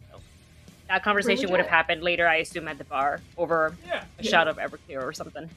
So 0.88 0.94
that 0.94 1.04
conversation 1.04 1.50
would 1.52 1.60
have 1.60 1.68
happened 1.70 2.02
later, 2.02 2.28
I 2.28 2.38
assume, 2.38 2.68
at 2.70 2.78
the 2.78 2.86
bar 2.86 3.20
over 3.38 3.76
Yeah. 3.86 4.06
a 4.20 4.24
shot 4.24 4.48
of 4.48 4.58
Everclear 4.58 5.04
or 5.04 5.12
something. 5.12 5.50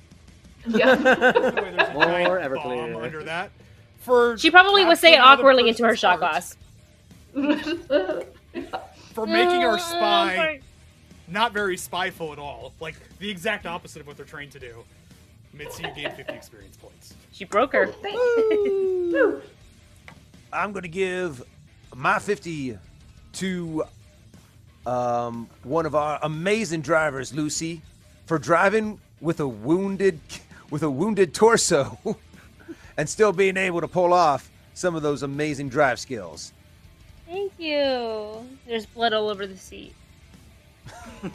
Yeah. 0.67 0.97
By 0.97 1.15
the 1.15 1.62
way, 1.62 1.70
there's 1.70 1.89
a 1.89 1.94
Or 1.94 2.05
giant 2.05 2.52
Everclear. 2.52 2.92
bomb 2.92 3.02
under 3.02 3.23
that. 3.25 3.50
For 4.00 4.36
She 4.39 4.50
probably 4.50 4.84
would 4.84 4.99
say 4.99 5.15
it 5.15 5.18
awkwardly 5.18 5.68
into 5.68 5.84
her 5.86 5.94
shot 5.94 6.18
glass. 6.18 6.57
For 7.34 9.26
making 9.26 9.62
our 9.65 9.75
Uh, 9.75 9.78
spy 9.78 10.60
not 11.28 11.52
very 11.52 11.76
spyful 11.76 12.33
at 12.33 12.41
all. 12.41 12.73
Like 12.81 12.97
the 13.20 13.31
exact 13.31 13.65
opposite 13.67 14.00
of 14.00 14.09
what 14.09 14.17
they're 14.17 14.26
trained 14.26 14.50
to 14.52 14.59
do. 14.59 14.83
Mitzi, 15.52 15.84
you 15.84 15.91
gain 15.94 16.10
50 16.17 16.33
experience 16.33 16.76
points. 16.76 17.15
She 17.31 17.44
broke 17.44 17.73
her. 17.73 17.92
Woo. 18.02 19.41
I'm 20.52 20.73
gonna 20.73 20.89
give 20.89 21.44
my 21.94 22.18
50 22.18 22.78
to 23.34 23.84
um, 24.91 25.49
one 25.62 25.86
of 25.86 25.94
our 25.94 26.19
amazing 26.23 26.81
drivers, 26.81 27.33
Lucy, 27.33 27.81
for 28.27 28.39
driving 28.39 28.99
with 29.20 29.39
a 29.39 29.47
wounded 29.47 30.19
with 30.70 30.83
a 30.83 30.91
wounded 30.91 31.33
torso 31.33 31.99
and 32.97 33.09
still 33.09 33.33
being 33.33 33.57
able 33.57 33.81
to 33.81 33.89
pull 33.89 34.12
off 34.12 34.51
some 34.75 34.94
of 34.97 35.02
those 35.02 35.23
amazing 35.23 35.69
drive 35.69 35.99
skills. 36.01 36.52
Thank 37.27 37.52
you. 37.59 38.44
There's 38.67 38.86
blood 38.86 39.12
all 39.12 39.28
over 39.28 39.47
the 39.47 39.57
seat. 39.57 39.94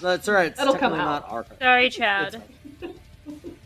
That's 0.00 0.28
all 0.28 0.34
right. 0.34 0.48
It's 0.48 0.58
That'll 0.58 0.74
come 0.74 0.92
out. 0.92 1.28
not 1.28 1.30
our. 1.30 1.46
Sorry, 1.58 1.90
Chad. 1.90 2.42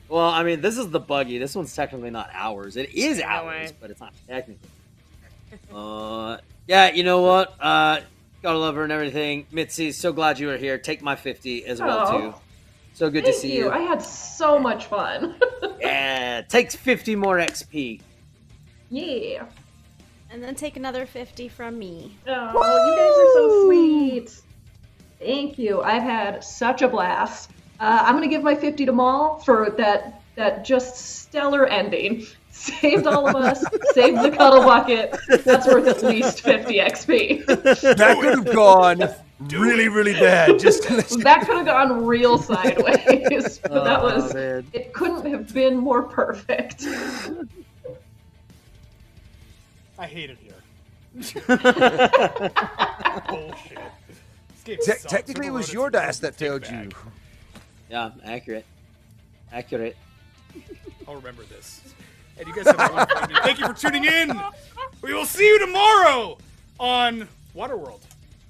Well, 0.09 0.29
I 0.29 0.43
mean, 0.43 0.61
this 0.61 0.79
is 0.79 0.89
the 0.91 1.01
buggy. 1.01 1.39
This 1.39 1.55
one's 1.55 1.75
technically 1.75 2.11
not 2.11 2.31
ours. 2.33 2.77
It 2.77 2.95
is 2.95 3.21
ours, 3.21 3.73
but 3.79 3.91
it's 3.91 4.01
not 4.01 4.15
technically. 4.27 4.69
uh, 5.75 6.39
yeah, 6.67 6.93
you 6.93 7.05
know 7.05 7.21
what? 7.21 7.55
Uh, 7.61 8.01
gotta 8.43 8.59
love 8.59 8.75
her 8.77 8.83
and 8.85 8.93
everything. 8.93 9.47
Mitzi, 9.51 9.93
so 9.93 10.13
glad 10.13 10.39
you 10.39 10.49
were 10.49 10.57
here. 10.57 10.79
Take 10.79 11.03
my 11.03 11.17
fifty 11.17 11.65
as 11.67 11.81
well 11.81 11.99
Aw. 12.01 12.19
too. 12.19 12.35
So 12.95 13.09
good 13.11 13.25
to 13.25 13.33
see 13.33 13.57
you. 13.57 13.65
you. 13.67 13.71
I 13.71 13.81
had 13.81 14.03
so 14.03 14.59
much 14.59 14.87
fun. 14.87 15.35
Yeah, 15.81 16.43
takes 16.43 16.77
fifty 16.77 17.17
more 17.17 17.39
XP. 17.39 18.01
yeah. 18.91 19.45
And 20.33 20.43
then 20.43 20.55
take 20.55 20.77
another 20.77 21.07
50 21.07 21.49
from 21.49 21.77
me. 21.79 22.17
Oh, 22.29 22.31
you 22.87 22.97
guys 22.97 23.17
are 23.19 23.33
so 23.35 23.65
sweet. 23.67 24.41
Thank 25.19 25.59
you. 25.59 25.81
I've 25.83 26.03
had 26.05 26.45
such 26.45 26.83
a 26.83 26.89
blast. 26.89 27.51
Uh, 27.81 28.05
I'm 28.05 28.15
gonna 28.15 28.29
give 28.29 28.43
my 28.45 28.55
50 28.55 28.87
to 28.87 28.93
Maul 28.93 29.39
for 29.41 29.71
that 29.71 30.23
that 30.37 30.65
just 30.65 30.97
stellar 30.97 31.67
ending. 31.67 32.27
Saved 32.61 33.07
all 33.07 33.27
of 33.27 33.35
us. 33.37 33.65
saved 33.95 34.19
the 34.23 34.31
cuddle 34.31 34.63
bucket. 34.65 35.17
That's 35.45 35.67
worth 35.67 35.87
at 35.89 36.03
least 36.03 36.43
50 36.43 36.75
XP. 36.79 37.47
That 37.47 38.19
could 38.21 38.35
have 38.35 38.55
gone 38.55 39.03
really, 39.41 39.89
really 39.89 40.13
bad. 40.13 40.59
Just 40.59 40.83
to 40.85 40.97
let 40.97 41.11
you- 41.11 41.23
that 41.23 41.47
could 41.47 41.57
have 41.57 41.65
gone 41.67 42.05
real 42.05 42.37
sideways, 42.37 43.59
but 43.63 43.85
that 43.85 44.01
Oh, 44.01 44.05
was. 44.15 44.35
man. 44.35 44.67
It 44.75 44.93
couldn't 44.93 45.25
have 45.33 45.55
been 45.55 45.79
more 45.79 46.03
perfect. 46.03 46.85
I 49.99 50.07
hate 50.07 50.29
it 50.31 50.39
here. 50.43 50.55
Bullshit. 53.29 53.79
Te- 54.65 54.77
technically, 55.09 55.47
it 55.47 55.53
was 55.53 55.73
your 55.73 55.89
a 55.89 55.93
dice 55.93 56.19
that 56.21 56.37
take 56.37 56.49
failed 56.49 56.63
back. 56.63 56.85
you. 56.85 56.91
Yeah, 57.91 58.11
accurate. 58.25 58.67
Accurate. 59.51 59.97
I'll 61.09 61.17
remember 61.17 61.43
this. 61.45 61.81
And 62.41 62.49
you 62.49 62.55
guys 62.55 62.75
have 62.75 62.91
a 62.91 62.95
wonderful 62.95 63.23
evening. 63.25 63.43
Thank 63.43 63.59
you 63.59 63.67
for 63.67 63.75
tuning 63.75 64.05
in. 64.07 64.41
We 65.03 65.13
will 65.13 65.27
see 65.27 65.47
you 65.47 65.59
tomorrow 65.59 66.39
on 66.79 67.29
Waterworld. 67.55 68.01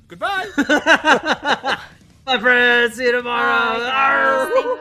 Goodbye. 0.07 0.47
My 2.27 2.39
friends, 2.39 2.95
see 2.95 3.05
you 3.05 3.13
tomorrow. 3.13 4.79